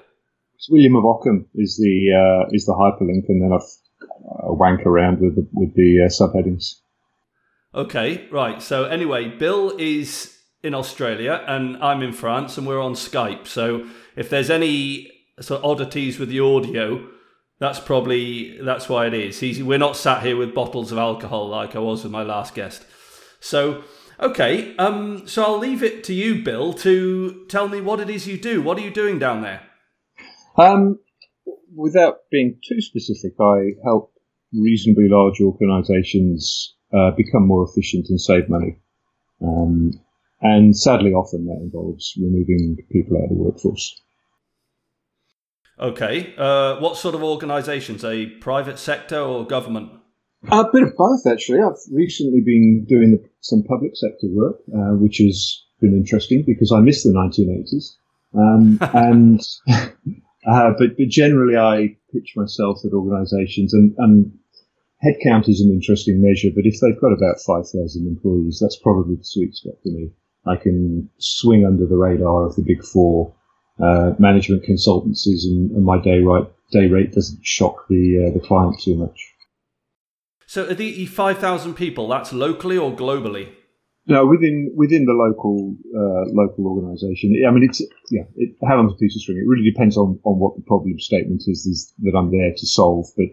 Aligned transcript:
It's 0.54 0.70
William 0.70 0.94
of 0.94 1.04
Ockham 1.04 1.46
is 1.56 1.78
the 1.78 2.12
uh, 2.14 2.48
is 2.52 2.64
the 2.64 2.74
hyperlink, 2.74 3.24
and 3.28 3.42
then 3.42 3.52
I've 3.52 4.48
uh, 4.48 4.54
wank 4.54 4.86
around 4.86 5.18
with 5.18 5.34
the, 5.34 5.48
with 5.52 5.74
the 5.74 6.02
uh, 6.04 6.08
subheadings. 6.08 6.76
Okay, 7.74 8.28
right. 8.30 8.62
So 8.62 8.84
anyway, 8.84 9.36
Bill 9.36 9.76
is 9.80 10.32
in 10.62 10.74
Australia 10.74 11.44
and 11.48 11.76
I'm 11.82 12.02
in 12.02 12.12
France, 12.12 12.56
and 12.56 12.68
we're 12.68 12.80
on 12.80 12.94
Skype. 12.94 13.48
So 13.48 13.88
if 14.14 14.30
there's 14.30 14.48
any 14.48 15.10
sort 15.40 15.62
of 15.62 15.70
oddities 15.70 16.18
with 16.18 16.28
the 16.28 16.40
audio, 16.40 17.08
that's 17.58 17.80
probably 17.80 18.58
that's 18.58 18.88
why 18.88 19.06
it 19.06 19.14
is. 19.14 19.40
He's, 19.40 19.62
we're 19.62 19.78
not 19.78 19.96
sat 19.96 20.22
here 20.22 20.36
with 20.36 20.54
bottles 20.54 20.92
of 20.92 20.98
alcohol 20.98 21.48
like 21.48 21.74
I 21.74 21.78
was 21.78 22.02
with 22.02 22.12
my 22.12 22.22
last 22.22 22.54
guest. 22.54 22.84
So 23.40 23.84
okay, 24.20 24.76
um, 24.76 25.26
so 25.26 25.44
I'll 25.44 25.58
leave 25.58 25.82
it 25.82 26.04
to 26.04 26.14
you, 26.14 26.42
Bill, 26.42 26.72
to 26.74 27.46
tell 27.48 27.68
me 27.68 27.80
what 27.80 28.00
it 28.00 28.10
is 28.10 28.26
you 28.26 28.38
do. 28.38 28.62
What 28.62 28.78
are 28.78 28.82
you 28.82 28.90
doing 28.90 29.18
down 29.18 29.42
there? 29.42 29.62
Um, 30.58 30.98
without 31.74 32.20
being 32.30 32.58
too 32.66 32.80
specific, 32.80 33.34
I 33.40 33.72
help 33.84 34.12
reasonably 34.52 35.08
large 35.08 35.40
organisations 35.40 36.74
uh, 36.92 37.10
become 37.10 37.46
more 37.46 37.66
efficient 37.68 38.06
and 38.08 38.20
save 38.20 38.48
money. 38.48 38.78
Um, 39.42 39.92
and 40.40 40.76
sadly, 40.76 41.12
often 41.12 41.46
that 41.46 41.60
involves 41.62 42.14
removing 42.20 42.76
people 42.90 43.16
out 43.16 43.24
of 43.24 43.30
the 43.30 43.34
workforce. 43.34 44.00
Okay. 45.78 46.34
Uh, 46.36 46.76
what 46.80 46.96
sort 46.96 47.14
of 47.14 47.22
organisations? 47.22 48.04
A 48.04 48.26
private 48.26 48.78
sector 48.78 49.18
or 49.18 49.46
government? 49.46 49.90
A 50.50 50.64
bit 50.72 50.82
of 50.82 50.96
both, 50.96 51.26
actually. 51.26 51.60
I've 51.60 51.78
recently 51.92 52.40
been 52.40 52.84
doing 52.88 53.28
some 53.40 53.62
public 53.64 53.92
sector 53.94 54.28
work, 54.30 54.56
uh, 54.74 54.94
which 54.94 55.18
has 55.18 55.64
been 55.80 55.94
interesting 55.94 56.44
because 56.46 56.72
I 56.72 56.80
miss 56.80 57.02
the 57.02 57.10
1980s. 57.10 57.96
Um, 58.34 58.78
and 58.94 59.40
uh, 60.46 60.72
but, 60.78 60.96
but 60.96 61.08
generally, 61.08 61.56
I 61.56 61.96
pitch 62.12 62.34
myself 62.36 62.78
at 62.84 62.92
organisations, 62.92 63.74
and, 63.74 63.94
and 63.98 64.32
headcount 65.04 65.48
is 65.48 65.60
an 65.60 65.72
interesting 65.72 66.22
measure. 66.22 66.50
But 66.54 66.64
if 66.64 66.80
they've 66.80 67.00
got 67.00 67.12
about 67.12 67.40
five 67.46 67.68
thousand 67.68 68.06
employees, 68.06 68.58
that's 68.60 68.76
probably 68.76 69.16
the 69.16 69.24
sweet 69.24 69.54
spot 69.54 69.74
for 69.82 69.88
me. 69.88 70.10
I 70.46 70.56
can 70.56 71.10
swing 71.18 71.66
under 71.66 71.86
the 71.86 71.96
radar 71.96 72.46
of 72.46 72.54
the 72.54 72.62
big 72.62 72.84
four 72.84 73.34
uh, 73.80 74.12
management 74.18 74.64
consultancies, 74.64 75.44
and, 75.44 75.70
and, 75.72 75.84
my 75.84 76.00
day 76.00 76.20
rate 76.20 76.48
day 76.72 76.86
rate 76.86 77.12
doesn't 77.12 77.44
shock 77.44 77.86
the 77.88 78.26
uh, 78.26 78.32
the 78.32 78.40
client 78.40 78.80
too 78.80 78.96
much. 78.96 79.34
So, 80.46 80.68
are 80.68 80.74
the 80.74 81.06
five 81.06 81.38
thousand 81.38 81.74
people 81.74 82.08
that's 82.08 82.32
locally 82.32 82.78
or 82.78 82.94
globally? 82.94 83.52
No, 84.06 84.24
within 84.24 84.72
within 84.76 85.04
the 85.04 85.12
local 85.12 85.74
uh, 85.94 86.30
local 86.32 86.68
organisation. 86.68 87.34
I 87.46 87.50
mean, 87.50 87.64
it's 87.64 87.82
yeah, 88.10 88.22
it, 88.36 88.56
how 88.66 88.76
long's 88.76 88.92
a 88.92 88.96
piece 88.96 89.16
of 89.16 89.22
string? 89.22 89.38
It 89.38 89.48
really 89.48 89.68
depends 89.68 89.96
on, 89.96 90.20
on 90.24 90.38
what 90.38 90.56
the 90.56 90.62
problem 90.62 90.98
statement 91.00 91.42
is, 91.46 91.66
is 91.66 91.92
that 91.98 92.16
I'm 92.16 92.30
there 92.30 92.52
to 92.56 92.66
solve. 92.66 93.06
But 93.16 93.26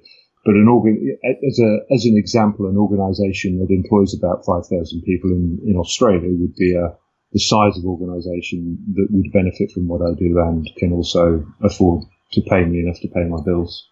but 0.44 0.56
an 0.56 0.68
organ 0.68 1.16
as 1.23 1.59
a 1.59 1.78
as 1.94 2.06
an 2.06 2.18
example, 2.18 2.68
an 2.68 2.78
organisation 2.78 3.59
that 3.59 3.69
employs 3.69 4.18
about 4.18 4.45
five 4.45 4.66
thousand 4.66 5.03
people 5.03 5.29
in, 5.29 5.59
in 5.63 5.78
Australia 5.78 6.34
would 6.34 6.56
be 6.56 6.73
a 6.75 6.97
the 7.33 7.39
size 7.39 7.77
of 7.77 7.85
organisation 7.85 8.77
that 8.94 9.07
would 9.09 9.31
benefit 9.33 9.71
from 9.71 9.88
what 9.88 10.01
I 10.01 10.13
do 10.13 10.39
and 10.39 10.69
can 10.77 10.94
also 10.94 11.45
afford 11.61 12.03
to 12.33 12.41
pay 12.41 12.63
me 12.63 12.79
enough 12.79 12.99
to 13.01 13.07
pay 13.07 13.23
my 13.23 13.41
bills. 13.44 13.88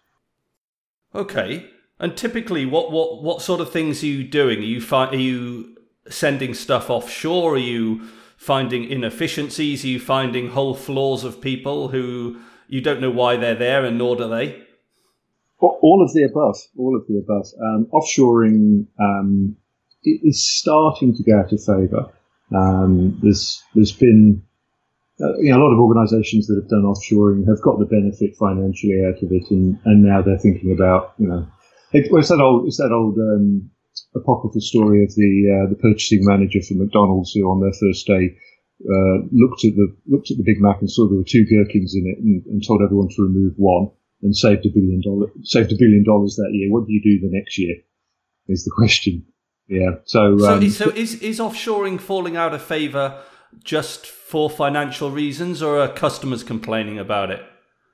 Okay. 1.14 1.68
And 1.98 2.16
typically, 2.16 2.64
what, 2.66 2.90
what, 2.90 3.22
what 3.22 3.42
sort 3.42 3.60
of 3.60 3.70
things 3.70 4.02
are 4.02 4.06
you 4.06 4.24
doing? 4.24 4.60
Are 4.60 4.62
you 4.62 4.80
fi- 4.80 5.08
are 5.08 5.14
you 5.14 5.76
sending 6.08 6.54
stuff 6.54 6.88
offshore? 6.88 7.54
Are 7.54 7.58
you 7.58 8.08
finding 8.36 8.84
inefficiencies? 8.84 9.84
Are 9.84 9.88
you 9.88 10.00
finding 10.00 10.50
whole 10.50 10.74
floors 10.74 11.22
of 11.24 11.40
people 11.40 11.88
who 11.88 12.40
you 12.68 12.80
don't 12.80 13.00
know 13.00 13.10
why 13.10 13.36
they're 13.36 13.54
there 13.54 13.84
and 13.84 13.98
nor 13.98 14.16
do 14.16 14.28
they? 14.28 14.62
All 15.60 16.02
of 16.04 16.12
the 16.12 16.24
above. 16.24 16.56
All 16.76 16.96
of 16.96 17.06
the 17.06 17.18
above. 17.18 17.46
Um, 17.60 17.86
offshoring 17.92 18.86
um, 19.00 19.56
is 20.04 20.58
starting 20.58 21.14
to 21.14 21.22
go 21.22 21.38
out 21.38 21.52
of 21.52 21.62
favour. 21.62 22.12
Um, 22.54 23.18
there's 23.22 23.62
there's 23.74 23.92
been 23.92 24.42
uh, 25.20 25.36
you 25.38 25.52
know, 25.52 25.58
a 25.58 25.62
lot 25.62 25.72
of 25.72 25.78
organisations 25.78 26.46
that 26.46 26.56
have 26.56 26.68
done 26.68 26.82
offshoring 26.82 27.46
have 27.46 27.62
got 27.62 27.78
the 27.78 27.86
benefit 27.86 28.34
financially 28.36 29.04
out 29.06 29.22
of 29.22 29.30
it, 29.30 29.50
and, 29.50 29.78
and 29.84 30.02
now 30.02 30.22
they're 30.22 30.38
thinking 30.38 30.72
about 30.72 31.14
you 31.18 31.28
know 31.28 31.46
it, 31.92 32.10
well, 32.10 32.20
it's 32.20 32.28
that 32.28 32.40
old 32.40 32.66
it's 32.66 32.78
that 32.78 32.92
old 32.92 33.18
um, 33.18 33.70
apocryphal 34.16 34.60
story 34.60 35.04
of 35.04 35.14
the 35.14 35.32
uh, 35.46 35.68
the 35.68 35.76
purchasing 35.76 36.24
manager 36.24 36.60
for 36.62 36.74
McDonald's 36.74 37.32
who 37.32 37.44
on 37.44 37.60
their 37.60 37.76
first 37.78 38.06
day 38.06 38.34
uh, 38.82 39.16
looked 39.30 39.64
at 39.64 39.76
the 39.76 39.94
looked 40.06 40.30
at 40.30 40.38
the 40.38 40.46
Big 40.46 40.60
Mac 40.60 40.80
and 40.80 40.90
saw 40.90 41.06
there 41.06 41.18
were 41.18 41.28
two 41.28 41.46
gherkins 41.46 41.94
in 41.94 42.08
it 42.08 42.18
and, 42.18 42.44
and 42.46 42.64
told 42.66 42.82
everyone 42.82 43.08
to 43.14 43.22
remove 43.22 43.54
one 43.56 43.90
and 44.22 44.34
saved 44.34 44.66
a 44.66 44.70
billion 44.70 45.02
dollar 45.04 45.28
saved 45.42 45.72
a 45.72 45.78
billion 45.78 46.04
dollars 46.04 46.36
that 46.36 46.50
year. 46.52 46.72
What 46.72 46.86
do 46.86 46.92
you 46.92 47.02
do 47.02 47.20
the 47.20 47.32
next 47.32 47.58
year? 47.58 47.76
Is 48.48 48.64
the 48.64 48.74
question. 48.74 49.24
Yeah. 49.68 49.90
So 50.04 50.38
so, 50.38 50.54
um, 50.54 50.70
so 50.70 50.90
is 50.90 51.14
is 51.22 51.38
offshoring 51.38 52.00
falling 52.00 52.36
out 52.36 52.54
of 52.54 52.62
favour 52.62 53.22
just 53.62 54.06
for 54.06 54.48
financial 54.50 55.10
reasons, 55.10 55.62
or 55.62 55.80
are 55.80 55.88
customers 55.88 56.42
complaining 56.42 56.98
about 56.98 57.30
it? 57.30 57.42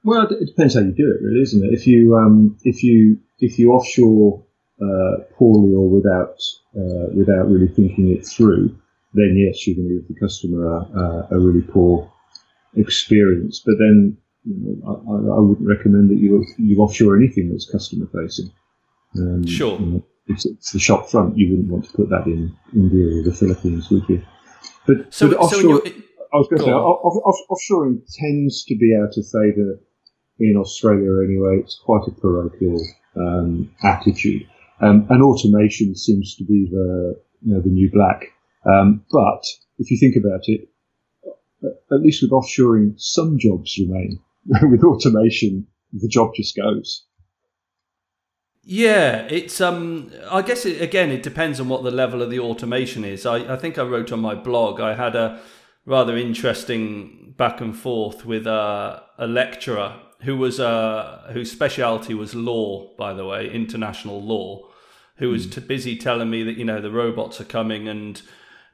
Well, 0.04 0.26
it 0.30 0.46
depends 0.46 0.74
how 0.74 0.80
you 0.80 0.92
do 0.92 1.10
it, 1.10 1.24
really, 1.24 1.42
isn't 1.42 1.64
it? 1.64 1.72
If 1.72 1.86
you 1.86 2.16
um, 2.16 2.56
if 2.64 2.82
you 2.82 3.18
if 3.40 3.58
you 3.58 3.72
offshore 3.72 4.44
uh, 4.80 5.22
poorly 5.36 5.74
or 5.74 5.88
without 5.88 6.36
uh, 6.76 7.12
without 7.14 7.48
really 7.48 7.68
thinking 7.68 8.10
it 8.10 8.26
through, 8.26 8.76
then 9.14 9.36
yes, 9.36 9.66
you're 9.66 9.76
going 9.76 9.88
to 9.88 9.94
give 9.96 10.08
the 10.08 10.20
customer 10.20 10.66
a, 10.66 11.28
a 11.32 11.38
really 11.38 11.62
poor 11.62 12.10
experience. 12.76 13.62
But 13.64 13.76
then 13.78 14.16
you 14.44 14.80
know, 14.82 15.02
I, 15.08 15.36
I, 15.36 15.40
wouldn't 15.40 15.68
recommend 15.68 16.10
that 16.10 16.18
you 16.18 16.44
you 16.58 16.78
offshore 16.78 17.16
anything 17.16 17.50
that's 17.50 17.70
customer 17.70 18.06
facing. 18.14 18.50
Um, 19.16 19.46
sure. 19.46 19.78
You 19.80 19.86
know, 19.86 20.04
it's, 20.28 20.46
it's, 20.46 20.72
the 20.72 20.78
shop 20.78 21.08
front. 21.10 21.36
You 21.36 21.50
wouldn't 21.50 21.70
want 21.70 21.84
to 21.86 21.92
put 21.92 22.10
that 22.10 22.26
in 22.26 22.56
India 22.74 23.18
or 23.18 23.22
the 23.22 23.32
Philippines, 23.32 23.90
would 23.90 24.08
you? 24.08 24.22
But, 24.86 25.12
so, 25.12 25.28
but 25.28 25.38
offshore, 25.38 25.82
so 25.84 25.92
I 26.32 26.36
was 26.36 26.48
going 26.48 26.58
to 26.58 26.64
say, 26.64 26.72
off, 26.72 27.16
off, 27.24 27.36
offshoring 27.50 28.00
tends 28.14 28.64
to 28.64 28.76
be 28.76 28.96
out 28.96 29.16
of 29.16 29.26
favour 29.26 29.80
in 30.38 30.56
Australia 30.56 31.22
anyway. 31.24 31.60
It's 31.60 31.78
quite 31.84 32.06
a 32.06 32.12
parochial 32.12 32.80
um, 33.16 33.70
attitude. 33.82 34.46
Um, 34.80 35.06
and 35.10 35.22
automation 35.22 35.94
seems 35.96 36.36
to 36.36 36.44
be 36.44 36.68
the 36.70 37.20
you 37.42 37.54
know, 37.54 37.60
the 37.60 37.70
new 37.70 37.90
black. 37.90 38.32
Um, 38.64 39.04
but 39.10 39.44
if 39.78 39.90
you 39.90 39.98
think 39.98 40.16
about 40.16 40.42
it, 40.44 40.68
at 41.90 42.00
least 42.00 42.22
with 42.22 42.30
offshoring, 42.30 42.94
some 42.98 43.38
jobs 43.38 43.78
remain. 43.78 44.20
with 44.46 44.82
automation, 44.82 45.66
the 45.92 46.08
job 46.08 46.34
just 46.34 46.56
goes. 46.56 47.04
Yeah, 48.70 49.26
it's 49.30 49.62
um. 49.62 50.12
I 50.30 50.42
guess 50.42 50.66
it, 50.66 50.82
again, 50.82 51.10
it 51.10 51.22
depends 51.22 51.58
on 51.58 51.70
what 51.70 51.84
the 51.84 51.90
level 51.90 52.20
of 52.20 52.28
the 52.28 52.38
automation 52.38 53.02
is. 53.02 53.24
I, 53.24 53.54
I 53.54 53.56
think 53.56 53.78
I 53.78 53.82
wrote 53.82 54.12
on 54.12 54.20
my 54.20 54.34
blog. 54.34 54.78
I 54.78 54.92
had 54.92 55.16
a 55.16 55.40
rather 55.86 56.18
interesting 56.18 57.32
back 57.38 57.62
and 57.62 57.74
forth 57.74 58.26
with 58.26 58.46
a, 58.46 59.02
a 59.16 59.26
lecturer 59.26 59.94
who 60.20 60.36
was 60.36 60.60
uh, 60.60 61.30
whose 61.32 61.50
specialty 61.50 62.12
was 62.12 62.34
law, 62.34 62.94
by 62.98 63.14
the 63.14 63.24
way, 63.24 63.50
international 63.50 64.22
law, 64.22 64.68
who 65.16 65.30
was 65.30 65.46
mm. 65.46 65.54
t- 65.54 65.60
busy 65.62 65.96
telling 65.96 66.28
me 66.28 66.42
that 66.42 66.58
you 66.58 66.64
know 66.66 66.78
the 66.78 66.90
robots 66.90 67.40
are 67.40 67.44
coming 67.44 67.88
and 67.88 68.20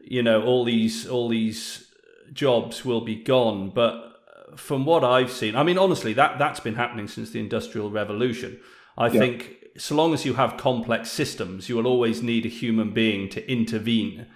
you 0.00 0.25
know 0.25 0.43
all 0.43 0.64
these 0.64 1.06
all 1.06 1.29
these 1.29 1.87
jobs 2.32 2.85
will 2.85 3.02
be 3.02 3.14
gone. 3.14 3.70
But 3.70 4.20
from 4.56 4.87
what 4.87 5.05
I've 5.05 5.31
seen, 5.31 5.55
I 5.55 5.62
mean, 5.62 5.79
honestly, 5.79 6.12
that 6.14 6.41
that's 6.41 6.58
been 6.58 6.75
happening 6.75 7.06
since 7.06 7.31
the 7.31 7.38
Industrial 7.38 7.93
Revolution. 7.93 8.58
I 8.99 9.06
yeah. 9.06 9.20
think 9.20 9.64
so 9.76 9.94
long 9.94 10.15
as 10.15 10.25
you 10.25 10.35
have 10.35 10.56
complex 10.56 11.11
systems, 11.11 11.69
you 11.69 11.76
will 11.76 11.87
always 11.87 12.23
need 12.23 12.47
a 12.47 12.50
human 12.50 12.93
being 12.93 13.29
to 13.31 13.50
intervene, 13.50 14.26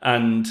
and 0.00 0.46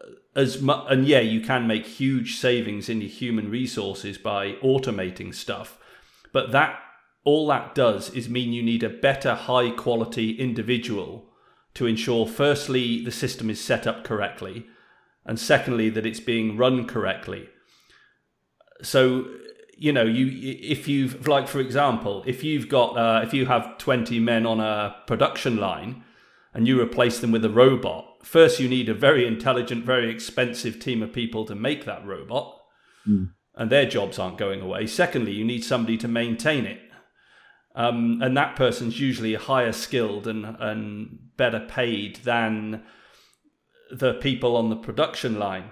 uh, 0.00 0.06
as 0.34 0.60
mu- 0.60 0.84
and 0.86 1.06
yeah, 1.06 1.20
you 1.20 1.40
can 1.40 1.66
make 1.66 1.86
huge 1.86 2.36
savings 2.36 2.88
in 2.88 3.00
your 3.00 3.10
human 3.10 3.50
resources 3.50 4.18
by 4.18 4.52
automating 4.62 5.34
stuff, 5.34 5.78
but 6.32 6.52
that 6.52 6.80
all 7.24 7.46
that 7.48 7.74
does 7.74 8.10
is 8.10 8.28
mean 8.28 8.52
you 8.52 8.62
need 8.62 8.82
a 8.82 8.88
better 8.88 9.34
high 9.34 9.70
quality 9.70 10.32
individual 10.32 11.28
to 11.74 11.86
ensure 11.86 12.26
firstly 12.26 13.04
the 13.04 13.12
system 13.12 13.50
is 13.50 13.60
set 13.60 13.86
up 13.86 14.04
correctly 14.04 14.66
and 15.24 15.38
secondly 15.38 15.90
that 15.90 16.06
it's 16.06 16.20
being 16.20 16.56
run 16.56 16.86
correctly. 16.86 17.48
So 18.82 19.28
you 19.80 19.92
know 19.92 20.04
you 20.04 20.28
if 20.60 20.86
you've 20.86 21.26
like 21.26 21.48
for 21.48 21.58
example 21.58 22.22
if 22.26 22.44
you've 22.44 22.68
got 22.68 22.96
uh, 22.96 23.24
if 23.24 23.34
you 23.34 23.46
have 23.46 23.78
20 23.78 24.20
men 24.20 24.46
on 24.46 24.60
a 24.60 24.94
production 25.06 25.56
line 25.56 26.04
and 26.52 26.68
you 26.68 26.80
replace 26.80 27.18
them 27.20 27.32
with 27.32 27.44
a 27.44 27.50
robot 27.50 28.04
first 28.22 28.60
you 28.60 28.68
need 28.68 28.88
a 28.88 28.94
very 28.94 29.26
intelligent 29.26 29.84
very 29.84 30.10
expensive 30.10 30.78
team 30.78 31.02
of 31.02 31.12
people 31.12 31.46
to 31.46 31.54
make 31.54 31.86
that 31.86 32.06
robot 32.06 32.60
mm. 33.08 33.30
and 33.56 33.70
their 33.70 33.86
jobs 33.86 34.18
aren't 34.18 34.36
going 34.36 34.60
away 34.60 34.86
secondly 34.86 35.32
you 35.32 35.44
need 35.44 35.64
somebody 35.64 35.96
to 35.96 36.06
maintain 36.06 36.66
it 36.66 36.80
um, 37.74 38.20
and 38.20 38.36
that 38.36 38.56
person's 38.56 39.00
usually 39.00 39.34
higher 39.34 39.72
skilled 39.72 40.26
and, 40.26 40.44
and 40.44 41.18
better 41.36 41.60
paid 41.60 42.16
than 42.16 42.82
the 43.92 44.14
people 44.14 44.56
on 44.56 44.70
the 44.70 44.76
production 44.76 45.38
line. 45.38 45.70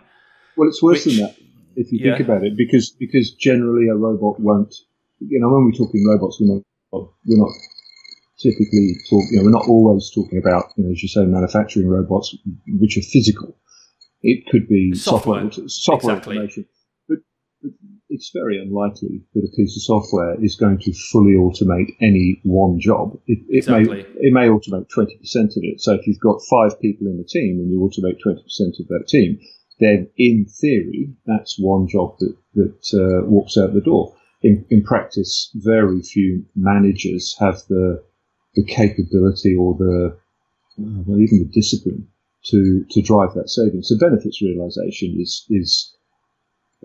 Well, 0.57 0.69
it's 0.69 0.81
worse 0.81 1.05
which, 1.05 1.17
than 1.17 1.27
that 1.27 1.37
if 1.77 1.93
you 1.93 1.99
yeah. 2.01 2.17
think 2.17 2.29
about 2.29 2.45
it, 2.45 2.57
because 2.57 2.91
because 2.99 3.35
generally 3.35 3.89
a 3.89 3.95
robot 3.95 4.41
won't. 4.41 4.75
You 5.21 5.41
know, 5.41 5.49
when 5.49 5.65
we're 5.65 5.73
talking 5.73 6.07
robots, 6.07 6.39
we're 6.41 6.55
not 6.55 6.63
we're 7.27 7.39
not 7.39 7.53
typically 8.39 8.95
talk. 9.11 9.25
You 9.31 9.39
know, 9.39 9.45
we're 9.45 9.59
not 9.59 9.69
always 9.69 10.11
talking 10.15 10.39
about 10.39 10.73
you 10.77 10.85
know, 10.85 10.91
as 10.93 11.03
you 11.03 11.09
say, 11.09 11.25
manufacturing 11.25 11.89
robots 11.89 12.37
which 12.67 12.97
are 12.97 13.03
physical. 13.03 13.57
It 14.23 14.47
could 14.51 14.69
be 14.69 14.95
software, 14.95 15.43
software, 15.51 15.69
software 15.69 16.17
exactly. 16.17 16.37
information 16.37 16.67
it's 18.09 18.31
very 18.35 18.61
unlikely 18.61 19.23
that 19.35 19.45
a 19.45 19.57
piece 19.57 19.77
of 19.77 19.83
software 19.83 20.43
is 20.43 20.57
going 20.57 20.79
to 20.79 20.93
fully 21.13 21.35
automate 21.35 21.93
any 22.01 22.41
one 22.45 22.81
job. 22.81 23.19
It, 23.27 23.39
it 23.49 23.59
exactly. 23.59 24.03
may 24.03 24.09
it 24.19 24.33
may 24.33 24.49
automate 24.49 24.89
twenty 24.89 25.17
percent 25.19 25.53
of 25.57 25.63
it. 25.63 25.81
So 25.81 25.95
if 25.95 26.07
you've 26.07 26.21
got 26.21 26.41
five 26.51 26.81
people 26.81 27.07
in 27.07 27.19
the 27.19 27.29
team 27.29 27.59
and 27.59 27.71
you 27.71 27.79
automate 27.81 28.21
twenty 28.23 28.43
percent 28.43 28.77
of 28.81 28.89
that 28.89 29.07
team, 29.09 29.39
then 29.81 30.09
in 30.17 30.47
theory 30.47 31.11
that's 31.27 31.59
one 31.59 31.87
job 31.89 32.17
that 32.19 32.37
that 32.55 32.95
uh, 32.95 33.27
walks 33.27 33.57
out 33.57 33.75
the 33.75 33.81
door. 33.81 34.15
In, 34.41 34.65
in 34.71 34.85
practice, 34.85 35.51
very 35.55 36.01
few 36.01 36.45
managers 36.55 37.37
have 37.41 37.63
the 37.69 38.03
the 38.55 38.65
capability 38.65 39.57
or 39.57 39.75
the 39.75 40.17
well, 40.79 41.21
even 41.21 41.39
the 41.39 41.51
discipline 41.53 42.09
to 42.45 42.85
to 42.91 43.03
drive 43.03 43.35
that 43.35 43.51
savings. 43.51 43.89
So 43.89 43.99
benefits 43.99 44.41
realization 44.43 45.17
is 45.21 45.45
is 45.51 45.95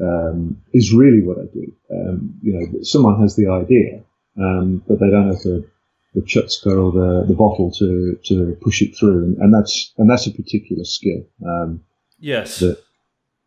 um, 0.02 0.62
is 0.74 0.94
really 0.94 1.22
what 1.22 1.38
I 1.38 1.46
do. 1.54 1.74
Um, 1.92 2.40
you 2.42 2.54
know, 2.54 2.84
someone 2.84 3.22
has 3.22 3.36
the 3.36 3.48
idea, 3.48 4.02
um, 4.38 4.84
but 4.88 5.00
they 5.00 5.10
don't 5.10 5.28
have 5.28 5.42
the, 5.42 5.68
the 6.16 6.22
chutzpah 6.22 6.78
or 6.78 6.92
the, 6.92 7.28
the 7.28 7.36
bottle 7.36 7.72
to, 7.72 8.20
to 8.26 8.58
push 8.62 8.82
it 8.82 8.98
through, 8.98 9.24
and, 9.24 9.38
and 9.38 9.54
that's 9.54 9.94
and 9.98 10.10
that's 10.10 10.28
a 10.28 10.32
particular 10.32 10.84
skill. 10.84 11.26
Um, 11.46 11.84
yes. 12.24 12.60
That, 12.60 12.82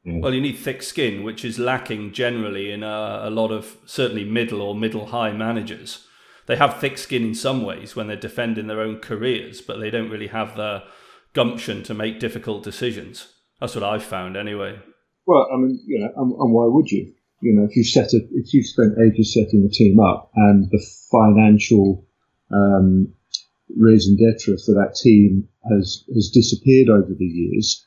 yeah. 0.04 0.20
Well, 0.20 0.34
you 0.34 0.40
need 0.40 0.58
thick 0.58 0.82
skin, 0.82 1.24
which 1.24 1.44
is 1.44 1.58
lacking 1.58 2.12
generally 2.12 2.70
in 2.70 2.82
a, 2.84 3.22
a 3.24 3.30
lot 3.30 3.50
of 3.50 3.76
certainly 3.86 4.24
middle 4.24 4.62
or 4.62 4.74
middle 4.74 5.06
high 5.06 5.32
managers. 5.32 6.06
They 6.46 6.56
have 6.56 6.78
thick 6.78 6.96
skin 6.96 7.24
in 7.24 7.34
some 7.34 7.64
ways 7.64 7.96
when 7.96 8.06
they're 8.06 8.16
defending 8.16 8.68
their 8.68 8.80
own 8.80 9.00
careers, 9.00 9.60
but 9.60 9.80
they 9.80 9.90
don't 9.90 10.10
really 10.10 10.28
have 10.28 10.56
the 10.56 10.84
gumption 11.32 11.82
to 11.82 11.94
make 11.94 12.20
difficult 12.20 12.62
decisions. 12.62 13.28
That's 13.60 13.74
what 13.74 13.82
I've 13.82 14.04
found 14.04 14.36
anyway. 14.36 14.78
Well, 15.26 15.48
I 15.52 15.56
mean, 15.56 15.80
you 15.86 15.98
know, 15.98 16.12
and, 16.16 16.32
and 16.32 16.52
why 16.52 16.66
would 16.66 16.90
you? 16.90 17.12
You 17.40 17.52
know, 17.52 17.64
if 17.64 17.76
you 17.76 17.84
set 17.84 18.12
a, 18.12 18.20
if 18.32 18.54
you've 18.54 18.66
spent 18.66 18.94
ages 18.98 19.34
setting 19.34 19.62
the 19.62 19.70
team 19.70 19.98
up 19.98 20.30
and 20.36 20.70
the 20.70 20.82
financial 21.10 22.06
um, 22.52 23.12
raison 23.76 24.16
d'etre 24.16 24.56
for 24.64 24.72
that 24.72 24.94
team 25.02 25.48
has 25.68 26.04
has 26.14 26.30
disappeared 26.32 26.88
over 26.88 27.12
the 27.12 27.26
years, 27.26 27.85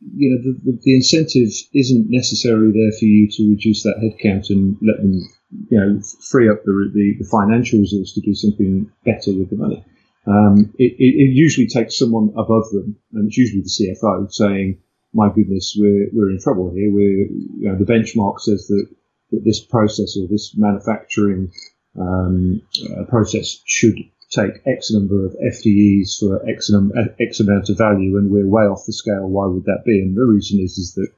you 0.00 0.30
know, 0.30 0.42
the, 0.42 0.78
the, 0.82 0.94
incentive 0.94 1.50
isn't 1.74 2.06
necessarily 2.08 2.72
there 2.72 2.92
for 2.98 3.04
you 3.04 3.28
to 3.32 3.50
reduce 3.50 3.82
that 3.82 3.98
headcount 3.98 4.50
and 4.50 4.76
let 4.80 4.98
them, 4.98 5.28
you 5.70 5.78
know, 5.78 6.00
free 6.30 6.48
up 6.48 6.62
the, 6.64 6.90
the, 6.94 7.16
the 7.18 7.28
financial 7.28 7.80
resource 7.80 8.14
to 8.14 8.20
do 8.20 8.34
something 8.34 8.90
better 9.04 9.36
with 9.36 9.50
the 9.50 9.56
money. 9.56 9.84
Um, 10.26 10.72
it, 10.78 10.92
it, 10.98 11.14
it, 11.16 11.32
usually 11.34 11.66
takes 11.66 11.98
someone 11.98 12.30
above 12.36 12.70
them, 12.70 12.96
and 13.14 13.28
it's 13.28 13.38
usually 13.38 13.62
the 13.62 13.96
CFO 14.00 14.30
saying, 14.30 14.78
my 15.14 15.30
goodness, 15.32 15.74
we're, 15.78 16.08
we're 16.12 16.30
in 16.30 16.40
trouble 16.40 16.70
here. 16.70 16.92
We're, 16.92 17.26
you 17.26 17.68
know, 17.68 17.76
the 17.76 17.90
benchmark 17.90 18.40
says 18.40 18.66
that, 18.68 18.86
that 19.30 19.44
this 19.44 19.64
process 19.64 20.16
or 20.20 20.28
this 20.28 20.54
manufacturing 20.56 21.50
um, 21.98 22.62
uh, 22.92 23.04
process 23.04 23.62
should 23.64 23.96
take 24.30 24.52
X 24.66 24.90
number 24.90 25.24
of 25.24 25.34
FTEs 25.34 26.18
for 26.18 26.46
X, 26.48 26.70
num- 26.70 26.92
X 27.20 27.40
amount 27.40 27.68
of 27.70 27.78
value, 27.78 28.18
and 28.18 28.30
we're 28.30 28.46
way 28.46 28.64
off 28.64 28.84
the 28.86 28.92
scale. 28.92 29.28
Why 29.28 29.46
would 29.46 29.64
that 29.64 29.82
be? 29.84 30.00
And 30.00 30.16
the 30.16 30.24
reason 30.24 30.60
is 30.60 30.78
is 30.78 30.94
that 30.94 31.08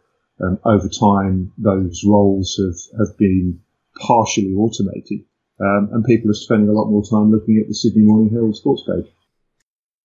um, 0.44 0.58
over 0.64 0.88
time 0.88 1.52
those 1.58 2.04
roles 2.06 2.58
have, 2.58 2.98
have 2.98 3.18
been 3.18 3.60
partially 3.98 4.52
automated, 4.52 5.24
um, 5.60 5.90
and 5.92 6.04
people 6.04 6.30
are 6.30 6.34
spending 6.34 6.68
a 6.68 6.72
lot 6.72 6.88
more 6.88 7.04
time 7.04 7.30
looking 7.30 7.58
at 7.60 7.68
the 7.68 7.74
Sydney 7.74 8.02
Morning 8.02 8.30
Herald 8.30 8.56
sports 8.56 8.82
page. 8.86 9.12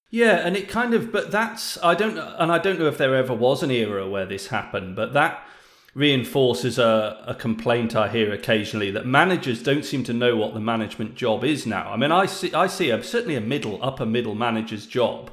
Yeah, 0.10 0.46
and 0.46 0.56
it 0.56 0.70
kind 0.70 0.94
of, 0.94 1.12
but 1.12 1.32
that's 1.32 1.78
I 1.84 1.94
don't, 1.94 2.18
and 2.18 2.52
I 2.52 2.58
don't 2.58 2.80
know 2.80 2.88
if 2.88 2.98
there 2.98 3.16
ever 3.16 3.34
was 3.34 3.64
an 3.64 3.72
era 3.72 4.08
where 4.10 4.26
this 4.26 4.48
happened, 4.48 4.96
but 4.96 5.14
that 5.14 5.46
reinforces 5.96 6.78
a, 6.78 7.24
a 7.26 7.34
complaint 7.34 7.96
I 7.96 8.10
hear 8.10 8.34
occasionally 8.34 8.92
that 8.92 9.08
managers 9.08 9.64
don't 9.64 9.86
seem 9.86 10.04
to 10.04 10.14
know 10.14 10.36
what 10.36 10.54
the 10.54 10.60
management 10.60 11.16
job 11.16 11.46
is 11.46 11.66
now. 11.66 11.92
I 11.92 11.96
mean, 11.96 12.12
I 12.12 12.26
see, 12.26 12.54
I 12.54 12.68
see 12.68 12.90
a, 12.90 13.02
certainly 13.02 13.38
a 13.38 13.42
middle, 13.42 13.82
upper 13.82 14.06
middle 14.06 14.36
manager's 14.36 14.86
job 14.86 15.32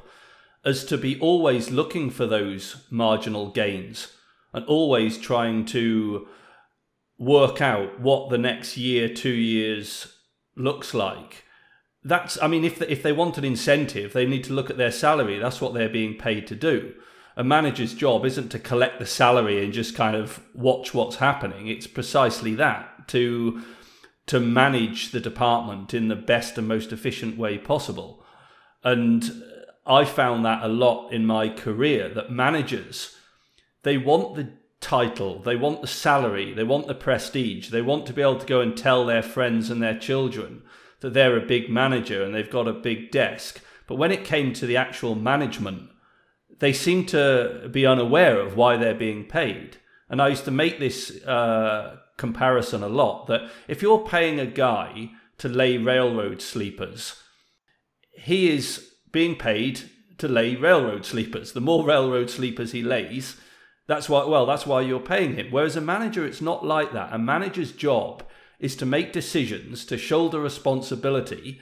as 0.63 0.85
to 0.85 0.97
be 0.97 1.19
always 1.19 1.69
looking 1.69 2.09
for 2.09 2.25
those 2.25 2.85
marginal 2.89 3.49
gains 3.49 4.13
and 4.53 4.65
always 4.65 5.17
trying 5.17 5.65
to 5.65 6.27
work 7.19 7.61
out 7.61 7.99
what 7.99 8.29
the 8.29 8.37
next 8.37 8.77
year, 8.77 9.09
two 9.09 9.29
years 9.29 10.15
looks 10.55 10.93
like. 10.93 11.43
That's 12.05 12.37
i 12.41 12.47
mean 12.47 12.65
if 12.65 12.81
if 12.81 13.01
they 13.01 13.13
want 13.13 13.37
an 13.37 13.45
incentive 13.45 14.11
they 14.11 14.25
need 14.25 14.43
to 14.43 14.53
look 14.53 14.69
at 14.69 14.77
their 14.77 14.91
salary. 14.91 15.39
That's 15.39 15.61
what 15.61 15.73
they're 15.73 15.87
being 15.89 16.17
paid 16.17 16.47
to 16.47 16.55
do 16.55 16.93
a 17.35 17.43
manager's 17.43 17.93
job 17.93 18.25
isn't 18.25 18.49
to 18.49 18.59
collect 18.59 18.99
the 18.99 19.05
salary 19.05 19.63
and 19.63 19.73
just 19.73 19.95
kind 19.95 20.15
of 20.15 20.41
watch 20.53 20.93
what's 20.93 21.17
happening 21.17 21.67
it's 21.67 21.87
precisely 21.87 22.55
that 22.55 23.07
to 23.07 23.61
to 24.25 24.39
manage 24.39 25.11
the 25.11 25.19
department 25.19 25.93
in 25.93 26.07
the 26.07 26.15
best 26.15 26.57
and 26.57 26.67
most 26.67 26.91
efficient 26.91 27.37
way 27.37 27.57
possible 27.57 28.23
and 28.83 29.43
i 29.85 30.05
found 30.05 30.45
that 30.45 30.63
a 30.63 30.67
lot 30.67 31.09
in 31.11 31.25
my 31.25 31.49
career 31.49 32.09
that 32.09 32.31
managers 32.31 33.15
they 33.83 33.97
want 33.97 34.35
the 34.35 34.49
title 34.79 35.39
they 35.43 35.55
want 35.55 35.81
the 35.81 35.87
salary 35.87 36.53
they 36.53 36.63
want 36.63 36.87
the 36.87 36.95
prestige 36.95 37.69
they 37.69 37.81
want 37.81 38.05
to 38.05 38.13
be 38.13 38.21
able 38.21 38.37
to 38.37 38.45
go 38.45 38.59
and 38.59 38.75
tell 38.77 39.05
their 39.05 39.23
friends 39.23 39.69
and 39.69 39.81
their 39.81 39.97
children 39.97 40.61
that 41.03 41.13
they're 41.13 41.37
a 41.37 41.45
big 41.45 41.69
manager 41.69 42.23
and 42.23 42.33
they've 42.33 42.49
got 42.49 42.65
a 42.65 42.73
big 42.73 43.11
desk. 43.11 43.61
But 43.87 43.97
when 43.97 44.13
it 44.13 44.23
came 44.23 44.53
to 44.53 44.65
the 44.65 44.77
actual 44.77 45.15
management, 45.15 45.89
they 46.59 46.73
seem 46.73 47.05
to 47.07 47.69
be 47.71 47.85
unaware 47.85 48.39
of 48.39 48.55
why 48.55 48.77
they're 48.77 48.93
being 48.93 49.25
paid. 49.25 49.77
And 50.09 50.21
I 50.21 50.27
used 50.27 50.45
to 50.45 50.51
make 50.51 50.79
this 50.79 51.23
uh, 51.23 51.97
comparison 52.17 52.83
a 52.83 52.87
lot 52.87 53.27
that 53.27 53.49
if 53.67 53.81
you're 53.81 54.05
paying 54.05 54.39
a 54.39 54.45
guy 54.45 55.09
to 55.39 55.49
lay 55.49 55.77
railroad 55.77 56.41
sleepers, 56.41 57.21
he 58.11 58.49
is 58.49 58.91
being 59.11 59.35
paid 59.35 59.89
to 60.19 60.27
lay 60.27 60.55
railroad 60.55 61.05
sleepers. 61.05 61.53
The 61.53 61.61
more 61.61 61.85
railroad 61.85 62.29
sleepers 62.29 62.71
he 62.71 62.83
lays, 62.83 63.37
that's 63.87 64.07
why 64.07 64.25
well, 64.25 64.45
that's 64.45 64.65
why 64.65 64.81
you're 64.81 64.99
paying 64.99 65.35
him. 65.35 65.47
Whereas 65.51 65.75
a 65.75 65.81
manager, 65.81 66.25
it's 66.25 66.41
not 66.41 66.65
like 66.65 66.93
that. 66.93 67.11
A 67.11 67.17
manager's 67.17 67.71
job 67.71 68.23
is 68.59 68.75
to 68.77 68.85
make 68.85 69.11
decisions, 69.11 69.85
to 69.85 69.97
shoulder 69.97 70.39
responsibility, 70.39 71.61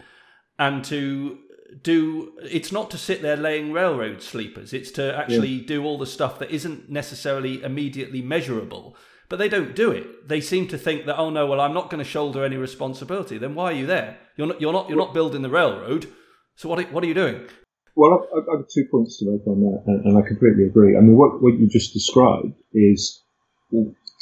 and 0.60 0.84
to 0.86 1.40
do 1.84 2.34
it's 2.44 2.72
not 2.72 2.92
to 2.92 2.98
sit 2.98 3.22
there 3.22 3.38
laying 3.38 3.72
railroad 3.72 4.22
sleepers 4.22 4.74
it's 4.74 4.92
to 4.92 5.16
actually 5.18 5.50
yeah. 5.50 5.68
do 5.68 5.84
all 5.84 5.98
the 5.98 6.06
stuff 6.06 6.40
that 6.40 6.52
isn't 6.52 6.90
necessarily 6.90 7.64
immediately 7.64 8.22
measurable. 8.22 8.96
But 9.30 9.38
they 9.38 9.48
don't 9.48 9.74
do 9.74 9.92
it. 9.92 10.28
They 10.28 10.42
seem 10.42 10.68
to 10.68 10.78
think 10.78 11.06
that 11.06 11.18
oh 11.18 11.30
no 11.30 11.48
well 11.48 11.62
i'm 11.62 11.74
not 11.74 11.90
going 11.90 12.04
to 12.04 12.10
shoulder 12.10 12.44
any 12.44 12.58
responsibility. 12.58 13.38
Then 13.38 13.56
why 13.56 13.66
are 13.72 13.76
you 13.76 13.86
there? 13.86 14.18
You're 14.36 14.48
not 14.48 14.62
you're 14.62 14.74
not 14.74 14.90
you're 14.90 14.98
not 14.98 15.14
building 15.14 15.42
the 15.42 15.50
railroad. 15.50 16.08
So 16.56 16.68
what 16.68 16.80
are, 16.80 16.84
what 16.84 17.04
are 17.04 17.08
you 17.08 17.14
doing? 17.14 17.48
Well 17.96 18.28
i've, 18.36 18.44
I've 18.54 18.68
two 18.68 18.86
points 18.92 19.18
to 19.20 19.32
make 19.32 19.48
on 19.48 19.62
that 19.62 19.84
and, 19.88 20.06
and 20.06 20.18
i 20.18 20.28
completely 20.28 20.66
agree. 20.66 20.98
I 20.98 21.00
mean 21.00 21.18
what, 21.18 21.42
what 21.42 21.54
you 21.54 21.68
just 21.68 21.94
described 21.94 22.54
is 22.74 23.24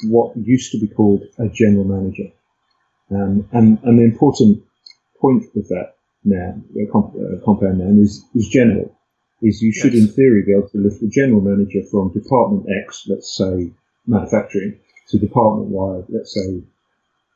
what 0.08 0.38
used 0.38 0.72
to 0.72 0.80
be 0.80 0.88
called 0.88 1.24
a 1.40 1.50
general 1.50 1.86
manager. 1.86 2.32
Um, 3.12 3.50
and, 3.52 3.80
and 3.84 3.98
the 3.98 4.04
important 4.04 4.64
point 5.20 5.44
with 5.56 5.68
that 5.70 5.96
now, 6.24 6.56
comp, 6.92 7.16
uh, 7.16 7.44
compound 7.46 7.80
noun, 7.80 8.00
is, 8.00 8.26
is 8.36 8.48
general. 8.50 8.96
Is 9.42 9.62
you 9.62 9.72
should, 9.72 9.94
yes. 9.94 10.04
in 10.04 10.14
theory, 10.14 10.44
be 10.46 10.52
able 10.52 10.68
to 10.70 10.78
lift 10.78 11.00
the 11.00 11.08
general 11.08 11.40
manager 11.40 11.80
from 11.90 12.12
department 12.12 12.66
X, 12.84 13.06
let's 13.08 13.38
say 13.38 13.72
manufacturing, 14.06 14.78
to 15.10 15.18
department 15.18 15.70
Y, 15.70 16.02
let's 16.10 16.34
say 16.34 16.62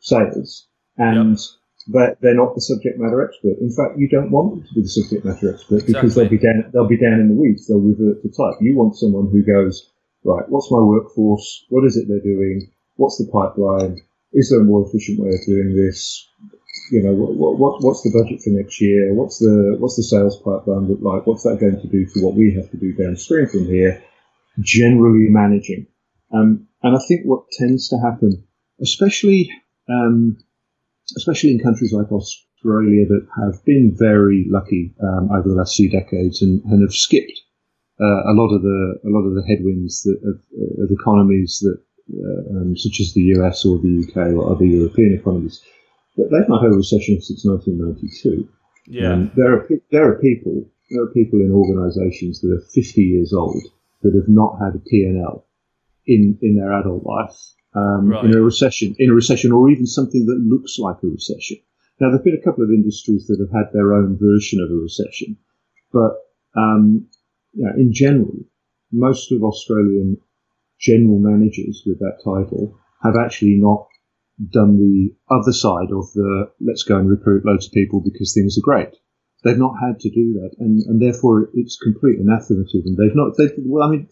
sales, 0.02 0.68
and 0.98 1.30
yep. 1.30 1.40
but 1.88 2.22
they're 2.22 2.36
not 2.36 2.56
the 2.56 2.62
subject 2.62 3.00
matter 3.00 3.24
expert. 3.24 3.58
In 3.62 3.72
fact, 3.72 3.98
you 3.98 4.10
don't 4.10 4.32
want 4.32 4.52
them 4.52 4.68
to 4.68 4.74
be 4.76 4.82
the 4.82 4.90
subject 4.90 5.24
matter 5.24 5.54
expert 5.54 5.88
because 5.88 6.16
they'll 6.16 6.28
be 6.28 6.38
down 6.38 6.70
they'll 6.74 6.88
be 6.88 7.00
down 7.00 7.22
in 7.22 7.30
the 7.30 7.40
weeds. 7.40 7.68
They'll 7.68 7.80
revert 7.80 8.22
to 8.22 8.30
type. 8.30 8.60
You 8.60 8.76
want 8.76 8.98
someone 8.98 9.30
who 9.32 9.42
goes 9.42 9.90
right. 10.26 10.44
What's 10.50 10.72
my 10.72 10.80
workforce? 10.80 11.66
What 11.70 11.86
is 11.86 11.96
it 11.96 12.10
they're 12.10 12.20
doing? 12.20 12.70
What's 12.98 13.18
the 13.18 13.32
pipeline? 13.32 14.02
Is 14.34 14.50
there 14.50 14.62
a 14.62 14.64
more 14.64 14.86
efficient 14.86 15.20
way 15.20 15.30
of 15.30 15.46
doing 15.46 15.76
this? 15.76 16.28
You 16.92 17.04
know, 17.04 17.14
what, 17.14 17.58
what, 17.58 17.84
what's 17.84 18.02
the 18.02 18.12
budget 18.12 18.42
for 18.42 18.50
next 18.50 18.82
year? 18.82 19.14
What's 19.14 19.40
the 19.40 19.78
what's 19.80 19.96
the 19.96 20.04
sales 20.04 20.38
pipeline 20.38 20.88
look 20.88 21.00
like? 21.02 21.26
What's 21.26 21.44
that 21.44 21.60
going 21.60 21.80
to 21.80 21.88
do 21.88 22.06
to 22.06 22.20
what 22.22 22.36
we 22.36 22.54
have 22.56 22.70
to 22.72 22.78
do 22.78 22.94
downstream 22.94 23.48
from 23.48 23.66
here? 23.66 24.04
Generally 24.60 25.30
managing, 25.30 25.88
um, 26.32 26.68
and 26.84 26.96
I 26.96 27.00
think 27.08 27.26
what 27.26 27.50
tends 27.52 27.90
to 27.90 27.98
happen, 27.98 28.44
especially 28.82 29.50
um, 29.90 30.38
especially 31.18 31.52
in 31.52 31.60
countries 31.60 31.94
like 31.94 32.12
Australia 32.12 33.06
that 33.08 33.28
have 33.44 33.64
been 33.66 33.96
very 33.98 34.46
lucky 34.50 34.94
um, 35.02 35.32
over 35.32 35.50
the 35.50 35.56
last 35.56 35.76
few 35.76 35.90
decades 35.90 36.42
and, 36.42 36.64
and 36.66 36.82
have 36.82 36.94
skipped 36.94 37.42
uh, 38.02 38.32
a 38.32 38.34
lot 38.34 38.54
of 38.54 38.62
the 38.62 39.00
a 39.06 39.10
lot 39.10 39.26
of 39.26 39.36
the 39.36 39.44
headwinds 39.48 40.04
that, 40.04 40.18
of, 40.26 40.36
of 40.84 40.92
economies 40.92 41.60
that 41.62 41.80
uh, 42.12 42.58
um, 42.58 42.76
such 42.76 43.00
as 43.00 43.14
the 43.14 43.22
US 43.38 43.66
or 43.66 43.78
the 43.78 44.04
UK 44.04 44.34
or 44.34 44.52
other 44.52 44.66
European 44.66 45.14
economies. 45.14 45.62
But 46.16 46.28
they've 46.32 46.50
not 46.50 46.62
had 46.62 46.72
a 46.72 46.78
recession 46.78 47.22
since 47.22 47.46
1992. 47.46 48.48
Yeah, 48.88 49.14
um, 49.14 49.32
there 49.36 49.54
are 49.54 49.70
there 49.92 50.10
are 50.10 50.20
people 50.20 50.70
there 50.92 51.02
are 51.02 51.14
people 51.14 51.40
in 51.40 51.52
organisations 51.52 52.42
that 52.42 52.52
are 52.52 52.62
50 52.74 53.02
years 53.02 53.34
old 53.34 53.64
that 54.02 54.14
have 54.14 54.28
not 54.28 54.60
had 54.60 54.76
a 54.76 54.80
P&L 54.80 55.46
in 56.06 56.38
in 56.42 56.56
their 56.56 56.74
adult 56.74 57.04
life 57.06 57.54
um, 57.76 58.10
right. 58.10 58.26
in 58.26 58.36
a 58.36 58.42
recession, 58.42 58.96
in 59.00 59.10
a 59.10 59.14
recession, 59.14 59.52
or 59.52 59.70
even 59.70 59.88
something 59.88 60.26
that 60.26 60.40
looks 60.40 60.78
like 60.78 60.98
a 61.04 61.08
recession. 61.08 61.58
Now, 62.00 62.10
there've 62.10 62.24
been 62.24 62.40
a 62.40 62.44
couple 62.44 62.64
of 62.64 62.70
industries 62.70 63.28
that 63.28 63.40
have 63.40 63.52
had 63.52 63.72
their 63.72 63.94
own 63.94 64.18
version 64.20 64.60
of 64.60 64.70
a 64.70 64.76
recession, 64.76 65.38
but 65.92 66.18
um, 66.56 67.08
you 67.54 67.66
know, 67.66 67.72
in 67.78 67.94
general, 67.94 68.36
most 68.92 69.32
of 69.32 69.44
Australian 69.44 70.18
general 70.80 71.20
managers 71.20 71.84
with 71.86 72.00
that 72.00 72.20
title 72.24 72.78
have 73.04 73.16
actually 73.16 73.56
not 73.56 73.88
done 74.52 74.78
the 74.78 75.14
other 75.30 75.54
side 75.54 75.92
of 75.92 76.12
the 76.14 76.52
let's 76.60 76.84
go 76.84 76.98
and 76.98 77.10
recruit 77.10 77.46
loads 77.46 77.68
of 77.68 77.74
people 77.74 78.02
because 78.02 78.34
things 78.34 78.58
are 78.58 78.66
great. 78.66 78.96
They've 79.44 79.58
not 79.58 79.76
had 79.82 80.00
to 80.00 80.10
do 80.10 80.34
that, 80.40 80.56
and, 80.60 80.82
and 80.88 81.02
therefore 81.02 81.50
it's 81.54 81.78
complete 81.78 82.20
anathema 82.20 82.64
to 82.64 82.82
them. 82.82 82.96
They've 82.96 83.16
not. 83.16 83.36
They've, 83.38 83.52
well, 83.58 83.88
I 83.88 83.92
mean, 83.92 84.08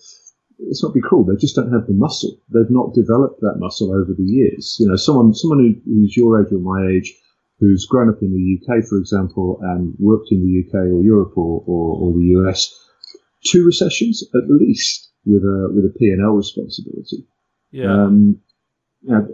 let's 0.59 0.83
not 0.83 0.93
be 0.93 1.01
cruel. 1.01 1.23
They 1.23 1.39
just 1.39 1.55
don't 1.55 1.71
have 1.71 1.87
the 1.87 1.93
muscle. 1.93 2.37
They've 2.53 2.69
not 2.69 2.93
developed 2.93 3.39
that 3.41 3.57
muscle 3.57 3.91
over 3.91 4.13
the 4.13 4.23
years. 4.23 4.77
You 4.79 4.89
know, 4.89 4.97
someone 4.97 5.33
someone 5.33 5.59
who, 5.59 5.91
who's 5.91 6.17
your 6.17 6.41
age 6.41 6.51
or 6.51 6.59
my 6.59 6.91
age, 6.91 7.13
who's 7.59 7.85
grown 7.85 8.09
up 8.09 8.21
in 8.21 8.33
the 8.33 8.59
UK, 8.59 8.83
for 8.85 8.97
example, 8.97 9.59
and 9.61 9.95
worked 9.99 10.27
in 10.31 10.41
the 10.41 10.67
UK 10.67 10.85
or 10.91 11.01
Europe 11.01 11.37
or, 11.37 11.63
or, 11.65 11.95
or 11.97 12.13
the 12.13 12.27
US, 12.41 12.77
two 13.45 13.65
recessions 13.65 14.23
at 14.35 14.49
least 14.49 15.11
with 15.25 15.43
a 15.43 15.71
with 15.73 15.85
a 15.85 15.93
P 15.97 16.09
and 16.09 16.21
L 16.21 16.31
responsibility. 16.31 17.25
Yeah. 17.71 18.05
Um, 18.05 18.41
you 19.01 19.11
know, 19.11 19.27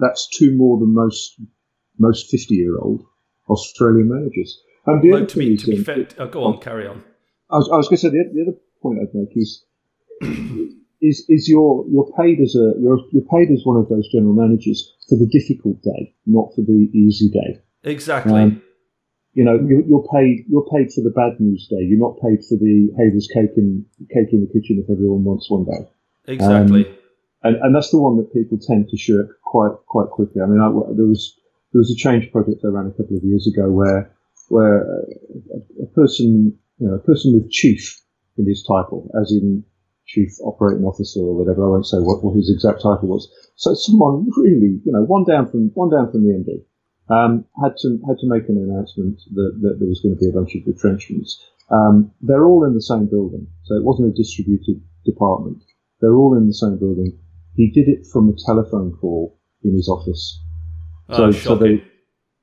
that's 0.00 0.28
two 0.28 0.56
more 0.56 0.78
than 0.78 0.94
most 0.94 1.40
most 1.98 2.30
fifty 2.30 2.54
year 2.54 2.78
old 2.78 3.04
Australian 3.48 4.08
managers. 4.08 4.60
And 4.86 5.02
the 5.02 5.12
other 5.12 5.26
to 5.26 5.38
be, 5.38 5.56
to 5.56 5.66
be 5.66 5.84
fair, 5.84 6.08
oh, 6.18 6.26
go 6.26 6.44
on, 6.44 6.58
carry 6.60 6.86
on. 6.86 7.04
I 7.50 7.58
was, 7.58 7.68
I 7.72 7.76
was 7.76 7.88
going 7.88 7.98
to 7.98 8.02
say 8.02 8.08
the, 8.08 8.30
the 8.32 8.42
other 8.42 8.58
point 8.82 8.98
I'd 9.02 9.14
make 9.14 9.36
is 9.36 9.64
is 11.02 11.24
is 11.28 11.48
you're 11.48 11.84
you're 11.90 12.10
paid 12.18 12.40
as 12.40 12.54
a 12.54 12.72
you're 12.80 12.98
you're 13.12 13.28
paid 13.30 13.50
as 13.50 13.62
one 13.64 13.76
of 13.76 13.88
those 13.88 14.08
general 14.08 14.34
managers 14.34 14.94
for 15.08 15.16
the 15.16 15.26
difficult 15.26 15.82
day, 15.82 16.14
not 16.26 16.54
for 16.54 16.62
the 16.62 16.88
easy 16.94 17.28
day. 17.30 17.60
Exactly. 17.84 18.40
Um, 18.40 18.62
you 19.32 19.44
know, 19.44 19.54
you're, 19.54 19.82
you're, 19.86 20.06
paid 20.12 20.44
you're 20.48 20.66
paid 20.74 20.92
for 20.92 21.02
the 21.02 21.10
bad 21.10 21.38
news 21.38 21.68
day. 21.70 21.82
You're 21.86 22.00
not 22.00 22.18
paid 22.20 22.44
for 22.48 22.56
the 22.58 22.90
hey, 22.96 23.10
there's 23.10 23.28
cake 23.32 23.56
in 23.56 23.86
cake 24.12 24.32
in 24.32 24.40
the 24.40 24.52
kitchen 24.52 24.82
if 24.82 24.90
everyone 24.90 25.24
wants 25.24 25.48
one 25.48 25.64
day. 25.64 25.88
Exactly. 26.26 26.86
Um, 26.86 26.96
and, 27.42 27.56
and 27.56 27.74
that's 27.74 27.90
the 27.90 28.00
one 28.00 28.16
that 28.18 28.32
people 28.32 28.58
tend 28.58 28.88
to 28.88 28.96
shirk 28.96 29.40
quite 29.42 29.72
quite 29.86 30.08
quickly. 30.10 30.42
I 30.42 30.46
mean, 30.46 30.60
I, 30.60 30.68
there 30.94 31.06
was 31.06 31.38
there 31.72 31.80
was 31.80 31.90
a 31.90 31.96
change 31.96 32.30
project 32.32 32.64
I 32.64 32.68
ran 32.68 32.86
a 32.86 32.90
couple 32.90 33.16
of 33.16 33.24
years 33.24 33.46
ago 33.46 33.70
where 33.70 34.14
where 34.48 34.82
a, 34.82 35.82
a 35.82 35.86
person 35.94 36.58
you 36.78 36.86
know 36.88 36.94
a 36.94 36.98
person 36.98 37.32
with 37.32 37.50
chief 37.50 38.00
in 38.36 38.46
his 38.46 38.62
title, 38.62 39.10
as 39.20 39.32
in 39.32 39.64
chief 40.06 40.32
operating 40.42 40.84
officer 40.84 41.20
or 41.20 41.34
whatever. 41.34 41.64
I 41.64 41.70
won't 41.70 41.86
say 41.86 41.98
what, 41.98 42.24
what 42.24 42.34
his 42.34 42.50
exact 42.50 42.82
title 42.82 43.08
was. 43.08 43.30
So 43.54 43.74
someone 43.74 44.28
really, 44.36 44.80
you 44.84 44.92
know, 44.92 45.02
one 45.02 45.24
down 45.24 45.48
from 45.50 45.70
one 45.74 45.90
down 45.90 46.10
from 46.10 46.24
the 46.26 46.34
MD, 46.34 46.64
um, 47.14 47.44
had 47.62 47.76
to 47.78 47.98
had 48.06 48.18
to 48.18 48.28
make 48.28 48.48
an 48.48 48.58
announcement 48.58 49.20
that, 49.34 49.52
that 49.62 49.76
there 49.78 49.88
was 49.88 50.00
going 50.00 50.14
to 50.14 50.20
be 50.20 50.28
a 50.28 50.34
bunch 50.34 50.54
of 50.56 50.66
retrenchments. 50.66 51.40
Um, 51.70 52.10
they're 52.20 52.44
all 52.44 52.64
in 52.64 52.74
the 52.74 52.82
same 52.82 53.06
building, 53.06 53.46
so 53.64 53.76
it 53.76 53.84
wasn't 53.84 54.12
a 54.12 54.16
distributed 54.16 54.82
department. 55.06 55.62
They're 56.00 56.16
all 56.16 56.36
in 56.36 56.46
the 56.48 56.54
same 56.54 56.78
building. 56.78 57.18
He 57.60 57.70
did 57.70 57.88
it 57.88 58.06
from 58.06 58.28
a 58.28 58.32
telephone 58.46 58.96
call 59.00 59.38
in 59.62 59.74
his 59.74 59.88
office. 59.88 60.40
Oh, 61.10 61.30
so, 61.30 61.38
so 61.38 61.54
they, 61.56 61.84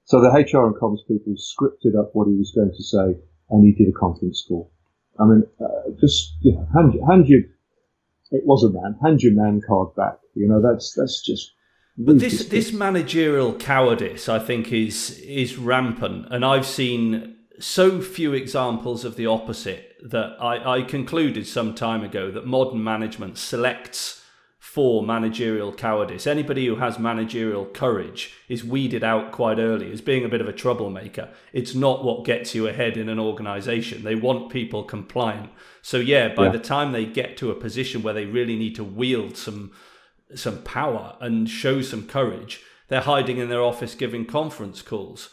so 0.06 0.22
the 0.22 0.30
HR 0.30 0.68
and 0.68 0.76
comms 0.76 1.00
people 1.08 1.34
scripted 1.34 2.00
up 2.00 2.12
what 2.14 2.28
he 2.28 2.36
was 2.36 2.52
going 2.56 2.72
to 2.72 2.84
say, 2.84 3.20
and 3.50 3.66
he 3.66 3.72
did 3.72 3.90
a 3.90 3.98
conference 3.98 4.46
call. 4.48 4.72
I 5.20 5.26
mean, 5.26 5.44
uh, 5.60 5.92
just 6.00 6.36
you 6.42 6.54
know, 6.54 6.68
hand, 6.74 6.94
hand 7.10 7.28
you 7.28 7.44
it 8.32 8.44
was 8.46 8.64
a 8.64 8.70
man. 8.70 8.98
Hand 9.02 9.22
your 9.22 9.34
man 9.34 9.62
card 9.66 9.96
back. 9.96 10.20
You 10.36 10.48
know, 10.48 10.62
that's 10.62 10.94
that's 10.94 11.22
just. 11.22 11.54
But 11.98 12.20
this 12.20 12.46
this 12.48 12.72
managerial 12.72 13.54
cowardice, 13.54 14.30
I 14.30 14.40
think, 14.40 14.72
is 14.72 15.20
is 15.20 15.58
rampant, 15.58 16.28
and 16.30 16.46
I've 16.46 16.66
seen 16.66 17.36
so 17.60 18.02
few 18.02 18.34
examples 18.34 19.04
of 19.04 19.16
the 19.16 19.26
opposite 19.26 19.96
that 20.04 20.38
I, 20.40 20.78
I 20.78 20.82
concluded 20.84 21.48
some 21.48 21.74
time 21.74 22.04
ago 22.04 22.30
that 22.30 22.46
modern 22.46 22.84
management 22.84 23.40
selects 23.40 24.24
for 24.68 25.02
managerial 25.02 25.72
cowardice. 25.72 26.28
Anybody 26.28 26.68
who 26.68 26.76
has 26.76 27.00
managerial 27.00 27.66
courage 27.66 28.34
is 28.50 28.66
weeded 28.66 29.02
out 29.02 29.32
quite 29.32 29.60
early 29.60 29.92
as 29.94 30.02
being 30.02 30.26
a 30.26 30.30
bit 30.30 30.42
of 30.42 30.48
a 30.48 30.54
troublemaker. 30.54 31.30
It's 31.54 31.74
not 31.74 32.04
what 32.04 32.26
gets 32.26 32.54
you 32.54 32.68
ahead 32.68 32.98
in 32.98 33.08
an 33.08 33.18
organization. 33.18 34.04
They 34.04 34.14
want 34.14 34.52
people 34.52 34.84
compliant. 34.84 35.52
So 35.82 35.98
yeah, 35.98 36.28
by 36.36 36.48
yeah. 36.48 36.52
the 36.52 36.60
time 36.60 36.92
they 36.92 37.06
get 37.06 37.38
to 37.38 37.50
a 37.50 37.56
position 37.56 38.04
where 38.04 38.14
they 38.14 38.26
really 38.26 38.58
need 38.58 38.76
to 38.76 38.84
wield 38.84 39.38
some 39.38 39.72
some 40.36 40.62
power 40.64 41.16
and 41.22 41.50
show 41.50 41.82
some 41.82 42.06
courage, 42.06 42.62
they're 42.90 43.00
hiding 43.00 43.38
in 43.38 43.48
their 43.48 43.64
office 43.64 43.96
giving 43.96 44.26
conference 44.26 44.82
calls. 44.82 45.30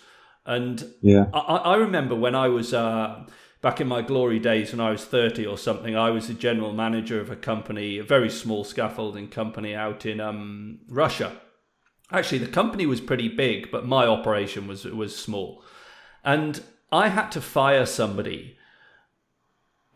And 0.46 0.94
yeah. 1.02 1.26
I, 1.34 1.56
I 1.56 1.76
remember 1.76 2.14
when 2.14 2.36
I 2.36 2.46
was 2.46 2.72
uh, 2.72 3.24
back 3.64 3.80
in 3.80 3.88
my 3.88 4.02
glory 4.02 4.38
days 4.38 4.72
when 4.72 4.80
I 4.80 4.90
was 4.90 5.06
30 5.06 5.46
or 5.46 5.56
something, 5.56 5.96
I 5.96 6.10
was 6.10 6.28
the 6.28 6.34
general 6.34 6.74
manager 6.74 7.18
of 7.18 7.30
a 7.30 7.34
company, 7.34 7.96
a 7.96 8.04
very 8.04 8.28
small 8.28 8.62
scaffolding 8.62 9.28
company 9.28 9.74
out 9.74 10.04
in 10.04 10.20
um, 10.20 10.80
Russia. 10.86 11.40
Actually, 12.12 12.40
the 12.40 12.46
company 12.46 12.84
was 12.84 13.00
pretty 13.00 13.26
big, 13.26 13.70
but 13.70 13.86
my 13.86 14.06
operation 14.06 14.66
was 14.66 14.84
was 14.84 15.16
small. 15.16 15.64
And 16.22 16.62
I 16.92 17.08
had 17.08 17.30
to 17.32 17.40
fire 17.40 17.86
somebody. 17.86 18.58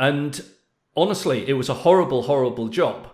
And 0.01 0.43
honestly, 0.97 1.47
it 1.47 1.53
was 1.53 1.69
a 1.69 1.83
horrible, 1.85 2.23
horrible 2.23 2.69
job. 2.69 3.11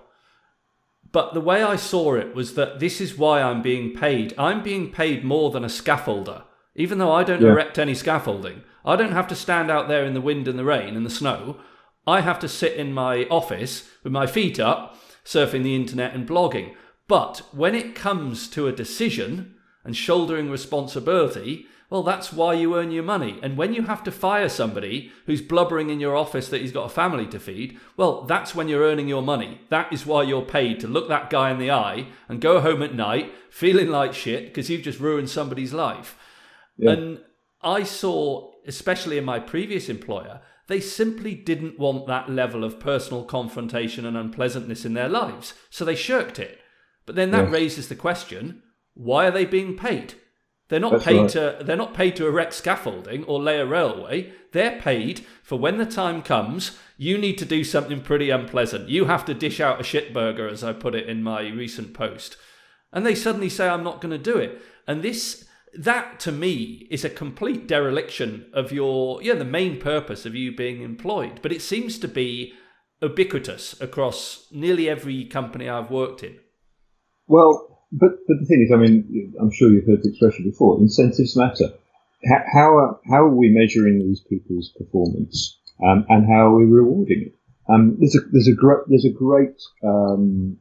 But 1.10 1.34
the 1.34 1.40
way 1.40 1.64
I 1.64 1.74
saw 1.74 2.14
it 2.14 2.32
was 2.32 2.54
that 2.54 2.78
this 2.78 3.00
is 3.00 3.18
why 3.18 3.42
I'm 3.42 3.60
being 3.60 3.92
paid. 3.92 4.32
I'm 4.38 4.62
being 4.62 4.92
paid 4.92 5.24
more 5.24 5.50
than 5.50 5.64
a 5.64 5.68
scaffolder, 5.80 6.44
even 6.76 6.98
though 6.98 7.12
I 7.12 7.24
don't 7.24 7.42
yeah. 7.42 7.48
erect 7.48 7.76
any 7.76 7.96
scaffolding. 7.96 8.62
I 8.84 8.96
don't 8.96 9.12
have 9.12 9.28
to 9.28 9.34
stand 9.34 9.70
out 9.70 9.88
there 9.88 10.04
in 10.04 10.14
the 10.14 10.20
wind 10.20 10.46
and 10.46 10.58
the 10.58 10.64
rain 10.64 10.96
and 10.96 11.06
the 11.06 11.10
snow. 11.10 11.58
I 12.06 12.20
have 12.20 12.38
to 12.40 12.48
sit 12.48 12.74
in 12.74 12.92
my 12.92 13.24
office 13.30 13.88
with 14.02 14.12
my 14.12 14.26
feet 14.26 14.60
up, 14.60 14.96
surfing 15.24 15.62
the 15.62 15.74
internet 15.74 16.14
and 16.14 16.28
blogging. 16.28 16.74
But 17.08 17.42
when 17.52 17.74
it 17.74 17.94
comes 17.94 18.48
to 18.50 18.66
a 18.66 18.72
decision 18.72 19.54
and 19.84 19.96
shouldering 19.96 20.50
responsibility, 20.50 21.66
well, 21.90 22.02
that's 22.02 22.32
why 22.32 22.54
you 22.54 22.76
earn 22.76 22.90
your 22.90 23.02
money. 23.04 23.38
And 23.42 23.56
when 23.56 23.74
you 23.74 23.82
have 23.82 24.02
to 24.04 24.10
fire 24.10 24.48
somebody 24.48 25.12
who's 25.26 25.42
blubbering 25.42 25.90
in 25.90 26.00
your 26.00 26.16
office 26.16 26.48
that 26.48 26.60
he's 26.60 26.72
got 26.72 26.86
a 26.86 26.94
family 26.94 27.26
to 27.28 27.38
feed, 27.38 27.78
well, 27.96 28.22
that's 28.22 28.54
when 28.54 28.68
you're 28.68 28.82
earning 28.82 29.06
your 29.06 29.22
money. 29.22 29.60
That 29.70 29.92
is 29.92 30.06
why 30.06 30.22
you're 30.24 30.42
paid 30.42 30.80
to 30.80 30.88
look 30.88 31.08
that 31.08 31.30
guy 31.30 31.50
in 31.50 31.58
the 31.58 31.70
eye 31.70 32.08
and 32.28 32.40
go 32.40 32.60
home 32.60 32.82
at 32.82 32.94
night 32.94 33.32
feeling 33.50 33.88
like 33.88 34.14
shit 34.14 34.46
because 34.46 34.68
you've 34.68 34.82
just 34.82 34.98
ruined 34.98 35.30
somebody's 35.30 35.72
life. 35.72 36.16
Yeah. 36.76 36.92
And 36.92 37.20
I 37.62 37.82
saw 37.84 38.53
especially 38.66 39.18
in 39.18 39.24
my 39.24 39.38
previous 39.38 39.88
employer, 39.88 40.40
they 40.66 40.80
simply 40.80 41.34
didn't 41.34 41.78
want 41.78 42.06
that 42.06 42.30
level 42.30 42.64
of 42.64 42.80
personal 42.80 43.24
confrontation 43.24 44.06
and 44.06 44.16
unpleasantness 44.16 44.84
in 44.84 44.94
their 44.94 45.08
lives, 45.08 45.54
so 45.70 45.84
they 45.84 45.94
shirked 45.94 46.38
it. 46.38 46.58
But 47.06 47.16
then 47.16 47.30
that 47.32 47.50
raises 47.50 47.88
the 47.88 47.96
question: 47.96 48.62
Why 48.94 49.26
are 49.26 49.30
they 49.30 49.44
being 49.44 49.76
paid? 49.76 50.14
They're 50.68 50.80
not 50.80 50.92
That's 50.92 51.04
paid 51.04 51.20
right. 51.20 51.30
to 51.30 51.58
they're 51.62 51.76
not 51.76 51.94
paid 51.94 52.16
to 52.16 52.26
erect 52.26 52.54
scaffolding 52.54 53.24
or 53.24 53.40
lay 53.40 53.58
a 53.58 53.66
railway. 53.66 54.32
They're 54.52 54.80
paid 54.80 55.26
for 55.42 55.58
when 55.58 55.76
the 55.76 55.86
time 55.86 56.22
comes, 56.22 56.78
you 56.96 57.18
need 57.18 57.36
to 57.38 57.44
do 57.44 57.64
something 57.64 58.00
pretty 58.00 58.30
unpleasant. 58.30 58.88
You 58.88 59.04
have 59.04 59.24
to 59.26 59.34
dish 59.34 59.60
out 59.60 59.80
a 59.80 59.84
shit 59.84 60.14
burger, 60.14 60.48
as 60.48 60.64
I 60.64 60.72
put 60.72 60.94
it 60.94 61.08
in 61.08 61.22
my 61.22 61.48
recent 61.48 61.92
post. 61.92 62.36
And 62.92 63.04
they 63.04 63.14
suddenly 63.14 63.48
say, 63.48 63.68
I'm 63.68 63.84
not 63.84 64.00
going 64.00 64.12
to 64.12 64.32
do 64.32 64.38
it. 64.38 64.62
And 64.86 65.02
this 65.02 65.44
that 65.78 66.20
to 66.20 66.32
me 66.32 66.86
is 66.90 67.04
a 67.04 67.10
complete 67.10 67.66
dereliction 67.66 68.46
of 68.52 68.72
your 68.72 69.22
yeah 69.22 69.34
the 69.34 69.44
main 69.44 69.80
purpose 69.80 70.26
of 70.26 70.34
you 70.34 70.54
being 70.54 70.82
employed. 70.82 71.40
But 71.42 71.52
it 71.52 71.62
seems 71.62 71.98
to 71.98 72.08
be 72.08 72.54
ubiquitous 73.02 73.80
across 73.80 74.46
nearly 74.50 74.88
every 74.88 75.24
company 75.24 75.68
i've 75.68 75.90
worked 75.90 76.22
in. 76.22 76.38
Well 77.26 77.80
but 77.92 78.10
but 78.26 78.36
the 78.40 78.46
thing 78.46 78.62
is 78.66 78.72
i 78.72 78.76
mean 78.76 79.34
i'm 79.40 79.52
sure 79.52 79.70
you've 79.70 79.86
heard 79.86 80.02
the 80.02 80.10
expression 80.10 80.44
before 80.44 80.80
incentives 80.80 81.36
matter. 81.36 81.70
How 82.54 82.74
are, 82.78 83.00
how 83.10 83.24
are 83.24 83.36
we 83.36 83.50
measuring 83.50 83.98
these 83.98 84.22
people's 84.22 84.72
performance 84.78 85.60
um, 85.86 86.06
and 86.08 86.26
how 86.26 86.46
are 86.46 86.56
we 86.56 86.64
rewarding 86.64 87.26
it? 87.26 87.34
Um, 87.68 87.98
there's 87.98 88.16
a 88.16 88.20
there's 88.32 88.48
a 88.48 88.54
great 88.54 88.80
there's 88.88 89.04
a 89.04 89.12
great 89.12 89.60
um, 89.82 90.56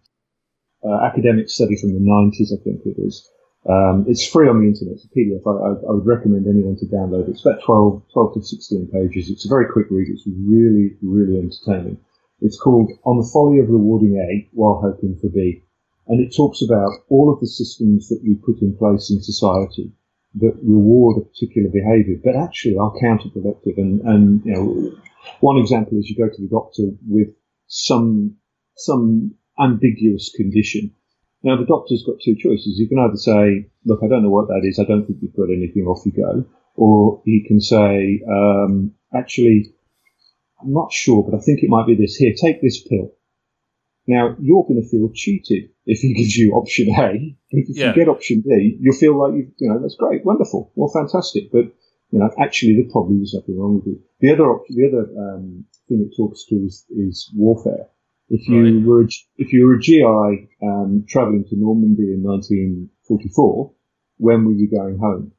uh, 0.84 1.06
academic 1.06 1.50
study 1.50 1.78
from 1.78 1.94
the 1.94 2.00
90s 2.00 2.52
i 2.52 2.62
think 2.64 2.82
it 2.86 3.02
is 3.02 3.30
um, 3.70 4.06
it's 4.10 4.28
free 4.28 4.50
on 4.50 4.60
the 4.60 4.68
internet. 4.68 4.96
It's 4.96 5.06
a 5.06 5.16
PDF. 5.16 5.48
I, 5.48 5.56
I, 5.56 5.70
I, 5.88 5.92
would 5.96 6.06
recommend 6.06 6.48
anyone 6.48 6.76
to 6.78 6.86
download 6.86 7.30
it. 7.30 7.32
It's 7.32 7.46
about 7.46 7.64
12, 7.64 8.04
12 8.12 8.34
to 8.34 8.44
16 8.44 8.88
pages. 8.92 9.30
It's 9.30 9.46
a 9.46 9.50
very 9.50 9.72
quick 9.72 9.88
read. 9.90 10.10
It's 10.10 10.28
really, 10.28 10.98
really 11.02 11.40
entertaining. 11.40 11.98
It's 12.42 12.60
called 12.60 12.92
On 13.06 13.18
the 13.18 13.30
Folly 13.32 13.60
of 13.60 13.70
Rewarding 13.70 14.18
A 14.18 14.50
While 14.52 14.82
Hoping 14.84 15.18
for 15.18 15.30
B. 15.30 15.64
And 16.08 16.20
it 16.20 16.36
talks 16.36 16.62
about 16.62 16.92
all 17.10 17.32
of 17.32 17.40
the 17.40 17.48
systems 17.48 18.10
that 18.10 18.20
we 18.22 18.36
put 18.36 18.62
in 18.62 18.76
place 18.76 19.10
in 19.10 19.24
society 19.24 19.94
that 20.36 20.60
reward 20.62 21.22
a 21.22 21.26
particular 21.26 21.70
behavior, 21.70 22.20
but 22.22 22.36
actually 22.36 22.76
are 22.76 22.92
counterproductive. 23.02 23.78
And, 23.78 24.02
and, 24.02 24.42
you 24.44 24.52
know, 24.52 24.92
one 25.40 25.58
example 25.58 25.98
is 25.98 26.10
you 26.10 26.18
go 26.18 26.28
to 26.28 26.42
the 26.42 26.50
doctor 26.50 26.84
with 27.08 27.30
some, 27.68 28.36
some 28.76 29.36
ambiguous 29.58 30.34
condition 30.36 30.94
now, 31.44 31.58
the 31.58 31.66
doctor's 31.66 32.04
got 32.04 32.22
two 32.24 32.36
choices. 32.36 32.78
He 32.78 32.88
can 32.88 33.00
either 33.00 33.18
say, 33.18 33.70
look, 33.84 34.00
I 34.02 34.08
don't 34.08 34.24
know 34.24 34.30
what 34.30 34.48
that 34.48 34.64
is. 34.64 34.80
I 34.80 34.86
don't 34.86 35.06
think 35.06 35.20
you've 35.22 35.36
got 35.36 35.52
anything. 35.52 35.84
Off 35.84 36.06
you 36.06 36.14
go. 36.14 36.46
Or 36.76 37.22
he 37.26 37.46
can 37.46 37.60
say, 37.60 38.22
um, 38.28 38.94
actually, 39.14 39.76
I'm 40.62 40.72
not 40.72 40.92
sure, 40.94 41.24
but 41.24 41.38
I 41.38 41.42
think 41.42 41.62
it 41.62 41.70
might 41.70 41.86
be 41.86 41.96
this. 41.96 42.16
Here, 42.16 42.34
take 42.34 42.62
this 42.62 42.82
pill. 42.82 43.12
Now, 44.08 44.36
you're 44.40 44.64
going 44.64 44.82
to 44.82 44.88
feel 44.88 45.12
cheated 45.14 45.70
if 45.86 46.00
he 46.00 46.14
gives 46.14 46.36
you 46.36 46.54
option 46.54 46.90
A. 46.98 47.38
If 47.50 47.78
yeah. 47.78 47.90
you 47.90 47.96
get 47.96 48.10
option 48.10 48.44
B, 48.46 48.78
you'll 48.80 48.96
feel 48.96 49.18
like 49.18 49.34
you, 49.34 49.52
you 49.58 49.70
know, 49.70 49.80
that's 49.82 49.96
great, 49.96 50.26
wonderful, 50.26 50.72
well, 50.76 50.90
fantastic. 50.90 51.52
But, 51.52 51.66
you 52.12 52.20
know, 52.20 52.30
actually, 52.40 52.76
there 52.76 52.92
probably 52.92 53.18
is 53.18 53.34
nothing 53.34 53.60
wrong 53.60 53.76
with 53.76 53.96
it. 53.96 54.02
The 54.20 54.32
other 54.34 54.50
option, 54.50 54.76
the 54.76 54.88
other 54.88 55.36
um, 55.36 55.66
thing 55.88 56.10
it 56.10 56.16
talks 56.18 56.46
to 56.46 56.56
is, 56.56 56.86
is 56.90 57.32
warfare. 57.36 57.88
If 58.30 58.48
you 58.48 58.64
right. 58.64 58.86
were 58.86 59.02
a, 59.02 59.08
if 59.38 59.54
you 59.54 59.68
were 59.68 59.76
a 59.76 59.80
GI 59.80 60.50
um, 60.64 61.06
travelling 61.08 61.46
to 61.50 61.56
Normandy 61.56 62.14
in 62.14 62.24
1944, 62.24 63.74
when 64.18 64.46
were 64.46 64.54
you 64.54 64.70
going 64.70 64.98
home? 64.98 65.34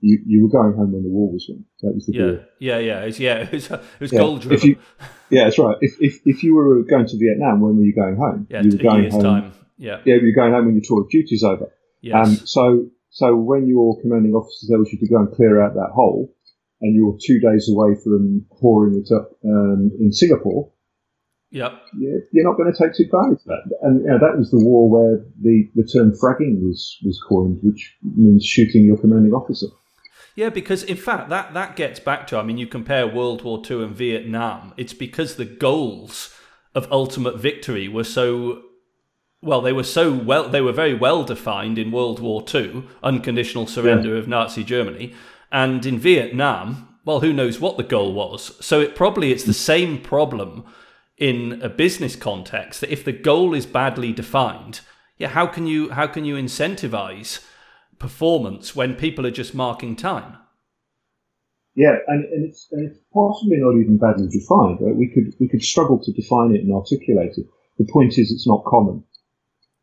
You, 0.00 0.18
you 0.26 0.42
were 0.42 0.50
going 0.50 0.76
home 0.76 0.92
when 0.92 1.02
the 1.02 1.08
war 1.08 1.32
was 1.32 1.46
won. 1.48 1.64
That 1.80 1.94
was 1.94 2.06
the 2.06 2.12
yeah, 2.12 2.26
deal. 2.26 2.44
Yeah, 2.58 2.78
yeah, 2.78 3.00
it's, 3.00 3.20
yeah. 3.20 3.38
It 3.42 3.52
was, 3.52 3.70
it 3.70 3.80
was 4.00 4.12
yeah. 4.12 4.18
gold 4.18 4.52
if 4.52 4.64
you, 4.64 4.76
Yeah, 5.30 5.44
that's 5.44 5.58
right. 5.58 5.76
If, 5.80 5.96
if 6.00 6.20
if 6.24 6.42
you 6.42 6.54
were 6.54 6.82
going 6.82 7.06
to 7.06 7.16
Vietnam, 7.18 7.60
when 7.60 7.76
were 7.76 7.84
you 7.84 7.94
going 7.94 8.16
home? 8.16 8.46
Yeah, 8.50 8.62
you 8.62 8.70
were 8.72 8.82
going 8.82 9.10
home. 9.10 9.22
Time. 9.22 9.52
Yeah, 9.78 10.00
yeah, 10.04 10.16
you 10.16 10.26
were 10.26 10.40
going 10.40 10.52
home 10.52 10.66
when 10.66 10.74
your 10.74 10.84
tour 10.84 11.02
of 11.02 11.10
duty's 11.10 11.42
over. 11.42 11.72
Yes. 12.02 12.14
Um, 12.14 12.34
so 12.46 12.86
so 13.10 13.34
when 13.34 13.66
your 13.66 14.00
commanding 14.02 14.34
officer 14.34 14.66
tells 14.70 14.92
you 14.92 14.98
to 14.98 15.08
go 15.08 15.18
and 15.18 15.32
clear 15.32 15.62
out 15.62 15.74
that 15.74 15.90
hole, 15.94 16.34
and 16.80 16.94
you're 16.94 17.16
two 17.24 17.40
days 17.40 17.70
away 17.70 17.96
from 18.02 18.44
pouring 18.60 19.02
it 19.02 19.10
up 19.14 19.30
um, 19.44 19.90
in 19.98 20.12
Singapore, 20.12 20.70
Yep. 21.54 21.72
You're 22.32 22.44
not 22.44 22.56
going 22.56 22.72
to 22.72 22.76
take 22.76 22.96
too 22.96 23.08
kindly 23.08 23.36
to 23.36 23.42
that. 23.46 23.62
And 23.82 24.00
you 24.00 24.08
know, 24.08 24.18
that 24.18 24.36
was 24.36 24.50
the 24.50 24.58
war 24.58 24.90
where 24.90 25.24
the, 25.40 25.70
the 25.76 25.84
term 25.84 26.10
fragging 26.10 26.60
was, 26.60 26.98
was 27.04 27.22
coined, 27.28 27.60
which 27.62 27.96
means 28.02 28.44
shooting 28.44 28.84
your 28.84 28.98
commanding 28.98 29.32
officer. 29.32 29.68
Yeah, 30.34 30.48
because 30.48 30.82
in 30.82 30.96
fact 30.96 31.28
that, 31.28 31.54
that 31.54 31.76
gets 31.76 32.00
back 32.00 32.26
to 32.26 32.38
I 32.38 32.42
mean 32.42 32.58
you 32.58 32.66
compare 32.66 33.06
World 33.06 33.42
War 33.42 33.62
II 33.70 33.84
and 33.84 33.94
Vietnam, 33.94 34.74
it's 34.76 34.92
because 34.92 35.36
the 35.36 35.44
goals 35.44 36.34
of 36.74 36.90
ultimate 36.90 37.38
victory 37.38 37.86
were 37.86 38.02
so 38.02 38.62
well, 39.40 39.60
they 39.60 39.72
were 39.72 39.84
so 39.84 40.12
well 40.12 40.48
they 40.48 40.60
were 40.60 40.72
very 40.72 40.94
well 40.94 41.22
defined 41.22 41.78
in 41.78 41.92
World 41.92 42.18
War 42.18 42.44
II, 42.52 42.82
unconditional 43.04 43.68
surrender 43.68 44.14
yeah. 44.14 44.18
of 44.18 44.26
Nazi 44.26 44.64
Germany. 44.64 45.14
And 45.52 45.86
in 45.86 46.00
Vietnam, 46.00 46.98
well, 47.04 47.20
who 47.20 47.32
knows 47.32 47.60
what 47.60 47.76
the 47.76 47.84
goal 47.84 48.12
was. 48.12 48.56
So 48.64 48.80
it 48.80 48.96
probably 48.96 49.30
it's 49.30 49.44
the 49.44 49.54
same 49.54 50.00
problem 50.00 50.64
in 51.18 51.60
a 51.62 51.68
business 51.68 52.16
context 52.16 52.80
that 52.80 52.92
if 52.92 53.04
the 53.04 53.12
goal 53.12 53.54
is 53.54 53.66
badly 53.66 54.12
defined, 54.12 54.80
yeah, 55.18 55.28
how 55.28 55.46
can 55.46 55.66
you 55.66 55.90
how 55.90 56.06
can 56.06 56.24
you 56.24 56.34
incentivize 56.34 57.44
performance 57.98 58.74
when 58.74 58.94
people 58.94 59.26
are 59.26 59.30
just 59.30 59.54
marking 59.54 59.96
time? 59.96 60.36
Yeah, 61.74 61.96
and, 62.06 62.24
and 62.24 62.48
it's 62.48 62.68
and 62.70 62.90
it's 62.90 63.00
possibly 63.12 63.58
not 63.58 63.78
even 63.80 63.98
badly 63.98 64.28
defined. 64.28 64.78
Right? 64.80 64.94
We 64.94 65.10
could 65.12 65.34
we 65.40 65.48
could 65.48 65.62
struggle 65.62 65.98
to 66.02 66.12
define 66.12 66.54
it 66.54 66.62
and 66.62 66.72
articulate 66.72 67.34
it. 67.36 67.46
The 67.78 67.86
point 67.92 68.18
is, 68.18 68.30
it's 68.30 68.46
not 68.46 68.64
common. 68.64 69.04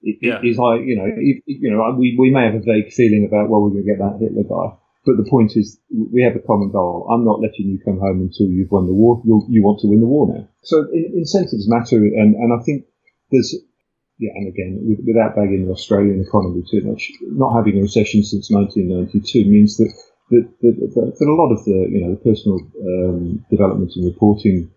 It, 0.02 0.18
yeah. 0.22 0.40
it 0.40 0.48
is 0.48 0.58
like 0.58 0.82
you 0.86 0.96
know, 0.96 1.06
if, 1.06 1.44
you 1.46 1.72
know, 1.72 1.96
we, 1.98 2.16
we 2.18 2.32
may 2.32 2.46
have 2.46 2.56
a 2.56 2.60
vague 2.60 2.92
feeling 2.92 3.28
about 3.28 3.50
well, 3.50 3.62
we're 3.62 3.70
going 3.70 3.84
to 3.84 3.90
get 3.92 4.00
that 4.00 4.20
Hitler 4.20 4.44
guy, 4.44 4.78
but 5.06 5.18
the 5.18 5.30
point 5.30 5.54
is, 5.56 5.80
we 5.90 6.22
have 6.22 6.36
a 6.36 6.46
common 6.46 6.72
goal. 6.72 7.08
I'm 7.12 7.26
not 7.26 7.42
letting 7.42 7.66
you 7.66 7.80
come 7.84 8.00
home 8.00 8.22
until 8.22 8.48
you've 8.48 8.72
won 8.72 8.86
the 8.86 8.94
war. 8.94 9.22
You're, 9.26 9.44
you 9.50 9.64
want 9.64 9.80
to 9.82 9.88
win 9.88 10.00
the 10.00 10.06
war 10.06 10.28
now. 10.28 10.48
So 10.64 10.88
incentives 10.94 11.68
matter, 11.68 11.98
and, 11.98 12.36
and 12.36 12.54
I 12.54 12.64
think 12.64 12.86
there's, 13.32 13.56
yeah, 14.20 14.32
and 14.36 14.48
again, 14.48 14.98
without 15.06 15.36
bagging 15.36 15.66
the 15.66 15.74
Australian 15.74 16.22
economy 16.22 16.64
too 16.70 16.82
much, 16.82 17.12
not 17.22 17.56
having 17.56 17.80
a 17.80 17.82
recession 17.82 18.24
since 18.24 18.52
1992 18.52 19.50
means 19.50 19.78
that 19.78 19.92
that, 20.30 20.48
that, 20.62 20.92
that, 20.96 21.16
that 21.20 21.28
a 21.28 21.34
lot 21.34 21.52
of 21.52 21.66
the, 21.66 21.88
you 21.90 22.02
know, 22.02 22.12
the 22.12 22.22
personal 22.24 22.60
um, 22.88 23.46
development 23.50 23.92
and 23.96 24.06
reporting 24.06 24.72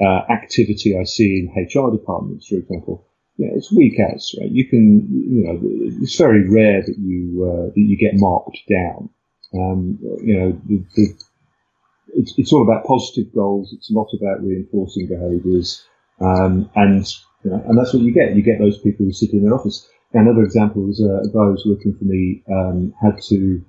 uh, 0.00 0.22
activity 0.30 0.98
I 0.98 1.04
see 1.04 1.46
in 1.46 1.64
HR 1.66 1.90
departments, 1.90 2.48
for 2.48 2.56
example, 2.56 3.06
yeah, 3.36 3.48
it's 3.54 3.72
weak 3.72 3.98
as 3.98 4.34
right. 4.40 4.50
You 4.50 4.68
can, 4.68 5.08
you 5.10 5.44
know, 5.44 5.58
it's 6.00 6.16
very 6.16 6.48
rare 6.48 6.82
that 6.82 6.96
you 6.96 7.44
uh, 7.44 7.66
that 7.66 7.80
you 7.80 7.98
get 7.98 8.12
marked 8.14 8.58
down. 8.70 9.10
Um, 9.54 9.98
you 10.22 10.38
know, 10.38 10.60
the, 10.66 10.84
the, 10.94 11.14
it's, 12.14 12.34
it's 12.38 12.52
all 12.52 12.62
about 12.62 12.86
positive 12.86 13.32
goals. 13.34 13.72
It's 13.72 13.90
not 13.90 14.08
about 14.14 14.42
reinforcing 14.42 15.08
behaviours. 15.08 15.84
Um, 16.20 16.70
and, 16.74 17.06
you 17.44 17.50
know, 17.50 17.62
and 17.66 17.78
that's 17.78 17.92
what 17.92 18.02
you 18.02 18.12
get. 18.12 18.36
You 18.36 18.42
get 18.42 18.58
those 18.58 18.78
people 18.78 19.06
who 19.06 19.12
sit 19.12 19.32
in 19.32 19.44
their 19.44 19.54
office. 19.54 19.88
Another 20.12 20.42
example 20.42 20.82
was 20.82 21.00
uh, 21.00 21.22
a 21.22 21.26
guy 21.26 21.44
who 21.44 21.52
was 21.52 21.66
working 21.66 21.96
for 21.98 22.04
me 22.04 22.42
um, 22.48 22.94
had 23.02 23.20
to 23.30 23.64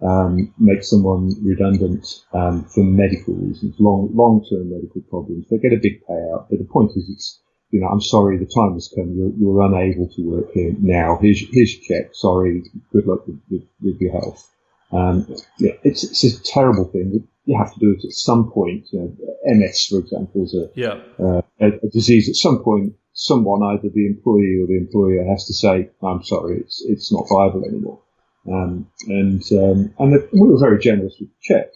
um, 0.00 0.54
make 0.58 0.84
someone 0.84 1.32
redundant 1.44 2.06
um, 2.32 2.64
for 2.64 2.84
medical 2.84 3.34
reasons, 3.34 3.74
long 3.80 4.10
long 4.14 4.44
term 4.48 4.70
medical 4.70 5.02
problems. 5.10 5.46
They 5.50 5.58
get 5.58 5.72
a 5.72 5.80
big 5.82 6.04
payout, 6.06 6.46
but 6.48 6.58
the 6.60 6.68
point 6.70 6.92
is, 6.94 7.08
it's 7.08 7.40
you 7.70 7.80
know, 7.80 7.88
I'm 7.88 8.00
sorry, 8.00 8.38
the 8.38 8.46
time 8.46 8.74
has 8.74 8.88
come. 8.94 9.14
You're, 9.14 9.32
you're 9.38 9.60
unable 9.60 10.08
to 10.08 10.22
work 10.22 10.52
here 10.52 10.74
now. 10.78 11.18
Here's 11.20 11.40
here's 11.50 11.74
your 11.74 12.02
check. 12.02 12.14
Sorry. 12.14 12.62
Good 12.92 13.06
luck 13.06 13.26
with, 13.26 13.40
with, 13.50 13.64
with 13.82 14.00
your 14.00 14.12
health. 14.12 14.48
Um, 14.92 15.26
yeah, 15.58 15.72
it's, 15.82 16.04
it's 16.04 16.24
a 16.24 16.42
terrible 16.42 16.84
thing. 16.86 17.26
You 17.44 17.58
have 17.58 17.72
to 17.74 17.80
do 17.80 17.92
it 17.92 18.04
at 18.04 18.12
some 18.12 18.50
point. 18.50 18.86
You 18.90 19.00
know, 19.00 19.16
MS, 19.44 19.86
for 19.86 19.98
example, 19.98 20.44
is 20.44 20.54
a, 20.54 20.70
yeah. 20.74 21.00
uh, 21.18 21.42
a, 21.60 21.66
a, 21.66 21.88
disease. 21.92 22.28
At 22.28 22.36
some 22.36 22.62
point, 22.62 22.94
someone, 23.12 23.62
either 23.62 23.88
the 23.88 24.06
employee 24.06 24.58
or 24.62 24.66
the 24.66 24.78
employer, 24.78 25.24
has 25.28 25.46
to 25.46 25.54
say, 25.54 25.90
"I'm 26.02 26.22
sorry, 26.22 26.58
it's 26.58 26.84
it's 26.86 27.12
not 27.12 27.26
viable 27.28 27.64
anymore." 27.64 28.00
Um, 28.46 28.86
and 29.08 29.42
um, 29.52 29.94
and 29.98 30.12
the, 30.12 30.28
we 30.32 30.48
were 30.48 30.58
very 30.58 30.78
generous 30.78 31.16
with 31.20 31.28
the 31.28 31.34
check, 31.42 31.70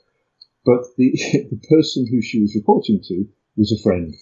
but 0.65 0.83
the 0.97 1.13
the 1.51 1.61
person 1.69 2.07
who 2.11 2.23
she 2.23 2.41
was 2.41 2.55
reporting 2.55 3.03
to 3.09 3.27
was 3.57 3.73
a 3.73 3.83
friend, 3.83 4.15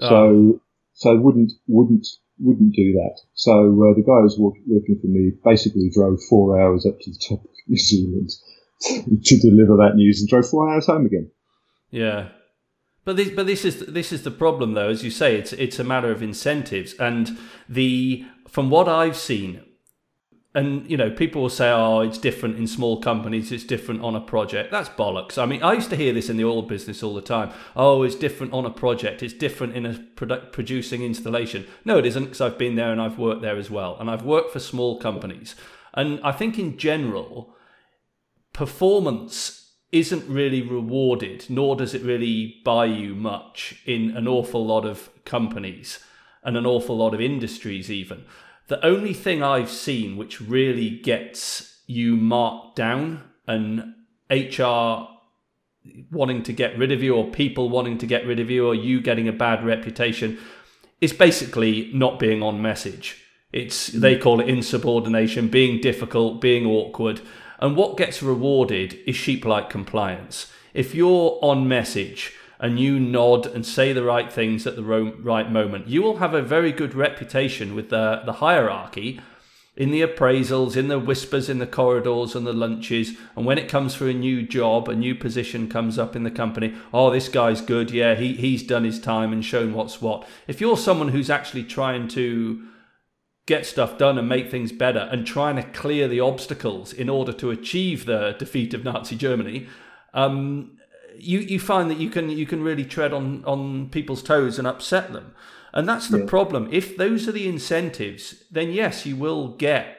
oh. 0.00 0.08
so 0.08 0.60
so 0.96 1.14
wouldn't 1.14 1.52
wouldn't 1.68 2.06
wouldn't 2.38 2.74
do 2.74 2.92
that. 2.94 3.20
So 3.34 3.52
uh, 3.52 3.94
the 3.94 4.02
guy 4.02 4.16
who 4.16 4.22
was 4.22 4.38
working 4.38 4.98
for 5.00 5.06
me 5.06 5.32
basically 5.44 5.90
drove 5.92 6.18
four 6.28 6.60
hours 6.60 6.86
up 6.86 6.98
to 7.00 7.10
the 7.10 7.18
top 7.28 7.44
of 7.44 7.50
New 7.68 7.78
Zealand 7.78 8.30
to 9.24 9.38
deliver 9.38 9.76
that 9.76 9.94
news 9.94 10.20
and 10.20 10.28
drove 10.28 10.48
four 10.48 10.68
hours 10.68 10.86
home 10.86 11.06
again. 11.06 11.30
Yeah. 11.90 12.28
But 13.04 13.16
this, 13.16 13.30
but 13.30 13.46
this 13.46 13.64
is 13.64 13.80
this 13.80 14.10
is 14.10 14.22
the 14.22 14.30
problem, 14.30 14.72
though. 14.72 14.88
As 14.88 15.04
you 15.04 15.10
say, 15.10 15.36
it's 15.36 15.52
it's 15.52 15.78
a 15.78 15.84
matter 15.84 16.10
of 16.10 16.22
incentives, 16.22 16.94
and 16.94 17.38
the 17.68 18.24
from 18.48 18.68
what 18.68 18.88
I've 18.88 19.16
seen, 19.16 19.62
and 20.56 20.90
you 20.90 20.96
know, 20.96 21.10
people 21.10 21.42
will 21.42 21.50
say, 21.50 21.70
"Oh, 21.70 22.00
it's 22.00 22.16
different 22.16 22.56
in 22.56 22.66
small 22.66 23.00
companies. 23.00 23.52
It's 23.52 23.62
different 23.62 24.00
on 24.00 24.16
a 24.16 24.20
project." 24.20 24.70
That's 24.70 24.88
bollocks. 24.88 25.36
I 25.36 25.44
mean, 25.44 25.62
I 25.62 25.74
used 25.74 25.90
to 25.90 25.96
hear 25.96 26.14
this 26.14 26.30
in 26.30 26.38
the 26.38 26.46
oil 26.46 26.62
business 26.62 27.02
all 27.02 27.14
the 27.14 27.20
time. 27.20 27.50
Oh, 27.76 28.02
it's 28.02 28.14
different 28.14 28.54
on 28.54 28.64
a 28.64 28.70
project. 28.70 29.22
It's 29.22 29.34
different 29.34 29.76
in 29.76 29.84
a 29.84 29.94
producing 30.50 31.02
installation. 31.02 31.66
No, 31.84 31.98
it 31.98 32.06
isn't, 32.06 32.24
because 32.24 32.40
I've 32.40 32.56
been 32.56 32.74
there 32.74 32.90
and 32.90 33.02
I've 33.02 33.18
worked 33.18 33.42
there 33.42 33.58
as 33.58 33.70
well, 33.70 33.98
and 34.00 34.10
I've 34.10 34.24
worked 34.24 34.50
for 34.50 34.58
small 34.58 34.98
companies. 34.98 35.54
And 35.92 36.20
I 36.24 36.32
think 36.32 36.58
in 36.58 36.78
general, 36.78 37.54
performance 38.54 39.74
isn't 39.92 40.26
really 40.26 40.62
rewarded, 40.62 41.44
nor 41.50 41.76
does 41.76 41.94
it 41.94 42.02
really 42.02 42.62
buy 42.64 42.86
you 42.86 43.14
much 43.14 43.82
in 43.84 44.16
an 44.16 44.26
awful 44.26 44.64
lot 44.64 44.86
of 44.86 45.10
companies 45.24 46.00
and 46.42 46.56
an 46.56 46.64
awful 46.64 46.96
lot 46.96 47.12
of 47.12 47.20
industries, 47.20 47.90
even. 47.90 48.24
The 48.68 48.84
only 48.84 49.14
thing 49.14 49.42
I've 49.42 49.70
seen 49.70 50.16
which 50.16 50.40
really 50.40 50.90
gets 50.90 51.82
you 51.86 52.16
marked 52.16 52.76
down 52.76 53.22
and 53.46 53.94
HR 54.28 55.08
wanting 56.10 56.42
to 56.42 56.52
get 56.52 56.76
rid 56.76 56.90
of 56.90 57.02
you 57.02 57.14
or 57.14 57.30
people 57.30 57.68
wanting 57.68 57.98
to 57.98 58.06
get 58.06 58.26
rid 58.26 58.40
of 58.40 58.50
you 58.50 58.66
or 58.66 58.74
you 58.74 59.00
getting 59.00 59.28
a 59.28 59.32
bad 59.32 59.64
reputation 59.64 60.38
is 61.00 61.12
basically 61.12 61.90
not 61.94 62.18
being 62.18 62.42
on 62.42 62.60
message. 62.60 63.22
It's 63.52 63.90
mm. 63.90 64.00
they 64.00 64.18
call 64.18 64.40
it 64.40 64.48
insubordination, 64.48 65.48
being 65.48 65.80
difficult, 65.80 66.40
being 66.40 66.66
awkward. 66.66 67.20
And 67.60 67.76
what 67.76 67.96
gets 67.96 68.22
rewarded 68.22 68.98
is 69.06 69.16
sheep 69.16 69.44
like 69.44 69.70
compliance. 69.70 70.52
If 70.74 70.94
you're 70.94 71.38
on 71.40 71.68
message 71.68 72.34
and 72.58 72.80
you 72.80 72.98
nod 72.98 73.46
and 73.46 73.66
say 73.66 73.92
the 73.92 74.02
right 74.02 74.32
things 74.32 74.66
at 74.66 74.76
the 74.76 74.82
right 74.82 75.50
moment, 75.50 75.88
you 75.88 76.02
will 76.02 76.18
have 76.18 76.34
a 76.34 76.42
very 76.42 76.72
good 76.72 76.94
reputation 76.94 77.74
with 77.74 77.90
the, 77.90 78.22
the 78.24 78.34
hierarchy 78.34 79.20
in 79.76 79.90
the 79.90 80.00
appraisals, 80.00 80.74
in 80.74 80.88
the 80.88 80.98
whispers 80.98 81.50
in 81.50 81.58
the 81.58 81.66
corridors 81.66 82.34
and 82.34 82.46
the 82.46 82.52
lunches. 82.52 83.12
And 83.36 83.44
when 83.44 83.58
it 83.58 83.68
comes 83.68 83.94
for 83.94 84.08
a 84.08 84.14
new 84.14 84.42
job, 84.42 84.88
a 84.88 84.96
new 84.96 85.14
position 85.14 85.68
comes 85.68 85.98
up 85.98 86.16
in 86.16 86.22
the 86.22 86.30
company, 86.30 86.74
oh, 86.94 87.10
this 87.10 87.28
guy's 87.28 87.60
good. 87.60 87.90
Yeah, 87.90 88.14
he, 88.14 88.32
he's 88.32 88.62
done 88.62 88.84
his 88.84 88.98
time 88.98 89.32
and 89.32 89.44
shown 89.44 89.74
what's 89.74 90.00
what. 90.00 90.26
If 90.48 90.60
you're 90.60 90.78
someone 90.78 91.08
who's 91.08 91.28
actually 91.28 91.64
trying 91.64 92.08
to 92.08 92.66
get 93.46 93.66
stuff 93.66 93.98
done 93.98 94.18
and 94.18 94.28
make 94.28 94.50
things 94.50 94.72
better 94.72 95.08
and 95.12 95.26
trying 95.26 95.56
to 95.56 95.62
clear 95.62 96.08
the 96.08 96.20
obstacles 96.20 96.92
in 96.92 97.08
order 97.08 97.32
to 97.34 97.50
achieve 97.50 98.06
the 98.06 98.34
defeat 98.38 98.72
of 98.72 98.82
Nazi 98.82 99.14
Germany, 99.14 99.68
um, 100.14 100.75
you, 101.18 101.40
you 101.40 101.58
find 101.60 101.90
that 101.90 101.98
you 101.98 102.10
can 102.10 102.30
you 102.30 102.46
can 102.46 102.62
really 102.62 102.84
tread 102.84 103.12
on, 103.12 103.44
on 103.44 103.88
people's 103.90 104.22
toes 104.22 104.58
and 104.58 104.66
upset 104.66 105.12
them. 105.12 105.34
And 105.72 105.88
that's 105.88 106.08
the 106.08 106.20
yeah. 106.20 106.26
problem. 106.26 106.68
If 106.72 106.96
those 106.96 107.28
are 107.28 107.32
the 107.32 107.48
incentives, 107.48 108.44
then 108.50 108.72
yes, 108.72 109.04
you 109.04 109.16
will 109.16 109.56
get 109.56 109.98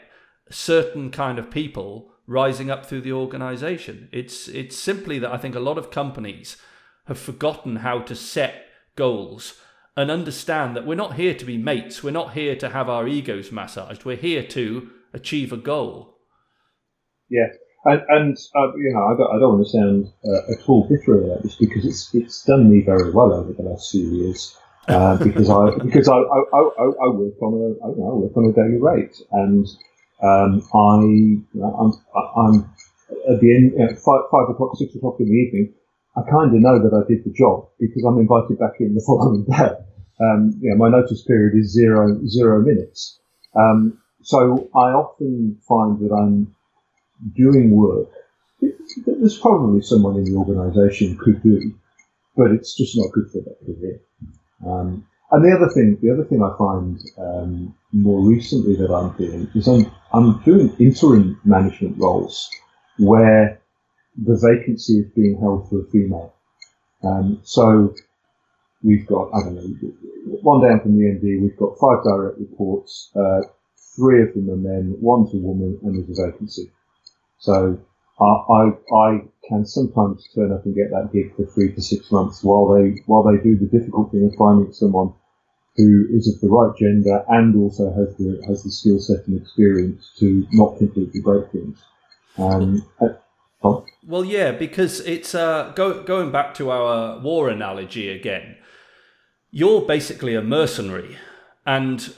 certain 0.49 1.11
kind 1.11 1.37
of 1.37 1.51
people 1.51 2.11
rising 2.25 2.69
up 2.69 2.85
through 2.85 3.01
the 3.01 3.13
organization. 3.13 4.09
It's 4.11 4.47
it's 4.47 4.77
simply 4.77 5.19
that 5.19 5.31
I 5.31 5.37
think 5.37 5.55
a 5.55 5.59
lot 5.59 5.77
of 5.77 5.91
companies 5.91 6.57
have 7.05 7.19
forgotten 7.19 7.77
how 7.77 7.99
to 7.99 8.15
set 8.15 8.65
goals 8.95 9.59
and 9.95 10.11
understand 10.11 10.75
that 10.75 10.85
we're 10.85 10.95
not 10.95 11.15
here 11.15 11.33
to 11.33 11.45
be 11.45 11.57
mates. 11.57 12.03
We're 12.03 12.11
not 12.11 12.33
here 12.33 12.55
to 12.55 12.69
have 12.69 12.89
our 12.89 13.07
egos 13.07 13.51
massaged. 13.51 14.03
We're 14.03 14.17
here 14.17 14.43
to 14.43 14.89
achieve 15.13 15.53
a 15.53 15.57
goal. 15.57 16.17
Yeah, 17.29 17.47
and, 17.87 18.01
and 18.09 18.37
uh, 18.53 18.75
you 18.75 18.91
know, 18.93 19.03
I 19.07 19.15
don't, 19.15 19.31
I 19.35 19.39
don't 19.39 19.53
want 19.55 19.65
to 19.65 19.71
sound 19.71 20.11
uh, 20.27 20.51
at 20.51 20.67
all 20.67 20.87
bitter 20.89 21.23
about 21.23 21.43
this 21.43 21.55
because 21.55 21.85
it's 21.85 22.13
it's 22.13 22.43
done 22.43 22.69
me 22.69 22.81
very 22.81 23.11
well 23.11 23.31
over 23.31 23.53
the 23.53 23.63
last 23.63 23.91
few 23.91 24.03
years. 24.03 24.57
Uh, 24.89 25.15
because 25.23 25.49
I 25.49 25.71
because 25.83 26.09
I, 26.09 26.19
I, 26.19 26.39
I, 26.51 26.83
I, 26.83 27.07
work 27.15 27.41
on 27.41 27.53
a 27.55 27.67
I, 27.79 27.87
know, 27.95 28.11
I 28.11 28.15
work 28.27 28.35
on 28.35 28.45
a 28.45 28.53
daily 28.53 28.79
rate, 28.79 29.15
and 29.31 29.65
um, 30.21 30.67
I 30.75 31.63
I'm, 31.63 31.91
I'm 32.35 32.75
at 33.31 33.39
the 33.39 33.55
end 33.55 33.71
know, 33.73 33.87
five, 34.03 34.27
five 34.31 34.49
o'clock 34.49 34.75
six 34.75 34.93
o'clock 34.95 35.15
in 35.19 35.27
the 35.27 35.39
evening. 35.47 35.73
I 36.17 36.29
kind 36.29 36.53
of 36.53 36.59
know 36.59 36.79
that 36.83 36.91
I 36.91 37.07
did 37.07 37.23
the 37.23 37.31
job 37.31 37.69
because 37.79 38.03
I'm 38.03 38.19
invited 38.19 38.59
back 38.59 38.81
in 38.81 38.95
the 38.95 39.03
following 39.07 39.45
day. 39.45 39.79
Um, 40.19 40.59
you 40.59 40.71
know, 40.71 40.75
my 40.75 40.89
notice 40.89 41.23
period 41.23 41.55
is 41.57 41.71
zero 41.71 42.19
zero 42.27 42.61
minutes. 42.61 43.19
Um, 43.55 44.01
so 44.23 44.67
I 44.75 44.91
often 44.91 45.57
find 45.69 45.99
that 45.99 46.11
I'm 46.11 46.53
doing 47.35 47.71
work 47.71 48.09
that 48.61 49.17
there's 49.19 49.37
probably 49.37 49.81
someone 49.81 50.17
in 50.17 50.25
the 50.25 50.37
organisation 50.37 51.17
could 51.17 51.41
do, 51.43 51.73
but 52.35 52.51
it's 52.51 52.75
just 52.75 52.97
not 52.97 53.11
good 53.11 53.29
for 53.31 53.41
their 53.41 53.55
career. 53.65 53.99
Um, 54.65 55.05
and 55.31 55.43
the 55.43 55.55
other 55.55 55.69
thing, 55.73 55.97
the 56.01 56.11
other 56.11 56.23
thing 56.23 56.41
I 56.41 56.57
find 56.57 56.99
um, 57.17 57.75
more 57.91 58.27
recently 58.27 58.75
that 58.77 58.91
I'm 58.91 59.15
doing 59.17 59.49
is 59.53 59.67
I'm, 59.67 59.91
I'm 60.13 60.41
doing 60.43 60.75
interim 60.79 61.39
management 61.43 61.97
roles 61.97 62.49
where 62.97 63.61
the 64.17 64.39
vacancy 64.41 64.99
is 64.99 65.11
being 65.15 65.37
held 65.39 65.69
for 65.69 65.81
a 65.81 65.85
female. 65.91 66.33
Um, 67.03 67.41
so 67.43 67.93
we've 68.83 69.05
got, 69.05 69.29
I 69.33 69.43
don't 69.43 69.55
know, 69.55 69.91
one 70.41 70.67
down 70.67 70.79
from 70.81 70.97
the 70.97 71.05
MD, 71.05 71.41
we've 71.41 71.57
got 71.57 71.77
five 71.79 72.03
direct 72.03 72.39
reports, 72.39 73.11
uh, 73.15 73.41
three 73.95 74.23
of 74.23 74.33
them 74.33 74.49
are 74.49 74.55
men, 74.55 74.95
one's 74.99 75.33
a 75.33 75.37
woman, 75.37 75.77
and 75.83 75.95
there's 75.95 76.17
a 76.17 76.31
vacancy. 76.31 76.71
So 77.39 77.79
I, 78.19 78.71
I 78.95 79.21
can 79.47 79.65
sometimes 79.65 80.27
turn 80.33 80.51
up 80.51 80.65
and 80.65 80.75
get 80.75 80.89
that 80.91 81.09
gig 81.13 81.35
for 81.35 81.45
three 81.45 81.73
to 81.73 81.81
six 81.81 82.11
months 82.11 82.43
while 82.43 82.67
they 82.73 83.01
while 83.05 83.23
they 83.23 83.41
do 83.41 83.57
the 83.57 83.67
difficult 83.67 84.11
thing 84.11 84.25
of 84.25 84.35
finding 84.37 84.73
someone 84.73 85.13
who 85.75 86.07
is 86.11 86.27
of 86.27 86.41
the 86.41 86.49
right 86.49 86.75
gender 86.77 87.23
and 87.29 87.55
also 87.55 87.93
has 87.93 88.15
the 88.17 88.41
has 88.47 88.63
the 88.63 88.71
skill 88.71 88.99
set 88.99 89.27
and 89.27 89.39
experience 89.39 90.11
to 90.17 90.47
not 90.51 90.77
completely 90.77 91.21
break 91.21 91.51
things. 91.51 91.77
Um, 92.37 92.85
uh, 92.99 93.09
well, 94.03 94.23
yeah, 94.23 94.51
because 94.51 94.99
it's 95.01 95.35
uh, 95.35 95.73
go, 95.75 96.03
going 96.03 96.31
back 96.31 96.53
to 96.55 96.71
our 96.71 97.19
war 97.19 97.49
analogy 97.49 98.09
again. 98.09 98.55
You're 99.49 99.81
basically 99.81 100.35
a 100.35 100.41
mercenary, 100.41 101.17
and 101.65 102.13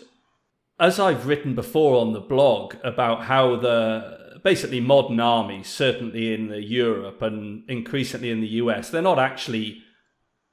as 0.79 0.99
I've 0.99 1.27
written 1.27 1.55
before 1.55 1.99
on 1.99 2.13
the 2.13 2.19
blog 2.19 2.75
about 2.83 3.23
how 3.25 3.55
the 3.57 4.18
basically 4.43 4.79
modern 4.79 5.19
armies, 5.19 5.67
certainly 5.67 6.33
in 6.33 6.47
the 6.47 6.61
Europe 6.61 7.21
and 7.21 7.69
increasingly 7.69 8.31
in 8.31 8.41
the 8.41 8.47
US, 8.47 8.89
they're 8.89 9.01
not 9.01 9.19
actually 9.19 9.83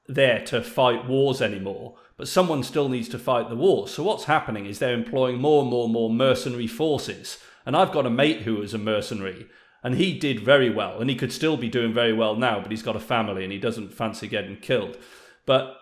there 0.08 0.44
to 0.46 0.62
fight 0.62 1.06
wars 1.06 1.42
anymore, 1.42 1.96
but 2.16 2.28
someone 2.28 2.62
still 2.62 2.88
needs 2.88 3.08
to 3.08 3.18
fight 3.18 3.48
the 3.48 3.56
war. 3.56 3.88
So 3.88 4.02
what's 4.02 4.24
happening 4.24 4.66
is 4.66 4.78
they're 4.78 4.94
employing 4.94 5.38
more 5.38 5.62
and 5.62 5.70
more 5.70 5.84
and 5.84 5.92
more 5.92 6.10
mercenary 6.10 6.66
forces. 6.66 7.38
And 7.64 7.76
I've 7.76 7.92
got 7.92 8.06
a 8.06 8.10
mate 8.10 8.42
who 8.42 8.56
was 8.56 8.72
a 8.74 8.78
mercenary, 8.78 9.46
and 9.82 9.96
he 9.96 10.18
did 10.18 10.40
very 10.40 10.70
well, 10.70 11.00
and 11.00 11.10
he 11.10 11.16
could 11.16 11.32
still 11.32 11.56
be 11.56 11.68
doing 11.68 11.92
very 11.92 12.12
well 12.12 12.36
now, 12.36 12.60
but 12.60 12.70
he's 12.70 12.82
got 12.82 12.96
a 12.96 13.00
family 13.00 13.42
and 13.42 13.52
he 13.52 13.58
doesn't 13.58 13.92
fancy 13.92 14.28
getting 14.28 14.56
killed. 14.56 14.96
But 15.44 15.76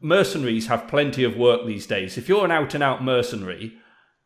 mercenaries 0.00 0.66
have 0.66 0.88
plenty 0.88 1.24
of 1.24 1.36
work 1.36 1.66
these 1.66 1.86
days. 1.86 2.18
If 2.18 2.28
you're 2.28 2.44
an 2.44 2.50
out 2.50 2.74
and 2.74 2.82
out 2.82 3.04
mercenary, 3.04 3.74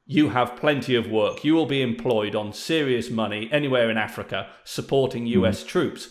you 0.06 0.30
have 0.30 0.56
plenty 0.56 0.94
of 0.94 1.10
work. 1.10 1.44
You 1.44 1.54
will 1.54 1.66
be 1.66 1.82
employed 1.82 2.36
on 2.36 2.52
serious 2.52 3.10
money 3.10 3.48
anywhere 3.50 3.90
in 3.90 3.98
Africa 3.98 4.48
supporting 4.64 5.26
US 5.26 5.62
mm. 5.62 5.66
troops. 5.66 6.08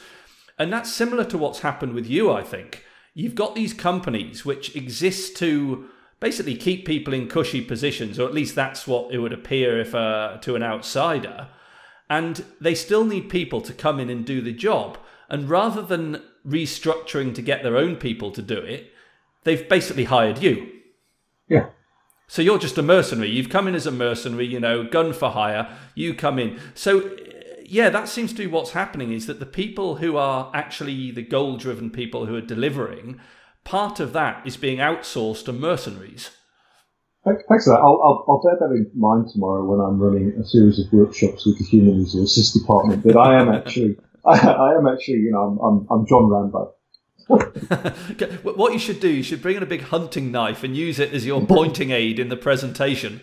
And 0.59 0.71
that's 0.71 0.91
similar 0.91 1.23
to 1.25 1.37
what's 1.37 1.59
happened 1.59 1.93
with 1.93 2.07
you, 2.07 2.31
I 2.31 2.43
think. 2.43 2.83
You've 3.13 3.35
got 3.35 3.55
these 3.55 3.73
companies 3.73 4.45
which 4.45 4.75
exist 4.75 5.37
to 5.37 5.87
basically 6.19 6.55
keep 6.55 6.85
people 6.85 7.13
in 7.13 7.27
cushy 7.27 7.61
positions, 7.61 8.19
or 8.19 8.27
at 8.27 8.33
least 8.33 8.55
that's 8.55 8.85
what 8.85 9.13
it 9.13 9.19
would 9.19 9.33
appear 9.33 9.79
if 9.79 9.95
uh, 9.95 10.37
to 10.41 10.55
an 10.55 10.63
outsider. 10.63 11.49
And 12.09 12.45
they 12.59 12.75
still 12.75 13.05
need 13.05 13.29
people 13.29 13.61
to 13.61 13.73
come 13.73 13.99
in 13.99 14.09
and 14.09 14.25
do 14.25 14.41
the 14.41 14.53
job. 14.53 14.97
And 15.29 15.49
rather 15.49 15.81
than 15.81 16.21
restructuring 16.45 17.33
to 17.35 17.41
get 17.41 17.63
their 17.63 17.77
own 17.77 17.95
people 17.95 18.31
to 18.31 18.41
do 18.41 18.57
it, 18.57 18.91
they've 19.43 19.67
basically 19.67 20.05
hired 20.05 20.39
you. 20.39 20.71
Yeah. 21.47 21.69
So 22.27 22.41
you're 22.41 22.59
just 22.59 22.77
a 22.77 22.81
mercenary. 22.81 23.29
You've 23.29 23.49
come 23.49 23.67
in 23.67 23.75
as 23.75 23.85
a 23.85 23.91
mercenary, 23.91 24.47
you 24.47 24.59
know, 24.59 24.83
gun 24.83 25.13
for 25.13 25.29
hire. 25.29 25.69
You 25.93 26.13
come 26.13 26.39
in. 26.39 26.59
So 26.73 27.11
yeah, 27.67 27.89
that 27.89 28.07
seems 28.07 28.31
to 28.33 28.39
be 28.39 28.47
what's 28.47 28.71
happening 28.71 29.11
is 29.11 29.27
that 29.27 29.39
the 29.39 29.45
people 29.45 29.95
who 29.95 30.17
are 30.17 30.51
actually 30.53 31.11
the 31.11 31.23
goal 31.23 31.57
driven 31.57 31.89
people 31.89 32.25
who 32.25 32.35
are 32.35 32.41
delivering, 32.41 33.19
part 33.63 33.99
of 33.99 34.13
that 34.13 34.45
is 34.45 34.57
being 34.57 34.77
outsourced 34.77 35.45
to 35.45 35.53
mercenaries. 35.53 36.31
Thanks 37.25 37.65
for 37.65 37.73
that. 37.73 37.79
I'll, 37.79 37.99
I'll, 38.03 38.25
I'll, 38.29 38.41
bear 38.43 38.55
that 38.59 38.75
in 38.75 38.91
mind 38.93 39.29
tomorrow 39.33 39.65
when 39.65 39.79
I'm 39.79 39.99
running 39.99 40.39
a 40.39 40.45
series 40.45 40.77
of 40.77 40.93
workshops 40.93 41.43
with 41.43 41.57
the 41.57 41.65
Human 41.65 41.97
Resources 41.97 42.53
Department. 42.53 43.03
That 43.03 43.17
I 43.17 43.41
am 43.41 43.49
actually, 43.49 43.97
I, 44.25 44.37
I 44.37 44.77
am 44.77 44.87
actually, 44.87 45.21
you 45.21 45.31
know, 45.31 45.41
I'm, 45.41 45.57
I'm, 45.57 45.87
I'm 45.89 46.05
John 46.05 46.29
Rambo. 46.29 46.74
what 47.27 48.73
you 48.73 48.79
should 48.79 48.99
do, 48.99 49.09
you 49.09 49.23
should 49.23 49.41
bring 49.41 49.57
in 49.57 49.63
a 49.63 49.67
big 49.67 49.81
hunting 49.81 50.31
knife 50.31 50.63
and 50.63 50.77
use 50.77 50.99
it 50.99 51.13
as 51.13 51.25
your 51.25 51.45
pointing 51.45 51.91
aid 51.91 52.19
in 52.19 52.29
the 52.29 52.37
presentation. 52.37 53.21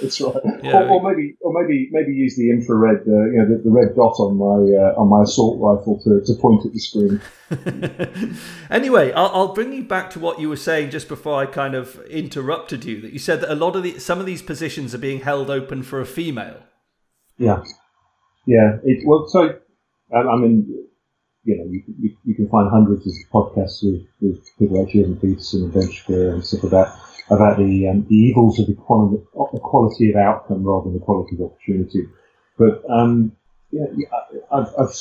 That's 0.00 0.20
right. 0.20 0.34
Yeah, 0.62 0.84
or, 0.84 0.88
or, 0.88 1.10
maybe, 1.10 1.36
or 1.40 1.52
maybe, 1.52 1.88
maybe 1.92 2.12
use 2.12 2.36
the 2.36 2.50
infrared, 2.50 3.00
uh, 3.06 3.24
you 3.26 3.36
know, 3.36 3.48
the, 3.48 3.62
the, 3.62 3.70
red 3.70 3.94
dot 3.94 4.14
on 4.18 4.36
my 4.36 4.76
uh, 4.76 4.94
on 4.96 5.08
my 5.08 5.22
assault 5.22 5.60
rifle 5.60 6.00
to, 6.02 6.20
to 6.24 6.40
point 6.40 6.64
at 6.64 6.72
the 6.72 6.78
screen. 6.78 7.20
anyway, 8.70 9.12
I'll, 9.12 9.30
I'll 9.34 9.54
bring 9.54 9.72
you 9.72 9.84
back 9.84 10.10
to 10.10 10.18
what 10.18 10.40
you 10.40 10.48
were 10.48 10.56
saying 10.56 10.90
just 10.90 11.08
before 11.08 11.40
I 11.40 11.46
kind 11.46 11.74
of 11.74 12.00
interrupted 12.06 12.84
you. 12.84 13.02
That 13.02 13.12
you 13.12 13.18
said 13.18 13.42
that 13.42 13.52
a 13.52 13.54
lot 13.54 13.76
of 13.76 13.82
the 13.82 13.98
some 13.98 14.18
of 14.18 14.24
these 14.24 14.40
positions 14.40 14.94
are 14.94 14.98
being 14.98 15.20
held 15.20 15.50
open 15.50 15.82
for 15.82 16.00
a 16.00 16.06
female. 16.06 16.62
Yeah, 17.36 17.62
yeah. 18.46 18.78
It, 18.84 19.06
well, 19.06 19.26
so 19.28 19.58
I 20.14 20.36
mean, 20.36 20.81
you 21.44 21.56
know, 21.56 21.64
you, 21.64 21.82
you, 22.00 22.16
you, 22.24 22.34
can 22.34 22.48
find 22.48 22.70
hundreds 22.70 23.06
of 23.06 23.14
podcasts 23.32 23.82
with, 23.82 24.06
with 24.20 24.58
people 24.58 24.78
like 24.78 24.92
Jordan 24.92 25.16
Peterson 25.16 25.64
and 25.64 25.72
Ben 25.72 25.90
Shapiro 25.90 26.34
and 26.34 26.44
stuff 26.44 26.64
about 26.64 26.96
about 27.30 27.58
the 27.58 27.88
um, 27.88 28.06
the 28.08 28.14
evils 28.14 28.58
of 28.60 28.66
the 28.66 28.74
quality 28.74 30.10
of 30.10 30.16
outcome 30.16 30.64
rather 30.64 30.84
than 30.84 30.94
the 30.98 31.04
quality 31.04 31.36
of 31.36 31.42
opportunity. 31.42 32.06
But 32.58 32.82
um, 32.88 33.32
yeah, 33.70 33.86
I've, 34.52 34.68
I've, 34.78 34.94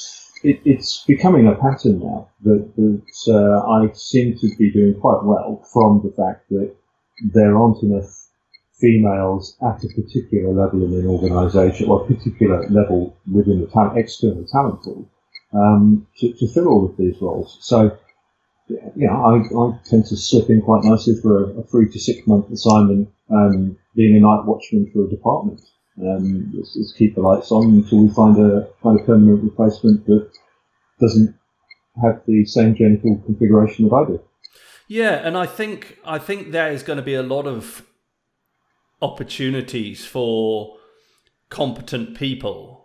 it, 0.43 0.61
it's 0.65 1.03
becoming 1.05 1.47
a 1.47 1.55
pattern 1.55 1.99
now 1.99 2.29
that, 2.43 2.71
that 2.75 3.33
uh, 3.33 3.69
I 3.69 3.91
seem 3.93 4.37
to 4.39 4.55
be 4.57 4.71
doing 4.71 4.99
quite 4.99 5.23
well 5.23 5.63
from 5.71 6.01
the 6.03 6.11
fact 6.11 6.49
that 6.49 6.73
there 7.33 7.55
aren't 7.55 7.83
enough 7.83 8.09
females 8.79 9.57
at 9.61 9.83
a 9.83 9.87
particular 10.01 10.51
level 10.53 10.83
in 10.83 10.93
an 10.93 11.05
organisation 11.05 11.87
or 11.87 12.03
a 12.03 12.07
particular 12.07 12.67
level 12.69 13.15
within 13.31 13.61
the 13.61 13.67
talent, 13.67 13.99
external 13.99 14.43
talent 14.51 14.81
pool 14.81 15.07
um, 15.53 16.07
to, 16.17 16.33
to, 16.33 16.47
fill 16.47 16.67
all 16.67 16.85
of 16.85 16.97
these 16.97 17.15
roles. 17.21 17.57
So, 17.61 17.97
yeah, 18.95 19.15
I, 19.15 19.37
I 19.37 19.79
tend 19.85 20.05
to 20.05 20.17
slip 20.17 20.49
in 20.49 20.61
quite 20.61 20.83
nicely 20.83 21.15
for 21.21 21.43
a, 21.43 21.59
a 21.59 21.63
three 21.63 21.89
to 21.89 21.99
six 21.99 22.25
month 22.25 22.49
assignment, 22.51 23.09
um, 23.29 23.77
being 23.95 24.15
a 24.15 24.19
night 24.19 24.45
watchman 24.45 24.89
for 24.93 25.05
a 25.05 25.09
department. 25.09 25.61
Um, 25.99 26.51
let's, 26.55 26.75
let's, 26.77 26.93
keep 26.93 27.15
the 27.15 27.21
lights 27.21 27.51
on 27.51 27.65
until 27.65 28.03
we 28.03 28.13
find 28.13 28.37
a 28.37 28.69
find 28.81 28.99
a 28.99 29.03
permanent 29.03 29.43
replacement 29.43 30.05
that 30.05 30.31
doesn't 31.01 31.35
have 32.01 32.21
the 32.25 32.45
same 32.45 32.75
genital 32.75 33.21
configuration 33.25 33.89
that 33.89 33.95
I 33.95 34.05
do. 34.05 34.21
Yeah, 34.87 35.15
and 35.25 35.37
I 35.37 35.45
think 35.45 35.99
I 36.05 36.17
think 36.17 36.51
there 36.51 36.71
is 36.71 36.81
going 36.83 36.97
to 36.97 37.03
be 37.03 37.13
a 37.13 37.23
lot 37.23 37.45
of 37.45 37.85
opportunities 39.01 40.05
for 40.05 40.77
competent 41.49 42.17
people 42.17 42.80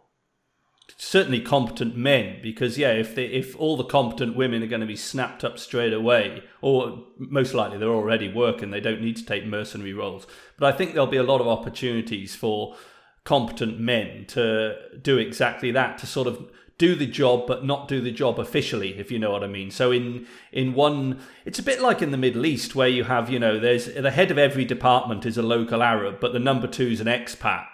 certainly 0.98 1.40
competent 1.40 1.96
men 1.96 2.38
because 2.42 2.78
yeah 2.78 2.92
if 2.92 3.14
they, 3.14 3.26
if 3.26 3.58
all 3.58 3.76
the 3.76 3.84
competent 3.84 4.36
women 4.36 4.62
are 4.62 4.68
going 4.68 4.80
to 4.80 4.86
be 4.86 4.96
snapped 4.96 5.44
up 5.44 5.58
straight 5.58 5.92
away 5.92 6.42
or 6.62 7.04
most 7.18 7.54
likely 7.54 7.76
they're 7.76 7.88
already 7.88 8.32
working 8.32 8.70
they 8.70 8.80
don't 8.80 9.02
need 9.02 9.16
to 9.16 9.24
take 9.24 9.44
mercenary 9.44 9.92
roles. 9.92 10.26
But 10.58 10.72
i 10.72 10.76
think 10.76 10.92
there'll 10.92 11.06
be 11.06 11.16
a 11.16 11.22
lot 11.22 11.40
of 11.40 11.48
opportunities 11.48 12.34
for 12.34 12.76
competent 13.24 13.80
men 13.80 14.24
to 14.26 14.76
do 15.02 15.18
exactly 15.18 15.70
that 15.72 15.98
to 15.98 16.06
sort 16.06 16.28
of 16.28 16.50
do 16.78 16.94
the 16.94 17.06
job 17.06 17.46
but 17.46 17.64
not 17.64 17.88
do 17.88 18.00
the 18.00 18.10
job 18.10 18.38
officially 18.38 18.98
if 18.98 19.10
you 19.10 19.18
know 19.18 19.30
what 19.30 19.42
i 19.42 19.46
mean. 19.46 19.70
So 19.70 19.92
in 19.92 20.26
in 20.52 20.72
one 20.72 21.20
it's 21.44 21.58
a 21.58 21.62
bit 21.62 21.82
like 21.82 22.00
in 22.00 22.10
the 22.10 22.16
middle 22.16 22.46
east 22.46 22.74
where 22.74 22.88
you 22.88 23.04
have 23.04 23.28
you 23.28 23.38
know 23.38 23.58
there's 23.58 23.86
the 23.86 24.10
head 24.10 24.30
of 24.30 24.38
every 24.38 24.64
department 24.64 25.26
is 25.26 25.36
a 25.36 25.42
local 25.42 25.82
arab 25.82 26.20
but 26.20 26.32
the 26.32 26.38
number 26.38 26.66
two 26.66 26.86
is 26.86 27.00
an 27.00 27.06
expat 27.06 27.66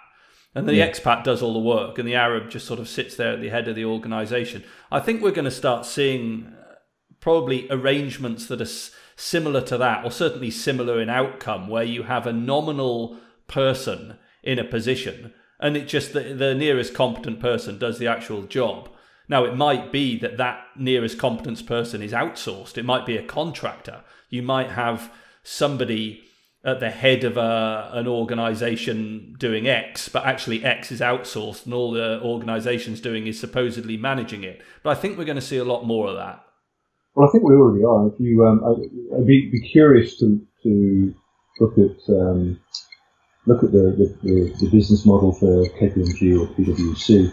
and 0.55 0.67
the 0.67 0.75
yeah. 0.75 0.87
expat 0.87 1.23
does 1.23 1.41
all 1.41 1.53
the 1.53 1.59
work 1.59 1.97
and 1.97 2.07
the 2.07 2.15
arab 2.15 2.49
just 2.49 2.65
sort 2.65 2.79
of 2.79 2.87
sits 2.87 3.15
there 3.15 3.33
at 3.33 3.41
the 3.41 3.49
head 3.49 3.67
of 3.67 3.75
the 3.75 3.85
organization 3.85 4.63
i 4.91 4.99
think 4.99 5.21
we're 5.21 5.31
going 5.31 5.45
to 5.45 5.51
start 5.51 5.85
seeing 5.85 6.53
uh, 6.59 6.75
probably 7.19 7.67
arrangements 7.69 8.47
that 8.47 8.61
are 8.61 8.91
similar 9.15 9.61
to 9.61 9.77
that 9.77 10.03
or 10.03 10.11
certainly 10.11 10.51
similar 10.51 11.01
in 11.01 11.09
outcome 11.09 11.67
where 11.67 11.83
you 11.83 12.03
have 12.03 12.25
a 12.25 12.33
nominal 12.33 13.17
person 13.47 14.17
in 14.41 14.59
a 14.59 14.63
position 14.63 15.33
and 15.63 15.77
it 15.77 15.87
just 15.87 16.11
the, 16.11 16.19
the 16.19 16.53
nearest 16.53 16.93
competent 16.93 17.39
person 17.39 17.79
does 17.79 17.97
the 17.97 18.05
actual 18.05 18.43
job. 18.43 18.89
Now, 19.29 19.45
it 19.45 19.55
might 19.55 19.93
be 19.93 20.19
that 20.19 20.35
that 20.35 20.65
nearest 20.75 21.17
competence 21.17 21.61
person 21.61 22.01
is 22.01 22.11
outsourced. 22.11 22.77
It 22.77 22.83
might 22.83 23.05
be 23.05 23.15
a 23.15 23.23
contractor. 23.23 24.01
You 24.29 24.43
might 24.43 24.71
have 24.71 25.09
somebody 25.41 26.25
at 26.65 26.79
the 26.79 26.89
head 26.89 27.23
of 27.23 27.35
a, 27.35 27.89
an 27.93 28.07
organization 28.07 29.35
doing 29.37 29.67
X, 29.67 30.07
but 30.07 30.25
actually 30.25 30.63
X 30.63 30.91
is 30.91 31.01
outsourced 31.01 31.65
and 31.65 31.73
all 31.73 31.91
the 31.91 32.21
organization's 32.21 33.01
doing 33.01 33.27
is 33.27 33.37
supposedly 33.39 33.97
managing 33.97 34.43
it. 34.43 34.61
But 34.81 34.97
I 34.97 34.99
think 34.99 35.17
we're 35.17 35.25
going 35.25 35.35
to 35.35 35.41
see 35.41 35.57
a 35.57 35.65
lot 35.65 35.85
more 35.85 36.07
of 36.07 36.15
that. 36.15 36.43
Well, 37.15 37.27
I 37.27 37.31
think 37.31 37.43
we 37.43 37.53
already 37.53 37.83
are. 37.83 38.07
If 38.07 38.19
you, 38.19 38.45
um, 38.45 38.63
I'd 39.17 39.27
be, 39.27 39.49
be 39.51 39.61
curious 39.69 40.17
to, 40.19 40.41
to 40.63 41.13
look 41.59 41.77
at 41.77 42.09
um, 42.09 42.59
look 43.45 43.63
at 43.63 43.71
the, 43.71 44.17
the, 44.23 44.55
the, 44.59 44.69
business 44.71 45.05
model 45.05 45.33
for 45.33 45.65
KPMG 45.79 46.39
or 46.39 46.47
PwC, 46.55 47.29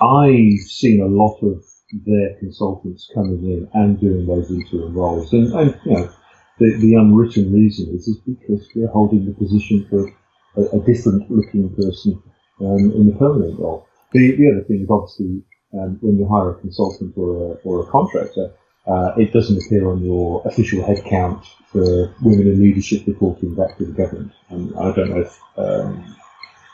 I've 0.00 0.70
seen 0.70 1.02
a 1.02 1.06
lot 1.06 1.36
of 1.42 1.64
their 2.06 2.36
consultants 2.38 3.10
coming 3.14 3.44
in 3.44 3.68
and 3.74 4.00
doing 4.00 4.26
those 4.26 4.50
interim 4.50 4.94
roles. 4.94 5.32
And, 5.32 5.52
and 5.52 5.80
you 5.84 5.92
know, 5.92 6.10
the, 6.58 6.76
the 6.78 6.94
unwritten 6.94 7.52
reason 7.52 7.94
is, 7.94 8.08
is 8.08 8.18
because 8.18 8.68
we're 8.74 8.88
holding 8.88 9.26
the 9.26 9.32
position 9.32 9.86
for 9.88 10.08
a, 10.56 10.76
a 10.76 10.80
different 10.84 11.30
looking 11.30 11.74
person 11.74 12.22
um, 12.60 12.92
in 12.92 13.06
the 13.06 13.16
permanent 13.18 13.58
role. 13.58 13.86
The, 14.12 14.36
the 14.36 14.50
other 14.50 14.64
thing 14.64 14.82
is 14.82 14.90
obviously 14.90 15.42
um, 15.74 15.98
when 16.00 16.18
you 16.18 16.26
hire 16.26 16.50
a 16.50 16.54
consultant 16.54 17.14
or 17.16 17.52
a, 17.52 17.54
or 17.64 17.82
a 17.82 17.90
contractor, 17.90 18.52
uh, 18.86 19.12
it 19.18 19.32
doesn't 19.32 19.62
appear 19.64 19.88
on 19.88 20.02
your 20.02 20.42
official 20.46 20.82
headcount 20.82 21.44
for 21.66 22.14
women 22.22 22.48
in 22.48 22.62
leadership 22.62 23.06
reporting 23.06 23.54
back 23.54 23.76
to 23.76 23.84
the 23.84 23.92
government. 23.92 24.32
I 24.50 24.92
don't 24.92 25.10
know 25.10 25.20
if 25.20 25.38
um, 25.58 26.16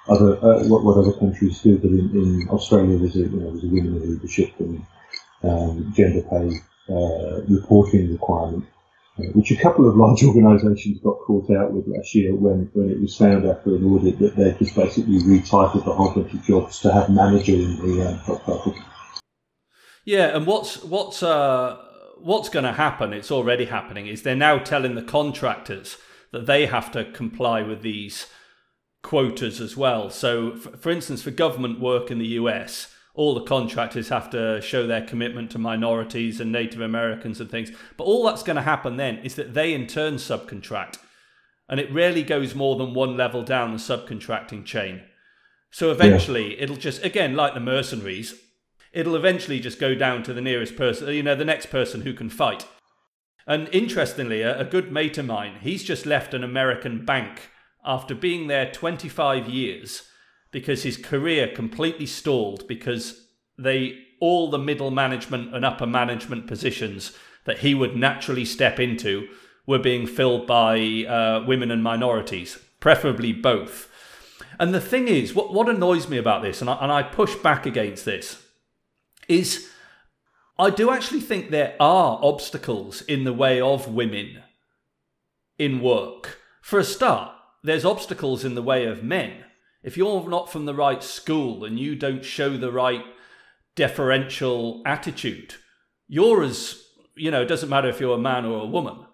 other 0.08 0.36
uh, 0.36 0.62
what, 0.68 0.84
what, 0.84 0.96
other 0.96 1.12
countries 1.12 1.60
do, 1.62 1.78
but 1.78 1.90
in, 1.90 2.10
in, 2.14 2.48
Australia 2.50 2.98
there's 2.98 3.16
a 3.16 3.20
you 3.20 3.40
know 3.40 3.50
there's 3.50 3.64
a 3.64 3.68
women 3.68 3.96
in 3.96 4.12
leadership 4.12 4.52
and 4.60 4.86
um, 5.42 5.92
gender 5.96 6.22
pay 6.22 6.50
uh, 6.88 7.40
reporting 7.48 8.12
requirement, 8.12 8.64
which 9.16 9.50
a 9.50 9.56
couple 9.56 9.88
of 9.88 9.96
large 9.96 10.22
organisations 10.24 11.00
got 11.00 11.18
caught 11.20 11.50
out 11.50 11.72
with 11.72 11.86
last 11.86 12.14
year 12.14 12.34
when, 12.34 12.70
when 12.72 12.90
it 12.90 13.00
was 13.00 13.16
found 13.16 13.46
after 13.46 13.76
an 13.76 13.84
audit 13.84 14.18
that 14.18 14.36
they 14.36 14.52
just 14.58 14.74
basically 14.74 15.18
retitled 15.18 15.86
a 15.86 15.92
whole 15.92 16.12
bunch 16.12 16.34
of 16.34 16.42
jobs 16.44 16.80
to 16.80 16.92
have 16.92 17.08
manager 17.10 17.52
in 17.52 17.76
the 17.76 18.08
uh, 18.08 18.36
top. 18.38 18.74
Yeah, 20.04 20.36
and 20.36 20.46
what's 20.46 20.82
what's 20.82 21.22
uh, 21.22 21.78
what's 22.18 22.48
going 22.48 22.64
to 22.64 22.72
happen, 22.72 23.12
it's 23.12 23.30
already 23.30 23.66
happening, 23.66 24.06
is 24.06 24.22
they're 24.22 24.36
now 24.36 24.58
telling 24.58 24.94
the 24.94 25.02
contractors 25.02 25.96
that 26.32 26.46
they 26.46 26.66
have 26.66 26.90
to 26.92 27.04
comply 27.04 27.62
with 27.62 27.82
these 27.82 28.26
quotas 29.02 29.60
as 29.60 29.76
well. 29.76 30.10
So, 30.10 30.56
for 30.56 30.90
instance, 30.90 31.22
for 31.22 31.30
government 31.30 31.80
work 31.80 32.10
in 32.10 32.18
the 32.18 32.26
US, 32.26 32.93
all 33.14 33.34
the 33.34 33.42
contractors 33.42 34.08
have 34.08 34.28
to 34.30 34.60
show 34.60 34.86
their 34.86 35.06
commitment 35.06 35.50
to 35.52 35.58
minorities 35.58 36.40
and 36.40 36.50
Native 36.50 36.80
Americans 36.80 37.40
and 37.40 37.48
things. 37.48 37.70
But 37.96 38.04
all 38.04 38.24
that's 38.24 38.42
going 38.42 38.56
to 38.56 38.62
happen 38.62 38.96
then 38.96 39.18
is 39.18 39.36
that 39.36 39.54
they 39.54 39.72
in 39.72 39.86
turn 39.86 40.14
subcontract. 40.14 40.98
And 41.68 41.78
it 41.78 41.92
rarely 41.92 42.24
goes 42.24 42.54
more 42.54 42.76
than 42.76 42.92
one 42.92 43.16
level 43.16 43.42
down 43.42 43.72
the 43.72 43.78
subcontracting 43.78 44.64
chain. 44.64 45.02
So 45.70 45.92
eventually, 45.92 46.56
yeah. 46.56 46.64
it'll 46.64 46.76
just, 46.76 47.04
again, 47.04 47.36
like 47.36 47.54
the 47.54 47.60
mercenaries, 47.60 48.34
it'll 48.92 49.16
eventually 49.16 49.60
just 49.60 49.78
go 49.78 49.94
down 49.94 50.24
to 50.24 50.34
the 50.34 50.40
nearest 50.40 50.76
person, 50.76 51.08
you 51.14 51.22
know, 51.22 51.36
the 51.36 51.44
next 51.44 51.66
person 51.66 52.02
who 52.02 52.14
can 52.14 52.28
fight. 52.28 52.66
And 53.46 53.68
interestingly, 53.72 54.42
a, 54.42 54.60
a 54.60 54.64
good 54.64 54.90
mate 54.92 55.18
of 55.18 55.26
mine, 55.26 55.58
he's 55.62 55.84
just 55.84 56.04
left 56.04 56.34
an 56.34 56.42
American 56.42 57.04
bank 57.04 57.50
after 57.84 58.14
being 58.14 58.48
there 58.48 58.70
25 58.70 59.48
years 59.48 60.08
because 60.54 60.84
his 60.84 60.96
career 60.96 61.48
completely 61.48 62.06
stalled 62.06 62.68
because 62.68 63.26
they 63.58 63.98
all 64.20 64.48
the 64.48 64.58
middle 64.58 64.92
management 64.92 65.52
and 65.52 65.64
upper 65.64 65.84
management 65.84 66.46
positions 66.46 67.10
that 67.44 67.58
he 67.58 67.74
would 67.74 67.96
naturally 67.96 68.44
step 68.44 68.78
into 68.78 69.26
were 69.66 69.80
being 69.80 70.06
filled 70.06 70.46
by 70.46 71.04
uh, 71.08 71.44
women 71.44 71.72
and 71.72 71.82
minorities, 71.82 72.56
preferably 72.78 73.32
both. 73.32 73.90
And 74.60 74.72
the 74.72 74.80
thing 74.80 75.08
is, 75.08 75.34
what, 75.34 75.52
what 75.52 75.68
annoys 75.68 76.08
me 76.08 76.18
about 76.18 76.42
this, 76.42 76.60
and 76.60 76.70
I, 76.70 76.74
and 76.74 76.92
I 76.92 77.02
push 77.02 77.34
back 77.34 77.66
against 77.66 78.04
this, 78.04 78.40
is 79.26 79.68
I 80.56 80.70
do 80.70 80.92
actually 80.92 81.20
think 81.20 81.50
there 81.50 81.74
are 81.80 82.20
obstacles 82.22 83.02
in 83.02 83.24
the 83.24 83.32
way 83.32 83.60
of 83.60 83.92
women 83.92 84.44
in 85.58 85.80
work. 85.80 86.38
For 86.62 86.78
a 86.78 86.84
start, 86.84 87.32
there's 87.64 87.84
obstacles 87.84 88.44
in 88.44 88.54
the 88.54 88.62
way 88.62 88.84
of 88.84 89.02
men. 89.02 89.43
If 89.84 89.96
you're 89.96 90.28
not 90.28 90.50
from 90.50 90.64
the 90.64 90.74
right 90.74 91.02
school 91.02 91.64
and 91.64 91.78
you 91.78 91.94
don't 91.94 92.24
show 92.24 92.56
the 92.56 92.72
right 92.72 93.04
deferential 93.76 94.82
attitude, 94.84 95.54
you're 96.08 96.42
as, 96.42 96.82
you 97.14 97.30
know, 97.30 97.42
it 97.42 97.48
doesn't 97.48 97.68
matter 97.68 97.88
if 97.88 98.00
you're 98.00 98.16
a 98.16 98.18
man 98.18 98.44
or 98.44 98.62
a 98.62 98.66
woman. 98.66 99.06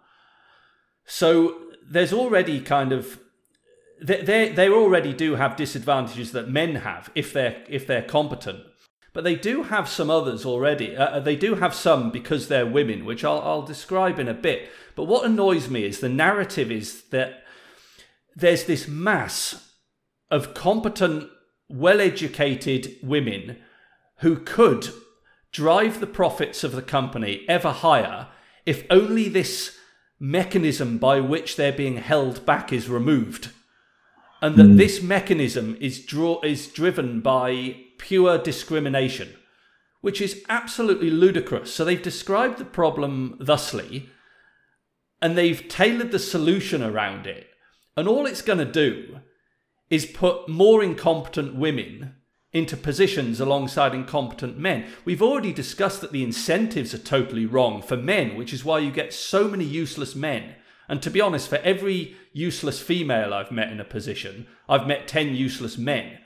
So 1.05 1.57
there's 1.87 2.13
already 2.13 2.61
kind 2.61 2.93
of 2.93 3.21
they, 4.03 4.23
they, 4.23 4.49
they 4.49 4.69
already 4.71 5.13
do 5.13 5.35
have 5.35 5.57
disadvantages 5.57 6.33
that 6.33 6.49
men 6.49 6.77
have 6.77 7.11
if 7.15 7.35
they're 7.35 7.63
if 7.69 7.87
they're 7.87 8.03
competent 8.03 8.61
but 9.13 9.25
they 9.25 9.35
do 9.35 9.65
have 9.65 9.89
some 9.89 10.11
others 10.11 10.47
already. 10.47 10.97
Uh, 10.97 11.05
uh, 11.05 11.21
they 11.21 11.37
do 11.37 11.57
have 11.57 11.75
some 11.75 12.11
because 12.11 12.49
they're 12.49 12.67
women, 12.67 13.05
which 13.05 13.25
I'll, 13.25 13.41
I'll 13.41 13.63
describe 13.63 14.19
in 14.19 14.29
a 14.29 14.35
bit. 14.35 14.69
But 14.95 15.05
what 15.05 15.25
annoys 15.25 15.69
me 15.69 15.85
is 15.85 16.01
the 16.01 16.09
narrative 16.09 16.71
is 16.71 17.03
that 17.11 17.43
there's 18.37 18.65
this 18.65 18.87
mass 18.87 19.70
of 20.31 20.55
competent, 20.55 21.29
well 21.69 22.01
educated 22.01 22.97
women 23.03 23.59
who 24.19 24.37
could 24.37 24.91
drive 25.53 26.01
the 26.01 26.07
profits 26.07 26.63
of 26.63 26.73
the 26.73 26.83
company 26.83 27.45
ever 27.49 27.73
higher 27.73 28.29
if 28.67 28.85
only 28.91 29.29
this 29.29 29.77
mechanism 30.19 30.99
by 30.99 31.19
which 31.21 31.57
they're 31.57 31.73
being 31.73 31.97
held 31.97 32.45
back 32.45 32.73
is 32.73 32.89
removed. 32.89 33.51
And 34.43 34.57
that 34.57 34.67
mm. 34.67 34.77
this 34.77 35.03
mechanism 35.03 35.77
is 35.81 36.05
draw 36.05 36.41
is 36.43 36.67
driven 36.67 37.21
by 37.21 37.77
pure 37.99 38.39
discrimination, 38.39 39.35
which 40.01 40.21
is 40.21 40.43
absolutely 40.49 41.11
ludicrous. 41.11 41.73
So 41.75 41.85
they've 41.85 42.01
described 42.01 42.59
the 42.59 42.65
problem 42.65 43.37
thusly, 43.39 44.09
and 45.21 45.37
they've 45.37 45.69
tailored 45.69 46.11
the 46.11 46.19
solution 46.19 46.83
around 46.83 47.27
it. 47.27 47.49
And 47.97 48.09
all 48.09 48.25
it's 48.25 48.41
going 48.41 48.61
to 48.61 48.65
do 48.65 49.21
is 49.91 50.07
put 50.07 50.49
more 50.49 50.83
incompetent 50.83 51.55
women 51.55 52.15
into 52.53 52.77
positions 52.77 53.41
alongside 53.41 53.95
incompetent 53.95 54.59
men. 54.59 54.87
We've 55.05 55.23
already 55.23 55.53
discussed 55.53 56.01
that 56.01 56.13
the 56.13 56.25
incentives 56.25 56.95
are 56.95 56.99
totally 56.99 57.47
wrong 57.47 57.83
for 57.83 57.97
men, 57.97 58.37
which 58.37 58.53
is 58.53 58.65
why 58.65 58.79
you 58.79 58.91
get 58.91 59.13
so 59.13 59.47
many 59.49 59.65
useless 59.65 60.15
men 60.15 60.55
And 60.91 61.01
to 61.03 61.11
be 61.11 61.21
honest, 61.21 61.49
for 61.49 61.59
every 61.59 62.17
useless 62.33 62.83
female 62.83 63.33
I've 63.33 63.53
met 63.53 63.71
in 63.71 63.79
a 63.79 63.85
position, 63.85 64.49
I've 64.69 64.89
met 64.89 65.07
10 65.07 65.37
useless 65.37 65.79
men. 65.79 66.19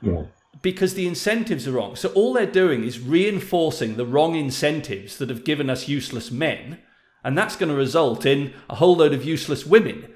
Yeah. 0.00 0.26
Because 0.62 0.94
the 0.94 1.08
incentives 1.08 1.66
are 1.66 1.72
wrong. 1.72 1.96
So 1.96 2.10
all 2.10 2.32
they're 2.32 2.46
doing 2.46 2.84
is 2.84 3.00
reinforcing 3.00 3.96
the 3.96 4.06
wrong 4.06 4.36
incentives 4.36 5.18
that 5.18 5.28
have 5.28 5.42
given 5.42 5.68
us 5.68 5.88
useless 5.88 6.30
men. 6.30 6.78
And 7.24 7.36
that's 7.36 7.56
going 7.56 7.68
to 7.68 7.74
result 7.74 8.24
in 8.24 8.54
a 8.70 8.76
whole 8.76 8.96
load 8.96 9.12
of 9.12 9.24
useless 9.24 9.66
women. 9.66 10.14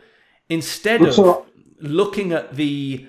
Instead 0.48 1.02
of 1.02 1.44
looking 1.85 2.33
at 2.33 2.57
the. 2.57 3.09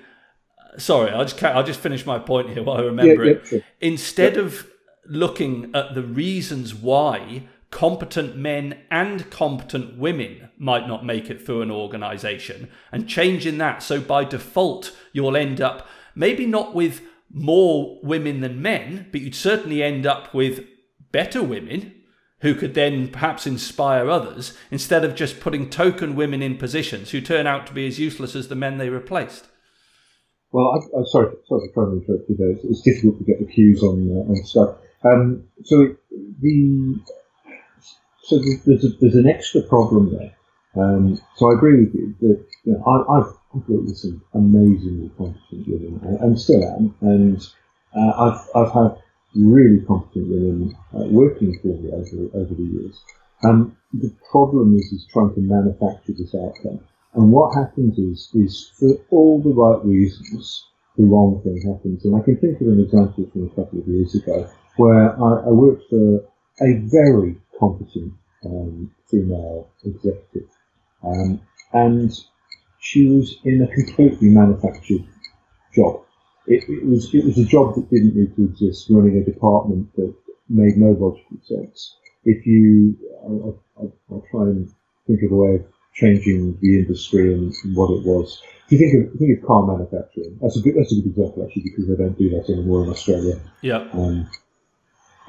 Sorry, 0.78 1.10
I'll 1.10 1.24
just, 1.24 1.42
I'll 1.42 1.64
just 1.64 1.80
finish 1.80 2.04
my 2.04 2.18
point 2.18 2.50
here 2.50 2.62
while 2.62 2.76
I 2.76 2.82
remember 2.82 3.24
yeah, 3.24 3.30
it. 3.32 3.40
Yeah, 3.44 3.48
sure. 3.48 3.60
Instead 3.80 4.36
of 4.36 4.66
looking 5.06 5.70
at 5.74 5.94
the 5.94 6.02
reasons 6.02 6.74
why 6.74 7.44
competent 7.70 8.36
men 8.36 8.78
and 8.90 9.30
competent 9.30 9.98
women 9.98 10.48
might 10.56 10.86
not 10.86 11.04
make 11.04 11.28
it 11.28 11.44
through 11.44 11.62
an 11.62 11.70
organization 11.70 12.68
and 12.92 13.08
changing 13.08 13.58
that 13.58 13.82
so 13.82 14.00
by 14.00 14.24
default 14.24 14.96
you'll 15.12 15.36
end 15.36 15.60
up 15.60 15.86
maybe 16.14 16.46
not 16.46 16.74
with 16.74 17.02
more 17.30 17.98
women 18.02 18.40
than 18.40 18.62
men 18.62 19.06
but 19.10 19.20
you'd 19.20 19.34
certainly 19.34 19.82
end 19.82 20.06
up 20.06 20.32
with 20.32 20.64
better 21.10 21.42
women 21.42 21.92
who 22.40 22.54
could 22.54 22.74
then 22.74 23.08
perhaps 23.08 23.46
inspire 23.46 24.10
others 24.10 24.56
instead 24.70 25.04
of 25.04 25.14
just 25.14 25.40
putting 25.40 25.70
token 25.70 26.14
women 26.14 26.42
in 26.42 26.56
positions 26.56 27.10
who 27.10 27.20
turn 27.20 27.46
out 27.46 27.66
to 27.66 27.72
be 27.72 27.86
as 27.86 27.98
useless 27.98 28.36
as 28.36 28.48
the 28.48 28.54
men 28.54 28.78
they 28.78 28.88
replaced 28.88 29.46
well, 30.56 30.72
I, 30.72 30.98
am 30.98 31.06
sorry, 31.06 31.34
sorry 31.48 31.68
for 31.68 31.74
trying 31.74 32.00
to 32.00 32.06
interrupt 32.06 32.30
you 32.30 32.36
there. 32.38 32.50
It's, 32.50 32.64
it's, 32.64 32.82
difficult 32.82 33.18
to 33.18 33.24
get 33.24 33.40
the 33.40 33.52
cues 33.52 33.82
on 33.82 34.08
uh, 34.10 34.30
on 34.30 34.36
stuff. 34.44 34.76
Um, 35.04 35.44
so 35.64 35.94
the 36.40 36.96
so 38.22 38.38
there's, 38.64 38.84
a, 38.84 38.88
there's 39.00 39.16
an 39.16 39.28
extra 39.28 39.60
problem 39.62 40.16
there. 40.16 40.32
Um, 40.82 41.20
so 41.36 41.50
I 41.50 41.54
agree 41.54 41.84
with 41.84 41.94
you 41.94 42.14
that 42.20 42.46
you 42.64 42.72
know, 42.72 42.84
I, 42.86 43.18
have 43.18 43.34
I've 43.54 43.68
worked 43.68 43.84
with 43.84 43.98
some 43.98 44.22
amazingly 44.34 45.10
competent 45.18 45.68
women 45.68 46.00
and, 46.04 46.20
and 46.20 46.40
still 46.40 46.64
am, 46.64 46.94
and 47.02 47.46
uh, 47.94 48.12
I've 48.16 48.40
I've 48.54 48.72
had 48.72 48.96
really 49.34 49.84
competent 49.86 50.28
women 50.28 50.76
uh, 50.94 51.06
working 51.10 51.58
for 51.60 51.68
me 51.68 51.90
over 51.92 52.30
over 52.34 52.54
the 52.54 52.62
years. 52.62 53.00
Um, 53.44 53.76
the 53.92 54.12
problem 54.30 54.76
is 54.76 54.92
is 54.92 55.06
trying 55.12 55.34
to 55.34 55.40
manufacture 55.40 56.12
this 56.16 56.34
outcome, 56.34 56.80
and 57.14 57.32
what 57.32 57.54
happens 57.54 57.98
is 57.98 58.30
is 58.34 58.72
for 58.78 58.96
all 59.10 59.42
the 59.42 59.52
right 59.52 59.84
reasons, 59.84 60.64
the 60.96 61.04
wrong 61.04 61.40
thing 61.42 61.60
happens. 61.60 62.04
And 62.04 62.16
I 62.16 62.24
can 62.24 62.36
think 62.38 62.60
of 62.60 62.68
an 62.68 62.80
example 62.80 63.28
from 63.32 63.46
a 63.46 63.50
couple 63.50 63.80
of 63.80 63.88
years 63.88 64.14
ago 64.14 64.48
where 64.76 65.12
I, 65.22 65.48
I 65.48 65.50
worked 65.50 65.84
for 65.90 66.24
a 66.60 66.80
very 66.84 67.36
competent 67.58 68.12
um, 68.44 68.90
female 69.10 69.68
executive. 69.84 70.48
Um, 71.02 71.40
and 71.72 72.12
she 72.78 73.08
was 73.08 73.36
in 73.44 73.62
a 73.62 73.66
completely 73.66 74.28
manufactured 74.28 75.04
job. 75.74 76.05
It, 76.46 76.64
it, 76.68 76.86
was 76.86 77.12
it 77.12 77.24
was 77.24 77.38
a 77.38 77.44
job 77.44 77.74
that 77.74 77.90
didn't 77.90 78.14
need 78.14 78.36
to 78.36 78.44
exist, 78.44 78.86
running 78.90 79.18
a 79.18 79.24
department 79.24 79.94
that 79.96 80.14
made 80.48 80.76
no 80.76 80.90
logical 80.90 81.38
sense. 81.42 81.96
If 82.24 82.46
you, 82.46 82.96
I'll, 83.22 83.62
I'll, 83.78 83.92
I'll 84.10 84.24
try 84.30 84.42
and 84.42 84.68
think 85.06 85.22
of 85.22 85.32
a 85.32 85.34
way 85.34 85.54
of 85.56 85.64
changing 85.94 86.58
the 86.60 86.78
industry 86.78 87.32
and 87.32 87.54
what 87.74 87.90
it 87.90 88.04
was. 88.04 88.40
If 88.66 88.72
you 88.72 88.78
think 88.78 88.94
of 88.94 89.18
think 89.18 89.38
of 89.38 89.46
car 89.46 89.66
manufacturing, 89.66 90.38
that's 90.40 90.56
a 90.56 90.60
good 90.60 90.74
that's 90.76 90.92
a 90.92 90.96
good 90.96 91.10
example 91.10 91.44
actually 91.46 91.62
because 91.62 91.88
they 91.88 91.96
don't 91.96 92.18
do 92.18 92.30
that 92.30 92.50
anymore 92.50 92.84
in 92.84 92.90
Australia. 92.90 93.40
Yeah. 93.62 93.88
Um, 93.92 94.28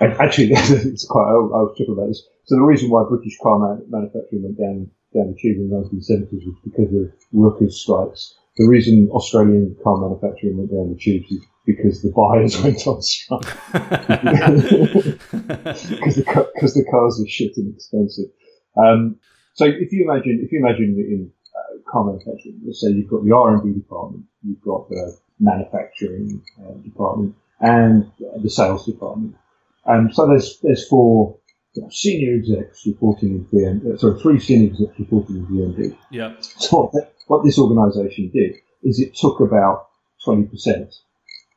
actually, 0.01 0.49
it's 0.53 1.05
quite. 1.05 1.31
old. 1.31 1.53
I 1.53 1.61
was 1.61 1.73
tripping 1.77 1.93
about 1.93 2.07
this. 2.07 2.27
So 2.45 2.55
the 2.55 2.61
reason 2.63 2.89
why 2.89 3.03
British 3.07 3.37
car 3.41 3.59
man, 3.59 3.85
manufacturing 3.89 4.43
went 4.43 4.57
down 4.57 4.91
down 5.13 5.33
the 5.33 5.37
tube 5.39 5.57
in 5.57 5.69
the 5.69 5.75
1970s 5.75 6.45
was 6.45 6.55
because 6.63 6.93
of 6.93 7.11
workers' 7.31 7.79
strikes. 7.79 8.35
The 8.57 8.67
reason 8.67 9.09
Australian 9.11 9.75
car 9.83 9.97
manufacturing 9.97 10.57
went 10.57 10.71
down 10.71 10.89
the 10.89 10.99
tubes 10.99 11.31
is 11.31 11.45
because 11.65 12.01
the 12.01 12.11
buyers 12.11 12.59
went 12.63 12.87
on 12.87 13.01
strike. 13.01 13.57
Because 15.87 16.15
the, 16.15 16.23
cause 16.59 16.73
the 16.73 16.85
cars 16.89 17.21
are 17.21 17.27
shit 17.27 17.55
and 17.57 17.75
expensive. 17.75 18.25
Um, 18.75 19.19
so 19.53 19.65
if 19.65 19.91
you 19.91 20.09
imagine, 20.09 20.41
if 20.43 20.51
you 20.51 20.59
imagine 20.59 20.95
in 20.97 21.31
uh, 21.55 21.91
car 21.91 22.05
manufacturing, 22.05 22.59
let's 22.65 22.81
say 22.81 22.89
you've 22.89 23.09
got 23.09 23.23
the 23.23 23.31
R 23.31 23.55
and 23.55 23.63
D 23.63 23.79
department, 23.79 24.25
you've 24.43 24.61
got 24.61 24.89
the 24.89 25.17
manufacturing 25.39 26.41
uh, 26.59 26.73
department, 26.83 27.35
and 27.59 28.11
the 28.41 28.49
sales 28.49 28.85
department. 28.85 29.35
And 29.85 30.13
so 30.13 30.27
there's 30.27 30.59
there's 30.61 30.87
four 30.87 31.37
senior 31.91 32.35
execs 32.35 32.85
reporting 32.85 33.29
in 33.29 33.47
the 33.51 33.65
MD, 33.65 33.93
uh, 33.93 33.97
sorry, 33.97 34.19
three 34.19 34.39
senior 34.39 34.71
execs 34.71 34.99
reporting 34.99 35.37
in 35.37 35.45
the 35.55 35.63
MD. 35.63 35.97
Yeah. 36.11 36.35
So 36.39 36.91
what, 37.27 37.43
this 37.43 37.59
organisation 37.59 38.29
did 38.33 38.55
is 38.83 38.99
it 38.99 39.15
took 39.15 39.39
about 39.39 39.87
twenty 40.23 40.47
percent 40.47 40.93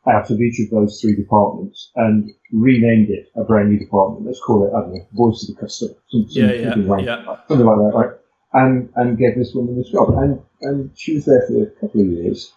out 0.08 0.30
of 0.30 0.40
each 0.40 0.60
of 0.60 0.70
those 0.70 1.00
three 1.00 1.14
departments 1.14 1.90
and 1.94 2.30
renamed 2.52 3.10
it 3.10 3.30
a 3.36 3.44
brand 3.44 3.70
new 3.70 3.78
department. 3.78 4.26
Let's 4.26 4.40
call 4.40 4.66
it, 4.66 4.74
I 4.74 4.80
don't 4.80 4.94
know, 4.94 5.06
voice 5.12 5.46
of 5.48 5.54
the 5.54 5.60
customer. 5.60 5.92
Some, 6.08 6.28
some, 6.30 6.42
yeah, 6.42 6.52
yeah, 6.52 6.70
something, 6.70 7.04
yeah. 7.04 7.16
Like, 7.16 7.38
something 7.48 7.66
like 7.66 7.76
that, 7.76 7.92
right? 7.94 8.10
And, 8.52 8.88
and 8.96 9.18
gave 9.18 9.36
this 9.36 9.52
woman 9.54 9.76
this 9.76 9.90
job. 9.90 10.14
And, 10.16 10.40
and 10.62 10.90
she 10.96 11.16
was 11.16 11.26
there 11.26 11.44
for 11.46 11.62
a 11.62 11.70
couple 11.80 12.00
of 12.00 12.06
years. 12.06 12.50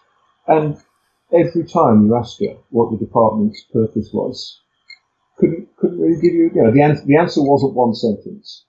And 0.48 0.78
every 1.32 1.64
time 1.64 2.06
you 2.06 2.16
ask 2.16 2.40
her 2.40 2.56
what 2.70 2.90
the 2.90 3.04
department's 3.04 3.62
purpose 3.72 4.08
was, 4.12 4.60
couldn't 5.36 5.63
couldn't 5.84 6.00
really 6.00 6.20
give 6.20 6.34
you. 6.34 6.50
You 6.54 6.62
know, 6.62 6.72
the 6.72 6.82
answer 6.82 7.04
the 7.04 7.16
answer 7.16 7.42
wasn't 7.42 7.74
one 7.74 7.94
sentence, 7.94 8.64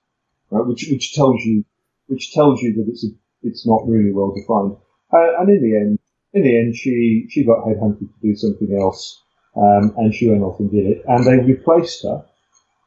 right? 0.49 0.65
Which 0.65 0.87
which 0.91 1.13
tells 1.13 1.41
you 1.43 1.63
which 2.07 2.33
tells 2.33 2.61
you 2.61 2.73
that 2.75 2.89
it's 2.89 3.05
a, 3.05 3.09
it's 3.43 3.65
not 3.65 3.87
really 3.87 4.11
well 4.11 4.33
defined. 4.35 4.75
Uh, 5.13 5.39
and 5.39 5.49
in 5.49 5.61
the 5.61 5.77
end, 5.77 5.99
in 6.33 6.43
the 6.43 6.57
end, 6.57 6.75
she 6.75 7.27
she 7.29 7.45
got 7.45 7.65
headhunted 7.65 7.99
to 7.99 8.09
do 8.21 8.35
something 8.35 8.77
else, 8.77 9.21
um, 9.55 9.93
and 9.97 10.13
she 10.13 10.29
went 10.29 10.43
off 10.43 10.59
and 10.59 10.71
did 10.71 10.85
it. 10.85 11.03
And 11.07 11.23
they 11.23 11.37
replaced 11.37 12.03
her 12.03 12.25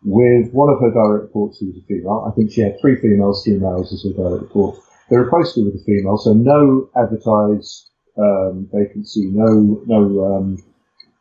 with 0.05 0.53
one 0.53 0.69
of 0.73 0.81
her 0.81 0.91
direct 0.91 1.23
reports 1.25 1.59
who 1.59 1.67
was 1.67 1.77
a 1.79 1.87
female. 1.87 2.27
I 2.31 2.35
think 2.37 2.53
she 2.53 2.61
had 2.61 2.79
three 2.81 2.97
females, 2.97 3.45
two 3.45 3.59
males 3.59 3.93
as 3.93 4.05
her 4.05 4.12
direct 4.12 4.43
reports. 4.43 4.81
They 5.11 5.17
replaced 5.17 5.57
her 5.57 5.64
with 5.64 5.81
a 5.81 5.85
female, 5.85 6.19
so 6.19 6.35
no 6.35 6.91
advertised 6.95 7.88
um, 8.19 8.69
vacancy, 8.73 9.27
no 9.27 9.83
no 9.87 10.37
um, 10.37 10.62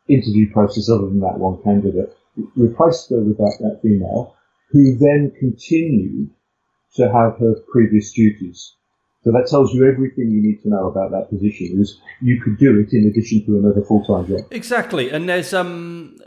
interview 0.08 0.52
process 0.52 0.90
other 0.90 1.06
than 1.06 1.20
that 1.20 1.38
one 1.38 1.62
candidate 1.62 2.17
replaced 2.56 3.10
her 3.10 3.20
with 3.20 3.38
that, 3.38 3.56
that 3.60 3.80
female, 3.82 4.34
who 4.70 4.96
then 4.96 5.32
continued 5.38 6.30
to 6.96 7.04
have 7.04 7.38
her 7.38 7.54
previous 7.70 8.12
duties. 8.12 8.74
So 9.22 9.32
that 9.32 9.48
tells 9.48 9.74
you 9.74 9.86
everything 9.86 10.30
you 10.30 10.40
need 10.40 10.62
to 10.62 10.70
know 10.70 10.88
about 10.88 11.10
that 11.10 11.28
position. 11.28 11.80
Is 11.80 12.00
you 12.22 12.40
could 12.40 12.58
do 12.58 12.78
it 12.78 12.92
in 12.92 13.08
addition 13.08 13.44
to 13.46 13.58
another 13.58 13.82
full 13.82 14.04
time 14.04 14.26
job. 14.26 14.46
Exactly, 14.50 15.10
and 15.10 15.28
there's 15.28 15.52
um, 15.52 16.18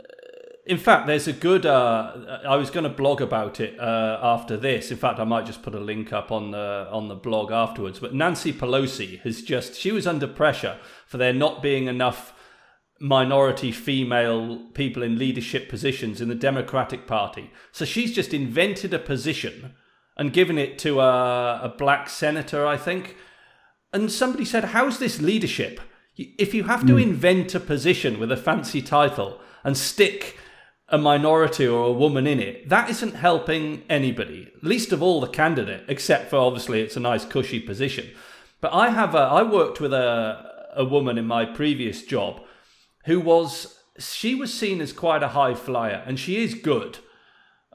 in 0.64 0.78
fact, 0.78 1.06
there's 1.06 1.26
a 1.26 1.32
good. 1.32 1.66
Uh, 1.66 2.38
I 2.46 2.56
was 2.56 2.70
going 2.70 2.84
to 2.84 2.90
blog 2.90 3.20
about 3.20 3.58
it 3.58 3.78
uh, 3.80 4.20
after 4.22 4.56
this. 4.56 4.92
In 4.92 4.96
fact, 4.96 5.18
I 5.18 5.24
might 5.24 5.44
just 5.44 5.62
put 5.62 5.74
a 5.74 5.80
link 5.80 6.12
up 6.12 6.30
on 6.30 6.52
the 6.52 6.86
on 6.90 7.08
the 7.08 7.16
blog 7.16 7.50
afterwards. 7.50 7.98
But 7.98 8.14
Nancy 8.14 8.52
Pelosi 8.52 9.20
has 9.20 9.42
just 9.42 9.74
she 9.74 9.90
was 9.90 10.06
under 10.06 10.28
pressure 10.28 10.78
for 11.06 11.16
there 11.16 11.32
not 11.32 11.62
being 11.62 11.86
enough 11.86 12.32
minority 13.02 13.72
female 13.72 14.58
people 14.74 15.02
in 15.02 15.18
leadership 15.18 15.68
positions 15.68 16.20
in 16.20 16.28
the 16.28 16.36
Democratic 16.36 17.04
Party. 17.04 17.50
So 17.72 17.84
she's 17.84 18.14
just 18.14 18.32
invented 18.32 18.94
a 18.94 18.98
position 19.00 19.74
and 20.16 20.32
given 20.32 20.56
it 20.56 20.78
to 20.80 21.00
a, 21.00 21.60
a 21.64 21.74
black 21.76 22.08
senator, 22.08 22.64
I 22.64 22.76
think. 22.76 23.16
And 23.92 24.10
somebody 24.10 24.44
said, 24.44 24.66
How's 24.66 25.00
this 25.00 25.20
leadership? 25.20 25.80
If 26.16 26.54
you 26.54 26.64
have 26.64 26.86
to 26.86 26.94
mm. 26.94 27.02
invent 27.02 27.56
a 27.56 27.60
position 27.60 28.20
with 28.20 28.30
a 28.30 28.36
fancy 28.36 28.80
title 28.80 29.40
and 29.64 29.76
stick 29.76 30.38
a 30.88 30.98
minority 30.98 31.66
or 31.66 31.86
a 31.86 31.92
woman 31.92 32.26
in 32.28 32.38
it, 32.38 32.68
that 32.68 32.88
isn't 32.88 33.16
helping 33.16 33.82
anybody, 33.88 34.52
least 34.62 34.92
of 34.92 35.02
all 35.02 35.20
the 35.20 35.26
candidate, 35.26 35.84
except 35.88 36.30
for 36.30 36.36
obviously 36.36 36.82
it's 36.82 36.96
a 36.96 37.00
nice 37.00 37.24
cushy 37.24 37.58
position. 37.58 38.10
But 38.60 38.72
I 38.72 38.90
have 38.90 39.16
a, 39.16 39.18
I 39.18 39.42
worked 39.42 39.80
with 39.80 39.92
a, 39.92 40.70
a 40.76 40.84
woman 40.84 41.18
in 41.18 41.26
my 41.26 41.44
previous 41.44 42.04
job 42.04 42.42
who 43.04 43.20
was 43.20 43.78
she 43.98 44.34
was 44.34 44.52
seen 44.52 44.80
as 44.80 44.92
quite 44.92 45.22
a 45.22 45.28
high 45.28 45.54
flyer, 45.54 46.02
and 46.06 46.18
she 46.18 46.42
is 46.42 46.54
good. 46.54 46.98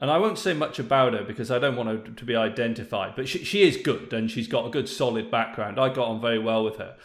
And 0.00 0.10
I 0.10 0.18
won't 0.18 0.38
say 0.38 0.52
much 0.54 0.78
about 0.78 1.12
her 1.12 1.24
because 1.24 1.50
I 1.50 1.58
don't 1.58 1.76
want 1.76 1.88
her 1.88 2.12
to 2.12 2.24
be 2.24 2.36
identified, 2.36 3.14
but 3.16 3.28
she, 3.28 3.44
she 3.44 3.62
is 3.66 3.76
good 3.76 4.12
and 4.12 4.30
she's 4.30 4.46
got 4.46 4.66
a 4.66 4.70
good 4.70 4.88
solid 4.88 5.28
background. 5.28 5.78
I 5.78 5.88
got 5.88 6.08
on 6.08 6.20
very 6.20 6.38
well 6.38 6.64
with 6.64 6.76
her. 6.76 6.96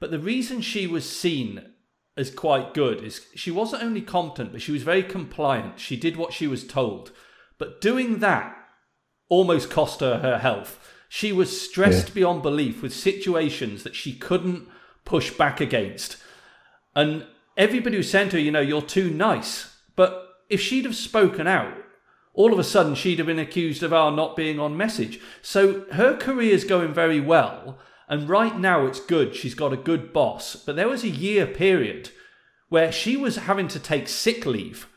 But 0.00 0.10
the 0.10 0.18
reason 0.18 0.60
she 0.60 0.88
was 0.88 1.08
seen 1.08 1.62
as 2.16 2.30
quite 2.30 2.74
good 2.74 3.04
is 3.04 3.26
she 3.36 3.52
wasn't 3.52 3.84
only 3.84 4.00
competent, 4.00 4.50
but 4.50 4.62
she 4.62 4.72
was 4.72 4.82
very 4.82 5.04
compliant. 5.04 5.78
She 5.78 5.96
did 5.96 6.16
what 6.16 6.32
she 6.32 6.48
was 6.48 6.66
told. 6.66 7.12
But 7.56 7.80
doing 7.80 8.18
that 8.18 8.56
almost 9.28 9.70
cost 9.70 10.00
her 10.00 10.18
her 10.18 10.38
health. 10.38 10.78
She 11.08 11.32
was 11.32 11.60
stressed 11.60 12.08
yeah. 12.08 12.14
beyond 12.14 12.42
belief 12.42 12.82
with 12.82 12.94
situations 12.94 13.84
that 13.84 13.94
she 13.94 14.12
couldn't 14.12 14.68
push 15.04 15.30
back 15.30 15.60
against. 15.60 16.16
And 16.94 17.26
everybody 17.60 17.98
who 17.98 18.02
sent 18.02 18.32
her, 18.32 18.38
you 18.38 18.50
know, 18.50 18.60
you're 18.60 18.80
too 18.80 19.10
nice. 19.10 19.76
But 19.94 20.26
if 20.48 20.62
she'd 20.62 20.86
have 20.86 20.96
spoken 20.96 21.46
out, 21.46 21.76
all 22.32 22.54
of 22.54 22.58
a 22.58 22.64
sudden 22.64 22.94
she'd 22.94 23.18
have 23.18 23.26
been 23.26 23.38
accused 23.38 23.82
of 23.82 23.92
our 23.92 24.10
not 24.10 24.34
being 24.34 24.58
on 24.58 24.78
message. 24.78 25.20
So 25.42 25.84
her 25.92 26.16
career's 26.16 26.64
going 26.64 26.94
very 26.94 27.20
well, 27.20 27.78
and 28.08 28.30
right 28.30 28.58
now 28.58 28.86
it's 28.86 28.98
good. 28.98 29.36
She's 29.36 29.54
got 29.54 29.74
a 29.74 29.76
good 29.76 30.10
boss. 30.10 30.56
But 30.56 30.76
there 30.76 30.88
was 30.88 31.04
a 31.04 31.10
year 31.10 31.46
period 31.46 32.10
where 32.70 32.90
she 32.90 33.14
was 33.14 33.36
having 33.36 33.68
to 33.68 33.78
take 33.78 34.08
sick 34.08 34.46
leave 34.46 34.88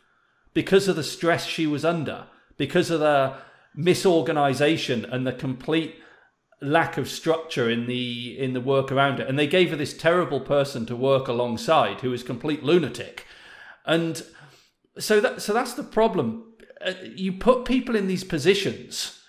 because 0.54 0.88
of 0.88 0.96
the 0.96 1.04
stress 1.04 1.46
she 1.46 1.68
was 1.68 1.84
under, 1.84 2.28
because 2.56 2.90
of 2.90 3.02
the 3.02 3.36
misorganization 3.78 5.12
and 5.12 5.28
the 5.28 5.34
complete 5.34 5.96
lack 6.64 6.98
of 6.98 7.10
structure 7.10 7.70
in 7.70 7.88
the 7.88 8.38
in 8.40 8.54
the 8.54 8.62
work 8.62 8.92
around 8.92 9.20
it. 9.20 9.28
And 9.28 9.38
they 9.38 9.48
gave 9.48 9.70
her 9.72 9.76
this 9.76 9.96
terrible 9.96 10.40
person 10.40 10.86
to 10.88 10.96
work 10.96 11.28
alongside 11.28 12.02
who 12.02 12.14
is 12.14 12.24
complete 12.24 12.64
lunatic. 12.64 13.26
And 13.86 14.24
so 14.98 15.20
that 15.20 15.42
so 15.42 15.54
that's 15.54 15.74
the 15.74 15.84
problem. 15.84 16.54
Uh, 16.86 16.94
you 17.16 17.34
put 17.34 17.66
people 17.66 17.96
in 17.96 18.08
these 18.08 18.24
positions 18.24 19.20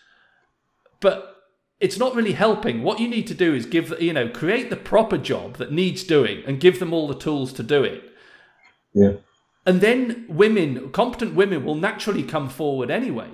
but 1.04 1.42
it's 1.80 1.98
not 1.98 2.14
really 2.14 2.32
helping. 2.32 2.82
What 2.82 2.98
you 2.98 3.08
need 3.08 3.26
to 3.26 3.34
do 3.34 3.54
is 3.54 3.66
give 3.66 4.00
you 4.00 4.14
know 4.14 4.28
create 4.28 4.70
the 4.70 4.76
proper 4.76 5.18
job 5.18 5.58
that 5.58 5.70
needs 5.70 6.02
doing 6.02 6.42
and 6.46 6.58
give 6.58 6.78
them 6.78 6.94
all 6.94 7.06
the 7.06 7.14
tools 7.14 7.52
to 7.52 7.62
do 7.62 7.84
it. 7.84 8.02
Yeah. 8.94 9.16
And 9.66 9.82
then 9.82 10.24
women 10.28 10.90
competent 10.92 11.34
women 11.34 11.62
will 11.62 11.74
naturally 11.74 12.22
come 12.22 12.48
forward 12.48 12.90
anyway 12.90 13.30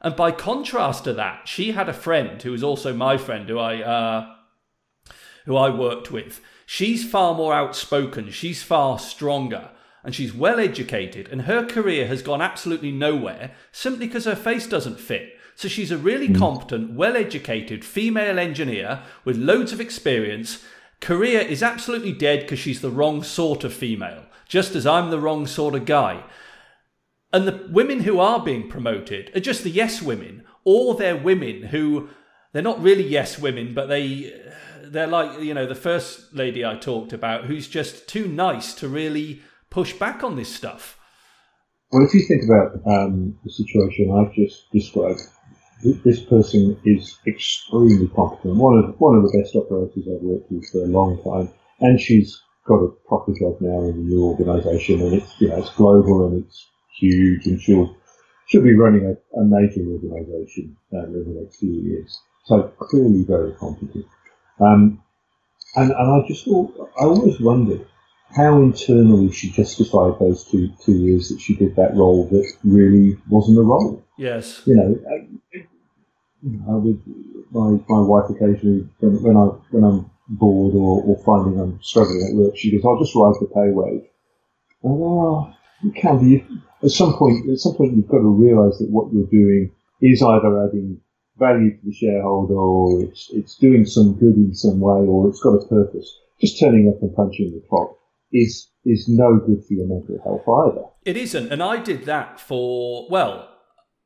and 0.00 0.14
by 0.14 0.30
contrast 0.30 1.04
to 1.04 1.12
that, 1.14 1.48
she 1.48 1.72
had 1.72 1.88
a 1.88 1.92
friend 1.92 2.40
who 2.42 2.52
was 2.52 2.62
also 2.62 2.92
my 2.92 3.16
friend, 3.16 3.48
who 3.48 3.58
I 3.58 3.82
uh, 3.82 4.34
who 5.44 5.56
I 5.56 5.70
worked 5.70 6.10
with. 6.10 6.40
She's 6.66 7.08
far 7.08 7.34
more 7.34 7.54
outspoken. 7.54 8.30
She's 8.30 8.62
far 8.62 8.98
stronger, 8.98 9.70
and 10.04 10.14
she's 10.14 10.34
well 10.34 10.60
educated. 10.60 11.28
And 11.28 11.42
her 11.42 11.66
career 11.66 12.06
has 12.06 12.22
gone 12.22 12.42
absolutely 12.42 12.92
nowhere 12.92 13.52
simply 13.72 14.06
because 14.06 14.26
her 14.26 14.36
face 14.36 14.66
doesn't 14.66 15.00
fit. 15.00 15.34
So 15.56 15.66
she's 15.66 15.90
a 15.90 15.98
really 15.98 16.28
mm. 16.28 16.38
competent, 16.38 16.92
well 16.92 17.16
educated 17.16 17.84
female 17.84 18.38
engineer 18.38 19.02
with 19.24 19.36
loads 19.36 19.72
of 19.72 19.80
experience. 19.80 20.64
Career 21.00 21.40
is 21.40 21.62
absolutely 21.62 22.12
dead 22.12 22.40
because 22.40 22.60
she's 22.60 22.80
the 22.80 22.90
wrong 22.90 23.24
sort 23.24 23.64
of 23.64 23.72
female, 23.72 24.26
just 24.46 24.76
as 24.76 24.86
I'm 24.86 25.10
the 25.10 25.18
wrong 25.18 25.48
sort 25.48 25.74
of 25.74 25.84
guy. 25.84 26.22
And 27.32 27.46
the 27.46 27.68
women 27.70 28.00
who 28.00 28.18
are 28.20 28.42
being 28.42 28.68
promoted 28.68 29.30
are 29.36 29.40
just 29.40 29.62
the 29.62 29.70
yes 29.70 30.00
women, 30.00 30.44
or 30.64 30.94
they're 30.94 31.16
women 31.16 31.64
who 31.64 32.08
they're 32.52 32.62
not 32.62 32.82
really 32.82 33.06
yes 33.06 33.38
women, 33.38 33.74
but 33.74 33.86
they 33.86 34.32
they're 34.82 35.06
like 35.06 35.40
you 35.42 35.52
know 35.52 35.66
the 35.66 35.74
first 35.74 36.34
lady 36.34 36.64
I 36.64 36.76
talked 36.76 37.12
about, 37.12 37.44
who's 37.44 37.68
just 37.68 38.08
too 38.08 38.26
nice 38.26 38.72
to 38.74 38.88
really 38.88 39.42
push 39.70 39.92
back 39.92 40.24
on 40.24 40.36
this 40.36 40.54
stuff. 40.54 40.98
Well, 41.92 42.04
if 42.04 42.14
you 42.14 42.22
think 42.26 42.44
about 42.44 42.80
um, 42.86 43.38
the 43.44 43.50
situation 43.50 44.10
I've 44.10 44.34
just 44.34 44.70
described, 44.72 45.20
this 46.04 46.20
person 46.20 46.78
is 46.84 47.18
extremely 47.26 48.08
competent. 48.08 48.56
One 48.56 48.78
of 48.78 48.94
one 48.98 49.16
of 49.16 49.22
the 49.22 49.38
best 49.38 49.54
operators 49.54 50.08
I've 50.08 50.22
worked 50.22 50.50
with 50.50 50.66
for 50.70 50.78
a 50.78 50.86
long 50.86 51.22
time, 51.22 51.52
and 51.80 52.00
she's 52.00 52.40
got 52.66 52.76
a 52.76 52.88
proper 53.06 53.32
job 53.38 53.58
now 53.60 53.82
in 53.84 53.94
a 53.94 53.98
new 53.98 54.24
organisation, 54.24 55.02
and 55.02 55.14
it's 55.14 55.38
you 55.40 55.48
know 55.48 55.58
it's 55.58 55.74
global 55.74 56.26
and 56.26 56.44
it's 56.44 56.66
huge, 56.98 57.46
and 57.46 57.60
she'll 57.60 57.96
she'll 58.46 58.62
be 58.62 58.74
running 58.74 59.04
a, 59.06 59.38
a 59.38 59.44
major 59.44 59.80
organisation 59.80 60.76
um, 60.92 61.14
in 61.14 61.34
the 61.34 61.40
next 61.40 61.58
few 61.58 61.72
years. 61.72 62.18
So 62.44 62.72
clearly 62.78 63.24
very 63.24 63.52
competent. 63.54 64.06
Um, 64.60 65.02
and, 65.76 65.92
and 65.92 66.24
I 66.24 66.26
just 66.26 66.44
thought, 66.44 66.90
I 66.98 67.04
always 67.04 67.38
wondered 67.40 67.86
how 68.36 68.60
internally 68.62 69.30
she 69.32 69.50
justified 69.50 70.18
those 70.18 70.44
two 70.44 70.70
two 70.84 70.92
years 70.92 71.28
that 71.28 71.40
she 71.40 71.56
did 71.56 71.76
that 71.76 71.94
role 71.94 72.26
that 72.28 72.52
really 72.64 73.18
wasn't 73.28 73.58
a 73.58 73.62
role. 73.62 74.04
Yes. 74.16 74.62
You 74.66 74.76
know, 74.76 75.00
I, 76.68 76.74
would, 76.74 77.02
my 77.50 77.70
my 77.88 78.00
wife 78.00 78.30
occasionally 78.30 78.88
when, 79.00 79.22
when 79.22 79.36
I 79.36 79.46
when 79.70 79.84
I'm 79.84 80.10
bored 80.28 80.74
or, 80.74 81.02
or 81.02 81.22
finding 81.24 81.60
I'm 81.60 81.78
struggling 81.82 82.26
at 82.28 82.36
work, 82.36 82.56
she 82.56 82.70
goes, 82.70 82.84
"I'll 82.84 82.98
just 82.98 83.14
ride 83.14 83.34
the 83.40 83.46
pay 83.46 83.70
wave." 83.70 84.04
And, 84.82 85.02
oh, 85.02 85.54
you 85.82 85.92
can 85.92 86.62
at 86.82 86.90
some 86.90 87.14
point, 87.14 87.50
at 87.50 87.58
some 87.58 87.74
point, 87.74 87.96
you've 87.96 88.08
got 88.08 88.18
to 88.18 88.28
realise 88.28 88.78
that 88.78 88.90
what 88.90 89.12
you're 89.12 89.26
doing 89.26 89.72
is 90.00 90.22
either 90.22 90.68
adding 90.68 91.00
value 91.36 91.76
to 91.76 91.86
the 91.86 91.92
shareholder, 91.92 92.54
or 92.54 93.02
it's 93.02 93.30
it's 93.32 93.56
doing 93.56 93.84
some 93.84 94.14
good 94.14 94.36
in 94.36 94.54
some 94.54 94.80
way, 94.80 95.00
or 95.00 95.28
it's 95.28 95.40
got 95.40 95.54
a 95.54 95.66
purpose. 95.66 96.16
Just 96.40 96.60
turning 96.60 96.88
up 96.88 97.02
and 97.02 97.14
punching 97.14 97.52
the 97.52 97.62
clock 97.68 97.96
is 98.32 98.70
is 98.84 99.06
no 99.08 99.38
good 99.38 99.64
for 99.64 99.74
your 99.74 99.86
mental 99.86 100.18
health 100.22 100.72
either. 100.72 100.86
It 101.04 101.16
isn't, 101.16 101.52
and 101.52 101.62
I 101.62 101.80
did 101.80 102.04
that 102.04 102.40
for 102.40 103.08
well. 103.10 103.48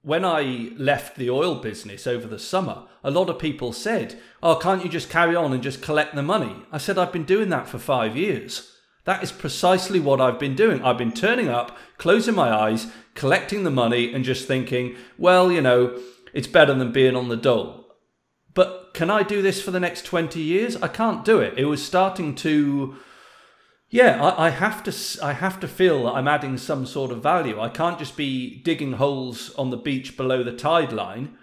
When 0.05 0.25
I 0.25 0.73
left 0.77 1.15
the 1.15 1.31
oil 1.31 1.55
business 1.55 2.09
over 2.09 2.27
the 2.27 2.39
summer, 2.39 2.89
a 3.05 3.11
lot 3.13 3.31
of 3.31 3.39
people 3.39 3.73
said, 3.73 4.19
Oh, 4.43 4.57
can't 4.57 4.83
you 4.83 4.91
just 4.91 5.09
carry 5.09 5.37
on 5.37 5.53
and 5.53 5.63
just 5.63 5.81
collect 5.81 6.17
the 6.17 6.25
money? 6.25 6.57
I 6.73 6.79
said, 6.79 6.99
I've 6.99 7.13
been 7.13 7.23
doing 7.23 7.51
that 7.51 7.69
for 7.69 7.79
five 7.79 8.17
years. 8.17 8.72
That 9.05 9.23
is 9.23 9.33
precisely 9.33 9.99
what 9.99 10.21
I've 10.21 10.39
been 10.39 10.55
doing. 10.55 10.83
I've 10.83 10.99
been 10.99 11.13
turning 11.13 11.49
up, 11.49 11.77
closing 11.99 12.35
my 12.35 12.51
eyes, 12.51 12.87
collecting 13.15 13.65
the 13.65 13.71
money, 13.71 14.13
and 14.13 14.25
just 14.25 14.47
thinking, 14.47 14.97
well, 15.19 15.51
you 15.51 15.61
know, 15.61 16.01
it's 16.33 16.47
better 16.47 16.75
than 16.75 16.93
being 16.93 17.17
on 17.17 17.29
the 17.29 17.37
dole. 17.37 17.97
But 18.55 18.91
can 18.95 19.11
I 19.11 19.23
do 19.23 19.43
this 19.43 19.61
for 19.61 19.71
the 19.71 19.81
next 19.81 20.05
20 20.05 20.41
years? 20.41 20.77
I 20.77 20.89
can't 20.89 21.25
do 21.25 21.41
it. 21.41 21.55
It 21.57 21.65
was 21.65 21.85
starting 21.85 22.35
to. 22.37 22.97
Yeah, 23.89 24.23
I, 24.23 24.47
I 24.47 24.51
have 24.51 24.85
to. 24.85 25.25
I 25.25 25.33
have 25.33 25.59
to 25.61 25.69
feel 25.69 26.05
that 26.05 26.13
I'm 26.13 26.29
adding 26.29 26.57
some 26.57 26.87
sort 26.87 27.11
of 27.11 27.23
value. 27.23 27.61
I 27.61 27.71
can't 27.71 27.99
just 27.99 28.17
be 28.17 28.63
digging 28.63 28.95
holes 28.95 29.53
on 29.55 29.71
the 29.71 29.77
beach 29.77 30.17
below 30.17 30.43
the 30.43 30.53
tide 30.53 30.93
line, 30.93 31.37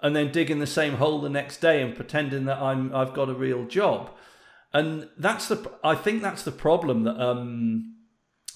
and 0.00 0.14
then 0.14 0.30
digging 0.30 0.60
the 0.60 0.66
same 0.66 0.94
hole 0.94 1.20
the 1.20 1.28
next 1.28 1.60
day 1.60 1.82
and 1.82 1.96
pretending 1.96 2.44
that 2.44 2.58
I'm. 2.58 2.94
I've 2.94 3.14
got 3.14 3.28
a 3.28 3.34
real 3.34 3.64
job 3.66 4.10
and 4.72 5.08
that's 5.16 5.48
the 5.48 5.70
I 5.82 5.94
think 5.94 6.22
that's 6.22 6.42
the 6.42 6.52
problem 6.52 7.04
that 7.04 7.20
um, 7.20 7.94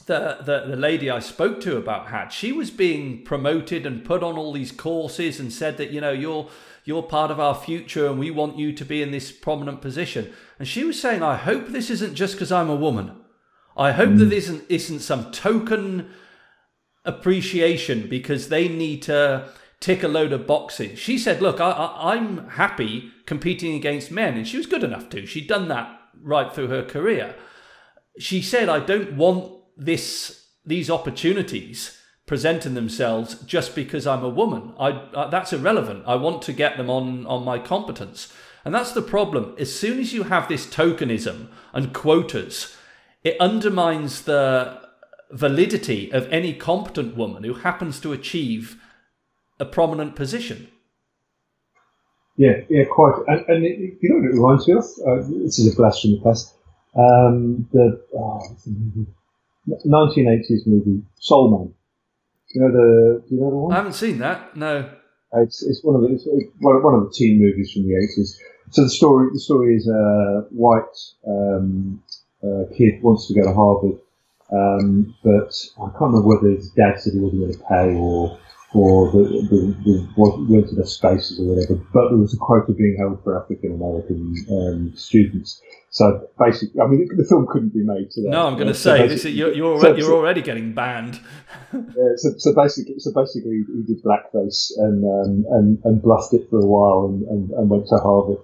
the, 0.06 0.38
the 0.44 0.64
the 0.70 0.76
lady 0.76 1.10
I 1.10 1.20
spoke 1.20 1.60
to 1.62 1.76
about 1.76 2.08
had. 2.08 2.28
She 2.28 2.52
was 2.52 2.70
being 2.70 3.24
promoted 3.24 3.86
and 3.86 4.04
put 4.04 4.22
on 4.22 4.36
all 4.36 4.52
these 4.52 4.72
courses 4.72 5.40
and 5.40 5.52
said 5.52 5.76
that 5.78 5.90
you 5.90 6.00
know 6.00 6.12
you're 6.12 6.48
you're 6.84 7.02
part 7.02 7.30
of 7.30 7.40
our 7.40 7.54
future 7.54 8.08
and 8.08 8.18
we 8.18 8.30
want 8.30 8.58
you 8.58 8.72
to 8.72 8.84
be 8.84 9.02
in 9.02 9.10
this 9.10 9.32
prominent 9.32 9.80
position. 9.80 10.32
And 10.58 10.66
she 10.66 10.84
was 10.84 11.00
saying, 11.00 11.22
I 11.22 11.36
hope 11.36 11.68
this 11.68 11.90
isn't 11.90 12.14
just 12.14 12.34
because 12.34 12.50
I'm 12.50 12.70
a 12.70 12.76
woman. 12.76 13.20
I 13.76 13.92
hope 13.92 14.10
mm. 14.10 14.18
that 14.18 14.24
this 14.26 14.44
isn't, 14.44 14.64
isn't 14.68 15.00
some 15.00 15.30
token 15.30 16.10
appreciation 17.04 18.08
because 18.08 18.48
they 18.48 18.68
need 18.68 19.02
to 19.02 19.48
tick 19.80 20.02
a 20.02 20.08
load 20.08 20.32
of 20.32 20.46
boxes. 20.46 20.98
She 20.98 21.18
said, 21.18 21.40
Look, 21.40 21.60
I, 21.60 21.70
I, 21.70 22.14
I'm 22.14 22.48
happy 22.50 23.12
competing 23.26 23.74
against 23.74 24.10
men. 24.10 24.36
And 24.36 24.46
she 24.46 24.56
was 24.56 24.66
good 24.66 24.84
enough 24.84 25.08
to. 25.10 25.24
She'd 25.24 25.48
done 25.48 25.68
that 25.68 26.00
right 26.23 26.53
through 26.53 26.68
her 26.68 26.83
career. 26.83 27.35
She 28.18 28.43
said, 28.43 28.68
I 28.68 28.81
don't 28.81 29.14
want 29.14 29.53
this 29.77 30.47
these 30.64 30.91
opportunities 30.91 31.99
presenting 32.27 32.75
themselves 32.75 33.35
just 33.43 33.75
because 33.75 34.07
I'm 34.07 34.23
a 34.23 34.29
woman. 34.29 34.75
I, 34.79 34.91
uh, 34.91 35.29
that's 35.29 35.53
irrelevant. 35.53 36.05
I 36.07 36.14
want 36.14 36.43
to 36.43 36.53
get 36.53 36.77
them 36.77 36.89
on 36.89 37.27
on 37.27 37.45
my 37.45 37.59
competence. 37.59 38.33
And 38.64 38.75
that's 38.75 38.93
the 38.93 39.03
problem. 39.03 39.57
As 39.59 39.75
soon 39.75 39.99
as 39.99 40.12
you 40.12 40.25
have 40.25 40.49
this 40.49 40.66
tokenism 40.66 41.49
and 41.73 41.93
quotas, 41.93 42.77
it 43.25 43.41
undermines 43.41 44.23
the 44.23 44.81
validity 45.31 46.12
of 46.12 46.29
any 46.29 46.55
competent 46.55 47.16
woman 47.16 47.43
who 47.43 47.55
happens 47.55 47.99
to 48.01 48.12
achieve 48.12 48.81
a 49.59 49.64
prominent 49.64 50.14
position. 50.14 50.68
Yeah, 52.37 52.61
yeah, 52.68 52.85
quite. 52.91 53.14
And, 53.26 53.45
and 53.49 53.64
it, 53.64 53.99
you 54.01 54.09
know 54.09 54.16
what 54.16 54.24
it 54.24 54.35
reminds 54.35 54.68
me 54.68 54.74
of? 54.74 54.85
Uh, 54.85 55.45
this 55.45 55.59
is 55.59 55.72
a 55.72 55.76
blast 55.76 56.03
from 56.03 56.12
the 56.12 56.20
past. 56.24 56.55
Um, 56.95 57.68
the, 57.72 58.03
oh, 58.14 58.41
the 59.66 59.89
1980s 59.89 60.66
movie 60.66 61.03
Soul 61.18 61.51
Man. 61.51 61.74
You 62.55 62.61
know 62.62 62.72
the? 62.72 63.22
Do 63.28 63.35
you 63.35 63.41
know 63.41 63.51
the 63.51 63.57
one? 63.57 63.72
I 63.72 63.76
haven't 63.76 63.95
seen 63.95 64.18
that. 64.18 64.57
No. 64.57 64.91
It's, 65.35 65.62
it's 65.62 65.83
one 65.83 65.97
of 65.97 66.03
the 66.03 66.14
it's 66.14 66.24
one 66.61 66.95
of 66.95 67.05
the 67.05 67.14
teen 67.14 67.41
movies 67.41 67.72
from 67.72 67.85
the 67.85 67.95
80s. 67.95 68.37
So 68.70 68.85
the 68.85 68.91
story 68.91 69.30
the 69.33 69.41
story 69.41 69.76
is 69.76 69.89
a 69.89 70.47
white 70.51 70.95
um, 71.26 72.03
uh, 72.43 72.64
kid 72.76 73.03
wants 73.03 73.28
to 73.28 73.35
go 73.35 73.43
to 73.43 73.53
Harvard, 73.53 73.99
um, 74.53 75.14
but 75.24 75.55
I 75.78 75.89
can't 75.91 76.12
remember 76.12 76.28
whether 76.28 76.49
his 76.49 76.70
dad 76.70 77.01
said 77.01 77.14
he 77.14 77.18
wasn't 77.18 77.43
going 77.43 77.53
to 77.53 77.59
pay 77.61 77.95
or 77.95 78.39
for 78.73 79.12
the, 79.12 79.23
the, 79.51 79.77
the 79.85 80.09
went 80.16 80.68
to 80.68 80.75
the 80.75 80.87
spaces 80.87 81.39
or 81.39 81.55
whatever, 81.55 81.75
but 81.93 82.09
there 82.09 82.18
was 82.18 82.33
a 82.33 82.39
quota 82.39 82.73
being 82.73 82.97
held 82.99 83.23
for 83.23 83.41
African 83.43 83.75
American 83.75 84.35
um, 84.51 84.93
students. 84.97 85.61
So 85.91 86.27
basically, 86.39 86.81
I 86.81 86.87
mean, 86.87 87.07
the 87.14 87.25
film 87.29 87.47
couldn't 87.53 87.75
be 87.75 87.85
made 87.85 88.11
today. 88.11 88.31
No, 88.31 88.47
I'm 88.47 88.55
going 88.55 88.68
to 88.68 88.75
so 88.75 88.97
say 88.97 89.07
this, 89.09 89.25
you're 89.27 89.53
you're, 89.53 89.79
so, 89.79 89.95
you're 89.95 90.14
already 90.14 90.41
getting 90.41 90.73
banned. 90.73 91.20
yeah, 91.73 92.16
so, 92.16 92.31
so 92.39 92.55
basically, 92.55 92.95
so 92.99 93.12
basically, 93.12 93.64
he 93.68 93.83
did 93.87 94.03
blackface 94.03 94.73
and 94.79 95.05
um, 95.05 95.45
and 95.51 95.79
and 95.85 96.03
bluffed 96.03 96.33
it 96.33 96.49
for 96.49 96.59
a 96.59 96.66
while 96.66 97.12
and, 97.12 97.23
and, 97.29 97.51
and 97.51 97.68
went 97.68 97.87
to 97.89 97.97
Harvard. 97.97 98.39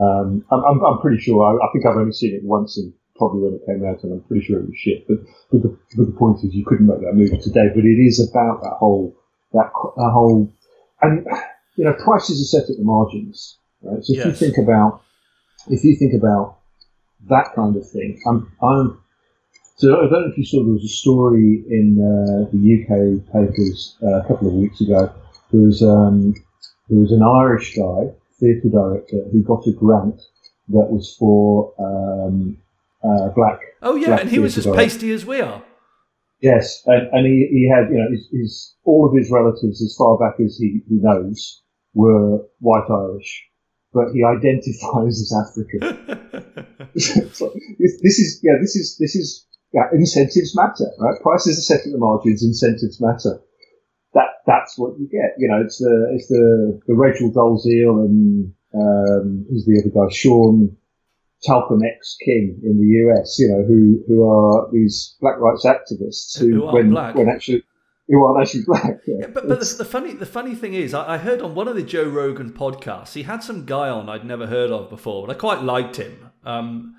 Um, 0.00 0.44
I'm, 0.50 0.64
I'm, 0.64 0.84
I'm 0.84 0.98
pretty 1.00 1.20
sure. 1.20 1.44
I, 1.44 1.62
I 1.62 1.68
think 1.72 1.84
I've 1.86 1.96
only 1.96 2.12
seen 2.12 2.34
it 2.34 2.42
once 2.42 2.78
and 2.78 2.92
probably 3.16 3.42
when 3.42 3.54
it 3.54 3.66
came 3.66 3.84
out, 3.86 4.02
and 4.02 4.12
I'm 4.12 4.24
pretty 4.26 4.44
sure 4.44 4.58
it 4.58 4.66
was 4.66 4.76
shit. 4.76 5.06
But, 5.06 5.18
but, 5.52 5.62
the, 5.62 5.78
but 5.96 6.06
the 6.06 6.16
point 6.18 6.38
is, 6.42 6.54
you 6.54 6.64
couldn't 6.64 6.86
make 6.86 7.00
that 7.00 7.14
movie 7.14 7.38
today. 7.38 7.68
But 7.68 7.84
it 7.84 8.00
is 8.00 8.18
about 8.18 8.62
that 8.62 8.76
whole 8.80 9.14
that, 9.54 9.70
that 9.72 10.10
whole, 10.12 10.52
and 11.00 11.26
you 11.76 11.84
know, 11.84 11.94
prices 11.94 12.40
are 12.40 12.60
set 12.60 12.70
at 12.70 12.76
the 12.76 12.84
margins, 12.84 13.58
right? 13.82 14.04
So 14.04 14.12
if 14.12 14.18
yes. 14.18 14.26
you 14.26 14.32
think 14.32 14.58
about, 14.58 15.02
if 15.68 15.82
you 15.84 15.96
think 15.96 16.14
about 16.14 16.58
that 17.28 17.54
kind 17.54 17.74
of 17.76 17.88
thing, 17.88 18.20
I'm, 18.26 18.52
I'm, 18.62 19.00
so 19.76 19.96
I 19.96 20.02
don't 20.02 20.12
know 20.12 20.30
if 20.30 20.38
you 20.38 20.44
saw 20.44 20.62
there 20.62 20.72
was 20.72 20.84
a 20.84 20.88
story 20.88 21.64
in 21.68 21.98
uh, 21.98 22.50
the 22.52 22.60
UK 22.78 23.32
papers 23.32 23.96
uh, 24.02 24.20
a 24.20 24.28
couple 24.28 24.48
of 24.48 24.54
weeks 24.54 24.80
ago. 24.80 25.12
There 25.50 25.62
was 25.62 25.82
um, 25.82 26.34
there 26.88 26.98
was 26.98 27.10
an 27.10 27.22
Irish 27.22 27.74
guy, 27.74 28.12
theatre 28.38 28.68
director, 28.68 29.24
who 29.32 29.42
got 29.42 29.66
a 29.66 29.72
grant 29.72 30.20
that 30.68 30.90
was 30.90 31.14
for 31.18 31.72
um, 31.78 32.56
uh, 33.02 33.28
black. 33.30 33.60
Oh 33.82 33.96
yeah, 33.96 34.06
black 34.06 34.20
and 34.22 34.30
he 34.30 34.38
was 34.38 34.56
as 34.56 34.66
pasty 34.66 35.12
as 35.12 35.26
we 35.26 35.40
are. 35.40 35.62
Yes, 36.44 36.82
and, 36.84 37.08
and 37.10 37.24
he, 37.24 37.48
he 37.50 37.72
had 37.72 37.88
you 37.88 37.96
know 37.96 38.10
his, 38.10 38.28
his, 38.30 38.76
all 38.84 39.08
of 39.08 39.16
his 39.16 39.30
relatives 39.30 39.80
as 39.80 39.96
far 39.96 40.18
back 40.18 40.38
as 40.44 40.58
he, 40.60 40.82
he 40.86 41.00
knows 41.00 41.62
were 41.94 42.44
white 42.60 42.84
Irish, 42.90 43.48
but 43.94 44.12
he 44.12 44.22
identifies 44.36 45.16
as 45.24 45.32
African. 45.32 45.80
so 47.32 47.50
this, 47.80 48.18
is 48.20 48.40
yeah 48.42 48.60
this 48.60 48.76
is 48.76 48.98
this 49.00 49.16
is 49.16 49.46
yeah, 49.72 49.88
incentives 49.94 50.54
matter, 50.54 50.92
right? 51.00 51.18
Prices 51.22 51.58
are 51.58 51.62
set 51.62 51.86
at 51.86 51.92
the 51.92 51.98
margins, 51.98 52.44
incentives 52.44 53.00
matter. 53.00 53.40
That 54.12 54.44
that's 54.46 54.76
what 54.76 54.98
you 55.00 55.08
get. 55.08 55.34
You 55.38 55.48
know, 55.48 55.62
it's 55.64 55.78
the 55.78 56.12
it's 56.12 56.28
the 56.28 56.78
the 56.86 56.94
Rachel 56.94 57.32
Dolezal 57.32 58.04
and 58.04 58.52
um, 58.74 59.46
who's 59.48 59.64
the 59.64 59.80
other 59.80 59.90
guy, 59.90 60.12
Sean 60.12 60.76
Talcum 61.46 61.82
X 61.82 62.16
King 62.24 62.60
in 62.62 62.78
the 62.78 62.86
US, 63.08 63.38
you 63.38 63.48
know, 63.48 63.64
who, 63.64 64.02
who 64.08 64.28
are 64.28 64.68
these 64.72 65.16
black 65.20 65.38
rights 65.38 65.66
activists 65.66 66.38
who, 66.38 66.66
who 66.66 66.72
when, 66.72 66.90
black. 66.90 67.14
when 67.14 67.28
actually 67.28 67.64
who 68.08 68.24
aren't 68.24 68.42
actually 68.42 68.64
black. 68.66 69.00
Yeah. 69.06 69.16
Yeah, 69.20 69.26
but 69.28 69.48
but 69.48 69.60
the, 69.60 69.76
the, 69.78 69.84
funny 69.84 70.12
the 70.12 70.26
funny 70.26 70.54
thing 70.54 70.74
is, 70.74 70.94
I, 70.94 71.14
I, 71.14 71.18
heard 71.18 71.40
on 71.40 71.54
one 71.54 71.68
of 71.68 71.76
the 71.76 71.82
Joe 71.82 72.04
Rogan 72.04 72.52
podcasts, 72.52 73.14
he 73.14 73.22
had 73.22 73.42
some 73.42 73.64
guy 73.64 73.88
on 73.88 74.08
I'd 74.08 74.24
never 74.24 74.46
heard 74.46 74.70
of 74.70 74.90
before, 74.90 75.26
but 75.26 75.34
I 75.34 75.38
quite 75.38 75.62
liked 75.62 75.96
him. 75.96 76.30
Um, 76.44 76.96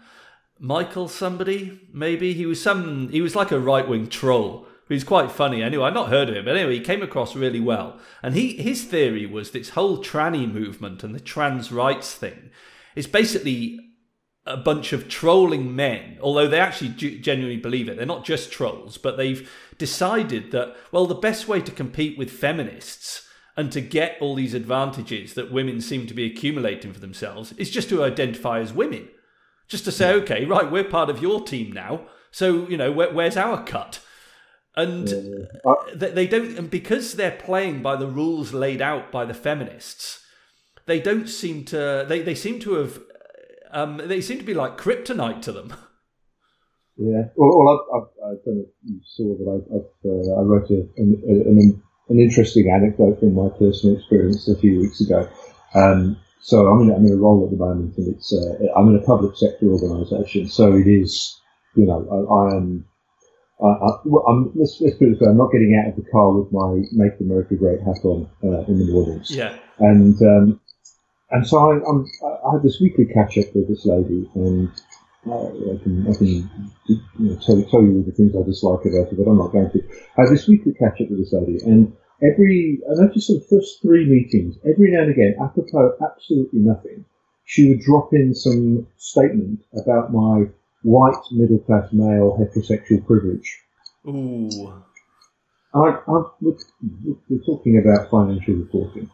Michael 0.60 1.08
somebody 1.08 1.82
maybe 1.92 2.34
he 2.34 2.46
was 2.46 2.62
some 2.62 3.10
he 3.10 3.22
was 3.22 3.36
like 3.36 3.52
a 3.52 3.60
right 3.60 3.88
wing 3.88 4.08
troll. 4.08 4.68
He's 4.88 5.04
quite 5.04 5.32
funny 5.32 5.64
anyway. 5.64 5.88
I'd 5.88 5.96
not 5.96 6.10
heard 6.10 6.30
of 6.30 6.36
him, 6.36 6.46
but 6.46 6.56
anyway, 6.56 6.76
he 6.76 6.80
came 6.80 7.02
across 7.02 7.36
really 7.36 7.60
well. 7.60 8.00
And 8.22 8.36
he 8.36 8.56
his 8.56 8.84
theory 8.84 9.26
was 9.26 9.52
this 9.52 9.70
whole 9.70 9.98
tranny 9.98 10.52
movement 10.52 11.04
and 11.04 11.14
the 11.14 11.20
trans 11.20 11.72
rights 11.72 12.14
thing 12.14 12.52
is 12.96 13.08
basically 13.08 13.80
a 14.46 14.58
bunch 14.58 14.94
of 14.94 15.10
trolling 15.10 15.76
men, 15.76 16.18
although 16.22 16.48
they 16.48 16.60
actually 16.60 16.90
genuinely 16.90 17.58
believe 17.58 17.90
it. 17.90 17.98
They're 17.98 18.06
not 18.06 18.26
just 18.26 18.52
trolls, 18.52 18.98
but 18.98 19.18
they've 19.18 19.50
decided 19.78 20.52
that, 20.52 20.76
well, 20.92 21.08
the 21.08 21.16
best 21.16 21.48
way 21.48 21.62
to 21.62 21.72
compete 21.72 22.18
with 22.18 22.30
feminists 22.30 23.28
and 23.58 23.72
to 23.72 23.82
get 23.82 24.18
all 24.22 24.36
these 24.36 24.54
advantages 24.54 25.34
that 25.34 25.52
women 25.52 25.82
seem 25.82 26.06
to 26.08 26.14
be 26.14 26.26
accumulating 26.26 26.94
for 26.94 27.00
themselves 27.00 27.54
is 27.54 27.72
just 27.72 27.90
to 27.90 28.04
identify 28.04 28.60
as 28.60 28.74
women. 28.74 29.08
Just 29.68 29.86
to 29.86 29.92
say, 29.92 30.14
okay, 30.14 30.46
right, 30.46 30.70
we're 30.70 30.84
part 30.84 31.10
of 31.10 31.22
your 31.22 31.42
team 31.42 31.72
now. 31.72 32.08
So, 32.30 32.68
you 32.68 32.78
know, 32.78 32.92
where, 32.92 33.12
where's 33.12 33.38
our 33.38 33.64
cut? 33.64 34.00
And 34.76 35.48
uh, 35.66 35.76
they 35.96 36.28
don't, 36.28 36.58
and 36.58 36.70
because 36.70 37.14
they're 37.14 37.32
playing 37.32 37.82
by 37.82 37.96
the 37.96 38.08
rules 38.08 38.54
laid 38.54 38.82
out 38.82 39.12
by 39.12 39.26
the 39.26 39.34
feminists, 39.34 40.22
they 40.86 41.00
don't 41.00 41.28
seem 41.30 41.64
to, 41.66 42.06
they, 42.08 42.22
they 42.22 42.36
seem 42.36 42.60
to 42.60 42.74
have 42.76 43.00
um, 43.76 44.02
they 44.04 44.22
seem 44.22 44.40
to 44.40 44.46
be 44.46 44.54
like 44.54 44.78
kryptonite 44.78 45.42
to 45.44 45.52
them. 45.52 45.74
Yeah. 46.98 47.24
Well, 47.36 47.52
well 47.58 47.76
I've, 47.76 47.96
I've, 47.96 48.08
I 48.24 48.30
don't 48.46 48.56
know 48.56 48.64
if 48.64 48.70
you 48.84 49.02
saw 49.04 49.36
that 49.36 49.48
I, 49.52 50.08
uh, 50.08 50.40
I 50.40 50.44
wrote 50.44 50.70
a, 50.70 50.88
an, 50.96 51.22
an, 51.28 51.84
an, 52.08 52.20
interesting 52.22 52.72
anecdote 52.72 53.20
from 53.20 53.36
my 53.36 53.50
personal 53.60 53.98
experience 53.98 54.48
a 54.48 54.56
few 54.56 54.80
weeks 54.80 55.02
ago. 55.02 55.28
Um, 55.74 56.16
so 56.40 56.68
I'm 56.68 56.84
in, 56.84 56.96
I'm 56.96 57.06
in 57.06 57.12
a 57.12 57.18
role 57.18 57.44
at 57.44 57.52
the 57.52 57.58
moment, 57.58 57.98
and 57.98 58.16
it's 58.16 58.32
uh, 58.32 58.80
I'm 58.80 58.88
in 58.88 58.96
a 58.96 59.06
public 59.06 59.36
sector 59.36 59.66
organisation. 59.66 60.48
So 60.48 60.74
it 60.74 60.88
is, 60.88 61.38
you 61.76 61.86
know, 61.86 62.08
I, 62.08 62.34
I 62.34 62.56
am. 62.56 62.86
I, 63.62 64.32
am 64.32 64.54
let's, 64.56 64.80
let's 64.80 64.96
put 64.96 65.10
it 65.10 65.12
this 65.16 65.20
way: 65.20 65.32
I'm 65.32 65.38
not 65.38 65.52
getting 65.52 65.76
out 65.76 65.90
of 65.90 65.98
the 65.98 66.10
car 66.10 66.32
with 66.32 66.50
my 66.54 66.80
"Make 66.94 67.20
America 67.20 67.56
Great" 67.56 67.82
hat 67.82 68.06
on 68.06 68.30
uh, 68.42 68.64
in 68.72 68.80
the 68.80 68.90
mornings. 68.90 69.36
Yeah. 69.36 69.58
And 69.80 70.16
um, 70.22 70.62
and 71.32 71.46
so 71.46 71.58
I, 71.58 71.74
I'm, 71.90 72.06
I 72.46 72.54
had 72.54 72.64
this 72.64 72.80
weekly 72.80 73.06
catch 73.06 73.38
up 73.38 73.56
with 73.56 73.68
this 73.68 73.86
lady, 73.86 74.30
and 74.36 74.70
uh, 75.28 75.48
I 75.48 75.78
can, 75.82 76.06
I 76.08 76.14
can 76.14 76.72
you 76.86 77.02
know, 77.18 77.36
tell, 77.42 77.62
tell 77.64 77.82
you 77.82 77.98
all 77.98 78.04
the 78.06 78.12
things 78.12 78.36
I 78.36 78.44
dislike 78.46 78.86
about 78.86 79.10
her, 79.10 79.18
but 79.18 79.30
I'm 79.30 79.38
not 79.38 79.52
going 79.52 79.72
to. 79.72 79.82
I 80.18 80.22
had 80.22 80.32
this 80.32 80.48
weekly 80.48 80.74
catch 80.74 81.02
up 81.02 81.10
with 81.10 81.20
this 81.20 81.34
lady, 81.34 81.58
and 81.66 81.96
every, 82.22 82.80
I 82.86 83.02
noticed 83.02 83.30
in 83.30 83.40
the 83.40 83.46
first 83.50 83.82
three 83.82 84.06
meetings, 84.06 84.58
every 84.64 84.92
now 84.92 85.02
and 85.02 85.12
again, 85.12 85.36
apropos 85.42 85.98
absolutely 86.04 86.60
nothing, 86.60 87.06
she 87.46 87.70
would 87.70 87.82
drop 87.82 88.14
in 88.14 88.36
some 88.36 88.88
statement 88.98 89.62
about 89.76 90.14
my 90.14 90.46
white 90.84 91.24
middle 91.32 91.60
class 91.60 91.92
male 91.92 92.38
heterosexual 92.38 93.06
privilege. 93.06 93.60
Ooh. 94.08 94.84
I, 95.74 95.80
I, 95.80 96.24
we're, 96.42 96.58
we're 97.28 97.44
talking 97.46 97.80
about 97.80 98.10
financial 98.10 98.54
reporting. 98.54 99.10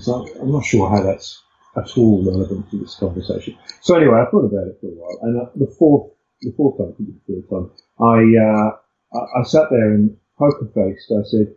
So 0.00 0.26
I'm 0.40 0.50
not 0.50 0.64
sure 0.64 0.88
how 0.88 1.02
that's 1.02 1.43
at 1.76 1.98
all 1.98 2.24
relevant 2.24 2.70
to 2.70 2.78
this 2.78 2.94
conversation. 2.96 3.56
So 3.80 3.96
anyway, 3.96 4.18
I 4.20 4.30
thought 4.30 4.44
about 4.44 4.68
it 4.68 4.78
for 4.80 4.86
a 4.86 4.90
while, 4.90 5.18
and 5.22 5.40
uh, 5.40 5.50
the 5.56 5.66
fourth, 5.78 6.12
the 6.42 6.52
fourth 6.56 6.78
time, 6.78 6.94
the 6.98 7.14
third 7.34 7.48
time, 7.50 7.70
I, 8.00 8.18
uh, 8.40 8.70
I, 9.18 9.40
I 9.40 9.42
sat 9.44 9.68
there 9.70 9.92
and 9.92 10.16
poker 10.38 10.68
faced. 10.74 11.12
I 11.12 11.22
said, 11.24 11.54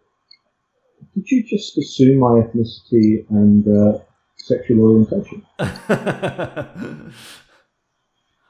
"Did 1.15 1.31
you 1.31 1.43
just 1.43 1.77
assume 1.77 2.19
my 2.19 2.41
ethnicity 2.41 3.25
and 3.29 3.67
uh, 3.67 3.99
sexual 4.37 4.81
orientation?" 4.81 5.45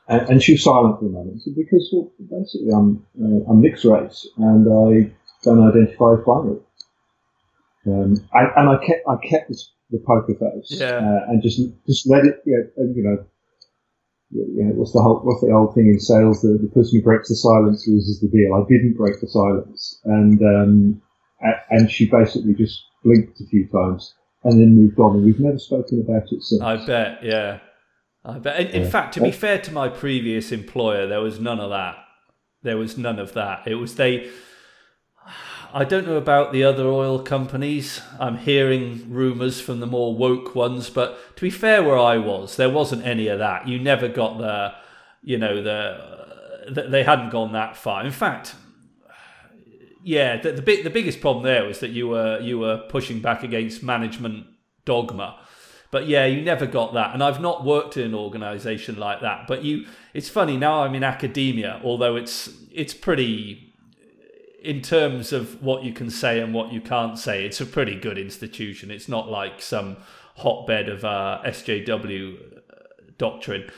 and, 0.08 0.30
and, 0.30 0.44
she 0.44 0.54
was 0.54 0.64
silent 0.64 1.00
for 1.00 1.06
a 1.06 1.10
moment. 1.10 1.42
So 1.42 1.52
because 1.56 1.90
well, 1.92 2.12
basically 2.20 2.72
I'm 2.74 3.06
uh, 3.22 3.50
I'm 3.52 3.62
mixed 3.62 3.86
race 3.86 4.28
and 4.38 4.68
I 4.68 5.12
don't 5.44 5.68
identify 5.68 6.14
as 6.14 6.26
binary. 6.26 6.60
Um, 7.86 8.28
and, 8.34 8.52
and 8.58 8.70
I 8.70 8.78
kept 8.86 9.08
I 9.08 9.16
kept 9.26 9.50
this 9.50 9.72
the 9.92 10.00
poker 10.06 10.34
face, 10.34 10.80
yeah. 10.80 10.98
uh, 10.98 11.30
and 11.30 11.42
just 11.42 11.60
just 11.86 12.10
let 12.10 12.26
it, 12.26 12.42
you 12.46 12.58
know, 12.78 12.94
you 12.96 13.04
know, 13.04 13.26
you 14.32 14.64
know, 14.66 14.74
what's 14.74 14.94
the 14.94 15.02
whole 15.02 15.20
what's 15.24 15.42
the 15.42 15.52
old 15.52 15.74
thing 15.74 15.88
in 15.88 16.00
sales? 16.00 16.42
The, 16.42 16.58
the 16.62 16.70
person 16.70 17.00
who 17.00 17.04
breaks 17.04 17.30
the 17.30 17.36
silence 17.36 17.88
loses 17.88 18.20
the 18.20 18.28
deal. 18.28 18.54
I 18.54 18.68
didn't 18.68 18.98
break 18.98 19.20
the 19.22 19.28
silence, 19.28 20.00
and 20.06 20.42
um, 20.42 21.02
and 21.70 21.90
she 21.90 22.10
basically 22.10 22.54
just 22.54 22.84
blinked 23.04 23.40
a 23.40 23.46
few 23.46 23.68
times 23.68 24.14
and 24.44 24.60
then 24.60 24.76
moved 24.76 25.00
on, 25.00 25.16
and 25.16 25.26
we've 25.26 25.40
never 25.40 25.60
spoken 25.60 26.02
about 26.02 26.24
it 26.32 26.42
since. 26.42 26.62
I 26.62 26.86
bet, 26.86 27.24
yeah, 27.24 27.60
I 28.24 28.40
bet. 28.40 28.60
In, 28.60 28.68
in 28.68 28.82
yeah. 28.84 28.90
fact, 28.90 29.14
to 29.16 29.22
be 29.22 29.32
fair 29.32 29.60
to 29.60 29.72
my 29.72 29.90
previous 29.90 30.52
employer, 30.52 31.08
there 31.08 31.22
was 31.22 31.40
none 31.40 31.60
of 31.60 31.70
that. 31.70 31.98
There 32.64 32.78
was 32.78 32.98
none 32.98 33.20
of 33.20 33.34
that. 33.34 33.68
It 33.68 33.76
was 33.76 33.96
they 33.96 34.30
I 35.74 35.84
don't 35.84 36.08
know 36.08 36.18
about 36.18 36.52
the 36.52 36.64
other 36.64 36.88
oil 36.88 37.20
companies. 37.20 38.02
I'm 38.20 38.38
hearing 38.38 39.06
rumours 39.10 39.60
from 39.60 39.80
the 39.80 39.88
more 39.88 40.16
woke 40.16 40.56
ones, 40.56 40.90
but 40.90 41.36
to 41.36 41.42
be 41.42 41.50
fair, 41.50 41.84
where 41.84 41.98
I 41.98 42.18
was, 42.18 42.56
there 42.56 42.70
wasn't 42.70 43.06
any 43.06 43.28
of 43.28 43.40
that. 43.40 43.68
You 43.68 43.80
never 43.80 44.08
got 44.08 44.38
the, 44.38 44.74
you 45.22 45.38
know, 45.38 45.62
the, 45.62 46.72
the 46.72 46.84
they 46.84 47.04
hadn't 47.04 47.30
gone 47.30 47.54
that 47.54 47.76
far. 47.76 48.06
In 48.06 48.12
fact, 48.12 48.56
yeah, 50.04 50.42
the, 50.42 50.54
the 50.54 50.62
big 50.62 50.84
the 50.84 50.90
biggest 50.90 51.20
problem 51.22 51.44
there 51.44 51.66
was 51.66 51.80
that 51.80 51.90
you 51.90 52.08
were 52.08 52.40
you 52.40 52.60
were 52.60 52.78
pushing 52.90 53.20
back 53.20 53.44
against 53.44 53.84
management 53.84 54.48
dogma. 54.86 55.40
But 55.90 56.08
yeah, 56.08 56.26
you 56.26 56.42
never 56.42 56.66
got 56.66 56.94
that, 56.94 57.14
and 57.14 57.24
I've 57.24 57.42
not 57.42 57.64
worked 57.64 57.98
in 57.98 58.04
an 58.04 58.16
organisation 58.16 58.98
like 58.98 59.22
that. 59.22 59.48
But 59.48 59.64
you, 59.64 59.86
it's 60.14 60.30
funny 60.30 60.58
now. 60.58 60.84
I'm 60.84 60.96
in 60.96 61.04
academia, 61.04 61.82
although 61.84 62.16
it's 62.16 62.50
it's 62.72 62.94
pretty 62.94 63.67
in 64.62 64.82
terms 64.82 65.32
of 65.34 65.62
what 65.62 65.84
you 65.84 65.94
can 65.94 66.10
say 66.10 66.40
and 66.40 66.54
what 66.54 66.72
you 66.72 66.82
can't 66.82 67.18
say, 67.18 67.46
it's 67.46 67.62
a 67.62 67.66
pretty 67.66 67.96
good 67.96 68.18
institution. 68.18 68.92
It's 68.92 69.08
not 69.08 69.30
like 69.30 69.62
some 69.62 69.98
hotbed 70.38 70.90
of 70.90 71.06
uh, 71.06 71.42
SJW 71.46 72.62
doctrine. 73.18 73.70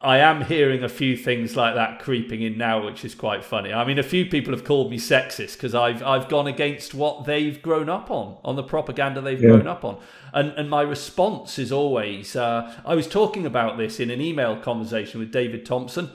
I 0.00 0.18
am 0.18 0.44
hearing 0.44 0.82
a 0.82 0.88
few 0.88 1.16
things 1.16 1.54
like 1.54 1.76
that 1.76 2.00
creeping 2.00 2.42
in 2.42 2.58
now, 2.58 2.84
which 2.84 3.04
is 3.04 3.14
quite 3.14 3.44
funny. 3.44 3.72
I 3.72 3.84
mean, 3.84 4.00
a 4.00 4.02
few 4.02 4.26
people 4.26 4.52
have 4.52 4.64
called 4.64 4.90
me 4.90 4.98
sexist 4.98 5.52
because 5.52 5.76
I've 5.76 6.02
I've 6.02 6.28
gone 6.28 6.48
against 6.48 6.92
what 6.92 7.24
they've 7.24 7.62
grown 7.62 7.88
up 7.88 8.10
on, 8.10 8.38
on 8.42 8.56
the 8.56 8.64
propaganda 8.64 9.20
they've 9.20 9.40
yeah. 9.40 9.50
grown 9.50 9.68
up 9.68 9.84
on, 9.84 10.00
and 10.32 10.50
and 10.52 10.68
my 10.68 10.82
response 10.82 11.56
is 11.56 11.70
always. 11.70 12.34
Uh, 12.34 12.74
I 12.84 12.96
was 12.96 13.06
talking 13.06 13.46
about 13.46 13.78
this 13.78 14.00
in 14.00 14.10
an 14.10 14.20
email 14.20 14.56
conversation 14.56 15.20
with 15.20 15.30
David 15.30 15.64
Thompson. 15.64 16.10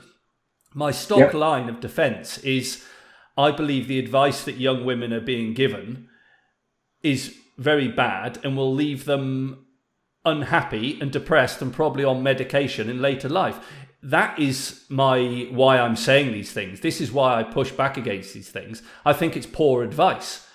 My 0.74 0.92
stock 0.92 1.32
yeah. 1.32 1.40
line 1.40 1.70
of 1.70 1.80
defence 1.80 2.40
is 2.40 2.84
I 3.38 3.52
believe 3.52 3.88
the 3.88 4.00
advice 4.00 4.44
that 4.46 4.56
young 4.56 4.84
women 4.84 5.14
are 5.14 5.22
being 5.22 5.54
given 5.54 6.08
is 7.04 7.38
very 7.58 7.88
bad 7.88 8.40
and 8.44 8.58
will 8.58 8.74
leave 8.74 9.06
them 9.06 9.66
unhappy 10.26 11.00
and 11.00 11.12
depressed 11.12 11.62
and 11.62 11.74
probably 11.74 12.04
on 12.04 12.22
medication 12.24 12.90
in 12.90 13.02
later 13.02 13.30
life. 13.30 13.60
That 14.04 14.38
is 14.40 14.84
my 14.90 15.48
why 15.52 15.80
I'm 15.80 15.96
saying 15.96 16.32
these 16.32 16.52
things. 16.52 16.82
This 16.82 17.02
is 17.02 17.12
why 17.12 17.40
I 17.40 17.44
push 17.44 17.72
back 17.72 17.98
against 17.98 18.34
these 18.34 18.50
things. 18.50 18.84
I 19.06 19.14
think 19.14 19.36
it's 19.36 19.48
poor 19.48 19.84
advice. 19.84 20.48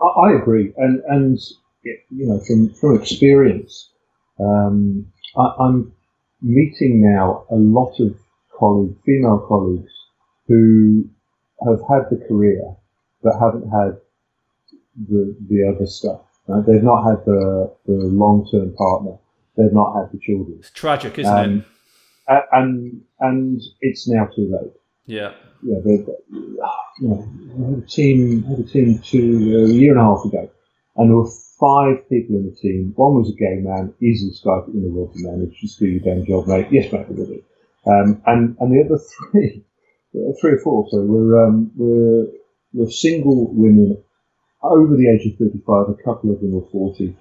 I, 0.00 0.32
agree, 0.32 0.72
and 0.76 1.02
and 1.08 1.38
you 1.82 2.26
know 2.26 2.40
from 2.46 2.74
from 2.74 3.00
experience, 3.00 3.90
um, 4.38 5.06
I, 5.36 5.54
I'm 5.60 5.92
meeting 6.42 7.00
now 7.00 7.46
a 7.50 7.54
lot 7.54 7.98
of 8.00 8.18
colleagues, 8.58 8.96
female 9.06 9.38
colleagues, 9.48 9.93
who 10.46 11.08
have 11.64 11.80
had 11.88 12.10
the 12.10 12.24
career 12.28 12.60
but 13.22 13.32
haven't 13.40 13.68
had 13.70 13.96
the 15.08 15.36
the 15.48 15.74
other 15.74 15.86
stuff. 15.86 16.20
Right? 16.46 16.64
They've 16.66 16.82
not 16.82 17.04
had 17.04 17.24
the 17.24 17.74
the 17.86 17.92
long 17.92 18.46
term 18.50 18.74
partner. 18.76 19.16
They've 19.56 19.72
not 19.72 19.94
had 19.94 20.12
the 20.12 20.18
children. 20.18 20.58
It's 20.58 20.70
tragic, 20.70 21.18
isn't 21.18 21.32
um, 21.32 21.64
it? 22.28 22.44
And 22.52 23.02
and 23.20 23.60
it's 23.80 24.08
now 24.08 24.26
too 24.26 24.50
late. 24.52 24.72
Yeah. 25.06 25.32
Yeah, 25.66 25.78
they, 25.82 26.04
you 26.30 26.58
know, 27.00 27.26
I 27.56 27.70
had 27.70 27.78
a 27.78 27.86
team, 27.86 28.42
had 28.42 28.58
a 28.58 28.64
team 28.64 28.98
two, 28.98 29.64
a 29.66 29.72
year 29.72 29.92
and 29.92 30.00
a 30.00 30.04
half 30.04 30.22
ago, 30.26 30.50
and 30.96 31.08
there 31.08 31.16
were 31.16 31.30
five 31.58 32.06
people 32.10 32.36
in 32.36 32.44
the 32.50 32.54
team. 32.54 32.92
One 32.96 33.14
was 33.14 33.30
a 33.30 33.34
gay 33.34 33.60
man, 33.62 33.94
easiest 34.02 34.44
guy 34.44 34.58
in 34.74 34.82
the 34.82 34.90
world 34.90 35.14
to 35.14 35.22
manage. 35.22 35.58
Just 35.58 35.78
do 35.78 35.86
your 35.86 36.00
damn 36.00 36.26
job, 36.26 36.46
mate. 36.48 36.66
Yes, 36.70 36.92
mate, 36.92 37.08
we 37.08 37.16
will 37.16 37.26
do. 37.26 37.42
Um, 37.86 38.22
and 38.26 38.56
and 38.60 38.72
the 38.72 38.84
other 38.84 39.00
three, 39.32 39.64
three 40.40 40.52
or 40.52 40.58
four, 40.58 40.88
sorry, 40.90 41.06
were 41.06 41.46
um, 41.46 41.70
were 41.76 42.26
were 42.72 42.90
single 42.90 43.52
women 43.52 44.02
over 44.62 44.96
the 44.96 45.08
age 45.08 45.26
of 45.26 45.38
thirty-five. 45.38 45.88
A 45.88 46.02
couple 46.02 46.32
of 46.32 46.40
them 46.40 46.52
were 46.52 46.68
forty, 46.70 47.16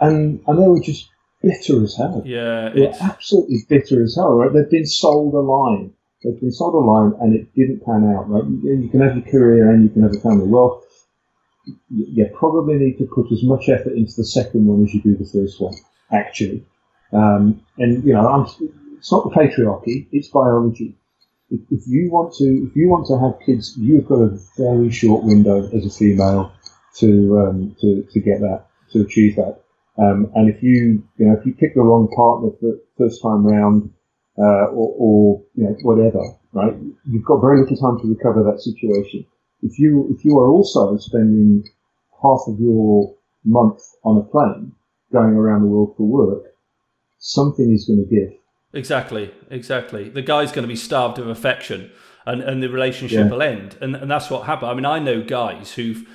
and 0.00 0.40
and 0.46 0.58
they 0.62 0.68
were 0.68 0.80
just 0.80 1.08
bitter 1.42 1.82
as 1.82 1.96
hell. 1.96 2.22
Yeah, 2.24 2.70
they 2.74 2.82
were 2.82 2.94
absolutely 3.00 3.58
bitter 3.68 4.02
as 4.02 4.16
hell. 4.16 4.34
Right? 4.34 4.52
They've 4.52 4.70
been 4.70 4.86
sold 4.86 5.34
a 5.34 5.40
line. 5.40 5.92
They've 6.22 6.40
been 6.40 6.52
sold 6.52 6.74
a 6.74 6.78
line, 6.78 7.12
and 7.20 7.34
it 7.34 7.54
didn't 7.54 7.84
pan 7.84 8.14
out. 8.16 8.30
Right? 8.30 8.44
You, 8.44 8.80
you 8.82 8.88
can 8.88 9.00
have 9.00 9.16
your 9.16 9.26
career 9.26 9.70
and 9.70 9.82
you 9.82 9.90
can 9.90 10.02
have 10.02 10.14
a 10.14 10.20
family. 10.20 10.46
Well, 10.46 10.82
you 11.90 12.26
probably 12.34 12.76
need 12.76 12.98
to 12.98 13.06
put 13.06 13.32
as 13.32 13.42
much 13.42 13.68
effort 13.68 13.94
into 13.94 14.12
the 14.16 14.24
second 14.24 14.66
one 14.66 14.84
as 14.84 14.94
you 14.94 15.02
do 15.02 15.16
the 15.16 15.24
first 15.24 15.60
one. 15.60 15.74
Actually, 16.12 16.64
um, 17.12 17.64
and 17.78 18.04
you 18.04 18.12
know, 18.12 18.28
I'm 18.28 18.46
it's 18.98 19.10
not 19.10 19.24
the 19.24 19.34
patriarchy; 19.34 20.06
it's 20.12 20.28
biology. 20.28 20.96
If, 21.54 21.60
if, 21.70 21.86
you 21.86 22.10
want 22.10 22.34
to, 22.34 22.68
if 22.68 22.74
you 22.74 22.88
want 22.88 23.06
to 23.06 23.18
have 23.18 23.38
kids, 23.46 23.76
you've 23.78 24.08
got 24.08 24.20
a 24.20 24.38
very 24.58 24.90
short 24.90 25.24
window 25.24 25.70
as 25.70 25.86
a 25.86 25.90
female 25.90 26.52
to 26.98 27.38
um, 27.38 27.76
to 27.80 28.02
to 28.10 28.20
get 28.20 28.40
that, 28.40 28.66
to 28.92 29.02
achieve 29.02 29.36
that. 29.36 29.60
Um, 29.96 30.32
and 30.34 30.48
if 30.52 30.62
you, 30.62 31.06
you 31.18 31.26
know, 31.26 31.36
if 31.38 31.46
you 31.46 31.54
pick 31.54 31.74
the 31.74 31.82
wrong 31.82 32.08
partner 32.08 32.50
for 32.58 32.78
first 32.98 33.22
time 33.22 33.46
round, 33.46 33.90
uh, 34.38 34.66
or, 34.74 34.88
or 34.98 35.42
you 35.54 35.64
know 35.64 35.76
whatever, 35.82 36.22
right? 36.52 36.74
You've 37.08 37.24
got 37.24 37.40
very 37.40 37.60
little 37.60 37.76
time 37.76 38.00
to 38.00 38.08
recover 38.08 38.42
that 38.42 38.60
situation. 38.60 39.26
If 39.62 39.78
you 39.78 40.14
if 40.16 40.24
you 40.24 40.38
are 40.38 40.48
also 40.48 40.96
spending 40.98 41.64
half 42.22 42.40
of 42.48 42.58
your 42.58 43.14
month 43.44 43.80
on 44.02 44.18
a 44.18 44.24
plane 44.24 44.72
going 45.12 45.34
around 45.34 45.62
the 45.62 45.68
world 45.68 45.94
for 45.96 46.06
work, 46.06 46.54
something 47.18 47.72
is 47.72 47.86
going 47.86 48.04
to 48.04 48.10
give. 48.10 48.43
Exactly, 48.74 49.32
exactly. 49.50 50.08
The 50.08 50.22
guy's 50.22 50.52
going 50.52 50.64
to 50.64 50.68
be 50.68 50.76
starved 50.76 51.18
of 51.18 51.28
affection, 51.28 51.90
and, 52.26 52.42
and 52.42 52.62
the 52.62 52.68
relationship 52.68 53.26
yeah. 53.26 53.30
will 53.30 53.42
end. 53.42 53.76
And 53.80 53.94
and 53.94 54.10
that's 54.10 54.30
what 54.30 54.46
happened. 54.46 54.70
I 54.70 54.74
mean, 54.74 54.86
I 54.86 54.98
know 54.98 55.22
guys 55.22 55.74
who've 55.74 56.06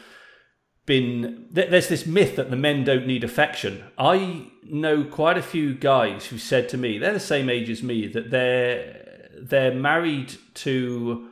been 0.86 1.48
there's 1.52 1.88
this 1.88 2.06
myth 2.06 2.36
that 2.36 2.50
the 2.50 2.56
men 2.56 2.84
don't 2.84 3.08
need 3.08 3.24
affection. 3.24 3.84
I 3.98 4.48
know 4.64 5.04
quite 5.04 5.38
a 5.38 5.42
few 5.42 5.74
guys 5.74 6.26
who 6.26 6.38
said 6.38 6.68
to 6.70 6.78
me 6.78 6.98
they're 6.98 7.14
the 7.14 7.20
same 7.20 7.50
age 7.50 7.70
as 7.70 7.82
me 7.82 8.08
that 8.08 8.32
they're 8.32 9.30
they're 9.42 9.74
married 9.74 10.36
to 10.56 11.30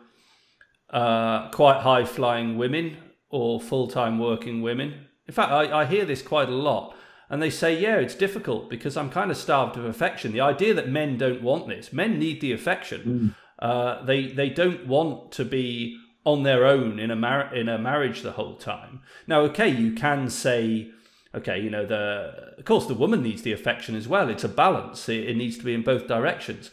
uh, 0.92 1.50
quite 1.50 1.82
high 1.82 2.06
flying 2.06 2.58
women 2.58 2.98
or 3.30 3.60
full 3.60 3.88
time 3.88 4.20
working 4.20 4.62
women. 4.62 5.08
In 5.28 5.34
fact, 5.34 5.52
I, 5.52 5.82
I 5.82 5.86
hear 5.86 6.06
this 6.06 6.22
quite 6.22 6.48
a 6.48 6.56
lot 6.56 6.96
and 7.30 7.42
they 7.42 7.50
say, 7.50 7.78
yeah, 7.78 7.98
it's 7.98 8.16
difficult 8.16 8.70
because 8.70 8.96
I'm 8.96 9.10
kind 9.10 9.32
of 9.32 9.38
starved 9.38 9.78
of 9.78 9.86
affection. 9.86 10.32
The 10.32 10.42
idea 10.42 10.74
that 10.74 10.90
men 10.90 11.18
don't 11.18 11.42
want 11.42 11.68
this, 11.68 11.92
men 11.92 12.18
need 12.18 12.40
the 12.40 12.54
affection. 12.54 13.02
Mm. 13.04 13.36
Uh, 13.60 14.06
they 14.06 14.28
they 14.28 14.50
don't 14.50 14.88
want 14.88 15.32
to 15.34 15.44
be 15.44 16.00
on 16.24 16.44
their 16.44 16.66
own 16.66 17.00
in 17.00 17.12
a 17.12 17.16
mar- 17.16 17.54
in 17.54 17.68
a 17.68 17.78
marriage 17.78 18.22
the 18.22 18.34
whole 18.34 18.56
time. 18.56 19.02
Now, 19.26 19.42
okay, 19.42 19.68
you 19.68 19.94
can 19.94 20.30
say, 20.30 20.92
okay, 21.34 21.60
you 21.60 21.70
know, 21.70 21.86
the 21.86 22.54
of 22.58 22.66
course 22.66 22.86
the 22.86 22.94
woman 22.94 23.24
needs 23.24 23.42
the 23.42 23.54
affection 23.54 23.96
as 23.96 24.08
well. 24.08 24.30
It's 24.30 24.44
a 24.44 24.50
balance. 24.50 25.10
It, 25.10 25.30
it 25.30 25.38
needs 25.38 25.58
to 25.58 25.64
be 25.64 25.74
in 25.74 25.84
both 25.84 26.08
directions. 26.08 26.72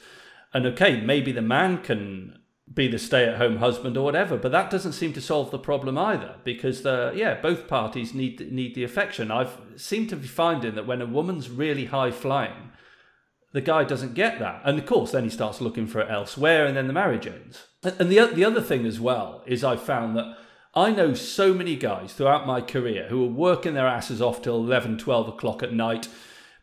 And 0.52 0.66
okay, 0.66 1.00
maybe 1.00 1.32
the 1.32 1.42
man 1.42 1.78
can 1.78 2.38
be 2.72 2.88
the 2.88 2.98
stay-at-home 2.98 3.58
husband 3.58 3.96
or 3.96 4.04
whatever. 4.04 4.36
But 4.38 4.52
that 4.52 4.70
doesn't 4.70 4.92
seem 4.92 5.12
to 5.12 5.20
solve 5.20 5.50
the 5.50 5.58
problem 5.58 5.98
either, 5.98 6.36
because 6.44 6.82
the 6.82 7.12
yeah, 7.14 7.40
both 7.40 7.68
parties 7.68 8.14
need 8.14 8.52
need 8.52 8.74
the 8.74 8.84
affection. 8.84 9.30
I've 9.30 9.58
seemed 9.76 10.08
to 10.10 10.16
be 10.16 10.26
finding 10.26 10.74
that 10.74 10.86
when 10.86 11.02
a 11.02 11.06
woman's 11.06 11.50
really 11.50 11.86
high 11.86 12.10
flying, 12.10 12.72
the 13.52 13.60
guy 13.60 13.84
doesn't 13.84 14.14
get 14.14 14.38
that, 14.38 14.62
and 14.64 14.78
of 14.78 14.86
course, 14.86 15.12
then 15.12 15.24
he 15.24 15.30
starts 15.30 15.60
looking 15.60 15.86
for 15.86 16.00
it 16.00 16.10
elsewhere, 16.10 16.66
and 16.66 16.76
then 16.76 16.86
the 16.86 16.92
marriage 16.92 17.26
ends. 17.26 17.66
And 17.82 18.10
the 18.10 18.26
the 18.26 18.44
other 18.44 18.62
thing 18.62 18.86
as 18.86 18.98
well 18.98 19.42
is 19.46 19.62
I 19.62 19.76
found 19.76 20.16
that. 20.16 20.38
I 20.76 20.90
know 20.90 21.14
so 21.14 21.54
many 21.54 21.76
guys 21.76 22.14
throughout 22.14 22.48
my 22.48 22.60
career 22.60 23.06
who 23.08 23.22
are 23.22 23.28
working 23.28 23.74
their 23.74 23.86
asses 23.86 24.20
off 24.20 24.42
till 24.42 24.56
11, 24.56 24.98
12 24.98 25.28
o'clock 25.28 25.62
at 25.62 25.72
night, 25.72 26.08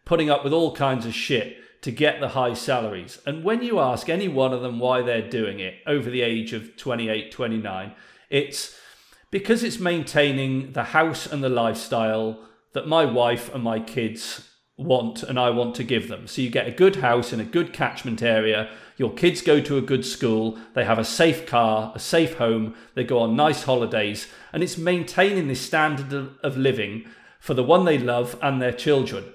putting 0.03 0.29
up 0.29 0.43
with 0.43 0.51
all 0.51 0.75
kinds 0.75 1.05
of 1.05 1.13
shit 1.13 1.60
to 1.81 1.91
get 1.91 2.19
the 2.19 2.29
high 2.29 2.53
salaries. 2.53 3.19
And 3.25 3.43
when 3.43 3.63
you 3.63 3.79
ask 3.79 4.07
any 4.07 4.27
one 4.27 4.53
of 4.53 4.61
them 4.61 4.79
why 4.79 5.01
they're 5.01 5.27
doing 5.27 5.59
it 5.59 5.75
over 5.87 6.09
the 6.09 6.21
age 6.21 6.53
of 6.53 6.77
28, 6.77 7.31
29, 7.31 7.93
it's 8.29 8.77
because 9.31 9.63
it's 9.63 9.79
maintaining 9.79 10.73
the 10.73 10.83
house 10.85 11.25
and 11.25 11.43
the 11.43 11.49
lifestyle 11.49 12.39
that 12.73 12.87
my 12.87 13.05
wife 13.05 13.53
and 13.53 13.63
my 13.63 13.79
kids 13.79 14.47
want 14.77 15.23
and 15.23 15.39
I 15.39 15.49
want 15.49 15.75
to 15.75 15.83
give 15.83 16.07
them. 16.07 16.27
So 16.27 16.41
you 16.41 16.49
get 16.49 16.67
a 16.67 16.71
good 16.71 16.97
house 16.97 17.33
in 17.33 17.39
a 17.39 17.45
good 17.45 17.73
catchment 17.73 18.21
area, 18.21 18.69
your 18.97 19.13
kids 19.13 19.41
go 19.41 19.59
to 19.61 19.77
a 19.77 19.81
good 19.81 20.05
school, 20.05 20.57
they 20.73 20.85
have 20.85 20.99
a 20.99 21.03
safe 21.03 21.45
car, 21.45 21.91
a 21.95 21.99
safe 21.99 22.35
home, 22.35 22.75
they 22.93 23.03
go 23.03 23.19
on 23.19 23.35
nice 23.35 23.63
holidays, 23.63 24.27
and 24.53 24.63
it's 24.63 24.77
maintaining 24.77 25.47
this 25.47 25.61
standard 25.61 26.35
of 26.43 26.57
living 26.57 27.05
for 27.39 27.53
the 27.53 27.63
one 27.63 27.85
they 27.85 27.97
love 27.97 28.37
and 28.41 28.61
their 28.61 28.73
children. 28.73 29.25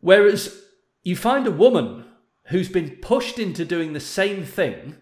Whereas 0.00 0.62
you 1.08 1.16
find 1.16 1.46
a 1.46 1.50
woman 1.50 2.04
who's 2.48 2.68
been 2.68 2.90
pushed 3.00 3.38
into 3.38 3.64
doing 3.64 3.94
the 3.94 4.00
same 4.00 4.44
thing. 4.44 4.94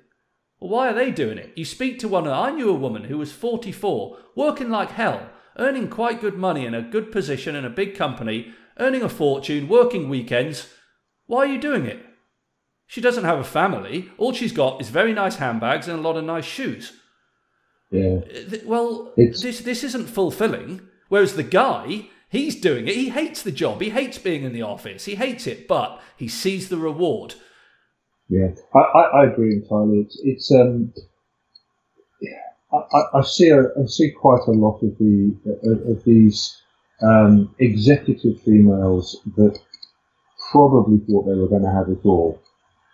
Well, 0.61 0.71
why 0.71 0.89
are 0.89 0.95
they 0.95 1.11
doing 1.11 1.37
it? 1.37 1.53
You 1.57 1.65
speak 1.65 1.99
to 1.99 2.07
one, 2.07 2.29
I 2.29 2.53
knew 2.53 2.71
a 2.71 2.75
woman 2.75 3.05
who 3.05 3.19
was 3.19 3.33
44, 3.33 4.17
working 4.37 4.71
like 4.71 4.93
hell, 4.93 5.29
earning 5.59 5.89
quite 5.89 6.21
good 6.21 6.37
money 6.37 6.65
in 6.65 6.75
a 6.75 6.83
good 6.83 7.11
position 7.11 7.57
in 7.57 7.65
a 7.65 7.71
big 7.71 7.97
company, 7.97 8.55
earning 8.79 9.03
a 9.03 9.09
fortune, 9.09 9.67
working 9.67 10.09
weekends. 10.09 10.73
Why 11.27 11.39
are 11.39 11.53
you 11.53 11.61
doing 11.61 11.87
it? 11.87 11.99
She 12.87 13.01
doesn't 13.01 13.25
have 13.25 13.41
a 13.41 13.45
family. 13.45 14.09
All 14.17 14.33
she's 14.33 14.53
got 14.53 14.81
is 14.81 14.91
very 14.91 15.13
nice 15.13 15.35
handbags 15.37 15.89
and 15.89 15.99
a 15.99 16.03
lot 16.03 16.17
of 16.17 16.23
nice 16.23 16.45
shoes. 16.45 16.93
Yeah. 17.91 18.19
Uh, 18.19 18.59
well, 18.65 19.13
it's... 19.17 19.43
this 19.43 19.59
this 19.59 19.83
isn't 19.83 20.09
fulfilling. 20.09 20.83
Whereas 21.09 21.35
the 21.35 21.43
guy, 21.43 22.11
He's 22.37 22.61
doing 22.61 22.87
it. 22.87 22.95
He 22.95 23.09
hates 23.09 23.43
the 23.43 23.51
job. 23.51 23.81
He 23.81 23.89
hates 23.89 24.19
being 24.19 24.43
in 24.43 24.53
the 24.53 24.61
office. 24.61 25.07
He 25.07 25.15
hates 25.15 25.47
it, 25.47 25.67
but 25.67 26.03
he 26.19 26.29
sees 26.29 26.69
the 26.69 26.77
reward. 26.77 27.35
Yeah, 28.29 28.49
I, 28.75 28.79
I, 28.79 29.03
I 29.03 29.25
agree 29.25 29.55
entirely. 29.55 30.01
It's, 30.01 30.21
it's 30.23 30.53
um, 30.53 30.93
I, 32.73 33.03
I, 33.15 33.23
see 33.23 33.49
a, 33.49 33.63
I 33.63 33.87
see 33.87 34.11
quite 34.11 34.43
a 34.49 34.51
lot 34.51 34.83
of 34.83 34.99
the 34.99 35.35
of, 35.65 35.97
of 35.97 36.05
these 36.05 36.61
um, 37.01 37.55
executive 37.59 38.43
females 38.43 39.19
that 39.37 39.59
probably 40.51 40.99
thought 41.07 41.25
they 41.25 41.41
were 41.41 41.49
going 41.49 41.63
to 41.63 41.73
have 41.73 41.89
it 41.89 42.05
all 42.05 42.39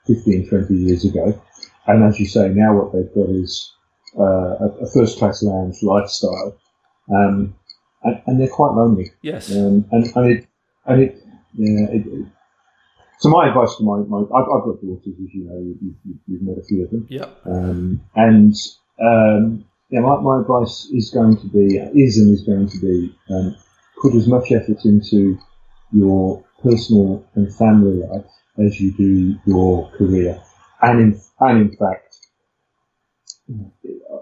15, 0.07 0.49
20 0.49 0.75
years 0.75 1.05
ago. 1.05 1.43
And 1.89 2.05
as 2.05 2.21
you 2.21 2.27
say, 2.27 2.49
now 2.49 2.77
what 2.77 2.93
they've 2.93 3.13
got 3.13 3.29
is 3.31 3.73
uh, 4.17 4.23
a, 4.23 4.67
a 4.83 4.91
first 4.93 5.19
class 5.19 5.43
lounge 5.43 5.83
lifestyle. 5.83 6.57
Um, 7.13 7.57
and, 8.05 8.23
and 8.27 8.41
they're 8.41 8.49
quite 8.49 8.75
lonely. 8.75 9.13
Yes. 9.23 9.51
Um, 9.51 9.87
and 9.93 10.07
and 10.15 10.31
it 10.31 10.47
and 10.87 11.03
it 11.03 11.23
yeah. 11.55 11.87
It, 11.91 12.07
it, 12.07 12.27
so 13.19 13.29
my 13.29 13.47
advice 13.49 13.77
to 13.77 13.85
my, 13.85 13.99
my 13.99 14.19
I've, 14.19 14.49
I've 14.51 14.65
got 14.65 14.83
daughters, 14.83 15.07
as 15.07 15.33
you 15.33 15.45
know, 15.45 15.57
you, 15.81 15.95
you, 16.27 16.39
met 16.43 16.59
a 16.59 16.65
few 16.65 16.83
of 16.83 16.91
them. 16.91 17.07
Yeah. 17.09 17.27
Um, 17.45 18.01
and 18.17 18.53
um, 19.01 19.65
yeah, 19.91 20.01
my, 20.01 20.19
my 20.21 20.41
advice 20.41 20.89
is 20.93 21.11
going 21.11 21.37
to 21.37 21.47
be 21.47 21.77
is 21.77 22.19
and 22.19 22.35
is 22.35 22.43
going 22.43 22.69
to 22.69 22.81
be 22.81 23.17
um, 23.31 23.57
put 24.01 24.15
as 24.17 24.27
much 24.27 24.51
effort 24.51 24.85
into 24.85 25.39
your 25.93 26.45
personal 26.63 27.25
and 27.35 27.55
family 27.55 28.03
life 28.03 28.25
as 28.59 28.81
you 28.81 28.93
do 28.93 29.37
your 29.47 29.89
career, 29.91 30.43
and 30.81 31.01
in 31.01 31.21
and 31.41 31.61
in 31.61 31.77
fact, 31.77 32.17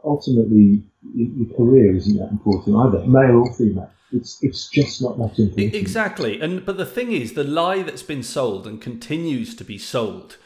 ultimately 0.04 0.82
your 1.14 1.56
career 1.56 1.96
isn't 1.96 2.16
that 2.16 2.30
important 2.30 2.76
either, 2.76 3.06
male 3.06 3.38
or 3.38 3.54
female. 3.54 3.90
It's 4.12 4.42
it's 4.42 4.68
just 4.68 5.00
not 5.00 5.18
that 5.18 5.38
important. 5.38 5.74
Exactly, 5.74 6.40
and 6.40 6.64
but 6.64 6.76
the 6.76 6.86
thing 6.86 7.12
is, 7.12 7.34
the 7.34 7.44
lie 7.44 7.82
that's 7.82 8.02
been 8.02 8.22
sold 8.22 8.66
and 8.66 8.80
continues 8.80 9.54
to 9.54 9.64
be 9.64 9.78
sold 9.78 10.36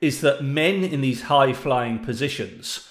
is 0.00 0.20
that 0.20 0.42
men 0.44 0.84
in 0.84 1.00
these 1.00 1.22
high 1.22 1.52
flying 1.52 1.98
positions 1.98 2.88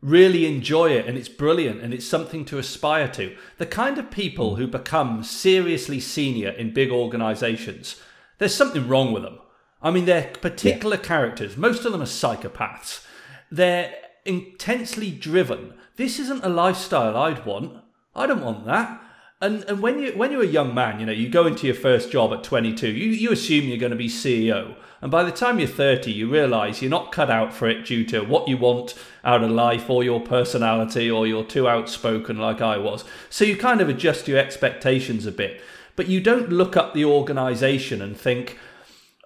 really 0.00 0.46
enjoy 0.46 0.90
it 0.90 1.06
and 1.06 1.18
it's 1.18 1.28
brilliant 1.28 1.80
and 1.80 1.92
it's 1.92 2.06
something 2.06 2.44
to 2.46 2.58
aspire 2.58 3.08
to. 3.08 3.36
The 3.58 3.66
kind 3.66 3.98
of 3.98 4.10
people 4.10 4.56
who 4.56 4.66
become 4.66 5.22
seriously 5.22 6.00
senior 6.00 6.50
in 6.50 6.72
big 6.72 6.90
organizations, 6.90 8.00
there's 8.38 8.54
something 8.54 8.88
wrong 8.88 9.12
with 9.12 9.22
them. 9.22 9.38
I 9.82 9.90
mean, 9.90 10.06
they're 10.06 10.32
particular 10.40 10.96
yeah. 10.96 11.02
characters. 11.02 11.56
Most 11.56 11.84
of 11.84 11.92
them 11.92 12.02
are 12.02 12.06
psychopaths. 12.06 13.04
They're 13.50 13.94
intensely 14.28 15.10
driven. 15.10 15.74
This 15.96 16.20
isn't 16.20 16.44
a 16.44 16.48
lifestyle 16.48 17.16
I'd 17.16 17.44
want. 17.44 17.82
I 18.14 18.26
don't 18.26 18.44
want 18.44 18.66
that. 18.66 19.02
And 19.40 19.62
and 19.64 19.80
when 19.80 20.00
you 20.00 20.12
when 20.12 20.32
you're 20.32 20.42
a 20.42 20.46
young 20.46 20.74
man, 20.74 20.98
you 21.00 21.06
know, 21.06 21.12
you 21.12 21.28
go 21.28 21.46
into 21.46 21.66
your 21.66 21.76
first 21.76 22.10
job 22.10 22.32
at 22.32 22.42
22, 22.44 22.88
you 22.88 23.10
you 23.10 23.32
assume 23.32 23.66
you're 23.66 23.78
going 23.78 23.92
to 23.92 23.96
be 23.96 24.08
CEO. 24.08 24.74
And 25.00 25.12
by 25.12 25.22
the 25.22 25.30
time 25.30 25.60
you're 25.60 25.68
30, 25.68 26.10
you 26.10 26.28
realize 26.28 26.82
you're 26.82 26.90
not 26.90 27.12
cut 27.12 27.30
out 27.30 27.52
for 27.52 27.68
it 27.68 27.86
due 27.86 28.04
to 28.06 28.20
what 28.22 28.48
you 28.48 28.56
want 28.56 28.94
out 29.22 29.44
of 29.44 29.50
life 29.50 29.88
or 29.88 30.02
your 30.02 30.20
personality 30.20 31.08
or 31.08 31.24
you're 31.24 31.44
too 31.44 31.68
outspoken 31.68 32.36
like 32.38 32.60
I 32.60 32.78
was. 32.78 33.04
So 33.30 33.44
you 33.44 33.56
kind 33.56 33.80
of 33.80 33.88
adjust 33.88 34.26
your 34.26 34.38
expectations 34.38 35.24
a 35.24 35.30
bit. 35.32 35.60
But 35.94 36.08
you 36.08 36.20
don't 36.20 36.50
look 36.50 36.76
up 36.76 36.94
the 36.94 37.04
organization 37.04 38.02
and 38.02 38.16
think, 38.16 38.58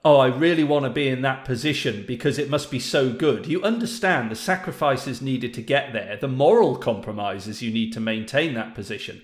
oh, 0.04 0.18
I 0.18 0.26
really 0.26 0.64
want 0.64 0.84
to 0.84 0.90
be 0.90 1.08
in 1.08 1.22
that 1.22 1.44
position 1.44 2.04
because 2.06 2.38
it 2.38 2.50
must 2.50 2.70
be 2.70 2.80
so 2.80 3.12
good. 3.12 3.46
You 3.46 3.62
understand 3.62 4.30
the 4.30 4.36
sacrifices 4.36 5.22
needed 5.22 5.54
to 5.54 5.62
get 5.62 5.92
there, 5.92 6.16
the 6.16 6.28
moral 6.28 6.76
compromises 6.76 7.62
you 7.62 7.72
need 7.72 7.92
to 7.92 8.00
maintain 8.00 8.54
that 8.54 8.74
position. 8.74 9.22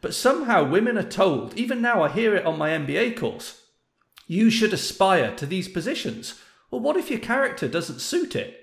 But 0.00 0.14
somehow 0.14 0.68
women 0.68 0.98
are 0.98 1.02
told, 1.02 1.54
even 1.54 1.80
now 1.80 2.02
I 2.02 2.10
hear 2.10 2.36
it 2.36 2.46
on 2.46 2.58
my 2.58 2.70
MBA 2.70 3.16
course, 3.16 3.62
you 4.26 4.50
should 4.50 4.72
aspire 4.72 5.34
to 5.36 5.46
these 5.46 5.68
positions. 5.68 6.34
Well, 6.70 6.82
what 6.82 6.96
if 6.96 7.10
your 7.10 7.20
character 7.20 7.66
doesn't 7.66 8.00
suit 8.00 8.36
it? 8.36 8.54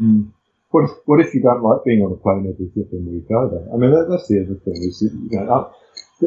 Mm. 0.00 0.32
What 0.70 0.84
if, 0.84 0.90
what 1.06 1.20
if 1.20 1.34
you 1.34 1.42
don't 1.42 1.62
like 1.62 1.84
being 1.84 2.02
on 2.02 2.12
a 2.12 2.16
plane 2.16 2.46
every 2.52 2.70
flipping 2.72 3.10
week 3.10 3.26
either? 3.28 3.66
I 3.72 3.76
mean, 3.76 3.90
that, 3.90 4.06
that's 4.08 4.28
the 4.28 4.44
other 4.44 4.60
thing 4.64 4.76
is, 4.76 5.00
that, 5.00 5.12
you 5.30 5.40
know, 5.40 5.74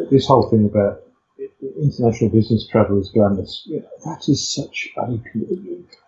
this 0.10 0.28
whole 0.28 0.50
thing 0.50 0.66
about 0.66 1.03
international 1.82 2.30
business 2.30 2.68
travel 2.68 3.00
is 3.00 3.10
glamorous. 3.10 3.64
You 3.66 3.80
know, 3.80 3.88
that 4.06 4.28
is 4.28 4.48
such 4.48 4.90
a. 4.98 5.20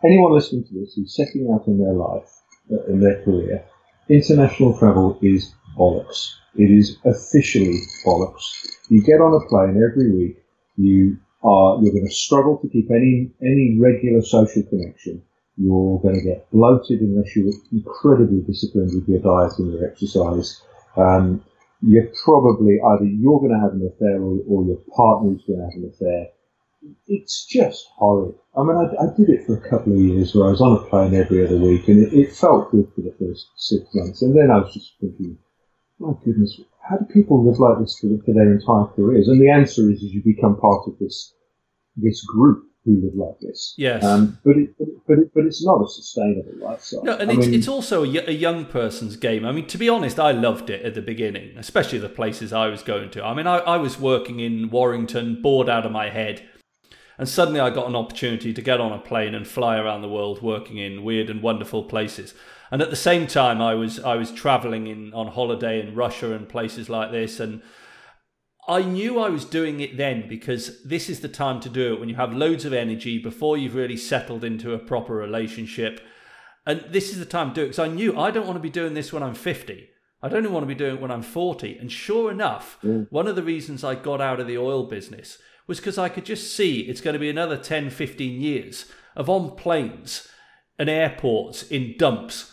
Anyone 0.04 0.34
listening 0.34 0.64
to 0.66 0.74
this 0.74 0.94
who's 0.96 1.16
setting 1.16 1.52
out 1.54 1.68
in 1.68 1.80
their 1.80 1.94
life, 1.94 2.30
uh, 2.72 2.84
in 2.86 3.00
their 3.00 3.24
career, 3.24 3.64
international 4.10 4.78
travel 4.78 5.18
is 5.22 5.54
bollocks. 5.78 6.32
It 6.56 6.72
is 6.72 6.98
officially 7.06 7.80
bollocks. 8.06 8.44
You 8.90 9.04
get 9.04 9.22
on 9.22 9.34
a 9.34 9.48
plane 9.48 9.82
every 9.84 10.12
week, 10.12 10.38
you 10.78 11.18
are 11.44 11.78
you're 11.82 11.94
going 11.94 12.08
to 12.08 12.14
struggle 12.14 12.58
to 12.58 12.68
keep 12.70 12.90
any 12.92 13.32
any 13.42 13.78
regular 13.80 14.22
social 14.22 14.64
connection. 14.64 15.22
You're 15.58 16.00
going 16.00 16.16
to 16.16 16.22
get 16.22 16.52
bloated 16.52 17.00
unless 17.00 17.36
you're 17.36 17.54
incredibly 17.72 18.42
disciplined 18.42 18.92
with 18.94 19.08
your 19.08 19.20
diet 19.20 19.58
and 19.60 19.72
your 19.72 19.90
exercise. 19.90 20.62
Um, 20.98 21.44
you're 21.86 22.12
probably 22.24 22.80
either 22.82 23.06
you're 23.06 23.40
going 23.40 23.54
to 23.54 23.60
have 23.60 23.74
an 23.74 23.86
affair 23.86 24.20
or, 24.22 24.40
or 24.48 24.66
your 24.66 24.82
partner 24.96 25.36
is 25.36 25.44
going 25.46 25.60
to 25.60 25.66
have 25.66 25.78
an 25.78 25.92
affair. 25.94 26.28
It's 27.08 27.46
just 27.46 27.86
horrid. 27.96 28.36
I 28.58 28.64
mean, 28.64 28.78
I, 28.78 29.04
I, 29.04 29.16
did 29.16 29.30
it 29.30 29.46
for 29.46 29.58
a 29.58 29.70
couple 29.70 29.94
of 29.94 30.00
years 30.00 30.34
where 30.34 30.48
I 30.48 30.52
was 30.52 30.62
on 30.62 30.78
a 30.78 30.90
plane 30.90 31.16
every 31.16 31.46
other 31.46 31.58
week, 31.58 31.88
and 31.88 32.00
it, 32.00 32.14
it 32.14 32.36
felt 32.36 32.72
good 32.72 32.92
for 32.94 33.02
the 33.02 33.16
first 33.20 33.48
six 33.58 33.86
months, 33.94 34.22
and 34.22 34.36
then 34.36 34.52
I 34.52 34.60
was 34.60 34.74
just 34.74 34.94
thinking, 35.00 35.38
my 36.00 36.14
goodness, 36.24 36.60
how 36.88 36.98
do 36.98 37.06
people 37.06 37.44
live 37.44 37.60
like 37.60 37.80
this 37.80 37.98
for, 38.00 38.10
for 38.24 38.34
their 38.34 38.54
entire 38.54 38.86
careers? 38.96 39.28
And 39.28 39.42
the 39.42 39.50
answer 39.50 39.90
is, 39.90 40.04
is 40.04 40.14
you 40.14 40.22
become 40.24 40.58
part 40.58 40.88
of 40.88 41.00
this 41.00 41.34
this 41.98 42.24
group 42.26 42.66
who 42.86 43.02
live 43.02 43.16
like 43.16 43.40
this. 43.40 43.74
Yes. 43.78 44.04
Um, 44.04 44.38
but, 44.46 44.58
it, 44.58 44.70
but, 44.78 45.18
it, 45.18 45.34
but 45.34 45.46
it's 45.46 45.66
not 45.66 45.82
a 45.82 45.88
sustainable 45.88 46.54
lifestyle. 46.60 47.04
No, 47.04 47.18
and 47.18 47.32
it's, 47.32 47.48
mean, 47.48 47.54
it's 47.56 47.68
also 47.68 48.04
a, 48.04 48.08
a, 48.28 48.32
young 48.32 48.66
person's 48.66 49.18
game. 49.18 49.44
I 49.44 49.52
mean, 49.52 49.66
to 49.68 49.78
be 49.78 49.90
honest, 49.90 50.20
I 50.20 50.32
loved 50.32 50.70
it 50.70 50.86
at 50.86 50.94
the 50.94 51.02
beginning, 51.02 51.58
especially 51.58 51.98
the 51.98 52.10
places 52.10 52.54
I 52.54 52.68
was 52.68 52.84
going 52.84 53.10
to. 53.12 53.26
I 53.26 53.34
mean, 53.34 53.48
I, 53.48 53.58
I 53.58 53.78
was 53.78 54.00
working 54.00 54.40
in 54.40 54.70
Warrington, 54.70 55.42
bored 55.42 55.68
out 55.68 55.86
of 55.86 55.92
my 55.92 56.10
head. 56.10 56.48
And 57.18 57.28
suddenly 57.28 57.60
I 57.60 57.70
got 57.70 57.88
an 57.88 57.96
opportunity 57.96 58.54
to 58.54 58.62
get 58.62 58.82
on 58.82 58.92
a 58.92 59.00
plane 59.00 59.34
and 59.34 59.48
fly 59.48 59.78
around 59.78 60.02
the 60.02 60.10
world 60.10 60.42
working 60.42 60.78
in 60.78 61.04
weird 61.04 61.30
and 61.30 61.42
wonderful 61.42 61.86
places. 61.86 62.36
And 62.72 62.82
at 62.82 62.90
the 62.90 62.96
same 62.96 63.26
time, 63.26 63.62
I 63.62 63.74
was 63.74 64.00
I 64.00 64.16
was 64.16 64.32
traveling 64.32 64.88
in 64.88 65.14
on 65.14 65.28
holiday 65.28 65.80
in 65.80 65.96
Russia 65.96 66.34
and 66.34 66.50
places 66.50 66.90
like 66.90 67.12
this, 67.12 67.40
and 67.40 67.62
I 68.68 68.82
knew 68.82 69.20
I 69.20 69.30
was 69.30 69.46
doing 69.46 69.80
it 69.80 69.96
then 69.96 70.28
because 70.28 70.84
this 70.84 71.10
is 71.10 71.20
the 71.20 71.28
time 71.28 71.60
to 71.62 71.70
do 71.70 71.94
it 71.94 72.00
when 72.00 72.10
you 72.10 72.16
have 72.16 72.34
loads 72.34 72.66
of 72.66 72.74
energy 72.74 73.20
before 73.20 73.58
you've 73.58 73.76
really 73.76 73.98
settled 73.98 74.44
into 74.44 74.74
a 74.74 74.80
proper 74.80 75.14
relationship. 75.14 76.02
And 76.66 76.84
this 76.90 77.12
is 77.12 77.20
the 77.20 77.26
time 77.26 77.50
to 77.50 77.56
do 77.56 77.62
it 77.62 77.66
because 77.66 77.80
I 77.80 77.88
knew 77.88 78.18
I 78.18 78.32
don't 78.32 78.48
want 78.48 78.58
to 78.58 78.62
be 78.62 78.72
doing 78.72 78.96
this 78.96 79.14
when 79.14 79.22
I'm 79.22 79.36
50. 79.36 79.90
I 80.24 80.30
don't 80.30 80.44
even 80.44 80.54
want 80.54 80.64
to 80.64 80.68
be 80.68 80.74
doing 80.74 80.96
it 80.96 81.02
when 81.02 81.12
I'm 81.12 81.22
40. 81.22 81.78
And 81.78 81.92
sure 81.92 82.32
enough, 82.32 82.80
mm. 82.84 83.06
one 83.12 83.28
of 83.28 83.36
the 83.36 83.44
reasons 83.44 83.84
I 83.84 83.94
got 83.94 84.22
out 84.22 84.40
of 84.40 84.48
the 84.48 84.58
oil 84.58 84.86
business 84.86 85.38
was 85.68 85.80
because 85.80 86.00
I 86.00 86.10
could 86.10 86.26
just 86.26 86.56
see 86.56 86.82
it's 86.82 87.02
going 87.02 87.14
to 87.14 87.20
be 87.20 87.30
another 87.30 87.58
10, 87.58 87.92
15 87.92 88.42
years 88.42 88.92
of 89.16 89.30
on 89.30 89.56
planes 89.56 90.28
and 90.80 90.90
airports 90.90 91.64
in 91.64 91.96
dumps 91.98 92.52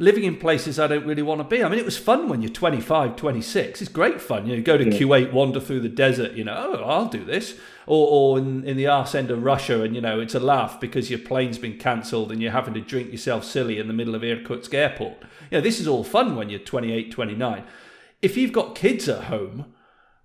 living 0.00 0.24
in 0.24 0.34
places 0.34 0.80
I 0.80 0.86
don't 0.86 1.04
really 1.04 1.22
want 1.22 1.40
to 1.40 1.44
be. 1.44 1.62
I 1.62 1.68
mean, 1.68 1.78
it 1.78 1.84
was 1.84 1.98
fun 1.98 2.30
when 2.30 2.40
you're 2.40 2.50
25, 2.50 3.16
26. 3.16 3.82
It's 3.82 3.90
great 3.90 4.18
fun. 4.18 4.46
You 4.46 4.56
know, 4.56 4.62
go 4.62 4.78
to 4.78 4.84
yeah. 4.84 4.98
Kuwait, 4.98 5.30
wander 5.30 5.60
through 5.60 5.80
the 5.80 5.90
desert, 5.90 6.32
you 6.32 6.42
know, 6.42 6.54
oh, 6.56 6.84
I'll 6.84 7.08
do 7.08 7.22
this. 7.22 7.58
Or, 7.86 8.08
or 8.08 8.38
in, 8.38 8.64
in 8.64 8.78
the 8.78 8.86
arse 8.86 9.14
end 9.14 9.30
of 9.30 9.42
Russia, 9.42 9.82
and, 9.82 9.94
you 9.94 10.00
know, 10.00 10.18
it's 10.18 10.34
a 10.34 10.40
laugh 10.40 10.80
because 10.80 11.10
your 11.10 11.18
plane's 11.18 11.58
been 11.58 11.76
cancelled 11.76 12.32
and 12.32 12.40
you're 12.40 12.50
having 12.50 12.72
to 12.74 12.80
drink 12.80 13.12
yourself 13.12 13.44
silly 13.44 13.78
in 13.78 13.88
the 13.88 13.92
middle 13.92 14.14
of 14.14 14.24
Irkutsk 14.24 14.72
airport. 14.72 15.18
You 15.50 15.58
know, 15.58 15.60
this 15.60 15.78
is 15.78 15.86
all 15.86 16.02
fun 16.02 16.34
when 16.34 16.48
you're 16.48 16.60
28, 16.60 17.12
29. 17.12 17.62
If 18.22 18.38
you've 18.38 18.52
got 18.52 18.74
kids 18.74 19.06
at 19.06 19.24
home 19.24 19.66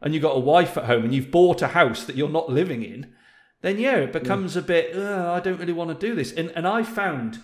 and 0.02 0.14
you've 0.14 0.24
got 0.24 0.38
a 0.38 0.40
wife 0.40 0.78
at 0.78 0.86
home 0.86 1.04
and 1.04 1.14
you've 1.14 1.32
bought 1.32 1.62
a 1.62 1.70
house 1.70 2.06
that 2.06 2.16
you're 2.16 2.30
not 2.30 2.50
living 2.50 2.82
in, 2.82 3.14
then 3.62 3.78
yeah, 3.78 3.98
it 3.98 4.14
becomes 4.14 4.56
yeah. 4.56 4.62
a 4.62 4.64
bit, 4.64 4.96
I 4.96 5.42
don't 5.42 5.60
really 5.60 5.74
want 5.74 6.00
to 6.00 6.08
do 6.08 6.16
this. 6.16 6.32
And, 6.32 6.52
and 6.52 6.66
I 6.66 6.84
found 6.84 7.40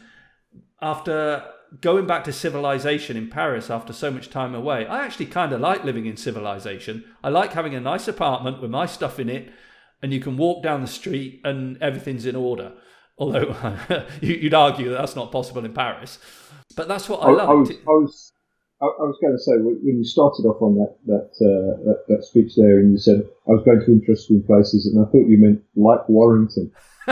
after 0.82 1.44
going 1.80 2.05
back 2.05 2.26
to 2.26 2.34
civilization 2.34 3.15
in 3.15 3.30
Paris 3.30 3.69
after 3.69 3.93
so 3.93 4.11
much 4.11 4.30
time 4.30 4.53
away, 4.53 4.86
I 4.86 5.05
actually 5.05 5.28
kind 5.28 5.53
of 5.53 5.61
like 5.61 5.86
living 5.86 6.05
in 6.05 6.17
civilization. 6.17 7.05
I 7.24 7.30
like 7.30 7.53
having 7.53 7.76
a 7.76 7.80
nice 7.80 8.07
apartment 8.07 8.61
with 8.61 8.69
my 8.69 8.86
stuff 8.86 9.19
in 9.19 9.30
it, 9.30 9.49
and 10.01 10.11
you 10.11 10.19
can 10.19 10.36
walk 10.36 10.63
down 10.63 10.82
the 10.82 10.88
street 10.88 11.39
and 11.45 11.82
everything's 11.82 12.26
in 12.26 12.36
order. 12.36 12.74
Although 13.17 13.55
you'd 14.22 14.53
argue 14.53 14.89
that 14.89 14.97
that's 14.97 15.15
not 15.15 15.32
possible 15.32 15.63
in 15.63 15.74
Paris, 15.74 16.19
but 16.76 16.88
that's 16.88 17.07
what 17.07 17.22
I, 17.22 17.30
I, 17.30 17.45
I, 17.45 17.53
was, 17.53 17.69
I 17.69 17.91
was, 17.91 18.34
I 18.82 18.86
was 18.86 19.17
going 19.22 19.34
to 19.34 19.39
say 19.39 19.57
when 19.57 19.80
you 19.84 20.03
started 20.03 20.47
off 20.47 20.59
on 20.59 20.76
that 20.76 20.95
that, 21.05 21.30
uh, 21.45 21.78
that, 21.86 22.03
that 22.07 22.24
speech 22.24 22.53
there, 22.57 22.80
and 22.80 22.91
you 22.91 22.97
said 22.97 23.22
I 23.47 23.51
was 23.51 23.63
going 23.63 23.82
to 23.86 23.91
interesting 23.91 24.41
places, 24.41 24.88
and 24.88 25.05
I 25.05 25.09
thought 25.11 25.28
you 25.28 25.38
meant 25.38 25.61
like 25.76 26.09
Warrington. 26.09 26.72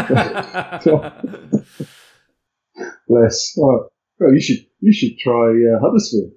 Bless. 3.08 3.56
Oh, 3.60 3.90
well, 4.20 4.34
you 4.34 4.42
should 4.42 4.66
you 4.82 4.94
should 4.94 5.18
try 5.20 5.50
uh, 5.50 5.80
Huddersfield. 5.80 6.32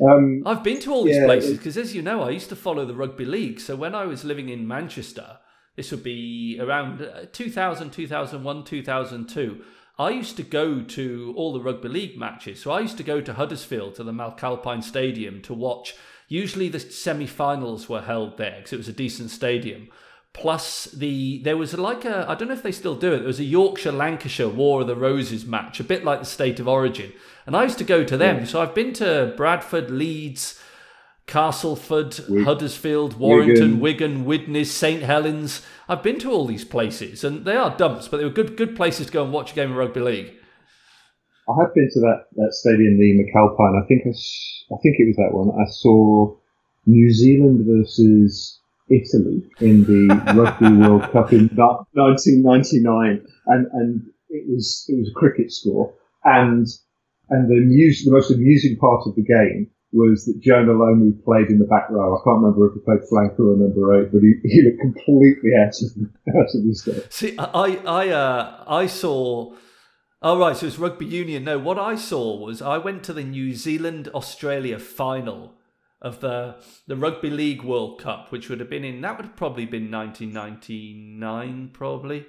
Um, 0.00 0.42
I've 0.46 0.62
been 0.62 0.78
to 0.80 0.92
all 0.92 1.04
these 1.04 1.16
yeah, 1.16 1.24
places 1.24 1.56
because, 1.56 1.76
as 1.76 1.94
you 1.94 2.02
know, 2.02 2.22
I 2.22 2.30
used 2.30 2.48
to 2.50 2.56
follow 2.56 2.84
the 2.84 2.94
rugby 2.94 3.24
league. 3.24 3.58
So 3.58 3.74
when 3.74 3.94
I 3.94 4.04
was 4.04 4.24
living 4.24 4.48
in 4.48 4.68
Manchester, 4.68 5.38
this 5.76 5.90
would 5.90 6.04
be 6.04 6.58
around 6.60 7.02
uh, 7.02 7.26
2000, 7.32 7.90
2001, 7.90 8.64
2002. 8.64 9.64
I 9.98 10.10
used 10.10 10.36
to 10.36 10.44
go 10.44 10.82
to 10.82 11.34
all 11.36 11.52
the 11.52 11.60
rugby 11.60 11.88
league 11.88 12.16
matches. 12.16 12.62
So 12.62 12.70
I 12.70 12.80
used 12.80 12.96
to 12.98 13.02
go 13.02 13.20
to 13.20 13.32
Huddersfield 13.32 13.96
to 13.96 14.04
the 14.04 14.12
McAlpine 14.12 14.84
Stadium 14.84 15.42
to 15.42 15.54
watch. 15.54 15.96
Usually 16.28 16.68
the 16.68 16.78
semi-finals 16.78 17.88
were 17.88 18.02
held 18.02 18.38
there 18.38 18.56
because 18.58 18.72
it 18.72 18.76
was 18.76 18.88
a 18.88 18.92
decent 18.92 19.30
stadium 19.30 19.88
plus 20.32 20.84
the 20.86 21.42
there 21.42 21.56
was 21.56 21.76
like 21.76 22.04
a 22.04 22.24
I 22.28 22.34
don't 22.34 22.48
know 22.48 22.54
if 22.54 22.62
they 22.62 22.72
still 22.72 22.94
do 22.94 23.12
it. 23.12 23.18
There 23.18 23.26
was 23.26 23.40
a 23.40 23.44
Yorkshire 23.44 23.92
Lancashire 23.92 24.48
War 24.48 24.82
of 24.82 24.86
the 24.86 24.96
Roses 24.96 25.44
match, 25.44 25.80
a 25.80 25.84
bit 25.84 26.04
like 26.04 26.20
the 26.20 26.26
State 26.26 26.60
of 26.60 26.68
Origin, 26.68 27.12
and 27.46 27.56
I 27.56 27.64
used 27.64 27.78
to 27.78 27.84
go 27.84 28.04
to 28.04 28.16
them. 28.16 28.40
Yeah. 28.40 28.44
So 28.44 28.60
I've 28.60 28.74
been 28.74 28.92
to 28.94 29.34
Bradford, 29.36 29.90
Leeds, 29.90 30.60
Castleford, 31.26 32.14
Huddersfield, 32.44 33.18
Warrington, 33.18 33.80
Wigan, 33.80 34.24
Wigan 34.24 34.24
Widnes, 34.24 34.70
St 34.70 35.02
Helens. 35.02 35.62
I've 35.88 36.02
been 36.02 36.18
to 36.20 36.30
all 36.30 36.46
these 36.46 36.64
places, 36.64 37.24
and 37.24 37.44
they 37.44 37.56
are 37.56 37.76
dumps, 37.76 38.08
but 38.08 38.18
they 38.18 38.24
were 38.24 38.30
good 38.30 38.56
good 38.56 38.76
places 38.76 39.06
to 39.06 39.12
go 39.12 39.24
and 39.24 39.32
watch 39.32 39.52
a 39.52 39.54
game 39.54 39.70
of 39.70 39.76
rugby 39.76 40.00
league. 40.00 40.32
I 41.48 41.62
have 41.62 41.74
been 41.74 41.88
to 41.90 42.00
that, 42.00 42.26
that 42.36 42.52
stadium, 42.52 42.98
the 42.98 43.24
McAlpine. 43.24 43.82
I 43.82 43.86
think 43.86 44.02
I, 44.04 44.10
I 44.10 44.76
think 44.82 44.96
it 44.98 45.06
was 45.06 45.16
that 45.16 45.32
one. 45.32 45.50
I 45.58 45.64
saw 45.70 46.36
New 46.84 47.10
Zealand 47.10 47.64
versus 47.66 48.60
Italy 48.90 49.42
in 49.60 49.84
the 49.84 50.08
Rugby 50.34 50.72
World 50.72 51.02
Cup 51.12 51.32
in 51.32 51.48
1999, 51.48 53.26
and 53.46 53.66
and 53.72 54.02
it 54.30 54.48
was 54.48 54.84
it 54.88 54.98
was 54.98 55.08
a 55.10 55.18
cricket 55.18 55.52
score, 55.52 55.94
and 56.24 56.66
and 57.30 57.48
the 57.48 57.60
music, 57.60 58.06
the 58.06 58.12
most 58.12 58.30
amusing 58.30 58.76
part 58.78 59.02
of 59.06 59.14
the 59.14 59.22
game 59.22 59.70
was 59.92 60.26
that 60.26 60.40
Jonah 60.40 60.72
Lomu 60.72 61.24
played 61.24 61.48
in 61.48 61.58
the 61.58 61.64
back 61.64 61.88
row. 61.90 62.14
I 62.14 62.20
can't 62.22 62.42
remember 62.42 62.68
if 62.68 62.74
he 62.74 62.80
played 62.80 63.00
flanker 63.10 63.40
or 63.40 63.56
number 63.56 64.00
eight, 64.00 64.12
but 64.12 64.20
he, 64.20 64.34
he 64.44 64.62
looked 64.62 64.80
completely 64.80 65.50
out 65.58 65.74
of 65.80 66.36
out 66.36 66.54
of 66.54 66.64
his 66.64 66.82
depth. 66.82 67.12
See, 67.12 67.38
I 67.38 67.80
I 67.86 68.08
uh, 68.08 68.64
I 68.66 68.86
saw 68.86 69.54
Oh 70.20 70.36
right, 70.36 70.56
so 70.56 70.66
it's 70.66 70.80
rugby 70.80 71.06
union. 71.06 71.44
No, 71.44 71.60
what 71.60 71.78
I 71.78 71.94
saw 71.94 72.36
was 72.36 72.60
I 72.60 72.78
went 72.78 73.04
to 73.04 73.12
the 73.12 73.22
New 73.22 73.54
Zealand 73.54 74.08
Australia 74.08 74.80
final 74.80 75.54
of 76.00 76.20
the 76.20 76.56
the 76.86 76.96
Rugby 76.96 77.30
League 77.30 77.62
World 77.62 78.00
Cup, 78.00 78.30
which 78.30 78.48
would 78.48 78.60
have 78.60 78.70
been 78.70 78.84
in 78.84 79.00
that 79.00 79.16
would 79.16 79.26
have 79.26 79.36
probably 79.36 79.66
been 79.66 79.90
1999, 79.90 81.70
probably. 81.72 82.26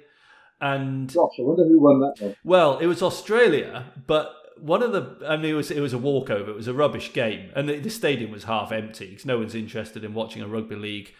And 0.60 1.12
Gosh, 1.12 1.36
I 1.38 1.42
wonder 1.42 1.64
who 1.64 1.80
won 1.80 2.00
that 2.00 2.16
one. 2.20 2.36
well, 2.44 2.78
it 2.78 2.86
was 2.86 3.02
Australia, 3.02 3.86
but 4.06 4.34
one 4.58 4.82
of 4.82 4.92
the 4.92 5.26
I 5.26 5.36
mean 5.36 5.52
it 5.52 5.54
was 5.54 5.70
it 5.70 5.80
was 5.80 5.92
a 5.92 5.98
walkover. 5.98 6.50
It 6.50 6.56
was 6.56 6.68
a 6.68 6.74
rubbish 6.74 7.12
game, 7.12 7.50
and 7.54 7.68
the, 7.68 7.78
the 7.78 7.90
stadium 7.90 8.30
was 8.30 8.44
half 8.44 8.72
empty 8.72 9.10
because 9.10 9.24
no 9.24 9.38
one's 9.38 9.54
interested 9.54 10.04
in 10.04 10.14
watching 10.14 10.42
a 10.42 10.48
rugby 10.48 10.76
league 10.76 11.14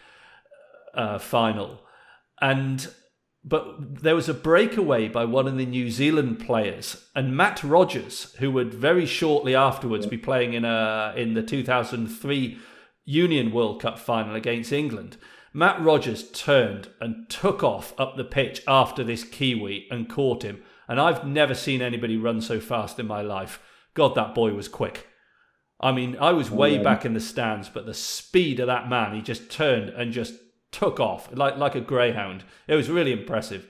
uh, 0.93 1.17
final. 1.17 1.81
And 2.41 2.87
but 3.43 4.01
there 4.03 4.15
was 4.15 4.29
a 4.29 4.33
breakaway 4.33 5.07
by 5.07 5.25
one 5.25 5.47
of 5.47 5.57
the 5.57 5.65
New 5.65 5.89
Zealand 5.89 6.39
players, 6.39 7.07
and 7.15 7.35
Matt 7.35 7.63
Rogers, 7.63 8.35
who 8.39 8.51
would 8.51 8.73
very 8.73 9.05
shortly 9.05 9.55
afterwards 9.55 10.05
be 10.05 10.17
playing 10.17 10.53
in 10.53 10.63
a 10.63 11.13
in 11.15 11.33
the 11.33 11.43
2003 11.43 12.59
Union 13.05 13.51
World 13.51 13.81
Cup 13.81 13.97
final 13.97 14.35
against 14.35 14.71
England. 14.71 15.17
Matt 15.53 15.81
Rogers 15.81 16.31
turned 16.31 16.89
and 17.01 17.29
took 17.29 17.63
off 17.63 17.93
up 17.99 18.15
the 18.15 18.23
pitch 18.23 18.61
after 18.67 19.03
this 19.03 19.23
Kiwi 19.23 19.87
and 19.91 20.09
caught 20.09 20.43
him. 20.43 20.63
And 20.87 20.99
I've 20.99 21.25
never 21.25 21.53
seen 21.53 21.81
anybody 21.81 22.17
run 22.17 22.41
so 22.41 22.59
fast 22.59 22.99
in 22.99 23.07
my 23.07 23.21
life. 23.21 23.61
God, 23.93 24.15
that 24.15 24.33
boy 24.33 24.53
was 24.53 24.67
quick. 24.67 25.07
I 25.79 25.91
mean, 25.91 26.15
I 26.19 26.31
was 26.31 26.51
oh, 26.51 26.55
way 26.55 26.75
yeah. 26.75 26.83
back 26.83 27.05
in 27.05 27.13
the 27.13 27.19
stands, 27.19 27.67
but 27.67 27.85
the 27.85 27.93
speed 27.93 28.59
of 28.59 28.67
that 28.67 28.87
man, 28.87 29.15
he 29.15 29.21
just 29.21 29.49
turned 29.49 29.89
and 29.89 30.13
just 30.13 30.35
took 30.71 30.99
off 30.99 31.29
like 31.33 31.57
like 31.57 31.75
a 31.75 31.81
greyhound. 31.81 32.43
It 32.67 32.75
was 32.75 32.89
really 32.89 33.11
impressive. 33.11 33.67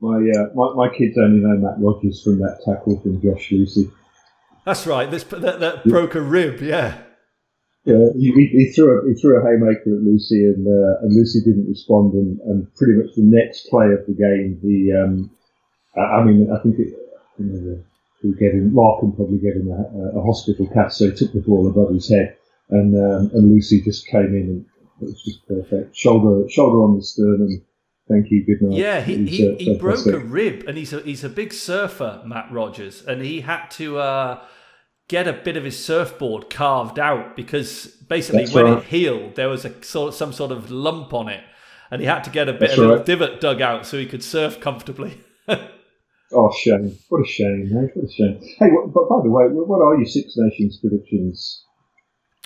My, 0.00 0.16
uh, 0.16 0.46
my 0.54 0.74
my 0.74 0.88
kids 0.96 1.18
only 1.18 1.40
know 1.40 1.56
Matt 1.56 1.78
Rogers 1.78 2.22
from 2.22 2.38
that 2.38 2.60
tackle 2.64 3.00
from 3.00 3.20
Josh 3.20 3.50
Lewsey. 3.50 3.90
That's 4.64 4.86
right. 4.86 5.10
This 5.10 5.24
that, 5.24 5.60
that 5.60 5.84
broke 5.84 6.14
a 6.14 6.20
rib. 6.20 6.60
Yeah. 6.60 6.98
Yeah, 7.84 8.12
he, 8.18 8.32
he, 8.52 8.70
threw 8.74 9.00
a 9.00 9.08
he 9.08 9.14
threw 9.14 9.40
a 9.40 9.42
haymaker 9.42 9.96
at 9.96 10.04
Lewsey, 10.04 10.44
and 10.44 10.66
uh, 10.66 11.00
and 11.00 11.16
Lewsey 11.16 11.42
didn't 11.42 11.68
respond, 11.68 12.12
and, 12.12 12.38
and 12.40 12.74
pretty 12.74 12.92
much 12.92 13.14
the 13.16 13.22
next 13.22 13.70
play 13.70 13.86
of 13.86 14.04
the 14.06 14.12
game, 14.12 14.58
he 14.60 14.92
um, 14.92 15.30
I 15.96 16.22
mean, 16.22 16.50
I 16.52 16.62
think 16.62 16.78
it, 16.78 16.92
you 17.38 17.46
know, 17.46 18.34
get 18.38 18.52
him, 18.52 18.72
Larkham 18.72 19.16
probably 19.16 19.38
gave 19.38 19.54
him 19.54 19.70
a, 19.70 20.18
a 20.18 20.22
hospital 20.22 20.66
cast, 20.66 20.98
so 20.98 21.06
he 21.06 21.16
took 21.16 21.32
the 21.32 21.40
ball 21.40 21.66
above 21.66 21.94
his 21.94 22.10
head, 22.10 22.36
and 22.70 22.94
um, 22.94 23.30
and 23.32 23.50
Lewsey 23.50 23.82
just 23.82 24.06
came 24.06 24.34
in, 24.34 24.48
and 24.52 24.66
it 25.00 25.04
was 25.04 25.22
just 25.24 25.46
perfect. 25.46 25.96
Shoulder 25.96 26.48
shoulder 26.48 26.76
on 26.84 26.96
the 26.96 27.02
sternum. 27.02 27.64
Thank 28.08 28.30
you. 28.30 28.44
Good 28.46 28.62
night. 28.66 28.78
Yeah, 28.78 29.00
he, 29.02 29.26
he, 29.26 29.48
uh, 29.48 29.56
he 29.58 29.76
broke 29.76 30.06
a 30.06 30.18
rib, 30.18 30.64
and 30.66 30.78
he's 30.78 30.92
a 30.92 31.00
he's 31.00 31.24
a 31.24 31.28
big 31.28 31.52
surfer, 31.52 32.22
Matt 32.24 32.50
Rogers, 32.50 33.04
and 33.04 33.22
he 33.22 33.42
had 33.42 33.66
to 33.72 33.98
uh, 33.98 34.42
get 35.08 35.28
a 35.28 35.32
bit 35.32 35.56
of 35.56 35.64
his 35.64 35.82
surfboard 35.82 36.48
carved 36.48 36.98
out 36.98 37.36
because 37.36 37.86
basically 38.08 38.44
That's 38.44 38.54
when 38.54 38.64
right. 38.64 38.78
it 38.78 38.84
healed, 38.84 39.34
there 39.34 39.48
was 39.48 39.64
a 39.64 39.82
sort 39.84 40.14
some 40.14 40.32
sort 40.32 40.52
of 40.52 40.70
lump 40.70 41.12
on 41.12 41.28
it, 41.28 41.44
and 41.90 42.00
he 42.00 42.06
had 42.06 42.24
to 42.24 42.30
get 42.30 42.48
a 42.48 42.52
bit 42.52 42.60
That's 42.60 42.78
a 42.78 42.80
little 42.80 42.96
right. 42.96 43.06
divot 43.06 43.40
dug 43.40 43.60
out 43.60 43.86
so 43.86 43.98
he 43.98 44.06
could 44.06 44.22
surf 44.22 44.60
comfortably. 44.60 45.20
Oh, 46.30 46.52
shame! 46.52 46.94
What 47.08 47.22
a 47.22 47.26
shame, 47.26 47.70
mate! 47.72 47.90
What 47.94 48.04
a 48.04 48.12
shame. 48.12 48.38
Hey, 48.58 48.66
what, 48.68 48.92
but 48.92 49.08
by 49.08 49.22
the 49.22 49.30
way, 49.30 49.44
what 49.44 49.80
are 49.80 49.96
your 49.96 50.04
Six 50.04 50.34
Nations 50.36 50.78
predictions? 50.78 51.64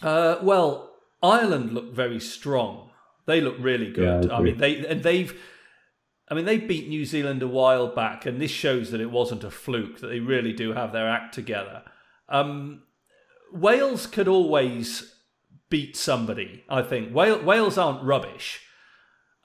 Uh, 0.00 0.36
well, 0.40 0.91
Ireland 1.22 1.72
look 1.72 1.92
very 1.92 2.20
strong. 2.20 2.90
They 3.26 3.40
look 3.40 3.56
really 3.58 3.92
good. 3.92 4.24
Yeah, 4.24 4.32
I 4.32 4.38
I, 4.38 4.42
mean, 4.42 4.58
they 4.58 4.84
and 4.86 5.02
they've. 5.02 5.38
I 6.28 6.34
mean, 6.34 6.44
they 6.44 6.58
beat 6.58 6.88
New 6.88 7.04
Zealand 7.04 7.42
a 7.42 7.48
while 7.48 7.94
back, 7.94 8.26
and 8.26 8.40
this 8.40 8.50
shows 8.50 8.90
that 8.90 9.00
it 9.00 9.10
wasn't 9.10 9.44
a 9.44 9.50
fluke. 9.50 10.00
That 10.00 10.08
they 10.08 10.20
really 10.20 10.52
do 10.52 10.72
have 10.72 10.92
their 10.92 11.08
act 11.08 11.34
together. 11.34 11.82
Um, 12.28 12.82
Wales 13.52 14.06
could 14.06 14.28
always 14.28 15.14
beat 15.68 15.96
somebody. 15.96 16.64
I 16.68 16.82
think 16.82 17.14
Wales, 17.14 17.44
Wales 17.44 17.78
aren't 17.78 18.02
rubbish, 18.02 18.60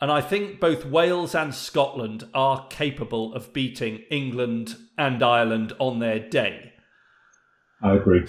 and 0.01 0.11
I 0.11 0.21
think 0.21 0.59
both 0.59 0.85
Wales 0.85 1.35
and 1.35 1.53
Scotland 1.53 2.27
are 2.33 2.67
capable 2.69 3.33
of 3.33 3.53
beating 3.53 4.03
England 4.09 4.75
and 4.97 5.21
Ireland 5.21 5.73
on 5.79 5.99
their 5.99 6.19
day. 6.19 6.73
I 7.81 7.95
agree. 7.95 8.25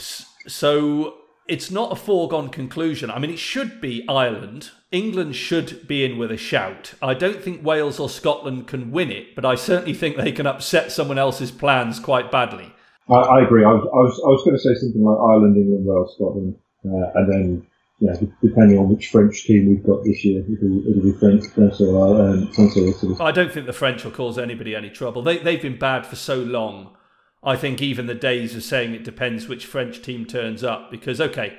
So 0.46 1.14
it's 1.48 1.70
not 1.70 1.90
a 1.90 1.96
foregone 1.96 2.50
conclusion. 2.50 3.10
I 3.10 3.18
mean, 3.18 3.30
it 3.30 3.38
should 3.38 3.80
be 3.80 4.04
Ireland. 4.08 4.70
England 4.92 5.34
should 5.36 5.88
be 5.88 6.04
in 6.04 6.18
with 6.18 6.30
a 6.30 6.36
shout. 6.36 6.94
I 7.02 7.14
don't 7.14 7.42
think 7.42 7.64
Wales 7.64 7.98
or 7.98 8.08
Scotland 8.08 8.66
can 8.66 8.90
win 8.90 9.10
it, 9.10 9.34
but 9.34 9.44
I 9.44 9.54
certainly 9.54 9.94
think 9.94 10.16
they 10.16 10.32
can 10.32 10.46
upset 10.46 10.92
someone 10.92 11.18
else's 11.18 11.50
plans 11.50 11.98
quite 11.98 12.30
badly. 12.30 12.72
I, 13.08 13.14
I 13.14 13.42
agree. 13.42 13.64
I 13.64 13.72
was, 13.72 13.82
I 13.82 13.96
was, 13.96 14.22
I 14.24 14.28
was 14.28 14.42
going 14.44 14.56
to 14.56 14.62
say 14.62 14.74
something 14.74 15.02
like 15.02 15.18
Ireland, 15.18 15.56
England, 15.56 15.86
Wales, 15.86 16.14
Scotland, 16.14 16.56
uh, 16.84 17.10
and 17.14 17.32
then 17.32 17.66
yeah, 18.00 18.14
depending 18.42 18.78
on 18.78 18.88
which 18.90 19.08
French 19.08 19.44
team 19.44 19.68
we've 19.68 19.82
got 19.82 20.04
this 20.04 20.24
year, 20.24 20.40
it'll, 20.40 20.88
it'll 20.88 21.02
be 21.02 21.18
French, 21.18 21.46
France 21.46 21.80
or 21.80 22.20
um, 22.20 22.46
France 22.52 22.76
or 22.76 22.86
Italy. 22.86 23.16
I 23.18 23.32
don't 23.32 23.52
think 23.52 23.66
the 23.66 23.72
French 23.72 24.04
will 24.04 24.12
cause 24.12 24.38
anybody 24.38 24.76
any 24.76 24.90
trouble. 24.90 25.22
They, 25.22 25.38
they've 25.38 25.60
been 25.60 25.78
bad 25.78 26.06
for 26.06 26.14
so 26.14 26.36
long. 26.36 26.94
I 27.42 27.56
think 27.56 27.80
even 27.80 28.06
the 28.06 28.14
days 28.14 28.56
of 28.56 28.62
saying 28.62 28.94
it 28.94 29.04
depends 29.04 29.48
which 29.48 29.66
French 29.66 30.02
team 30.02 30.24
turns 30.24 30.64
up 30.64 30.90
because, 30.90 31.20
okay, 31.20 31.58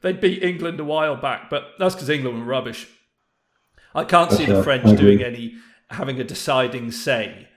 they 0.00 0.12
beat 0.12 0.42
England 0.42 0.78
a 0.78 0.84
while 0.84 1.16
back, 1.16 1.50
but 1.50 1.70
that's 1.78 1.94
because 1.94 2.08
England 2.08 2.38
were 2.38 2.44
rubbish. 2.44 2.88
I 3.94 4.04
can't 4.04 4.30
see 4.30 4.44
the. 4.44 4.62
French 4.62 4.98
doing 4.98 5.22
any, 5.22 5.54
having 5.90 6.20
a 6.20 6.24
deciding 6.24 6.92
say 6.92 7.48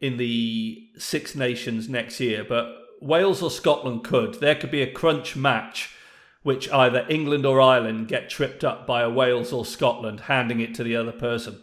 in 0.00 0.16
the 0.16 0.88
Six 0.96 1.34
Nations 1.34 1.88
next 1.88 2.20
year, 2.20 2.44
but 2.48 2.72
Wales 3.00 3.42
or 3.42 3.50
Scotland 3.50 4.04
could. 4.04 4.34
There 4.34 4.54
could 4.54 4.70
be 4.70 4.82
a 4.82 4.90
crunch 4.90 5.34
match 5.34 5.94
which 6.42 6.70
either 6.72 7.04
England 7.08 7.44
or 7.44 7.60
Ireland 7.60 8.08
get 8.08 8.30
tripped 8.30 8.64
up 8.64 8.86
by 8.86 9.02
a 9.02 9.10
Wales 9.10 9.52
or 9.52 9.64
Scotland 9.64 10.20
handing 10.20 10.60
it 10.60 10.74
to 10.76 10.84
the 10.84 10.96
other 10.96 11.12
person, 11.12 11.60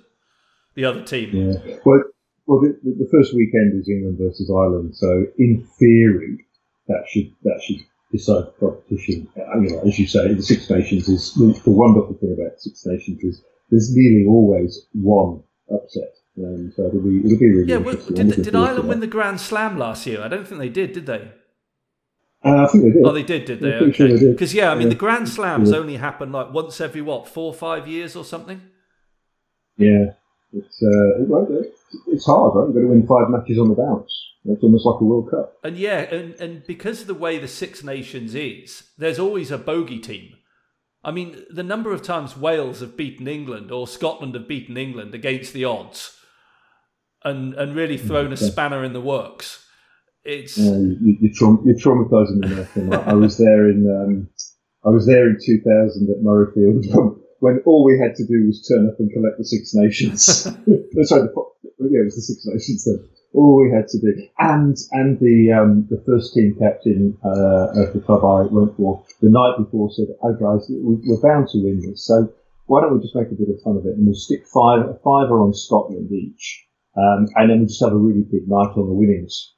the 0.75 0.85
other 0.85 1.01
team. 1.01 1.29
Yeah. 1.33 1.77
Well, 1.85 2.03
well, 2.47 2.59
the, 2.61 2.77
the 2.83 3.07
first 3.11 3.33
weekend 3.33 3.79
is 3.79 3.89
England 3.89 4.17
versus 4.19 4.49
Ireland, 4.49 4.95
so 4.95 5.25
in 5.37 5.65
theory, 5.79 6.45
that 6.87 7.03
should 7.09 7.31
that 7.43 7.59
should 7.63 7.79
decide 8.11 8.45
the 8.45 8.53
competition. 8.59 9.27
Uh, 9.37 9.59
You 9.61 9.69
know, 9.71 9.81
as 9.87 9.97
you 9.99 10.07
say, 10.07 10.33
the 10.33 10.41
Six 10.43 10.69
Nations 10.69 11.09
is 11.09 11.33
the, 11.33 11.47
the 11.63 11.71
wonderful 11.71 12.15
thing 12.15 12.33
about 12.33 12.59
Six 12.59 12.85
Nations 12.85 13.23
is 13.23 13.41
there's 13.71 13.89
nearly 13.95 14.25
always 14.27 14.85
one 14.93 15.41
upset, 15.73 16.13
um, 16.37 16.71
so 16.75 16.85
it'll 16.87 17.01
be 17.01 17.17
it'll 17.25 17.39
be 17.39 17.49
really 17.51 17.69
Yeah, 17.71 17.77
well, 17.77 17.95
did, 17.95 18.41
did 18.43 18.55
Ireland 18.55 18.87
win 18.89 18.99
the 18.99 19.07
Grand 19.07 19.39
Slam 19.41 19.77
last 19.77 20.05
year? 20.05 20.21
I 20.21 20.27
don't 20.27 20.47
think 20.47 20.59
they 20.61 20.69
did, 20.69 20.93
did 20.93 21.05
they? 21.07 21.31
Uh, 22.43 22.65
I 22.65 22.67
think 22.67 22.83
they 22.83 22.91
did. 22.91 23.03
Oh, 23.03 23.11
they 23.11 23.23
did, 23.23 23.45
did 23.45 23.59
they? 23.59 23.73
I'm 23.75 23.91
sure 23.91 24.05
Okay. 24.05 24.17
they. 24.23 24.31
Because 24.33 24.53
yeah, 24.53 24.71
I 24.71 24.75
mean, 24.75 24.83
Yeah. 24.83 24.89
the 24.89 24.99
Grand 25.05 25.27
Slams 25.27 25.71
Yeah. 25.71 25.77
only 25.77 25.95
happen 25.95 26.31
like 26.31 26.53
once 26.53 26.79
every 26.79 27.01
what 27.01 27.27
four 27.27 27.47
or 27.47 27.55
five 27.55 27.87
years 27.87 28.15
or 28.15 28.23
something. 28.23 28.61
Yeah, 29.77 30.11
it's 30.53 30.81
uh, 30.83 31.21
it- 31.21 31.27
well, 31.27 31.47
it's 32.07 32.25
hard, 32.25 32.55
right? 32.55 32.65
You've 32.65 32.75
got 32.75 32.81
to 32.81 32.87
win 32.87 33.07
five 33.07 33.29
matches 33.29 33.59
on 33.59 33.69
the 33.69 33.75
bounce. 33.75 34.11
It's 34.45 34.63
almost 34.63 34.85
like 34.85 35.01
a 35.01 35.03
World 35.03 35.31
Cup. 35.31 35.57
And 35.63 35.77
yeah, 35.77 36.01
and, 36.01 36.35
and 36.35 36.65
because 36.67 37.01
of 37.01 37.07
the 37.07 37.13
way 37.15 37.39
the 37.39 37.47
Six 37.47 37.83
Nations 37.83 38.35
is, 38.35 38.91
there's 38.97 39.17
always 39.17 39.49
a 39.49 39.57
bogey 39.57 39.99
team. 39.99 40.35
I 41.03 41.11
mean, 41.11 41.43
the 41.49 41.63
number 41.63 41.91
of 41.91 42.01
times 42.01 42.37
Wales 42.37 42.79
have 42.79 42.97
beaten 42.97 43.27
England 43.27 43.71
or 43.71 43.87
Scotland 43.87 44.33
have 44.35 44.47
beaten 44.47 44.77
England 44.77 45.13
against 45.13 45.53
the 45.53 45.65
odds 45.65 46.17
and, 47.23 47.53
and 47.55 47.75
really 47.75 47.97
thrown 47.97 48.33
a 48.33 48.37
spanner 48.37 48.83
in 48.83 48.93
the 48.93 49.01
works. 49.01 49.67
It's 50.23 50.57
Yeah, 50.57 50.77
you, 50.77 51.17
you, 51.21 51.33
traum- 51.33 51.61
you're 51.65 51.77
traumatising 51.77 52.39
me, 52.39 52.95
I, 52.95 53.11
I 53.11 53.13
was 53.13 53.37
there 53.37 53.69
in 53.69 53.85
um, 53.87 54.29
I 54.83 54.89
was 54.89 55.05
there 55.05 55.29
in 55.29 55.37
2000 55.43 56.09
at 56.09 56.23
Murrayfield 56.23 57.19
when 57.45 57.61
all 57.67 57.85
we 57.85 57.99
had 58.01 58.15
to 58.15 58.25
do 58.25 58.47
was 58.47 58.65
turn 58.65 58.89
up 58.89 58.97
and 58.97 59.13
collect 59.13 59.37
the 59.37 59.45
Six 59.45 59.75
Nations. 59.75 60.25
Sorry, 60.25 61.29
the, 61.29 61.29
yeah, 61.93 62.01
it 62.01 62.09
was 62.09 62.17
the 62.17 62.25
Six 62.25 62.41
Nations 62.49 62.85
then. 62.85 63.05
All 63.37 63.61
we 63.61 63.69
had 63.69 63.87
to 63.89 63.99
do, 64.01 64.17
and 64.39 64.75
and 64.93 65.19
the 65.19 65.53
um, 65.53 65.85
the 65.91 66.01
first 66.07 66.33
team 66.33 66.57
captain 66.57 67.15
uh, 67.21 67.85
of 67.85 67.93
the 67.93 68.01
club 68.01 68.25
I 68.25 68.49
went 68.49 68.75
for 68.77 69.05
the 69.21 69.29
night 69.29 69.61
before 69.61 69.91
said, 69.93 70.07
"Oh 70.23 70.33
guys, 70.33 70.65
we, 70.69 70.97
we're 71.05 71.21
bound 71.21 71.49
to 71.49 71.61
win 71.61 71.85
this, 71.85 72.07
so 72.07 72.33
why 72.65 72.81
don't 72.81 72.97
we 72.97 73.03
just 73.03 73.13
make 73.13 73.29
a 73.29 73.37
bit 73.37 73.53
of 73.53 73.61
fun 73.61 73.77
of 73.77 73.85
it 73.85 73.93
and 73.93 74.07
we'll 74.07 74.17
stick 74.17 74.47
five 74.49 74.81
a 74.89 74.97
fiver 75.05 75.37
on 75.37 75.53
Scotland 75.53 76.09
each, 76.09 76.65
um, 76.97 77.27
and 77.35 77.51
then 77.51 77.59
we'll 77.59 77.69
just 77.69 77.83
have 77.83 77.93
a 77.93 78.01
really 78.07 78.25
big 78.25 78.49
night 78.49 78.73
on 78.73 78.89
the 78.89 78.97
winnings." 78.97 79.53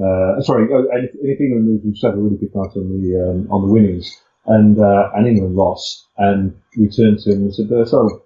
Uh, 0.00 0.40
sorry, 0.40 0.72
oh, 0.72 0.88
and 0.88 1.04
if, 1.04 1.12
if 1.20 1.40
England 1.40 1.68
lose, 1.68 1.82
we 1.84 1.92
just 1.92 2.04
have 2.04 2.14
a 2.14 2.22
really 2.22 2.40
big 2.40 2.54
night 2.54 2.72
on 2.76 2.88
the 2.96 3.04
um, 3.20 3.50
on 3.50 3.66
the 3.66 3.72
winnings, 3.72 4.08
and 4.46 4.78
uh, 4.78 5.10
and 5.14 5.26
England 5.26 5.56
lost, 5.56 6.06
and 6.18 6.54
we 6.78 6.88
turned 6.88 7.18
to 7.20 7.32
him 7.32 7.42
and 7.42 7.54
said, 7.54 7.68
"So, 7.88 8.22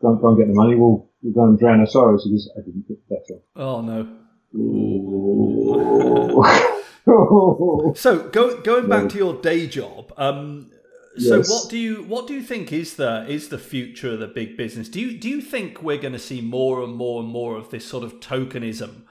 go, 0.00 0.08
and- 0.10 0.20
go 0.20 0.28
and 0.28 0.36
get 0.38 0.48
the 0.48 0.54
money. 0.54 0.74
We'll, 0.74 1.08
we'll 1.22 1.32
go 1.32 1.44
and 1.44 1.58
drown 1.58 1.80
our 1.80 1.86
sorrows." 1.86 2.24
He 2.24 2.30
goes, 2.30 2.48
"I 2.56 2.60
didn't 2.60 2.86
put 2.88 3.00
that 3.08 3.24
on." 3.34 3.40
oh 3.56 3.80
no. 3.80 4.06
So 7.94 8.28
go, 8.30 8.60
going 8.62 8.88
back 8.88 9.08
to 9.10 9.16
your 9.16 9.40
day 9.40 9.66
job, 9.68 10.12
um, 10.16 10.70
so 11.18 11.36
Yes. 11.38 11.48
what 11.50 11.70
do 11.70 11.78
you 11.78 12.02
what 12.02 12.26
do 12.26 12.34
you 12.34 12.42
think 12.42 12.72
is 12.72 12.96
the 12.96 13.24
is 13.28 13.48
the 13.48 13.58
future 13.58 14.12
of 14.14 14.20
the 14.20 14.26
big 14.26 14.56
business? 14.56 14.88
Do 14.88 15.00
you 15.00 15.16
do 15.18 15.28
you 15.28 15.40
think 15.40 15.82
we're 15.82 15.98
going 15.98 16.12
to 16.14 16.18
see 16.18 16.40
more 16.40 16.82
and 16.82 16.94
more 16.94 17.20
and 17.22 17.28
more 17.28 17.56
of 17.56 17.70
this 17.70 17.86
sort 17.86 18.02
of 18.04 18.18
tokenism, 18.20 19.02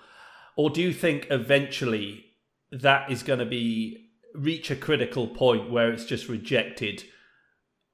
or 0.58 0.70
do 0.70 0.82
you 0.82 0.92
think 0.94 1.28
eventually 1.30 2.26
that 2.72 3.10
is 3.10 3.24
going 3.24 3.40
to 3.40 3.46
be 3.46 4.05
reach 4.36 4.70
a 4.72 4.76
critical 4.76 5.28
point 5.28 5.72
where 5.72 5.92
it's 5.92 6.06
just 6.06 6.28
rejected 6.28 7.04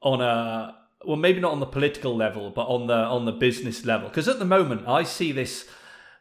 on 0.01 0.21
a 0.21 0.75
well 1.05 1.17
maybe 1.17 1.39
not 1.39 1.51
on 1.51 1.59
the 1.59 1.65
political 1.65 2.15
level 2.15 2.49
but 2.49 2.65
on 2.65 2.87
the 2.87 2.93
on 2.93 3.25
the 3.25 3.31
business 3.31 3.85
level. 3.85 4.09
Because 4.09 4.27
at 4.27 4.39
the 4.39 4.45
moment 4.45 4.87
i 4.87 5.03
see 5.03 5.31
this 5.31 5.67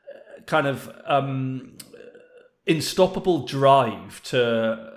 uh, 0.09 0.43
kind 0.43 0.67
of 0.67 0.91
um 1.07 1.77
unstoppable 2.67 3.47
drive 3.47 4.23
to 4.23 4.93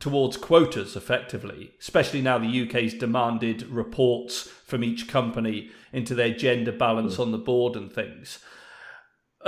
towards 0.00 0.36
quotas 0.36 0.96
effectively 0.96 1.72
especially 1.80 2.20
now 2.20 2.38
the 2.38 2.62
UK's 2.62 2.94
demanded 2.94 3.62
reports 3.68 4.48
from 4.66 4.82
each 4.82 5.06
company 5.08 5.70
into 5.92 6.14
their 6.14 6.34
gender 6.34 6.72
balance 6.72 7.18
on 7.18 7.30
the 7.30 7.38
board 7.38 7.76
and 7.76 7.92
things 7.92 8.38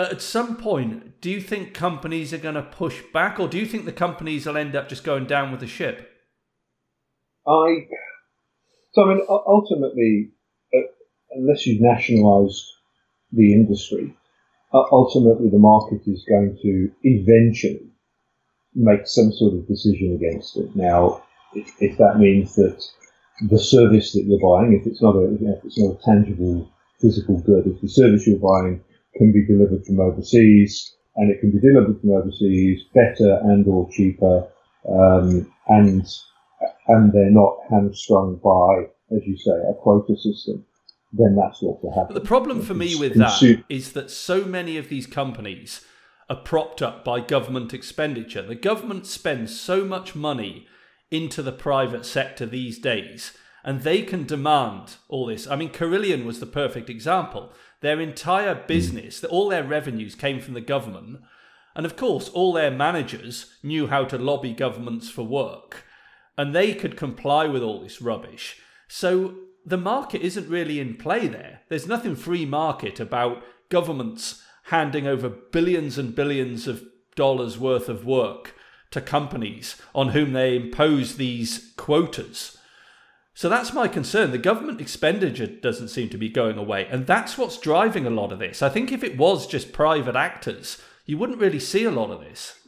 at 0.03 0.23
some 0.23 0.57
point 0.57 1.21
do 1.21 1.31
you 1.31 1.41
think 1.41 1.75
companies 1.75 2.33
are 2.33 2.39
going 2.39 2.55
to 2.55 2.63
push 2.63 3.03
back 3.13 3.41
or 3.41 3.49
do 3.49 3.59
you 3.59 3.67
think 3.67 3.85
the 3.85 3.93
companies 3.93 4.47
will 4.47 4.57
end 4.57 4.77
up 4.77 4.89
just 4.89 5.05
going 5.05 5.27
down 5.27 5.51
with 5.51 5.61
the 5.61 5.67
ship 5.67 6.11
i 7.47 7.87
so 8.93 9.05
i 9.05 9.15
mean 9.15 9.25
ultimately 9.29 10.31
uh, 10.75 10.81
unless 11.33 11.67
you've 11.67 11.81
nationalized 11.81 12.65
the 13.33 13.53
industry 13.53 14.17
ultimately 14.93 15.49
the 15.49 15.59
market 15.59 16.03
is 16.07 16.25
going 16.29 16.57
to 16.61 16.91
eventually 17.03 17.91
make 18.77 19.07
some 19.07 19.33
sort 19.33 19.55
of 19.55 19.67
decision 19.67 20.15
against 20.15 20.57
it. 20.57 20.77
Now, 20.77 21.23
if, 21.55 21.75
if 21.81 21.97
that 21.99 22.19
means 22.19 22.55
that 22.57 22.85
the 23.49 23.59
service 23.59 24.13
that 24.13 24.25
you're 24.25 24.39
buying, 24.39 24.75
if 24.75 24.87
it's 24.87 25.03
not 25.03 25.17
a 25.17 25.25
if 25.25 25.65
it's 25.65 25.79
not 25.79 25.97
a 25.97 26.03
tangible 26.05 26.71
physical 27.01 27.41
good, 27.41 27.67
if 27.67 27.81
the 27.81 27.89
service 27.89 28.27
you're 28.27 28.39
buying 28.39 28.85
can 29.17 29.33
be 29.33 29.45
delivered 29.47 29.85
from 29.85 30.01
overseas 30.01 30.97
and 31.17 31.31
it 31.31 31.41
can 31.41 31.51
be 31.51 31.61
delivered 31.61 32.01
from 32.01 32.11
overseas 32.11 32.83
better 32.95 33.41
and 33.45 33.67
or 33.67 33.89
cheaper, 33.91 34.47
um, 34.89 35.51
and 35.69 36.07
and 36.89 37.13
they're 37.13 37.31
not 37.31 37.57
hamstrung 37.71 38.37
by, 38.37 38.89
as 39.15 39.23
you 39.27 39.37
say, 39.37 39.53
a 39.71 39.75
quota 39.75 40.17
system, 40.17 40.65
then 41.13 41.37
that's 41.37 41.61
what 41.63 41.83
will 41.83 41.93
happen. 41.93 42.15
But 42.15 42.23
the 42.23 42.29
problem 42.29 42.63
for 42.63 42.75
me 42.75 42.95
with 42.95 43.15
that 43.15 43.43
is 43.69 43.93
that 43.93 44.11
so 44.11 44.45
many 44.45 44.77
of 44.77 44.89
these 44.89 45.07
companies 45.07 45.85
are 46.29 46.37
propped 46.37 46.83
up 46.83 47.05
by 47.05 47.21
government 47.21 47.73
expenditure. 47.73 48.43
The 48.43 48.55
government 48.55 49.07
spends 49.07 49.59
so 49.59 49.85
much 49.85 50.15
money 50.15 50.67
into 51.11 51.43
the 51.43 51.53
private 51.53 52.05
sector 52.05 52.47
these 52.47 52.79
days, 52.79 53.33
and 53.65 53.83
they 53.83 54.03
can 54.03 54.25
demand 54.27 54.97
all 55.09 55.27
this. 55.27 55.47
I 55.47 55.57
mean, 55.57 55.71
Carillion 55.71 56.27
was 56.27 56.41
the 56.41 56.47
perfect 56.47 56.91
example. 56.91 57.53
Their 57.81 58.01
entire 58.01 58.55
business, 58.55 59.23
all 59.25 59.49
their 59.49 59.65
revenues 59.65 60.15
came 60.15 60.41
from 60.41 60.55
the 60.55 60.61
government. 60.61 61.21
And 61.75 61.85
of 61.85 61.97
course, 61.97 62.29
all 62.31 62.53
their 62.53 62.71
managers 62.71 63.55
knew 63.63 63.89
how 63.89 64.05
to 64.07 64.17
lobby 64.17 64.55
governments 64.55 65.11
for 65.11 65.23
work, 65.23 65.85
and 66.39 66.55
they 66.55 66.73
could 66.73 66.97
comply 66.97 67.47
with 67.47 67.63
all 67.63 67.83
this 67.83 68.01
rubbish. 68.01 68.59
So 68.89 69.35
the 69.65 69.77
market 69.77 70.23
isn't 70.23 70.49
really 70.49 70.81
in 70.81 70.97
play 70.97 71.27
there. 71.27 71.61
There's 71.69 71.87
nothing 71.87 72.17
free 72.17 72.47
market 72.47 72.99
about 72.99 73.43
governments 73.69 74.43
handing 74.65 75.07
over 75.07 75.29
billions 75.29 75.99
and 75.99 76.15
billions 76.15 76.67
of 76.67 76.83
dollars 77.15 77.59
worth 77.59 77.89
of 77.89 78.07
work 78.07 78.55
to 78.91 79.01
companies 79.01 79.81
on 79.95 80.11
whom 80.11 80.33
they 80.33 80.57
impose 80.57 81.17
these 81.17 81.73
quotas. 81.77 82.56
So 83.37 83.51
that's 83.51 83.75
my 83.75 83.87
concern. 83.87 84.31
The 84.31 84.39
government 84.39 84.81
expenditure 84.81 85.47
doesn't 85.47 85.89
seem 85.89 86.09
to 86.09 86.17
be 86.17 86.31
going 86.31 86.57
away. 86.57 86.87
And 86.91 87.07
that's 87.07 87.37
what's 87.37 87.59
driving 87.59 88.07
a 88.07 88.11
lot 88.11 88.33
of 88.33 88.39
this. 88.39 88.63
I 88.63 88.71
think 88.71 88.91
if 88.91 89.05
it 89.05 89.19
was 89.19 89.47
just 89.47 89.75
private 89.75 90.17
actors, 90.17 90.81
you 91.05 91.19
wouldn't 91.19 91.39
really 91.39 91.61
see 91.61 91.85
a 91.85 91.91
lot 91.91 92.11
of 92.11 92.21
this. 92.21 92.59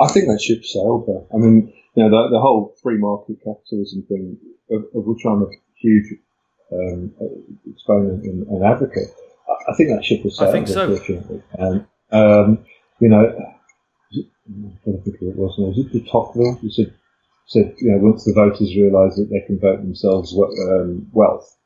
I 0.00 0.06
think 0.06 0.26
that 0.26 0.40
ship 0.40 0.64
sailed 0.64 1.08
there. 1.08 1.24
I 1.34 1.38
mean, 1.38 1.72
you 1.96 2.02
know, 2.04 2.10
the, 2.10 2.28
the 2.30 2.40
whole 2.40 2.76
free 2.80 2.96
market 2.96 3.38
capitalism 3.44 4.04
thing, 4.08 4.38
of, 4.70 4.82
of 4.94 5.04
which 5.04 5.26
I'm 5.26 5.42
a 5.42 5.50
huge 5.74 6.14
um, 6.72 7.12
exponent 7.68 8.22
and, 8.22 8.46
and, 8.46 8.64
advocate. 8.64 9.08
I 9.68 9.74
think 9.74 9.90
that 9.90 10.04
ship 10.04 10.22
has 10.22 10.36
sailed. 10.36 10.50
I 10.50 10.52
think 10.52 10.68
so. 10.68 11.42
Um, 11.58 11.86
um, 12.12 12.64
you 13.00 13.08
know, 13.08 13.26
I 13.26 14.20
don't 14.86 15.02
think 15.02 15.16
it 15.20 15.36
was. 15.36 15.56
Was 15.58 15.76
it 15.76 15.90
de 15.90 16.08
Tocqueville? 16.08 16.56
He 16.62 16.70
said, 16.70 16.94
said, 17.50 17.74
you 17.78 17.90
know, 17.90 17.98
once 17.98 18.24
the 18.24 18.32
voters 18.32 18.76
realise 18.76 19.16
that 19.16 19.28
they 19.28 19.44
can 19.46 19.58
vote 19.58 19.82
themselves 19.82 20.32
um, 20.70 21.08
wealth, 21.12 21.56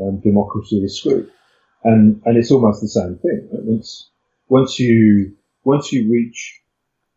um, 0.00 0.18
democracy 0.20 0.76
is 0.82 0.98
screwed. 0.98 1.30
And 1.84 2.22
and 2.24 2.36
it's 2.36 2.50
almost 2.50 2.80
the 2.80 2.88
same 2.88 3.18
thing. 3.18 3.48
Once 3.52 4.10
once 4.48 4.80
you 4.80 5.36
once 5.62 5.92
you 5.92 6.10
reach 6.10 6.62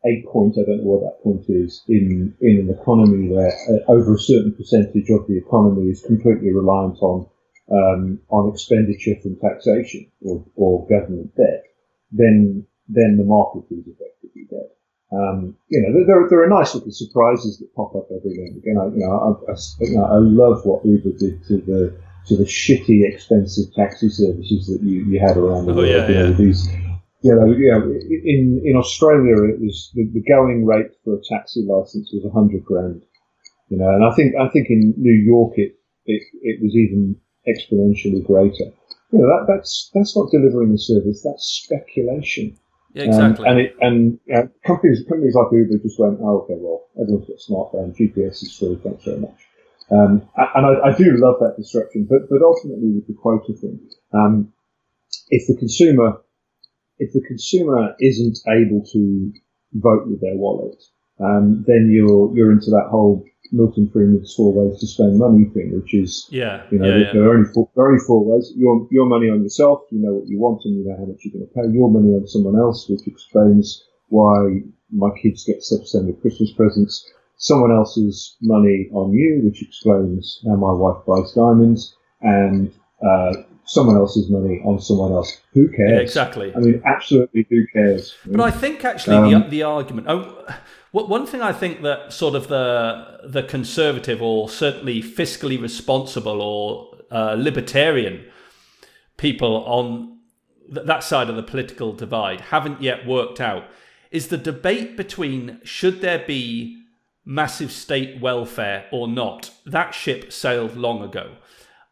a 0.05 0.23
point, 0.31 0.55
I 0.57 0.63
don't 0.65 0.83
know 0.83 0.91
what 0.91 1.01
that 1.01 1.23
point 1.23 1.45
is, 1.49 1.83
in, 1.87 2.33
in 2.39 2.59
an 2.59 2.69
economy 2.69 3.27
where 3.29 3.51
uh, 3.69 3.91
over 3.91 4.15
a 4.15 4.19
certain 4.19 4.53
percentage 4.53 5.09
of 5.09 5.27
the 5.27 5.37
economy 5.37 5.89
is 5.89 6.01
completely 6.01 6.51
reliant 6.51 6.97
on 7.01 7.27
um, 7.71 8.19
on 8.29 8.51
expenditure 8.51 9.15
from 9.21 9.37
taxation 9.37 10.11
or, 10.21 10.43
or 10.55 10.87
government 10.87 11.35
debt, 11.35 11.63
then 12.11 12.65
then 12.87 13.17
the 13.17 13.23
market 13.23 13.65
is 13.71 13.85
effectively 13.87 14.45
dead. 14.49 14.69
Um, 15.11 15.57
you 15.69 15.81
know, 15.81 16.05
there, 16.05 16.29
there 16.29 16.43
are 16.43 16.49
nice 16.49 16.75
little 16.75 16.91
surprises 16.91 17.57
that 17.57 17.73
pop 17.75 17.95
up 17.95 18.07
every 18.15 18.37
now 18.37 18.45
and 18.45 18.57
again. 18.57 18.77
I, 18.77 18.85
you 18.93 19.01
know, 19.01 19.41
I, 19.47 19.51
I, 19.51 19.55
you 19.79 19.97
know, 19.97 20.05
I 20.05 20.17
love 20.17 20.65
what 20.65 20.85
Uber 20.85 21.17
did 21.17 21.43
to 21.47 21.57
the 21.57 21.99
to 22.27 22.37
the 22.37 22.43
shitty, 22.43 23.11
expensive 23.11 23.73
taxi 23.73 24.09
services 24.09 24.67
that 24.67 24.83
you, 24.83 25.05
you 25.05 25.19
had 25.19 25.35
around 25.35 25.65
the 25.65 25.71
oh, 25.71 25.77
world. 25.77 25.89
Yeah, 25.89 26.07
you 26.07 26.13
know, 26.13 26.29
yeah. 26.29 26.37
these 26.37 26.69
you 27.21 27.35
know, 27.35 27.45
you 27.45 27.71
know, 27.71 27.83
in 27.83 28.61
in 28.63 28.75
Australia, 28.77 29.43
it 29.43 29.59
was 29.59 29.91
the, 29.93 30.07
the 30.13 30.21
going 30.21 30.65
rate 30.65 30.91
for 31.03 31.15
a 31.15 31.21
taxi 31.27 31.65
license 31.67 32.11
was 32.13 32.23
a 32.23 32.29
hundred 32.29 32.63
grand. 32.63 33.03
You 33.69 33.77
know, 33.77 33.89
and 33.89 34.05
I 34.05 34.15
think 34.15 34.35
I 34.35 34.47
think 34.49 34.69
in 34.69 34.93
New 34.95 35.13
York 35.13 35.53
it 35.57 35.75
it, 36.05 36.23
it 36.41 36.61
was 36.61 36.75
even 36.75 37.15
exponentially 37.47 38.25
greater. 38.25 38.71
You 39.11 39.19
know, 39.19 39.27
that, 39.27 39.45
that's 39.47 39.89
that's 39.93 40.15
not 40.15 40.31
delivering 40.31 40.71
the 40.71 40.77
service. 40.77 41.21
That's 41.23 41.43
speculation. 41.43 42.57
Yeah, 42.93 43.03
exactly. 43.03 43.47
Um, 43.47 43.51
and 43.51 43.59
it, 43.59 43.75
and 43.81 44.19
know, 44.27 44.49
companies 44.65 45.03
companies 45.07 45.35
like 45.35 45.51
Uber 45.51 45.77
just 45.83 45.99
went, 45.99 46.19
oh, 46.21 46.41
okay, 46.41 46.57
well, 46.57 46.87
everyone's 46.99 47.27
got 47.27 47.37
a 47.37 47.51
smartphone. 47.51 47.95
GPS 47.95 48.41
is 48.43 48.57
free. 48.57 48.79
Thanks 48.83 49.03
very 49.03 49.19
much. 49.19 49.37
Um, 49.91 50.27
and 50.55 50.65
I, 50.65 50.89
I, 50.89 50.95
do 50.95 51.17
love 51.17 51.37
that 51.39 51.55
disruption, 51.57 52.07
but 52.09 52.29
but 52.29 52.41
ultimately 52.43 52.93
with 52.93 53.07
the 53.07 53.13
quota 53.13 53.53
thing, 53.53 53.79
um, 54.13 54.53
if 55.29 55.47
the 55.47 55.55
consumer 55.57 56.21
if 56.99 57.13
the 57.13 57.21
consumer 57.27 57.95
isn't 57.99 58.37
able 58.47 58.83
to 58.91 59.33
vote 59.73 60.07
with 60.07 60.21
their 60.21 60.35
wallet, 60.35 60.81
um, 61.19 61.63
then 61.67 61.89
you're 61.91 62.35
you're 62.35 62.51
into 62.51 62.69
that 62.71 62.87
whole 62.89 63.25
Milton 63.51 63.89
Friedman's 63.91 64.33
four 64.35 64.53
ways 64.53 64.79
to 64.79 64.87
spend 64.87 65.17
money 65.17 65.45
thing, 65.53 65.73
which 65.75 65.93
is 65.93 66.27
yeah, 66.29 66.63
you 66.71 66.79
know 66.79 66.85
yeah, 66.85 67.11
there, 67.11 67.15
yeah. 67.15 67.21
are 67.21 67.33
only 67.33 67.51
four, 67.53 67.69
very 67.75 67.99
four 67.99 68.23
ways. 68.23 68.51
Your 68.55 68.87
your 68.91 69.05
money 69.05 69.29
on 69.29 69.41
yourself, 69.43 69.83
you 69.91 69.99
know 69.99 70.13
what 70.13 70.27
you 70.27 70.39
want 70.39 70.61
and 70.65 70.75
you 70.77 70.85
know 70.85 70.97
how 70.97 71.05
much 71.05 71.21
you're 71.23 71.33
going 71.33 71.47
to 71.47 71.53
pay. 71.53 71.73
Your 71.73 71.89
money 71.89 72.13
on 72.13 72.27
someone 72.27 72.57
else, 72.59 72.87
which 72.89 73.07
explains 73.07 73.83
why 74.09 74.61
my 74.91 75.09
kids 75.21 75.45
get 75.45 75.61
substandard 75.61 76.21
Christmas 76.21 76.51
presents. 76.53 77.09
Someone 77.37 77.71
else's 77.71 78.35
money 78.41 78.89
on 78.91 79.13
you, 79.13 79.41
which 79.45 79.61
explains 79.61 80.41
how 80.45 80.55
my 80.55 80.73
wife 80.73 81.05
buys 81.07 81.31
diamonds, 81.31 81.95
and 82.21 82.71
uh, 83.01 83.33
someone 83.65 83.95
else's 83.95 84.29
money 84.29 84.59
on 84.65 84.81
someone 84.81 85.13
else. 85.13 85.39
Who 85.53 85.69
cares? 85.69 85.91
Yeah, 85.91 85.99
exactly. 85.99 86.53
I 86.53 86.59
mean, 86.59 86.81
absolutely, 86.85 87.47
who 87.49 87.65
cares? 87.71 88.13
But 88.25 88.41
I 88.41 88.51
think 88.51 88.83
actually 88.83 89.15
um, 89.33 89.43
the 89.43 89.49
the 89.49 89.63
argument. 89.63 90.07
Oh, 90.09 90.45
one 90.91 91.25
thing 91.25 91.41
I 91.41 91.53
think 91.53 91.81
that 91.83 92.11
sort 92.13 92.35
of 92.35 92.47
the 92.47 93.19
the 93.23 93.43
conservative 93.43 94.21
or 94.21 94.49
certainly 94.49 95.01
fiscally 95.01 95.61
responsible 95.61 96.41
or 96.41 96.97
uh, 97.11 97.35
libertarian 97.37 98.25
people 99.17 99.63
on 99.65 100.19
th- 100.73 100.85
that 100.85 101.03
side 101.03 101.29
of 101.29 101.35
the 101.35 101.43
political 101.43 101.93
divide 101.93 102.41
haven't 102.41 102.81
yet 102.81 103.05
worked 103.05 103.39
out 103.39 103.65
is 104.11 104.27
the 104.27 104.37
debate 104.37 104.97
between 104.97 105.59
should 105.63 106.01
there 106.01 106.23
be 106.25 106.79
massive 107.25 107.71
state 107.71 108.19
welfare 108.19 108.87
or 108.91 109.07
not. 109.07 109.51
That 109.65 109.93
ship 109.93 110.33
sailed 110.33 110.75
long 110.75 111.03
ago. 111.03 111.35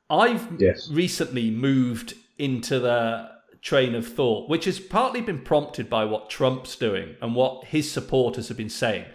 I've 0.10 0.48
yes. 0.60 0.90
recently 0.90 1.52
moved 1.52 2.16
into 2.40 2.80
the 2.80 3.30
train 3.62 3.96
of 3.96 4.08
thought, 4.08 4.50
which 4.50 4.66
has 4.66 4.80
partly 4.80 5.22
been 5.22 5.42
prompted 5.42 5.90
by 5.90 6.06
what 6.06 6.30
Trump's 6.30 6.76
doing 6.76 7.16
and 7.22 7.36
what 7.36 7.66
his 7.66 7.92
supporters 7.92 8.48
have 8.48 8.58
been 8.58 8.70
saying. 8.70 9.06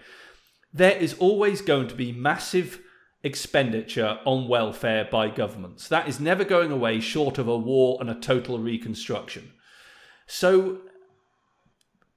There 0.72 0.96
is 0.96 1.14
always 1.14 1.60
going 1.60 1.88
to 1.88 1.94
be 1.94 2.12
massive 2.12 2.80
expenditure 3.22 4.18
on 4.24 4.48
welfare 4.48 5.08
by 5.10 5.28
governments. 5.28 5.88
That 5.88 6.08
is 6.08 6.18
never 6.18 6.44
going 6.44 6.72
away 6.72 7.00
short 7.00 7.38
of 7.38 7.46
a 7.48 7.56
war 7.56 7.98
and 8.00 8.10
a 8.10 8.14
total 8.14 8.58
reconstruction. 8.58 9.52
So, 10.26 10.80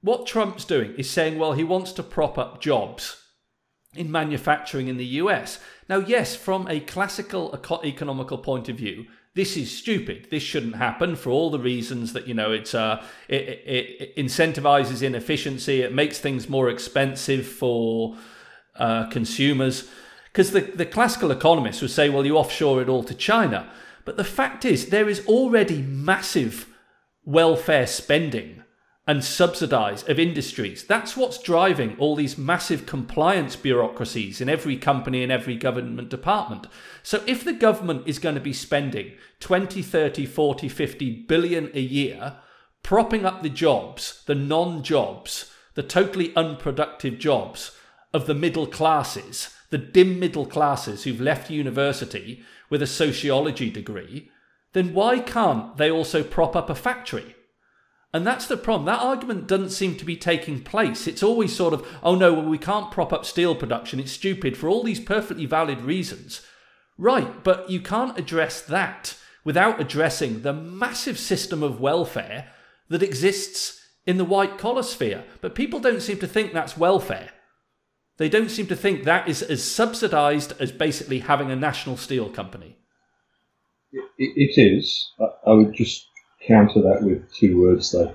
what 0.01 0.25
Trump's 0.25 0.65
doing 0.65 0.95
is 0.95 1.09
saying, 1.09 1.37
well, 1.37 1.53
he 1.53 1.63
wants 1.63 1.91
to 1.93 2.03
prop 2.03 2.37
up 2.37 2.61
jobs 2.61 3.21
in 3.95 4.11
manufacturing 4.11 4.87
in 4.87 4.97
the 4.97 5.05
US. 5.05 5.59
Now, 5.89 5.97
yes, 5.97 6.35
from 6.35 6.67
a 6.67 6.79
classical 6.79 7.57
economical 7.83 8.37
point 8.37 8.69
of 8.69 8.77
view, 8.77 9.05
this 9.35 9.57
is 9.57 9.69
stupid. 9.69 10.29
This 10.31 10.41
shouldn't 10.41 10.77
happen 10.77 11.17
for 11.17 11.29
all 11.29 11.49
the 11.51 11.59
reasons 11.59 12.13
that 12.13 12.25
you 12.25 12.33
know 12.33 12.51
it's 12.51 12.73
uh, 12.73 13.03
it, 13.27 13.41
it, 13.41 14.01
it 14.01 14.15
incentivizes 14.15 15.03
inefficiency. 15.03 15.81
It 15.81 15.93
makes 15.93 16.19
things 16.19 16.49
more 16.49 16.69
expensive 16.69 17.45
for 17.45 18.15
uh, 18.77 19.07
consumers. 19.09 19.89
Because 20.31 20.51
the, 20.51 20.61
the 20.61 20.85
classical 20.85 21.31
economists 21.31 21.81
would 21.81 21.91
say, 21.91 22.09
well, 22.09 22.25
you 22.25 22.37
offshore 22.37 22.81
it 22.81 22.89
all 22.89 23.03
to 23.03 23.13
China. 23.13 23.69
But 24.03 24.17
the 24.17 24.23
fact 24.23 24.65
is, 24.65 24.87
there 24.89 25.07
is 25.07 25.25
already 25.27 25.81
massive 25.81 26.67
welfare 27.23 27.87
spending 27.87 28.63
and 29.07 29.23
subsidize 29.23 30.03
of 30.09 30.19
industries. 30.19 30.83
That's 30.83 31.15
what's 31.15 31.37
driving 31.37 31.95
all 31.99 32.15
these 32.15 32.37
massive 32.37 32.87
compliance 32.87 33.55
bureaucracies 33.55 34.41
in 34.41 34.49
every 34.49 34.77
company 34.77 35.21
and 35.21 35.31
every 35.31 35.55
government 35.55 36.09
department. 36.09 36.65
So 37.03 37.23
if 37.27 37.43
the 37.43 37.53
government 37.53 38.07
is 38.07 38.17
going 38.17 38.35
to 38.35 38.41
be 38.41 38.53
spending 38.53 39.13
20, 39.41 39.83
30, 39.83 40.25
40, 40.25 40.69
50 40.69 41.11
billion 41.27 41.69
a 41.75 41.79
year 41.79 42.37
propping 42.81 43.25
up 43.25 43.43
the 43.43 43.49
jobs, 43.49 44.23
the 44.25 44.35
non-jobs, 44.35 45.51
the 45.75 45.83
totally 45.83 46.35
unproductive 46.35 47.19
jobs 47.19 47.77
of 48.11 48.25
the 48.25 48.33
middle 48.33 48.65
classes, 48.65 49.53
the 49.69 49.77
dim 49.77 50.19
middle 50.19 50.45
classes 50.45 51.03
who've 51.03 51.21
left 51.21 51.51
university 51.51 52.43
with 52.69 52.81
a 52.81 52.87
sociology 52.87 53.69
degree, 53.69 54.31
then 54.73 54.93
why 54.93 55.19
can't 55.19 55.77
they 55.77 55.91
also 55.91 56.23
prop 56.23 56.55
up 56.55 56.69
a 56.69 56.75
factory? 56.75 57.34
And 58.15 58.25
that's 58.25 58.47
the 58.47 58.55
problem. 58.55 58.85
That 58.85 59.01
argument 59.01 59.45
doesn't 59.45 59.71
seem 59.71 59.97
to 59.97 60.05
be 60.05 60.15
taking 60.15 60.63
place. 60.63 61.05
It's 61.05 61.21
always 61.21 61.53
sort 61.53 61.73
of, 61.73 61.85
oh 62.01 62.15
no, 62.15 62.33
well, 62.33 62.45
we 62.45 62.57
can't 62.57 62.89
prop 62.89 63.11
up 63.11 63.25
steel 63.25 63.55
production. 63.55 63.99
It's 63.99 64.13
stupid 64.13 64.55
for 64.55 64.69
all 64.69 64.83
these 64.83 65.01
perfectly 65.01 65.45
valid 65.45 65.81
reasons. 65.81 66.41
Right, 66.97 67.43
but 67.43 67.69
you 67.69 67.81
can't 67.81 68.17
address 68.17 68.61
that 68.61 69.17
without 69.43 69.81
addressing 69.81 70.43
the 70.43 70.53
massive 70.53 71.19
system 71.19 71.61
of 71.61 71.81
welfare 71.81 72.53
that 72.87 73.03
exists 73.03 73.81
in 74.05 74.15
the 74.15 74.23
white 74.23 74.57
collar 74.57 74.83
sphere. 74.83 75.25
But 75.41 75.53
people 75.53 75.81
don't 75.81 76.01
seem 76.01 76.19
to 76.19 76.27
think 76.27 76.53
that's 76.53 76.77
welfare. 76.77 77.31
They 78.15 78.29
don't 78.29 78.49
seem 78.49 78.67
to 78.67 78.77
think 78.77 79.03
that 79.03 79.27
is 79.27 79.41
as 79.41 79.61
subsidized 79.61 80.53
as 80.57 80.71
basically 80.71 81.19
having 81.19 81.51
a 81.51 81.55
national 81.57 81.97
steel 81.97 82.29
company. 82.29 82.77
it, 83.91 84.05
it 84.17 84.57
is. 84.57 85.11
I 85.45 85.51
would 85.51 85.73
just 85.73 86.07
counter 86.47 86.81
that 86.81 86.99
with 87.01 87.31
two 87.33 87.61
words 87.61 87.91
though 87.91 88.13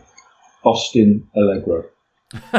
Austin 0.65 1.29
Allegro. 1.37 1.85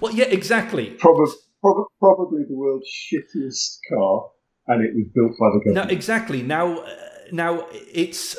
well, 0.00 0.12
yeah, 0.12 0.24
exactly. 0.24 0.90
Probably, 0.98 1.32
probably, 1.60 1.84
probably 2.00 2.42
the 2.48 2.56
world's 2.56 2.88
shittiest 2.88 3.78
car, 3.92 4.30
and 4.66 4.84
it 4.84 4.94
was 4.94 5.06
built 5.14 5.32
by 5.38 5.50
the 5.52 5.58
government. 5.64 5.88
No, 5.88 5.94
exactly. 5.94 6.42
Now, 6.42 6.78
uh, 6.78 6.96
now 7.30 7.66
it's 7.70 8.36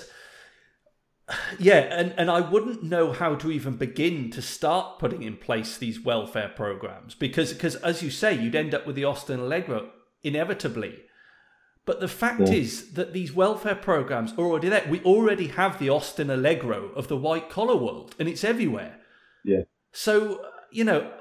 yeah, 1.60 1.80
and, 1.80 2.14
and 2.18 2.30
I 2.30 2.42
wouldn't 2.42 2.84
know 2.84 3.12
how 3.12 3.36
to 3.36 3.52
even 3.52 3.78
begin 3.78 4.30
to 4.32 4.42
start 4.42 5.00
putting 5.00 5.24
in 5.24 5.38
place 5.38 5.78
these 5.78 6.04
welfare 6.04 6.50
programs 6.50 7.16
because 7.16 7.54
because 7.54 7.76
as 7.78 8.02
you 8.02 8.10
say, 8.10 8.34
you'd 8.34 8.56
end 8.56 8.74
up 8.74 8.86
with 8.86 8.96
the 8.96 9.06
Austin 9.06 9.40
Allegro 9.40 9.92
inevitably. 10.24 11.04
But 11.86 12.00
the 12.00 12.08
fact 12.08 12.42
yeah. 12.42 12.54
is 12.54 12.94
that 12.94 13.14
these 13.14 13.34
welfare 13.34 13.76
programs 13.76 14.34
are 14.34 14.42
already 14.42 14.70
there. 14.70 14.86
We 14.88 15.02
already 15.02 15.48
have 15.48 15.80
the 15.80 15.90
Austin 15.90 16.30
Allegro 16.30 16.90
of 16.90 17.08
the 17.08 17.18
white 17.18 17.50
collar 17.50 17.76
world, 17.76 18.16
and 18.20 18.30
it's 18.30 18.44
everywhere. 18.44 19.00
Yeah. 19.44 19.64
So, 19.92 20.46
you 20.72 20.84
know, 20.84 21.12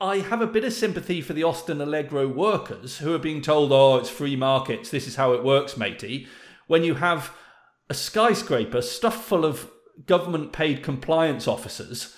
I 0.00 0.18
have 0.18 0.40
a 0.40 0.48
bit 0.48 0.64
of 0.64 0.72
sympathy 0.72 1.20
for 1.20 1.32
the 1.32 1.44
Austin 1.44 1.80
Allegro 1.80 2.26
workers 2.26 2.98
who 2.98 3.14
are 3.14 3.18
being 3.18 3.40
told, 3.40 3.70
oh, 3.70 3.98
it's 3.98 4.10
free 4.10 4.34
markets, 4.34 4.90
this 4.90 5.06
is 5.06 5.14
how 5.14 5.32
it 5.32 5.44
works, 5.44 5.76
matey. 5.76 6.26
When 6.66 6.82
you 6.82 6.96
have 6.96 7.32
a 7.88 7.94
skyscraper 7.94 8.82
stuffed 8.82 9.22
full 9.22 9.44
of 9.44 9.70
government 10.06 10.52
paid 10.52 10.82
compliance 10.82 11.46
officers 11.46 12.16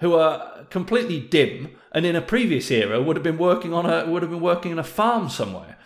who 0.00 0.14
are 0.14 0.64
completely 0.70 1.20
dim 1.20 1.70
and 1.92 2.04
in 2.04 2.16
a 2.16 2.20
previous 2.20 2.70
era 2.70 3.00
would 3.00 3.16
have 3.16 3.22
been 3.22 3.38
working 3.38 3.72
on 3.72 3.86
a 3.86 4.04
would 4.10 4.22
have 4.22 4.30
been 4.30 4.40
working 4.40 4.72
in 4.72 4.78
a 4.78 4.84
farm 4.84 5.28
somewhere 5.28 5.78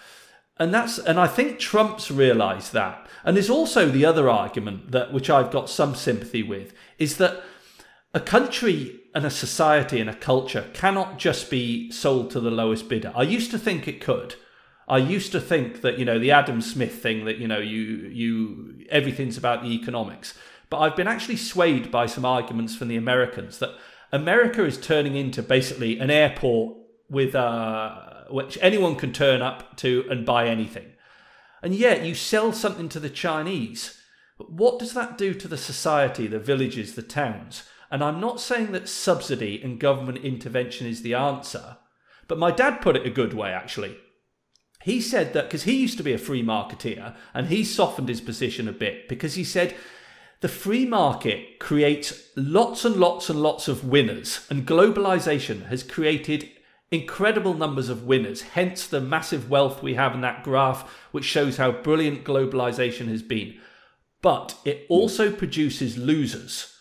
and 0.58 0.74
that's 0.74 0.98
and 0.98 1.18
I 1.18 1.26
think 1.26 1.58
Trump's 1.58 2.10
realized 2.10 2.72
that. 2.72 3.06
And 3.24 3.36
there's 3.36 3.50
also 3.50 3.88
the 3.88 4.04
other 4.04 4.28
argument 4.28 4.90
that 4.92 5.12
which 5.12 5.30
I've 5.30 5.50
got 5.50 5.68
some 5.68 5.94
sympathy 5.94 6.42
with 6.42 6.72
is 6.98 7.16
that 7.18 7.42
a 8.14 8.20
country 8.20 9.00
and 9.14 9.24
a 9.24 9.30
society 9.30 10.00
and 10.00 10.08
a 10.08 10.14
culture 10.14 10.70
cannot 10.72 11.18
just 11.18 11.50
be 11.50 11.90
sold 11.90 12.30
to 12.30 12.40
the 12.40 12.50
lowest 12.50 12.88
bidder. 12.88 13.12
I 13.14 13.22
used 13.22 13.50
to 13.50 13.58
think 13.58 13.86
it 13.86 14.00
could. 14.00 14.34
I 14.88 14.98
used 14.98 15.32
to 15.32 15.40
think 15.40 15.82
that 15.82 15.98
you 15.98 16.04
know 16.04 16.18
the 16.18 16.30
Adam 16.30 16.60
Smith 16.60 17.02
thing 17.02 17.24
that 17.26 17.38
you 17.38 17.46
know 17.46 17.58
you 17.58 17.80
you 17.80 18.86
everything's 18.90 19.36
about 19.36 19.62
the 19.62 19.74
economics. 19.74 20.34
But 20.70 20.78
I've 20.78 20.96
been 20.96 21.08
actually 21.08 21.36
swayed 21.36 21.90
by 21.90 22.06
some 22.06 22.24
arguments 22.24 22.74
from 22.74 22.88
the 22.88 22.96
Americans 22.96 23.58
that 23.58 23.70
America 24.12 24.64
is 24.64 24.78
turning 24.78 25.14
into 25.14 25.42
basically 25.42 25.98
an 25.98 26.10
airport 26.10 26.76
with 27.10 27.34
uh 27.34 28.07
which 28.30 28.58
anyone 28.60 28.96
can 28.96 29.12
turn 29.12 29.42
up 29.42 29.76
to 29.78 30.04
and 30.10 30.26
buy 30.26 30.46
anything. 30.48 30.92
And 31.62 31.74
yet 31.74 32.04
you 32.04 32.14
sell 32.14 32.52
something 32.52 32.88
to 32.90 33.00
the 33.00 33.10
Chinese. 33.10 34.00
But 34.36 34.52
what 34.52 34.78
does 34.78 34.94
that 34.94 35.18
do 35.18 35.34
to 35.34 35.48
the 35.48 35.56
society, 35.56 36.26
the 36.26 36.38
villages, 36.38 36.94
the 36.94 37.02
towns? 37.02 37.64
And 37.90 38.04
I'm 38.04 38.20
not 38.20 38.40
saying 38.40 38.72
that 38.72 38.88
subsidy 38.88 39.60
and 39.62 39.80
government 39.80 40.18
intervention 40.18 40.86
is 40.86 41.02
the 41.02 41.14
answer, 41.14 41.78
but 42.26 42.38
my 42.38 42.50
dad 42.50 42.80
put 42.80 42.96
it 42.96 43.06
a 43.06 43.10
good 43.10 43.32
way 43.32 43.50
actually. 43.50 43.96
He 44.82 45.00
said 45.00 45.32
that 45.32 45.44
because 45.46 45.64
he 45.64 45.80
used 45.80 45.96
to 45.96 46.04
be 46.04 46.12
a 46.12 46.18
free 46.18 46.42
marketeer 46.42 47.16
and 47.34 47.48
he 47.48 47.64
softened 47.64 48.08
his 48.08 48.20
position 48.20 48.68
a 48.68 48.72
bit 48.72 49.08
because 49.08 49.34
he 49.34 49.44
said 49.44 49.74
the 50.40 50.48
free 50.48 50.86
market 50.86 51.58
creates 51.58 52.28
lots 52.36 52.84
and 52.84 52.96
lots 52.96 53.28
and 53.28 53.42
lots 53.42 53.66
of 53.66 53.84
winners, 53.84 54.46
and 54.48 54.68
globalization 54.68 55.66
has 55.66 55.82
created 55.82 56.48
incredible 56.90 57.54
numbers 57.54 57.88
of 57.88 58.04
winners, 58.04 58.42
hence 58.42 58.86
the 58.86 59.00
massive 59.00 59.50
wealth 59.50 59.82
we 59.82 59.94
have 59.94 60.14
in 60.14 60.20
that 60.22 60.42
graph, 60.42 60.90
which 61.12 61.24
shows 61.24 61.56
how 61.56 61.70
brilliant 61.70 62.24
globalization 62.24 63.08
has 63.08 63.22
been. 63.22 63.58
But 64.22 64.56
it 64.64 64.86
also 64.88 65.30
produces 65.30 65.98
losers. 65.98 66.74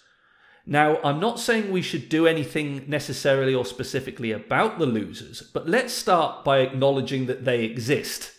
Now, 0.66 0.99
I'm 1.03 1.20
not 1.20 1.39
saying 1.39 1.72
we 1.72 1.82
should 1.82 2.10
do 2.10 2.28
anything 2.28 2.84
necessarily 2.88 3.55
or 3.55 3.64
specifically 3.64 4.32
about 4.32 4.80
the 4.80 4.86
losers, 4.86 5.41
but 5.41 5.70
let's 5.70 5.93
start 5.93 6.43
by 6.43 6.60
acknowledging 6.60 7.28
that 7.28 7.45
they 7.45 7.64
exist. 7.64 8.34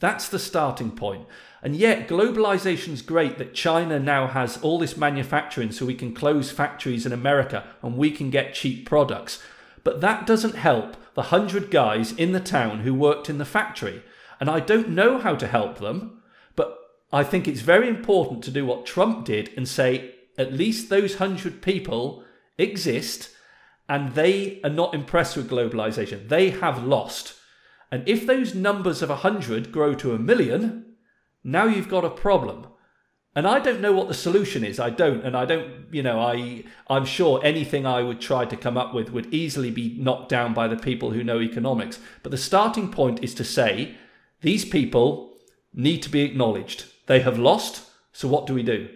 That's 0.00 0.28
the 0.28 0.38
starting 0.38 0.92
point. 0.92 1.26
And 1.60 1.74
yet, 1.74 2.08
globalization's 2.08 3.02
great 3.02 3.36
that 3.38 3.52
China 3.52 3.98
now 3.98 4.28
has 4.28 4.56
all 4.58 4.78
this 4.78 4.96
manufacturing 4.96 5.72
so 5.72 5.84
we 5.84 5.94
can 5.94 6.14
close 6.14 6.50
factories 6.50 7.04
in 7.04 7.12
America 7.12 7.64
and 7.82 7.96
we 7.96 8.12
can 8.12 8.30
get 8.30 8.54
cheap 8.54 8.86
products. 8.86 9.42
But 9.88 10.02
that 10.02 10.26
doesn't 10.26 10.54
help 10.54 10.98
the 11.14 11.32
hundred 11.32 11.70
guys 11.70 12.12
in 12.12 12.32
the 12.32 12.40
town 12.40 12.80
who 12.80 12.92
worked 12.92 13.30
in 13.30 13.38
the 13.38 13.46
factory. 13.46 14.02
And 14.38 14.50
I 14.50 14.60
don't 14.60 14.90
know 14.90 15.16
how 15.18 15.34
to 15.36 15.46
help 15.46 15.78
them, 15.78 16.20
but 16.56 16.78
I 17.10 17.24
think 17.24 17.48
it's 17.48 17.62
very 17.62 17.88
important 17.88 18.44
to 18.44 18.50
do 18.50 18.66
what 18.66 18.84
Trump 18.84 19.24
did 19.24 19.50
and 19.56 19.66
say 19.66 20.14
at 20.36 20.52
least 20.52 20.90
those 20.90 21.14
hundred 21.14 21.62
people 21.62 22.22
exist 22.58 23.30
and 23.88 24.12
they 24.12 24.60
are 24.62 24.68
not 24.68 24.92
impressed 24.92 25.38
with 25.38 25.48
globalization. 25.48 26.28
They 26.28 26.50
have 26.50 26.84
lost. 26.84 27.36
And 27.90 28.06
if 28.06 28.26
those 28.26 28.54
numbers 28.54 29.00
of 29.00 29.08
100 29.08 29.72
grow 29.72 29.94
to 29.94 30.12
a 30.12 30.18
million, 30.18 30.96
now 31.42 31.64
you've 31.64 31.88
got 31.88 32.04
a 32.04 32.10
problem. 32.10 32.66
And 33.34 33.46
I 33.46 33.60
don't 33.60 33.80
know 33.80 33.92
what 33.92 34.08
the 34.08 34.14
solution 34.14 34.64
is. 34.64 34.80
I 34.80 34.90
don't, 34.90 35.24
and 35.24 35.36
I 35.36 35.44
don't, 35.44 35.92
you 35.92 36.02
know, 36.02 36.18
I 36.20 36.64
I'm 36.88 37.04
sure 37.04 37.40
anything 37.44 37.86
I 37.86 38.02
would 38.02 38.20
try 38.20 38.44
to 38.44 38.56
come 38.56 38.76
up 38.76 38.94
with 38.94 39.12
would 39.12 39.32
easily 39.32 39.70
be 39.70 39.96
knocked 39.98 40.28
down 40.28 40.54
by 40.54 40.66
the 40.66 40.76
people 40.76 41.10
who 41.10 41.22
know 41.22 41.40
economics. 41.40 42.00
But 42.22 42.32
the 42.32 42.38
starting 42.38 42.90
point 42.90 43.22
is 43.22 43.34
to 43.34 43.44
say 43.44 43.94
these 44.40 44.64
people 44.64 45.36
need 45.72 46.02
to 46.02 46.10
be 46.10 46.22
acknowledged. 46.22 46.86
They 47.06 47.20
have 47.20 47.38
lost. 47.38 47.88
So 48.12 48.26
what 48.28 48.46
do 48.46 48.54
we 48.54 48.62
do? 48.62 48.88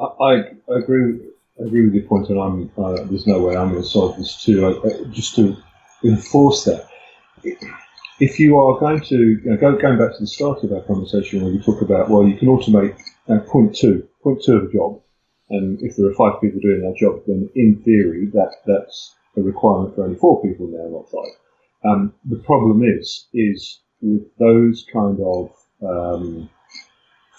I, 0.00 0.04
I 0.22 0.76
agree. 0.78 1.20
I 1.60 1.66
agree 1.66 1.84
with 1.84 1.94
your 1.94 2.04
point, 2.04 2.28
and 2.30 2.40
I'm. 2.40 2.70
Uh, 2.78 3.04
there's 3.04 3.26
no 3.26 3.40
way 3.40 3.56
I'm 3.56 3.70
going 3.72 3.82
to 3.82 3.88
solve 3.88 4.16
this 4.16 4.42
too. 4.42 4.64
Uh, 4.66 5.04
just 5.10 5.34
to 5.36 5.56
enforce 6.02 6.64
that 6.64 6.88
if 8.22 8.38
you 8.38 8.56
are 8.56 8.78
going 8.78 9.00
to 9.00 9.16
you 9.16 9.40
know, 9.44 9.56
go, 9.56 9.76
going 9.76 9.98
back 9.98 10.14
to 10.14 10.20
the 10.20 10.28
start 10.28 10.62
of 10.62 10.72
our 10.72 10.82
conversation 10.82 11.42
where 11.42 11.52
we 11.52 11.58
talk 11.58 11.82
about 11.82 12.08
well 12.08 12.24
you 12.24 12.36
can 12.36 12.46
automate 12.46 12.96
uh, 13.28 13.40
point 13.50 13.74
two 13.74 14.06
point 14.22 14.40
two 14.44 14.56
of 14.58 14.64
a 14.68 14.72
job. 14.72 15.00
And 15.50 15.78
if 15.82 15.96
there 15.96 16.08
are 16.08 16.14
five 16.14 16.40
people 16.40 16.60
doing 16.60 16.82
that 16.82 16.96
job 16.96 17.22
then 17.26 17.50
in 17.56 17.82
theory 17.84 18.26
that 18.32 18.54
that's 18.64 19.14
a 19.36 19.42
requirement 19.42 19.96
for 19.96 20.04
only 20.04 20.16
four 20.18 20.40
people 20.40 20.68
now 20.68 20.86
not 20.96 21.10
five. 21.10 21.34
Um, 21.84 22.14
the 22.24 22.36
problem 22.36 22.84
is 22.84 23.26
is 23.34 23.80
with 24.00 24.24
those 24.38 24.86
kind 24.92 25.18
of 25.20 25.50
um, 25.82 26.48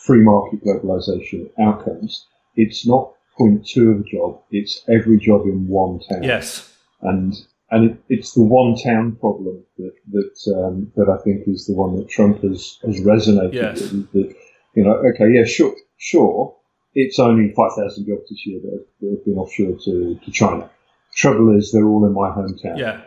free 0.06 0.22
market 0.22 0.66
globalization 0.66 1.50
outcomes 1.62 2.28
it's 2.58 2.86
not 2.86 3.14
point 3.38 3.66
two 3.66 3.92
of 3.92 4.00
a 4.02 4.04
job 4.04 4.42
it's 4.52 4.84
every 4.90 5.18
job 5.18 5.44
in 5.46 5.66
one 5.66 6.02
town. 6.10 6.24
Yes. 6.24 6.76
And 7.02 7.34
and 7.74 7.90
it, 7.92 7.98
it's 8.16 8.34
the 8.34 8.44
one 8.44 8.76
town 8.76 9.18
problem 9.20 9.64
that 9.80 9.94
that 10.16 10.54
um, 10.58 10.92
that 10.96 11.10
I 11.10 11.18
think 11.24 11.48
is 11.48 11.66
the 11.68 11.74
one 11.74 11.96
that 11.98 12.08
Trump 12.10 12.42
has 12.44 12.78
has 12.86 13.00
resonated 13.02 13.54
Yes. 13.54 13.82
with. 13.92 14.12
That 14.14 14.36
you 14.76 14.84
know, 14.84 14.96
okay, 15.14 15.30
yeah, 15.32 15.46
sure, 15.46 15.76
sure, 15.98 16.56
it's 16.96 17.20
only 17.20 17.54
five 17.54 17.72
thousand 17.78 18.08
jobs 18.08 18.30
this 18.30 18.46
year 18.46 18.60
that 18.64 18.72
have, 18.72 18.86
that 19.02 19.10
have 19.18 19.26
been 19.26 19.38
offshore 19.38 19.78
to, 19.86 20.20
to 20.24 20.32
China. 20.32 20.70
Trouble 21.16 21.56
is, 21.58 21.72
they're 21.72 21.86
all 21.86 22.06
in 22.06 22.14
my 22.14 22.30
hometown, 22.30 22.78
Yeah. 22.78 23.02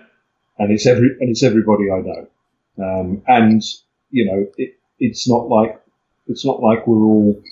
and 0.59 0.73
it's 0.73 0.87
every 0.87 1.09
and 1.21 1.29
it's 1.31 1.43
everybody 1.43 1.85
I 1.91 2.01
know, 2.09 2.23
um, 2.87 3.23
and 3.27 3.63
you 4.11 4.25
know, 4.27 4.47
it, 4.57 4.75
it's 5.01 5.29
not 5.29 5.49
like 5.49 5.81
it's 6.29 6.45
not 6.45 6.61
like 6.63 6.87
we're 6.87 7.05
all 7.13 7.43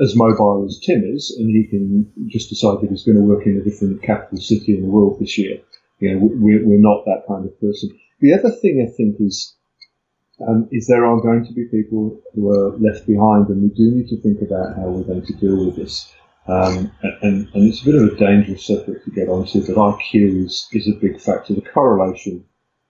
as 0.00 0.14
mobile 0.14 0.64
as 0.66 0.78
Tim 0.78 1.02
is, 1.04 1.34
and 1.38 1.48
he 1.50 1.64
can 1.68 2.10
just 2.28 2.48
decide 2.50 2.80
that 2.80 2.90
he's 2.90 3.04
going 3.04 3.16
to 3.18 3.22
work 3.24 3.46
in 3.46 3.56
a 3.60 3.64
different 3.64 4.02
capital 4.02 4.38
city 4.40 4.76
in 4.76 4.82
the 4.82 4.88
world 4.88 5.18
this 5.20 5.36
year. 5.38 5.58
You 6.00 6.14
know, 6.14 6.20
we're, 6.22 6.66
we're 6.66 6.78
not 6.78 7.04
that 7.04 7.24
kind 7.26 7.44
of 7.44 7.60
person. 7.60 7.90
The 8.20 8.34
other 8.34 8.50
thing 8.50 8.86
I 8.86 8.90
think 8.96 9.16
is, 9.20 9.54
um, 10.46 10.68
is 10.70 10.86
there 10.86 11.04
are 11.04 11.20
going 11.20 11.44
to 11.46 11.52
be 11.52 11.64
people 11.66 12.20
who 12.34 12.50
are 12.50 12.76
left 12.78 13.06
behind, 13.06 13.48
and 13.48 13.62
we 13.62 13.68
do 13.68 13.90
need 13.90 14.08
to 14.08 14.20
think 14.20 14.42
about 14.42 14.76
how 14.76 14.88
we're 14.88 15.02
going 15.02 15.26
to 15.26 15.32
deal 15.34 15.66
with 15.66 15.76
this. 15.76 16.12
Um, 16.46 16.90
and, 17.02 17.48
and 17.52 17.68
it's 17.68 17.82
a 17.82 17.84
bit 17.84 17.94
of 17.94 18.02
a 18.04 18.16
dangerous 18.16 18.66
subject 18.66 19.04
to 19.04 19.10
get 19.10 19.28
onto, 19.28 19.60
but 19.66 19.76
IQ 19.76 20.46
is, 20.46 20.66
is 20.72 20.88
a 20.88 20.98
big 20.98 21.20
factor. 21.20 21.54
The 21.54 21.60
correlation 21.60 22.44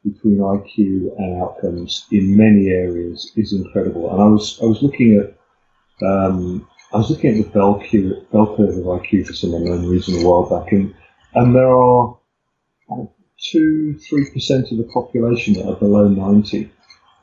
between 0.04 0.38
IQ 0.38 1.16
and 1.18 1.42
outcomes 1.42 2.06
in 2.12 2.36
many 2.36 2.68
areas 2.68 3.32
is 3.36 3.52
incredible. 3.52 4.10
And 4.12 4.22
I 4.22 4.26
was 4.26 4.58
I 4.62 4.66
was 4.66 4.82
looking 4.82 5.18
at 5.18 6.06
um, 6.06 6.68
I 6.92 6.98
was 6.98 7.10
looking 7.10 7.38
at 7.38 7.44
the 7.44 7.50
bell 7.50 7.80
curve, 7.80 8.30
bell 8.30 8.56
curve 8.56 8.76
of 8.76 8.84
IQ 8.84 9.26
for 9.26 9.32
some 9.32 9.54
unknown 9.54 9.88
reason 9.88 10.22
a 10.22 10.28
while 10.28 10.48
back, 10.48 10.72
and 10.72 10.94
and 11.34 11.54
there 11.54 11.70
are 11.70 12.17
two 13.38 13.98
three 14.08 14.28
percent 14.30 14.70
of 14.72 14.78
the 14.78 14.84
population 14.92 15.54
that 15.54 15.66
are 15.68 15.76
below 15.76 16.08
ninety. 16.08 16.70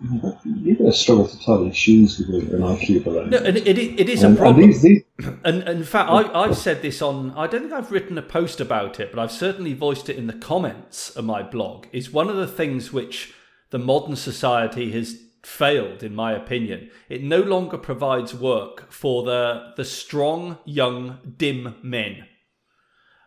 You're 0.01 0.75
going 0.75 0.91
to 0.91 0.93
struggle 0.93 1.25
to 1.25 1.39
tie 1.39 1.57
your 1.61 1.73
shoes 1.73 2.19
with 2.19 2.53
an 2.53 2.59
IQ 2.61 3.05
below. 3.05 3.25
No, 3.25 3.37
and 3.37 3.55
it, 3.55 3.65
it, 3.65 4.09
is 4.09 4.23
a 4.23 4.27
And- 4.27 4.33
and 4.35 4.37
problem. 4.37 4.67
these, 4.67 4.81
these, 4.81 5.01
And, 5.45 5.63
and 5.63 5.79
in 5.79 5.83
fact, 5.85 6.09
I, 6.09 6.31
I've 6.33 6.57
said 6.57 6.81
this 6.81 7.01
on. 7.01 7.31
I 7.31 7.47
don't 7.47 7.61
think 7.61 7.71
I've 7.73 7.91
written 7.93 8.17
a 8.17 8.21
post 8.21 8.59
about 8.59 8.99
it, 8.99 9.09
but 9.13 9.21
I've 9.21 9.31
certainly 9.31 9.73
voiced 9.73 10.09
it 10.09 10.17
in 10.17 10.27
the 10.27 10.33
comments 10.33 11.11
of 11.15 11.23
my 11.23 11.41
blog. 11.43 11.87
Is 11.93 12.11
one 12.11 12.27
of 12.29 12.35
the 12.35 12.45
things 12.47 12.91
which 12.91 13.33
the 13.69 13.79
modern 13.79 14.17
society 14.17 14.91
has 14.91 15.17
failed, 15.43 16.03
in 16.03 16.13
my 16.13 16.33
opinion. 16.33 16.89
It 17.07 17.23
no 17.23 17.39
longer 17.39 17.77
provides 17.77 18.35
work 18.35 18.91
for 18.91 19.23
the 19.23 19.71
the 19.77 19.85
strong, 19.85 20.57
young, 20.65 21.19
dim 21.37 21.75
men. 21.81 22.25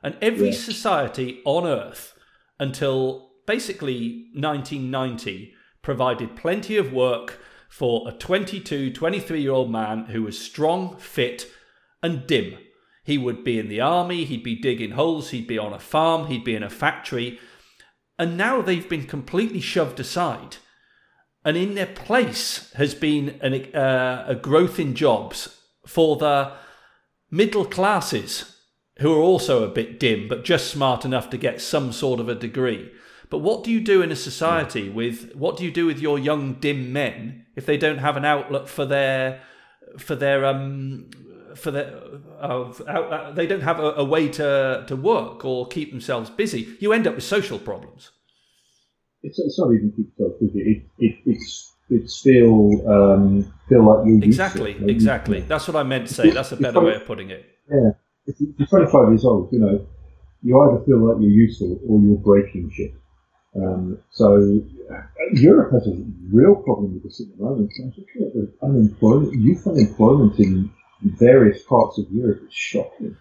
And 0.03 0.17
every 0.21 0.49
Yeah. 0.51 0.55
society 0.57 1.41
on 1.47 1.67
Earth 1.67 2.13
until 2.59 3.31
basically 3.47 4.29
1990 4.35 5.55
provided 5.83 6.37
plenty 6.37 6.77
of 6.77 6.93
work 6.93 7.41
for 7.69 8.09
a 8.09 8.13
22, 8.13 8.93
23 8.93 9.41
year 9.41 9.53
old 9.53 9.71
man 9.71 10.07
who 10.07 10.23
was 10.23 10.39
strong, 10.39 10.97
fit, 10.97 11.47
and 12.03 12.27
dim. 12.27 12.59
He 13.05 13.17
would 13.17 13.43
be 13.43 13.59
in 13.59 13.69
the 13.69 13.81
army, 13.81 14.25
he'd 14.25 14.43
be 14.43 14.55
digging 14.55 14.93
holes, 14.93 15.31
he'd 15.31 15.47
be 15.47 15.59
on 15.59 15.73
a 15.73 15.79
farm, 15.79 16.27
he'd 16.27 16.45
be 16.45 16.55
in 16.55 16.63
a 16.63 16.71
factory. 16.71 17.39
And 18.19 18.37
now 18.37 18.61
they've 18.61 18.89
been 18.89 19.07
completely 19.07 19.61
shoved 19.61 20.01
aside. 20.01 20.57
And 21.45 21.57
in 21.57 21.75
their 21.75 21.87
place 21.87 22.73
has 22.75 22.95
been 22.95 23.39
an, 23.41 23.75
uh, 23.75 24.27
a 24.29 24.35
growth 24.35 24.79
in 24.79 24.95
jobs 24.95 25.59
for 25.87 26.17
the 26.17 26.53
middle 27.31 27.65
classes 27.65 28.58
who 28.99 29.13
are 29.13 29.23
also 29.23 29.65
a 29.65 29.69
bit 29.69 30.01
dim, 30.01 30.29
but 30.29 30.45
just 30.45 30.69
smart 30.71 31.05
enough 31.05 31.31
to 31.31 31.39
get 31.39 31.61
some 31.61 31.93
sort 31.93 32.21
of 32.21 32.29
a 32.29 32.35
degree. 32.35 32.91
But 33.31 33.39
what 33.39 33.63
do 33.63 33.71
you 33.71 33.81
do 33.81 34.03
in 34.03 34.11
a 34.11 34.17
society 34.17 34.89
with 34.89 35.35
what 35.35 35.57
do 35.57 35.65
you 35.65 35.71
do 35.71 35.87
with 35.87 36.01
your 36.01 36.19
young 36.19 36.55
dim 36.55 36.93
men 36.93 37.47
if 37.57 37.67
they 37.67 37.77
don't 37.77 37.99
have 37.99 38.17
an 38.17 38.25
outlet 38.25 38.69
for 38.69 38.87
their 38.87 39.41
for 39.99 40.15
their 40.15 40.45
um 40.47 41.11
for 41.55 41.71
their 41.71 41.95
uh, 42.41 42.71
uh, 42.71 43.33
they 43.33 43.47
don't 43.47 43.63
have 43.63 43.81
a, 43.81 43.93
a 43.93 44.05
way 44.05 44.29
to 44.29 44.85
to 44.87 44.97
work 44.97 45.45
or 45.45 45.67
keep 45.69 45.91
themselves 45.91 46.31
busy? 46.31 46.77
You 46.81 46.93
end 46.93 47.07
up 47.07 47.17
with 47.17 47.25
social 47.25 47.59
problems. 47.59 48.11
it's, 49.23 49.39
it's 49.39 49.59
not 49.59 49.73
even 49.73 49.93
keep 49.95 50.11
yourself 50.19 50.41
busy. 50.41 50.61
It, 50.99 51.05
it, 51.05 51.17
it's 51.27 51.75
it's 51.91 52.21
feel 52.21 52.89
um, 52.89 53.53
feel 53.69 53.85
like 53.85 54.05
to 54.05 54.27
Exactly, 54.27 54.77
exactly. 54.89 55.41
That's 55.41 55.67
what 55.69 55.77
I 55.77 55.83
meant 55.83 56.09
to 56.09 56.15
say. 56.15 56.31
That's 56.31 56.53
a 56.53 56.57
better 56.57 56.81
way 56.81 56.95
of 56.95 57.05
putting 57.05 57.31
it. 57.31 57.47
Yeah, 57.71 57.91
if 58.29 58.37
you're 58.39 58.69
25 58.69 59.09
years 59.09 59.25
old, 59.25 59.53
you 59.53 59.59
know, 59.59 59.87
you 60.43 60.61
either 60.61 60.85
feel 60.85 60.99
like 60.99 61.21
you're 61.21 61.31
useful 61.31 61.81
or 61.89 61.99
you're 62.01 62.19
breaking 62.19 62.71
shit. 62.71 62.95
Um, 63.57 63.99
so 64.11 64.61
Europe 65.33 65.73
has 65.73 65.87
a 65.89 65.97
real 66.31 66.55
problem 66.57 66.95
with 66.95 67.03
this 67.03 67.21
at 67.21 67.27
the 67.37 67.43
moment. 67.43 67.73
I 67.81 67.87
was 67.87 67.95
looking 67.99 68.27
at 68.27 68.35
the 68.35 68.67
unemployment, 68.67 69.35
youth 69.35 69.67
unemployment 69.67 70.39
in 70.39 70.71
various 71.03 71.63
parts 71.63 71.99
of 71.99 72.07
Europe 72.11 72.43
is 72.47 72.55
shocking. 72.55 73.17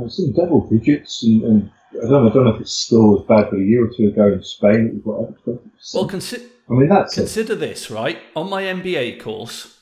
I've 0.00 0.12
seen 0.12 0.32
double 0.32 0.68
digits, 0.68 1.22
and, 1.24 1.42
and 1.42 1.70
I, 2.02 2.08
don't, 2.08 2.30
I 2.30 2.32
don't 2.32 2.44
know 2.44 2.54
if 2.54 2.60
it's 2.60 2.72
still 2.72 3.20
as 3.20 3.26
bad, 3.26 3.50
but 3.50 3.58
a 3.58 3.62
year 3.62 3.84
or 3.84 3.90
two 3.94 4.08
ago 4.08 4.32
in 4.32 4.42
Spain 4.42 4.86
it 4.86 5.06
was 5.06 5.36
whatever, 5.44 5.60
20%. 5.80 5.94
Well, 5.94 6.08
consider. 6.08 6.44
I 6.68 6.72
mean, 6.74 6.88
that's 6.88 7.14
Consider 7.14 7.56
this, 7.56 7.90
right? 7.90 8.18
On 8.36 8.48
my 8.48 8.62
MBA 8.62 9.20
course, 9.20 9.80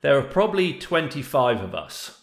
there 0.00 0.18
are 0.18 0.22
probably 0.22 0.78
25 0.78 1.60
of 1.60 1.74
us. 1.74 2.21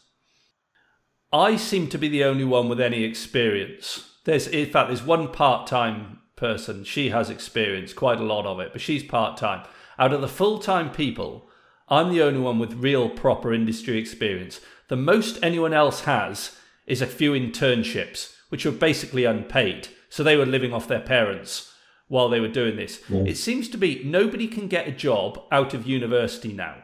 I 1.31 1.55
seem 1.57 1.87
to 1.89 1.97
be 1.97 2.07
the 2.07 2.23
only 2.23 2.43
one 2.43 2.69
with 2.69 2.81
any 2.81 3.03
experience. 3.03 4.09
There's, 4.25 4.47
in 4.47 4.69
fact, 4.69 4.89
there's 4.89 5.03
one 5.03 5.31
part 5.31 5.67
time 5.67 6.19
person. 6.35 6.83
She 6.83 7.09
has 7.09 7.29
experience, 7.29 7.93
quite 7.93 8.19
a 8.19 8.23
lot 8.23 8.45
of 8.45 8.59
it, 8.59 8.71
but 8.71 8.81
she's 8.81 9.03
part 9.03 9.37
time. 9.37 9.65
Out 9.97 10.13
of 10.13 10.21
the 10.21 10.27
full 10.27 10.59
time 10.59 10.91
people, 10.91 11.49
I'm 11.87 12.11
the 12.11 12.21
only 12.21 12.39
one 12.39 12.59
with 12.59 12.73
real 12.73 13.09
proper 13.09 13.53
industry 13.53 13.97
experience. 13.97 14.59
The 14.87 14.95
most 14.95 15.37
anyone 15.43 15.73
else 15.73 16.01
has 16.01 16.57
is 16.87 17.01
a 17.01 17.07
few 17.07 17.33
internships, 17.33 18.33
which 18.49 18.65
were 18.65 18.71
basically 18.71 19.25
unpaid. 19.25 19.89
So 20.09 20.23
they 20.23 20.37
were 20.37 20.45
living 20.45 20.73
off 20.73 20.87
their 20.87 20.99
parents 20.99 21.71
while 22.07 22.29
they 22.29 22.39
were 22.39 22.47
doing 22.47 22.75
this. 22.75 22.99
It 23.27 23.37
seems 23.37 23.69
to 23.69 23.77
be 23.77 24.03
nobody 24.03 24.47
can 24.47 24.67
get 24.67 24.87
a 24.87 24.91
job 24.91 25.39
out 25.51 25.75
of 25.75 25.85
university 25.85 26.53
now. 26.53 26.77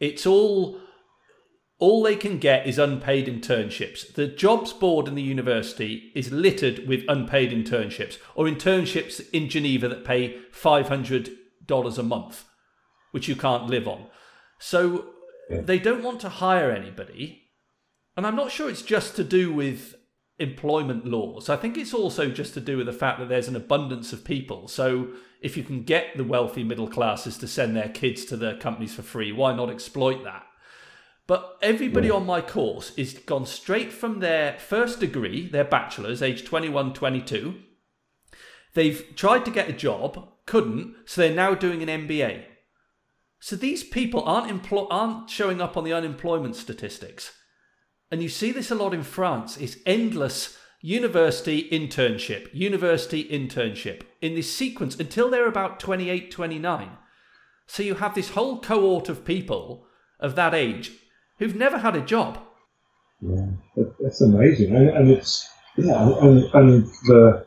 It's 0.00 0.26
all 0.26 0.80
all 1.78 2.02
they 2.02 2.16
can 2.16 2.38
get 2.38 2.66
is 2.66 2.78
unpaid 2.78 3.26
internships. 3.26 4.12
The 4.12 4.26
jobs 4.26 4.72
board 4.72 5.06
in 5.06 5.14
the 5.14 5.22
university 5.22 6.10
is 6.14 6.32
littered 6.32 6.88
with 6.88 7.04
unpaid 7.08 7.52
internships 7.52 8.18
or 8.34 8.46
internships 8.46 9.24
in 9.30 9.48
Geneva 9.48 9.88
that 9.88 10.04
pay 10.04 10.38
$500 10.52 11.98
a 11.98 12.02
month, 12.02 12.44
which 13.12 13.28
you 13.28 13.36
can't 13.36 13.68
live 13.68 13.86
on. 13.86 14.06
So 14.58 15.10
they 15.50 15.78
don't 15.78 16.02
want 16.02 16.20
to 16.20 16.28
hire 16.28 16.72
anybody. 16.72 17.44
And 18.16 18.26
I'm 18.26 18.36
not 18.36 18.50
sure 18.50 18.68
it's 18.68 18.82
just 18.82 19.14
to 19.16 19.22
do 19.22 19.52
with 19.52 19.94
employment 20.40 21.06
laws. 21.06 21.48
I 21.48 21.56
think 21.56 21.76
it's 21.76 21.94
also 21.94 22.28
just 22.28 22.54
to 22.54 22.60
do 22.60 22.76
with 22.76 22.86
the 22.86 22.92
fact 22.92 23.20
that 23.20 23.28
there's 23.28 23.48
an 23.48 23.56
abundance 23.56 24.12
of 24.12 24.24
people. 24.24 24.66
So 24.66 25.10
if 25.40 25.56
you 25.56 25.62
can 25.62 25.84
get 25.84 26.16
the 26.16 26.24
wealthy 26.24 26.64
middle 26.64 26.88
classes 26.88 27.38
to 27.38 27.46
send 27.46 27.76
their 27.76 27.88
kids 27.88 28.24
to 28.26 28.36
the 28.36 28.54
companies 28.56 28.94
for 28.94 29.02
free, 29.02 29.30
why 29.30 29.54
not 29.54 29.70
exploit 29.70 30.24
that? 30.24 30.47
But 31.28 31.58
everybody 31.60 32.10
on 32.10 32.24
my 32.24 32.40
course 32.40 32.92
is 32.96 33.12
gone 33.12 33.44
straight 33.44 33.92
from 33.92 34.18
their 34.18 34.58
first 34.58 34.98
degree, 34.98 35.46
their 35.46 35.62
bachelor's, 35.62 36.22
age 36.22 36.42
21, 36.42 36.94
22. 36.94 37.54
They've 38.72 39.04
tried 39.14 39.44
to 39.44 39.50
get 39.50 39.68
a 39.68 39.74
job, 39.74 40.30
couldn't, 40.46 40.96
so 41.04 41.20
they're 41.20 41.34
now 41.34 41.54
doing 41.54 41.82
an 41.82 42.06
MBA. 42.08 42.44
So 43.40 43.56
these 43.56 43.84
people 43.84 44.24
aren't 44.24 44.50
emplo- 44.50 44.86
aren't 44.90 45.28
showing 45.28 45.60
up 45.60 45.76
on 45.76 45.84
the 45.84 45.92
unemployment 45.92 46.56
statistics. 46.56 47.32
And 48.10 48.22
you 48.22 48.30
see 48.30 48.50
this 48.50 48.70
a 48.70 48.74
lot 48.74 48.94
in 48.94 49.02
France. 49.02 49.58
It's 49.58 49.76
endless 49.84 50.56
university 50.80 51.68
internship, 51.70 52.48
university 52.54 53.24
internship 53.24 54.04
in 54.22 54.34
this 54.34 54.50
sequence 54.50 54.98
until 54.98 55.28
they're 55.28 55.46
about 55.46 55.78
28, 55.78 56.30
29. 56.30 56.90
So 57.66 57.82
you 57.82 57.96
have 57.96 58.14
this 58.14 58.30
whole 58.30 58.62
cohort 58.62 59.10
of 59.10 59.26
people 59.26 59.84
of 60.18 60.34
that 60.36 60.54
age 60.54 60.92
who've 61.38 61.56
never 61.56 61.78
had 61.78 61.96
a 61.96 62.00
job. 62.00 62.38
Yeah, 63.20 63.46
that's 64.00 64.20
amazing, 64.20 64.74
and, 64.76 64.90
and 64.90 65.10
it's 65.10 65.48
yeah, 65.76 66.08
and, 66.20 66.44
and 66.54 66.86
the, 67.06 67.46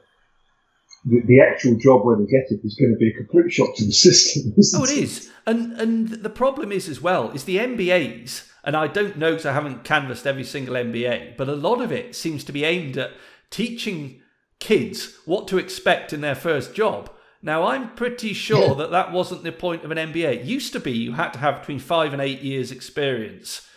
the 1.06 1.22
the 1.28 1.40
actual 1.42 1.76
job 1.78 2.06
where 2.06 2.18
they 2.18 2.26
get 2.26 2.46
it 2.50 2.60
is 2.64 2.76
going 2.80 2.92
to 2.92 2.98
be 2.98 3.10
a 3.10 3.14
complete 3.18 3.52
shock 3.52 3.76
to 3.78 3.86
the 3.86 3.92
system. 4.08 4.54
Oh, 4.76 4.84
it 4.84 4.92
is, 4.92 5.30
and 5.46 5.74
and 5.80 6.10
the 6.10 6.30
problem 6.30 6.72
is 6.72 6.90
as 6.90 7.02
well 7.02 7.32
is 7.32 7.46
the 7.46 7.58
MBAs, 7.58 8.50
and 8.66 8.76
I 8.76 8.88
don't 8.88 9.18
know 9.18 9.32
because 9.32 9.46
I 9.46 9.54
haven't 9.54 9.84
canvassed 9.86 10.28
every 10.28 10.44
single 10.44 10.76
MBA, 10.76 11.38
but 11.38 11.48
a 11.48 11.56
lot 11.56 11.80
of 11.82 11.92
it 11.92 12.16
seems 12.16 12.44
to 12.46 12.52
be 12.52 12.66
aimed 12.66 12.98
at 12.98 13.12
teaching 13.50 14.22
kids 14.60 15.16
what 15.26 15.48
to 15.48 15.58
expect 15.58 16.14
in 16.14 16.22
their 16.22 16.36
first 16.36 16.74
job. 16.76 17.10
Now, 17.42 17.64
I'm 17.66 17.96
pretty 17.96 18.34
sure 18.34 18.68
Yeah. 18.70 18.74
that 18.76 18.92
that 18.92 19.12
wasn't 19.12 19.44
the 19.44 19.52
point 19.52 19.84
of 19.84 19.90
an 19.90 19.98
MBA. 19.98 20.42
It 20.42 20.44
used 20.44 20.74
to 20.74 20.80
be 20.80 20.92
you 20.92 21.14
had 21.14 21.32
to 21.34 21.40
have 21.40 21.60
between 21.62 21.80
five 21.80 22.14
and 22.14 22.22
eight 22.22 22.42
years' 22.42 22.72
experience 22.72 23.68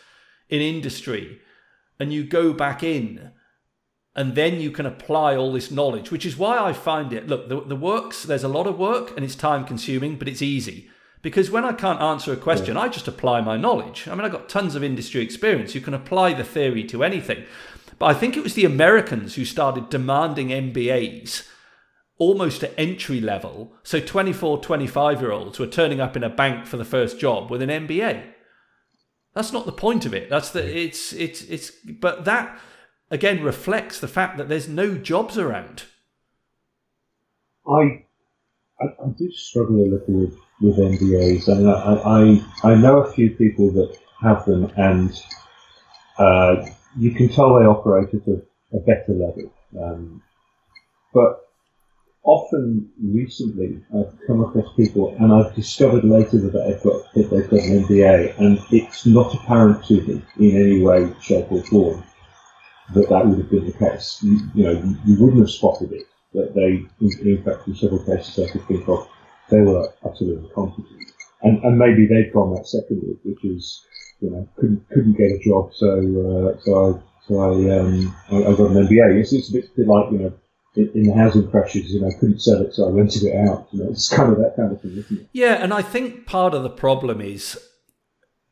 in 0.55 0.62
industry, 0.62 1.40
and 1.98 2.12
you 2.12 2.24
go 2.24 2.52
back 2.52 2.82
in 2.82 3.32
and 4.16 4.35
then 4.35 4.60
you 4.60 4.70
can 4.70 4.86
apply 4.86 5.36
all 5.36 5.52
this 5.52 5.70
knowledge, 5.70 6.10
which 6.10 6.24
is 6.24 6.36
why 6.36 6.59
I 6.59 6.72
find 6.72 7.12
it. 7.12 7.26
Look, 7.26 7.48
the, 7.48 7.60
the 7.60 7.76
works, 7.76 8.22
there's 8.22 8.44
a 8.44 8.48
lot 8.48 8.66
of 8.66 8.78
work 8.78 9.12
and 9.16 9.24
it's 9.24 9.35
time 9.35 9.64
consuming, 9.64 10.16
but 10.16 10.28
it's 10.28 10.43
easy. 10.43 10.89
Because 11.20 11.51
when 11.51 11.64
I 11.64 11.72
can't 11.72 12.01
answer 12.01 12.32
a 12.32 12.36
question, 12.36 12.76
yeah. 12.76 12.82
I 12.82 12.89
just 12.89 13.09
apply 13.09 13.40
my 13.40 13.56
knowledge. 13.56 14.06
I 14.06 14.14
mean, 14.14 14.24
I've 14.24 14.32
got 14.32 14.48
tons 14.48 14.74
of 14.74 14.85
industry 14.85 15.22
experience. 15.22 15.74
You 15.74 15.81
can 15.81 15.94
apply 15.94 16.35
the 16.35 16.44
theory 16.44 16.85
to 16.85 17.02
anything. 17.02 17.44
But 17.98 18.06
I 18.06 18.14
think 18.14 18.36
it 18.36 18.43
was 18.43 18.55
the 18.55 18.66
Americans 18.66 19.35
who 19.35 19.44
started 19.44 19.89
demanding 19.89 20.48
MBAs 20.48 21.48
almost 22.18 22.62
at 22.62 22.74
entry 22.78 23.20
level. 23.20 23.72
So 23.82 24.01
24, 24.01 24.60
25 24.60 25.20
year 25.20 25.32
olds 25.32 25.59
were 25.59 25.66
turning 25.66 26.01
up 26.01 26.16
in 26.16 26.22
a 26.22 26.28
bank 26.28 26.66
for 26.66 26.76
the 26.76 26.85
first 26.85 27.18
job 27.18 27.51
with 27.51 27.62
an 27.62 27.70
MBA. 27.70 28.34
That's 29.35 29.52
not 29.52 29.66
the 29.66 29.73
point 29.73 30.06
of 30.06 30.15
it. 30.15 30.31
That's 30.31 30.51
the 30.51 30.65
it's 30.65 31.12
it's 31.12 31.43
it's 31.43 31.70
but 31.70 32.24
that 32.24 32.59
again 33.11 33.43
reflects 33.43 33.98
the 33.98 34.09
fact 34.09 34.39
that 34.39 34.48
there's 34.48 34.69
no 34.69 34.97
jobs 34.97 35.36
around. 35.36 35.85
I 37.66 38.05
I, 38.81 38.85
I 38.85 39.09
do 39.19 39.31
struggle 39.32 39.77
a 39.77 39.89
little 39.90 40.20
with, 40.20 40.36
with 40.61 40.77
MBAs. 40.77 41.48
I, 41.48 41.55
mean, 41.55 41.69
I, 41.69 42.70
I 42.70 42.73
I 42.73 42.74
know 42.77 42.98
a 42.98 43.12
few 43.12 43.31
people 43.31 43.73
that 43.73 43.97
have 44.20 44.44
them, 44.47 44.73
and 44.77 45.12
uh, 46.19 46.65
you 46.97 47.11
can 47.11 47.28
tell 47.28 47.59
they 47.59 47.66
operate 47.66 48.15
at 48.15 48.27
a, 48.28 48.40
a 48.77 48.81
better 48.81 49.12
level. 49.12 49.52
Um, 49.82 50.23
but 51.12 51.43
often 52.24 52.90
recently 53.02 53.82
I've 53.94 54.18
come 54.26 54.42
across 54.42 54.74
people 54.76 55.14
and 55.18 55.32
I've 55.32 55.55
discovered 55.55 56.05
later 56.05 56.38
that 56.38 56.52
they've 56.52 56.82
got 56.82 57.14
that 57.14 57.30
they've 57.30 57.51
got 57.51 57.60
an 57.60 57.84
MBA 57.84 58.38
and 58.38 58.59
it's 58.70 59.06
not 59.06 59.34
apparent 59.34 59.84
to 59.86 60.01
them 60.01 60.26
in 60.38 60.56
any 60.56 60.80
way, 60.80 61.12
shape 61.20 61.52
or 61.52 61.62
form 61.64 62.02
that 62.92 63.09
that 63.09 63.26
would 63.26 63.38
have 63.38 63.51
been 63.51 63.66
the 63.66 63.72
case. 63.72 64.18
You, 64.22 64.40
you 64.55 64.64
know, 64.64 64.96
you, 65.06 65.16
wouldn't 65.18 65.40
have 65.40 65.51
spotted 65.51 65.92
it. 65.92 66.06
That 66.34 66.55
they, 66.55 66.84
in, 67.01 67.36
in, 67.36 67.44
fact, 67.44 67.66
in 67.68 67.76
several 67.76 68.05
cases 68.05 68.38
I 68.38 68.52
could 68.52 68.66
think 68.66 68.88
of, 68.88 69.09
they 69.51 69.60
were 69.60 69.88
utterly 70.05 70.34
incompetent. 70.34 71.12
And, 71.42 71.62
and 71.62 71.78
maybe 71.78 72.06
they'd 72.06 72.32
gone 72.32 72.55
that 72.55 72.66
second 72.66 73.02
route, 73.02 73.20
which 73.24 73.44
is, 73.44 73.86
you 74.20 74.30
know, 74.30 74.48
couldn't 74.56 74.88
couldn't 74.88 75.16
get 75.16 75.30
a 75.30 75.38
job, 75.44 75.70
so 75.74 75.88
uh, 75.90 76.60
so 76.64 76.72
I 76.74 77.28
so 77.28 77.38
I, 77.40 77.78
um, 77.78 78.16
I, 78.32 78.36
I 78.36 78.56
got 78.56 78.70
an 78.70 78.86
MBA. 78.86 79.20
It's, 79.20 79.32
it's 79.32 79.51
a 79.51 79.52
bit 79.52 79.86
like 79.86 80.10
you 80.10 80.18
know 80.18 80.32
in, 80.76 81.05
the 81.05 81.14
housing 81.14 81.48
crashes, 81.51 81.92
you 81.92 82.01
know, 82.01 82.10
couldn't 82.18 82.40
sell 82.40 82.62
it, 82.62 82.74
so 82.74 82.88
I 82.88 82.90
rented 82.90 83.22
it 83.22 83.36
out. 83.36 83.68
You 83.72 83.84
know, 83.84 83.90
it's 83.90 84.09
kind 84.09 84.32
of 84.32 84.38
that 84.38 84.56
kind 84.56 84.72
of 84.72 84.80
thing, 84.80 84.92
isn't 84.92 85.20
it? 85.20 85.28
Yeah, 85.32 85.55
and 85.55 85.72
I 85.72 85.82
think 85.82 86.26
part 86.26 86.55
of 86.55 86.62
the 86.62 86.70
problem 86.70 87.20
is 87.20 87.59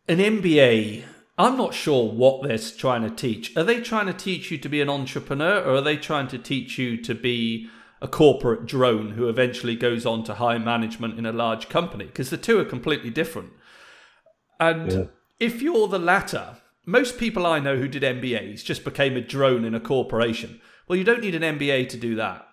an 0.09 0.19
MBA. 0.19 1.05
I'm 1.39 1.57
not 1.57 1.75
sure 1.75 2.11
what 2.11 2.47
they're 2.47 2.59
trying 2.59 3.03
to 3.03 3.11
teach. 3.11 3.57
Are 3.57 3.65
they 3.65 3.81
trying 3.81 4.07
to 4.07 4.13
teach 4.13 4.51
you 4.51 4.59
to 4.59 4.69
be 4.69 4.81
an 4.81 4.89
entrepreneur, 4.89 5.63
or 5.63 5.77
are 5.77 5.81
they 5.81 5.97
trying 5.97 6.29
to 6.29 6.39
teach 6.39 6.79
you 6.79 6.97
to 7.03 7.15
be 7.15 7.69
a 8.01 8.09
corporate 8.09 8.67
drone 8.67 9.13
who 9.13 9.29
eventually 9.29 9.77
goes 9.77 10.05
on 10.05 10.25
to 10.25 10.35
high 10.35 10.59
management 10.59 11.19
in 11.19 11.27
a 11.27 11.33
large 11.33 11.69
company? 11.69 12.05
Because 12.07 12.31
the 12.31 12.37
two 12.37 12.59
are 12.61 12.65
completely 12.65 13.11
different. 13.11 13.51
And 14.61 14.93
yeah. 14.93 15.05
if 15.41 15.63
you're 15.63 15.89
the 15.89 15.99
latter, 15.99 16.59
most 16.87 17.19
people 17.19 17.47
I 17.47 17.59
know 17.59 17.77
who 17.77 17.89
did 17.89 18.03
MBAs 18.03 18.65
just 18.65 18.85
became 18.85 19.17
a 19.17 19.21
drone 19.21 19.65
in 19.65 19.75
a 19.75 19.81
corporation 19.81 20.61
well, 20.93 20.99
you 20.99 21.05
don't 21.05 21.23
need 21.23 21.35
an 21.35 21.59
MBA 21.59 21.89
to 21.89 21.97
do 21.97 22.17
that. 22.17 22.47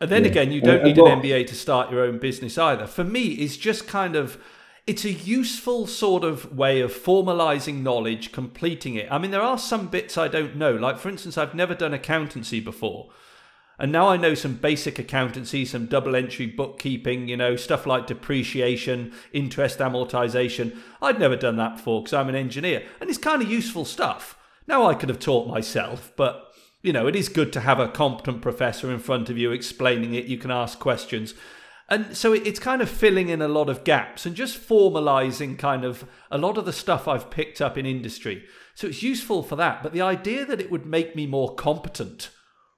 And 0.00 0.10
then 0.10 0.24
yeah. 0.24 0.30
again, 0.30 0.50
you 0.50 0.60
don't 0.60 0.82
need 0.82 0.98
an 0.98 1.22
MBA 1.22 1.46
to 1.46 1.54
start 1.54 1.92
your 1.92 2.00
own 2.00 2.18
business 2.18 2.58
either. 2.58 2.88
For 2.88 3.04
me, 3.04 3.26
it's 3.34 3.56
just 3.56 3.86
kind 3.86 4.16
of 4.16 4.36
it's 4.84 5.04
a 5.04 5.12
useful 5.12 5.86
sort 5.86 6.24
of 6.24 6.56
way 6.56 6.80
of 6.80 6.92
formalizing 6.92 7.82
knowledge, 7.82 8.32
completing 8.32 8.96
it. 8.96 9.06
I 9.12 9.18
mean, 9.18 9.30
there 9.30 9.42
are 9.42 9.58
some 9.58 9.86
bits 9.86 10.18
I 10.18 10.26
don't 10.26 10.56
know. 10.56 10.74
Like, 10.74 10.98
for 10.98 11.08
instance, 11.08 11.38
I've 11.38 11.54
never 11.54 11.72
done 11.72 11.94
accountancy 11.94 12.58
before. 12.58 13.10
And 13.78 13.92
now 13.92 14.08
I 14.08 14.16
know 14.16 14.34
some 14.34 14.54
basic 14.54 14.98
accountancy, 14.98 15.64
some 15.64 15.86
double 15.86 16.16
entry 16.16 16.46
bookkeeping, 16.46 17.28
you 17.28 17.36
know, 17.36 17.54
stuff 17.54 17.86
like 17.86 18.08
depreciation, 18.08 19.12
interest 19.32 19.78
amortization. 19.78 20.76
I'd 21.00 21.20
never 21.20 21.36
done 21.36 21.58
that 21.58 21.76
before 21.76 22.02
because 22.02 22.14
I'm 22.14 22.28
an 22.28 22.34
engineer. 22.34 22.82
And 23.00 23.08
it's 23.08 23.20
kind 23.20 23.40
of 23.40 23.48
useful 23.48 23.84
stuff. 23.84 24.36
Now 24.66 24.88
I 24.88 24.94
could 24.94 25.10
have 25.10 25.20
taught 25.20 25.46
myself, 25.46 26.12
but 26.16 26.51
you 26.82 26.92
know, 26.92 27.06
it 27.06 27.16
is 27.16 27.28
good 27.28 27.52
to 27.52 27.60
have 27.60 27.78
a 27.78 27.88
competent 27.88 28.42
professor 28.42 28.92
in 28.92 28.98
front 28.98 29.30
of 29.30 29.38
you 29.38 29.52
explaining 29.52 30.14
it. 30.14 30.26
You 30.26 30.36
can 30.36 30.50
ask 30.50 30.78
questions. 30.78 31.34
And 31.88 32.16
so 32.16 32.32
it's 32.32 32.58
kind 32.58 32.82
of 32.82 32.88
filling 32.88 33.28
in 33.28 33.42
a 33.42 33.48
lot 33.48 33.68
of 33.68 33.84
gaps 33.84 34.24
and 34.26 34.34
just 34.34 34.58
formalizing 34.58 35.58
kind 35.58 35.84
of 35.84 36.04
a 36.30 36.38
lot 36.38 36.58
of 36.58 36.64
the 36.64 36.72
stuff 36.72 37.06
I've 37.06 37.30
picked 37.30 37.60
up 37.60 37.76
in 37.76 37.86
industry. 37.86 38.44
So 38.74 38.86
it's 38.86 39.02
useful 39.02 39.42
for 39.42 39.56
that. 39.56 39.82
But 39.82 39.92
the 39.92 40.00
idea 40.00 40.44
that 40.46 40.60
it 40.60 40.70
would 40.70 40.86
make 40.86 41.14
me 41.14 41.26
more 41.26 41.54
competent 41.54 42.30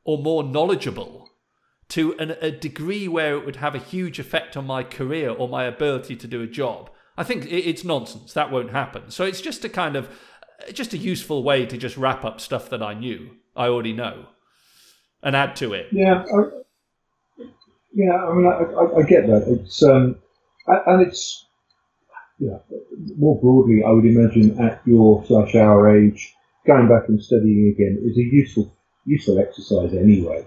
or 0.05 0.19
more 0.19 0.43
knowledgeable 0.43 1.31
to 1.91 2.15
an, 2.19 2.37
a 2.41 2.51
degree 2.51 3.07
where 3.07 3.37
it 3.37 3.47
would 3.47 3.57
have 3.57 3.75
a 3.75 3.79
huge 3.79 4.19
effect 4.19 4.57
on 4.57 4.67
my 4.67 4.83
career 4.83 5.31
or 5.31 5.49
my 5.49 5.65
ability 5.65 6.17
to 6.17 6.27
do 6.27 6.43
a 6.43 6.47
job, 6.47 6.91
I 7.17 7.23
think 7.25 7.47
it's 7.51 7.85
nonsense. 7.85 8.33
That 8.33 8.51
won't 8.51 8.73
happen. 8.73 9.11
So 9.11 9.25
it's 9.25 9.41
just 9.41 9.65
a 9.65 9.69
kind 9.69 9.97
of 9.97 10.09
just 10.73 10.93
a 10.93 10.99
useful 10.99 11.43
way 11.43 11.67
to 11.67 11.77
just 11.77 11.97
wrap 11.97 12.25
up 12.25 12.41
stuff 12.41 12.69
that 12.71 12.83
I 12.83 12.95
knew. 12.95 13.37
I 13.57 13.69
already 13.69 13.93
know, 13.93 14.27
and 15.23 15.37
add 15.37 15.57
to 15.57 15.73
it. 15.75 15.89
Yeah, 15.93 16.25
I, 16.25 17.45
yeah. 17.93 18.15
I 18.15 18.35
mean, 18.35 18.47
I, 18.47 18.51
I, 18.51 18.99
I 18.99 19.03
get 19.03 19.27
that. 19.27 19.45
It's 19.49 19.83
um, 19.83 20.17
and 20.67 21.03
it's 21.07 21.47
yeah. 22.39 22.59
More 23.17 23.41
broadly, 23.41 23.83
I 23.87 23.91
would 23.91 24.05
imagine 24.05 24.59
at 24.61 24.83
your 24.87 25.25
slash 25.27 25.55
our 25.55 25.97
age, 25.97 26.35
going 26.67 26.89
back 26.89 27.09
and 27.09 27.23
studying 27.23 27.73
again 27.75 28.03
is 28.05 28.19
a 28.19 28.23
useful 28.23 28.77
useful 29.07 29.39
exercise 29.39 29.95
anyway. 29.95 30.47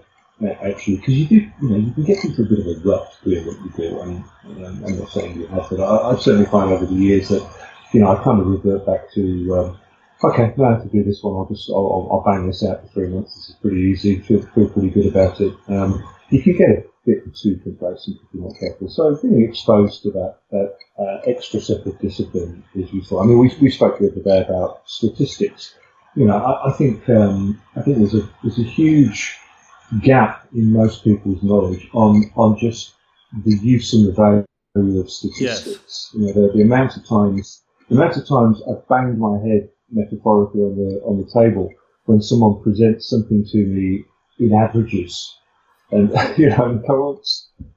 Actually, 0.62 0.98
because 0.98 1.14
you 1.14 1.26
do, 1.26 1.34
you 1.34 1.68
know, 1.68 1.76
you 1.76 1.92
can 1.92 2.04
get 2.04 2.24
into 2.24 2.42
a 2.42 2.44
bit 2.44 2.60
of 2.60 2.66
a 2.66 2.88
rut 2.88 3.12
doing 3.24 3.44
what 3.44 3.56
you 3.56 3.72
do. 3.76 4.00
I 4.00 4.04
mean, 4.04 4.24
I'm 4.64 4.96
not 4.96 5.10
saying 5.10 5.34
you 5.40 5.48
have, 5.48 5.66
but 5.68 5.80
I, 5.80 6.12
I 6.12 6.16
certainly 6.16 6.46
find 6.46 6.70
over 6.70 6.86
the 6.86 6.94
years 6.94 7.30
that, 7.30 7.44
you 7.92 8.00
know, 8.00 8.16
I 8.16 8.22
kind 8.22 8.40
of 8.40 8.46
revert 8.46 8.86
back 8.86 9.10
to 9.14 9.56
um, 9.58 9.78
okay, 10.24 10.54
now 10.56 10.64
I 10.64 10.72
have 10.72 10.82
to 10.82 10.88
do 10.88 11.04
this 11.04 11.22
one. 11.22 11.34
I'll 11.34 11.48
just 11.48 11.70
I'll, 11.70 12.08
I'll, 12.10 12.22
bang 12.24 12.46
this 12.46 12.64
out 12.64 12.82
for 12.82 12.88
three 12.88 13.08
months. 13.08 13.34
This 13.34 13.48
is 13.50 13.56
pretty 13.56 13.80
easy. 13.80 14.20
Feel 14.20 14.42
feel 14.54 14.68
pretty 14.68 14.90
good 14.90 15.06
about 15.06 15.40
it. 15.40 15.54
Um, 15.68 16.02
you 16.30 16.42
can 16.42 16.56
get 16.56 16.68
a 16.70 16.84
bit 17.06 17.36
too 17.36 17.58
complacent 17.62 18.16
if 18.16 18.34
you're 18.34 18.44
not 18.44 18.58
careful. 18.58 18.88
So 18.88 19.16
being 19.16 19.42
exposed 19.42 20.02
to 20.02 20.10
that 20.12 20.36
that 20.50 20.76
uh, 20.98 21.20
extra 21.26 21.60
separate 21.60 22.00
discipline 22.00 22.64
is 22.74 22.92
useful. 22.92 23.20
I 23.20 23.26
mean, 23.26 23.38
we 23.38 23.54
we 23.60 23.70
spoke 23.70 23.98
the 23.98 24.10
other 24.10 24.22
day 24.22 24.44
about 24.44 24.82
statistics. 24.86 25.74
You 26.16 26.26
know, 26.26 26.36
I, 26.36 26.70
I 26.70 26.72
think 26.72 27.08
um, 27.08 27.60
I 27.76 27.82
think 27.82 27.98
there's 27.98 28.14
a 28.14 28.28
there's 28.42 28.58
a 28.58 28.62
huge 28.62 29.38
gap 30.02 30.46
in 30.52 30.72
most 30.72 31.04
people's 31.04 31.42
knowledge 31.42 31.88
on 31.92 32.30
on 32.36 32.58
just 32.58 32.94
the 33.44 33.56
use 33.58 33.92
and 33.94 34.08
the 34.08 34.12
value 34.12 35.00
of 35.00 35.10
statistics. 35.10 35.40
Yes. 35.66 36.10
You 36.14 36.26
know, 36.26 36.32
the, 36.32 36.52
the 36.54 36.62
amount 36.62 36.96
of 36.96 37.06
times 37.06 37.62
the 37.88 37.96
amount 37.96 38.16
of 38.16 38.28
times 38.28 38.60
I've 38.68 38.86
banged 38.88 39.18
my 39.18 39.38
head 39.38 39.70
metaphorically 39.90 40.62
on 40.62 40.76
the 40.76 41.00
on 41.04 41.18
the 41.18 41.30
table 41.32 41.70
when 42.04 42.22
someone 42.22 42.62
presents 42.62 43.08
something 43.08 43.44
to 43.44 43.58
me 43.58 44.04
in 44.38 44.54
averages, 44.54 45.36
and 45.90 46.10
you 46.38 46.48
know, 46.50 46.64
and 46.64 46.84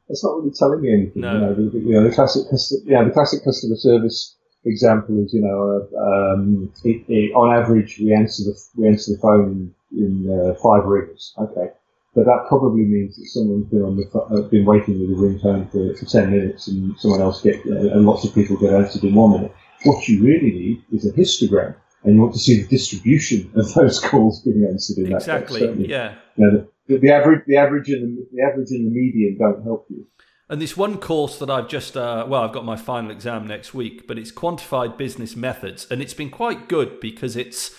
that's 0.08 0.24
not 0.24 0.38
really 0.38 0.52
telling 0.52 0.82
me 0.82 0.94
anything. 0.94 1.22
No. 1.22 1.34
You 1.34 1.40
know, 1.40 1.54
the, 1.56 1.80
you 1.80 1.94
know, 1.94 2.04
the 2.04 2.14
classic, 2.14 2.44
yeah, 2.86 3.04
the 3.04 3.12
classic 3.12 3.44
customer 3.44 3.76
service 3.76 4.36
example 4.66 5.24
is, 5.24 5.34
you 5.34 5.42
know, 5.42 5.88
uh, 5.96 6.34
um, 6.34 6.72
it, 6.84 7.04
it, 7.08 7.34
on 7.34 7.56
average 7.56 7.98
we 8.00 8.14
answer 8.14 8.44
the 8.44 8.56
we 8.76 8.88
answer 8.88 9.14
the 9.14 9.20
phone 9.20 9.74
in, 9.92 9.98
in 9.98 10.30
uh, 10.30 10.54
five 10.56 10.86
rings. 10.86 11.34
Okay, 11.38 11.72
but 12.14 12.26
that 12.26 12.46
probably 12.48 12.84
means 12.84 13.16
that 13.16 13.26
someone's 13.28 13.70
been 13.70 13.82
on 13.82 13.96
the 13.96 14.20
uh, 14.20 14.48
been 14.50 14.66
waiting 14.66 15.00
with 15.00 15.18
a 15.18 15.22
ringtone 15.22 15.72
for, 15.72 15.96
for 15.96 16.06
ten 16.06 16.32
minutes, 16.32 16.68
and 16.68 16.98
someone 17.00 17.22
else 17.22 17.42
get 17.42 17.66
uh, 17.66 17.96
and 17.96 18.06
lots 18.06 18.26
of 18.26 18.36
people 18.36 18.58
get 18.58 18.74
answered 18.74 19.04
in 19.04 19.16
one 19.16 19.32
minute. 19.32 19.56
What 19.84 20.08
you 20.08 20.24
really 20.24 20.52
need 20.52 20.84
is 20.92 21.06
a 21.06 21.14
histogram 21.14 21.76
and 22.04 22.16
you 22.16 22.22
want 22.22 22.34
to 22.34 22.40
see 22.40 22.62
the 22.62 22.68
distribution 22.68 23.52
of 23.56 23.74
those 23.74 24.00
calls 24.00 24.42
being 24.42 24.66
answered 24.70 24.98
in 24.98 25.14
exactly, 25.14 25.60
that 25.60 25.70
Exactly. 25.70 25.90
Yeah. 25.90 26.16
You 26.36 26.52
know, 26.52 26.68
the, 26.88 26.98
the, 26.98 27.12
average, 27.12 27.44
the 27.46 27.58
average, 27.58 27.90
and 27.90 28.18
the, 28.18 28.28
the 28.34 28.42
average 28.42 28.72
and 28.72 28.88
the 28.88 28.92
median 28.92 29.38
don't 29.38 29.64
help 29.64 29.86
you. 29.90 30.06
And 30.50 30.62
this 30.62 30.76
one 30.76 30.98
course 30.98 31.40
that 31.40 31.50
I've 31.50 31.70
just, 31.70 31.96
uh, 31.96 32.26
well, 32.28 32.42
I've 32.42 32.52
got 32.52 32.66
my 32.66 32.76
final 32.76 33.12
exam 33.12 33.48
next 33.48 33.74
week, 33.74 34.08
but 34.08 34.18
it's 34.18 34.32
quantified 34.32 34.98
business 34.98 35.36
methods, 35.36 35.88
and 35.90 36.02
it's 36.02 36.14
been 36.14 36.30
quite 36.30 36.68
good 36.68 37.00
because 37.00 37.36
it's 37.36 37.74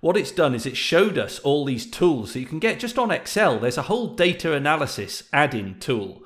what 0.00 0.16
it's 0.16 0.30
done 0.30 0.54
is 0.54 0.66
it 0.66 0.76
showed 0.76 1.18
us 1.18 1.38
all 1.40 1.64
these 1.64 1.90
tools 1.90 2.32
that 2.32 2.40
you 2.40 2.46
can 2.46 2.58
get 2.58 2.80
just 2.80 2.98
on 2.98 3.10
Excel. 3.10 3.58
There's 3.58 3.78
a 3.78 3.82
whole 3.82 4.14
data 4.14 4.54
analysis 4.54 5.24
add-in 5.32 5.78
tool. 5.78 6.22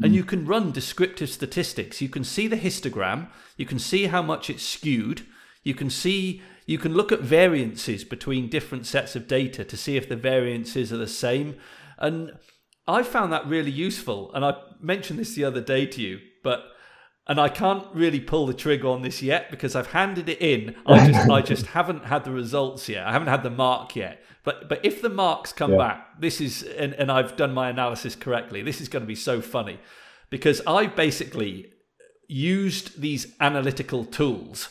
And 0.00 0.12
mm. 0.12 0.16
you 0.16 0.24
can 0.24 0.46
run 0.46 0.72
descriptive 0.72 1.30
statistics. 1.30 2.00
You 2.00 2.08
can 2.08 2.22
see 2.22 2.46
the 2.46 2.56
histogram. 2.56 3.28
You 3.56 3.66
can 3.66 3.78
see 3.78 4.06
how 4.06 4.22
much 4.22 4.48
it's 4.48 4.62
skewed. 4.62 5.26
You 5.64 5.74
can 5.74 5.90
see 5.90 6.42
you 6.66 6.78
can 6.78 6.94
look 6.94 7.12
at 7.12 7.20
variances 7.20 8.04
between 8.04 8.48
different 8.48 8.86
sets 8.86 9.14
of 9.14 9.28
data 9.28 9.64
to 9.64 9.76
see 9.76 9.96
if 9.96 10.08
the 10.08 10.16
variances 10.16 10.92
are 10.92 10.96
the 10.96 11.06
same. 11.06 11.56
And 11.96 12.32
I 12.88 13.04
found 13.04 13.32
that 13.32 13.46
really 13.46 13.70
useful. 13.70 14.32
And 14.34 14.44
I 14.44 14.56
mentioned 14.80 15.20
this 15.20 15.34
the 15.34 15.44
other 15.44 15.60
day 15.60 15.86
to 15.86 16.02
you, 16.02 16.20
but 16.42 16.64
and 17.28 17.40
I 17.40 17.48
can't 17.48 17.86
really 17.92 18.20
pull 18.20 18.46
the 18.46 18.54
trigger 18.54 18.86
on 18.88 19.02
this 19.02 19.20
yet 19.20 19.50
because 19.50 19.74
I've 19.74 19.88
handed 19.88 20.28
it 20.28 20.40
in. 20.40 20.76
I 20.86 21.06
just 21.10 21.30
I 21.30 21.40
just 21.40 21.66
haven't 21.66 22.04
had 22.04 22.24
the 22.24 22.32
results 22.32 22.88
yet. 22.88 23.06
I 23.06 23.12
haven't 23.12 23.28
had 23.28 23.44
the 23.44 23.50
mark 23.50 23.94
yet. 23.94 24.22
But 24.42 24.68
but 24.68 24.84
if 24.84 25.02
the 25.02 25.08
marks 25.08 25.52
come 25.52 25.72
yeah. 25.72 25.78
back, 25.78 26.20
this 26.20 26.40
is 26.40 26.62
and, 26.62 26.94
and 26.94 27.10
I've 27.10 27.36
done 27.36 27.54
my 27.54 27.68
analysis 27.70 28.16
correctly. 28.16 28.62
This 28.62 28.80
is 28.80 28.88
going 28.88 29.02
to 29.02 29.08
be 29.08 29.16
so 29.16 29.40
funny 29.40 29.78
because 30.30 30.60
I 30.66 30.86
basically 30.86 31.72
used 32.28 33.00
these 33.00 33.34
analytical 33.40 34.04
tools 34.04 34.68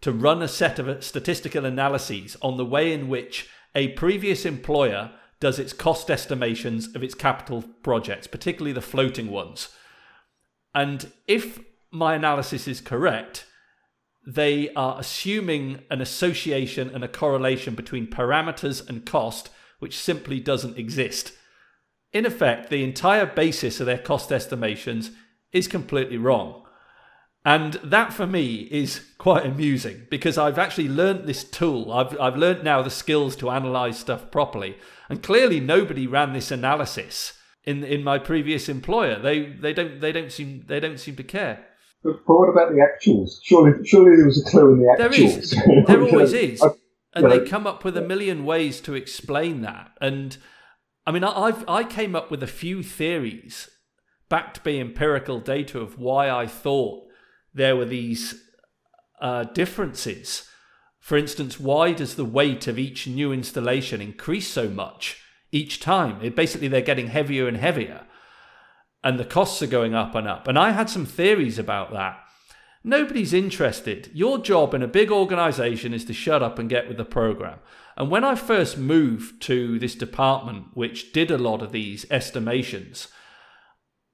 to 0.00 0.12
run 0.12 0.42
a 0.42 0.48
set 0.48 0.78
of 0.78 1.02
statistical 1.02 1.64
analyses 1.64 2.36
on 2.42 2.56
the 2.56 2.64
way 2.64 2.92
in 2.92 3.08
which 3.08 3.48
a 3.74 3.88
previous 3.88 4.44
employer 4.44 5.10
does 5.40 5.58
its 5.58 5.72
cost 5.72 6.10
estimations 6.10 6.94
of 6.94 7.02
its 7.02 7.14
capital 7.14 7.64
projects, 7.82 8.26
particularly 8.26 8.72
the 8.72 8.80
floating 8.80 9.30
ones. 9.30 9.68
And 10.74 11.10
if 11.26 11.58
my 11.90 12.14
analysis 12.14 12.66
is 12.68 12.80
correct, 12.80 13.46
they 14.26 14.72
are 14.74 14.98
assuming 14.98 15.82
an 15.90 16.00
association 16.00 16.90
and 16.90 17.04
a 17.04 17.08
correlation 17.08 17.74
between 17.74 18.08
parameters 18.08 18.86
and 18.88 19.06
cost, 19.06 19.50
which 19.78 19.98
simply 19.98 20.40
doesn't 20.40 20.78
exist. 20.78 21.32
In 22.12 22.26
effect, 22.26 22.70
the 22.70 22.82
entire 22.82 23.26
basis 23.26 23.78
of 23.78 23.86
their 23.86 23.98
cost 23.98 24.32
estimations 24.32 25.10
is 25.52 25.68
completely 25.68 26.18
wrong. 26.18 26.65
And 27.46 27.74
that 27.74 28.12
for 28.12 28.26
me 28.26 28.66
is 28.72 29.06
quite 29.18 29.46
amusing 29.46 30.08
because 30.10 30.36
I've 30.36 30.58
actually 30.58 30.88
learned 30.88 31.28
this 31.28 31.44
tool. 31.44 31.92
I've, 31.92 32.20
I've 32.20 32.36
learned 32.36 32.64
now 32.64 32.82
the 32.82 32.90
skills 32.90 33.36
to 33.36 33.50
analyze 33.50 34.00
stuff 34.00 34.32
properly. 34.32 34.76
And 35.08 35.22
clearly 35.22 35.60
nobody 35.60 36.08
ran 36.08 36.32
this 36.32 36.50
analysis 36.50 37.34
in, 37.62 37.84
in 37.84 38.02
my 38.02 38.18
previous 38.18 38.68
employer. 38.68 39.20
They, 39.20 39.46
they, 39.46 39.72
don't, 39.72 40.00
they, 40.00 40.10
don't 40.10 40.32
seem, 40.32 40.64
they 40.66 40.80
don't 40.80 40.98
seem 40.98 41.14
to 41.14 41.22
care. 41.22 41.64
But, 42.02 42.16
what 42.26 42.48
about 42.48 42.72
the 42.72 42.80
actuals? 42.80 43.38
Surely, 43.44 43.86
surely 43.86 44.16
there 44.16 44.26
was 44.26 44.44
a 44.44 44.50
clue 44.50 44.72
in 44.72 44.80
the 44.80 44.86
actuals. 44.86 44.98
There 44.98 45.14
is. 45.14 45.86
There 45.86 46.02
always 46.12 46.32
is. 46.32 46.64
And 47.14 47.30
they 47.30 47.46
come 47.46 47.64
up 47.64 47.84
with 47.84 47.96
a 47.96 48.02
million 48.02 48.44
ways 48.44 48.80
to 48.80 48.94
explain 48.94 49.60
that. 49.60 49.92
And 50.00 50.36
I 51.06 51.12
mean, 51.12 51.22
I've 51.22 51.64
I 51.68 51.84
came 51.84 52.16
up 52.16 52.28
with 52.28 52.42
a 52.42 52.48
few 52.48 52.82
theories 52.82 53.70
backed 54.28 54.64
by 54.64 54.72
empirical 54.72 55.38
data 55.38 55.78
of 55.78 55.96
why 55.96 56.28
I 56.28 56.48
thought 56.48 57.05
there 57.56 57.76
were 57.76 57.84
these 57.84 58.42
uh, 59.20 59.44
differences. 59.44 60.48
For 61.00 61.16
instance, 61.16 61.58
why 61.58 61.92
does 61.92 62.14
the 62.14 62.24
weight 62.24 62.66
of 62.66 62.78
each 62.78 63.06
new 63.06 63.32
installation 63.32 64.00
increase 64.00 64.48
so 64.48 64.68
much 64.68 65.20
each 65.52 65.80
time? 65.80 66.20
It, 66.22 66.36
basically, 66.36 66.68
they're 66.68 66.80
getting 66.80 67.08
heavier 67.08 67.48
and 67.48 67.56
heavier 67.56 68.06
and 69.06 69.20
the 69.20 69.24
costs 69.24 69.62
are 69.62 69.68
going 69.68 69.94
up 69.94 70.16
and 70.16 70.26
up. 70.26 70.48
And 70.48 70.58
I 70.58 70.72
had 70.72 70.90
some 70.90 71.06
theories 71.06 71.60
about 71.60 71.92
that. 71.92 72.18
Nobody's 72.82 73.32
interested. 73.32 74.10
Your 74.12 74.38
job 74.38 74.74
in 74.74 74.82
a 74.82 74.88
big 74.88 75.12
organization 75.12 75.94
is 75.94 76.04
to 76.06 76.12
shut 76.12 76.42
up 76.42 76.58
and 76.58 76.68
get 76.68 76.88
with 76.88 76.96
the 76.96 77.04
program. 77.04 77.60
And 77.96 78.10
when 78.10 78.24
I 78.24 78.34
first 78.34 78.76
moved 78.76 79.40
to 79.42 79.78
this 79.78 79.94
department, 79.94 80.66
which 80.74 81.12
did 81.12 81.30
a 81.30 81.38
lot 81.38 81.62
of 81.62 81.70
these 81.70 82.04
estimations, 82.10 83.06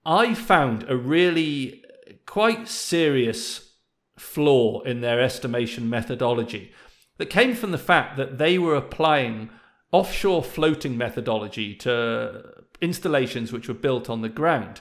I 0.05 0.35
found 0.35 0.85
a 0.91 0.97
really 0.97 1.82
quite 2.27 2.69
serious 2.69 3.75
flaw 4.17 4.81
in 4.83 5.01
their 5.01 5.21
estimation 5.21 5.89
methodology 5.89 6.73
that 7.19 7.31
came 7.31 7.55
from 7.55 7.73
the 7.73 7.79
fact 7.79 8.17
that 8.17 8.39
they 8.39 8.59
were 8.59 8.75
applying 8.75 9.51
offshore 9.91 10.43
floating 10.43 10.97
methodology 10.97 11.75
to 11.75 12.43
installations 12.81 13.53
which 13.53 13.69
were 13.69 13.75
built 13.75 14.11
on 14.11 14.23
the 14.23 14.29
ground, 14.29 14.81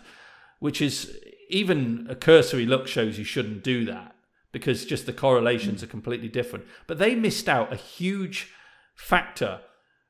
which 0.59 0.81
is 0.81 1.18
even 1.49 2.07
a 2.09 2.15
cursory 2.15 2.65
look 2.65 2.88
shows 2.88 3.19
you 3.19 3.26
shouldn't 3.26 3.63
do 3.63 3.85
that 3.85 4.15
because 4.51 4.85
just 4.85 5.05
the 5.05 5.13
correlations 5.13 5.84
are 5.84 5.88
completely 5.88 6.27
different. 6.27 6.65
But 6.88 6.97
they 6.97 7.15
missed 7.15 7.47
out 7.47 7.72
a 7.72 7.77
huge 7.77 8.51
factor, 8.95 9.61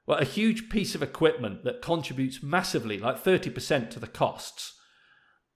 well, 0.06 0.18
a 0.18 0.26
huge 0.26 0.70
piece 0.70 0.96
of 0.96 1.04
equipment 1.04 1.64
that 1.64 1.82
contributes 1.82 2.42
massively, 2.42 2.98
like 2.98 3.24
30% 3.24 3.90
to 3.92 4.00
the 4.00 4.08
costs. 4.08 4.74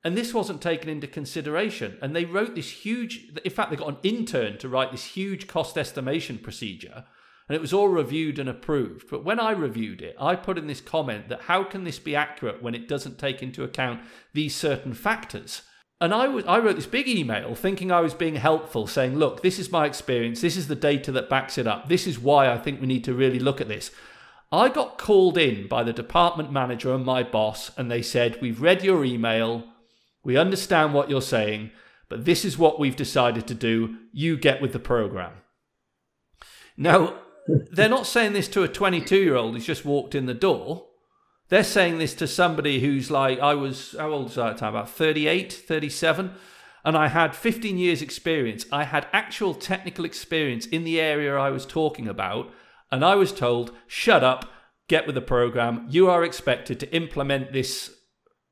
And 0.05 0.15
this 0.15 0.33
wasn't 0.33 0.61
taken 0.61 0.87
into 0.87 1.07
consideration. 1.07 1.97
And 2.01 2.15
they 2.15 2.23
wrote 2.23 2.55
this 2.55 2.69
huge, 2.69 3.31
in 3.43 3.51
fact, 3.51 3.71
they 3.71 3.75
got 3.75 3.89
an 3.89 3.97
intern 4.03 4.57
to 4.59 4.69
write 4.69 4.91
this 4.91 5.03
huge 5.03 5.47
cost 5.47 5.77
estimation 5.77 6.37
procedure 6.37 7.03
and 7.47 7.55
it 7.55 7.61
was 7.61 7.73
all 7.73 7.89
reviewed 7.89 8.39
and 8.39 8.49
approved. 8.49 9.09
But 9.09 9.23
when 9.23 9.39
I 9.39 9.51
reviewed 9.51 10.01
it, 10.01 10.15
I 10.19 10.35
put 10.35 10.57
in 10.57 10.67
this 10.67 10.81
comment 10.81 11.29
that 11.29 11.41
how 11.41 11.63
can 11.63 11.83
this 11.83 11.99
be 11.99 12.15
accurate 12.15 12.63
when 12.63 12.73
it 12.73 12.87
doesn't 12.87 13.19
take 13.19 13.43
into 13.43 13.63
account 13.63 14.01
these 14.33 14.55
certain 14.55 14.93
factors? 14.93 15.61
And 16.01 16.13
I, 16.13 16.27
was, 16.27 16.43
I 16.45 16.59
wrote 16.59 16.75
this 16.75 16.87
big 16.87 17.07
email 17.07 17.55
thinking 17.55 17.91
I 17.91 18.01
was 18.01 18.13
being 18.13 18.35
helpful, 18.35 18.87
saying, 18.87 19.15
look, 19.15 19.41
this 19.41 19.59
is 19.59 19.71
my 19.71 19.85
experience. 19.85 20.41
This 20.41 20.57
is 20.57 20.67
the 20.67 20.75
data 20.75 21.11
that 21.13 21.29
backs 21.29 21.57
it 21.57 21.67
up. 21.67 21.87
This 21.87 22.07
is 22.07 22.19
why 22.19 22.51
I 22.51 22.57
think 22.57 22.81
we 22.81 22.87
need 22.87 23.03
to 23.05 23.13
really 23.13 23.39
look 23.39 23.61
at 23.61 23.67
this. 23.67 23.91
I 24.51 24.69
got 24.69 24.97
called 24.97 25.37
in 25.37 25.67
by 25.67 25.83
the 25.83 25.93
department 25.93 26.51
manager 26.51 26.93
and 26.93 27.05
my 27.05 27.23
boss, 27.23 27.71
and 27.77 27.89
they 27.89 28.01
said, 28.01 28.39
We've 28.41 28.61
read 28.61 28.83
your 28.83 29.05
email. 29.05 29.65
We 30.25 30.35
understand 30.37 30.93
what 30.93 31.09
you're 31.09 31.21
saying, 31.21 31.71
but 32.09 32.25
this 32.25 32.43
is 32.43 32.57
what 32.57 32.79
we've 32.79 32.95
decided 32.95 33.47
to 33.47 33.53
do. 33.53 33.95
You 34.11 34.35
get 34.35 34.61
with 34.61 34.73
the 34.73 34.79
program. 34.79 35.33
Now, 36.75 37.19
they're 37.47 37.87
not 37.87 38.07
saying 38.07 38.33
this 38.33 38.47
to 38.49 38.63
a 38.63 38.67
22 38.67 39.15
year 39.15 39.35
old 39.35 39.53
who's 39.53 39.67
just 39.67 39.85
walked 39.85 40.15
in 40.15 40.25
the 40.25 40.33
door. 40.33 40.87
They're 41.49 41.63
saying 41.63 41.99
this 41.99 42.15
to 42.15 42.27
somebody 42.27 42.79
who's 42.79 43.11
like, 43.11 43.39
I 43.39 43.53
was, 43.53 43.95
how 43.97 44.09
old 44.09 44.25
was 44.25 44.37
I 44.39 44.49
at 44.49 44.53
the 44.53 44.61
time? 44.61 44.75
About 44.75 44.89
38, 44.89 45.53
37. 45.53 46.31
And 46.83 46.97
I 46.97 47.07
had 47.07 47.35
15 47.35 47.77
years' 47.77 48.01
experience. 48.01 48.65
I 48.71 48.83
had 48.83 49.07
actual 49.13 49.53
technical 49.53 50.05
experience 50.05 50.65
in 50.65 50.83
the 50.83 50.99
area 50.99 51.37
I 51.37 51.51
was 51.51 51.67
talking 51.67 52.07
about. 52.07 52.51
And 52.91 53.05
I 53.05 53.13
was 53.13 53.31
told, 53.31 53.73
shut 53.85 54.23
up, 54.23 54.51
get 54.87 55.05
with 55.05 55.13
the 55.13 55.21
program. 55.21 55.85
You 55.87 56.09
are 56.09 56.23
expected 56.23 56.79
to 56.79 56.95
implement 56.95 57.53
this 57.53 57.91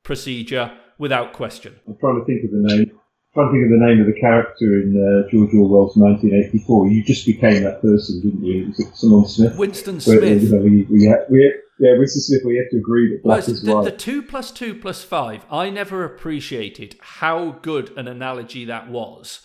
procedure 0.04 0.78
without 0.98 1.32
question. 1.32 1.76
I'm 1.86 1.96
trying 1.96 2.20
to 2.20 2.24
think 2.24 2.44
of 2.44 2.50
the 2.50 2.74
name 2.74 3.00
I'm 3.36 3.50
trying 3.50 3.52
to 3.52 3.58
think 3.58 3.72
of 3.72 3.80
the 3.80 3.86
name 3.86 4.00
of 4.00 4.06
the 4.06 4.20
character 4.20 4.80
in 4.80 4.94
uh, 4.94 5.28
George 5.28 5.52
Orwell's 5.54 5.96
1984. 5.96 6.88
You 6.88 7.02
just 7.02 7.26
became 7.26 7.64
that 7.64 7.82
person, 7.82 8.20
didn't 8.20 8.44
you? 8.44 8.68
Was 8.68 8.78
it 8.78 8.96
someone 8.96 9.26
Smith? 9.26 9.58
Winston 9.58 10.00
Smith. 10.00 10.20
Where, 10.20 10.34
you 10.34 10.48
know, 10.50 10.58
we, 10.58 10.82
we, 10.88 11.14
we, 11.28 11.54
yeah, 11.80 11.98
Winston 11.98 12.22
Smith. 12.22 12.42
We 12.44 12.58
have 12.58 12.70
to 12.70 12.76
agree 12.76 13.10
that 13.10 13.24
black 13.24 13.40
well, 13.40 13.50
is 13.50 13.62
the, 13.62 13.74
white. 13.74 13.84
The 13.86 13.90
two 13.90 14.22
plus 14.22 14.52
two 14.52 14.76
plus 14.76 15.02
five. 15.02 15.44
I 15.50 15.68
never 15.68 16.04
appreciated 16.04 16.96
how 17.00 17.58
good 17.62 17.90
an 17.96 18.06
analogy 18.06 18.64
that 18.66 18.88
was 18.88 19.40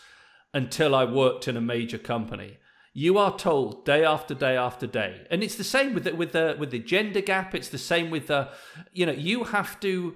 until 0.54 0.94
I 0.94 1.06
worked 1.06 1.48
in 1.48 1.58
a 1.58 1.62
major 1.62 1.98
company. 1.98 2.58
You 2.94 3.18
are 3.18 3.36
told 3.36 3.86
day 3.86 4.04
after 4.04 4.36
day 4.36 4.56
after 4.56 4.86
day, 4.86 5.26
and 5.32 5.42
it's 5.42 5.56
the 5.56 5.64
same 5.64 5.96
with 5.96 6.04
the, 6.04 6.14
with 6.14 6.32
the 6.34 6.56
with 6.60 6.70
the 6.70 6.80
gender 6.80 7.22
gap. 7.22 7.56
It's 7.56 7.70
the 7.70 7.80
same 7.80 8.12
with 8.12 8.28
the, 8.28 8.50
you 8.94 9.08
know, 9.08 9.14
you 9.14 9.46
have 9.46 9.80
to 9.80 10.16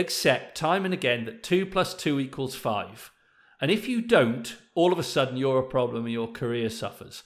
accept 0.00 0.56
time 0.56 0.84
and 0.84 0.92
again 0.92 1.24
that 1.26 1.44
2 1.44 1.66
plus 1.66 1.94
2 1.94 2.18
equals 2.18 2.56
5. 2.56 3.12
And 3.60 3.70
if 3.70 3.86
you 3.86 4.00
don't, 4.00 4.56
all 4.74 4.92
of 4.92 4.98
a 4.98 5.04
sudden 5.04 5.36
you're 5.36 5.60
a 5.60 5.68
problem 5.68 6.04
and 6.04 6.12
your 6.12 6.32
career 6.32 6.70
suffers. 6.70 7.22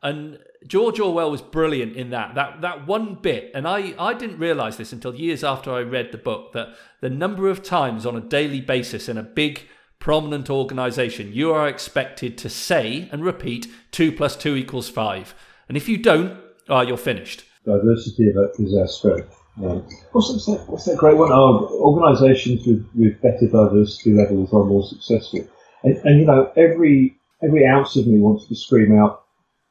And 0.00 0.38
George 0.66 1.00
Orwell 1.00 1.30
was 1.30 1.42
brilliant 1.42 1.96
in 1.96 2.10
that. 2.10 2.36
That 2.36 2.60
that 2.60 2.86
one 2.86 3.16
bit, 3.16 3.50
and 3.52 3.66
I, 3.66 3.94
I 3.98 4.14
didn't 4.14 4.38
realize 4.38 4.76
this 4.76 4.92
until 4.92 5.14
years 5.14 5.42
after 5.42 5.72
I 5.72 5.80
read 5.80 6.12
the 6.12 6.18
book, 6.18 6.52
that 6.52 6.68
the 7.00 7.10
number 7.10 7.48
of 7.48 7.64
times 7.64 8.06
on 8.06 8.14
a 8.14 8.20
daily 8.20 8.60
basis 8.60 9.08
in 9.08 9.18
a 9.18 9.24
big 9.24 9.62
prominent 9.98 10.48
organization 10.48 11.32
you 11.32 11.52
are 11.52 11.66
expected 11.66 12.38
to 12.38 12.48
say 12.48 13.08
and 13.10 13.24
repeat 13.24 13.66
two 13.90 14.12
plus 14.12 14.36
two 14.36 14.54
equals 14.54 14.88
five. 14.88 15.34
And 15.68 15.76
if 15.76 15.88
you 15.88 15.98
don't, 15.98 16.38
oh, 16.68 16.82
you're 16.82 16.96
finished. 16.96 17.44
Diversity 17.64 18.30
is 18.58 18.74
our 18.76 18.86
strength. 18.86 19.37
Yeah. 19.60 19.80
What's, 20.12 20.30
what's, 20.30 20.46
that, 20.46 20.64
what's 20.68 20.84
that 20.84 20.96
great 20.96 21.16
one? 21.16 21.32
Oh, 21.32 21.68
organisations 21.80 22.66
with, 22.66 22.88
with 22.94 23.20
better 23.20 23.48
diversity 23.50 24.12
levels 24.12 24.52
are 24.52 24.64
more 24.64 24.86
successful. 24.86 25.46
And, 25.82 25.96
and, 26.04 26.20
you 26.20 26.26
know, 26.26 26.52
every 26.56 27.18
every 27.42 27.66
ounce 27.66 27.96
of 27.96 28.06
me 28.06 28.20
wants 28.20 28.46
to 28.48 28.56
scream 28.56 28.98
out, 28.98 29.24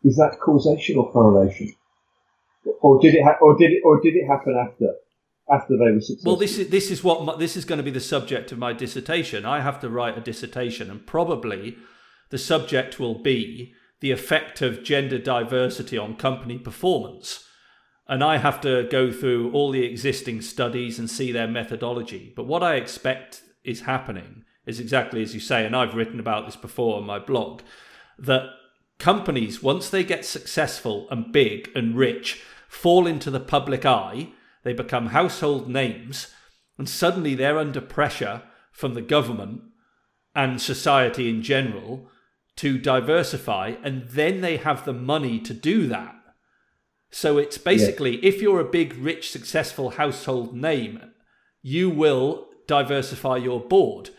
is 0.03 0.15
that 0.17 0.39
causation 0.41 0.97
or 0.97 1.11
correlation? 1.11 1.73
Or 2.81 2.99
did 3.01 3.15
it 3.15 3.23
ha- 3.23 3.37
or 3.41 3.57
did 3.57 3.71
it 3.71 3.81
or 3.85 4.01
did 4.01 4.15
it 4.15 4.27
happen 4.27 4.55
after 4.57 4.93
after 5.49 5.77
they 5.77 5.91
were 5.91 6.01
successful? 6.01 6.33
Well, 6.33 6.39
this 6.39 6.57
is 6.57 6.69
this 6.69 6.91
is 6.91 7.03
what 7.03 7.23
my, 7.23 7.35
this 7.37 7.55
is 7.55 7.63
going 7.63 7.77
to 7.77 7.83
be 7.83 7.91
the 7.91 8.01
subject 8.01 8.51
of 8.51 8.57
my 8.57 8.73
dissertation. 8.73 9.45
I 9.45 9.61
have 9.61 9.79
to 9.81 9.89
write 9.89 10.17
a 10.17 10.21
dissertation, 10.21 10.91
and 10.91 11.05
probably 11.05 11.77
the 12.29 12.37
subject 12.37 12.99
will 12.99 13.21
be 13.21 13.73
the 14.01 14.11
effect 14.11 14.61
of 14.61 14.83
gender 14.83 15.17
diversity 15.17 15.97
on 15.97 16.17
company 16.17 16.57
performance 16.57 17.46
and 18.07 18.23
I 18.23 18.37
have 18.37 18.61
to 18.61 18.87
go 18.89 19.11
through 19.11 19.51
all 19.51 19.71
the 19.71 19.83
existing 19.83 20.41
studies 20.41 20.97
and 20.97 21.09
see 21.09 21.31
their 21.31 21.47
methodology. 21.47 22.33
But 22.35 22.45
what 22.45 22.63
I 22.63 22.75
expect 22.75 23.43
is 23.63 23.81
happening 23.81 24.45
is 24.65 24.79
exactly 24.79 25.21
as 25.21 25.33
you 25.33 25.39
say, 25.39 25.65
and 25.65 25.75
I've 25.75 25.95
written 25.95 26.19
about 26.19 26.45
this 26.45 26.55
before 26.55 26.97
on 26.97 27.05
my 27.05 27.19
blog, 27.19 27.61
that 28.19 28.49
companies, 28.99 29.61
once 29.61 29.89
they 29.89 30.03
get 30.03 30.25
successful 30.25 31.07
and 31.09 31.31
big 31.31 31.69
and 31.75 31.95
rich, 31.95 32.43
fall 32.67 33.07
into 33.07 33.31
the 33.31 33.39
public 33.39 33.85
eye, 33.85 34.29
they 34.63 34.73
become 34.73 35.07
household 35.07 35.69
names, 35.69 36.33
and 36.77 36.89
suddenly 36.89 37.35
they're 37.35 37.57
under 37.57 37.81
pressure 37.81 38.43
from 38.71 38.93
the 38.93 39.01
government 39.01 39.61
and 40.35 40.61
society 40.61 41.29
in 41.29 41.41
general 41.41 42.09
to 42.57 42.77
diversify, 42.77 43.75
and 43.83 44.07
then 44.09 44.41
they 44.41 44.57
have 44.57 44.85
the 44.85 44.93
money 44.93 45.39
to 45.39 45.53
do 45.53 45.87
that. 45.87 46.16
So 47.11 47.37
it's 47.37 47.57
basically 47.57 48.15
yeah. 48.15 48.29
if 48.29 48.41
you're 48.41 48.59
a 48.59 48.65
big, 48.65 48.95
rich, 48.95 49.31
successful 49.31 49.91
household 49.91 50.55
name, 50.55 51.01
you 51.61 51.89
will 51.89 52.47
diversify 52.67 53.37
your 53.37 53.61
board. 53.61 54.09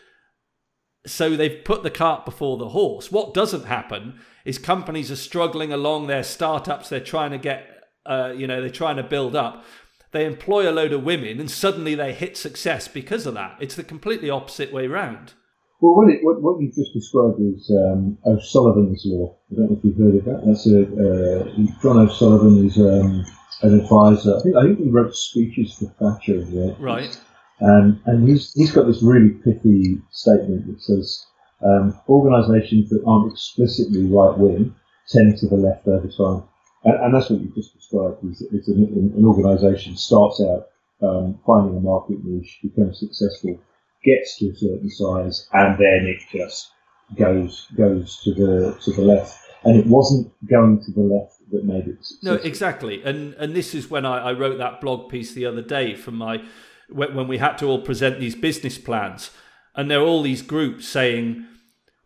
So 1.06 1.36
they've 1.36 1.64
put 1.64 1.82
the 1.82 1.90
cart 1.90 2.24
before 2.24 2.56
the 2.56 2.70
horse. 2.70 3.12
What 3.12 3.34
doesn't 3.34 3.66
happen 3.66 4.18
is 4.44 4.58
companies 4.58 5.10
are 5.10 5.16
struggling 5.16 5.72
along 5.72 6.06
their 6.06 6.22
startups. 6.22 6.88
They're 6.88 7.00
trying 7.00 7.30
to 7.30 7.38
get, 7.38 7.66
uh, 8.06 8.32
you 8.36 8.46
know, 8.46 8.60
they're 8.60 8.70
trying 8.70 8.96
to 8.96 9.02
build 9.02 9.36
up. 9.36 9.64
They 10.10 10.24
employ 10.24 10.68
a 10.68 10.72
load 10.72 10.92
of 10.92 11.04
women, 11.04 11.38
and 11.38 11.50
suddenly 11.50 11.94
they 11.94 12.14
hit 12.14 12.36
success 12.36 12.88
because 12.88 13.26
of 13.26 13.34
that. 13.34 13.58
It's 13.60 13.74
the 13.74 13.84
completely 13.84 14.30
opposite 14.30 14.72
way 14.72 14.86
round. 14.86 15.34
Well, 15.80 15.94
what, 15.94 16.10
it, 16.10 16.24
what, 16.24 16.42
what 16.42 16.60
you've 16.60 16.74
just 16.74 16.92
described 16.92 17.40
is 17.40 17.70
um, 17.70 18.18
O'Sullivan's 18.26 19.02
law. 19.06 19.36
I 19.52 19.54
don't 19.54 19.70
know 19.70 19.76
if 19.78 19.84
you've 19.84 19.96
heard 19.96 20.16
of 20.16 20.24
that. 20.24 20.42
That's 20.44 20.66
a 20.66 20.82
uh, 20.82 21.80
John 21.80 21.98
O'Sullivan 21.98 22.66
is 22.66 22.78
um, 22.78 23.24
an 23.62 23.80
advisor. 23.80 24.36
I 24.36 24.42
think 24.42 24.56
I 24.56 24.62
think 24.62 24.78
he 24.80 24.90
wrote 24.90 25.14
speeches 25.14 25.74
for 25.74 25.86
Thatcher. 26.00 26.38
Yeah. 26.50 26.74
Right. 26.80 27.16
Um, 27.60 28.02
and 28.06 28.28
he's 28.28 28.52
he's 28.54 28.72
got 28.72 28.86
this 28.86 29.02
really 29.02 29.30
pithy 29.30 30.02
statement 30.10 30.66
that 30.66 30.82
says 30.82 31.26
um, 31.64 31.96
organisations 32.08 32.90
that 32.90 33.04
aren't 33.06 33.32
explicitly 33.32 34.04
right 34.06 34.36
wing 34.36 34.74
tend 35.08 35.38
to 35.38 35.48
the 35.48 35.56
left 35.56 35.86
over 35.86 36.08
time. 36.08 36.42
And, 36.84 37.04
and 37.04 37.14
that's 37.14 37.30
what 37.30 37.40
you've 37.40 37.54
just 37.54 37.74
described. 37.74 38.24
Is 38.24 38.42
it's 38.52 38.66
an, 38.66 39.14
an 39.16 39.24
organisation 39.24 39.96
starts 39.96 40.40
out 40.40 40.66
um, 41.02 41.38
finding 41.46 41.76
a 41.76 41.80
market 41.80 42.24
niche, 42.24 42.58
becomes 42.62 42.98
successful 42.98 43.60
gets 44.04 44.38
to 44.38 44.50
a 44.50 44.54
certain 44.54 44.90
size, 44.90 45.48
and 45.52 45.78
then 45.78 46.06
it 46.06 46.20
just 46.32 46.72
goes 47.16 47.66
goes 47.76 48.20
to 48.24 48.34
the 48.34 48.78
to 48.84 48.92
the 48.92 49.02
left. 49.02 49.38
And 49.64 49.76
it 49.76 49.86
wasn't 49.86 50.32
going 50.48 50.80
to 50.84 50.92
the 50.92 51.00
left 51.00 51.34
that 51.50 51.64
made 51.64 51.88
it. 51.88 52.04
Successful. 52.04 52.34
No, 52.34 52.34
exactly. 52.42 53.02
And 53.02 53.34
and 53.34 53.54
this 53.54 53.74
is 53.74 53.90
when 53.90 54.06
I, 54.06 54.28
I 54.28 54.32
wrote 54.32 54.58
that 54.58 54.80
blog 54.80 55.10
piece 55.10 55.32
the 55.32 55.46
other 55.46 55.62
day 55.62 55.94
from 55.94 56.16
my 56.16 56.42
when 56.90 57.28
we 57.28 57.38
had 57.38 57.58
to 57.58 57.66
all 57.66 57.82
present 57.82 58.18
these 58.20 58.34
business 58.34 58.78
plans, 58.78 59.30
and 59.74 59.90
there 59.90 60.00
are 60.00 60.06
all 60.06 60.22
these 60.22 60.42
groups 60.42 60.88
saying. 60.88 61.46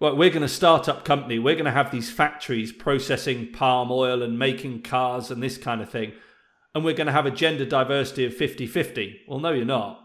Well, 0.01 0.16
we're 0.16 0.31
going 0.31 0.43
to 0.43 0.48
start 0.48 0.89
up 0.89 1.05
company. 1.05 1.39
We're 1.39 1.55
going 1.55 1.66
to 1.66 1.70
have 1.70 1.93
these 1.93 2.10
factories 2.10 2.73
processing 2.73 3.52
palm 3.52 3.93
oil 3.93 4.20
and 4.20 4.36
making 4.36 4.82
cars 4.82 5.31
and 5.31 5.40
this 5.40 5.56
kind 5.56 5.81
of 5.81 5.90
thing. 5.90 6.14
And 6.74 6.85
we're 6.85 6.97
going 6.97 7.06
to 7.06 7.12
have 7.12 7.24
a 7.24 7.31
gender 7.31 7.64
diversity 7.64 8.24
of 8.24 8.35
50 8.35 8.66
50. 8.66 9.20
Well, 9.28 9.39
no, 9.39 9.52
you're 9.52 9.64
not 9.64 10.01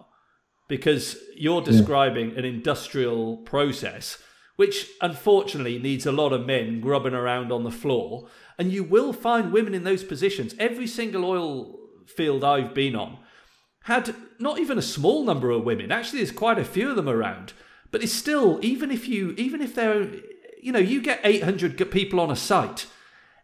because 0.68 1.18
you're 1.35 1.61
describing 1.61 2.31
yeah. 2.31 2.39
an 2.39 2.45
industrial 2.45 3.38
process 3.38 4.18
which 4.57 4.89
unfortunately 5.02 5.80
needs 5.80 6.06
a 6.06 6.11
lot 6.11 6.34
of 6.34 6.45
men 6.45 6.81
grubbing 6.81 7.14
around 7.14 7.52
on 7.52 7.64
the 7.64 7.72
floor. 7.72 8.27
And 8.57 8.72
you 8.72 8.84
will 8.84 9.14
find 9.14 9.53
women 9.53 9.73
in 9.73 9.84
those 9.84 10.03
positions. 10.03 10.56
Every 10.60 10.88
single 10.88 11.23
oil 11.23 11.80
field 12.07 12.44
I've 12.44 12.73
been 12.73 12.95
on 12.95 13.19
had 13.84 14.15
not 14.39 14.60
even 14.60 14.77
a 14.77 14.81
small 14.81 15.23
number 15.23 15.52
of 15.52 15.64
women. 15.64 15.91
Actually, 15.91 16.19
there's 16.19 16.31
quite 16.31 16.57
a 16.57 16.65
few 16.65 16.89
of 16.89 16.95
them 16.95 17.07
around. 17.07 17.53
But 17.91 18.03
it's 18.03 18.11
still, 18.11 18.60
even 18.64 18.91
if 18.91 19.07
you, 19.07 19.34
even 19.38 19.61
if 19.61 19.76
they're, 19.76 20.10
you 20.61 20.72
know, 20.72 20.80
you 20.80 21.02
get 21.02 21.22
800 21.23 21.91
people 21.91 22.19
on 22.19 22.31
a 22.31 22.35
site, 22.35 22.88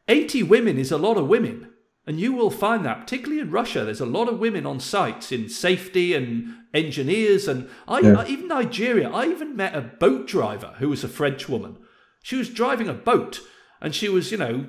80 0.07 0.43
women 0.43 0.79
is 0.79 0.91
a 0.91 0.97
lot 0.97 1.17
of 1.17 1.27
women. 1.27 1.72
And 2.05 2.19
you 2.19 2.33
will 2.33 2.49
find 2.49 2.83
that, 2.85 2.99
particularly 3.01 3.39
in 3.39 3.51
Russia, 3.51 3.85
there's 3.85 4.01
a 4.01 4.05
lot 4.05 4.27
of 4.27 4.39
women 4.39 4.65
on 4.65 4.79
sites 4.79 5.31
in 5.31 5.47
safety 5.47 6.13
and 6.13 6.53
engineers. 6.73 7.47
And 7.47 7.69
I, 7.87 7.99
yeah. 7.99 8.15
I, 8.15 8.25
even 8.27 8.49
Nigeria, 8.49 9.09
I 9.09 9.27
even 9.27 9.55
met 9.55 9.75
a 9.75 9.81
boat 9.81 10.27
driver 10.27 10.75
who 10.79 10.89
was 10.89 11.03
a 11.03 11.07
French 11.07 11.47
woman. 11.47 11.77
She 12.21 12.35
was 12.35 12.49
driving 12.49 12.89
a 12.89 12.93
boat 12.93 13.39
and 13.81 13.95
she 13.95 14.09
was, 14.09 14.31
you 14.31 14.37
know, 14.37 14.67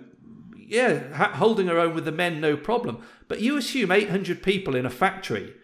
yeah, 0.56 1.12
ha- 1.14 1.32
holding 1.34 1.66
her 1.66 1.78
own 1.78 1.94
with 1.94 2.04
the 2.04 2.12
men, 2.12 2.40
no 2.40 2.56
problem. 2.56 3.02
But 3.26 3.40
you 3.40 3.56
assume 3.56 3.90
800 3.90 4.42
people 4.42 4.76
in 4.76 4.86
a 4.86 4.90
factory. 4.90 5.54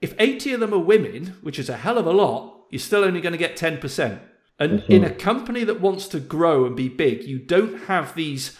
If 0.00 0.14
80 0.18 0.54
of 0.54 0.60
them 0.60 0.72
are 0.72 0.78
women, 0.78 1.36
which 1.42 1.58
is 1.58 1.68
a 1.68 1.76
hell 1.76 1.98
of 1.98 2.06
a 2.06 2.12
lot, 2.12 2.66
you're 2.70 2.78
still 2.78 3.04
only 3.04 3.20
going 3.20 3.32
to 3.32 3.38
get 3.38 3.56
10%. 3.56 4.20
And 4.60 4.82
in 4.88 5.04
a 5.04 5.10
company 5.10 5.62
that 5.64 5.80
wants 5.80 6.08
to 6.08 6.18
grow 6.20 6.64
and 6.64 6.74
be 6.74 6.88
big, 6.88 7.22
you 7.24 7.38
don't 7.38 7.82
have 7.82 8.14
these 8.14 8.58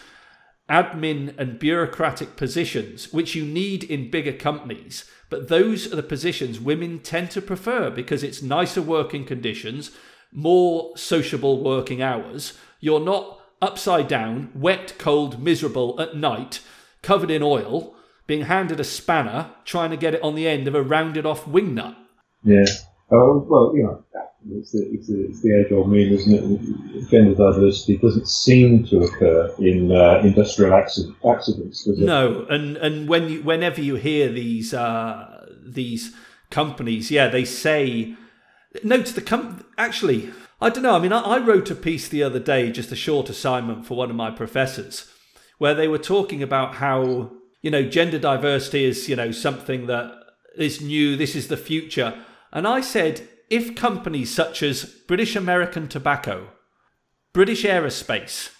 admin 0.69 1.33
and 1.37 1.59
bureaucratic 1.59 2.35
positions, 2.35 3.11
which 3.11 3.35
you 3.35 3.43
need 3.43 3.83
in 3.83 4.11
bigger 4.11 4.33
companies. 4.33 5.09
But 5.29 5.47
those 5.47 5.91
are 5.91 5.95
the 5.95 6.03
positions 6.03 6.59
women 6.59 6.99
tend 6.99 7.31
to 7.31 7.41
prefer 7.41 7.89
because 7.89 8.23
it's 8.23 8.41
nicer 8.41 8.81
working 8.81 9.25
conditions, 9.25 9.91
more 10.31 10.95
sociable 10.95 11.63
working 11.63 12.01
hours. 12.01 12.57
You're 12.79 12.99
not 12.99 13.39
upside 13.61 14.07
down, 14.07 14.51
wet, 14.55 14.95
cold, 14.97 15.41
miserable 15.41 15.99
at 15.99 16.15
night, 16.15 16.61
covered 17.01 17.31
in 17.31 17.43
oil, 17.43 17.95
being 18.27 18.43
handed 18.43 18.79
a 18.79 18.83
spanner, 18.83 19.51
trying 19.65 19.89
to 19.89 19.97
get 19.97 20.13
it 20.13 20.23
on 20.23 20.35
the 20.35 20.47
end 20.47 20.67
of 20.67 20.75
a 20.75 20.83
rounded 20.83 21.25
off 21.25 21.47
wing 21.47 21.73
nut. 21.75 21.97
Yeah. 22.43 22.65
Oh, 23.11 23.45
well, 23.49 23.71
you 23.75 23.83
know, 23.83 24.03
it's 24.47 24.71
the, 24.71 24.89
it's 24.91 25.07
the, 25.07 25.25
it's 25.27 25.41
the 25.41 25.59
age 25.59 25.71
old 25.71 25.89
meme, 25.89 26.13
isn't 26.13 26.33
it? 26.33 27.09
Gender 27.09 27.35
diversity 27.35 27.97
doesn't 27.97 28.27
seem 28.27 28.85
to 28.85 29.03
occur 29.03 29.53
in 29.59 29.91
uh, 29.91 30.21
industrial 30.23 30.73
accident, 30.73 31.15
accidents, 31.29 31.83
does 31.83 31.99
it? 31.99 32.05
No, 32.05 32.45
and 32.49 32.77
and 32.77 33.09
when 33.09 33.29
you, 33.29 33.43
whenever 33.43 33.81
you 33.81 33.95
hear 33.95 34.31
these 34.31 34.73
uh, 34.73 35.45
these 35.61 36.15
companies, 36.49 37.11
yeah, 37.11 37.27
they 37.27 37.43
say 37.43 38.15
no 38.83 39.01
to 39.01 39.13
the 39.13 39.21
com- 39.21 39.65
actually. 39.77 40.31
I 40.61 40.69
don't 40.69 40.83
know. 40.83 40.95
I 40.95 40.99
mean, 40.99 41.13
I, 41.13 41.21
I 41.21 41.37
wrote 41.39 41.71
a 41.71 41.75
piece 41.75 42.09
the 42.09 42.23
other 42.23 42.39
day, 42.39 42.69
just 42.69 42.91
a 42.91 42.95
short 42.95 43.29
assignment 43.29 43.85
for 43.85 43.95
one 43.95 44.09
of 44.09 44.15
my 44.17 44.29
professors, 44.29 45.09
where 45.57 45.73
they 45.73 45.87
were 45.87 45.97
talking 45.97 46.43
about 46.43 46.75
how 46.75 47.31
you 47.61 47.71
know 47.71 47.83
gender 47.83 48.19
diversity 48.19 48.85
is 48.85 49.09
you 49.09 49.17
know 49.17 49.31
something 49.31 49.87
that 49.87 50.13
is 50.55 50.81
new. 50.81 51.17
This 51.17 51.35
is 51.35 51.49
the 51.49 51.57
future, 51.57 52.17
and 52.53 52.65
I 52.65 52.79
said 52.79 53.27
if 53.49 53.75
companies 53.75 54.33
such 54.33 54.61
as 54.61 54.85
British 54.85 55.35
American 55.35 55.87
Tobacco, 55.87 56.49
British 57.33 57.63
Aerospace, 57.63 58.51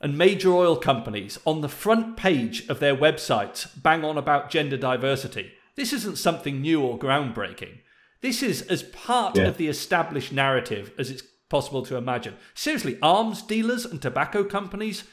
and 0.00 0.18
major 0.18 0.52
oil 0.52 0.76
companies 0.76 1.38
on 1.46 1.62
the 1.62 1.68
front 1.68 2.16
page 2.16 2.68
of 2.68 2.80
their 2.80 2.94
websites 2.94 3.66
bang 3.82 4.04
on 4.04 4.18
about 4.18 4.50
gender 4.50 4.76
diversity, 4.76 5.52
this 5.74 5.92
isn't 5.92 6.18
something 6.18 6.60
new 6.60 6.82
or 6.82 6.98
groundbreaking. 6.98 7.78
This 8.20 8.42
is 8.42 8.62
as 8.62 8.82
part 8.82 9.36
yeah. 9.36 9.44
of 9.44 9.56
the 9.56 9.68
established 9.68 10.32
narrative 10.32 10.92
as 10.98 11.10
it's 11.10 11.22
possible 11.48 11.84
to 11.86 11.96
imagine. 11.96 12.34
Seriously, 12.54 12.98
arms 13.00 13.42
dealers 13.42 13.84
and 13.84 14.00
tobacco 14.00 14.44
companies 14.44 15.04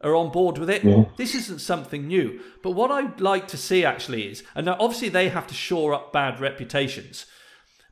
are 0.00 0.14
on 0.14 0.30
board 0.30 0.58
with 0.58 0.70
it. 0.70 0.84
Yeah. 0.84 1.04
This 1.16 1.34
isn't 1.34 1.60
something 1.60 2.06
new. 2.06 2.40
But 2.62 2.72
what 2.72 2.90
I'd 2.90 3.20
like 3.20 3.48
to 3.48 3.56
see 3.56 3.84
actually 3.84 4.28
is, 4.28 4.42
and 4.54 4.66
now 4.66 4.76
obviously 4.78 5.08
they 5.08 5.28
have 5.28 5.46
to 5.48 5.54
shore 5.54 5.94
up 5.94 6.12
bad 6.12 6.40
reputations. 6.40 7.26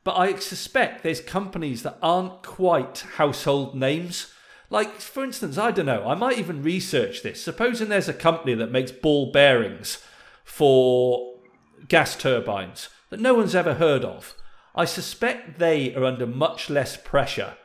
But 0.03 0.17
I 0.17 0.35
suspect 0.35 1.03
there's 1.03 1.21
companies 1.21 1.83
that 1.83 1.97
aren't 2.01 2.41
quite 2.41 3.05
household 3.17 3.75
names. 3.75 4.33
Like, 4.69 4.95
for 4.95 5.23
instance, 5.23 5.57
I 5.57 5.71
don't 5.71 5.85
know, 5.85 6.07
I 6.07 6.15
might 6.15 6.39
even 6.39 6.63
research 6.63 7.21
this. 7.21 7.41
Supposing 7.41 7.89
there's 7.89 8.09
a 8.09 8.13
company 8.13 8.53
that 8.55 8.71
makes 8.71 8.91
ball 8.91 9.31
bearings 9.31 10.03
for 10.43 11.39
gas 11.87 12.15
turbines 12.15 12.89
that 13.09 13.19
no 13.19 13.33
one's 13.33 13.55
ever 13.55 13.75
heard 13.75 14.03
of. 14.03 14.35
I 14.73 14.85
suspect 14.85 15.59
they 15.59 15.93
are 15.93 16.05
under 16.05 16.25
much 16.25 16.69
less 16.69 16.97
pressure 16.97 17.55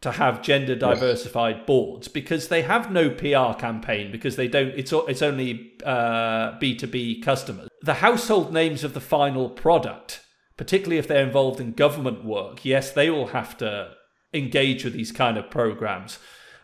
to 0.00 0.12
have 0.12 0.42
gender 0.42 0.76
diversified 0.76 1.66
boards 1.66 2.06
because 2.06 2.48
they 2.48 2.62
have 2.62 2.92
no 2.92 3.10
PR 3.10 3.58
campaign 3.58 4.12
because 4.12 4.36
they 4.36 4.46
don't 4.46 4.68
it's 4.76 4.92
it's 4.92 5.22
only 5.22 5.72
uh, 5.84 6.56
B2B 6.60 7.22
customers. 7.22 7.68
The 7.82 7.94
household 7.94 8.52
names 8.52 8.84
of 8.84 8.94
the 8.94 9.00
final 9.00 9.50
product 9.50 10.20
particularly 10.58 10.98
if 10.98 11.08
they're 11.08 11.24
involved 11.24 11.60
in 11.60 11.72
government 11.72 12.24
work, 12.24 12.64
yes, 12.64 12.90
they 12.92 13.08
will 13.08 13.28
have 13.28 13.56
to 13.58 13.92
engage 14.34 14.84
with 14.84 14.92
these 14.92 15.12
kind 15.12 15.38
of 15.38 15.50
programs. 15.50 16.18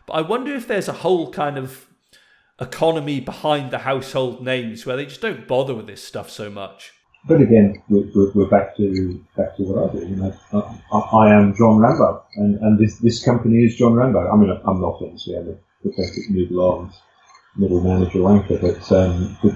But 0.05 0.13
I 0.13 0.21
wonder 0.21 0.53
if 0.53 0.67
there's 0.67 0.87
a 0.87 0.93
whole 0.93 1.31
kind 1.31 1.57
of 1.57 1.87
economy 2.61 3.19
behind 3.19 3.71
the 3.71 3.79
household 3.79 4.43
names 4.43 4.85
where 4.85 4.95
they 4.95 5.05
just 5.05 5.21
don't 5.21 5.47
bother 5.47 5.73
with 5.73 5.87
this 5.87 6.03
stuff 6.03 6.29
so 6.29 6.51
much. 6.51 6.91
But 7.27 7.41
again, 7.41 7.81
we're, 7.89 8.31
we're 8.35 8.49
back 8.49 8.77
to 8.77 9.25
back 9.35 9.57
to 9.57 9.63
what 9.63 9.89
I 9.89 9.93
do. 9.93 10.07
You 10.07 10.15
know, 10.15 10.37
I, 10.93 10.97
I 10.99 11.33
am 11.33 11.55
John 11.55 11.79
Rambo, 11.79 12.23
and, 12.35 12.59
and 12.61 12.77
this 12.77 12.99
this 12.99 13.25
company 13.25 13.63
is 13.63 13.75
John 13.75 13.93
Rambo. 13.93 14.29
I 14.29 14.35
mean, 14.35 14.51
I'm 14.51 14.79
not 14.79 15.01
obviously 15.01 15.33
a 15.33 15.41
pathetic 15.81 16.29
middle 16.29 16.61
arms 16.61 16.93
middle 17.57 17.81
manager 17.81 18.19
wanker, 18.19 18.59
but, 18.59 18.91
um, 18.91 19.37
but 19.41 19.53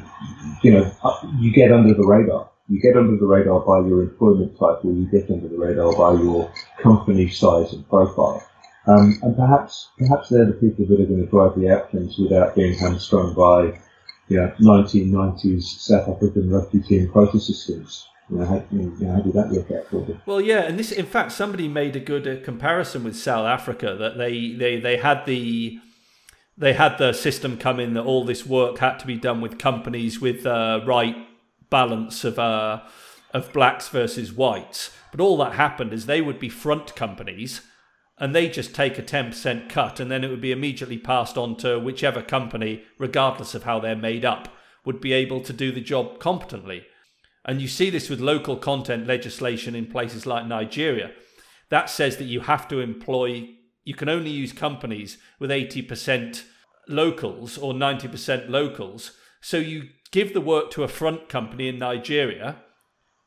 you 0.64 0.72
know, 0.72 0.92
you 1.38 1.52
get 1.52 1.72
under 1.72 1.94
the 1.94 2.08
radar 2.08 2.50
you 2.70 2.80
get 2.80 2.96
under 2.96 3.18
the 3.18 3.26
radar 3.26 3.60
by 3.62 3.80
your 3.88 4.04
employment 4.04 4.54
title, 4.54 4.94
you 4.94 5.06
get 5.12 5.30
under 5.30 5.48
the 5.48 5.58
radar 5.58 5.92
by 5.94 6.22
your 6.22 6.52
company 6.82 7.28
size 7.28 7.74
and 7.74 7.88
profile. 7.90 8.44
Um, 8.86 9.20
and 9.24 9.36
perhaps, 9.36 9.90
perhaps 9.98 10.30
they're 10.30 10.46
the 10.46 10.54
people 10.54 10.86
that 10.86 11.02
are 11.02 11.06
going 11.06 11.26
to 11.26 11.30
drive 11.30 11.60
the 11.60 11.70
outcomes 11.70 12.18
without 12.18 12.56
being 12.56 12.78
hamstrung 12.78 13.34
by, 13.34 13.80
you 14.28 14.38
know, 14.38 14.54
1990s 14.62 15.64
South 15.64 16.08
African 16.08 16.50
rugby 16.50 16.80
team 16.82 17.10
quota 17.10 17.40
systems. 17.40 18.08
You 18.30 18.38
know, 18.38 18.46
how, 18.46 18.64
you 18.72 18.96
know, 19.00 19.16
how 19.16 19.22
did 19.22 19.34
that 19.34 19.50
work 19.50 19.72
out 19.72 19.88
for 19.90 20.06
them? 20.06 20.22
Well, 20.28 20.40
yeah, 20.40 20.62
and 20.62 20.78
this, 20.78 20.92
in 20.92 21.08
fact, 21.08 21.32
somebody 21.32 21.68
made 21.68 21.96
a 21.96 22.00
good 22.00 22.28
uh, 22.28 22.44
comparison 22.46 23.04
with 23.04 23.18
South 23.18 23.48
Africa 23.48 23.96
that 24.00 24.18
they, 24.18 24.54
they, 24.54 24.80
they 24.80 24.98
had 24.98 25.26
the 25.26 25.80
they 26.60 26.74
had 26.74 26.98
the 26.98 27.14
system 27.14 27.58
come 27.58 27.80
in 27.80 27.94
that 27.94 28.04
all 28.04 28.26
this 28.26 28.46
work 28.46 28.80
had 28.80 29.00
to 29.00 29.08
be 29.08 29.16
done 29.16 29.40
with 29.40 29.58
companies 29.58 30.20
with 30.20 30.46
uh, 30.46 30.82
right 30.86 31.16
balance 31.70 32.24
of 32.24 32.40
uh, 32.40 32.82
of 33.34 33.54
blacks 33.54 33.90
versus 33.90 34.34
whites. 34.34 34.92
But 35.12 35.22
all 35.22 35.38
that 35.38 35.54
happened 35.54 35.94
is 35.94 36.06
they 36.06 36.22
would 36.22 36.40
be 36.40 36.50
front 36.50 36.96
companies 36.96 37.62
and 38.18 38.36
they 38.36 38.50
just 38.50 38.76
take 38.76 38.98
a 38.98 39.04
10% 39.04 39.70
cut 39.70 40.00
and 40.00 40.12
then 40.12 40.24
it 40.24 40.30
would 40.30 40.42
be 40.42 40.52
immediately 40.52 40.98
passed 40.98 41.38
on 41.38 41.56
to 41.58 41.80
whichever 41.80 42.22
company, 42.22 42.84
regardless 42.98 43.56
of 43.56 43.64
how 43.64 43.80
they're 43.80 43.96
made 43.96 44.26
up, 44.26 44.50
would 44.86 45.00
be 45.00 45.14
able 45.14 45.42
to 45.42 45.54
do 45.54 45.72
the 45.72 45.82
job 45.82 46.20
competently. 46.20 46.86
And 47.46 47.62
you 47.62 47.68
see 47.68 47.90
this 47.90 48.10
with 48.10 48.20
local 48.20 48.58
content 48.58 49.08
legislation 49.08 49.74
in 49.74 49.86
places 49.88 50.26
like 50.26 50.46
Nigeria. 50.46 51.12
That 51.70 51.90
says 51.90 52.18
that 52.18 52.26
you 52.26 52.42
have 52.42 52.68
to 52.68 52.80
employ, 52.80 53.50
you 53.86 53.94
can 53.94 54.10
only 54.10 54.32
use 54.32 54.52
companies 54.52 55.18
with 55.40 55.50
80% 55.50 56.44
locals 56.88 57.58
or 57.58 57.74
90% 57.74 58.50
locals. 58.50 59.14
So 59.42 59.58
you 59.58 59.90
give 60.12 60.34
the 60.34 60.42
work 60.42 60.72
to 60.72 60.84
a 60.84 60.88
front 60.88 61.30
company 61.30 61.68
in 61.68 61.80
Nigeria 61.80 62.58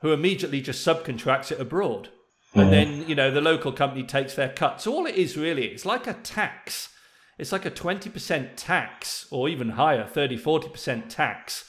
who 0.01 0.13
immediately 0.13 0.61
just 0.61 0.87
subcontracts 0.87 1.53
it 1.53 1.61
abroad. 1.61 2.09
And 2.55 2.65
mm-hmm. 2.65 2.71
then, 2.71 3.09
you 3.09 3.15
know, 3.15 3.31
the 3.31 3.41
local 3.41 3.73
company 3.73 4.03
takes 4.03 4.35
their 4.35 4.49
cut. 4.49 4.81
So 4.81 4.93
all 4.93 5.07
it 5.07 5.15
is 5.15 5.37
really, 5.37 5.67
it's 5.67 5.87
like 5.87 6.07
a 6.07 6.15
tax. 6.15 6.91
It's 7.39 7.53
like 7.53 7.65
a 7.65 7.71
20% 7.71 8.51
tax 8.57 9.27
or 9.31 9.49
even 9.49 9.71
higher, 9.71 10.07
30, 10.07 10.39
40% 10.39 11.09
tax 11.09 11.65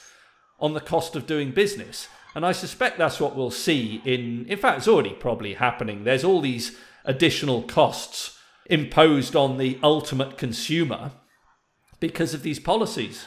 on 0.60 0.74
the 0.74 0.80
cost 0.80 1.16
of 1.16 1.26
doing 1.26 1.52
business. 1.52 2.08
And 2.34 2.44
I 2.44 2.52
suspect 2.52 2.98
that's 2.98 3.20
what 3.20 3.36
we'll 3.36 3.50
see 3.50 4.02
in, 4.04 4.44
in 4.46 4.58
fact, 4.58 4.78
it's 4.78 4.88
already 4.88 5.10
probably 5.10 5.54
happening. 5.54 6.04
There's 6.04 6.24
all 6.24 6.40
these 6.40 6.76
additional 7.04 7.62
costs 7.62 8.38
imposed 8.66 9.36
on 9.36 9.58
the 9.58 9.78
ultimate 9.82 10.36
consumer 10.36 11.12
because 12.00 12.34
of 12.34 12.42
these 12.42 12.58
policies. 12.58 13.26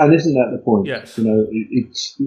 And 0.00 0.14
isn't 0.14 0.34
that 0.34 0.50
the 0.56 0.62
point? 0.64 0.86
Yes. 0.86 1.16
You 1.18 1.24
know, 1.24 1.46
it, 1.50 1.66
it's 1.70 2.20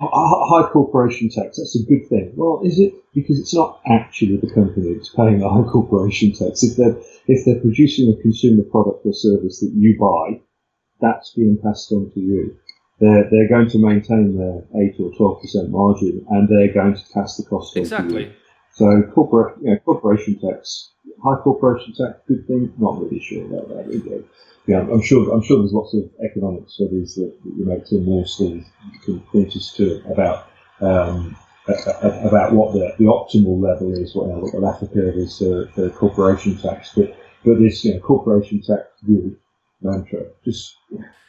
uh, 0.00 0.06
high 0.06 0.68
corporation 0.70 1.28
tax. 1.28 1.58
That's 1.58 1.76
a 1.80 1.84
good 1.88 2.08
thing. 2.08 2.32
Well, 2.36 2.60
is 2.64 2.78
it? 2.78 2.94
Because 3.14 3.40
it's 3.40 3.54
not 3.54 3.80
actually 3.90 4.36
the 4.36 4.52
company 4.54 4.94
that's 4.94 5.14
paying 5.14 5.40
the 5.40 5.48
high 5.48 5.68
corporation 5.68 6.32
tax. 6.32 6.62
If 6.62 6.76
they're 6.76 6.96
if 7.26 7.44
they're 7.44 7.60
producing 7.60 8.12
a 8.12 8.22
consumer 8.22 8.62
product 8.70 9.04
or 9.04 9.12
service 9.12 9.60
that 9.60 9.72
you 9.74 9.98
buy, 9.98 10.40
that's 11.00 11.34
being 11.34 11.58
passed 11.62 11.90
on 11.92 12.10
to 12.14 12.20
you 12.20 12.56
they're, 13.00 13.28
they're 13.30 13.48
going 13.48 13.68
to 13.70 13.78
maintain 13.78 14.36
their 14.36 14.64
8 14.74 14.94
or 14.98 15.38
12% 15.40 15.70
margin 15.70 16.26
and 16.30 16.48
they're 16.48 16.72
going 16.72 16.94
to 16.94 17.02
pass 17.14 17.36
the 17.36 17.44
cost 17.44 17.68
on 17.68 17.72
to 17.74 17.78
you. 17.78 17.82
Exactly. 17.82 18.32
So 18.72 19.02
corporate, 19.14 19.58
you 19.62 19.70
know, 19.70 19.78
corporation 19.78 20.38
tax, 20.40 20.92
high 21.22 21.36
corporation 21.42 21.94
tax, 21.94 22.18
good 22.26 22.46
thing. 22.46 22.72
Not 22.78 23.00
really 23.00 23.20
sure 23.20 23.44
about 23.46 23.68
that. 23.68 23.92
Either. 23.92 24.24
Yeah, 24.66 24.80
I'm 24.80 25.02
sure. 25.02 25.32
I'm 25.32 25.42
sure 25.42 25.58
there's 25.58 25.72
lots 25.72 25.94
of 25.94 26.10
economic 26.24 26.68
studies 26.68 27.14
that, 27.14 27.32
that 27.42 27.56
you 27.56 27.64
make 27.64 27.86
Tim 27.86 28.04
Worstall 28.04 28.64
can 29.04 29.20
point 29.20 29.52
to 29.52 30.02
about 30.10 30.48
um, 30.80 31.36
about 31.66 32.52
what 32.52 32.72
the, 32.72 32.94
the 32.98 33.04
optimal 33.04 33.60
level 33.60 33.92
is, 33.92 34.14
what, 34.14 34.28
you 34.28 34.50
the 34.50 34.58
Laffer 34.58 34.92
curve 34.92 35.16
is 35.16 35.38
for, 35.38 35.66
for 35.74 35.90
corporation 35.90 36.56
tax. 36.56 36.92
But 36.94 37.16
but 37.44 37.58
this 37.58 37.84
you 37.84 37.94
know, 37.94 38.00
corporation 38.00 38.60
tax 38.60 38.84
really 39.06 39.36
mantra 39.80 40.20
just 40.44 40.76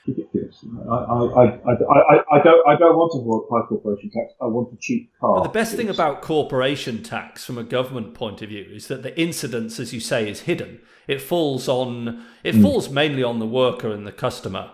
ridiculous. 0.07 0.65
I, 0.89 0.95
I, 0.95 1.43
I, 1.43 1.73
I, 1.73 2.39
I, 2.39 2.43
don't, 2.43 2.67
I 2.67 2.75
don't 2.75 2.95
want 2.95 3.11
to 3.13 3.47
high 3.51 3.65
corporation 3.67 4.09
tax. 4.09 4.33
I 4.41 4.45
want 4.45 4.73
a 4.73 4.77
cheap 4.79 5.11
car. 5.19 5.35
But 5.35 5.43
the 5.43 5.49
best 5.49 5.75
thing 5.75 5.89
about 5.89 6.21
corporation 6.21 7.03
tax 7.03 7.45
from 7.45 7.57
a 7.57 7.63
government 7.63 8.13
point 8.13 8.41
of 8.41 8.49
view 8.49 8.65
is 8.71 8.87
that 8.87 9.03
the 9.03 9.19
incidence, 9.19 9.79
as 9.79 9.93
you 9.93 9.99
say, 9.99 10.29
is 10.29 10.41
hidden. 10.41 10.81
It 11.07 11.21
falls 11.21 11.67
on, 11.67 12.25
it 12.43 12.55
mm. 12.55 12.61
falls 12.61 12.89
mainly 12.89 13.23
on 13.23 13.39
the 13.39 13.47
worker 13.47 13.91
and 13.91 14.05
the 14.05 14.11
customer. 14.11 14.71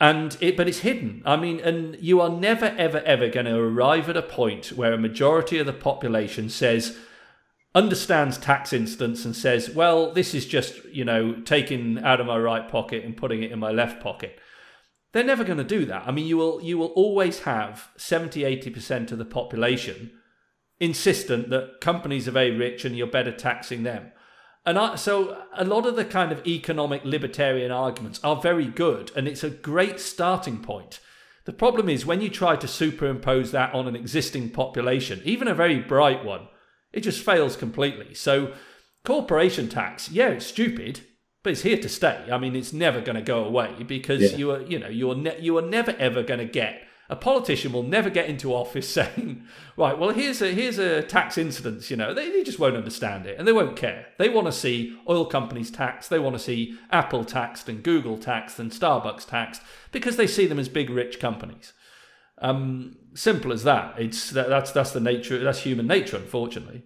And 0.00 0.36
it, 0.40 0.56
but 0.56 0.68
it's 0.68 0.80
hidden. 0.80 1.22
I 1.26 1.36
mean, 1.36 1.58
and 1.60 1.96
you 2.00 2.20
are 2.20 2.28
never, 2.28 2.66
ever, 2.78 2.98
ever 3.00 3.28
going 3.28 3.46
to 3.46 3.56
arrive 3.56 4.08
at 4.08 4.16
a 4.16 4.22
point 4.22 4.68
where 4.68 4.92
a 4.92 4.98
majority 4.98 5.58
of 5.58 5.66
the 5.66 5.72
population 5.72 6.48
says, 6.48 6.96
understands 7.78 8.36
tax 8.38 8.72
incidence 8.72 9.24
and 9.24 9.36
says, 9.36 9.70
well, 9.70 10.12
this 10.12 10.34
is 10.34 10.46
just, 10.46 10.84
you 10.86 11.04
know, 11.04 11.34
taking 11.42 11.98
out 12.02 12.20
of 12.20 12.26
my 12.26 12.36
right 12.36 12.68
pocket 12.68 13.04
and 13.04 13.16
putting 13.16 13.44
it 13.44 13.52
in 13.52 13.58
my 13.60 13.70
left 13.70 14.02
pocket. 14.02 14.36
They're 15.12 15.22
never 15.22 15.44
going 15.44 15.58
to 15.58 15.64
do 15.64 15.84
that. 15.84 16.02
I 16.04 16.10
mean, 16.10 16.26
you 16.26 16.36
will 16.36 16.60
you 16.60 16.76
will 16.76 16.88
always 16.88 17.40
have 17.40 17.88
70, 17.96 18.42
80% 18.42 19.12
of 19.12 19.18
the 19.18 19.24
population 19.24 20.10
insistent 20.80 21.50
that 21.50 21.80
companies 21.80 22.26
are 22.26 22.32
very 22.32 22.50
rich 22.50 22.84
and 22.84 22.96
you're 22.96 23.06
better 23.06 23.32
taxing 23.32 23.84
them. 23.84 24.10
And 24.66 24.78
I, 24.78 24.96
so 24.96 25.40
a 25.56 25.64
lot 25.64 25.86
of 25.86 25.94
the 25.94 26.04
kind 26.04 26.32
of 26.32 26.46
economic 26.46 27.04
libertarian 27.04 27.70
arguments 27.70 28.20
are 28.24 28.36
very 28.36 28.66
good 28.66 29.12
and 29.16 29.28
it's 29.28 29.44
a 29.44 29.50
great 29.50 30.00
starting 30.00 30.58
point. 30.58 31.00
The 31.46 31.52
problem 31.52 31.88
is 31.88 32.04
when 32.04 32.20
you 32.20 32.28
try 32.28 32.56
to 32.56 32.68
superimpose 32.68 33.52
that 33.52 33.72
on 33.72 33.88
an 33.88 33.96
existing 33.96 34.50
population, 34.50 35.22
even 35.24 35.48
a 35.48 35.54
very 35.54 35.78
bright 35.78 36.24
one, 36.24 36.48
it 36.92 37.00
just 37.00 37.24
fails 37.24 37.56
completely. 37.56 38.14
So, 38.14 38.54
corporation 39.04 39.68
tax, 39.68 40.10
yeah, 40.10 40.28
it's 40.28 40.46
stupid, 40.46 41.00
but 41.42 41.52
it's 41.52 41.62
here 41.62 41.78
to 41.78 41.88
stay. 41.88 42.26
I 42.30 42.38
mean, 42.38 42.56
it's 42.56 42.72
never 42.72 43.00
going 43.00 43.16
to 43.16 43.22
go 43.22 43.44
away 43.44 43.84
because 43.86 44.20
yeah. 44.22 44.36
you 44.36 44.50
are, 44.50 44.62
you 44.62 44.78
know, 44.78 44.88
you 44.88 45.10
are 45.10 45.16
ne- 45.16 45.40
you 45.40 45.56
are 45.58 45.62
never 45.62 45.92
ever 45.98 46.22
going 46.22 46.40
to 46.40 46.46
get 46.46 46.82
a 47.10 47.16
politician 47.16 47.72
will 47.72 47.82
never 47.82 48.10
get 48.10 48.28
into 48.28 48.52
office 48.54 48.88
saying, 48.92 49.44
right, 49.76 49.98
well, 49.98 50.10
here's 50.10 50.42
a 50.42 50.52
here's 50.52 50.78
a 50.78 51.02
tax 51.02 51.38
incidence. 51.38 51.90
You 51.90 51.96
know, 51.96 52.12
they, 52.12 52.30
they 52.30 52.42
just 52.42 52.58
won't 52.58 52.76
understand 52.76 53.26
it 53.26 53.38
and 53.38 53.46
they 53.46 53.52
won't 53.52 53.76
care. 53.76 54.06
They 54.18 54.28
want 54.28 54.46
to 54.46 54.52
see 54.52 54.98
oil 55.08 55.24
companies 55.26 55.70
taxed. 55.70 56.10
They 56.10 56.18
want 56.18 56.36
to 56.36 56.42
see 56.42 56.78
Apple 56.90 57.24
taxed 57.24 57.68
and 57.68 57.82
Google 57.82 58.18
taxed 58.18 58.58
and 58.58 58.70
Starbucks 58.70 59.26
taxed 59.26 59.62
because 59.92 60.16
they 60.16 60.26
see 60.26 60.46
them 60.46 60.58
as 60.58 60.68
big 60.68 60.90
rich 60.90 61.18
companies. 61.18 61.72
Um, 62.40 62.96
simple 63.18 63.52
as 63.52 63.64
that. 63.64 63.94
It's 63.98 64.30
that, 64.30 64.48
that's 64.48 64.72
that's 64.72 64.92
the 64.92 65.00
nature. 65.00 65.38
That's 65.42 65.60
human 65.60 65.86
nature, 65.86 66.16
unfortunately. 66.16 66.82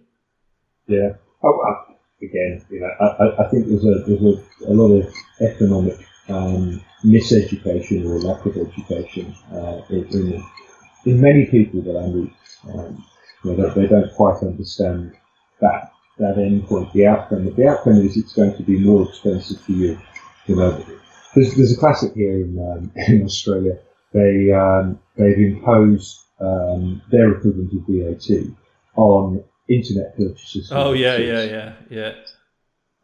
Yeah. 0.87 1.13
Oh, 1.43 1.57
well, 1.57 1.97
again, 2.21 2.65
you 2.69 2.79
know, 2.79 2.89
I, 2.99 3.45
I 3.45 3.49
think 3.49 3.67
there's 3.67 3.85
a 3.85 4.03
there's 4.05 4.21
a, 4.21 4.71
a 4.71 4.73
lot 4.73 4.91
of 4.91 5.13
economic 5.41 5.97
um, 6.29 6.81
miseducation 7.05 8.05
or 8.05 8.19
lack 8.19 8.45
of 8.45 8.57
education 8.57 9.35
uh, 9.51 9.81
in, 9.89 10.43
in 11.05 11.21
many 11.21 11.45
people 11.45 11.81
that 11.81 11.97
I 11.97 12.07
meet. 12.07 12.33
Um, 12.73 13.05
you 13.43 13.51
know, 13.51 13.69
they, 13.69 13.81
they 13.81 13.87
don't 13.87 14.13
quite 14.15 14.41
understand 14.41 15.13
that 15.61 15.91
that 16.17 16.37
end 16.37 16.65
point, 16.67 16.91
the 16.93 17.07
outcome. 17.07 17.53
The 17.53 17.67
outcome 17.67 17.97
is 18.05 18.17
it's 18.17 18.33
going 18.33 18.55
to 18.55 18.63
be 18.63 18.79
more 18.79 19.07
expensive 19.07 19.59
for 19.61 19.71
you. 19.71 19.99
You 20.45 20.55
know, 20.55 20.85
there's, 21.35 21.55
there's 21.55 21.73
a 21.73 21.77
classic 21.77 22.13
here 22.13 22.41
in 22.41 22.57
um, 22.59 22.91
in 23.07 23.23
Australia 23.23 23.77
they 24.13 24.51
um, 24.51 24.99
they've 25.17 25.37
imposed 25.37 26.19
um, 26.43 27.01
their 27.09 27.31
equivalent 27.33 27.71
of 27.73 27.87
VAT 27.87 28.53
on 28.95 29.43
internet 29.69 30.17
purchases. 30.17 30.69
Oh 30.71 30.93
yeah, 30.93 31.17
yeah, 31.17 31.43
yeah, 31.43 31.73
yeah. 31.89 32.13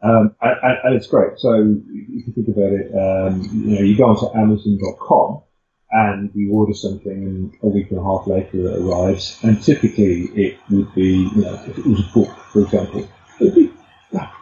Um, 0.02 0.34
and, 0.40 0.78
and, 0.84 0.94
it's 0.94 1.08
great. 1.08 1.38
So 1.38 1.76
if 1.90 2.26
you 2.26 2.32
think 2.34 2.48
about 2.48 2.72
it, 2.72 2.90
um, 2.94 3.42
you 3.52 3.76
know, 3.76 3.82
you 3.82 3.98
go 3.98 4.06
onto 4.06 4.34
Amazon.com 4.38 5.42
and 5.90 6.30
you 6.34 6.52
order 6.52 6.72
something, 6.72 7.12
and 7.12 7.54
a 7.62 7.66
week 7.66 7.90
and 7.90 7.98
a 7.98 8.02
half 8.02 8.26
later 8.26 8.70
it 8.70 8.80
arrives. 8.80 9.38
And 9.42 9.62
typically, 9.62 10.22
it 10.34 10.58
would 10.70 10.94
be, 10.94 11.28
you 11.34 11.42
know, 11.42 11.54
if 11.66 11.78
it 11.78 11.86
was 11.86 12.00
a 12.00 12.12
book, 12.14 12.34
for 12.52 12.62
example, 12.62 13.06
it 13.40 13.54
would 13.54 13.54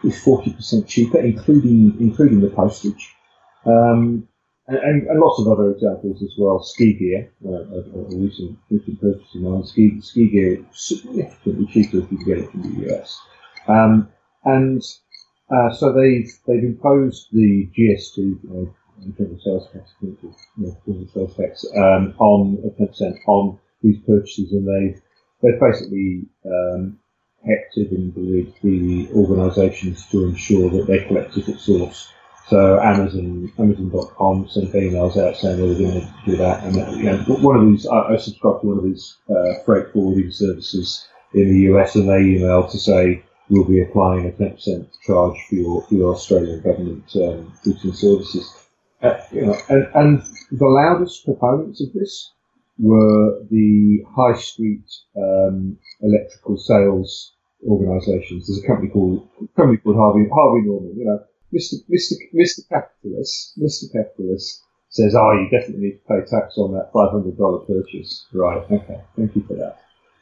be 0.01 0.11
forty 0.11 0.53
percent 0.53 0.87
cheaper, 0.87 1.19
including 1.19 1.97
including 1.99 2.39
the 2.39 2.49
postage. 2.49 3.13
Um, 3.65 4.28
and, 4.69 5.07
and, 5.07 5.19
lots 5.19 5.39
of 5.39 5.47
other 5.47 5.71
examples 5.71 6.21
as 6.21 6.33
well. 6.37 6.61
Ski 6.61 6.93
gear, 6.93 7.31
uh, 7.45 7.49
a, 7.49 7.79
a 7.79 8.17
recent, 8.17 8.57
recent 8.69 9.01
purchase 9.01 9.35
of 9.35 9.41
mine. 9.41 9.65
Ski, 9.65 9.99
ski 10.01 10.29
gear 10.29 10.65
significantly 10.71 11.65
cheaper 11.67 11.99
if 11.99 12.11
you 12.11 12.25
get 12.25 12.37
it 12.37 12.51
from 12.51 12.61
the 12.61 12.93
US. 12.93 13.19
Um, 13.67 14.09
and 14.45 14.81
uh, 15.49 15.73
so 15.73 15.93
they've 15.93 16.31
they've 16.47 16.63
imposed 16.63 17.27
the 17.31 17.69
GST, 17.77 18.41
general 19.17 19.39
sales 19.43 19.67
tax, 19.73 19.91
you 20.01 20.17
know, 20.57 21.07
sales 21.13 21.35
tax, 21.35 21.65
um, 21.75 22.13
on 22.19 22.57
ten 22.77 22.87
percent 22.87 23.17
on 23.27 23.57
these 23.81 23.97
purchases, 24.05 24.51
and 24.51 24.67
they've 24.67 25.01
they've 25.41 25.59
basically 25.59 26.25
um, 26.45 26.99
hectored 27.45 27.91
and 27.91 28.13
bullied 28.13 28.53
the 28.61 29.09
organisations 29.15 30.05
to 30.07 30.25
ensure 30.25 30.69
that 30.69 30.87
they 30.87 31.03
collect 31.05 31.37
it 31.37 31.49
at 31.49 31.59
source. 31.59 32.11
So 32.49 32.79
Amazon, 32.79 33.51
Amazon.com 33.59 34.49
sent 34.49 34.73
emails 34.73 35.17
out 35.17 35.37
saying 35.37 35.57
they 35.57 35.67
were 35.67 35.75
going 35.75 36.01
to 36.01 36.13
do 36.25 36.37
that. 36.37 36.63
And 36.63 36.97
you 36.97 37.03
know, 37.03 37.17
one 37.41 37.57
of 37.57 37.67
these, 37.67 37.85
I, 37.85 38.13
I 38.13 38.17
subscribe 38.17 38.61
to 38.61 38.67
one 38.67 38.77
of 38.79 38.83
these 38.83 39.17
uh, 39.29 39.63
freight 39.65 39.93
forwarding 39.93 40.31
services 40.31 41.07
in 41.35 41.53
the 41.53 41.59
US, 41.73 41.95
and 41.95 42.09
they 42.09 42.21
emailed 42.21 42.71
to 42.71 42.79
say 42.79 43.23
we'll 43.49 43.65
be 43.65 43.81
applying 43.81 44.27
a 44.27 44.31
10% 44.31 44.87
charge 45.05 45.37
for 45.47 45.55
your, 45.55 45.83
for 45.83 45.93
your 45.93 46.13
Australian 46.15 46.61
government 46.61 47.03
um, 47.17 47.53
goods 47.63 47.83
and 47.83 47.95
services. 47.95 48.51
Uh, 49.03 49.19
you 49.31 49.45
know, 49.45 49.55
and, 49.69 49.87
and 49.93 50.23
the 50.51 50.65
loudest 50.65 51.25
proponents 51.25 51.81
of 51.81 51.93
this 51.93 52.31
were 52.79 53.43
the 53.51 54.03
high 54.15 54.37
street 54.37 54.83
um, 55.15 55.77
electrical 56.01 56.57
sales 56.57 57.33
organisations. 57.67 58.47
There's 58.47 58.63
a 58.63 58.67
company 58.67 58.89
called 58.89 59.27
company 59.55 59.77
called 59.77 59.97
Harvey 59.97 60.27
Harvey 60.33 60.67
Norman. 60.67 60.95
You 60.97 61.05
know, 61.05 61.23
Mr. 61.53 61.75
Mr. 61.89 62.13
Mr. 62.35 62.67
Capitalist, 62.69 63.59
Mr. 63.59 63.91
Capitalist 63.91 64.61
says, 64.89 65.15
"Oh, 65.15 65.31
you 65.33 65.49
definitely 65.49 65.87
need 65.87 65.99
to 65.99 66.07
pay 66.07 66.19
tax 66.29 66.57
on 66.57 66.73
that 66.73 66.91
five 66.93 67.11
hundred 67.11 67.37
dollar 67.37 67.59
purchase." 67.59 68.25
Right? 68.33 68.63
Okay, 68.71 69.01
thank 69.15 69.35
you 69.35 69.43
for 69.43 69.55
that. 69.55 69.79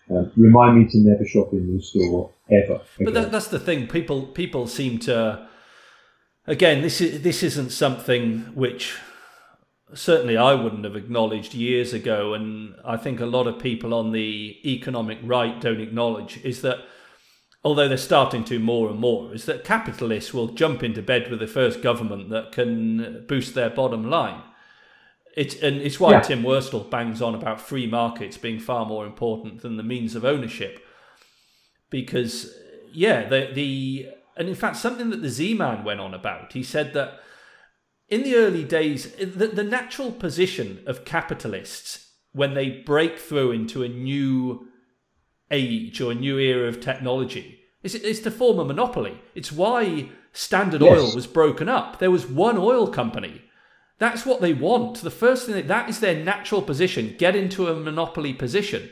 Um, 0.09 0.31
remind 0.37 0.79
me 0.79 0.89
to 0.89 0.97
never 0.99 1.25
shop 1.25 1.51
in 1.51 1.69
your 1.69 1.81
store 1.81 2.31
ever. 2.49 2.81
But 2.99 3.13
that, 3.13 3.31
that's 3.31 3.47
the 3.47 3.59
thing. 3.59 3.87
People 3.87 4.27
people 4.27 4.67
seem 4.67 4.99
to. 4.99 5.47
Again, 6.45 6.81
this 6.81 7.01
is 7.01 7.23
this 7.23 7.43
isn't 7.43 7.71
something 7.71 8.39
which 8.55 8.95
certainly 9.93 10.37
I 10.37 10.53
wouldn't 10.53 10.83
have 10.83 10.95
acknowledged 10.95 11.53
years 11.53 11.93
ago, 11.93 12.33
and 12.33 12.75
I 12.85 12.97
think 12.97 13.19
a 13.19 13.25
lot 13.25 13.47
of 13.47 13.59
people 13.59 13.93
on 13.93 14.11
the 14.11 14.57
economic 14.65 15.19
right 15.23 15.59
don't 15.59 15.81
acknowledge 15.81 16.39
is 16.43 16.61
that 16.61 16.79
although 17.67 17.89
they're 17.89 17.97
starting 17.97 18.45
to 18.45 18.59
more 18.59 18.89
and 18.89 18.97
more, 18.97 19.35
is 19.35 19.43
that 19.43 19.65
capitalists 19.65 20.33
will 20.33 20.47
jump 20.47 20.81
into 20.81 21.01
bed 21.01 21.29
with 21.29 21.41
the 21.41 21.47
first 21.47 21.81
government 21.81 22.29
that 22.29 22.53
can 22.53 23.25
boost 23.27 23.55
their 23.55 23.69
bottom 23.69 24.09
line. 24.09 24.41
It's 25.35 25.61
and 25.61 25.81
it's 25.81 25.99
why 25.99 26.11
yeah. 26.11 26.21
Tim 26.21 26.43
Worstall 26.43 26.89
bangs 26.89 27.21
on 27.21 27.35
about 27.35 27.59
free 27.59 27.85
markets 27.85 28.37
being 28.37 28.61
far 28.61 28.85
more 28.85 29.05
important 29.05 29.63
than 29.63 29.75
the 29.75 29.83
means 29.83 30.15
of 30.15 30.23
ownership. 30.23 30.79
Because 31.89 32.53
yeah, 32.93 33.27
the 33.27 33.49
the 33.53 34.07
and 34.37 34.47
in 34.47 34.55
fact 34.55 34.77
something 34.77 35.09
that 35.09 35.21
the 35.21 35.29
Z 35.29 35.53
Man 35.55 35.83
went 35.83 35.99
on 35.99 36.13
about, 36.13 36.53
he 36.53 36.63
said 36.63 36.93
that 36.93 37.19
in 38.07 38.23
the 38.23 38.35
early 38.35 38.63
days, 38.63 39.11
the, 39.15 39.47
the 39.47 39.65
natural 39.65 40.13
position 40.13 40.81
of 40.87 41.03
capitalists 41.03 42.13
when 42.31 42.53
they 42.53 42.69
break 42.69 43.19
through 43.19 43.51
into 43.51 43.83
a 43.83 43.89
new 43.89 44.69
age 45.51 45.99
or 45.99 46.13
a 46.13 46.15
new 46.15 46.37
era 46.39 46.69
of 46.69 46.79
technology 46.79 47.56
is, 47.95 48.01
is 48.03 48.21
to 48.21 48.31
form 48.31 48.59
a 48.59 48.65
monopoly. 48.65 49.19
It's 49.35 49.51
why 49.51 50.09
Standard 50.33 50.81
yes. 50.81 50.99
Oil 50.99 51.15
was 51.15 51.27
broken 51.27 51.67
up. 51.67 51.99
There 51.99 52.11
was 52.11 52.27
one 52.27 52.57
oil 52.57 52.87
company 52.87 53.41
that's 53.99 54.25
what 54.25 54.41
they 54.41 54.53
want. 54.53 55.01
The 55.01 55.11
first 55.11 55.45
thing 55.45 55.55
that, 55.55 55.67
that 55.67 55.89
is 55.89 55.99
their 55.99 56.23
natural 56.23 56.61
position. 56.61 57.15
Get 57.17 57.35
into 57.35 57.67
a 57.67 57.75
monopoly 57.75 58.33
position, 58.33 58.89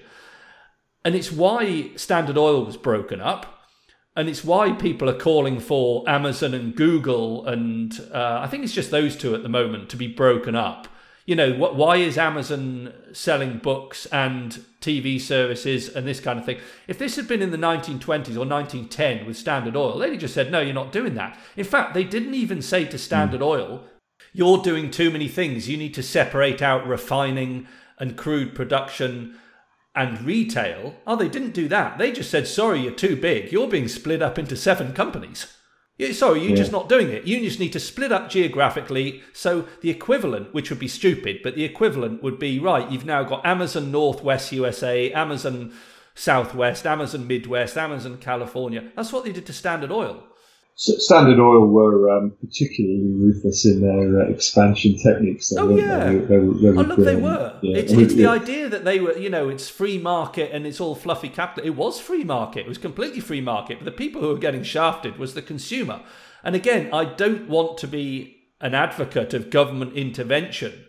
and 1.04 1.16
it's 1.16 1.32
why 1.32 1.92
Standard 1.96 2.38
Oil 2.38 2.66
was 2.66 2.78
broken 2.78 3.22
up. 3.22 3.52
And 4.18 4.30
it's 4.30 4.46
why 4.46 4.72
people 4.72 5.10
are 5.10 5.18
calling 5.18 5.60
for 5.60 6.10
Amazon 6.10 6.54
and 6.54 6.74
Google, 6.74 7.46
and 7.46 8.00
uh, 8.14 8.40
I 8.42 8.48
think 8.48 8.64
it's 8.64 8.72
just 8.72 8.90
those 8.90 9.14
two 9.14 9.36
at 9.36 9.44
the 9.44 9.50
moment 9.50 9.90
to 9.90 9.98
be 9.98 10.08
broken 10.08 10.56
up. 10.56 10.88
You 11.26 11.36
know, 11.36 11.54
what, 11.54 11.76
why 11.76 11.98
is 11.98 12.20
Amazon 12.20 12.94
selling 13.12 13.58
books 13.58 14.06
and 14.08 14.64
TV 14.80 15.20
services 15.20 15.90
and 15.90 16.08
this 16.08 16.20
kind 16.20 16.38
of 16.38 16.46
thing? 16.46 16.60
If 16.88 17.00
this 17.00 17.16
had 17.16 17.28
been 17.28 17.42
in 17.42 17.50
the 17.50 17.58
1920s 17.58 18.36
or 18.36 18.46
1910 18.46 19.26
with 19.26 19.36
Standard 19.36 19.76
Oil, 19.76 19.98
they'd 19.98 20.20
just 20.20 20.36
said, 20.36 20.52
no, 20.52 20.62
you're 20.62 20.74
not 20.74 20.92
doing 20.92 21.16
that. 21.16 21.40
In 21.56 21.66
fact, 21.66 21.96
they 21.96 22.04
didn't 22.04 22.36
even 22.36 22.62
say 22.62 22.86
to 22.86 23.00
Standard 23.00 23.42
mm. 23.42 23.46
Oil, 23.46 23.84
you're 24.34 24.62
doing 24.62 24.92
too 24.92 25.10
many 25.10 25.28
things. 25.28 25.68
You 25.68 25.78
need 25.78 25.96
to 25.96 26.04
separate 26.04 26.62
out 26.62 26.86
refining 26.86 27.68
and 27.98 28.18
crude 28.18 28.54
production 28.54 29.40
and 29.96 30.22
retail. 30.22 30.96
Oh, 31.08 31.16
they 31.16 31.30
didn't 31.30 31.54
do 31.54 31.68
that. 31.70 31.98
They 31.98 32.12
just 32.12 32.30
said, 32.30 32.48
sorry, 32.48 32.82
you're 32.82 32.92
too 32.92 33.16
big. 33.16 33.52
You're 33.52 33.68
being 33.68 33.88
split 33.88 34.22
up 34.22 34.38
into 34.38 34.56
seven 34.56 34.94
companies. 34.94 35.56
Sorry, 36.12 36.42
you're 36.42 36.50
yeah. 36.50 36.56
just 36.58 36.74
not 36.74 36.90
doing 36.90 37.10
it. 37.10 37.24
You 37.24 37.40
just 37.40 37.60
need 37.60 37.72
to 37.72 37.80
split 37.80 38.12
up 38.12 38.30
geographically. 38.30 39.24
So 39.32 39.66
the 39.82 39.90
equivalent, 39.90 40.54
which 40.54 40.70
would 40.70 40.80
be 40.80 40.90
stupid, 40.90 41.40
but 41.42 41.56
the 41.56 41.64
equivalent 41.64 42.22
would 42.22 42.38
be 42.38 42.60
right, 42.60 42.92
you've 42.92 43.06
now 43.06 43.24
got 43.24 43.46
Amazon 43.46 43.92
Northwest 43.92 44.52
USA, 44.52 45.12
Amazon 45.14 45.74
Southwest, 46.14 46.86
Amazon 46.86 47.28
Midwest, 47.28 47.78
Amazon 47.78 48.18
California. 48.18 48.92
That's 48.96 49.14
what 49.14 49.24
they 49.24 49.32
did 49.32 49.46
to 49.46 49.54
Standard 49.54 49.92
Oil. 49.92 50.24
Standard 50.78 51.40
Oil 51.40 51.68
were 51.68 52.10
um, 52.12 52.36
particularly 52.42 53.14
ruthless 53.14 53.66
in 53.66 53.80
their 53.80 54.22
uh, 54.22 54.30
expansion 54.30 54.98
techniques. 54.98 55.50
Though, 55.50 55.70
oh 55.70 55.78
yeah, 55.78 56.06
they, 56.06 56.18
they, 56.18 56.26
they, 56.28 56.38
oh 56.38 56.82
look, 56.82 57.00
they 57.00 57.16
were. 57.16 57.58
Yeah. 57.62 57.78
It's, 57.78 57.94
it's 57.94 58.14
the 58.14 58.26
idea 58.26 58.68
that 58.68 58.84
they 58.84 59.00
were, 59.00 59.18
you 59.18 59.30
know, 59.30 59.48
it's 59.48 59.70
free 59.70 59.98
market 59.98 60.52
and 60.52 60.68
it's 60.68 60.82
all 60.82 60.94
fluffy 60.94 61.30
capital. 61.30 61.66
It 61.66 61.78
was 61.78 62.02
free 62.02 62.26
market. 62.26 62.66
It 62.66 62.68
was 62.68 62.78
completely 62.78 63.22
free 63.22 63.40
market. 63.40 63.80
But 63.80 63.86
the 63.86 63.92
people 63.92 64.20
who 64.20 64.28
were 64.28 64.38
getting 64.38 64.64
shafted 64.64 65.18
was 65.18 65.34
the 65.34 65.42
consumer. 65.42 66.02
And 66.44 66.56
again, 66.56 66.94
I 66.94 67.06
don't 67.06 67.48
want 67.48 67.78
to 67.78 67.88
be 67.88 68.50
an 68.60 68.76
advocate 68.76 69.34
of 69.34 69.50
government 69.50 69.94
intervention 69.94 70.86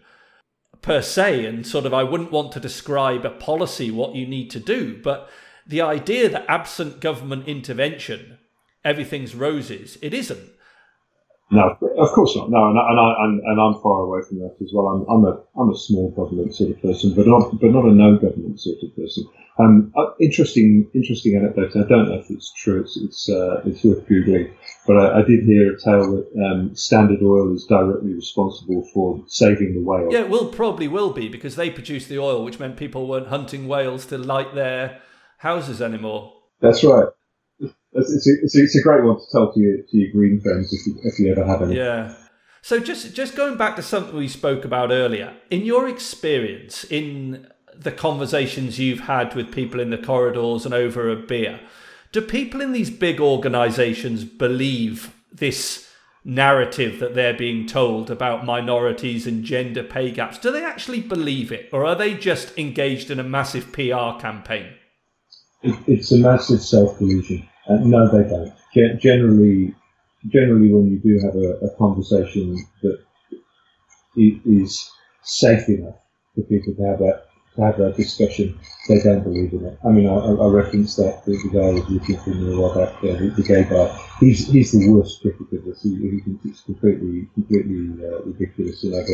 per 0.82 1.00
se, 1.00 1.44
and 1.46 1.64
sort 1.64 1.86
of 1.86 1.94
I 1.94 2.02
wouldn't 2.02 2.32
want 2.32 2.50
to 2.52 2.60
describe 2.60 3.24
a 3.24 3.30
policy 3.30 3.92
what 3.92 4.16
you 4.16 4.26
need 4.26 4.50
to 4.50 4.60
do, 4.60 5.00
but 5.00 5.30
the 5.66 5.80
idea 5.80 6.28
that 6.28 6.44
absent 6.48 7.00
government 7.00 7.46
intervention 7.46 8.38
everything's 8.86 9.34
roses. 9.34 9.98
It 10.00 10.14
isn't. 10.14 10.52
No, 11.50 11.76
of 11.98 12.08
course 12.10 12.34
not. 12.34 12.50
No, 12.50 12.70
and, 12.70 12.78
and 12.78 12.98
I 12.98 13.14
and, 13.24 13.40
and, 13.40 13.60
I'm 13.60 13.80
far 13.80 14.00
away 14.00 14.20
from 14.28 14.38
that 14.40 14.56
as 14.60 14.70
well. 14.74 14.88
I'm, 14.88 15.06
I'm 15.08 15.24
a 15.24 15.44
I'm 15.60 15.70
a 15.70 15.78
small 15.78 16.10
government 16.10 16.52
sort 16.56 16.70
of 16.70 16.82
person, 16.82 17.14
but 17.14 17.26
not 17.26 17.60
but 17.60 17.70
not 17.70 17.84
a 17.84 17.92
no 17.92 18.16
government 18.16 18.58
sort 18.60 18.78
of 18.82 18.96
person. 18.96 19.28
Um, 19.58 19.92
uh, 19.96 20.06
interesting 20.20 20.90
interesting 20.92 21.36
anecdote. 21.36 21.76
I 21.76 21.88
don't 21.88 22.08
know 22.08 22.18
if 22.18 22.28
it's 22.30 22.52
true. 22.52 22.80
It's 22.80 22.96
it's, 22.96 23.30
uh, 23.30 23.62
it's 23.64 23.84
worth 23.84 24.08
googling. 24.08 24.52
But 24.88 24.96
I, 24.96 25.20
I, 25.20 25.22
did 25.22 25.44
hear 25.44 25.72
a 25.72 25.80
tale 25.80 26.16
that 26.16 26.44
um, 26.44 26.74
Standard 26.74 27.22
Oil 27.22 27.54
is 27.54 27.64
directly 27.64 28.14
responsible 28.14 28.88
for 28.92 29.22
saving 29.28 29.74
the 29.74 29.82
whale. 29.82 30.08
Yeah, 30.10 30.22
it 30.22 30.28
will 30.28 30.48
probably 30.48 30.88
will 30.88 31.12
be 31.12 31.28
because 31.28 31.54
they 31.54 31.70
produced 31.70 32.08
the 32.08 32.18
oil, 32.18 32.44
which 32.44 32.58
meant 32.58 32.76
people 32.76 33.06
weren't 33.06 33.28
hunting 33.28 33.68
whales 33.68 34.04
to 34.06 34.18
light 34.18 34.54
their 34.56 35.00
houses 35.38 35.80
anymore. 35.80 36.32
That's 36.60 36.82
right. 36.82 37.08
It's, 37.96 38.12
it's, 38.12 38.26
a, 38.26 38.32
it's, 38.42 38.56
a, 38.56 38.62
it's, 38.62 38.76
a, 38.76 38.82
great 38.82 39.04
one 39.04 39.16
to 39.16 39.24
tell 39.32 39.52
to 39.52 39.60
your, 39.60 39.78
to 39.78 39.96
your 39.96 40.12
green 40.12 40.40
friends 40.40 40.72
if 40.72 40.86
you, 40.86 40.98
if 41.02 41.18
you 41.18 41.32
ever 41.32 41.46
have 41.46 41.62
any. 41.62 41.76
Yeah. 41.76 42.14
So 42.62 42.80
just 42.80 43.14
just 43.14 43.36
going 43.36 43.56
back 43.56 43.76
to 43.76 43.82
something 43.82 44.16
we 44.16 44.26
spoke 44.26 44.64
about 44.64 44.90
earlier, 44.90 45.34
in 45.50 45.64
your 45.64 45.88
experience, 45.88 46.84
in 46.84 47.46
the 47.74 47.92
conversations 47.92 48.78
you've 48.78 49.00
had 49.00 49.34
with 49.34 49.52
people 49.52 49.78
in 49.78 49.90
the 49.90 49.98
corridors 49.98 50.64
and 50.64 50.74
over 50.74 51.08
a 51.08 51.16
beer, 51.16 51.60
do 52.10 52.20
people 52.20 52.60
in 52.60 52.72
these 52.72 52.90
big 52.90 53.20
organisations 53.20 54.24
believe 54.24 55.14
this 55.32 55.88
narrative 56.24 56.98
that 56.98 57.14
they're 57.14 57.38
being 57.38 57.66
told 57.66 58.10
about 58.10 58.44
minorities 58.44 59.28
and 59.28 59.44
gender 59.44 59.84
pay 59.84 60.10
gaps? 60.10 60.38
Do 60.38 60.50
they 60.50 60.64
actually 60.64 61.00
believe 61.00 61.52
it, 61.52 61.68
or 61.72 61.86
are 61.86 61.94
they 61.94 62.14
just 62.14 62.58
engaged 62.58 63.10
in 63.10 63.20
a 63.20 63.24
massive 63.24 63.72
PR 63.72 64.18
campaign? 64.18 64.72
It's 65.62 66.10
a 66.10 66.18
massive 66.18 66.62
self 66.62 66.98
delusion. 66.98 67.48
Uh, 67.68 67.76
no, 67.76 68.06
they 68.08 68.28
don't. 68.28 68.52
Ge- 68.74 69.00
generally, 69.00 69.74
generally, 70.28 70.72
when 70.72 70.90
you 70.90 70.98
do 70.98 71.24
have 71.24 71.34
a, 71.34 71.66
a 71.66 71.76
conversation 71.76 72.56
that 72.82 72.98
is 74.16 74.90
safe 75.22 75.68
enough 75.68 75.96
for 76.34 76.42
people 76.42 76.74
to 76.74 76.82
have 76.84 76.98
that 76.98 77.26
to 77.56 77.62
have 77.62 77.78
that 77.78 77.96
discussion, 77.96 78.58
they 78.88 79.00
don't 79.00 79.22
believe 79.22 79.52
in 79.52 79.64
it. 79.64 79.78
I 79.84 79.88
mean, 79.88 80.06
I, 80.06 80.14
I 80.14 80.46
referenced 80.48 80.98
that 80.98 81.24
the, 81.24 81.32
the 81.32 81.48
guy 81.48 81.72
was 81.72 81.88
looking 81.88 82.18
for 82.18 82.30
me 82.30 82.54
a 82.54 82.60
while 82.60 82.74
back 82.74 83.00
there, 83.00 83.16
the, 83.16 83.30
the, 83.30 83.42
gay 83.42 83.64
guy. 83.64 83.98
He's 84.20 84.46
he's 84.46 84.72
the 84.72 84.88
worst 84.90 85.22
critic 85.22 85.50
of 85.52 85.64
this. 85.64 85.82
He, 85.82 85.96
he 85.96 86.20
thinks 86.20 86.44
it's 86.44 86.60
completely 86.60 87.28
completely 87.34 88.04
uh, 88.04 88.22
ridiculous 88.22 88.84
and 88.84 88.94
I've 88.96 89.08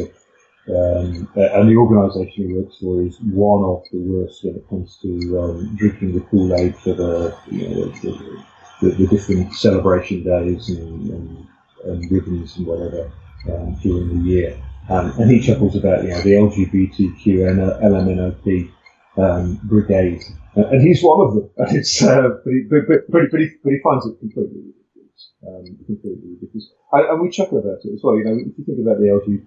um, 0.69 1.29
and 1.35 1.69
the 1.69 1.77
organisation 1.77 2.49
he 2.49 2.55
works 2.55 2.77
for 2.79 3.03
is 3.03 3.19
one 3.21 3.65
of 3.65 3.83
the 3.91 3.99
worst 3.99 4.45
when 4.45 4.55
it 4.55 4.69
comes 4.69 4.97
to 5.03 5.41
um, 5.41 5.75
drinking 5.77 6.15
the 6.15 6.21
Kool 6.21 6.55
Aid 6.55 6.77
for 6.77 6.95
the, 6.95 7.37
you 7.51 7.69
know, 7.69 7.85
the, 7.87 8.45
the, 8.81 8.91
the, 8.91 9.07
different 9.09 9.53
celebration 9.55 10.23
days 10.23 10.69
and, 10.69 11.11
and, 11.11 11.47
and 11.85 12.11
ribbons 12.13 12.57
and 12.57 12.67
whatever 12.69 13.11
um, 13.51 13.75
during 13.83 14.09
the 14.23 14.31
year. 14.31 14.63
Um, 14.89 15.13
and 15.19 15.31
he 15.31 15.41
chuckles 15.41 15.75
about 15.75 16.05
you 16.05 16.11
know 16.11 16.21
the 16.21 16.33
LGBTQ 16.33 17.49
and 17.49 17.59
LMNOP 17.83 18.71
um, 19.17 19.61
brigade, 19.65 20.23
uh, 20.57 20.69
and 20.69 20.81
he's 20.81 21.03
one 21.03 21.27
of 21.27 21.35
them. 21.35 21.51
And 21.57 21.77
it's 21.77 22.03
uh, 22.03 22.29
but, 22.45 22.51
he, 22.53 22.63
but, 22.69 22.83
but, 23.09 23.41
he, 23.41 23.79
finds 23.83 24.07
it 24.07 24.19
completely 24.19 24.63
ridiculous, 24.63 25.33
um, 25.47 25.65
completely 25.87 26.35
ridiculous. 26.35 26.71
I, 26.93 27.01
and 27.11 27.21
we 27.21 27.31
chuckle 27.31 27.59
about 27.59 27.79
it 27.85 27.95
as 27.95 28.01
well. 28.03 28.17
You 28.17 28.25
know, 28.25 28.33
if 28.33 28.59
you 28.59 28.65
think 28.65 28.79
about 28.81 28.99
the 28.99 29.07
LG, 29.07 29.47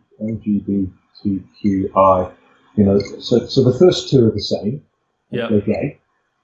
LGBT 1.23 1.43
LGBTQI. 1.63 2.33
You 2.75 2.83
know, 2.83 2.99
so 2.99 3.45
so 3.47 3.63
the 3.63 3.77
first 3.77 4.09
two 4.09 4.27
are 4.27 4.31
the 4.31 4.41
same. 4.41 4.83
Yeah. 5.31 5.47
They're 5.49 5.61
gay. 5.61 5.99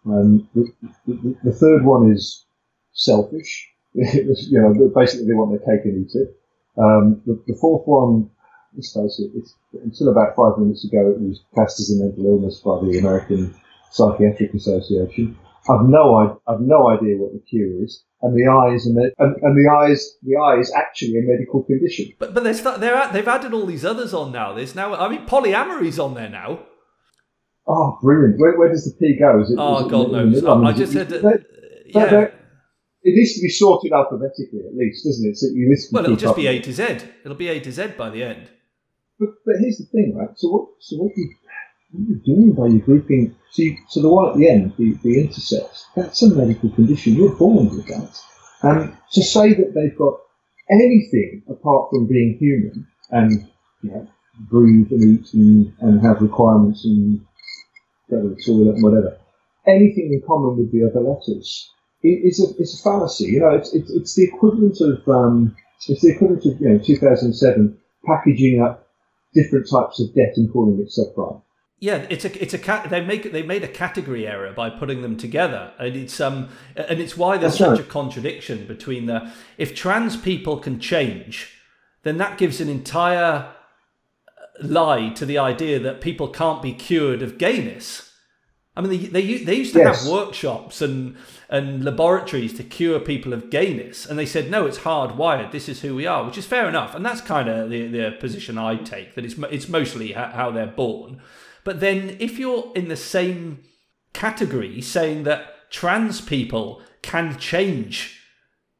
Um, 0.05 0.47
the, 0.55 0.71
the, 1.05 1.35
the, 1.43 1.51
third 1.51 1.85
one 1.85 2.11
is 2.11 2.45
selfish. 2.93 3.69
you 3.93 4.35
know, 4.51 4.91
basically 4.95 5.27
they 5.27 5.33
want 5.33 5.51
their 5.51 5.59
cake 5.59 5.85
and 5.85 6.05
eat 6.05 6.15
it. 6.15 6.35
Um, 6.77 7.21
the, 7.25 7.39
the, 7.45 7.53
fourth 7.53 7.85
one, 7.85 8.29
let's 8.75 8.93
face 8.93 9.19
it, 9.19 9.83
until 9.83 10.09
about 10.09 10.35
five 10.35 10.57
minutes 10.57 10.85
ago, 10.85 11.11
it 11.11 11.19
was 11.19 11.43
cast 11.53 11.79
as 11.79 11.91
a 11.91 12.03
mental 12.03 12.25
illness 12.25 12.59
by 12.59 12.79
the 12.81 12.97
American 12.97 13.53
Psychiatric 13.91 14.53
Association. 14.53 15.37
I've 15.69 15.85
no, 15.87 16.41
I've 16.47 16.61
no 16.61 16.89
idea 16.89 17.17
what 17.17 17.33
the 17.33 17.39
cure 17.39 17.83
is 17.83 18.03
and 18.21 18.35
the 18.35 18.49
eye 18.49 18.73
is 18.73 18.87
a 18.87 18.93
med- 18.93 19.13
and, 19.17 19.35
and, 19.41 19.57
the 19.57 19.69
eyes 19.69 20.17
the 20.23 20.35
eye 20.35 20.59
is 20.59 20.71
actually 20.73 21.17
a 21.17 21.23
medical 21.23 21.63
condition. 21.63 22.13
But 22.19 22.33
but 22.33 22.43
they're 22.43 22.77
they're 22.77 23.11
they've 23.11 23.27
added 23.27 23.53
all 23.53 23.65
these 23.65 23.85
others 23.85 24.13
on 24.13 24.31
now. 24.31 24.53
There's 24.53 24.75
now 24.75 24.93
I 24.95 25.09
mean 25.09 25.25
polyamory's 25.25 25.99
on 25.99 26.13
there 26.13 26.29
now. 26.29 26.59
Oh, 27.67 27.97
brilliant! 28.01 28.39
Where, 28.39 28.57
where 28.57 28.69
does 28.69 28.85
the 28.85 28.97
P 28.99 29.17
go? 29.19 29.41
Is 29.41 29.51
it, 29.51 29.57
oh, 29.59 29.85
is 29.85 29.91
God 29.91 30.07
it 30.07 30.11
knows. 30.11 30.43
I, 30.43 30.53
I 30.53 30.73
just 30.73 30.93
said 30.93 31.09
that. 31.09 31.45
yeah. 31.85 32.27
it 33.03 33.15
needs 33.15 33.35
to 33.35 33.41
be 33.41 33.49
sorted 33.49 33.91
alphabetically, 33.91 34.61
at 34.67 34.75
least, 34.75 35.05
doesn't 35.05 35.29
it? 35.29 35.37
So 35.37 35.47
you 35.53 35.75
well, 35.91 36.03
it'll 36.03 36.15
just 36.15 36.35
be 36.35 36.47
A 36.47 36.59
to 36.59 36.73
Z. 36.73 36.83
It'll 37.23 37.37
be 37.37 37.49
A 37.49 37.59
to 37.59 37.71
Z 37.71 37.93
by 37.97 38.09
the 38.09 38.23
end. 38.23 38.49
But, 39.19 39.29
but 39.45 39.55
here's 39.59 39.77
the 39.77 39.85
thing, 39.85 40.15
right? 40.17 40.29
So 40.35 40.49
what? 40.49 40.69
So 40.79 40.97
what 40.97 41.11
you 41.15 41.29
what 41.91 42.01
are 42.01 42.09
you 42.09 42.15
doing 42.25 42.53
by 42.53 42.67
your 42.67 42.79
grouping? 42.79 43.35
So, 43.51 43.63
you, 43.63 43.77
so 43.89 44.01
the 44.01 44.09
one 44.09 44.29
at 44.29 44.37
the 44.37 44.49
end, 44.49 44.73
the, 44.77 44.93
the 45.03 45.27
intersex, 45.27 45.85
that's 45.95 46.21
a 46.23 46.33
medical 46.33 46.69
condition. 46.69 47.15
You're 47.15 47.35
born 47.35 47.69
with 47.69 47.87
that. 47.87 48.17
And 48.63 48.95
to 49.11 49.23
say 49.23 49.53
that 49.53 49.73
they've 49.73 49.97
got 49.97 50.19
anything 50.69 51.43
apart 51.49 51.89
from 51.89 52.07
being 52.07 52.37
human 52.39 52.87
and 53.09 53.49
you 53.81 53.91
know, 53.91 54.07
breathe 54.49 54.91
and 54.91 55.19
eat 55.19 55.33
and, 55.33 55.73
and 55.81 56.01
have 56.01 56.21
requirements 56.21 56.85
and 56.85 57.25
go 58.09 58.21
to 58.21 58.29
the 58.29 58.41
toilet 58.45 58.75
and 58.75 58.83
whatever, 58.83 59.17
anything 59.67 60.13
in 60.13 60.21
common 60.25 60.57
with 60.57 60.71
the 60.71 60.87
other 60.87 61.01
letters 61.01 61.69
is 62.03 62.39
a, 62.39 62.61
it's 62.61 62.79
a 62.79 62.83
fallacy. 62.83 63.25
You 63.25 63.41
know, 63.41 63.49
it's, 63.49 63.73
it's, 63.73 63.91
it's 63.91 64.15
the 64.15 64.23
equivalent 64.23 64.79
of 64.81 65.07
um, 65.07 65.55
it's 65.87 66.01
the 66.01 66.13
equivalent 66.13 66.45
of 66.45 66.59
you 66.61 66.69
know 66.69 66.77
2007 66.79 67.77
packaging 68.05 68.61
up 68.61 68.87
different 69.33 69.69
types 69.69 69.99
of 69.99 70.13
debt 70.15 70.33
and 70.35 70.51
calling 70.51 70.79
it 70.79 70.89
subprime. 70.89 71.41
Yeah, 71.81 72.05
it's 72.11 72.25
a 72.25 72.41
it's 72.41 72.53
a 72.53 72.59
cat. 72.59 72.91
They 72.91 73.03
make 73.03 73.31
they 73.31 73.41
made 73.41 73.63
a 73.63 73.67
category 73.67 74.27
error 74.27 74.53
by 74.53 74.69
putting 74.69 75.01
them 75.01 75.17
together, 75.17 75.73
and 75.79 75.95
it's 75.95 76.21
um 76.21 76.49
and 76.75 76.99
it's 76.99 77.17
why 77.17 77.37
there's 77.37 77.57
That's 77.57 77.71
such 77.71 77.79
right. 77.79 77.87
a 77.87 77.89
contradiction 77.89 78.67
between 78.67 79.07
the 79.07 79.31
if 79.57 79.73
trans 79.73 80.15
people 80.15 80.57
can 80.57 80.79
change, 80.79 81.57
then 82.03 82.17
that 82.19 82.37
gives 82.37 82.61
an 82.61 82.69
entire 82.69 83.51
lie 84.61 85.09
to 85.09 85.25
the 85.25 85.39
idea 85.39 85.79
that 85.79 86.01
people 86.01 86.27
can't 86.27 86.61
be 86.61 86.71
cured 86.71 87.23
of 87.23 87.39
gayness. 87.39 88.13
I 88.77 88.81
mean, 88.81 88.91
they 88.91 89.07
they, 89.07 89.43
they 89.43 89.55
used 89.55 89.73
to 89.73 89.79
yes. 89.79 90.03
have 90.03 90.11
workshops 90.11 90.83
and 90.83 91.17
and 91.49 91.83
laboratories 91.83 92.53
to 92.57 92.63
cure 92.63 92.99
people 92.99 93.33
of 93.33 93.49
gayness, 93.49 94.05
and 94.05 94.19
they 94.19 94.27
said 94.27 94.51
no, 94.51 94.67
it's 94.67 94.79
hardwired. 94.79 95.51
This 95.51 95.67
is 95.67 95.81
who 95.81 95.95
we 95.95 96.05
are, 96.05 96.23
which 96.25 96.37
is 96.37 96.45
fair 96.45 96.69
enough, 96.69 96.93
and 96.93 97.03
that's 97.03 97.21
kind 97.21 97.49
of 97.49 97.71
the 97.71 97.87
the 97.87 98.11
position 98.19 98.59
I 98.59 98.75
take 98.75 99.15
that 99.15 99.25
it's 99.25 99.35
it's 99.49 99.67
mostly 99.67 100.11
how 100.11 100.51
they're 100.51 100.67
born. 100.67 101.19
But 101.63 101.79
then 101.79 102.17
if 102.19 102.39
you're 102.39 102.71
in 102.75 102.87
the 102.87 102.95
same 102.95 103.63
category 104.13 104.81
saying 104.81 105.23
that 105.23 105.71
trans 105.71 106.21
people 106.21 106.81
can 107.01 107.37
change 107.37 108.21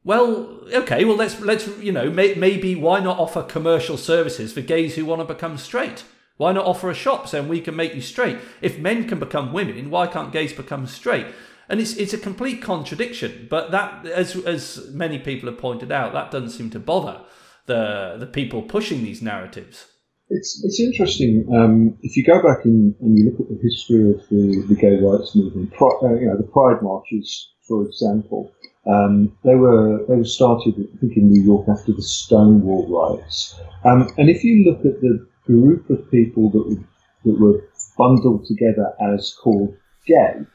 well, 0.04 0.60
okay, 0.72 1.04
well 1.04 1.16
let's 1.16 1.40
let's 1.40 1.68
you 1.78 1.92
know 1.92 2.10
may, 2.10 2.34
maybe 2.34 2.74
why 2.74 3.00
not 3.00 3.18
offer 3.18 3.42
commercial 3.42 3.96
services 3.96 4.52
for 4.52 4.60
gays 4.60 4.96
who 4.96 5.04
want 5.04 5.20
to 5.20 5.32
become 5.32 5.56
straight? 5.58 6.04
Why 6.38 6.52
not 6.52 6.66
offer 6.66 6.90
a 6.90 6.94
shop 6.94 7.28
saying 7.28 7.46
we 7.46 7.60
can 7.60 7.76
make 7.76 7.94
you 7.94 8.00
straight? 8.00 8.38
If 8.60 8.78
men 8.78 9.06
can 9.06 9.20
become 9.20 9.52
women, 9.52 9.90
why 9.90 10.08
can't 10.08 10.32
gays 10.32 10.52
become 10.52 10.88
straight? 10.88 11.26
And 11.68 11.80
it's 11.80 11.94
it's 11.96 12.12
a 12.12 12.18
complete 12.18 12.60
contradiction. 12.60 13.46
But 13.48 13.70
that, 13.70 14.04
as 14.06 14.34
as 14.44 14.90
many 14.90 15.20
people 15.20 15.48
have 15.48 15.58
pointed 15.58 15.92
out, 15.92 16.12
that 16.14 16.32
doesn't 16.32 16.50
seem 16.50 16.70
to 16.70 16.80
bother 16.80 17.20
the 17.66 18.16
the 18.18 18.26
people 18.26 18.62
pushing 18.62 19.04
these 19.04 19.22
narratives. 19.22 19.86
It's 20.34 20.64
it's 20.64 20.80
interesting 20.80 21.46
um, 21.54 21.98
if 22.02 22.16
you 22.16 22.24
go 22.24 22.42
back 22.42 22.64
and, 22.64 22.94
and, 23.00 23.18
you 23.18 23.24
look 23.26 23.40
at 23.40 23.48
the 23.48 23.60
history 23.62 24.10
of 24.10 24.26
the, 24.30 24.64
the 24.66 24.74
gay 24.74 24.96
rights 24.96 25.36
movement. 25.36 25.72
uh, 25.80 26.14
you 26.14 26.26
know, 26.26 26.36
the 26.38 26.50
Pride 26.50 26.82
marches, 26.82 27.50
for 27.68 27.84
example, 27.84 28.50
um, 28.86 29.36
they 29.44 29.54
were 29.54 30.04
they 30.08 30.16
were 30.16 30.24
started, 30.24 30.74
I 30.76 30.98
think, 30.98 31.16
in 31.16 31.28
New 31.28 31.42
York 31.42 31.68
after 31.68 31.92
the 31.92 32.02
Stonewall 32.02 32.88
riots. 32.88 33.54
Um, 33.84 34.08
and 34.16 34.30
if 34.30 34.42
you 34.42 34.64
look 34.64 34.80
at 34.86 35.00
the 35.02 35.26
group 35.44 35.90
of 35.90 36.10
people 36.10 36.50
that 36.50 36.66
were, 36.66 36.84
that 37.24 37.40
were 37.40 37.68
bundled 37.98 38.46
together 38.46 38.94
as 39.14 39.34
called 39.34 39.76
gay, 40.06 40.46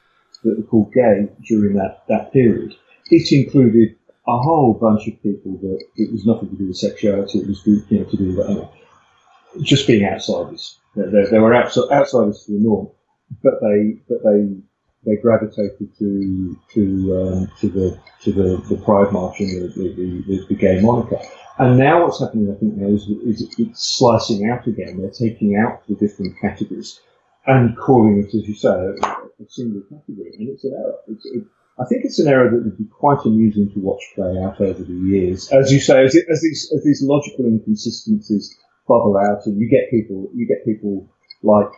that 0.43 0.57
were 0.57 0.63
called 0.63 0.91
gay 0.91 1.29
during 1.47 1.75
that, 1.75 2.03
that 2.07 2.33
period, 2.33 2.73
it 3.11 3.31
included 3.31 3.95
a 4.27 4.37
whole 4.37 4.73
bunch 4.73 5.07
of 5.07 5.21
people 5.21 5.57
that 5.61 5.85
it 5.95 6.11
was 6.11 6.25
nothing 6.25 6.49
to 6.49 6.55
do 6.55 6.67
with 6.67 6.77
sexuality. 6.77 7.39
It 7.39 7.47
was 7.47 7.61
you 7.65 7.83
know, 7.91 8.03
to 8.05 8.17
do 8.17 8.35
with 8.35 8.67
just 9.61 9.87
being 9.87 10.05
outsiders. 10.05 10.79
They, 10.95 11.25
they 11.29 11.39
were 11.39 11.55
outsiders 11.55 12.45
to 12.45 12.51
the 12.51 12.59
norm, 12.59 12.89
but 13.43 13.55
they 13.61 13.97
but 14.09 14.23
they 14.23 14.55
they 15.05 15.21
gravitated 15.21 15.95
to 15.99 16.57
to 16.73 16.81
um, 17.21 17.51
to 17.59 17.69
the 17.69 17.99
to 18.23 18.31
the, 18.31 18.57
the 18.69 18.81
Pride 18.83 19.11
March 19.11 19.39
and 19.39 19.49
the 19.49 19.67
the, 19.67 20.23
the, 20.27 20.45
the 20.49 20.55
gay 20.55 20.81
moniker. 20.81 21.19
And 21.59 21.77
now 21.77 22.03
what's 22.03 22.19
happening, 22.19 22.53
I 22.55 22.59
think, 22.59 22.75
now 22.75 22.87
is, 22.87 23.07
is 23.25 23.55
it's 23.57 23.97
slicing 23.97 24.47
out 24.49 24.67
again. 24.67 25.01
They're 25.01 25.09
taking 25.09 25.55
out 25.55 25.87
the 25.87 25.95
different 25.95 26.39
categories 26.39 26.99
and 27.47 27.75
calling 27.75 28.19
it, 28.19 28.27
as 28.27 28.47
you 28.47 28.53
say, 28.53 28.69
a, 28.69 28.91
a 28.91 29.49
single 29.49 29.81
category. 29.89 30.33
And 30.37 30.49
it's 30.49 30.63
an 30.65 30.73
error. 30.77 30.95
It's, 31.07 31.25
it, 31.25 31.43
I 31.79 31.85
think 31.85 32.05
it's 32.05 32.19
an 32.19 32.27
error 32.27 32.49
that 32.49 32.63
would 32.63 32.77
be 32.77 32.85
quite 32.85 33.25
amusing 33.25 33.71
to 33.73 33.79
watch 33.79 34.01
play 34.15 34.37
out 34.43 34.59
over 34.61 34.83
the 34.83 34.93
years. 34.93 35.49
As 35.51 35.71
you 35.71 35.79
say, 35.79 36.03
as, 36.03 36.15
it, 36.15 36.25
as 36.29 36.41
these 36.41 36.71
as 36.75 36.83
these 36.83 37.01
logical 37.03 37.45
inconsistencies 37.45 38.55
bubble 38.87 39.17
out, 39.17 39.45
and 39.45 39.59
you 39.59 39.69
get 39.69 39.89
people 39.89 40.29
you 40.35 40.47
get 40.47 40.65
people 40.65 41.07
like 41.43 41.69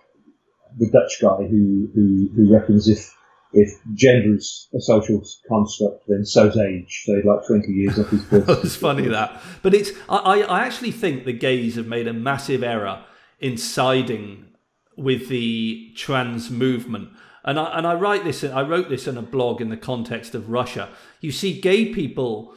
the 0.77 0.89
Dutch 0.89 1.21
guy 1.21 1.47
who 1.47 1.89
who, 1.93 2.29
who 2.35 2.53
reckons 2.53 2.87
if 2.87 3.15
if 3.51 3.69
gender 3.93 4.35
is 4.35 4.67
a 4.75 4.79
social 4.79 5.23
construct, 5.47 6.03
then 6.07 6.23
so's 6.23 6.57
age. 6.57 7.03
So 7.05 7.13
like 7.13 7.45
twenty 7.47 7.71
years 7.71 7.99
off 7.99 8.09
his 8.09 8.23
birth. 8.23 8.49
it's 8.63 8.75
funny 8.75 9.07
that, 9.07 9.41
but 9.61 9.73
it's 9.73 9.91
I 10.07 10.41
I 10.41 10.65
actually 10.65 10.91
think 10.91 11.25
the 11.25 11.33
gays 11.33 11.75
have 11.75 11.87
made 11.87 12.07
a 12.07 12.13
massive 12.13 12.63
error 12.63 13.03
in 13.39 13.57
siding 13.57 14.45
with 14.97 15.29
the 15.29 15.91
trans 15.95 16.49
movement. 16.49 17.09
And 17.43 17.57
I, 17.57 17.77
and 17.77 17.87
I 17.87 17.93
write 17.93 18.25
this, 18.25 18.43
I 18.43 18.61
wrote 18.61 18.89
this 18.89 19.07
in 19.07 19.17
a 19.17 19.21
blog 19.21 19.61
in 19.61 19.69
the 19.69 19.77
context 19.77 20.35
of 20.35 20.49
Russia. 20.49 20.89
You 21.21 21.31
see 21.31 21.59
gay 21.59 21.93
people 21.93 22.53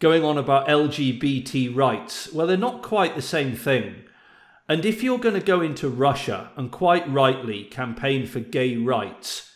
going 0.00 0.24
on 0.24 0.38
about 0.38 0.66
LGBT 0.66 1.74
rights. 1.76 2.32
Well, 2.32 2.46
they're 2.46 2.56
not 2.56 2.82
quite 2.82 3.14
the 3.14 3.22
same 3.22 3.54
thing. 3.54 4.04
And 4.68 4.84
if 4.84 5.02
you're 5.02 5.18
going 5.18 5.34
to 5.34 5.40
go 5.44 5.60
into 5.60 5.88
Russia 5.88 6.50
and 6.56 6.70
quite 6.70 7.08
rightly 7.10 7.64
campaign 7.64 8.26
for 8.26 8.40
gay 8.40 8.76
rights, 8.76 9.52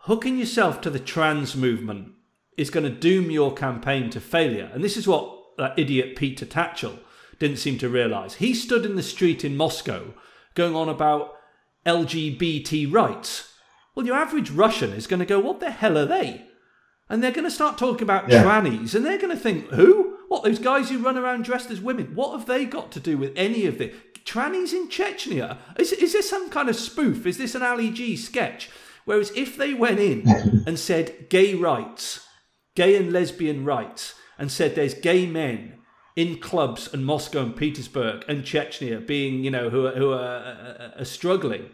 hooking 0.00 0.38
yourself 0.38 0.80
to 0.82 0.90
the 0.90 1.00
trans 1.00 1.56
movement 1.56 2.12
is 2.56 2.70
going 2.70 2.84
to 2.84 2.90
doom 2.90 3.30
your 3.30 3.52
campaign 3.52 4.08
to 4.10 4.20
failure. 4.20 4.70
And 4.72 4.84
this 4.84 4.96
is 4.96 5.08
what 5.08 5.34
that 5.58 5.78
idiot 5.78 6.16
Peter 6.16 6.46
Tatchell 6.46 6.98
didn't 7.38 7.58
seem 7.58 7.76
to 7.78 7.88
realise. 7.88 8.34
He 8.34 8.54
stood 8.54 8.86
in 8.86 8.96
the 8.96 9.02
street 9.02 9.44
in 9.44 9.56
Moscow 9.56 10.14
going 10.54 10.74
on 10.74 10.88
about 10.88 11.34
LGBT 11.84 12.92
rights. 12.92 13.54
Well, 13.94 14.06
your 14.06 14.16
average 14.16 14.50
Russian 14.50 14.92
is 14.92 15.06
going 15.06 15.20
to 15.20 15.26
go, 15.26 15.40
What 15.40 15.60
the 15.60 15.70
hell 15.70 15.98
are 15.98 16.06
they? 16.06 16.46
And 17.08 17.22
they're 17.22 17.32
going 17.32 17.44
to 17.44 17.50
start 17.50 17.78
talking 17.78 18.02
about 18.02 18.28
yeah. 18.28 18.42
trannies, 18.42 18.94
and 18.94 19.04
they're 19.04 19.18
going 19.18 19.34
to 19.34 19.42
think, 19.42 19.68
who? 19.70 20.16
What, 20.28 20.42
those 20.42 20.58
guys 20.58 20.90
who 20.90 20.98
run 20.98 21.16
around 21.16 21.44
dressed 21.44 21.70
as 21.70 21.80
women? 21.80 22.14
What 22.14 22.36
have 22.36 22.46
they 22.46 22.64
got 22.64 22.90
to 22.92 23.00
do 23.00 23.16
with 23.16 23.32
any 23.36 23.66
of 23.66 23.78
this? 23.78 23.94
Trannies 24.24 24.72
in 24.72 24.88
Chechnya? 24.88 25.58
Is, 25.78 25.92
is 25.92 26.12
this 26.12 26.28
some 26.28 26.50
kind 26.50 26.68
of 26.68 26.74
spoof? 26.74 27.26
Is 27.26 27.38
this 27.38 27.54
an 27.54 27.62
Ali 27.62 27.90
G 27.90 28.16
sketch? 28.16 28.68
Whereas 29.04 29.30
if 29.36 29.56
they 29.56 29.72
went 29.72 30.00
in 30.00 30.28
and 30.66 30.78
said 30.78 31.28
gay 31.30 31.54
rights, 31.54 32.26
gay 32.74 32.96
and 32.96 33.12
lesbian 33.12 33.64
rights, 33.64 34.14
and 34.36 34.50
said 34.50 34.74
there's 34.74 34.94
gay 34.94 35.26
men 35.26 35.78
in 36.16 36.38
clubs 36.38 36.92
in 36.92 37.04
Moscow 37.04 37.42
and 37.42 37.56
Petersburg 37.56 38.24
and 38.26 38.42
Chechnya 38.42 39.06
being, 39.06 39.44
you 39.44 39.50
know, 39.50 39.70
who 39.70 39.86
are, 39.86 39.92
who 39.92 40.12
are, 40.12 40.16
are, 40.16 40.92
are 40.98 41.04
struggling, 41.04 41.70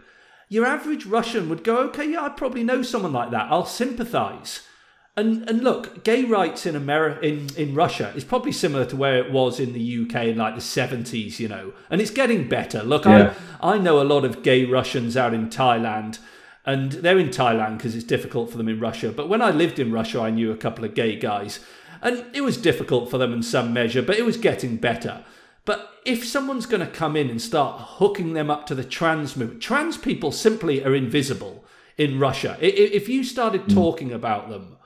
your 0.48 0.66
average 0.66 1.06
Russian 1.06 1.48
would 1.48 1.64
go, 1.64 1.78
okay, 1.84 2.10
yeah, 2.10 2.22
I 2.24 2.28
probably 2.28 2.64
know 2.64 2.82
someone 2.82 3.12
like 3.12 3.30
that. 3.30 3.50
I'll 3.50 3.64
sympathise. 3.64 4.66
And 5.14 5.46
and 5.48 5.62
look, 5.62 6.04
gay 6.04 6.24
rights 6.24 6.64
in 6.64 6.74
America 6.74 7.26
in, 7.26 7.48
in 7.56 7.74
Russia 7.74 8.12
is 8.16 8.24
probably 8.24 8.52
similar 8.52 8.86
to 8.86 8.96
where 8.96 9.18
it 9.18 9.30
was 9.30 9.60
in 9.60 9.74
the 9.74 10.02
UK 10.02 10.28
in 10.28 10.38
like 10.38 10.54
the 10.54 10.62
seventies, 10.62 11.38
you 11.38 11.48
know. 11.48 11.74
And 11.90 12.00
it's 12.00 12.10
getting 12.10 12.48
better. 12.48 12.82
Look, 12.82 13.04
yeah. 13.04 13.34
I 13.60 13.74
I 13.74 13.78
know 13.78 14.00
a 14.00 14.04
lot 14.04 14.24
of 14.24 14.42
gay 14.42 14.64
Russians 14.64 15.14
out 15.14 15.34
in 15.34 15.50
Thailand, 15.50 16.18
and 16.64 16.92
they're 16.92 17.18
in 17.18 17.28
Thailand 17.28 17.76
because 17.76 17.94
it's 17.94 18.04
difficult 18.04 18.50
for 18.50 18.56
them 18.56 18.70
in 18.70 18.80
Russia. 18.80 19.12
But 19.12 19.28
when 19.28 19.42
I 19.42 19.50
lived 19.50 19.78
in 19.78 19.92
Russia, 19.92 20.20
I 20.20 20.30
knew 20.30 20.50
a 20.50 20.56
couple 20.56 20.84
of 20.84 20.94
gay 20.94 21.16
guys, 21.16 21.60
and 22.00 22.24
it 22.32 22.40
was 22.40 22.56
difficult 22.56 23.10
for 23.10 23.18
them 23.18 23.34
in 23.34 23.42
some 23.42 23.70
measure, 23.70 24.00
but 24.00 24.18
it 24.18 24.24
was 24.24 24.38
getting 24.38 24.78
better. 24.78 25.24
But 25.66 25.90
if 26.06 26.24
someone's 26.24 26.66
going 26.66 26.84
to 26.84 26.92
come 26.92 27.16
in 27.16 27.28
and 27.28 27.40
start 27.40 27.80
hooking 27.98 28.32
them 28.32 28.50
up 28.50 28.66
to 28.66 28.74
the 28.74 28.82
trans 28.82 29.36
movement, 29.36 29.62
trans 29.62 29.98
people 29.98 30.32
simply 30.32 30.82
are 30.82 30.94
invisible 30.94 31.64
in 31.98 32.18
Russia. 32.18 32.56
If 32.60 33.10
you 33.10 33.22
started 33.22 33.62
hmm. 33.62 33.74
talking 33.74 34.10
about 34.10 34.48
them 34.48 34.78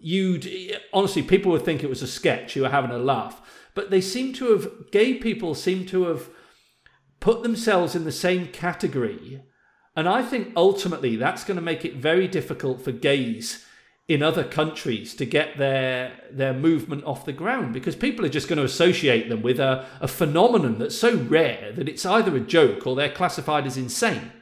you'd 0.00 0.48
honestly 0.92 1.22
people 1.22 1.52
would 1.52 1.64
think 1.64 1.82
it 1.82 1.90
was 1.90 2.02
a 2.02 2.06
sketch 2.06 2.56
you 2.56 2.62
were 2.62 2.68
having 2.68 2.90
a 2.90 2.98
laugh. 2.98 3.40
But 3.74 3.90
they 3.90 4.00
seem 4.00 4.32
to 4.34 4.52
have 4.52 4.90
gay 4.90 5.14
people 5.14 5.54
seem 5.54 5.86
to 5.86 6.04
have 6.04 6.28
put 7.20 7.42
themselves 7.42 7.94
in 7.94 8.04
the 8.04 8.12
same 8.12 8.48
category. 8.48 9.42
And 9.96 10.08
i 10.08 10.22
think 10.22 10.52
ultimately 10.56 11.16
that's 11.16 11.44
going 11.44 11.56
to 11.56 11.62
make 11.62 11.84
it 11.84 11.96
very 11.96 12.28
difficult 12.28 12.80
for 12.80 12.92
gays 12.92 13.64
in 14.08 14.22
other 14.22 14.42
countries 14.42 15.14
to 15.14 15.26
get 15.26 15.58
their 15.58 16.12
their 16.30 16.54
movement 16.54 17.04
off 17.04 17.26
the 17.26 17.32
ground 17.32 17.74
because 17.74 17.94
people 17.94 18.24
are 18.24 18.30
just 18.30 18.48
going 18.48 18.56
to 18.56 18.64
associate 18.64 19.28
them 19.28 19.42
with 19.42 19.60
a, 19.60 19.84
a 20.00 20.08
phenomenon 20.08 20.78
that's 20.78 20.96
so 20.96 21.16
rare 21.16 21.72
that 21.72 21.88
it's 21.88 22.06
either 22.06 22.34
a 22.34 22.40
joke 22.40 22.86
or 22.86 22.96
they're 22.96 23.10
classified 23.10 23.66
as 23.66 23.76
insane. 23.76 24.32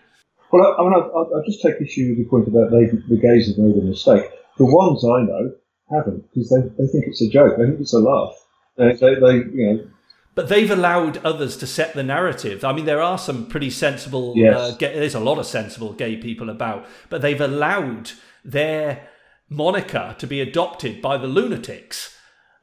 Well, 0.52 0.64
I, 0.64 0.80
I 0.80 0.84
mean, 0.84 0.94
I'll, 0.94 1.30
I'll, 1.34 1.42
just 1.44 1.60
take 1.60 1.80
issue 1.80 2.10
with 2.10 2.18
your 2.18 2.28
point 2.28 2.46
about 2.46 2.70
they, 2.70 2.86
the 2.86 3.20
gays 3.20 3.48
have 3.48 3.58
made 3.58 3.76
a 3.76 3.84
mistake. 3.84 4.30
The 4.58 4.64
ones 4.64 5.04
I 5.04 5.22
know 5.22 5.52
haven't 5.90 6.24
because 6.32 6.50
they, 6.50 6.60
they 6.78 6.90
think 6.90 7.04
it's 7.06 7.22
a 7.22 7.28
joke. 7.28 7.56
They 7.58 7.64
think 7.66 7.80
it's 7.80 7.92
a 7.92 7.98
laugh. 7.98 8.34
They, 8.76 8.92
they, 8.94 9.14
they 9.14 9.34
you 9.54 9.72
know. 9.74 9.86
But 10.34 10.48
they've 10.50 10.70
allowed 10.70 11.18
others 11.24 11.56
to 11.58 11.66
set 11.66 11.94
the 11.94 12.02
narrative. 12.02 12.64
I 12.64 12.72
mean, 12.72 12.84
there 12.84 13.00
are 13.00 13.16
some 13.18 13.46
pretty 13.46 13.70
sensible. 13.70 14.34
Yes. 14.36 14.56
Uh, 14.56 14.76
gay, 14.78 14.94
there's 14.94 15.14
a 15.14 15.20
lot 15.20 15.38
of 15.38 15.46
sensible 15.46 15.92
gay 15.92 16.16
people 16.16 16.50
about, 16.50 16.86
but 17.08 17.22
they've 17.22 17.40
allowed 17.40 18.10
their 18.44 19.08
moniker 19.48 20.14
to 20.18 20.26
be 20.26 20.40
adopted 20.40 21.00
by 21.00 21.16
the 21.16 21.26
lunatics. 21.26 22.14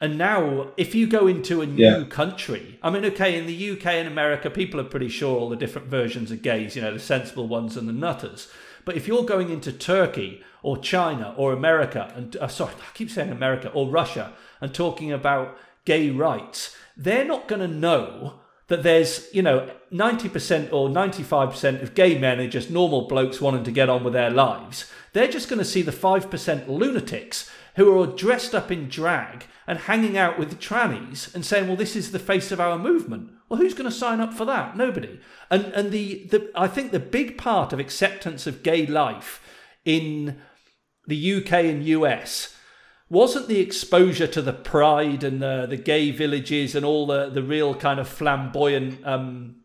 And 0.01 0.17
now, 0.17 0.71
if 0.75 0.93
you 0.93 1.07
go 1.07 1.27
into 1.27 1.61
a 1.61 1.65
new 1.65 1.81
Yeah. 1.83 2.03
country, 2.09 2.77
I 2.83 2.89
mean, 2.89 3.05
okay, 3.05 3.37
in 3.37 3.45
the 3.47 3.53
UK 3.71 3.85
and 3.99 4.07
America, 4.07 4.49
people 4.49 4.79
are 4.81 4.83
pretty 4.83 5.07
sure 5.07 5.39
all 5.39 5.49
the 5.49 5.55
different 5.55 5.87
versions 5.87 6.29
of 6.29 6.41
gays, 6.41 6.75
you 6.75 6.81
know, 6.81 6.93
the 6.93 6.99
sensible 6.99 7.47
ones 7.47 7.77
and 7.77 7.87
the 7.87 7.93
nutters. 7.93 8.49
But 8.83 8.97
if 8.97 9.07
you're 9.07 9.23
going 9.23 9.49
into 9.49 9.71
Turkey 9.71 10.43
or 10.63 10.77
China 10.77 11.35
or 11.37 11.53
America, 11.53 12.11
and 12.15 12.35
uh, 12.37 12.47
sorry, 12.47 12.73
I 12.73 12.93
keep 12.93 13.11
saying 13.11 13.31
America 13.31 13.69
or 13.69 13.87
Russia, 13.87 14.33
and 14.59 14.73
talking 14.73 15.11
about 15.11 15.57
gay 15.85 16.09
rights, 16.09 16.75
they're 16.97 17.25
not 17.25 17.47
going 17.47 17.61
to 17.61 17.67
know 17.67 18.39
that 18.67 18.81
there's, 18.81 19.27
you 19.33 19.41
know, 19.41 19.69
90% 19.91 20.71
or 20.71 20.89
95% 20.89 21.83
of 21.83 21.93
gay 21.93 22.17
men 22.17 22.39
are 22.39 22.47
just 22.47 22.71
normal 22.71 23.07
blokes 23.07 23.41
wanting 23.41 23.65
to 23.65 23.71
get 23.71 23.89
on 23.89 24.03
with 24.03 24.13
their 24.13 24.31
lives. 24.31 24.91
They're 25.11 25.27
just 25.27 25.49
going 25.49 25.59
to 25.59 25.65
see 25.65 25.81
the 25.81 25.91
5% 25.91 26.67
lunatics 26.67 27.51
who 27.75 27.99
are 27.99 28.07
dressed 28.07 28.55
up 28.55 28.71
in 28.71 28.87
drag 28.87 29.45
and 29.67 29.79
hanging 29.79 30.17
out 30.17 30.39
with 30.39 30.49
the 30.49 30.55
trannies 30.55 31.33
and 31.35 31.45
saying, 31.45 31.67
well, 31.67 31.75
this 31.75 31.95
is 31.95 32.11
the 32.11 32.19
face 32.19 32.51
of 32.51 32.59
our 32.59 32.77
movement. 32.77 33.31
Well, 33.49 33.59
who's 33.59 33.73
going 33.73 33.89
to 33.89 33.95
sign 33.95 34.19
up 34.19 34.33
for 34.33 34.45
that? 34.45 34.77
Nobody. 34.77 35.19
And, 35.49 35.65
and 35.65 35.91
the, 35.91 36.25
the, 36.31 36.51
I 36.55 36.67
think 36.67 36.91
the 36.91 36.99
big 36.99 37.37
part 37.37 37.73
of 37.73 37.79
acceptance 37.79 38.47
of 38.47 38.63
gay 38.63 38.85
life 38.85 39.41
in 39.85 40.37
the 41.07 41.35
UK 41.35 41.53
and 41.65 41.85
US 41.85 42.55
wasn't 43.09 43.47
the 43.47 43.59
exposure 43.59 44.27
to 44.27 44.41
the 44.41 44.53
pride 44.53 45.23
and 45.23 45.41
the, 45.41 45.67
the 45.69 45.77
gay 45.77 46.09
villages 46.11 46.75
and 46.75 46.85
all 46.85 47.05
the, 47.05 47.29
the 47.29 47.43
real 47.43 47.75
kind 47.75 47.99
of 47.99 48.07
flamboyant, 48.07 49.05
um, 49.05 49.55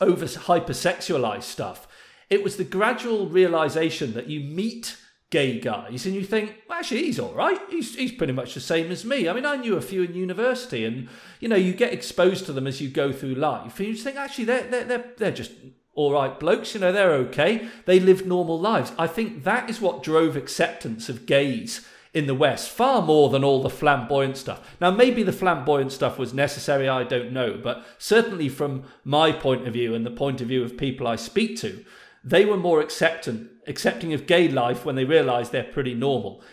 over 0.00 0.24
hypersexualized 0.24 1.44
stuff. 1.44 1.86
It 2.30 2.42
was 2.42 2.56
the 2.56 2.64
gradual 2.64 3.26
realization 3.28 4.14
that 4.14 4.26
you 4.26 4.40
meet 4.40 4.96
gay 5.30 5.60
guys 5.60 6.06
and 6.06 6.14
you 6.14 6.24
think, 6.24 6.56
well, 6.68 6.78
actually, 6.78 7.04
he's 7.04 7.18
all 7.18 7.34
right. 7.34 7.60
He's, 7.70 7.94
he's 7.94 8.12
pretty 8.12 8.32
much 8.32 8.54
the 8.54 8.60
same 8.60 8.90
as 8.90 9.04
me. 9.04 9.28
I 9.28 9.32
mean, 9.32 9.46
I 9.46 9.56
knew 9.56 9.76
a 9.76 9.82
few 9.82 10.02
in 10.02 10.14
university 10.14 10.84
and, 10.84 11.08
you 11.40 11.48
know, 11.48 11.56
you 11.56 11.74
get 11.74 11.92
exposed 11.92 12.46
to 12.46 12.52
them 12.52 12.66
as 12.66 12.80
you 12.80 12.88
go 12.88 13.12
through 13.12 13.34
life 13.34 13.78
and 13.78 13.88
you 13.88 13.94
think, 13.94 14.16
actually, 14.16 14.44
they're, 14.44 14.62
they're, 14.62 14.84
they're, 14.84 15.12
they're 15.18 15.30
just 15.30 15.52
all 15.98 16.12
right 16.12 16.38
blokes, 16.38 16.74
you 16.74 16.80
know, 16.80 16.92
they're 16.92 17.12
okay. 17.12 17.68
They 17.84 17.98
live 17.98 18.24
normal 18.24 18.58
lives. 18.58 18.92
I 18.96 19.08
think 19.08 19.42
that 19.42 19.68
is 19.68 19.80
what 19.80 20.04
drove 20.04 20.36
acceptance 20.36 21.08
of 21.08 21.26
gays 21.26 21.84
in 22.14 22.28
the 22.28 22.36
West 22.36 22.70
far 22.70 23.02
more 23.02 23.30
than 23.30 23.42
all 23.42 23.60
the 23.60 23.68
flamboyant 23.68 24.36
stuff. 24.36 24.76
Now, 24.80 24.92
maybe 24.92 25.24
the 25.24 25.32
flamboyant 25.32 25.90
stuff 25.90 26.16
was 26.16 26.32
necessary, 26.32 26.88
I 26.88 27.02
don't 27.02 27.32
know, 27.32 27.60
but 27.60 27.84
certainly 27.98 28.48
from 28.48 28.84
my 29.02 29.32
point 29.32 29.66
of 29.66 29.72
view 29.72 29.92
and 29.92 30.06
the 30.06 30.12
point 30.12 30.40
of 30.40 30.46
view 30.46 30.62
of 30.62 30.76
people 30.76 31.08
I 31.08 31.16
speak 31.16 31.58
to, 31.58 31.84
they 32.22 32.44
were 32.44 32.56
more 32.56 32.80
acceptant, 32.80 33.50
accepting 33.66 34.14
of 34.14 34.28
gay 34.28 34.46
life 34.46 34.84
when 34.84 34.94
they 34.94 35.04
realised 35.04 35.50
they're 35.50 35.64
pretty 35.64 35.94
normal. 35.94 36.44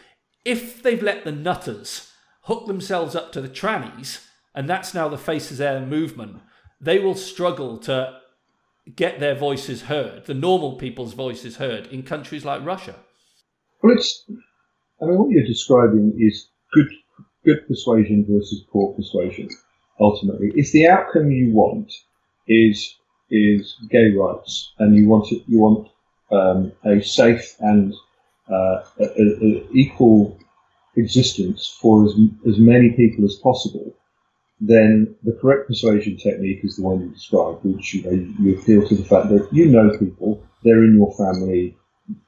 If 0.43 0.81
they've 0.81 1.03
let 1.03 1.23
the 1.23 1.31
nutters 1.31 2.11
hook 2.45 2.65
themselves 2.65 3.15
up 3.15 3.31
to 3.33 3.41
the 3.41 3.49
trannies, 3.49 4.25
and 4.55 4.67
that's 4.67 4.95
now 4.95 5.07
the 5.07 5.19
Faces 5.19 5.59
their 5.59 5.79
movement, 5.81 6.41
they 6.81 6.97
will 6.97 7.13
struggle 7.13 7.77
to 7.77 8.24
get 8.93 9.19
their 9.19 9.35
voices 9.35 9.83
heard, 9.83 10.25
the 10.25 10.33
normal 10.33 10.75
people's 10.75 11.13
voices 11.13 11.57
heard 11.57 11.87
in 11.87 12.03
countries 12.03 12.45
like 12.45 12.65
Russia. 12.65 12.95
Well, 13.81 13.95
it's. 13.95 14.25
I 15.01 15.05
mean, 15.05 15.17
what 15.19 15.29
you're 15.29 15.45
describing 15.45 16.13
is 16.17 16.47
good, 16.73 16.87
good 17.43 17.67
persuasion 17.67 18.25
versus 18.29 18.63
poor 18.71 18.93
persuasion. 18.93 19.49
Ultimately, 19.99 20.51
if 20.55 20.71
the 20.71 20.87
outcome 20.87 21.31
you 21.31 21.53
want 21.53 21.91
is 22.47 22.95
is 23.29 23.75
gay 23.89 24.11
rights, 24.11 24.73
and 24.77 24.95
you 24.95 25.07
want 25.07 25.31
it, 25.31 25.43
you 25.47 25.59
want 25.59 25.89
um, 26.31 26.71
a 26.83 27.01
safe 27.01 27.55
and 27.59 27.93
uh, 28.49 28.83
a, 28.99 29.03
a, 29.03 29.23
a 29.41 29.67
equal 29.73 30.37
existence 30.95 31.75
for 31.81 32.05
as, 32.05 32.13
as 32.47 32.57
many 32.57 32.91
people 32.91 33.25
as 33.25 33.35
possible, 33.35 33.93
then 34.59 35.15
the 35.23 35.33
correct 35.33 35.67
persuasion 35.67 36.17
technique 36.17 36.63
is 36.63 36.77
the 36.77 36.83
one 36.83 37.01
you 37.01 37.09
described, 37.09 37.63
which 37.63 37.93
you, 37.93 38.03
know, 38.03 38.33
you 38.39 38.57
appeal 38.57 38.87
to 38.87 38.95
the 38.95 39.03
fact 39.03 39.29
that 39.29 39.47
you 39.51 39.67
know 39.67 39.97
people, 39.97 40.43
they're 40.63 40.83
in 40.83 40.95
your 40.95 41.13
family, 41.15 41.77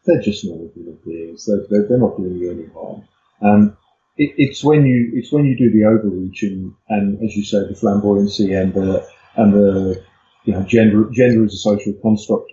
they're 0.06 0.22
just 0.22 0.44
normal 0.44 0.72
human 0.74 0.98
beings, 1.06 1.46
they're, 1.46 1.86
they're, 1.88 1.98
not 1.98 2.18
doing 2.18 2.36
you 2.36 2.52
any 2.52 2.68
harm. 2.74 3.08
Um, 3.42 3.78
it, 4.18 4.34
it's 4.38 4.64
when 4.64 4.86
you 4.86 5.12
it's 5.14 5.32
when 5.32 5.46
you 5.46 5.58
do 5.58 5.72
the 5.72 5.86
overreach 5.86 6.44
and, 6.44 6.74
and 6.90 7.24
as 7.24 7.36
you 7.36 7.44
say, 7.44 7.60
the 7.60 7.76
flamboyancy 7.76 8.60
and 8.60 8.74
the 8.74 9.08
and 9.36 9.54
the 9.54 10.04
you 10.44 10.54
know 10.54 10.64
gender 10.64 11.10
gender 11.14 11.46
as 11.46 11.54
a 11.54 11.58
social 11.58 11.94
construct 12.02 12.52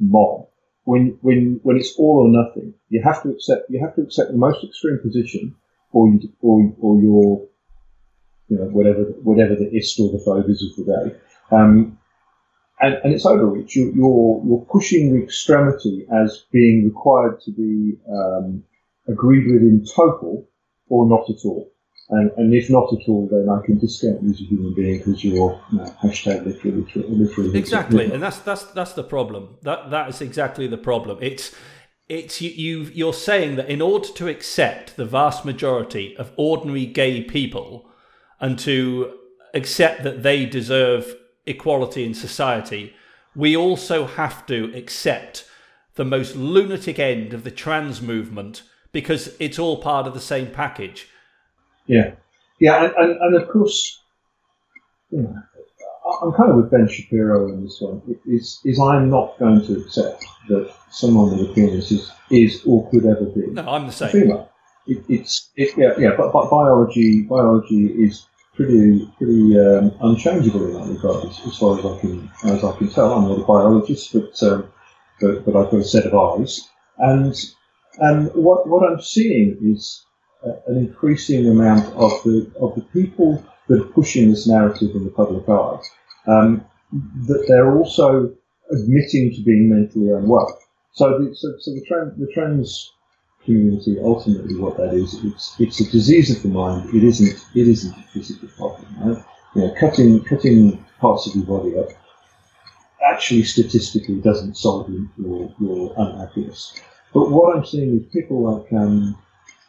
mob. 0.00 0.48
When 0.84 1.18
when 1.20 1.60
when 1.62 1.76
it's 1.76 1.94
all 1.98 2.26
or 2.26 2.44
nothing, 2.44 2.74
you 2.88 3.02
have 3.04 3.22
to 3.22 3.30
accept 3.30 3.70
you 3.70 3.80
have 3.80 3.94
to 3.96 4.02
accept 4.02 4.32
the 4.32 4.38
most 4.38 4.64
extreme 4.64 4.98
position, 5.02 5.54
or 5.92 6.08
you 6.08 6.32
or 6.40 6.74
or 6.80 7.00
your 7.00 7.48
you 8.48 8.58
know, 8.58 8.64
whatever 8.64 9.02
whatever 9.22 9.54
the 9.54 9.70
ist 9.76 9.98
or 10.00 10.10
the 10.10 10.18
phobe 10.18 10.48
is 10.48 10.62
of 10.62 10.76
the 10.76 10.92
day. 10.92 11.16
Um, 11.50 11.98
and, 12.80 12.94
and 13.04 13.14
it's 13.14 13.24
overreach. 13.24 13.74
You're, 13.74 13.94
you're, 13.94 14.42
you're 14.46 14.66
pushing 14.70 15.14
the 15.14 15.22
extremity 15.22 16.06
as 16.12 16.44
being 16.52 16.84
required 16.84 17.40
to 17.42 17.50
be 17.50 17.96
um, 18.10 18.62
agreed 19.08 19.50
with 19.50 19.62
in 19.62 19.84
total 19.94 20.46
or 20.88 21.08
not 21.08 21.28
at 21.30 21.44
all. 21.44 21.72
And, 22.08 22.30
and 22.36 22.54
if 22.54 22.70
not 22.70 22.92
at 22.92 23.08
all, 23.08 23.28
then 23.30 23.48
I 23.48 23.64
can 23.66 23.78
discount 23.78 24.22
you 24.22 24.30
as 24.30 24.40
a 24.40 24.44
human 24.44 24.74
being 24.74 24.98
because 24.98 25.24
you're 25.24 25.60
you 25.72 25.78
know, 25.78 25.84
hashtag 26.02 26.46
literally, 26.46 26.82
literally, 26.82 27.08
literally. 27.08 27.58
Exactly, 27.58 28.12
and 28.12 28.22
that's 28.22 28.38
that's 28.38 28.62
that's 28.62 28.92
the 28.92 29.02
problem. 29.02 29.56
That 29.62 29.90
that 29.90 30.08
is 30.10 30.20
exactly 30.20 30.68
the 30.68 30.78
problem. 30.78 31.18
It's 31.20 31.52
it's 32.08 32.40
you, 32.40 32.50
you 32.50 32.90
you're 32.94 33.12
saying 33.12 33.56
that 33.56 33.68
in 33.68 33.82
order 33.82 34.06
to 34.06 34.28
accept 34.28 34.94
the 34.94 35.04
vast 35.04 35.44
majority 35.44 36.16
of 36.16 36.30
ordinary 36.36 36.86
gay 36.86 37.22
people 37.22 37.90
and 38.40 38.58
to 38.60 39.18
accept 39.54 40.02
that 40.02 40.22
they 40.22 40.46
deserve 40.46 41.14
equality 41.46 42.04
in 42.04 42.14
society, 42.14 42.94
we 43.34 43.56
also 43.56 44.06
have 44.06 44.46
to 44.46 44.72
accept 44.74 45.48
the 45.94 46.04
most 46.04 46.36
lunatic 46.36 46.98
end 46.98 47.32
of 47.32 47.44
the 47.44 47.50
trans 47.50 48.02
movement 48.02 48.62
because 48.92 49.34
it's 49.38 49.58
all 49.58 49.78
part 49.80 50.06
of 50.06 50.14
the 50.14 50.20
same 50.20 50.50
package. 50.50 51.08
Yeah, 51.86 52.12
yeah, 52.60 52.84
and, 52.84 52.94
and, 52.96 53.20
and 53.20 53.36
of 53.36 53.48
course, 53.48 54.02
you 55.10 55.22
know, 55.22 55.34
I'm 56.22 56.32
kind 56.32 56.50
of 56.50 56.56
with 56.56 56.70
Ben 56.70 56.88
Shapiro 56.88 57.48
in 57.48 57.62
this 57.62 57.78
one. 57.80 58.02
Is 58.26 58.60
is 58.64 58.80
I'm 58.80 59.10
not 59.10 59.38
going 59.38 59.64
to 59.66 59.80
accept 59.80 60.24
that 60.48 60.72
someone 60.90 61.36
with 61.36 61.50
a 61.50 61.54
penis 61.54 61.90
is, 61.90 62.10
is 62.30 62.62
or 62.66 62.88
could 62.90 63.04
ever 63.06 63.24
be 63.24 63.46
No, 63.48 63.68
I'm 63.68 63.86
the 63.86 63.92
same. 63.92 64.10
female. 64.10 64.50
It, 64.86 65.04
it's 65.08 65.50
it, 65.56 65.76
yeah, 65.76 65.94
yeah, 65.98 66.16
but, 66.16 66.32
but 66.32 66.50
biology 66.50 67.22
biology 67.22 67.86
is 67.86 68.26
pretty 68.54 69.10
pretty 69.18 69.58
um, 69.58 69.92
unchangeable 70.00 70.64
in 70.66 70.72
that 70.74 70.88
regard, 70.94 71.26
as, 71.26 71.40
as 71.46 71.58
far 71.58 71.78
as 71.78 71.84
I 71.84 72.00
can 72.00 72.30
as 72.44 72.64
I 72.64 72.76
can 72.76 72.88
tell. 72.88 73.12
I'm 73.12 73.28
not 73.28 73.40
a 73.40 73.44
biologist, 73.44 74.12
but 74.12 74.42
um, 74.42 74.72
but, 75.20 75.44
but 75.44 75.56
I've 75.56 75.70
got 75.70 75.80
a 75.80 75.84
set 75.84 76.06
of 76.06 76.14
eyes, 76.14 76.68
and 76.98 77.34
and 77.98 78.30
what 78.34 78.68
what 78.68 78.88
I'm 78.88 79.00
seeing 79.00 79.58
is 79.62 80.04
a, 80.44 80.50
an 80.68 80.78
increasing 80.78 81.48
amount 81.48 81.86
of 81.94 82.22
the 82.24 82.50
of 82.60 82.74
the 82.76 82.82
people 82.92 83.44
that 83.68 83.80
are 83.80 83.92
pushing 83.92 84.30
this 84.30 84.46
narrative 84.46 84.94
in 84.94 85.04
the 85.04 85.10
public 85.10 85.48
eye, 85.48 85.80
um, 86.28 86.64
that 87.26 87.44
they're 87.48 87.76
also 87.76 88.32
admitting 88.70 89.32
to 89.34 89.42
being 89.42 89.68
mentally 89.68 90.10
unwell. 90.12 90.58
So 90.92 91.18
the, 91.18 91.34
so, 91.34 91.48
so 91.58 91.72
the, 91.72 91.84
trans, 91.86 92.18
the 92.18 92.30
trans 92.32 92.92
community 93.46 93.98
ultimately 94.02 94.56
what 94.56 94.76
that 94.76 94.92
is 94.92 95.18
it's 95.24 95.58
it's 95.58 95.80
a 95.80 95.90
disease 95.90 96.30
of 96.34 96.42
the 96.42 96.48
mind 96.48 96.94
it 96.94 97.02
isn't 97.02 97.30
it 97.54 97.68
isn't 97.68 97.96
a 97.96 98.02
physical 98.12 98.48
problem 98.56 98.86
right? 99.00 99.24
you 99.54 99.62
know 99.62 99.74
cutting 99.80 100.22
cutting 100.24 100.84
parts 101.00 101.26
of 101.26 101.34
your 101.34 101.44
body 101.46 101.78
up 101.78 101.88
actually 103.10 103.42
statistically 103.42 104.16
doesn't 104.16 104.56
solve 104.56 104.90
your, 105.16 105.54
your 105.60 105.94
unhappiness 105.96 106.78
but 107.14 107.30
what 107.30 107.56
I'm 107.56 107.64
seeing 107.64 107.96
is 107.96 108.12
people 108.12 108.42
like 108.42 108.70
um, 108.72 109.16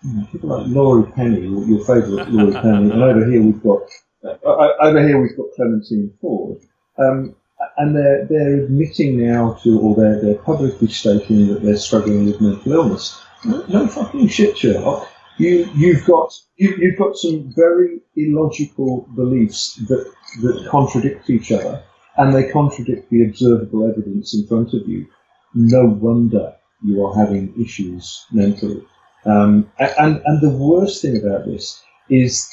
you 0.03 0.13
know, 0.13 0.27
people 0.31 0.49
like 0.49 0.67
Laurie 0.67 1.11
Penny 1.11 1.41
your, 1.41 1.63
your 1.65 1.85
favourite 1.85 2.29
Laurie 2.29 2.53
Penny 2.61 2.91
and 2.91 3.01
over 3.01 3.25
here 3.25 3.41
we've 3.41 3.63
got 3.63 3.83
uh, 4.25 4.73
over 4.81 5.07
here 5.07 5.21
we've 5.21 5.37
got 5.37 5.45
Clementine 5.55 6.13
Ford 6.19 6.59
um, 6.97 7.35
and 7.77 7.95
they're 7.95 8.25
they're 8.25 8.63
admitting 8.63 9.19
now 9.19 9.53
to, 9.63 9.79
or 9.79 9.95
they're 9.95 10.21
they're 10.21 10.43
publicly 10.43 10.87
stating 10.87 11.47
that 11.47 11.63
they're 11.63 11.77
struggling 11.77 12.25
with 12.25 12.41
mental 12.41 12.73
illness. 12.73 13.21
No, 13.45 13.87
fucking 13.87 14.27
shit, 14.27 14.57
Sherlock. 14.57 15.09
You 15.37 15.69
you've 15.75 16.05
got 16.05 16.33
you, 16.55 16.75
you've 16.77 16.97
got 16.97 17.15
some 17.15 17.53
very 17.55 17.99
illogical 18.15 19.07
beliefs 19.15 19.75
that 19.87 20.11
that 20.41 20.67
contradict 20.69 21.29
each 21.29 21.51
other, 21.51 21.83
and 22.17 22.33
they 22.33 22.49
contradict 22.51 23.09
the 23.09 23.23
observable 23.23 23.87
evidence 23.89 24.33
in 24.33 24.47
front 24.47 24.73
of 24.73 24.87
you. 24.87 25.07
no 25.53 25.85
wonder 25.85 26.55
you 26.83 27.05
are 27.05 27.15
having 27.15 27.53
issues 27.61 28.25
mentally. 28.31 28.83
Um, 29.25 29.71
and 29.79 30.21
and 30.25 30.41
the 30.41 30.49
worst 30.49 31.01
thing 31.01 31.17
about 31.17 31.45
this 31.45 31.81
is 32.09 32.49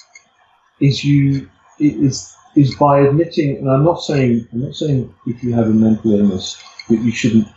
is 0.81 1.05
you 1.05 1.48
is 1.78 2.35
is 2.56 2.74
by 2.77 3.01
admitting, 3.01 3.56
and 3.56 3.70
I'm 3.70 3.85
not 3.85 4.02
saying 4.02 4.47
I'm 4.52 4.62
not 4.62 4.74
saying 4.74 5.15
if 5.27 5.43
you 5.43 5.55
have 5.55 5.66
a 5.66 5.70
mental 5.70 6.12
illness 6.12 6.62
that 6.89 7.01
you 7.01 7.12
shouldn't 7.12 7.48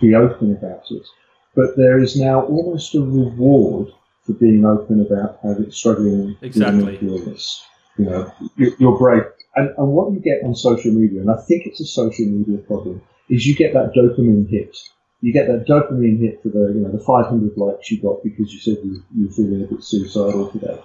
be 0.00 0.14
open 0.14 0.52
about 0.52 0.84
it, 0.90 1.06
but 1.54 1.76
there 1.76 1.98
is 1.98 2.16
now 2.16 2.42
almost 2.42 2.94
a 2.94 3.00
reward 3.00 3.88
for 4.26 4.32
being 4.32 4.64
open 4.64 5.00
about 5.00 5.38
having 5.42 5.70
struggling 5.70 6.36
exactly. 6.40 6.84
with 6.84 7.02
mental 7.02 7.18
illness. 7.18 7.64
You 7.96 8.04
know, 8.06 8.32
you're, 8.56 8.98
brave, 8.98 9.22
and, 9.54 9.70
and 9.78 9.88
what 9.88 10.12
you 10.12 10.18
get 10.18 10.42
on 10.44 10.54
social 10.54 10.92
media, 10.92 11.20
and 11.20 11.30
I 11.30 11.36
think 11.46 11.66
it's 11.66 11.80
a 11.80 11.86
social 11.86 12.26
media 12.26 12.58
problem, 12.58 13.00
is 13.28 13.46
you 13.46 13.54
get 13.54 13.72
that 13.74 13.92
dopamine 13.94 14.50
hit. 14.50 14.76
You 15.20 15.32
get 15.32 15.46
that 15.46 15.66
dopamine 15.66 16.18
hit 16.18 16.42
for 16.42 16.48
the 16.48 16.72
you 16.74 16.80
know 16.80 16.90
the 16.90 16.98
500 16.98 17.56
likes 17.56 17.90
you 17.90 18.02
got 18.02 18.22
because 18.24 18.52
you 18.52 18.58
said 18.58 18.78
you, 18.84 19.02
you 19.16 19.26
were 19.26 19.32
feeling 19.32 19.62
a 19.62 19.66
bit 19.66 19.82
suicidal 19.82 20.50
today. 20.50 20.82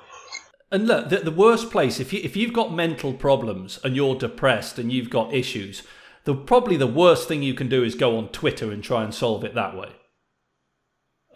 And 0.72 0.88
look, 0.88 1.10
the, 1.10 1.18
the 1.18 1.32
worst 1.32 1.72
place 1.72 2.00
if 2.00 2.14
you 2.14 2.22
if 2.24 2.38
you've 2.38 2.54
got 2.54 2.74
mental 2.74 3.14
problems 3.14 3.80
and 3.84 3.96
you're 3.96 4.16
depressed 4.16 4.78
and 4.78 4.94
you've 4.94 5.10
got 5.10 5.34
issues, 5.34 5.84
the 6.26 6.36
probably 6.36 6.78
the 6.78 6.88
worst 6.88 7.28
thing 7.28 7.42
you 7.42 7.56
can 7.56 7.68
do 7.68 7.84
is 7.84 7.96
go 7.96 8.18
on 8.18 8.30
Twitter 8.30 8.72
and 8.72 8.84
try 8.84 9.04
and 9.04 9.14
solve 9.14 9.44
it 9.44 9.56
that 9.56 9.76
way. 9.76 9.90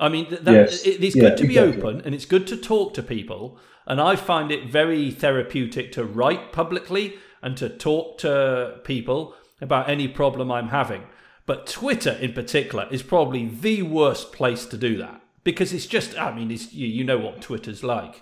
I 0.04 0.10
mean, 0.10 0.28
that, 0.42 0.54
yes. 0.54 0.84
it, 0.84 1.02
it's 1.02 1.16
yeah, 1.16 1.30
good 1.30 1.38
to 1.38 1.48
be 1.48 1.58
exactly. 1.58 1.82
open 1.82 2.02
and 2.02 2.14
it's 2.14 2.26
good 2.26 2.46
to 2.48 2.58
talk 2.58 2.94
to 2.96 3.02
people. 3.02 3.58
And 3.88 4.02
I 4.02 4.18
find 4.18 4.52
it 4.52 4.70
very 4.70 5.12
therapeutic 5.12 5.94
to 5.94 6.04
write 6.04 6.52
publicly 6.52 7.16
and 7.42 7.56
to 7.56 7.70
talk 7.70 8.18
to 8.18 8.82
people 8.84 9.34
about 9.62 9.90
any 9.90 10.10
problem 10.10 10.52
I'm 10.52 10.70
having. 10.70 11.04
But 11.46 11.68
Twitter 11.68 12.12
in 12.12 12.34
particular 12.34 12.88
is 12.92 13.02
probably 13.02 13.48
the 13.48 13.84
worst 13.84 14.34
place 14.34 14.66
to 14.66 14.78
do 14.78 14.98
that 14.98 15.22
because 15.46 15.72
it's 15.72 15.86
just, 15.86 16.20
I 16.20 16.36
mean, 16.36 16.52
it's, 16.52 16.74
you, 16.74 16.88
you 16.88 17.06
know 17.06 17.18
what 17.18 17.42
Twitter's 17.42 17.84
like. 17.84 18.22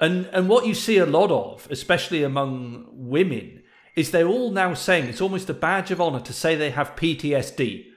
And, 0.00 0.24
and 0.32 0.48
what 0.48 0.66
you 0.66 0.72
see 0.72 0.96
a 0.96 1.06
lot 1.06 1.30
of, 1.30 1.68
especially 1.70 2.22
among 2.22 2.86
women, 2.90 3.62
is 3.94 4.10
they're 4.10 4.26
all 4.26 4.50
now 4.50 4.72
saying 4.72 5.04
it's 5.04 5.20
almost 5.20 5.50
a 5.50 5.54
badge 5.54 5.90
of 5.90 6.00
honor 6.00 6.20
to 6.20 6.32
say 6.32 6.56
they 6.56 6.70
have 6.70 6.96
PTSD. 6.96 7.90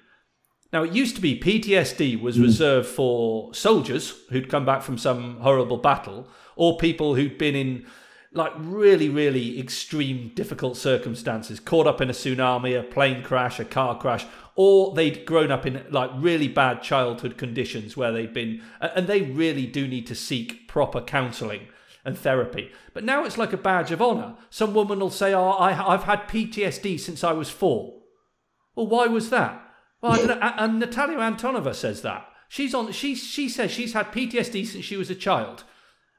Now, 0.74 0.84
it 0.84 0.92
used 0.92 1.16
to 1.16 1.22
be 1.22 1.40
PTSD 1.40 2.20
was 2.20 2.38
mm. 2.38 2.44
reserved 2.44 2.88
for 2.88 3.54
soldiers 3.54 4.14
who'd 4.30 4.50
come 4.50 4.66
back 4.66 4.82
from 4.82 4.98
some 4.98 5.40
horrible 5.40 5.78
battle 5.78 6.28
or 6.56 6.78
people 6.78 7.16
who'd 7.16 7.38
been 7.38 7.56
in 7.56 7.86
like 8.34 8.54
really, 8.58 9.10
really 9.10 9.60
extreme, 9.60 10.32
difficult 10.36 10.78
circumstances, 10.78 11.60
caught 11.60 11.88
up 11.88 12.02
in 12.02 12.10
a 12.10 12.14
tsunami, 12.14 12.78
a 12.78 12.84
plane 12.84 13.24
crash, 13.24 13.60
a 13.60 13.66
car 13.66 13.98
crash, 13.98 14.26
or 14.56 14.94
they'd 14.94 15.26
grown 15.26 15.52
up 15.52 15.66
in 15.66 15.84
like 15.90 16.12
really 16.16 16.48
bad 16.48 16.84
childhood 16.84 17.38
conditions 17.38 17.96
where 17.96 18.12
they'd 18.12 18.34
been, 18.34 18.62
and 18.82 19.08
they 19.08 19.22
really 19.22 19.66
do 19.66 19.88
need 19.88 20.06
to 20.08 20.16
seek 20.16 20.68
proper 20.68 21.02
counselling 21.02 21.68
and 22.04 22.18
therapy. 22.18 22.72
But 22.94 23.04
now 23.04 23.26
it's 23.26 23.38
like 23.38 23.54
a 23.54 23.58
badge 23.58 23.92
of 23.92 24.02
honour. 24.02 24.36
Some 24.50 24.74
woman 24.74 25.00
will 25.00 25.10
say, 25.10 25.34
Oh, 25.34 25.50
I, 25.50 25.94
I've 25.94 26.04
had 26.04 26.28
PTSD 26.28 27.00
since 27.00 27.24
I 27.24 27.34
was 27.34 27.50
four. 27.50 28.02
Well, 28.76 28.88
why 28.88 29.08
was 29.08 29.30
that? 29.30 29.67
Well, 30.02 30.12
I 30.14 30.18
don't 30.18 30.28
know. 30.28 30.54
And 30.58 30.80
Natalia 30.80 31.18
Antonova 31.18 31.74
says 31.74 32.02
that. 32.02 32.28
She's 32.50 32.74
on. 32.74 32.92
She 32.92 33.16
she 33.16 33.50
says 33.50 33.72
she's 33.72 33.94
had 33.94 34.12
PTSD 34.12 34.66
since 34.66 34.86
she 34.86 34.98
was 34.98 35.10
a 35.10 35.16
child. 35.16 35.64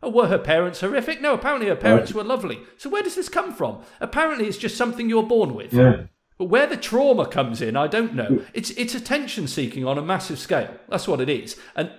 Oh, 0.03 0.11
were 0.11 0.29
her 0.29 0.39
parents 0.39 0.81
horrific? 0.81 1.21
No, 1.21 1.35
apparently 1.35 1.69
her 1.69 1.77
parents 1.77 2.13
were 2.13 2.23
lovely. 2.23 2.61
So 2.77 2.89
where 2.89 3.03
does 3.03 3.17
this 3.17 3.29
come 3.29 3.53
from? 3.53 3.83
Apparently 4.01 4.47
it's 4.47 4.59
just 4.59 4.77
something 4.77 5.09
you're 5.09 5.25
born 5.25 5.55
with. 5.55 5.73
Yeah. 5.73 6.05
But 6.39 6.47
where 6.47 6.69
the 6.69 6.77
trauma 6.77 7.27
comes 7.27 7.61
in, 7.61 7.77
I 7.77 7.89
don't 7.89 8.15
know. 8.15 8.45
It's 8.55 8.71
it's 8.71 8.95
attention 8.95 9.49
seeking 9.49 9.85
on 9.85 9.99
a 9.99 10.03
massive 10.03 10.39
scale. 10.39 10.73
That's 10.89 11.09
what 11.09 11.21
it 11.21 11.29
is. 11.29 11.57
And 11.75 11.91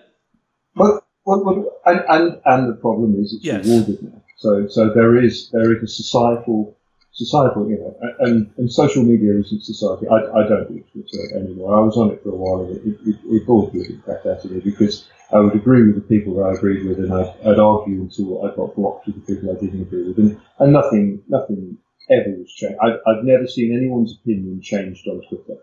well, 0.76 1.06
well, 1.26 1.44
well 1.44 1.82
and, 1.86 2.04
and 2.08 2.42
and 2.46 2.70
the 2.70 2.78
problem 2.78 3.20
is 3.20 3.34
it's 3.34 3.44
yes. 3.44 3.68
rewarded 3.68 4.02
now. 4.02 4.22
So 4.38 4.68
so 4.68 4.94
there 4.94 5.22
is 5.22 5.50
there 5.52 5.76
is 5.76 5.84
a 5.84 5.88
societal 5.88 6.78
societal, 7.20 7.70
you 7.70 7.78
know, 7.78 7.94
and, 8.20 8.50
and 8.58 8.72
social 8.72 9.04
media 9.04 9.38
isn't 9.38 9.64
society. 9.64 10.08
I, 10.08 10.20
I 10.40 10.48
don't 10.48 10.72
use 10.72 10.86
Twitter 10.94 11.38
anymore. 11.38 11.78
I 11.78 11.82
was 11.84 11.98
on 11.98 12.12
it 12.12 12.24
for 12.24 12.30
a 12.30 12.36
while 12.36 12.64
and 12.64 12.78
it, 12.78 12.98
it, 13.06 13.18
it 13.26 13.46
bored 13.46 13.74
the 13.74 14.00
crap 14.06 14.26
out 14.26 14.46
of 14.46 14.52
me 14.52 14.62
because 14.62 15.06
I 15.34 15.40
would 15.40 15.54
agree 15.54 15.84
with 15.86 15.96
the 15.96 16.08
people 16.08 16.36
that 16.36 16.44
I 16.44 16.54
agreed 16.54 16.88
with 16.88 17.00
and 17.00 17.14
I'd, 17.14 17.36
I'd 17.46 17.60
argue 17.60 18.00
until 18.00 18.46
I 18.46 18.56
got 18.56 18.76
blocked 18.76 19.08
with 19.08 19.16
the 19.20 19.36
people 19.36 19.52
I 19.52 19.60
didn't 19.60 19.82
agree 19.82 20.08
with. 20.08 20.18
And, 20.18 20.40
and 20.60 20.72
nothing, 20.72 21.22
nothing 21.28 21.78
ever 22.10 22.32
was 22.40 22.54
changed. 22.54 22.80
I, 22.82 22.96
I've 23.06 23.26
never 23.26 23.48
seen 23.48 23.76
anyone's 23.76 24.18
opinion 24.18 24.62
changed 24.62 25.06
on 25.08 25.22
Twitter. 25.28 25.60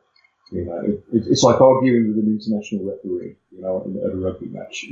You 0.52 0.64
know, 0.66 0.78
it, 0.84 1.24
it's 1.26 1.42
like 1.42 1.60
arguing 1.60 2.08
with 2.08 2.18
an 2.22 2.38
international 2.38 2.84
referee, 2.84 3.34
you 3.50 3.62
know, 3.62 3.80
at 4.04 4.12
a 4.12 4.16
rugby 4.16 4.46
match. 4.46 4.84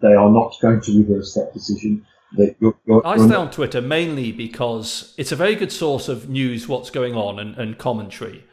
They 0.00 0.14
are 0.14 0.30
not 0.30 0.54
going 0.62 0.80
to 0.82 0.98
reverse 1.02 1.34
that 1.34 1.52
decision. 1.52 2.06
You're, 2.32 2.74
you're, 2.86 3.06
I 3.06 3.16
stay 3.18 3.34
on 3.34 3.50
Twitter 3.50 3.80
mainly 3.80 4.32
because 4.32 5.14
it's 5.16 5.32
a 5.32 5.36
very 5.36 5.54
good 5.54 5.72
source 5.72 6.08
of 6.08 6.28
news, 6.28 6.68
what's 6.68 6.90
going 6.90 7.14
on, 7.14 7.38
and, 7.38 7.56
and 7.56 7.78
commentary. 7.78 8.44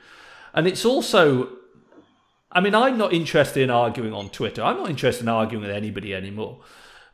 And 0.54 0.68
it's 0.68 0.86
also, 0.86 1.50
I 2.52 2.62
mean, 2.62 2.76
I'm 2.76 2.98
not 2.98 3.14
interested 3.14 3.64
in 3.64 3.70
arguing 3.70 4.14
on 4.14 4.30
Twitter. 4.30 4.62
I'm 4.62 4.78
not 4.78 4.90
interested 4.90 5.24
in 5.24 5.30
arguing 5.30 5.64
with 5.64 5.76
anybody 5.76 6.14
anymore. 6.14 6.62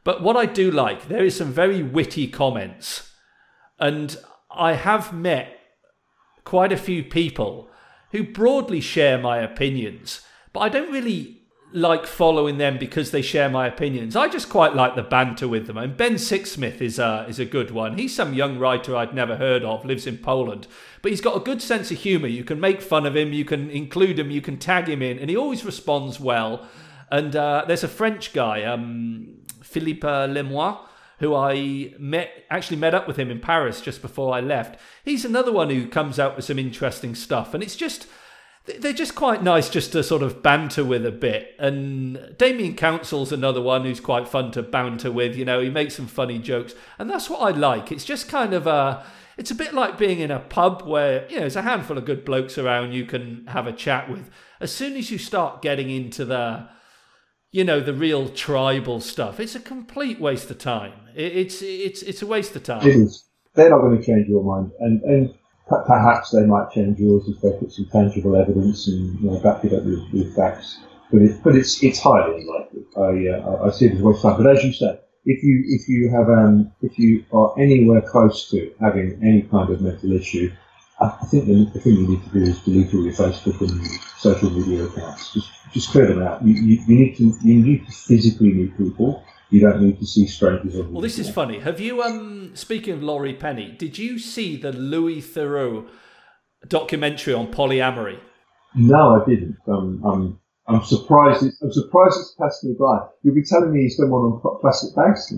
But 0.03 0.21
what 0.21 0.35
I 0.35 0.45
do 0.45 0.69
like, 0.69 1.07
there 1.07 1.23
is 1.23 1.37
some 1.37 1.51
very 1.51 1.81
witty 1.81 2.27
comments. 2.27 3.11
And 3.79 4.17
I 4.51 4.73
have 4.73 5.13
met 5.13 5.57
quite 6.43 6.71
a 6.71 6.77
few 6.77 7.03
people 7.03 7.69
who 8.11 8.23
broadly 8.23 8.81
share 8.81 9.17
my 9.17 9.37
opinions, 9.37 10.21
but 10.51 10.61
I 10.61 10.69
don't 10.69 10.91
really 10.91 11.38
like 11.71 12.07
following 12.07 12.57
them 12.57 12.77
because 12.79 13.11
they 13.11 13.21
share 13.21 13.49
my 13.49 13.67
opinions. 13.67 14.15
I 14.15 14.27
just 14.27 14.49
quite 14.49 14.75
like 14.75 14.95
the 14.95 15.03
banter 15.03 15.47
with 15.47 15.67
them. 15.67 15.77
And 15.77 15.95
Ben 15.95 16.15
Sixsmith 16.15 16.81
is 16.81 16.97
a, 16.97 17.25
is 17.29 17.39
a 17.39 17.45
good 17.45 17.71
one. 17.71 17.97
He's 17.97 18.15
some 18.15 18.33
young 18.33 18.57
writer 18.57 18.95
I'd 18.95 19.13
never 19.13 19.37
heard 19.37 19.63
of, 19.63 19.85
lives 19.85 20.07
in 20.07 20.17
Poland. 20.17 20.67
But 21.01 21.11
he's 21.11 21.21
got 21.21 21.37
a 21.37 21.41
good 21.41 21.61
sense 21.61 21.91
of 21.91 21.97
humour. 21.99 22.27
You 22.27 22.43
can 22.43 22.59
make 22.59 22.81
fun 22.81 23.05
of 23.05 23.15
him, 23.15 23.33
you 23.33 23.45
can 23.45 23.69
include 23.69 24.17
him, 24.17 24.31
you 24.31 24.41
can 24.41 24.57
tag 24.57 24.87
him 24.87 25.01
in, 25.01 25.19
and 25.19 25.29
he 25.29 25.37
always 25.37 25.63
responds 25.63 26.19
well. 26.19 26.67
And 27.11 27.35
uh, 27.35 27.65
there's 27.67 27.83
a 27.83 27.87
French 27.87 28.33
guy, 28.33 28.63
um, 28.63 29.37
Philippe 29.61 30.07
Lemoine, 30.07 30.79
who 31.19 31.35
I 31.35 31.93
met 31.99 32.45
actually 32.49 32.77
met 32.77 32.95
up 32.95 33.07
with 33.07 33.17
him 33.17 33.29
in 33.29 33.39
Paris 33.39 33.81
just 33.81 34.01
before 34.01 34.33
I 34.33 34.39
left. 34.39 34.79
He's 35.03 35.25
another 35.25 35.51
one 35.51 35.69
who 35.69 35.87
comes 35.87 36.17
out 36.17 36.35
with 36.35 36.45
some 36.45 36.57
interesting 36.57 37.13
stuff. 37.13 37.53
And 37.53 37.61
it's 37.61 37.75
just 37.75 38.07
they're 38.77 38.93
just 38.93 39.15
quite 39.15 39.43
nice 39.43 39.69
just 39.69 39.91
to 39.93 40.03
sort 40.03 40.21
of 40.21 40.43
banter 40.43 40.83
with 40.83 41.05
a 41.05 41.11
bit. 41.11 41.55
And 41.57 42.35
Damian 42.37 42.75
Counsell's 42.75 43.31
another 43.31 43.61
one 43.61 43.83
who's 43.83 43.99
quite 43.99 44.27
fun 44.27 44.51
to 44.51 44.61
banter 44.63 45.11
with. 45.11 45.35
You 45.35 45.45
know, 45.45 45.59
he 45.59 45.69
makes 45.69 45.95
some 45.95 46.07
funny 46.07 46.39
jokes, 46.39 46.75
and 46.97 47.09
that's 47.09 47.29
what 47.29 47.39
I 47.39 47.57
like. 47.57 47.91
It's 47.91 48.05
just 48.05 48.29
kind 48.29 48.53
of 48.53 48.67
a. 48.67 49.03
It's 49.37 49.51
a 49.51 49.55
bit 49.55 49.73
like 49.73 49.97
being 49.97 50.19
in 50.19 50.31
a 50.31 50.39
pub 50.39 50.83
where 50.85 51.25
you 51.29 51.35
know 51.35 51.41
there's 51.41 51.55
a 51.55 51.61
handful 51.61 51.97
of 51.97 52.05
good 52.05 52.25
blokes 52.25 52.57
around 52.57 52.91
you 52.91 53.05
can 53.05 53.47
have 53.47 53.67
a 53.67 53.73
chat 53.73 54.09
with. 54.09 54.29
As 54.59 54.71
soon 54.71 54.97
as 54.97 55.09
you 55.09 55.17
start 55.17 55.61
getting 55.61 55.89
into 55.89 56.25
the, 56.25 56.67
you 57.51 57.63
know, 57.63 57.79
the 57.79 57.93
real 57.93 58.27
tribal 58.27 58.99
stuff, 58.99 59.39
it's 59.39 59.55
a 59.55 59.59
complete 59.61 60.19
waste 60.19 60.51
of 60.51 60.57
time. 60.57 60.93
it's 61.15 61.61
it's 61.61 62.01
it's 62.01 62.21
a 62.21 62.27
waste 62.27 62.55
of 62.55 62.63
time. 62.63 62.85
It 62.85 62.95
is. 62.95 63.23
They're 63.55 63.69
not 63.69 63.79
going 63.79 63.97
to 63.97 64.05
change 64.05 64.27
your 64.27 64.43
mind, 64.43 64.71
and 64.79 65.01
and 65.03 65.33
perhaps 65.69 66.31
they 66.31 66.45
might 66.45 66.71
change 66.71 66.99
yours 66.99 67.27
if 67.27 67.41
they 67.41 67.51
put 67.57 67.71
some 67.71 67.85
tangible 67.85 68.35
evidence 68.35 68.87
and 68.87 69.19
you 69.19 69.29
know, 69.29 69.39
back 69.39 69.63
it 69.63 69.73
up 69.73 69.83
with, 69.83 70.11
with 70.11 70.35
facts. 70.35 70.79
But 71.11 71.21
it, 71.21 71.43
but 71.43 71.55
it's 71.55 71.81
it's 71.83 71.99
highly 71.99 72.41
unlikely. 72.41 72.85
I 72.97 73.35
uh, 73.35 73.67
I 73.67 73.71
see 73.71 73.87
it 73.87 73.93
as 73.93 74.01
a 74.01 74.03
waste 74.03 74.23
of 74.25 74.31
time. 74.33 74.43
But 74.43 74.57
as 74.57 74.63
you 74.63 74.73
said, 74.73 75.01
if 75.25 75.43
you 75.43 75.63
if 75.67 75.87
you 75.89 76.09
have 76.09 76.29
um 76.29 76.71
if 76.81 76.99
you 76.99 77.25
are 77.33 77.53
anywhere 77.57 78.01
close 78.01 78.49
to 78.51 78.71
having 78.79 79.19
any 79.23 79.41
kind 79.43 79.69
of 79.69 79.81
mental 79.81 80.11
issue, 80.11 80.51
I, 81.01 81.09
think 81.29 81.45
the, 81.45 81.65
the 81.73 81.79
thing 81.79 81.93
you 81.93 82.07
need 82.07 82.23
to 82.25 82.29
do 82.29 82.43
is 82.43 82.59
delete 82.59 82.93
all 82.93 83.03
your 83.03 83.13
Facebook 83.13 83.61
and 83.61 83.85
social 84.17 84.49
media 84.51 84.85
accounts. 84.85 85.33
Just 85.33 85.51
just 85.73 85.89
clear 85.89 86.07
them 86.07 86.21
out. 86.21 86.43
You, 86.45 86.53
you, 86.53 86.83
you 86.87 86.95
need 86.95 87.17
to 87.17 87.33
you 87.41 87.55
need 87.55 87.85
to 87.87 87.91
physically 87.91 88.53
meet 88.53 88.77
people 88.77 89.23
you 89.49 89.61
don't 89.61 89.81
need 89.81 89.99
to 89.99 90.05
see 90.05 90.27
strangers. 90.27 90.75
Well, 90.87 91.01
this 91.01 91.17
is 91.17 91.29
funny. 91.29 91.59
Have 91.59 91.79
you, 91.79 92.01
um, 92.03 92.51
speaking 92.55 92.93
of 92.93 93.03
Laurie 93.03 93.33
Penny, 93.33 93.71
did 93.71 93.97
you 93.97 94.19
see 94.19 94.55
the 94.57 94.71
Louis 94.71 95.21
Theroux 95.21 95.87
documentary 96.67 97.33
on 97.33 97.51
polyamory? 97.51 98.19
No, 98.75 99.21
I 99.21 99.25
didn't. 99.27 99.57
Um, 99.67 100.01
I'm, 100.05 100.39
I'm 100.67 100.83
surprised. 100.83 101.43
It's, 101.43 101.59
I'm 101.61 101.71
surprised 101.71 102.17
it's 102.19 102.35
passed 102.39 102.63
me 102.63 102.75
by. 102.79 102.99
You'll 103.23 103.35
be 103.35 103.43
telling 103.43 103.73
me 103.73 103.81
he's 103.81 103.97
done 103.97 104.11
one 104.11 104.21
on 104.21 104.59
plastic 104.61 104.95
bags 104.95 105.33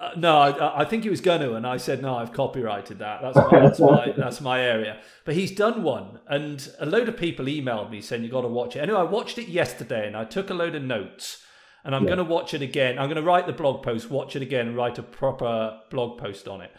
uh, 0.00 0.10
no, 0.16 0.36
I, 0.36 0.82
I, 0.82 0.84
think 0.84 1.04
he 1.04 1.08
was 1.08 1.20
going 1.20 1.40
to, 1.40 1.54
and 1.54 1.66
I 1.66 1.78
said 1.78 2.02
no. 2.02 2.16
I've 2.16 2.32
copyrighted 2.32 2.98
that. 2.98 3.22
That's 3.22 3.36
my, 3.36 3.60
that's 3.60 3.80
my 3.80 4.14
that's 4.18 4.40
my 4.40 4.60
area. 4.60 5.00
But 5.24 5.34
he's 5.34 5.52
done 5.52 5.82
one, 5.82 6.18
and 6.26 6.68
a 6.78 6.84
load 6.84 7.08
of 7.08 7.16
people 7.16 7.46
emailed 7.46 7.90
me 7.90 8.02
saying 8.02 8.22
you 8.22 8.28
got 8.28 8.42
to 8.42 8.48
watch 8.48 8.76
it. 8.76 8.80
Anyway, 8.80 8.98
I 8.98 9.04
watched 9.04 9.38
it 9.38 9.48
yesterday, 9.48 10.06
and 10.06 10.16
I 10.16 10.24
took 10.24 10.50
a 10.50 10.54
load 10.54 10.74
of 10.74 10.82
notes 10.82 11.44
and 11.84 11.94
I'm 11.94 12.04
yeah. 12.04 12.16
going 12.16 12.18
to 12.18 12.32
watch 12.32 12.54
it 12.54 12.62
again. 12.62 12.98
I'm 12.98 13.08
going 13.08 13.16
to 13.16 13.22
write 13.22 13.46
the 13.46 13.52
blog 13.52 13.82
post, 13.82 14.10
watch 14.10 14.34
it 14.36 14.42
again, 14.42 14.74
write 14.74 14.98
a 14.98 15.02
proper 15.02 15.78
blog 15.90 16.18
post 16.18 16.48
on 16.48 16.60
it. 16.60 16.72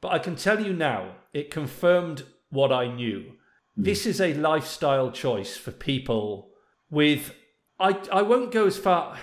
But 0.00 0.12
I 0.12 0.18
can 0.18 0.36
tell 0.36 0.64
you 0.64 0.72
now, 0.72 1.16
it 1.32 1.50
confirmed 1.50 2.24
what 2.50 2.70
I 2.70 2.86
knew. 2.86 3.32
Mm. 3.78 3.84
This 3.84 4.06
is 4.06 4.20
a 4.20 4.34
lifestyle 4.34 5.10
choice 5.10 5.56
for 5.56 5.72
people 5.72 6.50
with 6.90 7.34
I 7.78 7.98
I 8.12 8.22
won't 8.22 8.52
go 8.52 8.66
as 8.66 8.78
far. 8.78 9.18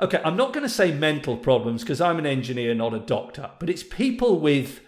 Okay, 0.00 0.20
I'm 0.24 0.36
not 0.36 0.52
going 0.52 0.62
to 0.62 0.68
say 0.68 0.92
mental 0.92 1.36
problems 1.36 1.82
because 1.82 2.00
I'm 2.00 2.18
an 2.18 2.26
engineer, 2.26 2.72
not 2.74 2.94
a 2.94 3.00
doctor, 3.00 3.50
but 3.58 3.68
it's 3.68 3.82
people 3.82 4.38
with 4.38 4.80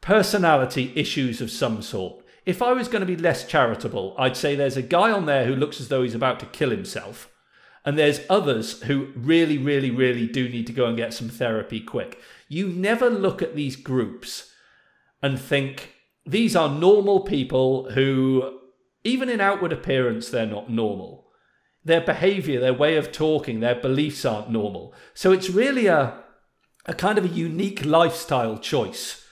personality 0.00 0.92
issues 0.94 1.40
of 1.40 1.50
some 1.50 1.82
sort. 1.82 2.24
If 2.46 2.62
I 2.62 2.72
was 2.72 2.88
going 2.88 3.00
to 3.00 3.06
be 3.06 3.16
less 3.16 3.46
charitable, 3.46 4.14
I'd 4.16 4.36
say 4.36 4.54
there's 4.54 4.76
a 4.76 4.82
guy 4.82 5.10
on 5.10 5.26
there 5.26 5.44
who 5.44 5.56
looks 5.56 5.80
as 5.80 5.88
though 5.88 6.02
he's 6.02 6.14
about 6.14 6.38
to 6.40 6.46
kill 6.46 6.70
himself, 6.70 7.28
and 7.84 7.98
there's 7.98 8.20
others 8.28 8.82
who 8.82 9.08
really, 9.14 9.58
really, 9.58 9.90
really 9.90 10.26
do 10.26 10.48
need 10.48 10.66
to 10.66 10.72
go 10.72 10.86
and 10.86 10.96
get 10.96 11.14
some 11.14 11.28
therapy 11.28 11.80
quick. 11.80 12.20
You 12.48 12.68
never 12.68 13.08
look 13.08 13.42
at 13.42 13.54
these 13.54 13.76
groups 13.76 14.52
and 15.22 15.40
think 15.40 15.94
these 16.26 16.54
are 16.54 16.68
normal 16.68 17.20
people 17.20 17.90
who, 17.92 18.58
even 19.04 19.28
in 19.28 19.40
outward 19.40 19.72
appearance, 19.72 20.28
they're 20.28 20.46
not 20.46 20.70
normal 20.70 21.28
their 21.88 22.00
behavior, 22.00 22.60
their 22.60 22.74
way 22.74 22.96
of 22.96 23.10
talking, 23.10 23.60
their 23.60 23.74
beliefs 23.74 24.24
aren't 24.24 24.50
normal. 24.50 24.94
So 25.14 25.32
it's 25.32 25.50
really 25.50 25.86
a, 25.86 26.22
a 26.86 26.94
kind 26.94 27.18
of 27.18 27.24
a 27.24 27.28
unique 27.28 27.84
lifestyle 27.84 28.58
choice. 28.58 29.26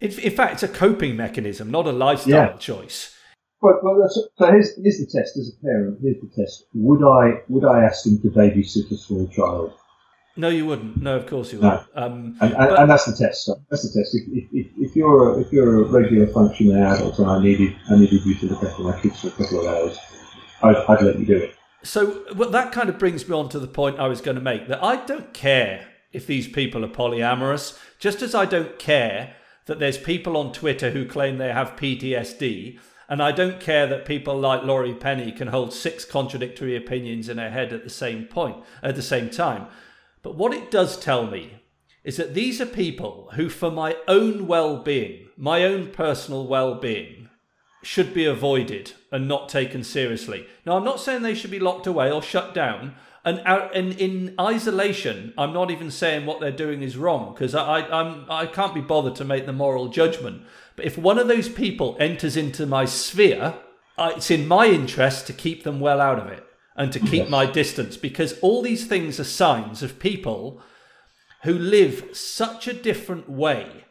In, 0.00 0.10
in 0.18 0.32
fact, 0.32 0.54
it's 0.54 0.62
a 0.62 0.68
coping 0.68 1.16
mechanism, 1.16 1.70
not 1.70 1.86
a 1.86 1.92
lifestyle 1.92 2.32
yeah. 2.50 2.56
choice. 2.56 3.16
Well, 3.62 3.78
well 3.82 4.08
so 4.08 4.46
here's, 4.50 4.76
here's 4.76 4.98
the 4.98 5.06
test 5.06 5.36
as 5.36 5.52
a 5.54 5.64
parent. 5.64 5.98
Here's 6.02 6.20
the 6.20 6.42
test. 6.42 6.66
Would 6.74 7.04
I 7.04 7.42
would 7.48 7.64
I 7.64 7.84
ask 7.84 8.04
them 8.04 8.20
to 8.22 8.30
babysit 8.30 8.90
a 8.90 8.96
small 8.96 9.26
child? 9.28 9.72
No, 10.36 10.48
you 10.48 10.64
wouldn't. 10.64 11.02
No, 11.02 11.16
of 11.16 11.26
course 11.26 11.52
you 11.52 11.58
wouldn't. 11.58 11.82
No. 11.94 12.02
Um, 12.02 12.36
and, 12.40 12.54
and, 12.54 12.70
and, 12.70 12.90
that's 12.90 13.04
the 13.04 13.16
test. 13.16 13.44
So 13.44 13.60
that's 13.68 13.82
the 13.82 14.00
test. 14.00 14.14
If, 14.14 14.48
if, 14.52 14.66
if, 14.78 14.96
you're 14.96 15.34
a, 15.34 15.40
if 15.40 15.52
you're 15.52 15.82
a 15.82 15.84
regular 15.84 16.26
functioning 16.28 16.76
adult 16.76 17.18
and 17.18 17.28
I 17.28 17.42
needed 17.42 17.76
I 17.90 17.96
needed 17.96 18.24
you 18.24 18.34
to 18.36 18.46
look 18.46 18.62
after 18.62 18.82
my 18.82 18.98
kids 19.00 19.20
for 19.20 19.28
a 19.28 19.30
couple 19.32 19.60
of 19.60 19.66
hours, 19.66 19.98
I'd, 20.62 20.76
I'd 20.76 21.02
let 21.02 21.18
you 21.18 21.26
do 21.26 21.36
it. 21.36 21.54
So 21.82 22.24
well, 22.34 22.50
that 22.50 22.72
kind 22.72 22.88
of 22.88 22.98
brings 22.98 23.28
me 23.28 23.34
on 23.34 23.48
to 23.50 23.58
the 23.58 23.66
point 23.66 23.98
I 23.98 24.08
was 24.08 24.20
going 24.20 24.36
to 24.36 24.42
make 24.42 24.68
that 24.68 24.82
I 24.82 25.04
don't 25.04 25.34
care 25.34 25.88
if 26.12 26.26
these 26.26 26.48
people 26.48 26.84
are 26.84 26.88
polyamorous, 26.88 27.78
just 27.98 28.22
as 28.22 28.34
I 28.34 28.44
don't 28.44 28.78
care 28.78 29.34
that 29.66 29.78
there's 29.78 29.98
people 29.98 30.36
on 30.36 30.52
Twitter 30.52 30.90
who 30.90 31.06
claim 31.06 31.38
they 31.38 31.52
have 31.52 31.76
PTSD, 31.76 32.78
and 33.10 33.20
I 33.20 33.32
don't 33.32 33.58
care 33.58 33.88
that 33.88 34.04
people 34.04 34.38
like 34.38 34.62
Laurie 34.62 34.94
Penny 34.94 35.32
can 35.32 35.48
hold 35.48 35.74
six 35.74 36.04
contradictory 36.04 36.76
opinions 36.76 37.28
in 37.28 37.38
her 37.38 37.50
head 37.50 37.72
at 37.72 37.82
the 37.82 37.90
same 37.90 38.24
point, 38.26 38.58
at 38.84 38.94
the 38.94 39.02
same 39.02 39.28
time. 39.28 39.66
But 40.22 40.36
what 40.36 40.54
it 40.54 40.70
does 40.70 40.96
tell 40.96 41.26
me 41.26 41.60
is 42.04 42.16
that 42.16 42.34
these 42.34 42.60
are 42.60 42.66
people 42.66 43.30
who, 43.34 43.48
for 43.48 43.68
my 43.68 43.96
own 44.06 44.46
well 44.46 44.76
being, 44.78 45.28
my 45.36 45.64
own 45.64 45.88
personal 45.90 46.46
well 46.46 46.76
being, 46.76 47.28
should 47.82 48.14
be 48.14 48.26
avoided 48.26 48.92
and 49.10 49.26
not 49.26 49.48
taken 49.48 49.82
seriously. 49.82 50.46
Now, 50.64 50.76
I'm 50.76 50.84
not 50.84 51.00
saying 51.00 51.22
they 51.22 51.34
should 51.34 51.50
be 51.50 51.58
locked 51.58 51.88
away 51.88 52.12
or 52.12 52.22
shut 52.22 52.54
down. 52.54 52.94
And, 53.24 53.42
uh, 53.44 53.68
and 53.74 53.92
in 53.94 54.34
isolation, 54.40 55.34
I'm 55.36 55.52
not 55.52 55.70
even 55.70 55.90
saying 55.90 56.26
what 56.26 56.40
they're 56.40 56.52
doing 56.52 56.82
is 56.82 56.96
wrong 56.96 57.34
because 57.34 57.54
I, 57.54 57.80
I, 57.80 58.42
I 58.42 58.46
can't 58.46 58.74
be 58.74 58.80
bothered 58.80 59.16
to 59.16 59.24
make 59.24 59.46
the 59.46 59.52
moral 59.52 59.88
judgment. 59.88 60.42
But 60.80 60.86
if 60.86 60.96
one 60.96 61.18
of 61.18 61.28
those 61.28 61.50
people 61.50 61.94
enters 62.00 62.38
into 62.38 62.64
my 62.64 62.86
sphere, 62.86 63.54
uh, 63.98 64.14
it's 64.16 64.30
in 64.30 64.48
my 64.48 64.64
interest 64.64 65.26
to 65.26 65.34
keep 65.34 65.62
them 65.62 65.78
well 65.78 66.00
out 66.00 66.18
of 66.18 66.28
it 66.28 66.42
and 66.74 66.90
to 66.90 66.98
keep 66.98 67.24
yes. 67.24 67.28
my 67.28 67.44
distance 67.44 67.98
because 67.98 68.38
all 68.40 68.62
these 68.62 68.86
things 68.86 69.20
are 69.20 69.24
signs 69.24 69.82
of 69.82 69.98
people 69.98 70.62
who 71.42 71.52
live 71.52 72.16
such 72.16 72.66
a 72.66 72.72
different 72.72 73.28
way 73.28 73.84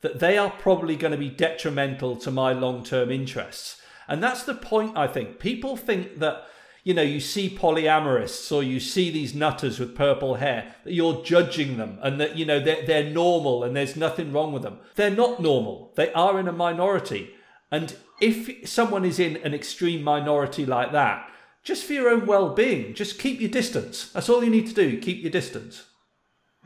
that 0.00 0.18
they 0.18 0.36
are 0.36 0.50
probably 0.50 0.96
going 0.96 1.12
to 1.12 1.16
be 1.16 1.30
detrimental 1.30 2.16
to 2.16 2.32
my 2.32 2.52
long 2.52 2.82
term 2.82 3.12
interests. 3.12 3.80
And 4.08 4.20
that's 4.20 4.42
the 4.42 4.54
point, 4.54 4.98
I 4.98 5.06
think. 5.06 5.38
People 5.38 5.76
think 5.76 6.18
that, 6.18 6.42
you 6.82 6.94
know, 6.94 7.02
you 7.02 7.20
see 7.20 7.48
polyamorists 7.48 8.50
or 8.54 8.62
you 8.62 8.80
see 8.80 9.10
these 9.10 9.34
nutters 9.34 9.78
with 9.78 9.96
purple 9.96 10.36
hair, 10.36 10.74
that 10.84 10.92
you're 10.92 11.22
judging 11.24 11.76
them 11.76 11.98
and 12.02 12.20
that, 12.20 12.36
you 12.36 12.44
know, 12.44 12.60
they're, 12.60 12.84
they're 12.84 13.10
normal 13.10 13.64
and 13.64 13.76
there's 13.76 13.96
nothing 13.96 14.32
wrong 14.32 14.52
with 14.52 14.62
them. 14.62 14.78
They're 14.96 15.10
not 15.10 15.40
normal, 15.40 15.92
they 15.96 16.12
are 16.12 16.38
in 16.38 16.48
a 16.48 16.52
minority. 16.52 17.30
And 17.70 17.94
if 18.20 18.68
someone 18.68 19.04
is 19.04 19.18
in 19.18 19.36
an 19.38 19.54
extreme 19.54 20.02
minority 20.02 20.66
like 20.66 20.92
that, 20.92 21.30
just 21.62 21.84
for 21.84 21.92
your 21.92 22.08
own 22.08 22.26
well 22.26 22.54
being, 22.54 22.94
just 22.94 23.18
keep 23.18 23.40
your 23.40 23.50
distance. 23.50 24.10
That's 24.12 24.28
all 24.28 24.42
you 24.42 24.50
need 24.50 24.66
to 24.66 24.74
do, 24.74 24.98
keep 24.98 25.22
your 25.22 25.30
distance. 25.30 25.84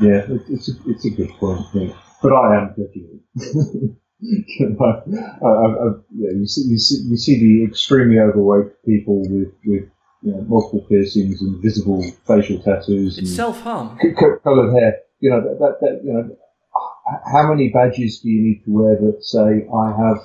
Yeah, 0.01 0.27
it's 0.49 0.69
a, 0.69 0.73
it's 0.87 1.05
a 1.05 1.11
good 1.11 1.31
point. 1.31 1.67
Yeah 1.73 1.93
but 2.23 2.33
I 2.33 2.57
am 2.57 2.75
judging 2.77 3.21
it. 3.35 3.97
I, 4.81 5.47
I, 5.47 5.49
I, 5.49 5.89
yeah, 6.17 6.31
you, 6.31 6.47
see, 6.47 6.63
you, 6.63 6.79
see, 6.79 7.03
you 7.05 7.17
see 7.17 7.39
the 7.39 7.65
extremely 7.65 8.19
overweight 8.19 8.83
people 8.85 9.21
with, 9.21 9.53
with 9.65 9.85
you 10.27 10.33
know, 10.33 10.43
multiple 10.49 10.85
piercings 10.89 11.41
and 11.41 11.63
visible 11.63 12.05
facial 12.27 12.59
tattoos. 12.59 13.17
It's 13.17 13.35
self 13.35 13.61
harm. 13.61 13.97
Coloured 14.43 14.73
hair. 14.75 14.99
You 15.21 15.31
know 15.31 15.41
that, 15.41 15.59
that, 15.61 15.79
that, 15.81 16.01
You 16.05 16.13
know, 16.13 16.37
how 17.33 17.49
many 17.49 17.69
badges 17.69 18.21
do 18.21 18.29
you 18.29 18.43
need 18.43 18.65
to 18.65 18.71
wear 18.73 18.97
that 18.97 19.23
say 19.23 19.67
I 19.73 19.89
have 19.97 20.19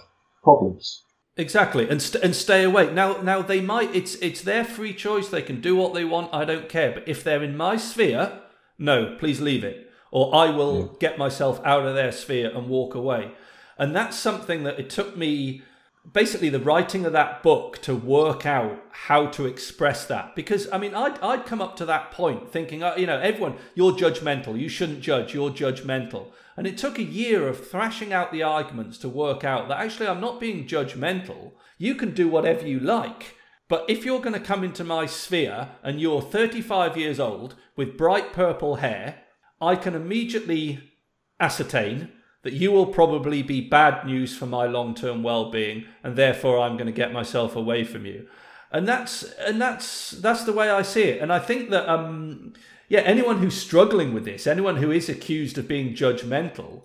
problems? 0.43 1.03
Exactly, 1.37 1.87
and 1.87 2.01
st- 2.01 2.23
and 2.23 2.35
stay 2.35 2.63
away. 2.63 2.91
Now, 2.91 3.21
now 3.21 3.41
they 3.43 3.61
might. 3.61 3.95
It's 3.95 4.15
it's 4.15 4.41
their 4.41 4.65
free 4.65 4.93
choice. 4.93 5.29
They 5.29 5.43
can 5.43 5.61
do 5.61 5.75
what 5.75 5.93
they 5.93 6.03
want. 6.03 6.33
I 6.33 6.45
don't 6.45 6.67
care. 6.67 6.91
But 6.91 7.07
if 7.07 7.23
they're 7.23 7.43
in 7.43 7.55
my 7.55 7.77
sphere, 7.77 8.41
no, 8.79 9.15
please 9.19 9.39
leave 9.39 9.63
it 9.63 9.87
or 10.11 10.35
I 10.35 10.49
will 10.49 10.79
yeah. 10.79 10.97
get 10.99 11.17
myself 11.17 11.61
out 11.63 11.85
of 11.85 11.95
their 11.95 12.11
sphere 12.11 12.51
and 12.53 12.67
walk 12.67 12.93
away. 12.95 13.31
And 13.77 13.95
that's 13.95 14.17
something 14.17 14.63
that 14.63 14.77
it 14.77 14.89
took 14.89 15.17
me 15.17 15.63
basically 16.11 16.49
the 16.49 16.59
writing 16.59 17.05
of 17.05 17.13
that 17.13 17.43
book 17.43 17.79
to 17.83 17.95
work 17.95 18.45
out 18.45 18.83
how 18.91 19.27
to 19.27 19.45
express 19.45 20.05
that. 20.05 20.35
Because 20.35 20.71
i 20.71 20.77
mean 20.77 20.95
i'd, 20.95 21.19
I'd 21.19 21.45
come 21.45 21.61
up 21.61 21.75
to 21.77 21.85
that 21.85 22.11
point 22.11 22.51
thinking 22.51 22.83
uh, 22.83 22.95
you 22.97 23.05
know 23.05 23.19
everyone 23.19 23.57
you're 23.75 23.93
judgmental. 23.93 24.59
You 24.59 24.69
shouldn't 24.69 25.01
judge. 25.01 25.33
You're 25.33 25.51
judgmental. 25.51 26.27
And 26.57 26.67
it 26.67 26.77
took 26.77 26.99
a 26.99 27.03
year 27.03 27.47
of 27.47 27.67
thrashing 27.67 28.11
out 28.11 28.31
the 28.31 28.43
arguments 28.43 28.97
to 28.99 29.09
work 29.09 29.43
out 29.43 29.67
that 29.67 29.79
actually 29.79 30.07
i'm 30.07 30.21
not 30.21 30.39
being 30.39 30.67
judgmental. 30.67 31.53
You 31.77 31.95
can 31.95 32.13
do 32.13 32.27
whatever 32.27 32.67
you 32.67 32.79
like. 32.79 33.35
But 33.67 33.85
if 33.89 34.03
you're 34.03 34.19
going 34.19 34.33
to 34.33 34.45
come 34.45 34.65
into 34.65 34.83
my 34.83 35.05
sphere 35.05 35.69
and 35.81 36.01
you're 36.01 36.21
35 36.21 36.97
years 36.97 37.21
old 37.21 37.55
with 37.77 37.97
bright 37.97 38.33
purple 38.33 38.77
hair 38.77 39.21
I 39.61 39.75
can 39.75 39.93
immediately 39.93 40.91
ascertain 41.39 42.09
that 42.43 42.53
you 42.53 42.71
will 42.71 42.87
probably 42.87 43.43
be 43.43 43.61
bad 43.61 44.05
news 44.05 44.35
for 44.35 44.45
my 44.45 44.65
long-term 44.65 45.23
well-being 45.23 45.85
and 46.03 46.15
therefore 46.15 46.59
I'm 46.59 46.77
going 46.77 46.87
to 46.87 46.91
get 46.91 47.13
myself 47.13 47.55
away 47.55 47.83
from 47.83 48.05
you. 48.05 48.27
And 48.71 48.87
that's 48.87 49.23
and 49.23 49.61
that's 49.61 50.11
that's 50.11 50.45
the 50.45 50.53
way 50.53 50.69
I 50.69 50.81
see 50.81 51.03
it. 51.03 51.21
And 51.21 51.31
I 51.31 51.39
think 51.39 51.71
that 51.71 51.89
um 51.89 52.53
yeah, 52.87 53.01
anyone 53.01 53.37
who's 53.37 53.55
struggling 53.55 54.13
with 54.13 54.25
this, 54.25 54.47
anyone 54.47 54.77
who 54.77 54.91
is 54.91 55.07
accused 55.07 55.57
of 55.57 55.67
being 55.67 55.93
judgmental 55.93 56.83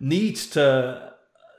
needs 0.00 0.46
to 0.50 1.14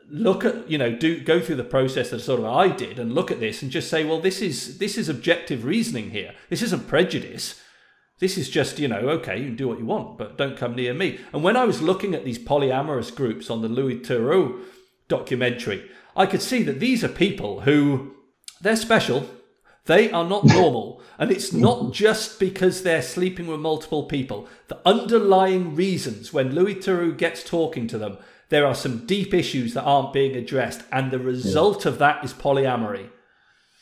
look 0.10 0.46
at 0.46 0.70
you 0.70 0.78
know 0.78 0.96
do 0.96 1.20
go 1.20 1.40
through 1.42 1.56
the 1.56 1.64
process 1.64 2.12
that 2.12 2.20
sort 2.20 2.40
of 2.40 2.46
I 2.46 2.70
did 2.70 2.98
and 2.98 3.14
look 3.14 3.30
at 3.30 3.40
this 3.40 3.62
and 3.62 3.70
just 3.70 3.90
say 3.90 4.06
well 4.06 4.20
this 4.20 4.42
is 4.42 4.78
this 4.78 4.98
is 4.98 5.10
objective 5.10 5.66
reasoning 5.66 6.12
here 6.12 6.34
this 6.50 6.62
isn't 6.62 6.88
prejudice 6.88 7.62
this 8.20 8.38
is 8.38 8.50
just, 8.50 8.80
you 8.80 8.88
know, 8.88 9.10
okay, 9.10 9.38
you 9.38 9.46
can 9.46 9.56
do 9.56 9.68
what 9.68 9.80
you 9.80 9.86
want, 9.86 10.18
but 10.18 10.38
don't 10.38 10.58
come 10.58 10.76
near 10.76 10.94
me. 10.94 11.20
And 11.34 11.44
when 11.44 11.56
I 11.56 11.66
was 11.66 11.82
looking 11.82 12.16
at 12.16 12.26
these 12.26 12.40
polyamorous 12.40 13.16
groups 13.16 13.50
on 13.50 13.62
the 13.62 13.70
Louis 13.70 14.00
Theroux 14.00 14.64
documentary, 15.08 15.90
I 16.16 16.26
could 16.26 16.42
see 16.42 16.64
that 16.64 16.80
these 16.80 17.04
are 17.04 17.10
people 17.10 17.62
who 17.62 18.16
they're 18.60 18.76
special. 18.76 19.30
They 19.86 20.12
are 20.12 20.28
not 20.28 20.46
normal. 20.46 21.02
And 21.20 21.32
it's 21.32 21.54
not 21.54 21.94
just 21.94 22.40
because 22.40 22.82
they're 22.82 23.04
sleeping 23.04 23.46
with 23.48 23.60
multiple 23.60 24.04
people. 24.04 24.48
The 24.68 24.80
underlying 24.84 25.76
reasons 25.76 26.34
when 26.34 26.56
Louis 26.56 26.76
Theroux 26.76 27.16
gets 27.16 27.44
talking 27.44 27.88
to 27.88 28.00
them, 28.00 28.18
there 28.50 28.66
are 28.66 28.76
some 28.76 29.06
deep 29.06 29.34
issues 29.34 29.74
that 29.74 29.84
aren't 29.84 30.14
being 30.14 30.36
addressed. 30.36 30.84
And 30.92 31.12
the 31.12 31.20
result 31.20 31.86
yeah. 31.86 31.92
of 31.92 32.00
that 32.00 32.24
is 32.24 32.34
polyamory. 32.34 33.10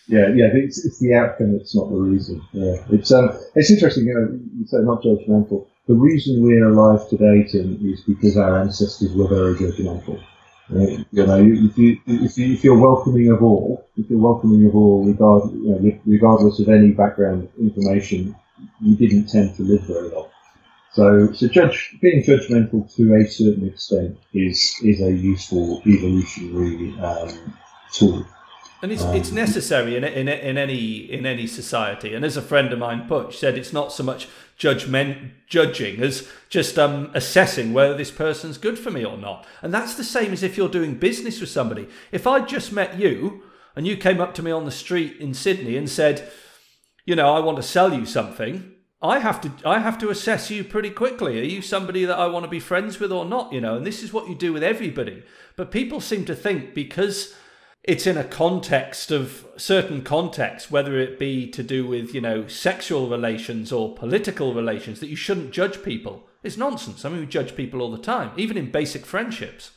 Yeah, 0.08 0.28
yeah, 0.36 0.50
it's, 0.54 0.86
it's 0.86 1.00
the 1.00 1.16
outcome, 1.16 1.56
it's 1.56 1.76
not 1.76 1.90
the 1.90 1.96
reason. 1.96 2.42
Yeah, 2.52 2.76
it's 2.92 3.12
um, 3.12 3.32
it's 3.56 3.72
interesting. 3.72 4.06
You 4.06 4.14
know, 4.14 4.40
you 4.58 4.68
say 4.68 4.78
not 4.80 5.02
judgmental. 5.02 5.68
The 5.88 5.96
reason 5.96 6.44
we're 6.44 6.68
alive 6.68 7.08
today, 7.10 7.44
Tim, 7.44 7.80
is 7.82 8.02
because 8.02 8.38
our 8.38 8.60
ancestors 8.60 9.14
were 9.14 9.28
very 9.28 9.56
judgmental. 9.56 10.22
Right? 10.70 11.06
You 11.12 11.26
know, 11.28 11.38
if 11.38 11.78
you 11.78 12.00
if 12.08 12.38
you 12.38 12.54
if 12.54 12.64
you're 12.64 12.78
welcoming 12.78 13.30
of 13.32 13.44
all, 13.44 13.88
if 13.98 14.10
you're 14.10 14.20
welcoming 14.20 14.66
of 14.68 14.76
all, 14.76 15.04
regard, 15.06 15.52
you 15.52 15.70
know, 15.70 16.00
regardless 16.06 16.60
of 16.60 16.70
any 16.70 16.92
background 16.92 17.50
information, 17.60 18.36
you 18.82 18.96
didn't 18.96 19.28
tend 19.28 19.56
to 19.56 19.64
live 19.64 19.82
very 19.84 20.10
long. 20.10 20.30
So, 20.94 21.34
so 21.34 21.48
judge, 21.48 21.98
being 22.02 22.24
judgmental 22.24 22.94
to 22.96 23.16
a 23.16 23.28
certain 23.28 23.68
extent 23.68 24.18
is 24.34 24.76
is 24.84 25.02
a 25.02 25.12
useful 25.12 25.82
evolutionary 25.86 26.98
um, 27.00 27.54
tool. 27.92 28.26
And 28.82 28.92
it's, 28.92 29.04
um, 29.04 29.16
it's 29.16 29.32
necessary 29.32 29.96
in, 29.96 30.04
in, 30.04 30.28
in 30.28 30.58
any 30.58 31.12
in 31.12 31.26
any 31.26 31.48
society. 31.48 32.14
And 32.14 32.26
as 32.26 32.38
a 32.38 32.42
friend 32.42 32.72
of 32.74 32.80
mine, 32.80 33.08
Butch, 33.08 33.38
said, 33.38 33.58
it's 33.58 33.74
not 33.74 33.92
so 33.92 34.04
much 34.04 34.28
judgment 34.58 35.34
judging 35.48 36.02
as 36.02 36.28
just 36.50 36.78
um, 36.78 37.12
assessing 37.14 37.74
whether 37.74 37.96
this 37.96 38.12
person's 38.12 38.58
good 38.58 38.78
for 38.78 38.92
me 38.92 39.04
or 39.06 39.18
not. 39.18 39.46
And 39.62 39.74
that's 39.74 39.96
the 39.96 40.04
same 40.04 40.32
as 40.34 40.44
if 40.44 40.58
you're 40.58 40.70
doing 40.70 40.96
business 40.96 41.40
with 41.40 41.50
somebody. 41.50 41.88
If 42.12 42.28
I 42.28 42.42
just 42.42 42.72
met 42.72 43.00
you 43.00 43.44
and 43.76 43.88
you 43.88 43.98
came 43.98 44.22
up 44.22 44.34
to 44.36 44.44
me 44.44 44.52
on 44.52 44.66
the 44.66 44.72
street 44.72 45.18
in 45.20 45.34
Sydney 45.34 45.78
and 45.78 45.90
said, 45.90 46.30
you 47.06 47.16
know, 47.16 47.34
I 47.34 47.40
want 47.40 47.58
to 47.58 47.64
sell 47.64 47.94
you 47.94 48.06
something. 48.06 48.72
I 49.02 49.20
have 49.20 49.40
to 49.42 49.52
I 49.66 49.80
have 49.80 49.98
to 50.00 50.10
assess 50.10 50.50
you 50.50 50.64
pretty 50.64 50.90
quickly. 50.90 51.40
Are 51.40 51.44
you 51.44 51.62
somebody 51.62 52.06
that 52.06 52.18
I 52.18 52.28
want 52.28 52.44
to 52.46 52.50
be 52.50 52.60
friends 52.60 53.00
with 53.00 53.12
or 53.12 53.26
not? 53.26 53.54
You 53.54 53.62
know, 53.62 53.78
and 53.78 53.86
this 53.86 54.02
is 54.02 54.12
what 54.12 54.28
you 54.28 54.36
do 54.36 54.52
with 54.54 54.64
everybody. 54.64 55.24
But 55.56 55.70
people 55.70 56.02
seem 56.02 56.26
to 56.26 56.36
think 56.36 56.74
because 56.74 57.36
it's 57.88 58.08
in 58.08 58.18
a 58.18 58.24
context 58.24 59.12
of 59.12 59.46
certain 59.58 60.02
context, 60.02 60.72
whether 60.72 60.98
it 60.98 61.20
be 61.20 61.48
to 61.52 61.62
do 61.62 61.86
with, 61.86 62.16
you 62.16 62.22
know, 62.22 62.48
sexual 62.48 63.08
relations 63.08 63.72
or 63.72 63.96
political 63.96 64.54
relations, 64.56 65.00
that 65.00 65.08
you 65.08 65.16
shouldn't 65.16 65.52
judge 65.52 65.84
people. 65.84 66.28
It's 66.44 66.58
nonsense. 66.58 67.06
I 67.06 67.10
mean 67.10 67.20
we 67.20 67.28
judge 67.28 67.56
people 67.56 67.82
all 67.82 67.92
the 67.92 67.98
time, 67.98 68.32
even 68.38 68.58
in 68.58 68.72
basic 68.72 69.06
friendships. 69.06 69.72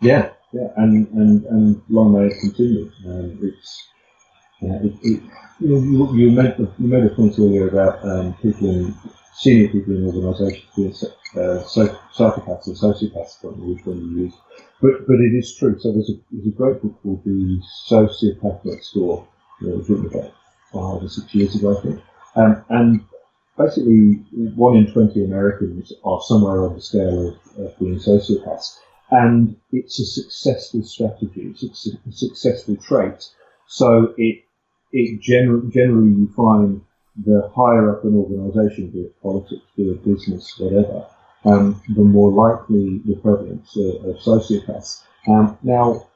Yeah, 0.00 0.30
yeah, 0.52 0.68
and 0.76 1.08
and, 1.08 1.44
and 1.44 1.82
long 1.88 2.12
may 2.12 2.26
it 2.26 2.40
continue. 2.40 2.90
Um, 3.06 3.38
it's 3.42 3.88
yeah, 4.60 4.78
it, 4.82 4.94
it, 5.02 5.22
you, 5.60 5.68
know, 5.68 5.78
you, 5.78 6.16
you, 6.16 6.30
made 6.30 6.56
the, 6.56 6.70
you 6.78 6.88
made 6.88 7.04
a 7.04 7.14
point 7.14 7.38
earlier 7.38 7.68
about 7.68 8.04
um, 8.06 8.34
people 8.34 8.68
in 8.68 8.94
senior 9.34 9.68
people 9.68 9.96
in 9.96 10.06
organisations 10.06 10.64
being 10.76 10.94
uh, 11.34 11.62
psychopaths 11.64 12.66
and 12.66 12.76
sociopaths. 12.76 13.42
Which 13.42 13.84
one 13.84 13.98
you 13.98 14.24
use, 14.24 14.34
but 14.80 15.06
but 15.06 15.16
it 15.20 15.34
is 15.36 15.54
true. 15.54 15.78
So 15.78 15.92
there's 15.92 16.10
a 16.10 16.14
there's 16.30 16.46
a 16.46 16.56
great 16.56 16.82
book 16.82 16.94
called 17.02 17.24
The 17.24 17.60
Sociopath 17.88 18.64
Next 18.64 18.92
Door. 18.92 19.26
It 19.62 19.76
was 19.76 19.88
written 19.90 20.06
about 20.06 20.32
five 20.72 21.02
or 21.02 21.08
six 21.08 21.34
years 21.34 21.54
ago, 21.54 21.76
I 21.76 21.82
think, 21.82 22.00
um, 22.36 22.64
and 22.68 23.04
basically 23.58 24.24
one 24.54 24.76
in 24.76 24.92
twenty 24.92 25.24
Americans 25.24 25.92
are 26.04 26.20
somewhere 26.22 26.64
on 26.64 26.74
the 26.74 26.80
scale 26.80 27.28
of, 27.28 27.64
of 27.64 27.78
being 27.78 27.98
sociopaths, 27.98 28.78
and 29.10 29.56
it's 29.72 30.00
a 30.00 30.04
successful 30.06 30.82
strategy. 30.82 31.52
It's 31.52 31.62
a 31.62 32.12
successful 32.12 32.76
trait. 32.76 33.28
So 33.66 34.14
it 34.16 34.44
it 34.92 35.20
gener- 35.20 35.70
generally 35.72 36.10
you 36.10 36.32
find 36.34 36.82
the 37.24 37.50
higher 37.54 37.90
up 37.96 38.04
an 38.04 38.16
organisation, 38.16 38.90
be 38.90 39.00
it 39.00 39.22
politics, 39.22 39.62
be 39.76 39.90
it 39.90 40.04
business, 40.04 40.58
whatever, 40.58 41.06
um, 41.44 41.80
the 41.88 42.02
more 42.02 42.30
likely 42.30 43.00
the 43.04 43.16
prevalence 43.16 43.76
of, 43.76 44.04
of 44.04 44.16
sociopaths. 44.16 45.02
Um, 45.28 45.58
now, 45.62 46.06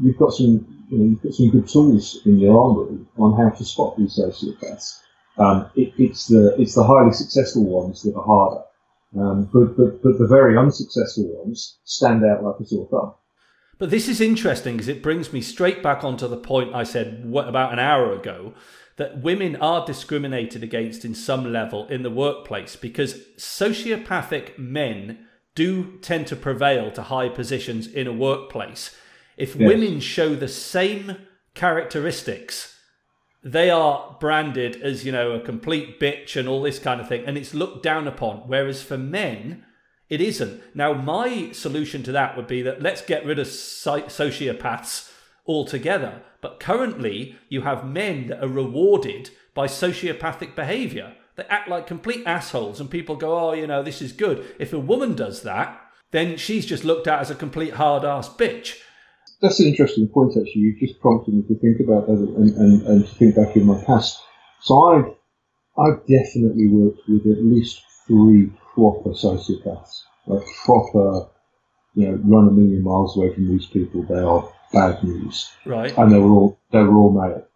you've 0.00 0.18
got 0.18 0.32
some, 0.32 0.84
you 0.88 0.98
know, 0.98 1.04
you've 1.04 1.22
got 1.22 1.34
some 1.34 1.50
good 1.50 1.68
tools 1.68 2.20
in 2.24 2.38
your 2.38 2.60
armory 2.60 2.98
on 3.18 3.36
how 3.36 3.50
to 3.56 3.64
spot 3.64 3.96
these 3.96 4.18
sociopaths. 4.18 5.00
Um, 5.38 5.70
it, 5.74 5.92
it's 5.96 6.26
the 6.26 6.54
it's 6.60 6.74
the 6.74 6.84
highly 6.84 7.12
successful 7.12 7.64
ones 7.64 8.02
that 8.02 8.14
are 8.14 8.24
harder, 8.24 8.62
um, 9.18 9.48
but, 9.52 9.76
but 9.76 10.02
but 10.02 10.18
the 10.18 10.26
very 10.26 10.58
unsuccessful 10.58 11.24
ones 11.38 11.78
stand 11.84 12.22
out 12.24 12.44
like 12.44 12.56
a 12.60 12.66
sore 12.66 12.86
thumb. 12.90 13.14
But 13.78 13.90
this 13.90 14.08
is 14.08 14.20
interesting 14.20 14.76
because 14.76 14.88
it 14.88 15.02
brings 15.02 15.32
me 15.32 15.40
straight 15.40 15.82
back 15.82 16.04
onto 16.04 16.28
the 16.28 16.36
point 16.36 16.74
I 16.74 16.84
said 16.84 17.24
about 17.34 17.72
an 17.72 17.78
hour 17.78 18.12
ago 18.12 18.52
that 18.96 19.22
women 19.22 19.56
are 19.56 19.86
discriminated 19.86 20.62
against 20.62 21.04
in 21.04 21.14
some 21.14 21.52
level 21.52 21.86
in 21.88 22.02
the 22.02 22.10
workplace 22.10 22.76
because 22.76 23.14
sociopathic 23.38 24.58
men 24.58 25.26
do 25.54 25.98
tend 25.98 26.26
to 26.26 26.36
prevail 26.36 26.90
to 26.92 27.02
high 27.02 27.28
positions 27.28 27.86
in 27.86 28.06
a 28.06 28.12
workplace. 28.12 28.94
If 29.36 29.56
yes. 29.56 29.66
women 29.66 30.00
show 30.00 30.34
the 30.34 30.48
same 30.48 31.16
characteristics, 31.54 32.78
they 33.42 33.70
are 33.70 34.16
branded 34.20 34.80
as, 34.82 35.04
you 35.04 35.12
know, 35.12 35.32
a 35.32 35.40
complete 35.40 35.98
bitch 35.98 36.36
and 36.36 36.48
all 36.48 36.62
this 36.62 36.78
kind 36.78 37.00
of 37.00 37.08
thing, 37.08 37.24
and 37.26 37.36
it's 37.36 37.54
looked 37.54 37.82
down 37.82 38.06
upon. 38.06 38.48
Whereas 38.48 38.82
for 38.82 38.96
men, 38.96 39.64
it 40.08 40.20
isn't. 40.20 40.62
Now, 40.74 40.92
my 40.92 41.52
solution 41.52 42.02
to 42.04 42.12
that 42.12 42.36
would 42.36 42.46
be 42.46 42.62
that 42.62 42.82
let's 42.82 43.02
get 43.02 43.24
rid 43.26 43.38
of 43.38 43.46
sociopaths 43.46 45.11
altogether. 45.46 46.22
But 46.40 46.60
currently, 46.60 47.36
you 47.48 47.62
have 47.62 47.86
men 47.86 48.26
that 48.28 48.42
are 48.42 48.48
rewarded 48.48 49.30
by 49.54 49.66
sociopathic 49.66 50.54
behavior. 50.54 51.14
They 51.36 51.44
act 51.44 51.68
like 51.68 51.86
complete 51.86 52.26
assholes, 52.26 52.80
and 52.80 52.90
people 52.90 53.16
go, 53.16 53.38
oh, 53.38 53.52
you 53.52 53.66
know, 53.66 53.82
this 53.82 54.02
is 54.02 54.12
good. 54.12 54.44
If 54.58 54.72
a 54.72 54.78
woman 54.78 55.14
does 55.14 55.42
that, 55.42 55.80
then 56.10 56.36
she's 56.36 56.66
just 56.66 56.84
looked 56.84 57.06
at 57.06 57.20
as 57.20 57.30
a 57.30 57.34
complete 57.34 57.74
hard 57.74 58.04
ass 58.04 58.28
bitch. 58.28 58.76
That's 59.40 59.58
an 59.58 59.66
interesting 59.66 60.08
point, 60.08 60.32
actually. 60.36 60.60
You've 60.60 60.78
just 60.78 61.00
prompted 61.00 61.34
me 61.34 61.42
to 61.48 61.58
think 61.58 61.80
about 61.80 62.06
that 62.06 62.12
and, 62.12 62.54
and, 62.56 62.82
and 62.86 63.06
to 63.06 63.14
think 63.14 63.34
back 63.34 63.56
in 63.56 63.64
my 63.64 63.82
past. 63.84 64.20
So 64.60 64.80
I've, 64.84 65.06
I've 65.78 66.00
definitely 66.06 66.68
worked 66.68 67.00
with 67.08 67.26
at 67.26 67.42
least 67.42 67.82
three 68.06 68.52
proper 68.74 69.10
sociopaths, 69.10 70.02
like 70.26 70.42
proper, 70.64 71.28
you 71.94 72.08
know, 72.08 72.20
run 72.24 72.48
a 72.48 72.52
million 72.52 72.84
miles 72.84 73.16
away 73.16 73.34
from 73.34 73.48
these 73.48 73.66
people. 73.66 74.02
They 74.04 74.20
are 74.20 74.48
bad 74.72 75.02
news. 75.02 75.50
Right. 75.64 75.96
And 75.96 76.12
they 76.12 76.18
were 76.18 76.30
all 76.30 76.58
they 76.70 76.82
were 76.82 76.94
all 76.94 77.12
male. 77.12 77.46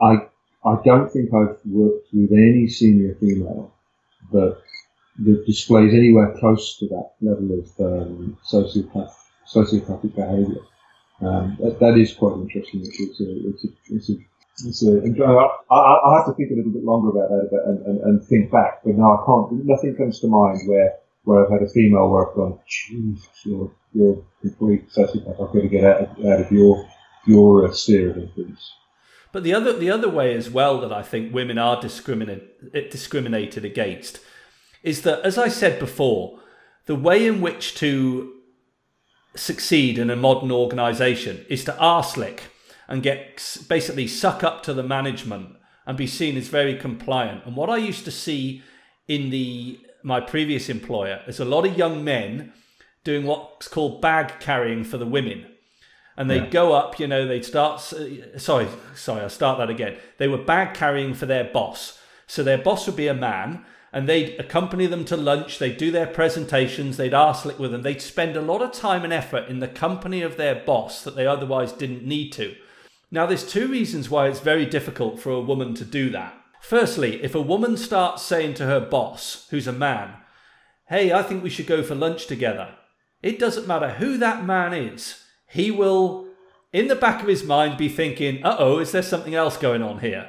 I 0.00 0.28
I 0.68 0.76
don't 0.84 1.10
think 1.10 1.32
I've 1.34 1.58
worked 1.64 2.08
with 2.12 2.32
any 2.32 2.68
senior 2.68 3.14
female 3.16 3.72
that 4.32 4.58
that 5.20 5.46
displays 5.46 5.94
anywhere 5.94 6.36
close 6.38 6.78
to 6.78 6.88
that 6.88 7.10
level 7.20 7.58
of 7.58 7.68
um, 7.80 8.38
sociopath 8.50 9.14
sociopathic 9.46 10.14
behaviour. 10.14 10.62
Um, 11.20 11.56
that, 11.60 11.80
that 11.80 11.96
is 11.96 12.12
quite 12.12 12.34
interesting. 12.34 12.82
It's 12.84 13.20
a, 13.20 13.48
it's 13.48 13.64
a, 13.64 13.68
it's 13.94 14.10
a 14.10 14.14
so 14.72 14.88
I, 15.70 15.76
I, 15.76 16.16
have 16.16 16.26
to 16.26 16.34
think 16.34 16.50
a 16.50 16.54
little 16.54 16.72
bit 16.72 16.82
longer 16.82 17.10
about 17.10 17.28
that 17.28 17.62
and, 17.66 17.86
and, 17.86 18.00
and 18.00 18.24
think 18.26 18.50
back, 18.50 18.80
but 18.84 18.94
no, 18.94 19.12
I 19.12 19.20
can't. 19.26 19.66
Nothing 19.66 19.96
comes 19.96 20.20
to 20.20 20.28
mind 20.28 20.60
where 20.66 20.94
where 21.26 21.44
I've 21.44 21.50
had 21.50 21.62
a 21.62 21.68
female 21.68 22.08
where 22.08 22.28
I've 22.28 22.36
gone, 22.36 22.58
Jesus, 22.66 23.28
you're 23.44 23.70
you're 23.92 24.24
complete 24.40 24.88
sociopath. 24.90 25.32
I've 25.32 25.52
got 25.52 25.60
to 25.60 25.68
get 25.68 25.84
out 25.84 26.00
of, 26.00 26.24
out 26.24 26.40
of 26.40 26.52
your 26.52 26.88
your 27.26 27.66
uh, 27.66 27.72
sphere 27.72 28.10
of 28.10 28.18
influence. 28.18 28.72
But 29.32 29.42
the 29.42 29.52
other 29.52 29.72
the 29.76 29.90
other 29.90 30.08
way 30.08 30.34
as 30.34 30.48
well 30.48 30.80
that 30.80 30.92
I 30.92 31.02
think 31.02 31.34
women 31.34 31.58
are 31.58 31.80
discriminate, 31.80 32.90
discriminated 32.90 33.64
against 33.64 34.20
is 34.84 35.02
that, 35.02 35.20
as 35.22 35.36
I 35.36 35.48
said 35.48 35.80
before, 35.80 36.38
the 36.86 36.94
way 36.94 37.26
in 37.26 37.40
which 37.40 37.74
to 37.76 38.32
succeed 39.34 39.98
in 39.98 40.10
a 40.10 40.16
modern 40.16 40.52
organisation 40.52 41.44
is 41.48 41.64
to 41.64 41.72
arslick 41.72 42.38
and 42.86 43.02
get 43.02 43.64
basically 43.68 44.06
suck 44.06 44.44
up 44.44 44.62
to 44.62 44.72
the 44.72 44.84
management 44.84 45.56
and 45.86 45.98
be 45.98 46.06
seen 46.06 46.36
as 46.36 46.46
very 46.46 46.76
compliant. 46.76 47.44
And 47.44 47.56
what 47.56 47.68
I 47.68 47.78
used 47.78 48.04
to 48.04 48.12
see 48.12 48.62
in 49.08 49.30
the 49.30 49.80
my 50.02 50.20
previous 50.20 50.68
employer 50.68 51.22
is 51.26 51.40
a 51.40 51.44
lot 51.44 51.66
of 51.66 51.76
young 51.76 52.04
men 52.04 52.52
doing 53.04 53.24
what's 53.24 53.68
called 53.68 54.02
bag 54.02 54.40
carrying 54.40 54.84
for 54.84 54.98
the 54.98 55.06
women. 55.06 55.46
And 56.16 56.30
they'd 56.30 56.44
yeah. 56.44 56.50
go 56.50 56.72
up, 56.72 56.98
you 56.98 57.06
know, 57.06 57.26
they'd 57.26 57.44
start. 57.44 57.92
Uh, 57.92 58.38
sorry, 58.38 58.68
sorry, 58.94 59.22
I'll 59.22 59.28
start 59.28 59.58
that 59.58 59.70
again. 59.70 59.96
They 60.18 60.28
were 60.28 60.38
bag 60.38 60.74
carrying 60.74 61.14
for 61.14 61.26
their 61.26 61.44
boss. 61.44 62.00
So 62.26 62.42
their 62.42 62.58
boss 62.58 62.86
would 62.86 62.96
be 62.96 63.06
a 63.06 63.14
man, 63.14 63.64
and 63.92 64.08
they'd 64.08 64.38
accompany 64.40 64.86
them 64.86 65.04
to 65.06 65.16
lunch. 65.16 65.58
They'd 65.58 65.76
do 65.76 65.90
their 65.90 66.06
presentations. 66.06 66.96
They'd 66.96 67.12
arslick 67.12 67.58
with 67.58 67.70
them. 67.70 67.82
They'd 67.82 68.00
spend 68.00 68.34
a 68.34 68.40
lot 68.40 68.62
of 68.62 68.72
time 68.72 69.04
and 69.04 69.12
effort 69.12 69.48
in 69.48 69.60
the 69.60 69.68
company 69.68 70.22
of 70.22 70.36
their 70.36 70.54
boss 70.54 71.04
that 71.04 71.16
they 71.16 71.26
otherwise 71.26 71.72
didn't 71.72 72.04
need 72.04 72.32
to. 72.32 72.54
Now, 73.10 73.26
there's 73.26 73.46
two 73.46 73.68
reasons 73.68 74.10
why 74.10 74.28
it's 74.28 74.40
very 74.40 74.66
difficult 74.66 75.20
for 75.20 75.30
a 75.30 75.40
woman 75.40 75.74
to 75.74 75.84
do 75.84 76.10
that. 76.10 76.34
Firstly, 76.60 77.22
if 77.22 77.34
a 77.34 77.40
woman 77.40 77.76
starts 77.76 78.22
saying 78.22 78.54
to 78.54 78.66
her 78.66 78.80
boss, 78.80 79.46
who's 79.50 79.66
a 79.66 79.72
man, 79.72 80.14
hey, 80.88 81.12
I 81.12 81.22
think 81.22 81.42
we 81.42 81.50
should 81.50 81.66
go 81.66 81.82
for 81.82 81.94
lunch 81.94 82.26
together, 82.26 82.74
it 83.22 83.38
doesn't 83.38 83.66
matter 83.66 83.90
who 83.90 84.18
that 84.18 84.44
man 84.44 84.72
is, 84.72 85.22
he 85.48 85.70
will, 85.70 86.26
in 86.72 86.88
the 86.88 86.94
back 86.94 87.22
of 87.22 87.28
his 87.28 87.44
mind, 87.44 87.78
be 87.78 87.88
thinking, 87.88 88.44
uh 88.44 88.56
oh, 88.58 88.78
is 88.78 88.92
there 88.92 89.02
something 89.02 89.34
else 89.34 89.56
going 89.56 89.82
on 89.82 90.00
here? 90.00 90.28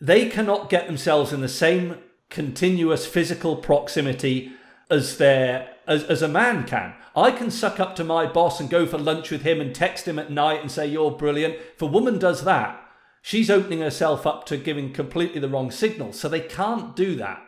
They 0.00 0.28
cannot 0.28 0.70
get 0.70 0.86
themselves 0.86 1.32
in 1.32 1.40
the 1.40 1.48
same 1.48 1.98
continuous 2.30 3.06
physical 3.06 3.56
proximity 3.56 4.52
as 4.88 5.18
their 5.18 5.74
as, 5.86 6.04
as 6.04 6.22
a 6.22 6.28
man 6.28 6.64
can. 6.66 6.94
I 7.14 7.32
can 7.32 7.50
suck 7.50 7.80
up 7.80 7.96
to 7.96 8.04
my 8.04 8.26
boss 8.26 8.60
and 8.60 8.70
go 8.70 8.86
for 8.86 8.98
lunch 8.98 9.30
with 9.30 9.42
him 9.42 9.60
and 9.60 9.74
text 9.74 10.06
him 10.06 10.18
at 10.18 10.30
night 10.30 10.60
and 10.60 10.70
say, 10.70 10.86
You're 10.86 11.10
brilliant. 11.10 11.54
If 11.74 11.82
a 11.82 11.86
woman 11.86 12.18
does 12.18 12.44
that, 12.44 12.79
she's 13.22 13.50
opening 13.50 13.80
herself 13.80 14.26
up 14.26 14.44
to 14.46 14.56
giving 14.56 14.92
completely 14.92 15.40
the 15.40 15.48
wrong 15.48 15.70
signal. 15.70 16.12
So 16.12 16.28
they 16.28 16.40
can't 16.40 16.96
do 16.96 17.14
that. 17.16 17.42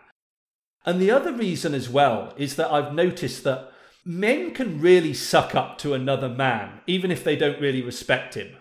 And 0.85 1.01
the 1.01 1.11
other 1.11 1.33
reason 1.33 1.75
as 1.75 1.89
well 1.89 2.35
is 2.37 2.57
that 2.57 2.73
I've 2.73 2.93
noticed 2.93 3.45
that 3.45 3.71
men 4.05 4.53
can 4.53 4.81
really 4.81 5.15
suck 5.15 5.55
up 5.55 5.79
to 5.79 5.95
another 5.95 6.29
man, 6.29 6.81
even 6.87 7.11
if 7.11 7.23
they 7.23 7.37
don't 7.37 7.61
really 7.61 7.83
respect 7.83 8.35
him. 8.35 8.57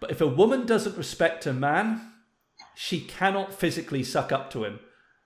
But 0.00 0.10
if 0.10 0.20
a 0.20 0.26
woman 0.26 0.66
doesn't 0.66 0.96
respect 0.96 1.46
a 1.46 1.52
man, 1.52 2.12
she 2.74 3.00
cannot 3.00 3.54
physically 3.54 4.02
suck 4.02 4.32
up 4.32 4.50
to 4.50 4.64
him. 4.64 4.80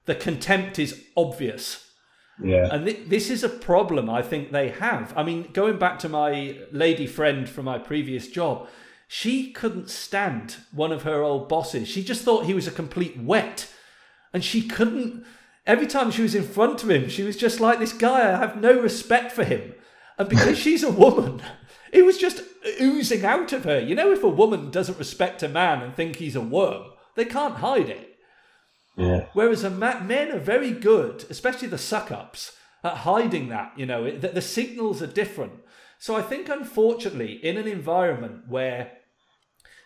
The 0.05 0.15
contempt 0.15 0.78
is 0.78 1.05
obvious. 1.16 1.91
Yeah. 2.43 2.69
And 2.70 2.87
th- 2.87 3.09
this 3.09 3.31
is 3.31 3.43
a 3.43 3.49
problem 3.49 4.09
I 4.09 4.23
think 4.23 4.51
they 4.51 4.69
have. 4.69 5.12
I 5.16 5.23
mean, 5.23 5.51
going 5.53 5.78
back 5.78 5.99
to 6.01 6.09
my 6.09 6.59
lady 6.70 7.07
friend 7.07 7.49
from 7.49 7.65
my 7.65 7.78
previous 7.78 8.28
job, 8.28 8.69
she 9.12 9.51
couldn't 9.51 9.91
stand 9.91 10.59
one 10.70 10.93
of 10.93 11.03
her 11.03 11.20
old 11.20 11.49
bosses. 11.49 11.89
She 11.89 12.05
just 12.05 12.23
thought 12.23 12.45
he 12.45 12.55
was 12.55 12.69
a 12.69 12.70
complete 12.70 13.19
wet. 13.19 13.69
And 14.32 14.45
she 14.45 14.62
couldn't, 14.62 15.24
every 15.66 15.89
time 15.89 16.12
she 16.12 16.23
was 16.23 16.37
in 16.37 16.45
front 16.45 16.85
of 16.85 16.91
him, 16.91 17.09
she 17.09 17.24
was 17.24 17.37
just 17.37 17.59
like, 17.59 17.81
this 17.81 17.93
guy, 17.93 18.32
I 18.32 18.39
have 18.39 18.61
no 18.61 18.81
respect 18.81 19.32
for 19.32 19.43
him. 19.43 19.74
And 20.16 20.28
because 20.28 20.57
she's 20.62 20.85
a 20.85 20.93
woman, 20.93 21.43
it 21.93 22.07
was 22.07 22.19
just 22.19 22.43
oozing 22.81 23.24
out 23.24 23.53
of 23.53 23.65
her. 23.65 23.81
You 23.81 23.97
know, 23.97 24.12
if 24.12 24.23
a 24.23 24.28
woman 24.28 24.70
doesn't 24.70 24.99
respect 25.01 25.43
a 25.43 25.49
man 25.49 25.82
and 25.82 25.93
think 25.93 26.15
he's 26.15 26.37
a 26.37 26.41
worm, 26.41 26.85
they 27.16 27.24
can't 27.24 27.57
hide 27.57 27.89
it. 27.89 28.16
Yeah. 28.97 29.27
Whereas 29.32 29.65
a 29.65 29.70
ma- 29.70 29.99
men 29.99 30.31
are 30.31 30.39
very 30.39 30.70
good, 30.70 31.24
especially 31.28 31.66
the 31.66 31.78
suck 31.78 32.12
ups, 32.12 32.57
at 32.85 32.99
hiding 32.99 33.49
that. 33.49 33.73
You 33.77 33.87
know, 33.87 34.09
that 34.09 34.37
the 34.37 34.41
signals 34.41 35.03
are 35.03 35.09
different. 35.09 35.55
So 35.99 36.15
I 36.15 36.23
think, 36.23 36.49
unfortunately, 36.49 37.45
in 37.45 37.57
an 37.57 37.66
environment 37.66 38.45
where 38.49 38.93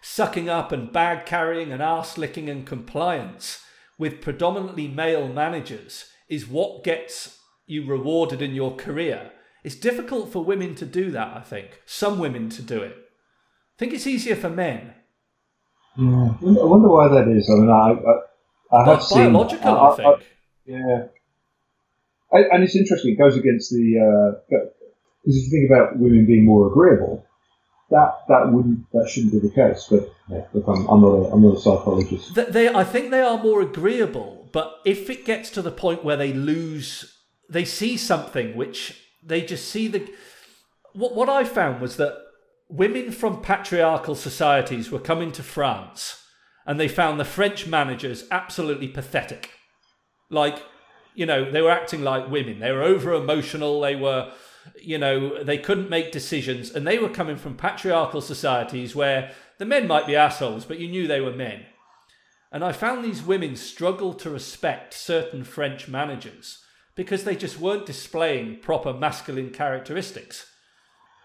sucking 0.04 0.50
up 0.50 0.70
and 0.70 0.92
bag 0.92 1.24
carrying 1.24 1.72
and 1.72 1.82
arse 1.82 2.18
licking 2.18 2.50
and 2.50 2.66
compliance 2.66 3.64
with 3.98 4.20
predominantly 4.20 4.86
male 4.86 5.28
managers 5.28 6.04
is 6.28 6.46
what 6.46 6.84
gets 6.84 7.38
you 7.66 7.86
rewarded 7.86 8.42
in 8.42 8.54
your 8.54 8.76
career. 8.76 9.30
It's 9.64 9.74
difficult 9.74 10.30
for 10.30 10.44
women 10.44 10.74
to 10.74 10.84
do 10.84 11.10
that, 11.12 11.34
I 11.34 11.40
think. 11.40 11.80
Some 11.86 12.18
women 12.18 12.50
to 12.50 12.60
do 12.60 12.82
it. 12.82 12.92
I 12.92 13.74
think 13.78 13.94
it's 13.94 14.06
easier 14.06 14.36
for 14.36 14.50
men. 14.50 14.92
Yeah. 15.96 16.34
I 16.42 16.64
wonder 16.64 16.88
why 16.88 17.08
that 17.08 17.26
is. 17.28 17.48
I 17.48 17.54
mean, 17.54 17.70
I, 17.70 18.76
I, 18.76 18.82
I 18.82 18.84
have 18.84 19.02
seen. 19.02 19.32
biological, 19.32 19.70
I, 19.70 19.88
I, 19.88 19.96
think. 19.96 20.26
yeah. 20.66 21.04
and 22.30 22.62
it's 22.62 22.76
interesting. 22.76 23.12
It 23.12 23.18
goes 23.18 23.38
against 23.38 23.70
the 23.70 24.42
because 24.50 24.66
uh, 24.66 24.88
if 25.24 25.34
you 25.34 25.50
think 25.50 25.70
about 25.70 25.98
women 25.98 26.26
being 26.26 26.44
more 26.44 26.66
agreeable, 26.70 27.24
that 27.90 28.24
that 28.28 28.52
wouldn't 28.52 28.90
that 28.92 29.08
shouldn't 29.08 29.32
be 29.32 29.40
the 29.40 29.54
case. 29.54 29.86
But 29.90 30.12
yeah, 30.28 30.46
look, 30.52 30.66
I'm, 30.66 30.86
I'm 30.88 31.00
not 31.00 31.08
a, 31.08 31.32
I'm 31.32 31.42
not 31.42 31.56
a 31.56 31.60
psychologist. 31.60 32.34
They, 32.34 32.68
I 32.68 32.84
think 32.84 33.10
they 33.10 33.20
are 33.20 33.42
more 33.42 33.60
agreeable, 33.60 34.48
but 34.52 34.80
if 34.84 35.10
it 35.10 35.24
gets 35.24 35.50
to 35.50 35.62
the 35.62 35.70
point 35.70 36.04
where 36.04 36.16
they 36.16 36.32
lose, 36.32 37.18
they 37.48 37.64
see 37.64 37.96
something 37.96 38.56
which 38.56 39.00
they 39.22 39.42
just 39.42 39.68
see 39.68 39.88
the. 39.88 40.10
What 40.92 41.14
what 41.14 41.28
I 41.28 41.44
found 41.44 41.80
was 41.80 41.96
that 41.96 42.16
women 42.68 43.12
from 43.12 43.42
patriarchal 43.42 44.14
societies 44.14 44.90
were 44.90 44.98
coming 44.98 45.32
to 45.32 45.42
France, 45.42 46.22
and 46.66 46.80
they 46.80 46.88
found 46.88 47.20
the 47.20 47.24
French 47.24 47.66
managers 47.66 48.24
absolutely 48.30 48.88
pathetic. 48.88 49.50
Like, 50.30 50.62
you 51.14 51.26
know, 51.26 51.50
they 51.50 51.60
were 51.60 51.70
acting 51.70 52.02
like 52.02 52.30
women. 52.30 52.60
They 52.60 52.72
were 52.72 52.82
over 52.82 53.12
emotional. 53.12 53.80
They 53.80 53.94
were 53.94 54.32
you 54.80 54.98
know, 54.98 55.42
they 55.42 55.58
couldn't 55.58 55.90
make 55.90 56.12
decisions, 56.12 56.70
and 56.70 56.86
they 56.86 56.98
were 56.98 57.08
coming 57.08 57.36
from 57.36 57.56
patriarchal 57.56 58.20
societies 58.20 58.94
where 58.94 59.32
the 59.58 59.64
men 59.64 59.86
might 59.86 60.06
be 60.06 60.16
assholes, 60.16 60.64
but 60.64 60.78
you 60.78 60.88
knew 60.88 61.06
they 61.06 61.20
were 61.20 61.32
men. 61.32 61.66
And 62.52 62.64
I 62.64 62.72
found 62.72 63.04
these 63.04 63.22
women 63.22 63.56
struggle 63.56 64.14
to 64.14 64.30
respect 64.30 64.94
certain 64.94 65.44
French 65.44 65.88
managers 65.88 66.62
because 66.94 67.24
they 67.24 67.34
just 67.34 67.58
weren't 67.58 67.86
displaying 67.86 68.60
proper 68.60 68.92
masculine 68.92 69.50
characteristics. 69.50 70.46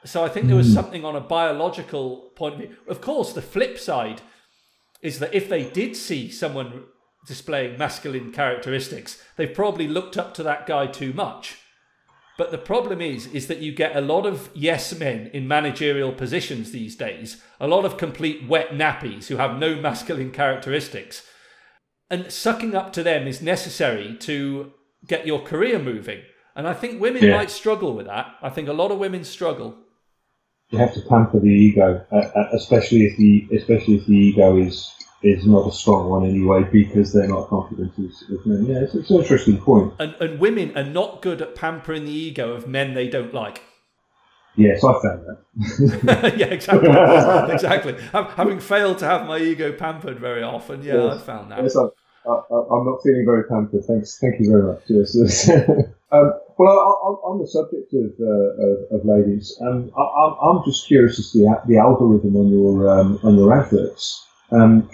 So 0.06 0.24
I 0.24 0.30
think 0.30 0.48
there 0.48 0.56
was 0.56 0.68
hmm. 0.68 0.74
something 0.74 1.06
on 1.06 1.16
a 1.16 1.22
biological 1.22 2.32
point 2.36 2.56
of 2.56 2.60
view. 2.61 2.78
Of 2.88 3.02
course, 3.02 3.34
the 3.34 3.41
flip 3.41 3.78
side 3.78 4.22
is 5.02 5.20
that 5.20 5.34
if 5.34 5.48
they 5.49 5.70
did 5.70 5.95
see 5.95 6.32
someone 6.32 6.86
displaying 7.28 7.78
masculine 7.78 8.32
characteristics, 8.32 9.22
they 9.36 9.45
probably 9.45 9.88
looked 9.88 10.18
up 10.18 10.34
to 10.34 10.44
that 10.44 10.66
guy 10.66 10.88
too 10.88 11.14
much 11.14 11.57
but 12.40 12.52
the 12.52 12.57
problem 12.57 13.02
is, 13.02 13.28
is 13.28 13.48
that 13.48 13.57
you 13.57 13.74
get 13.74 13.98
a 13.98 13.99
lot 13.99 14.26
of 14.26 14.49
yes 14.53 14.98
men 14.98 15.30
in 15.34 15.45
managerial 15.45 16.14
positions 16.14 16.72
these 16.72 16.95
days, 16.95 17.44
a 17.60 17.68
lot 17.68 17.84
of 17.84 17.98
complete 17.98 18.48
wet 18.48 18.70
nappies 18.70 19.28
who 19.28 19.36
have 19.36 19.60
no 19.60 19.76
masculine 19.76 20.32
characteristics. 20.32 21.28
And 22.10 22.32
sucking 22.32 22.76
up 22.76 22.94
to 22.94 23.03
them 23.03 23.28
is 23.28 23.41
necessary 23.41 24.16
to 24.22 24.72
get 25.06 25.28
your 25.28 25.41
career 25.41 25.80
moving. 25.80 26.22
And 26.56 26.66
I 26.66 26.74
think 26.74 27.02
women 27.02 27.24
yeah. 27.24 27.36
might 27.36 27.52
struggle 27.52 27.94
with 27.94 28.06
that. 28.06 28.28
I 28.41 28.49
think 28.49 28.70
a 28.70 28.74
lot 28.74 28.91
of 28.91 28.99
women 28.99 29.26
struggle. 29.26 29.76
You 30.70 30.80
have 30.80 30.94
to 30.94 31.02
pamper 31.10 31.41
the 31.41 31.48
ego, 31.49 32.06
uh, 32.10 32.16
uh 32.16 32.49
especially 32.53 33.03
if 33.03 33.18
the 33.18 33.49
especially 33.57 33.95
if 33.95 34.06
the 34.06 34.16
ego 34.16 34.56
is 34.56 34.90
is 35.22 35.46
not 35.46 35.68
a 35.68 35.72
strong 35.72 36.10
one 36.10 36.26
anyway 36.26 36.64
because 36.72 37.12
they're 37.14 37.28
not 37.28 37.50
confident 37.50 37.91
as, 38.00 38.24
as 38.32 38.46
men. 38.46 38.66
Yeah, 38.66 38.80
it's, 38.80 38.96
it's, 38.96 39.10
an 39.10 39.18
interesting 39.18 39.58
point. 39.58 39.94
And, 40.00 40.16
and 40.22 40.40
women 40.40 40.78
are 40.78 40.84
not 40.84 41.22
good 41.22 41.41
at 41.41 41.56
pampering 41.56 42.06
the 42.06 42.12
ego 42.12 42.54
of 42.54 42.68
men 42.68 42.94
they 42.94 43.08
don't 43.10 43.34
like. 43.34 43.62
Yes, 44.56 44.84
I 44.84 44.94
found 45.02 45.26
that. 45.26 46.34
yeah, 46.38 46.48
exactly. 46.48 46.90
exactly. 47.54 47.96
Having 48.36 48.60
failed 48.60 49.00
to 49.00 49.06
have 49.06 49.28
my 49.28 49.38
ego 49.38 49.72
pampered 49.72 50.20
very 50.20 50.44
often, 50.44 50.82
yeah, 50.84 50.96
yes. 50.96 51.16
I 51.16 51.26
found 51.26 51.52
that. 51.52 51.64
Yes, 51.64 51.78
I, 51.78 51.84
am 52.28 52.86
not 52.86 53.00
feeling 53.04 53.26
very 53.26 53.44
pampered. 53.46 53.86
Thanks, 53.86 54.18
thank 54.20 54.40
you 54.40 54.50
very 54.50 54.64
much. 54.64 54.84
Yes. 54.88 55.50
um, 56.12 56.34
well, 56.58 57.20
on 57.24 57.40
the 57.40 57.48
subject 57.48 57.94
of, 57.94 58.12
uh, 58.20 58.98
of, 58.98 59.00
of, 59.00 59.06
ladies, 59.06 59.58
um, 59.62 59.91
I, 59.98 60.50
am 60.50 60.62
just 60.66 60.88
curious 60.88 61.20
as 61.20 61.32
to 61.32 61.40
the, 61.40 61.62
the 61.68 61.78
algorithm 61.78 62.36
on 62.36 62.50
your 62.50 62.90
um, 62.90 63.20
on 63.24 63.38
your 63.38 63.58
adverts. 63.58 64.26
Um, 64.52 64.90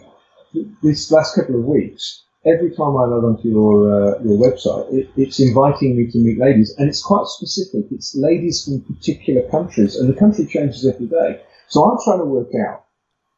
this 0.82 1.11
last 1.11 1.36
couple 1.36 1.56
of 1.56 1.65
weeks, 1.65 2.23
every 2.45 2.72
time 2.72 2.95
I 2.98 3.06
log 3.06 3.23
onto 3.23 3.49
your 3.49 3.76
uh, 3.91 4.23
your 4.23 4.38
website, 4.38 4.94
it, 4.94 5.10
it's 5.15 5.40
inviting 5.40 5.98
me 5.98 6.11
to 6.11 6.18
meet 6.18 6.40
ladies, 6.40 6.73
and 6.77 6.88
it's 6.88 7.02
quite 7.02 7.26
specific. 7.27 7.86
It's 7.91 8.15
ladies 8.15 8.65
from 8.65 8.82
particular 8.82 9.49
countries, 9.49 9.95
and 9.95 10.10
the 10.10 10.18
country 10.18 10.45
changes 10.45 10.86
every 10.86 11.07
day. 11.07 11.41
So 11.68 11.84
I'm 11.84 11.98
trying 12.03 12.19
to 12.19 12.26
work 12.26 12.49
out 12.68 12.86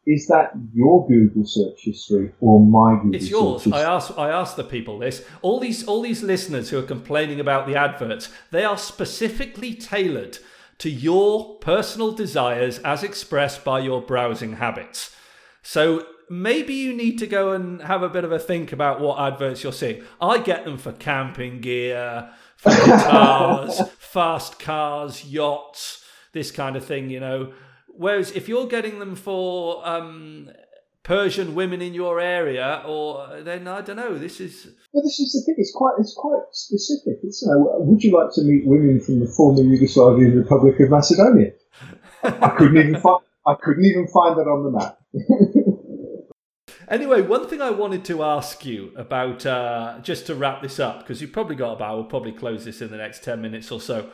is 0.07 0.26
that 0.27 0.53
your 0.73 1.06
Google 1.06 1.45
search 1.45 1.81
history 1.81 2.31
or 2.39 2.65
my 2.65 2.95
Google? 2.95 3.15
It's 3.15 3.30
yours. 3.30 3.68
I 3.68 3.81
ask 3.81 4.18
I 4.18 4.30
ask 4.30 4.56
the 4.56 4.64
people 4.64 4.98
this. 4.98 5.23
All 5.41 5.60
these 5.60 5.85
all 5.85 6.02
these 6.02 6.23
listeners 6.23 6.69
who 6.69 6.80
are 6.80 6.84
complaining 6.84 7.41
about 7.41 7.68
the 7.68 7.76
adverts, 7.76 8.30
they 8.49 8.64
are 8.64 8.77
specifically 8.77 9.73
tailored 9.76 10.39
to 10.77 10.89
your 10.89 11.57
personal 11.57 12.14
desires 12.14 12.80
as 12.80 13.03
expressed 13.03 13.65
by 13.65 13.80
your 13.80 14.02
browsing 14.02 14.53
habits. 14.53 15.14
So 15.61 16.06
maybe 16.29 16.73
you 16.73 16.93
need 16.93 17.17
to 17.19 17.27
go 17.27 17.53
and 17.53 17.81
have 17.81 18.03
a 18.03 18.09
bit 18.09 18.23
of 18.23 18.31
a 18.31 18.39
think 18.39 18.71
about 18.71 18.99
what 18.99 19.19
adverts 19.19 19.63
you're 19.63 19.73
seeing. 19.73 20.03
I 20.21 20.39
get 20.39 20.65
them 20.65 20.77
for 20.77 20.91
camping 20.91 21.61
gear, 21.61 22.29
for 22.55 22.69
guitars, 22.85 23.81
fast 23.97 24.59
cars, 24.59 25.25
yachts, 25.25 26.03
this 26.33 26.51
kind 26.51 26.75
of 26.75 26.85
thing, 26.85 27.09
you 27.09 27.19
know. 27.19 27.53
Whereas 27.87 28.31
if 28.31 28.47
you're 28.47 28.67
getting 28.67 28.99
them 28.99 29.15
for 29.15 29.87
um, 29.87 30.51
Persian 31.07 31.55
women 31.55 31.81
in 31.81 31.93
your 31.93 32.19
area, 32.19 32.83
or 32.85 33.41
then 33.41 33.65
I 33.65 33.79
don't 33.79 33.95
know. 33.95 34.17
This 34.17 34.41
is 34.41 34.67
well, 34.91 35.01
this 35.03 35.19
is 35.19 35.31
the 35.31 35.41
thing. 35.45 35.55
It's 35.57 35.71
quite 35.73 35.93
it's 35.99 36.13
quite 36.13 36.41
specific. 36.51 37.19
It's, 37.23 37.41
you 37.41 37.47
know, 37.47 37.77
would 37.79 38.03
you 38.03 38.11
like 38.11 38.33
to 38.33 38.41
meet 38.41 38.67
women 38.67 38.99
from 38.99 39.21
the 39.21 39.27
former 39.27 39.61
Yugoslavian 39.61 40.35
Republic 40.35 40.77
of 40.81 40.89
Macedonia? 40.89 41.53
I 42.23 42.49
couldn't 42.57 42.77
even 42.77 42.99
find 42.99 43.21
I 43.47 43.55
couldn't 43.55 43.85
even 43.85 44.07
find 44.09 44.37
that 44.37 44.47
on 44.47 44.63
the 44.65 44.71
map. 44.71 44.99
Anyway, 46.89 47.22
one 47.22 47.47
thing 47.47 47.61
I 47.61 47.72
wanted 47.72 48.05
to 48.05 48.23
ask 48.23 48.65
you 48.65 48.93
about, 48.95 49.45
uh, 49.45 49.99
just 50.01 50.27
to 50.27 50.35
wrap 50.35 50.61
this 50.61 50.80
up, 50.80 50.99
because 50.99 51.22
you've 51.22 51.34
probably 51.34 51.57
got 51.57 51.73
about, 51.73 51.95
we'll 51.97 52.05
probably 52.05 52.31
close 52.31 52.64
this 52.64 52.81
in 52.81 52.89
the 52.91 52.97
next 52.97 53.23
10 53.23 53.41
minutes 53.41 53.72
or 53.72 53.81
so. 53.81 54.09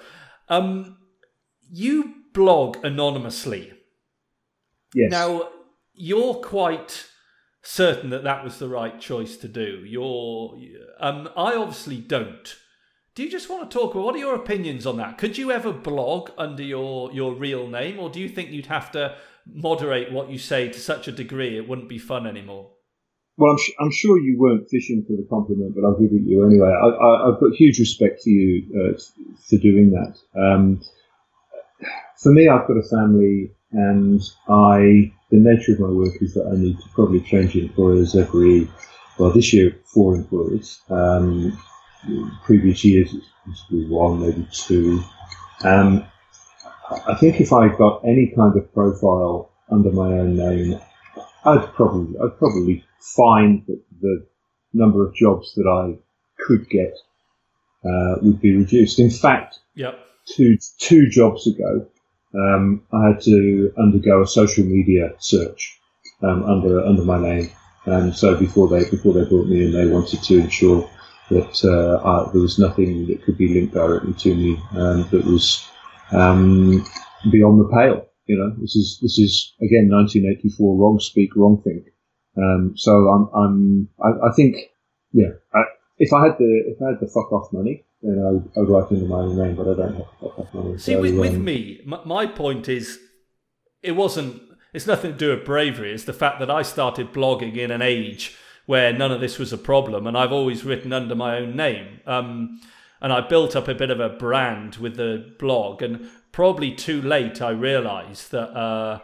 Um, 0.50 0.98
you 1.72 2.16
blog 2.34 2.84
anonymously. 2.84 3.74
Yes. 4.96 5.12
Now, 5.12 5.50
you're 5.94 6.36
quite 6.36 7.08
certain 7.62 8.10
that 8.10 8.24
that 8.24 8.44
was 8.44 8.58
the 8.58 8.68
right 8.68 9.00
choice 9.00 9.38
to 9.38 9.48
do. 9.48 9.84
You're, 9.86 10.58
um, 11.00 11.30
I 11.38 11.56
obviously 11.56 11.98
don't. 11.98 12.56
Do 13.14 13.24
you 13.24 13.30
just 13.30 13.50
want 13.50 13.70
to 13.70 13.78
talk? 13.78 13.94
about 13.94 14.04
What 14.04 14.16
are 14.16 14.20
your 14.20 14.36
opinions 14.36 14.88
on 14.88 14.98
that? 14.98 15.20
Could 15.20 15.38
you 15.38 15.52
ever 15.52 15.72
blog 15.72 16.32
under 16.40 16.64
your, 16.64 17.12
your 17.12 17.36
real 17.36 17.68
name, 17.68 18.00
or 18.00 18.10
do 18.10 18.20
you 18.20 18.28
think 18.28 18.50
you'd 18.50 18.66
have 18.66 18.92
to 18.94 19.16
moderate 19.46 20.12
what 20.12 20.30
you 20.30 20.38
say 20.38 20.70
to 20.70 20.80
such 20.80 21.08
a 21.08 21.12
degree 21.12 21.58
it 21.58 21.68
wouldn't 21.68 21.90
be 21.90 21.98
fun 21.98 22.26
anymore. 22.28 22.72
Well, 23.38 23.52
I'm, 23.52 23.58
sh- 23.58 23.72
I'm 23.80 23.92
sure 23.92 24.20
you 24.20 24.38
weren't 24.38 24.70
fishing 24.70 25.04
for 25.08 25.14
the 25.14 25.26
compliment, 25.28 25.74
but 25.76 25.84
I'll 25.84 26.00
give 26.00 26.12
it 26.12 26.22
you 26.22 26.46
anyway. 26.46 26.70
I, 26.70 27.26
have 27.26 27.40
got 27.40 27.54
huge 27.54 27.80
respect 27.80 28.22
for 28.22 28.30
you 28.30 28.94
uh, 28.94 29.00
for 29.50 29.58
doing 29.58 29.92
that. 29.92 30.16
Um, 30.40 30.82
for 32.18 32.32
me, 32.32 32.48
I've 32.48 32.68
got 32.68 32.78
a 32.78 32.84
family, 32.84 33.52
and 33.72 34.22
I 34.48 35.12
the 35.32 35.40
nature 35.40 35.74
of 35.74 35.80
my 35.80 35.90
work 35.90 36.14
is 36.22 36.36
that 36.36 36.48
I 36.48 36.56
need 36.56 36.78
to 36.78 36.90
probably 36.94 37.22
change 37.22 37.56
employers 37.56 38.16
every 38.16 38.70
well 39.18 39.32
this 39.32 39.52
year 39.52 39.76
four 39.86 40.16
employers. 40.16 40.80
Um, 40.90 41.58
previous 42.44 42.84
years 42.84 43.16
it's 43.48 43.66
one, 43.70 44.22
maybe 44.22 44.48
two. 44.52 45.02
Um, 45.64 46.06
I 46.90 47.16
think 47.16 47.40
if 47.40 47.54
I 47.54 47.70
got 47.70 48.04
any 48.04 48.34
kind 48.36 48.58
of 48.58 48.74
profile 48.74 49.52
under 49.70 49.92
my 49.92 50.08
own 50.08 50.36
name, 50.36 50.80
I'd 51.46 51.74
probably 51.74 52.18
I'd 52.20 52.38
probably 52.38 52.84
find 53.00 53.66
that 53.68 53.82
the 54.02 54.26
number 54.74 55.06
of 55.06 55.16
jobs 55.16 55.54
that 55.56 55.68
I 55.68 55.98
could 56.44 56.70
get 56.70 56.94
uh, 57.86 58.16
would 58.22 58.42
be 58.42 58.56
reduced. 58.56 59.00
In 59.00 59.10
fact, 59.10 59.60
yep. 59.76 60.00
two 60.26 60.58
two 60.78 61.10
jobs 61.10 61.48
ago, 61.48 61.88
um, 62.34 62.84
I 62.92 63.10
had 63.10 63.22
to 63.22 63.74
undergo 63.78 64.22
a 64.22 64.28
social 64.28 64.66
media 64.66 65.14
search 65.20 65.80
um, 66.22 66.44
under 66.44 66.84
under 66.84 67.04
my 67.04 67.20
name, 67.20 67.50
and 67.86 68.16
so 68.16 68.36
before 68.36 68.68
they 68.68 68.90
before 68.90 69.14
they 69.14 69.26
brought 69.26 69.48
me 69.48 69.66
in, 69.66 69.72
they 69.72 69.88
wanted 69.88 70.22
to 70.24 70.40
ensure 70.40 70.90
that 71.30 71.64
uh, 71.64 72.02
I, 72.08 72.32
there 72.32 72.42
was 72.42 72.60
nothing 72.60 73.08
that 73.08 73.24
could 73.24 73.38
be 73.38 73.54
linked 73.54 73.74
directly 73.74 74.14
to 74.14 74.36
me 74.36 74.60
um, 74.76 75.08
that 75.12 75.24
was 75.26 75.68
um, 76.14 76.86
beyond 77.32 77.60
the 77.60 77.70
pale. 77.74 78.08
You 78.26 78.38
know, 78.38 78.56
this 78.62 78.76
is 78.76 79.00
this 79.02 79.18
is 79.20 79.54
again 79.62 79.90
1984. 79.90 80.78
Wrong 80.78 81.00
speak, 81.00 81.36
wrong 81.36 81.62
think. 81.64 81.88
Um, 82.38 82.74
so 82.76 82.92
I'm, 83.10 83.30
I'm 83.36 83.90
I, 84.02 84.30
I, 84.30 84.32
think 84.36 84.56
yeah, 85.12 85.30
I, 85.54 85.64
if 85.98 86.12
I 86.14 86.26
had 86.26 86.38
the 86.40 86.64
if 86.68 86.82
I 86.82 86.92
had 86.92 87.00
the 87.00 87.08
fuck 87.08 87.32
off 87.32 87.52
money, 87.52 87.86
then 88.02 88.24
I 88.26 88.32
would, 88.32 88.52
I 88.56 88.60
would 88.62 88.70
write 88.70 88.92
under 88.92 89.06
my 89.06 89.18
own 89.18 89.38
name, 89.38 89.56
but 89.56 89.70
I 89.70 89.76
don't 89.76 89.96
have 89.96 90.08
fuck 90.20 90.40
off 90.40 90.54
money. 90.54 90.78
See, 90.78 90.94
so, 90.94 91.02
with, 91.02 91.12
um, 91.12 91.20
with 91.20 91.38
me, 91.38 91.82
my, 91.86 92.00
my 92.06 92.26
point 92.26 92.70
is, 92.70 93.00
it 93.82 93.92
wasn't. 93.92 94.42
It's 94.74 94.88
nothing 94.88 95.12
to 95.12 95.18
do 95.18 95.30
with 95.30 95.46
bravery. 95.46 95.94
It's 95.94 96.06
the 96.06 96.14
fact 96.14 96.40
that 96.40 96.50
I 96.50 96.64
started 96.64 97.14
blogging 97.14 97.58
in 97.58 97.70
an 97.70 97.84
age 97.84 98.36
where 98.66 98.94
none 98.94 99.12
of 99.12 99.20
this 99.20 99.38
was 99.38 99.54
a 99.54 99.58
problem, 99.58 100.08
and 100.08 100.18
I've 100.18 100.32
always 100.32 100.64
written 100.64 100.94
under 100.94 101.14
my 101.14 101.38
own 101.38 101.56
name. 101.56 102.00
Um, 102.08 102.62
and 103.04 103.12
I 103.12 103.20
built 103.20 103.56
up 103.56 103.68
a 103.68 103.76
bit 103.76 103.92
of 103.92 104.00
a 104.00 104.10
brand 104.10 104.78
with 104.78 104.96
the 104.96 105.36
blog, 105.38 105.84
and 105.84 106.10
probably 106.32 106.72
too 106.72 107.02
late 107.02 107.42
I 107.42 107.52
realised 107.52 108.32
that 108.32 108.58
uh, 108.58 109.02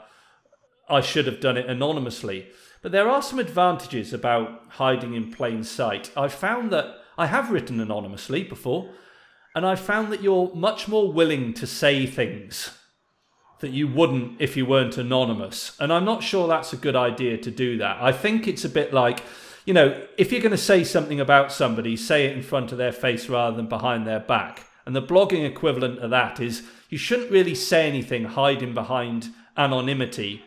I 0.90 1.02
should 1.02 1.28
have 1.28 1.42
done 1.42 1.58
it 1.58 1.70
anonymously. 1.70 2.48
But 2.82 2.94
there 2.94 3.10
are 3.10 3.22
some 3.22 3.40
advantages 3.40 4.14
about 4.14 4.62
hiding 4.70 5.14
in 5.14 5.34
plain 5.34 5.64
sight. 5.64 6.12
I 6.16 6.30
found 6.30 6.72
that 6.72 6.96
I 7.18 7.28
have 7.28 7.52
written 7.52 7.82
anonymously 7.82 8.44
before, 8.46 8.90
and 9.54 9.66
I 9.66 9.76
found 9.76 10.14
that 10.14 10.24
you're 10.24 10.56
much 10.56 10.88
more 10.88 11.12
willing 11.12 11.54
to 11.56 11.68
say 11.68 12.06
things 12.06 12.72
that 13.60 13.72
you 13.72 13.90
wouldn't 13.90 14.40
if 14.40 14.56
you 14.56 14.66
weren't 14.66 14.98
anonymous. 14.98 15.76
And 15.80 15.92
I'm 15.92 16.06
not 16.06 16.24
sure 16.24 16.48
that's 16.48 16.72
a 16.72 16.78
good 16.78 16.96
idea 16.96 17.38
to 17.38 17.52
do 17.52 17.78
that. 17.80 18.02
I 18.02 18.14
think 18.14 18.48
it's 18.48 18.64
a 18.64 18.70
bit 18.70 18.94
like, 18.94 19.22
you 19.70 19.74
know, 19.76 20.02
if 20.18 20.32
you're 20.32 20.41
going 20.41 20.50
to 20.50 20.58
say 20.58 20.84
something 20.84 21.20
about 21.20 21.52
somebody, 21.52 21.96
say 21.96 22.26
it 22.26 22.36
in 22.36 22.41
front 22.41 22.72
of 22.72 22.80
their 22.80 22.91
face 22.91 23.30
rather 23.30 23.56
than 23.56 23.68
behind 23.68 24.08
their 24.08 24.20
back. 24.20 24.66
And 24.88 24.96
the 24.96 25.02
blogging 25.04 25.46
equivalent 25.46 26.00
of 26.00 26.10
that 26.10 26.40
is 26.40 26.64
you 26.90 26.98
shouldn't 26.98 27.30
really 27.30 27.54
say 27.54 27.88
anything 27.88 28.24
hiding 28.24 28.74
behind 28.74 29.30
anonymity 29.56 30.41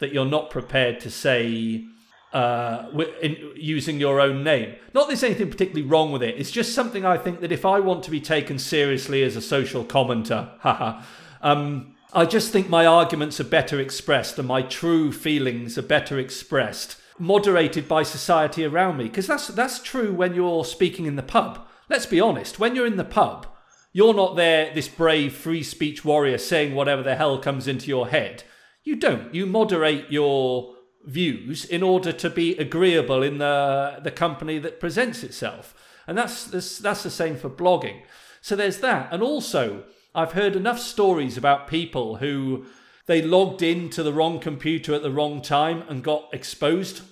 that 0.00 0.12
you're 0.12 0.24
not 0.24 0.50
prepared 0.50 0.98
to 0.98 1.08
say 1.08 1.84
uh, 2.32 2.86
in, 3.22 3.52
using 3.54 4.00
your 4.00 4.20
own 4.20 4.42
name. 4.42 4.74
Not 4.92 5.06
there's 5.06 5.22
anything 5.22 5.52
particularly 5.52 5.88
wrong 5.88 6.10
with 6.10 6.24
it. 6.24 6.34
It's 6.36 6.50
just 6.50 6.74
something 6.74 7.04
I 7.04 7.16
think 7.16 7.42
that 7.42 7.52
if 7.52 7.64
I 7.64 7.78
want 7.78 8.02
to 8.02 8.10
be 8.10 8.20
taken 8.20 8.58
seriously 8.58 9.22
as 9.22 9.36
a 9.36 9.40
social 9.40 9.84
commenter, 9.84 10.50
haha, 10.58 11.00
um, 11.42 11.94
I 12.12 12.24
just 12.24 12.50
think 12.50 12.68
my 12.68 12.86
arguments 12.86 13.38
are 13.38 13.44
better 13.44 13.78
expressed 13.78 14.36
and 14.36 14.48
my 14.48 14.62
true 14.62 15.12
feelings 15.12 15.78
are 15.78 15.82
better 15.82 16.18
expressed, 16.18 16.96
moderated 17.18 17.88
by 17.88 18.02
society 18.02 18.64
around 18.64 18.96
me. 18.96 19.04
Because 19.04 19.26
that's 19.26 19.48
that's 19.48 19.80
true 19.80 20.12
when 20.12 20.34
you're 20.34 20.64
speaking 20.64 21.06
in 21.06 21.16
the 21.16 21.22
pub. 21.22 21.66
Let's 21.88 22.06
be 22.06 22.20
honest. 22.20 22.58
When 22.58 22.74
you're 22.74 22.86
in 22.86 22.96
the 22.96 23.04
pub, 23.04 23.46
you're 23.92 24.14
not 24.14 24.36
there, 24.36 24.72
this 24.74 24.88
brave 24.88 25.34
free 25.34 25.62
speech 25.62 26.04
warrior 26.04 26.38
saying 26.38 26.74
whatever 26.74 27.02
the 27.02 27.16
hell 27.16 27.38
comes 27.38 27.68
into 27.68 27.86
your 27.86 28.08
head. 28.08 28.44
You 28.82 28.96
don't. 28.96 29.34
You 29.34 29.46
moderate 29.46 30.10
your 30.10 30.74
views 31.04 31.64
in 31.64 31.82
order 31.82 32.12
to 32.12 32.30
be 32.30 32.56
agreeable 32.56 33.22
in 33.22 33.38
the 33.38 34.00
the 34.02 34.10
company 34.10 34.58
that 34.58 34.80
presents 34.80 35.22
itself. 35.22 35.74
And 36.06 36.18
that's 36.18 36.44
that's, 36.44 36.78
that's 36.78 37.02
the 37.02 37.10
same 37.10 37.36
for 37.36 37.50
blogging. 37.50 38.02
So 38.40 38.56
there's 38.56 38.78
that. 38.80 39.08
And 39.10 39.22
also, 39.22 39.84
I've 40.14 40.32
heard 40.32 40.54
enough 40.54 40.78
stories 40.78 41.36
about 41.36 41.68
people 41.68 42.16
who 42.16 42.66
they 43.06 43.22
logged 43.22 43.62
into 43.62 44.02
the 44.02 44.12
wrong 44.12 44.40
computer 44.40 44.94
at 44.94 45.02
the 45.02 45.10
wrong 45.10 45.42
time 45.42 45.84
and 45.88 46.02
got 46.02 46.28
exposed. 46.32 47.02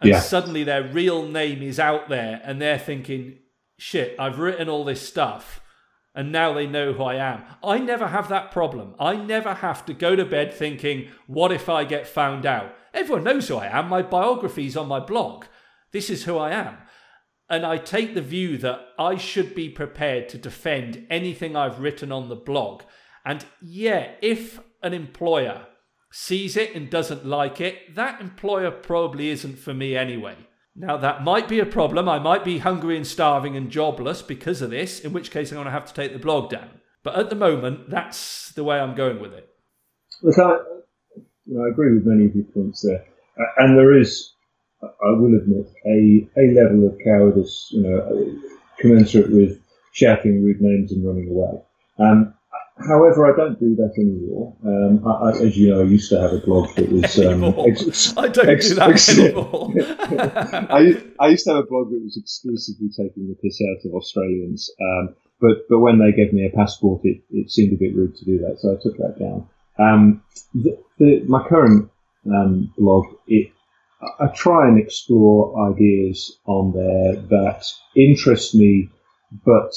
And 0.00 0.10
yeah. 0.10 0.20
suddenly 0.20 0.64
their 0.64 0.84
real 0.84 1.26
name 1.26 1.62
is 1.62 1.78
out 1.78 2.08
there 2.08 2.40
and 2.44 2.60
they're 2.60 2.78
thinking, 2.78 3.38
shit, 3.78 4.14
I've 4.18 4.38
written 4.38 4.68
all 4.68 4.84
this 4.84 5.06
stuff 5.06 5.60
and 6.14 6.32
now 6.32 6.52
they 6.52 6.66
know 6.66 6.92
who 6.92 7.02
I 7.02 7.16
am. 7.16 7.44
I 7.62 7.78
never 7.78 8.08
have 8.08 8.28
that 8.28 8.50
problem. 8.50 8.94
I 8.98 9.14
never 9.14 9.54
have 9.54 9.86
to 9.86 9.94
go 9.94 10.16
to 10.16 10.24
bed 10.24 10.52
thinking, 10.52 11.08
what 11.26 11.52
if 11.52 11.68
I 11.68 11.84
get 11.84 12.06
found 12.06 12.46
out? 12.46 12.74
Everyone 12.92 13.24
knows 13.24 13.48
who 13.48 13.56
I 13.56 13.66
am. 13.66 13.88
My 13.88 14.02
biography's 14.02 14.76
on 14.76 14.88
my 14.88 15.00
blog. 15.00 15.44
This 15.92 16.10
is 16.10 16.24
who 16.24 16.36
I 16.36 16.50
am. 16.50 16.78
And 17.48 17.64
I 17.64 17.78
take 17.78 18.14
the 18.14 18.22
view 18.22 18.58
that 18.58 18.80
I 18.98 19.16
should 19.16 19.54
be 19.54 19.68
prepared 19.68 20.28
to 20.30 20.38
defend 20.38 21.06
anything 21.10 21.56
I've 21.56 21.80
written 21.80 22.10
on 22.10 22.28
the 22.28 22.36
blog. 22.36 22.82
And 23.24 23.44
yeah, 23.60 24.12
if 24.20 24.60
an 24.82 24.94
employer 24.94 25.66
sees 26.12 26.56
it 26.56 26.74
and 26.74 26.90
doesn't 26.90 27.24
like 27.24 27.60
it, 27.60 27.94
that 27.94 28.20
employer 28.20 28.70
probably 28.70 29.28
isn't 29.28 29.58
for 29.58 29.72
me 29.72 29.96
anyway. 29.96 30.36
Now, 30.74 30.96
that 30.96 31.22
might 31.22 31.48
be 31.48 31.58
a 31.60 31.66
problem. 31.66 32.08
I 32.08 32.18
might 32.18 32.44
be 32.44 32.58
hungry 32.58 32.96
and 32.96 33.06
starving 33.06 33.56
and 33.56 33.70
jobless 33.70 34.22
because 34.22 34.62
of 34.62 34.70
this, 34.70 35.00
in 35.00 35.12
which 35.12 35.30
case 35.30 35.50
I'm 35.50 35.56
going 35.56 35.66
to 35.66 35.72
have 35.72 35.86
to 35.86 35.94
take 35.94 36.12
the 36.12 36.18
blog 36.18 36.50
down. 36.50 36.80
But 37.02 37.16
at 37.16 37.28
the 37.30 37.36
moment, 37.36 37.90
that's 37.90 38.52
the 38.52 38.64
way 38.64 38.78
I'm 38.78 38.94
going 38.94 39.20
with 39.20 39.32
it. 39.32 39.48
Look, 40.22 40.38
I, 40.38 40.58
you 41.46 41.54
know, 41.54 41.64
I 41.64 41.68
agree 41.70 41.94
with 41.94 42.06
many 42.06 42.26
of 42.26 42.34
your 42.34 42.44
points 42.44 42.82
there. 42.82 43.04
And 43.58 43.76
there 43.76 43.98
is, 43.98 44.32
I 44.82 45.12
will 45.12 45.36
admit, 45.36 45.66
a, 45.86 46.28
a 46.38 46.54
level 46.54 46.86
of 46.86 46.98
cowardice, 47.04 47.68
you 47.70 47.82
know, 47.82 48.38
commensurate 48.78 49.30
with 49.30 49.60
shouting 49.92 50.42
rude 50.42 50.60
names 50.60 50.92
and 50.92 51.06
running 51.06 51.28
away. 51.28 51.62
Um, 51.98 52.34
However, 52.86 53.32
I 53.32 53.36
don't 53.36 53.58
do 53.60 53.74
that 53.76 53.92
anymore. 53.98 54.56
Um, 54.64 55.06
I, 55.06 55.10
I, 55.10 55.46
as 55.46 55.56
you 55.56 55.70
know, 55.70 55.80
I 55.80 55.84
used 55.84 56.08
to 56.10 56.20
have 56.20 56.32
a 56.32 56.38
blog 56.38 56.74
that 56.76 56.90
was. 56.90 57.18
Um, 57.18 57.44
ex- 57.44 58.14
I 58.16 58.28
don't 58.28 58.48
ex- 58.48 58.68
do 58.68 58.74
that 58.76 58.90
ex- 58.90 59.08
anymore. 59.18 59.72
I, 60.70 61.02
I, 61.20 61.28
used 61.28 61.44
to 61.44 61.54
have 61.54 61.64
a 61.64 61.66
blog 61.66 61.90
that 61.90 62.00
was 62.02 62.16
exclusively 62.16 62.88
taking 62.88 63.28
the 63.28 63.34
piss 63.34 63.60
out 63.60 63.86
of 63.88 63.94
Australians. 63.94 64.70
Um, 64.80 65.14
but 65.40 65.68
but 65.68 65.80
when 65.80 65.98
they 65.98 66.12
gave 66.12 66.32
me 66.32 66.46
a 66.46 66.56
passport, 66.56 67.02
it, 67.04 67.22
it 67.30 67.50
seemed 67.50 67.72
a 67.72 67.76
bit 67.76 67.94
rude 67.94 68.16
to 68.16 68.24
do 68.24 68.38
that, 68.38 68.58
so 68.60 68.72
I 68.72 68.82
took 68.82 68.96
that 68.98 69.18
down. 69.18 69.48
Um, 69.78 70.22
the, 70.54 70.78
the, 70.98 71.24
my 71.26 71.46
current 71.48 71.90
um, 72.26 72.72
blog, 72.76 73.06
it, 73.26 73.52
I 74.18 74.28
try 74.34 74.68
and 74.68 74.78
explore 74.78 75.70
ideas 75.70 76.38
on 76.46 76.72
there 76.72 77.16
that 77.28 77.66
interest 77.94 78.54
me, 78.54 78.90
but 79.44 79.72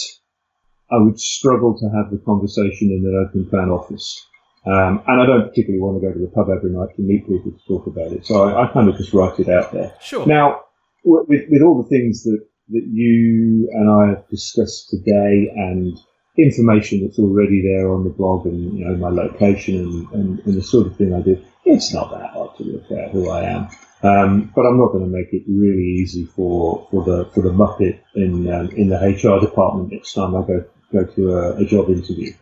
I 0.93 0.97
would 1.01 1.19
struggle 1.19 1.77
to 1.79 1.85
have 1.89 2.11
the 2.11 2.21
conversation 2.23 2.91
in 2.91 3.03
an 3.05 3.25
open 3.27 3.49
plan 3.49 3.69
office. 3.69 4.25
Um, 4.65 5.03
and 5.07 5.21
I 5.21 5.25
don't 5.25 5.49
particularly 5.49 5.81
want 5.81 5.99
to 6.01 6.07
go 6.07 6.13
to 6.13 6.19
the 6.19 6.31
pub 6.31 6.47
every 6.49 6.69
night 6.69 6.95
to 6.95 7.01
meet 7.01 7.27
people 7.27 7.51
to 7.51 7.67
talk 7.67 7.87
about 7.87 8.13
it. 8.13 8.25
So 8.25 8.47
I, 8.47 8.63
I 8.63 8.71
kind 8.71 8.87
of 8.87 8.97
just 8.97 9.13
write 9.13 9.39
it 9.39 9.49
out 9.49 9.73
there. 9.73 9.93
Sure. 10.01 10.25
Now, 10.25 10.61
with, 11.03 11.49
with 11.49 11.61
all 11.61 11.81
the 11.81 11.89
things 11.89 12.23
that, 12.23 12.39
that 12.69 12.85
you 12.85 13.69
and 13.73 13.89
I 13.89 14.09
have 14.09 14.29
discussed 14.29 14.89
today 14.89 15.51
and 15.53 15.97
information 16.37 17.05
that's 17.05 17.19
already 17.19 17.61
there 17.61 17.91
on 17.91 18.03
the 18.03 18.09
blog 18.09 18.45
and, 18.45 18.77
you 18.77 18.85
know, 18.85 18.95
my 18.95 19.09
location 19.09 19.75
and, 19.75 20.11
and, 20.11 20.39
and 20.45 20.55
the 20.55 20.63
sort 20.63 20.87
of 20.87 20.95
thing 20.95 21.13
I 21.13 21.21
do, 21.21 21.43
it's 21.65 21.93
not 21.93 22.11
that 22.11 22.29
hard 22.31 22.55
to 22.57 22.63
look 22.63 22.91
at 22.91 23.11
who 23.11 23.29
I 23.29 23.43
am. 23.43 23.67
Um, 24.03 24.51
but 24.53 24.65
I'm 24.65 24.77
not 24.77 24.91
going 24.91 25.05
to 25.05 25.09
make 25.09 25.31
it 25.31 25.43
really 25.47 26.01
easy 26.01 26.25
for, 26.25 26.87
for 26.91 27.03
the 27.05 27.29
for 27.33 27.41
the 27.41 27.51
muppet 27.51 28.01
in 28.15 28.51
um, 28.53 28.69
in 28.71 28.89
the 28.89 28.97
HR 28.97 29.39
department 29.39 29.93
next 29.93 30.11
time 30.11 30.35
I 30.35 30.45
go 30.45 30.65
go 30.93 31.03
to 31.03 31.31
a, 31.33 31.57
a 31.57 31.65
job 31.65 31.89
interview 31.89 32.33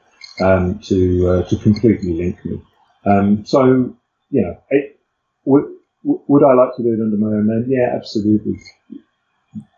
um, 0.41 0.79
to 0.79 1.29
uh, 1.29 1.49
to 1.49 1.57
completely 1.57 2.13
link 2.13 2.43
me. 2.45 2.61
Um, 3.05 3.45
so 3.45 3.95
you 4.29 4.41
know, 4.41 4.57
it, 4.69 4.99
would 5.45 5.63
would 6.03 6.43
I 6.43 6.53
like 6.53 6.75
to 6.77 6.83
do 6.83 6.89
it 6.89 7.01
under 7.01 7.17
my 7.17 7.27
own 7.27 7.47
name? 7.47 7.65
Yeah, 7.69 7.95
absolutely. 7.95 8.59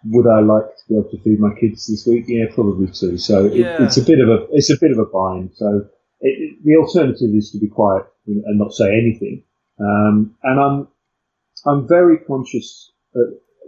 Would 0.06 0.28
I 0.28 0.42
like 0.42 0.66
to 0.66 0.84
be 0.90 0.96
able 0.96 1.10
to 1.10 1.22
feed 1.22 1.40
my 1.40 1.54
kids 1.60 1.88
this 1.88 2.06
week? 2.06 2.26
Yeah, 2.28 2.46
probably 2.54 2.88
too. 2.88 3.18
So 3.18 3.46
yeah. 3.46 3.76
it, 3.76 3.82
it's 3.82 3.98
a 3.98 4.04
bit 4.04 4.20
of 4.20 4.30
a 4.30 4.48
it's 4.52 4.70
a 4.70 4.78
bit 4.80 4.92
of 4.92 5.00
a 5.00 5.06
bind. 5.06 5.52
So 5.56 5.88
it, 6.22 6.58
the 6.64 6.76
alternative 6.78 7.30
is 7.34 7.52
to 7.52 7.60
be 7.60 7.68
quiet 7.68 8.06
and 8.28 8.58
not 8.58 8.74
say 8.74 8.88
anything. 8.88 9.44
Um, 9.80 10.36
and 10.44 10.60
I'm 10.60 10.88
I'm 11.66 11.88
very 11.88 12.18
conscious 12.20 12.92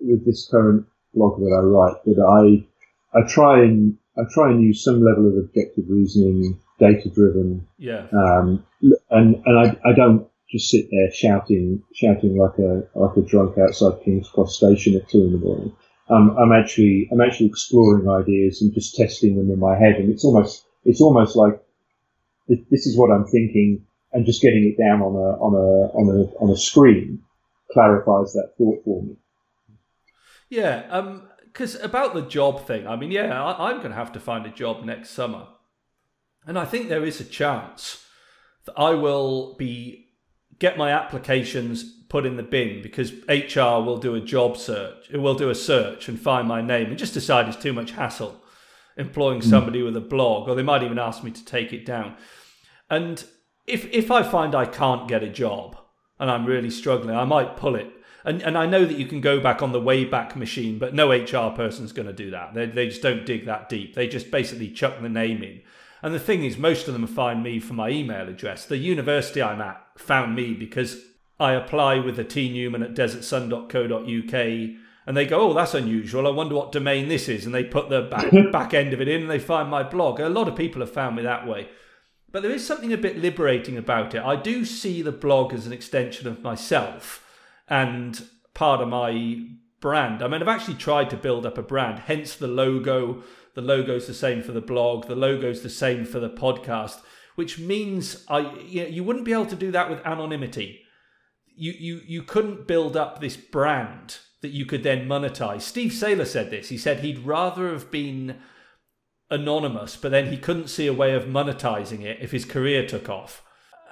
with 0.01 0.25
this 0.25 0.47
current 0.49 0.85
blog 1.13 1.39
that 1.39 1.51
I 1.51 1.63
write 1.63 2.03
that 2.05 2.19
I 2.21 3.17
I 3.17 3.27
try 3.27 3.63
and 3.63 3.97
I 4.17 4.21
try 4.33 4.49
and 4.51 4.63
use 4.63 4.83
some 4.83 5.03
level 5.03 5.27
of 5.27 5.37
objective 5.37 5.85
reasoning, 5.89 6.59
data 6.79 7.09
driven. 7.09 7.67
Yeah. 7.77 8.07
Um, 8.13 8.65
and 9.09 9.41
and 9.45 9.59
I, 9.59 9.77
I 9.89 9.93
don't 9.93 10.27
just 10.49 10.69
sit 10.69 10.87
there 10.91 11.11
shouting 11.11 11.83
shouting 11.93 12.37
like 12.37 12.57
a 12.59 12.83
like 12.95 13.17
a 13.17 13.21
drunk 13.21 13.57
outside 13.57 14.03
King's 14.03 14.29
Cross 14.29 14.57
Station 14.57 14.95
at 14.95 15.09
two 15.09 15.23
in 15.23 15.31
the 15.33 15.37
morning. 15.37 15.75
Um, 16.09 16.35
I'm 16.37 16.51
actually 16.51 17.09
I'm 17.11 17.21
actually 17.21 17.47
exploring 17.47 18.07
ideas 18.07 18.61
and 18.61 18.73
just 18.73 18.95
testing 18.95 19.35
them 19.35 19.51
in 19.51 19.59
my 19.59 19.77
head, 19.77 19.95
and 19.95 20.09
it's 20.09 20.23
almost 20.23 20.65
it's 20.83 21.01
almost 21.01 21.35
like 21.35 21.59
this 22.47 22.85
is 22.85 22.97
what 22.97 23.11
I'm 23.11 23.25
thinking, 23.25 23.85
and 24.13 24.25
just 24.25 24.41
getting 24.41 24.63
it 24.65 24.81
down 24.81 25.01
on 25.01 25.15
a 25.15 25.37
on 25.41 25.53
a 25.55 25.97
on 25.97 26.09
a 26.09 26.43
on 26.43 26.49
a 26.51 26.57
screen 26.57 27.21
clarifies 27.71 28.33
that 28.33 28.51
thought 28.57 28.83
for 28.85 29.01
me. 29.01 29.17
Yeah. 30.49 30.85
Um, 30.89 31.27
because 31.55 31.75
about 31.81 32.13
the 32.13 32.21
job 32.21 32.67
thing, 32.67 32.85
I 32.85 32.97
mean, 32.97 33.11
yeah, 33.11 33.41
I, 33.41 33.69
I'm 33.69 33.77
going 33.77 33.91
to 33.91 33.95
have 33.95 34.11
to 34.11 34.19
find 34.19 34.45
a 34.45 34.49
job 34.49 34.83
next 34.83 35.11
summer. 35.11 35.47
And 36.45 36.59
I 36.59 36.65
think 36.65 36.89
there 36.89 37.05
is 37.05 37.21
a 37.21 37.25
chance 37.25 38.05
that 38.65 38.73
I 38.77 38.89
will 38.89 39.55
be 39.55 40.09
get 40.59 40.77
my 40.77 40.91
applications 40.91 41.83
put 42.09 42.25
in 42.25 42.35
the 42.35 42.43
bin 42.43 42.81
because 42.81 43.13
HR 43.29 43.81
will 43.81 43.95
do 43.97 44.15
a 44.15 44.21
job 44.21 44.57
search. 44.57 45.09
It 45.09 45.19
will 45.19 45.35
do 45.35 45.49
a 45.49 45.55
search 45.55 46.09
and 46.09 46.19
find 46.19 46.45
my 46.45 46.61
name 46.61 46.87
and 46.87 46.97
just 46.97 47.13
decide 47.13 47.47
it's 47.47 47.55
too 47.55 47.71
much 47.71 47.91
hassle 47.91 48.41
employing 48.97 49.39
hmm. 49.39 49.49
somebody 49.49 49.81
with 49.81 49.95
a 49.95 50.01
blog, 50.01 50.49
or 50.49 50.55
they 50.55 50.63
might 50.63 50.83
even 50.83 50.99
ask 50.99 51.23
me 51.23 51.31
to 51.31 51.45
take 51.45 51.71
it 51.71 51.85
down. 51.85 52.17
And 52.89 53.23
if 53.65 53.85
if 53.93 54.11
I 54.11 54.23
find 54.23 54.53
I 54.53 54.65
can't 54.65 55.07
get 55.07 55.23
a 55.23 55.29
job 55.29 55.77
and 56.19 56.29
I'm 56.29 56.45
really 56.45 56.69
struggling, 56.69 57.15
I 57.15 57.23
might 57.23 57.55
pull 57.55 57.75
it 57.75 57.93
And, 58.25 58.41
and 58.41 58.57
I 58.57 58.65
know 58.65 58.85
that 58.85 58.97
you 58.97 59.05
can 59.05 59.21
go 59.21 59.39
back 59.39 59.61
on 59.61 59.71
the 59.71 59.79
Wayback 59.79 60.35
Machine, 60.35 60.79
but 60.79 60.95
no 60.95 61.11
HR 61.11 61.55
person's 61.55 61.91
going 61.91 62.07
to 62.07 62.13
do 62.13 62.31
that. 62.31 62.55
They, 62.55 62.65
they 62.65 62.87
just 62.87 63.03
don't 63.03 63.25
dig 63.25 63.45
that 63.45 63.69
deep. 63.69 63.93
They 63.93 64.07
just 64.07 64.31
basically 64.31 64.71
chuck 64.71 64.99
the 64.99 65.09
name 65.09 65.43
in. 65.43 65.61
And 66.01 66.13
the 66.13 66.19
thing 66.19 66.43
is, 66.43 66.57
most 66.57 66.87
of 66.87 66.93
them 66.93 67.05
find 67.05 67.43
me 67.43 67.59
for 67.59 67.75
my 67.75 67.89
email 67.89 68.27
address. 68.27 68.65
The 68.65 68.77
university 68.77 69.43
I'm 69.43 69.61
at 69.61 69.79
found 69.95 70.35
me 70.35 70.53
because 70.53 71.03
I 71.39 71.53
apply 71.53 71.99
with 71.99 72.17
a 72.17 72.23
T 72.23 72.51
Newman 72.51 72.81
at 72.81 72.95
desertsun.co.uk 72.95 74.75
and 75.07 75.15
they 75.15 75.25
go, 75.27 75.41
oh, 75.41 75.53
that's 75.53 75.75
unusual. 75.75 76.25
I 76.25 76.31
wonder 76.31 76.55
what 76.55 76.71
domain 76.71 77.09
this 77.09 77.29
is. 77.29 77.45
And 77.45 77.53
they 77.53 77.63
put 77.63 77.89
the 77.89 78.01
back, 78.01 78.31
back 78.51 78.73
end 78.73 78.91
of 78.91 79.01
it 79.01 79.07
in 79.07 79.21
and 79.21 79.29
they 79.29 79.39
find 79.39 79.69
my 79.69 79.83
blog. 79.83 80.19
A 80.19 80.29
lot 80.29 80.47
of 80.47 80.55
people 80.55 80.81
have 80.81 80.91
found 80.91 81.15
me 81.15 81.21
that 81.23 81.47
way. 81.47 81.69
But 82.31 82.41
there 82.41 82.51
is 82.51 82.65
something 82.65 82.91
a 82.91 82.97
bit 82.97 83.19
liberating 83.19 83.77
about 83.77 84.15
it. 84.15 84.23
I 84.23 84.35
do 84.35 84.65
see 84.65 85.03
the 85.03 85.11
blog 85.11 85.53
as 85.53 85.67
an 85.67 85.73
extension 85.73 86.27
of 86.27 86.41
myself 86.41 87.24
and 87.67 88.27
part 88.53 88.81
of 88.81 88.87
my 88.87 89.45
brand. 89.79 90.23
I 90.23 90.27
mean, 90.27 90.41
I've 90.41 90.47
actually 90.47 90.75
tried 90.75 91.09
to 91.11 91.17
build 91.17 91.45
up 91.45 91.57
a 91.57 91.63
brand, 91.63 91.99
hence 91.99 92.35
the 92.35 92.47
logo. 92.47 93.23
The 93.53 93.61
logo's 93.61 94.07
the 94.07 94.13
same 94.13 94.43
for 94.43 94.51
the 94.51 94.61
blog, 94.61 95.07
the 95.07 95.15
logo's 95.15 95.61
the 95.61 95.69
same 95.69 96.03
for 96.03 96.19
the 96.19 96.29
podcast, 96.29 96.99
which 97.35 97.57
means 97.57 98.25
I 98.27 98.39
you, 98.63 98.83
know, 98.83 98.89
you 98.89 99.03
wouldn't 99.03 99.23
be 99.23 99.31
able 99.31 99.45
to 99.45 99.55
do 99.55 99.71
that 99.71 99.89
with 99.89 100.05
anonymity. 100.05 100.81
You, 101.55 101.71
you, 101.71 102.01
you 102.05 102.23
couldn't 102.23 102.67
build 102.67 102.97
up 102.97 103.21
this 103.21 103.37
brand 103.37 104.17
that 104.41 104.51
you 104.51 104.65
could 104.65 104.83
then 104.83 105.07
monetize. 105.07 105.61
Steve 105.61 105.93
Sailer 105.93 106.25
said 106.25 106.51
this. 106.51 106.67
He 106.67 106.77
said 106.77 106.99
he'd 106.99 107.19
rather 107.19 107.71
have 107.71 107.89
been 107.89 108.39
anonymous, 109.29 109.95
but 109.95 110.11
then 110.11 110.27
he 110.31 110.37
couldn't 110.37 110.67
see 110.67 110.87
a 110.87 110.93
way 110.93 111.13
of 111.13 111.23
monetizing 111.23 112.01
it 112.01 112.19
if 112.21 112.31
his 112.31 112.43
career 112.43 112.85
took 112.85 113.07
off. 113.07 113.41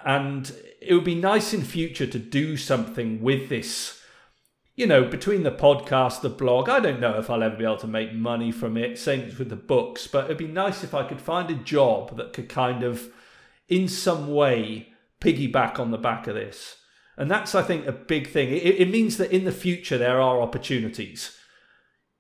And 0.06 0.52
it 0.82 0.94
would 0.94 1.04
be 1.04 1.16
nice 1.16 1.54
in 1.54 1.64
future 1.64 2.08
to 2.08 2.20
do 2.20 2.58
something 2.58 3.22
with 3.22 3.50
this. 3.50 4.02
You 4.76 4.88
know, 4.88 5.06
between 5.06 5.44
the 5.44 5.52
podcast, 5.52 6.22
the 6.22 6.30
blog, 6.30 6.68
I 6.68 6.80
don't 6.80 7.00
know 7.00 7.20
if 7.20 7.30
I'll 7.30 7.44
ever 7.44 7.56
be 7.56 7.64
able 7.64 7.78
to 7.78 7.88
make 7.88 8.14
money 8.14 8.52
from 8.52 8.76
it. 8.76 8.98
Same 8.98 9.32
with 9.38 9.50
the 9.50 9.56
books, 9.56 10.08
but 10.08 10.26
it'd 10.26 10.38
be 10.38 10.48
nice 10.48 10.84
if 10.84 10.94
I 10.94 11.08
could 11.08 11.22
find 11.22 11.50
a 11.52 11.56
job 11.56 12.18
that 12.18 12.34
could 12.34 12.50
kind 12.50 12.84
of, 12.84 13.10
in 13.68 13.88
some 13.88 14.34
way, 14.34 14.90
piggyback 15.22 15.80
on 15.80 15.92
the 15.92 15.98
back 15.98 16.28
of 16.28 16.36
this. 16.36 16.78
And 17.16 17.30
that's, 17.30 17.54
I 17.54 17.62
think, 17.62 17.86
a 17.86 17.92
big 17.92 18.30
thing. 18.30 18.50
It, 18.50 18.82
it 18.82 18.90
means 18.90 19.18
that 19.18 19.32
in 19.32 19.46
the 19.46 19.52
future 19.52 19.98
there 19.98 20.20
are 20.20 20.42
opportunities 20.42 21.38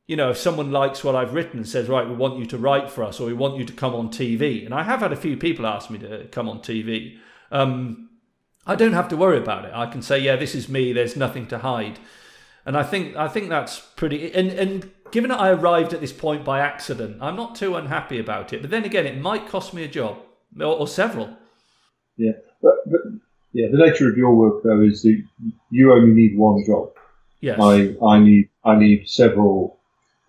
you 0.05 0.17
know, 0.17 0.31
if 0.31 0.37
someone 0.37 0.71
likes 0.71 1.03
what 1.03 1.15
I've 1.15 1.33
written 1.33 1.57
and 1.57 1.67
says, 1.67 1.87
right, 1.87 2.07
we 2.07 2.15
want 2.15 2.37
you 2.37 2.45
to 2.47 2.57
write 2.57 2.89
for 2.89 3.03
us 3.03 3.19
or 3.19 3.27
we 3.27 3.33
want 3.33 3.57
you 3.57 3.65
to 3.65 3.73
come 3.73 3.95
on 3.95 4.09
TV, 4.09 4.65
and 4.65 4.73
I 4.73 4.83
have 4.83 4.99
had 4.99 5.13
a 5.13 5.17
few 5.17 5.37
people 5.37 5.65
ask 5.65 5.89
me 5.89 5.97
to 5.99 6.27
come 6.31 6.49
on 6.49 6.59
TV, 6.59 7.17
um, 7.53 8.09
I 8.65 8.75
don't 8.75 8.93
have 8.93 9.07
to 9.09 9.17
worry 9.17 9.37
about 9.37 9.65
it. 9.65 9.71
I 9.73 9.85
can 9.85 10.01
say, 10.01 10.19
yeah, 10.19 10.35
this 10.35 10.55
is 10.55 10.67
me. 10.67 10.91
There's 10.91 11.15
nothing 11.15 11.47
to 11.47 11.59
hide, 11.59 11.99
and 12.65 12.75
I 12.75 12.83
think 12.83 13.15
I 13.15 13.27
think 13.29 13.47
that's 13.47 13.79
pretty. 13.79 14.33
And 14.33 14.51
and 14.51 14.91
given 15.11 15.29
that 15.29 15.39
I 15.39 15.51
arrived 15.51 15.93
at 15.93 16.01
this 16.01 16.11
point 16.11 16.43
by 16.43 16.59
accident, 16.59 17.17
I'm 17.21 17.37
not 17.37 17.55
too 17.55 17.75
unhappy 17.75 18.19
about 18.19 18.51
it. 18.51 18.61
But 18.61 18.71
then 18.71 18.83
again, 18.83 19.05
it 19.05 19.21
might 19.21 19.47
cost 19.47 19.73
me 19.73 19.83
a 19.83 19.87
job 19.87 20.17
or, 20.59 20.65
or 20.65 20.87
several. 20.87 21.29
Yeah, 22.17 22.33
but, 22.61 22.75
but 22.85 23.01
yeah, 23.53 23.67
the 23.71 23.77
nature 23.77 24.09
of 24.09 24.17
your 24.17 24.35
work 24.35 24.63
though 24.63 24.81
is 24.81 25.01
that 25.03 25.23
you 25.69 25.93
only 25.93 26.13
need 26.13 26.37
one 26.37 26.63
job. 26.65 26.89
Yes. 27.39 27.59
I 27.61 27.95
I 28.05 28.19
need 28.19 28.49
I 28.65 28.75
need 28.75 29.07
several 29.07 29.79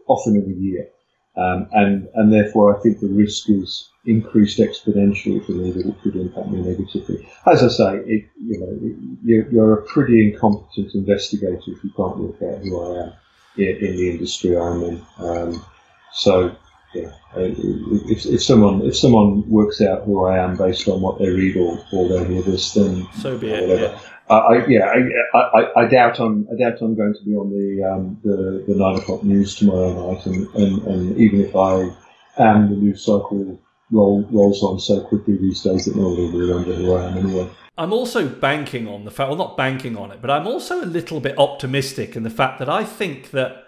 often 0.07 0.37
in 0.37 0.53
a 0.53 0.61
year. 0.61 0.89
Um, 1.37 1.69
and, 1.73 2.09
and 2.15 2.33
therefore, 2.33 2.77
I 2.77 2.81
think 2.81 3.01
the 3.01 3.09
risk 3.09 3.51
is 3.51 3.91
increased 4.07 4.59
exponentially 4.59 5.45
for 5.45 5.53
me 5.53 5.71
that 5.71 5.87
it 5.87 6.03
could 6.03 6.17
impact 6.17 6.49
me 6.49 6.61
negatively. 6.61 7.29
As 7.47 7.63
I 7.63 7.69
say, 7.69 7.97
it, 8.07 8.25
you 8.39 8.61
know, 8.61 9.17
you're, 9.25 9.51
you're, 9.51 9.79
a 9.79 9.83
pretty 9.83 10.31
incompetent 10.31 10.95
investigator 10.95 11.57
if 11.57 11.85
you 11.85 11.91
can't 11.97 12.19
work 12.19 12.43
out 12.43 12.59
who 12.63 12.81
I 12.81 13.05
am 13.05 13.13
in, 13.57 13.77
in 13.77 13.97
the 13.97 14.11
industry 14.11 14.57
I'm 14.57 14.83
in. 14.83 15.03
Um, 15.19 15.65
so, 16.13 16.55
yeah, 16.95 17.11
if, 17.37 18.27
if 18.27 18.43
someone 18.43 18.83
if 18.83 18.97
someone 18.97 19.49
works 19.49 19.81
out 19.81 20.05
who 20.05 20.25
I 20.27 20.39
am 20.39 20.57
based 20.57 20.87
on 20.87 21.01
what 21.01 21.19
they 21.19 21.29
read 21.29 21.57
or, 21.57 21.85
or 21.93 22.09
they 22.09 22.25
hear 22.27 22.43
this, 22.43 22.73
then 22.73 23.07
so 23.21 23.37
be 23.37 23.51
it. 23.51 23.81
Yeah. 23.81 23.99
Uh, 24.31 24.39
I, 24.39 24.67
yeah, 24.67 24.87
I, 25.35 25.39
I, 25.39 25.83
I, 25.83 25.87
doubt 25.87 26.19
I'm 26.19 26.49
I 26.51 26.57
doubt 26.57 26.81
I'm 26.81 26.95
going 26.95 27.13
to 27.13 27.25
be 27.25 27.35
on 27.35 27.51
the 27.51 27.85
um, 27.85 28.19
the, 28.25 28.65
the 28.67 28.79
nine 28.79 28.97
o'clock 28.97 29.23
news 29.23 29.55
tomorrow 29.55 30.13
night, 30.13 30.25
and, 30.25 30.47
and, 30.55 30.83
and 30.87 31.19
even 31.19 31.43
if 31.43 31.55
I 31.55 31.91
am, 32.39 32.71
the 32.71 32.77
news 32.77 33.05
cycle 33.05 33.61
roll, 33.95 34.27
rolls 34.31 34.63
on 34.63 34.79
so 34.81 35.01
quickly 35.01 35.37
these 35.37 35.63
days 35.63 35.87
that 35.87 35.97
nobody 35.97 36.29
will 36.29 36.41
remember 36.41 36.75
who 36.75 36.95
I 36.95 37.07
am 37.07 37.19
anyway. 37.19 37.49
I'm 37.77 37.93
also 37.93 38.29
banking 38.29 38.87
on 38.87 39.05
the 39.05 39.11
fact, 39.11 39.29
well, 39.29 39.39
not 39.39 39.57
banking 39.57 39.97
on 39.97 40.11
it, 40.11 40.21
but 40.21 40.31
I'm 40.31 40.47
also 40.47 40.83
a 40.83 40.87
little 40.87 41.21
bit 41.21 41.39
optimistic 41.39 42.15
in 42.15 42.23
the 42.23 42.31
fact 42.31 42.59
that 42.59 42.69
I 42.69 42.85
think 42.85 43.31
that 43.31 43.65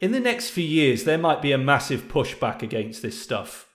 in 0.00 0.12
the 0.12 0.20
next 0.20 0.50
few 0.50 0.64
years 0.64 1.04
there 1.04 1.18
might 1.18 1.42
be 1.42 1.52
a 1.52 1.58
massive 1.58 2.08
pushback 2.08 2.62
against 2.62 3.02
this 3.02 3.20
stuff, 3.20 3.68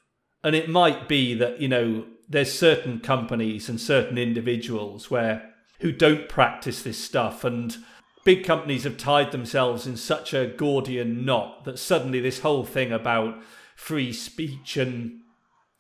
and 0.44 0.56
it 0.56 0.70
might 0.70 1.10
be 1.10 1.34
that 1.34 1.60
you 1.60 1.68
know 1.68 2.06
there's 2.30 2.58
certain 2.58 3.00
companies 3.00 3.68
and 3.68 3.80
certain 3.80 4.18
individuals 4.18 5.12
where 5.12 5.54
who 5.82 5.92
don't 5.92 6.30
practice 6.30 6.82
this 6.82 6.98
stuff 6.98 7.44
and 7.44 7.78
big 8.24 8.46
companies 8.46 8.86
have 8.86 8.98
tied 8.98 9.34
themselves 9.34 9.86
in 9.86 9.98
such 9.98 10.34
a 10.34 10.48
Gordian 10.48 11.26
knot 11.26 11.66
that 11.66 11.78
suddenly 11.78 12.22
this 12.22 12.40
whole 12.40 12.64
thing 12.64 12.94
about 12.94 13.42
free 13.76 14.14
speech 14.14 14.78
and 14.78 15.20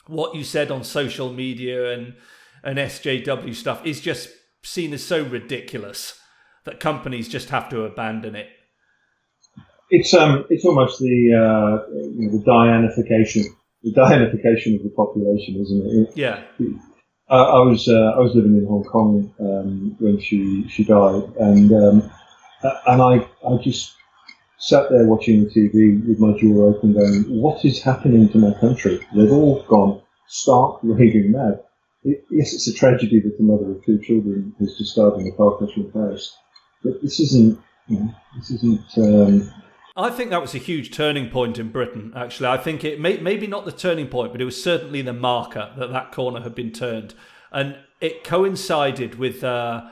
what 0.07 0.35
you 0.35 0.43
said 0.43 0.71
on 0.71 0.83
social 0.83 1.31
media 1.31 1.93
and 1.93 2.13
and 2.63 2.77
SJW 2.77 3.53
stuff 3.53 3.85
is 3.85 3.99
just 3.99 4.29
seen 4.63 4.93
as 4.93 5.03
so 5.03 5.23
ridiculous 5.23 6.19
that 6.63 6.79
companies 6.79 7.27
just 7.27 7.49
have 7.49 7.69
to 7.69 7.83
abandon 7.83 8.35
it. 8.35 8.47
It's 9.89 10.13
um, 10.13 10.45
it's 10.49 10.65
almost 10.65 10.99
the 10.99 11.33
uh, 11.33 11.93
you 11.93 12.31
know, 12.31 12.37
the 12.37 12.43
Dianification, 12.45 13.43
the 13.83 13.91
Dianification 13.91 14.77
of 14.77 14.83
the 14.83 14.93
population, 14.95 15.61
isn't 15.61 16.07
it? 16.07 16.17
Yeah. 16.17 16.43
I, 17.29 17.37
I 17.37 17.59
was 17.59 17.87
uh, 17.87 18.13
I 18.15 18.19
was 18.19 18.33
living 18.33 18.57
in 18.57 18.65
Hong 18.65 18.83
Kong 18.83 19.33
um, 19.39 19.95
when 19.99 20.19
she 20.19 20.67
she 20.69 20.83
died, 20.83 21.23
and 21.39 21.71
um, 21.71 22.11
and 22.87 23.01
I 23.01 23.27
I 23.47 23.57
just 23.61 23.93
sat 24.63 24.89
there 24.89 25.05
watching 25.05 25.43
the 25.43 25.49
TV 25.49 26.07
with 26.07 26.19
my 26.19 26.31
jaw 26.39 26.69
open, 26.69 26.93
going, 26.93 27.41
"What 27.41 27.65
is 27.65 27.81
happening 27.81 28.29
to 28.29 28.37
my 28.37 28.53
country? 28.59 29.05
They've 29.13 29.31
all 29.31 29.61
gone 29.63 30.01
stark 30.27 30.79
raving 30.83 31.31
mad." 31.31 31.61
It, 32.03 32.25
yes, 32.31 32.53
it's 32.53 32.67
a 32.67 32.73
tragedy 32.73 33.19
that 33.21 33.37
the 33.37 33.43
mother 33.43 33.71
of 33.71 33.85
two 33.85 33.99
children 33.99 34.55
has 34.59 34.77
just 34.77 34.95
died 34.95 35.19
in 35.19 35.27
a 35.27 35.31
car 35.31 35.57
crash 35.57 35.75
in 35.75 35.91
Paris, 35.91 36.35
but 36.83 37.01
this 37.01 37.19
isn't. 37.19 37.59
You 37.87 37.99
know, 37.99 38.15
this 38.37 38.51
isn't. 38.51 38.97
Um, 38.97 39.51
I 39.97 40.09
think 40.09 40.29
that 40.29 40.41
was 40.41 40.55
a 40.55 40.59
huge 40.59 40.95
turning 40.95 41.29
point 41.29 41.59
in 41.59 41.69
Britain. 41.69 42.13
Actually, 42.15 42.47
I 42.47 42.57
think 42.57 42.85
it 42.85 42.99
may, 42.99 43.17
maybe 43.17 43.45
not 43.45 43.65
the 43.65 43.71
turning 43.71 44.07
point, 44.07 44.31
but 44.31 44.41
it 44.41 44.45
was 44.45 44.61
certainly 44.61 45.01
the 45.01 45.13
marker 45.13 45.73
that 45.77 45.91
that 45.91 46.13
corner 46.13 46.39
had 46.39 46.55
been 46.55 46.71
turned, 46.71 47.13
and 47.51 47.77
it 47.99 48.23
coincided 48.23 49.15
with 49.15 49.43
uh, 49.43 49.89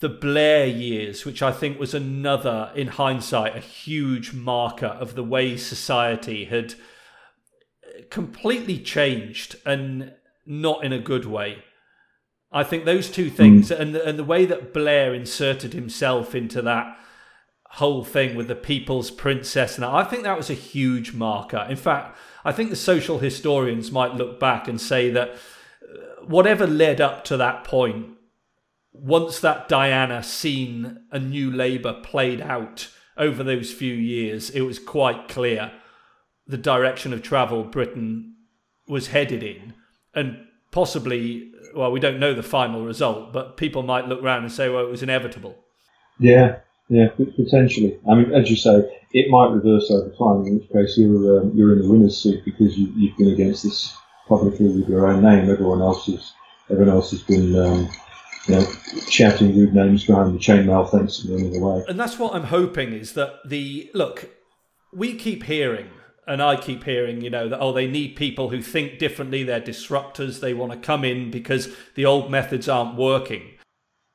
the 0.00 0.08
Blair 0.08 0.66
years, 0.66 1.24
which 1.24 1.42
I 1.42 1.50
think 1.50 1.78
was 1.78 1.94
another, 1.94 2.70
in 2.74 2.88
hindsight, 2.88 3.56
a 3.56 3.60
huge 3.60 4.32
marker 4.32 4.86
of 4.86 5.14
the 5.14 5.24
way 5.24 5.56
society 5.56 6.44
had 6.44 6.74
completely 8.10 8.78
changed 8.78 9.56
and 9.66 10.12
not 10.46 10.84
in 10.84 10.92
a 10.92 11.00
good 11.00 11.24
way. 11.24 11.64
I 12.50 12.62
think 12.62 12.84
those 12.84 13.10
two 13.10 13.28
things, 13.28 13.70
mm. 13.70 13.78
and 13.78 13.94
the, 13.94 14.04
and 14.04 14.18
the 14.18 14.24
way 14.24 14.46
that 14.46 14.72
Blair 14.72 15.12
inserted 15.12 15.74
himself 15.74 16.34
into 16.34 16.62
that 16.62 16.96
whole 17.72 18.04
thing 18.04 18.34
with 18.34 18.48
the 18.48 18.54
people's 18.54 19.10
princess 19.10 19.76
and 19.76 19.84
I 19.84 20.02
think 20.02 20.22
that 20.22 20.38
was 20.38 20.48
a 20.48 20.54
huge 20.54 21.12
marker. 21.12 21.66
In 21.68 21.76
fact, 21.76 22.16
I 22.42 22.50
think 22.50 22.70
the 22.70 22.76
social 22.76 23.18
historians 23.18 23.92
might 23.92 24.14
look 24.14 24.40
back 24.40 24.68
and 24.68 24.80
say 24.80 25.10
that 25.10 25.30
uh, 25.30 26.24
whatever 26.24 26.66
led 26.66 26.98
up 27.00 27.24
to 27.24 27.36
that 27.36 27.64
point, 27.64 28.17
once 29.00 29.40
that 29.40 29.68
Diana 29.68 30.22
scene 30.22 31.00
a 31.10 31.18
new 31.18 31.50
Labour 31.50 32.00
played 32.02 32.40
out 32.40 32.88
over 33.16 33.42
those 33.42 33.72
few 33.72 33.94
years, 33.94 34.50
it 34.50 34.62
was 34.62 34.78
quite 34.78 35.28
clear 35.28 35.72
the 36.46 36.56
direction 36.56 37.12
of 37.12 37.22
travel 37.22 37.64
Britain 37.64 38.34
was 38.86 39.08
headed 39.08 39.42
in. 39.42 39.74
And 40.14 40.38
possibly, 40.70 41.52
well, 41.74 41.92
we 41.92 42.00
don't 42.00 42.18
know 42.18 42.34
the 42.34 42.42
final 42.42 42.84
result, 42.84 43.32
but 43.32 43.56
people 43.56 43.82
might 43.82 44.08
look 44.08 44.22
around 44.22 44.44
and 44.44 44.52
say, 44.52 44.68
well, 44.68 44.84
it 44.84 44.90
was 44.90 45.02
inevitable. 45.02 45.56
Yeah, 46.18 46.56
yeah, 46.88 47.08
potentially. 47.36 47.98
I 48.10 48.14
mean, 48.14 48.32
as 48.32 48.50
you 48.50 48.56
say, 48.56 48.82
it 49.12 49.30
might 49.30 49.50
reverse 49.50 49.90
over 49.90 50.08
time. 50.08 50.46
In 50.46 50.58
which 50.58 50.70
case, 50.70 50.98
you're 50.98 51.40
um, 51.40 51.52
you're 51.54 51.74
in 51.74 51.82
the 51.82 51.88
winner's 51.88 52.20
seat 52.20 52.44
because 52.44 52.76
you, 52.76 52.92
you've 52.96 53.16
been 53.16 53.32
against 53.32 53.62
this 53.62 53.94
publicly 54.26 54.68
with 54.68 54.88
your 54.88 55.06
own 55.06 55.22
name. 55.22 55.50
Everyone 55.50 55.80
else 55.80 56.08
is 56.08 56.32
everyone 56.70 56.94
else 56.94 57.10
has 57.10 57.22
been. 57.22 57.56
Um, 57.56 57.88
you 58.48 58.54
know, 58.54 58.66
shouting 59.08 59.56
rude 59.56 59.74
names 59.74 60.04
behind 60.04 60.34
the 60.34 60.38
chainmail 60.38 60.90
fence 60.90 61.22
and 61.22 61.34
running 61.34 61.62
away. 61.62 61.84
And 61.88 62.00
that's 62.00 62.18
what 62.18 62.34
I'm 62.34 62.44
hoping 62.44 62.92
is 62.92 63.12
that 63.12 63.34
the 63.44 63.90
look, 63.94 64.30
we 64.92 65.14
keep 65.14 65.44
hearing 65.44 65.88
and 66.26 66.42
I 66.42 66.56
keep 66.56 66.84
hearing, 66.84 67.20
you 67.20 67.30
know, 67.30 67.48
that 67.48 67.60
oh, 67.60 67.72
they 67.72 67.86
need 67.86 68.16
people 68.16 68.50
who 68.50 68.62
think 68.62 68.98
differently, 68.98 69.44
they're 69.44 69.60
disruptors, 69.60 70.40
they 70.40 70.54
want 70.54 70.72
to 70.72 70.78
come 70.78 71.04
in 71.04 71.30
because 71.30 71.68
the 71.94 72.06
old 72.06 72.30
methods 72.30 72.68
aren't 72.68 72.96
working. 72.96 73.42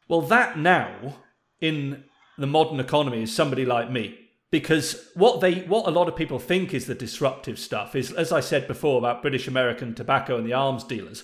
Well, 0.08 0.22
that 0.22 0.58
now, 0.58 1.18
in 1.62 2.04
the 2.38 2.48
modern 2.48 2.80
economy 2.80 3.24
is 3.24 3.34
somebody 3.34 3.66
like 3.66 3.90
me. 3.90 4.20
Because 4.52 5.10
what 5.16 5.42
they 5.42 5.62
what 5.62 5.88
a 5.88 5.92
lot 5.92 6.08
of 6.08 6.16
people 6.16 6.38
think 6.38 6.76
is 6.76 6.86
the 6.86 6.94
disruptive 6.94 7.58
stuff 7.58 7.96
is, 7.96 8.12
as 8.12 8.32
I 8.32 8.40
said 8.40 8.68
before 8.68 9.00
about 9.00 9.24
British 9.24 9.48
American 9.48 9.96
tobacco 9.96 10.38
and 10.38 10.46
the 10.46 10.54
arms 10.54 10.84
dealers, 10.84 11.24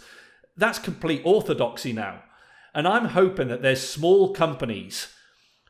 that's 0.57 0.79
complete 0.79 1.21
orthodoxy 1.23 1.93
now. 1.93 2.23
And 2.73 2.87
I'm 2.87 3.05
hoping 3.05 3.47
that 3.47 3.61
there's 3.61 3.87
small 3.87 4.33
companies, 4.33 5.13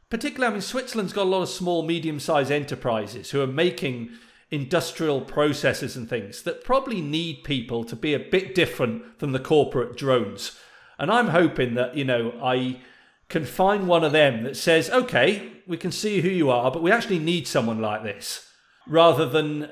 particularly 0.09 0.51
I 0.51 0.53
mean 0.53 0.61
Switzerland's 0.61 1.13
got 1.13 1.23
a 1.23 1.29
lot 1.29 1.43
of 1.43 1.49
small, 1.49 1.83
medium-sized 1.83 2.51
enterprises 2.51 3.31
who 3.31 3.41
are 3.41 3.47
making 3.47 4.09
industrial 4.51 5.21
processes 5.21 5.95
and 5.95 6.09
things 6.09 6.41
that 6.41 6.63
probably 6.63 7.01
need 7.01 7.43
people 7.43 7.83
to 7.83 7.95
be 7.95 8.13
a 8.13 8.19
bit 8.19 8.55
different 8.55 9.19
than 9.19 9.31
the 9.31 9.39
corporate 9.39 9.95
drones. 9.95 10.57
And 10.97 11.11
I'm 11.11 11.27
hoping 11.27 11.75
that, 11.75 11.95
you 11.95 12.03
know, 12.03 12.33
I 12.41 12.81
can 13.29 13.45
find 13.45 13.87
one 13.87 14.03
of 14.03 14.11
them 14.11 14.43
that 14.43 14.57
says, 14.57 14.89
okay, 14.89 15.51
we 15.67 15.77
can 15.77 15.91
see 15.91 16.21
who 16.21 16.29
you 16.29 16.49
are, 16.49 16.71
but 16.71 16.81
we 16.81 16.91
actually 16.91 17.19
need 17.19 17.47
someone 17.47 17.79
like 17.79 18.01
this, 18.01 18.49
rather 18.87 19.29
than 19.29 19.69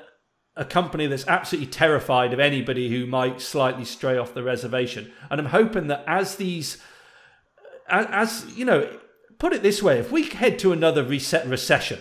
a 0.54 0.64
company 0.64 1.06
that's 1.06 1.26
absolutely 1.26 1.70
terrified 1.70 2.32
of 2.32 2.38
anybody 2.38 2.88
who 2.88 3.06
might 3.06 3.40
slightly 3.40 3.84
stray 3.84 4.16
off 4.16 4.32
the 4.32 4.44
reservation. 4.44 5.12
And 5.28 5.40
I'm 5.40 5.46
hoping 5.46 5.88
that 5.88 6.04
as 6.06 6.36
these, 6.36 6.78
as, 7.88 8.46
you 8.56 8.64
know, 8.64 8.88
put 9.38 9.52
it 9.52 9.62
this 9.62 9.82
way, 9.82 9.98
if 9.98 10.10
we 10.10 10.28
head 10.28 10.58
to 10.60 10.72
another 10.72 11.02
reset 11.02 11.46
recession, 11.46 12.00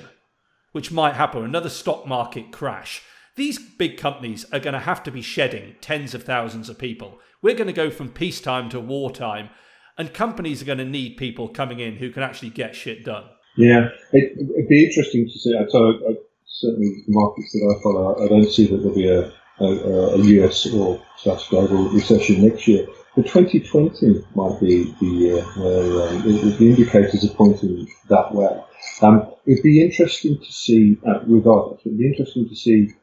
which 0.71 0.91
might 0.91 1.15
happen, 1.15 1.43
another 1.43 1.69
stock 1.69 2.07
market 2.07 2.51
crash, 2.51 3.01
these 3.35 3.59
big 3.59 3.97
companies 3.97 4.45
are 4.51 4.59
going 4.59 4.73
to 4.73 4.79
have 4.79 5.03
to 5.03 5.11
be 5.11 5.21
shedding 5.21 5.75
tens 5.79 6.13
of 6.13 6.23
thousands 6.23 6.69
of 6.69 6.79
people. 6.79 7.19
We're 7.41 7.55
going 7.55 7.67
to 7.67 7.73
go 7.73 7.91
from 7.91 8.09
peacetime 8.09 8.69
to 8.69 8.79
wartime, 8.79 9.49
and 9.97 10.13
companies 10.13 10.61
are 10.61 10.65
going 10.65 10.79
to 10.79 10.85
need 10.85 11.17
people 11.17 11.47
coming 11.47 11.79
in 11.79 11.97
who 11.97 12.11
can 12.11 12.23
actually 12.23 12.49
get 12.49 12.75
shit 12.75 13.05
done. 13.05 13.25
Yeah, 13.55 13.89
it, 14.11 14.33
would 14.37 14.67
be 14.67 14.85
interesting 14.85 15.25
to 15.25 15.31
see. 15.31 15.53
So, 15.69 15.89
uh, 15.89 16.13
certainly, 16.45 17.03
the 17.07 17.13
markets 17.13 17.51
that 17.53 17.75
I 17.75 17.83
follow, 17.83 18.23
I 18.23 18.27
don't 18.27 18.51
see 18.51 18.67
that 18.67 18.77
there'll 18.77 18.95
be 18.95 19.07
a, 19.07 19.31
a, 19.59 20.15
a 20.15 20.17
US 20.17 20.65
or 20.67 21.01
global 21.49 21.89
recession 21.89 22.47
next 22.47 22.67
year. 22.67 22.87
But 23.17 23.25
2020 23.25 24.25
might 24.35 24.59
be 24.59 24.93
the 24.99 25.05
year 25.07 25.41
where 25.41 26.07
um, 26.07 26.21
the 26.21 26.55
indicators 26.59 27.25
are 27.25 27.33
pointing 27.33 27.91
that 28.09 28.31
way. 28.31 28.61
Um, 29.01 29.33
it'd 29.47 29.63
be 29.63 29.83
interesting 29.83 30.37
to 30.37 30.51
see, 30.51 30.99
uh, 31.03 31.21
regardless, 31.25 31.81
it'd 31.83 31.97
be 31.97 32.05
interesting 32.05 32.47
to 32.47 32.55
see 32.55 32.93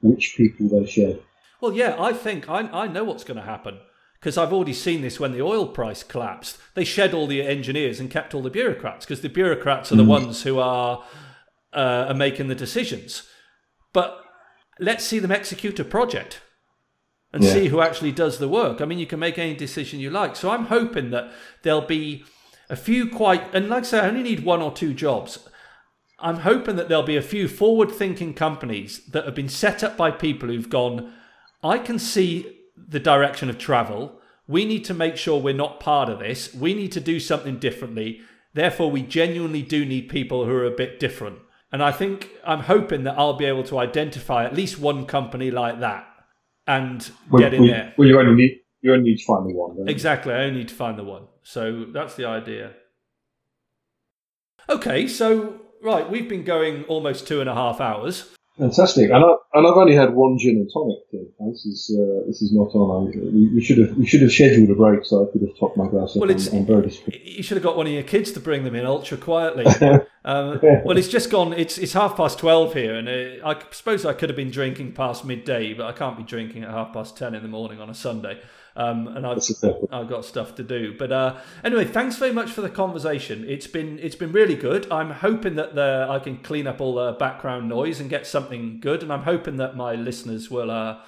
which 0.00 0.36
people 0.38 0.70
they 0.70 0.86
shed. 0.86 1.20
Well, 1.60 1.74
yeah, 1.74 1.96
I 1.98 2.14
think 2.14 2.48
I, 2.48 2.60
I 2.60 2.86
know 2.86 3.04
what's 3.04 3.24
going 3.24 3.36
to 3.36 3.42
happen 3.42 3.78
because 4.18 4.38
I've 4.38 4.54
already 4.54 4.72
seen 4.72 5.02
this 5.02 5.20
when 5.20 5.32
the 5.32 5.42
oil 5.42 5.66
price 5.66 6.02
collapsed. 6.02 6.56
They 6.72 6.84
shed 6.84 7.12
all 7.12 7.26
the 7.26 7.42
engineers 7.42 8.00
and 8.00 8.10
kept 8.10 8.32
all 8.32 8.40
the 8.40 8.48
bureaucrats 8.48 9.04
because 9.04 9.20
the 9.20 9.28
bureaucrats 9.28 9.92
are 9.92 9.96
the 9.96 10.02
mm. 10.02 10.08
ones 10.08 10.44
who 10.44 10.58
are 10.58 11.04
uh, 11.74 12.06
are 12.08 12.14
making 12.14 12.48
the 12.48 12.54
decisions. 12.54 13.24
But 13.92 14.18
let's 14.80 15.04
see 15.04 15.18
them 15.18 15.30
execute 15.30 15.78
a 15.78 15.84
project 15.84 16.40
and 17.36 17.44
yeah. 17.44 17.52
see 17.52 17.68
who 17.68 17.82
actually 17.82 18.12
does 18.12 18.38
the 18.38 18.48
work. 18.48 18.80
I 18.80 18.86
mean, 18.86 18.98
you 18.98 19.06
can 19.06 19.20
make 19.20 19.38
any 19.38 19.54
decision 19.54 20.00
you 20.00 20.08
like. 20.08 20.36
So 20.36 20.48
I'm 20.48 20.64
hoping 20.64 21.10
that 21.10 21.30
there'll 21.62 21.82
be 21.82 22.24
a 22.70 22.76
few 22.76 23.10
quite, 23.10 23.54
and 23.54 23.68
like 23.68 23.82
I 23.82 23.86
say, 23.86 24.00
I 24.00 24.08
only 24.08 24.22
need 24.22 24.42
one 24.42 24.62
or 24.62 24.72
two 24.72 24.94
jobs. 24.94 25.46
I'm 26.18 26.38
hoping 26.38 26.76
that 26.76 26.88
there'll 26.88 27.02
be 27.02 27.18
a 27.18 27.22
few 27.22 27.46
forward 27.46 27.92
thinking 27.92 28.32
companies 28.32 29.04
that 29.08 29.26
have 29.26 29.34
been 29.34 29.50
set 29.50 29.84
up 29.84 29.98
by 29.98 30.12
people 30.12 30.48
who've 30.48 30.70
gone, 30.70 31.12
I 31.62 31.76
can 31.76 31.98
see 31.98 32.56
the 32.74 33.00
direction 33.00 33.50
of 33.50 33.58
travel. 33.58 34.18
We 34.48 34.64
need 34.64 34.86
to 34.86 34.94
make 34.94 35.18
sure 35.18 35.38
we're 35.38 35.52
not 35.52 35.78
part 35.78 36.08
of 36.08 36.20
this. 36.20 36.54
We 36.54 36.72
need 36.72 36.92
to 36.92 37.00
do 37.00 37.20
something 37.20 37.58
differently. 37.58 38.22
Therefore, 38.54 38.90
we 38.90 39.02
genuinely 39.02 39.60
do 39.60 39.84
need 39.84 40.08
people 40.08 40.46
who 40.46 40.52
are 40.52 40.64
a 40.64 40.70
bit 40.70 40.98
different. 40.98 41.40
And 41.70 41.82
I 41.82 41.92
think 41.92 42.30
I'm 42.46 42.60
hoping 42.60 43.04
that 43.04 43.18
I'll 43.18 43.34
be 43.34 43.44
able 43.44 43.64
to 43.64 43.78
identify 43.78 44.46
at 44.46 44.54
least 44.54 44.78
one 44.78 45.04
company 45.04 45.50
like 45.50 45.80
that 45.80 46.05
and 46.66 47.10
well, 47.30 47.40
get 47.40 47.54
in 47.54 47.62
well, 47.62 47.70
there. 47.70 47.94
Well, 47.96 48.08
you 48.08 48.18
only 48.18 48.34
need 48.34 48.60
you 48.82 48.92
only 48.92 49.10
need 49.10 49.18
to 49.18 49.24
find 49.24 49.48
the 49.48 49.54
one. 49.54 49.88
Exactly, 49.88 50.32
I 50.32 50.44
only 50.44 50.60
need 50.60 50.68
to 50.68 50.74
find 50.74 50.98
the 50.98 51.04
one. 51.04 51.24
So 51.42 51.86
that's 51.92 52.14
the 52.14 52.26
idea. 52.26 52.72
Okay, 54.68 55.06
so 55.06 55.60
right, 55.82 56.08
we've 56.08 56.28
been 56.28 56.44
going 56.44 56.84
almost 56.84 57.26
two 57.26 57.40
and 57.40 57.48
a 57.48 57.54
half 57.54 57.80
hours. 57.80 58.35
Fantastic, 58.58 59.10
and, 59.10 59.22
I, 59.22 59.34
and 59.52 59.66
I've 59.66 59.76
only 59.76 59.94
had 59.94 60.14
one 60.14 60.38
gin 60.38 60.56
and 60.56 60.70
tonic. 60.72 60.98
This 61.12 61.66
is 61.66 61.94
uh, 61.94 62.26
this 62.26 62.40
is 62.40 62.54
not 62.54 62.74
on. 62.74 63.10
we, 63.10 63.48
we, 63.54 63.62
should 63.62 63.76
have 63.76 63.94
we 63.98 64.06
should 64.06 64.22
have 64.22 64.32
scheduled 64.32 64.70
a 64.70 64.74
break 64.74 65.04
so 65.04 65.28
I 65.28 65.30
could 65.30 65.42
have 65.42 65.58
topped 65.58 65.76
my 65.76 65.86
glass. 65.86 66.16
Well, 66.16 66.30
it's, 66.30 66.50
I'm, 66.50 66.66
I'm 66.70 66.92
you 67.06 67.42
should 67.42 67.58
have 67.58 67.62
got 67.62 67.76
one 67.76 67.86
of 67.86 67.92
your 67.92 68.02
kids 68.02 68.32
to 68.32 68.40
bring 68.40 68.64
them 68.64 68.74
in 68.74 68.86
ultra 68.86 69.18
quietly. 69.18 69.66
um, 70.24 70.58
well, 70.62 70.96
it's 70.96 71.08
just 71.08 71.30
gone. 71.30 71.52
It's 71.52 71.76
it's 71.76 71.92
half 71.92 72.16
past 72.16 72.38
twelve 72.38 72.72
here, 72.72 72.94
and 72.94 73.08
it, 73.08 73.42
I 73.44 73.60
suppose 73.72 74.06
I 74.06 74.14
could 74.14 74.30
have 74.30 74.36
been 74.36 74.50
drinking 74.50 74.92
past 74.92 75.26
midday, 75.26 75.74
but 75.74 75.84
I 75.84 75.92
can't 75.92 76.16
be 76.16 76.22
drinking 76.22 76.64
at 76.64 76.70
half 76.70 76.94
past 76.94 77.18
ten 77.18 77.34
in 77.34 77.42
the 77.42 77.48
morning 77.48 77.78
on 77.78 77.90
a 77.90 77.94
Sunday. 77.94 78.40
Um, 78.76 79.08
and 79.08 79.26
I've, 79.26 79.38
I've 79.90 80.08
got 80.08 80.24
stuff 80.26 80.54
to 80.56 80.62
do. 80.62 80.94
But 80.98 81.10
uh, 81.10 81.38
anyway, 81.64 81.86
thanks 81.86 82.16
very 82.16 82.32
much 82.32 82.50
for 82.50 82.60
the 82.60 82.68
conversation. 82.68 83.44
It's 83.48 83.66
been 83.66 83.98
it's 84.00 84.16
been 84.16 84.32
really 84.32 84.54
good. 84.54 84.90
I'm 84.92 85.10
hoping 85.10 85.54
that 85.56 85.74
the, 85.74 86.06
I 86.08 86.18
can 86.18 86.36
clean 86.38 86.66
up 86.66 86.80
all 86.80 86.94
the 86.94 87.12
background 87.12 87.68
noise 87.68 88.00
and 88.00 88.10
get 88.10 88.26
something 88.26 88.80
good, 88.80 89.02
and 89.02 89.10
I'm 89.10 89.22
hoping 89.22 89.56
that 89.56 89.76
my 89.76 89.94
listeners 89.94 90.50
will 90.50 90.70
uh, 90.70 90.98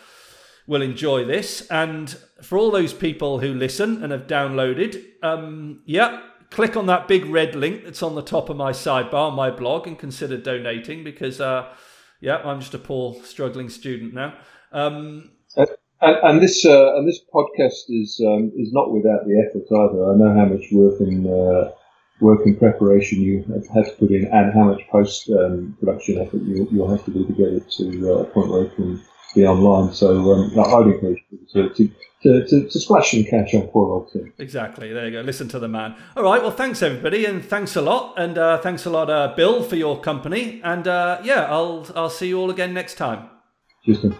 will 0.67 0.83
enjoy 0.83 1.25
this. 1.25 1.67
And 1.69 2.11
for 2.43 2.57
all 2.57 2.71
those 2.71 2.95
people 2.95 3.41
who 3.41 3.53
listen 3.53 4.03
and 4.03 4.13
have 4.13 4.27
downloaded, 4.27 5.05
um, 5.23 5.83
yeah, 5.85 6.23
click 6.51 6.77
on 6.77 6.87
that 6.87 7.09
big 7.09 7.27
red 7.27 7.55
link 7.55 7.85
that's 7.85 8.03
on 8.03 8.15
the 8.15 8.23
top 8.23 8.49
of 8.49 8.57
my 8.57 8.73
sidebar 8.73 9.31
on 9.31 9.35
my 9.35 9.51
blog 9.51 9.87
and 9.87 9.99
consider 9.99 10.37
donating 10.37 11.05
because, 11.05 11.41
uh, 11.41 11.75
yeah, 12.21 12.37
I'm 12.37 12.61
just 12.61 12.75
a 12.75 12.79
poor 12.79 13.15
struggling 13.25 13.69
student 13.69 14.15
now. 14.15 14.39
Um, 14.73 15.31
and, 16.01 16.17
and 16.23 16.43
this 16.43 16.65
uh, 16.65 16.97
and 16.97 17.09
this 17.09 17.20
podcast 17.35 17.85
is 17.89 18.20
um, 18.27 18.52
is 18.57 18.73
not 18.73 18.93
without 18.93 19.27
the 19.27 19.39
effort 19.39 19.67
either. 19.70 20.12
I 20.12 20.17
know 20.17 20.35
how 20.35 20.47
much 20.47 20.67
work 20.73 21.01
and 21.01 21.27
uh, 21.27 21.70
work 22.20 22.41
and 22.44 22.59
preparation 22.59 23.20
you 23.20 23.44
have 23.75 23.86
to 23.86 23.97
put 23.99 24.10
in, 24.10 24.27
and 24.27 24.52
how 24.52 24.65
much 24.65 24.83
post 24.91 25.28
um, 25.31 25.77
production 25.81 26.18
effort 26.18 26.43
you, 26.43 26.68
will 26.73 26.89
have 26.89 27.05
to 27.05 27.10
do 27.10 27.27
to 27.27 27.33
get 27.33 27.49
it 27.49 27.70
to 27.73 28.12
uh, 28.12 28.23
a 28.23 28.25
point 28.25 28.49
where 28.51 28.65
it 28.65 28.77
can 28.77 29.01
be 29.35 29.47
online. 29.47 29.93
So 29.93 30.33
um, 30.33 30.59
I'd 30.59 30.94
encourage 30.94 31.25
people 31.31 31.47
to, 31.52 31.75
to 31.75 31.91
to, 32.23 32.44
to, 32.47 32.68
to, 32.68 32.81
splash 32.81 33.12
some 33.12 33.23
cash 33.23 33.55
on 33.55 33.68
poor 33.68 33.93
old 33.93 34.12
Tim. 34.12 34.33
Exactly. 34.39 34.93
There 34.93 35.07
you 35.07 35.12
go. 35.12 35.20
Listen 35.20 35.47
to 35.51 35.60
the 35.60 35.68
man. 35.68 35.94
All 36.17 36.25
right. 36.25 36.43
Well, 36.43 36.51
thanks 36.51 36.83
everybody, 36.83 37.25
and 37.25 37.44
thanks 37.44 37.77
a 37.77 37.81
lot, 37.81 38.15
and 38.17 38.36
uh, 38.36 38.59
thanks 38.59 38.85
a 38.86 38.91
lot, 38.91 39.09
uh, 39.09 39.35
Bill, 39.36 39.62
for 39.62 39.77
your 39.77 40.01
company. 40.01 40.60
And 40.65 40.89
uh, 40.89 41.20
yeah, 41.23 41.47
I'll 41.49 41.86
I'll 41.94 42.10
see 42.10 42.28
you 42.28 42.41
all 42.41 42.51
again 42.51 42.75
next 42.75 42.94
time. 42.94 43.28
Cheers. 43.85 44.12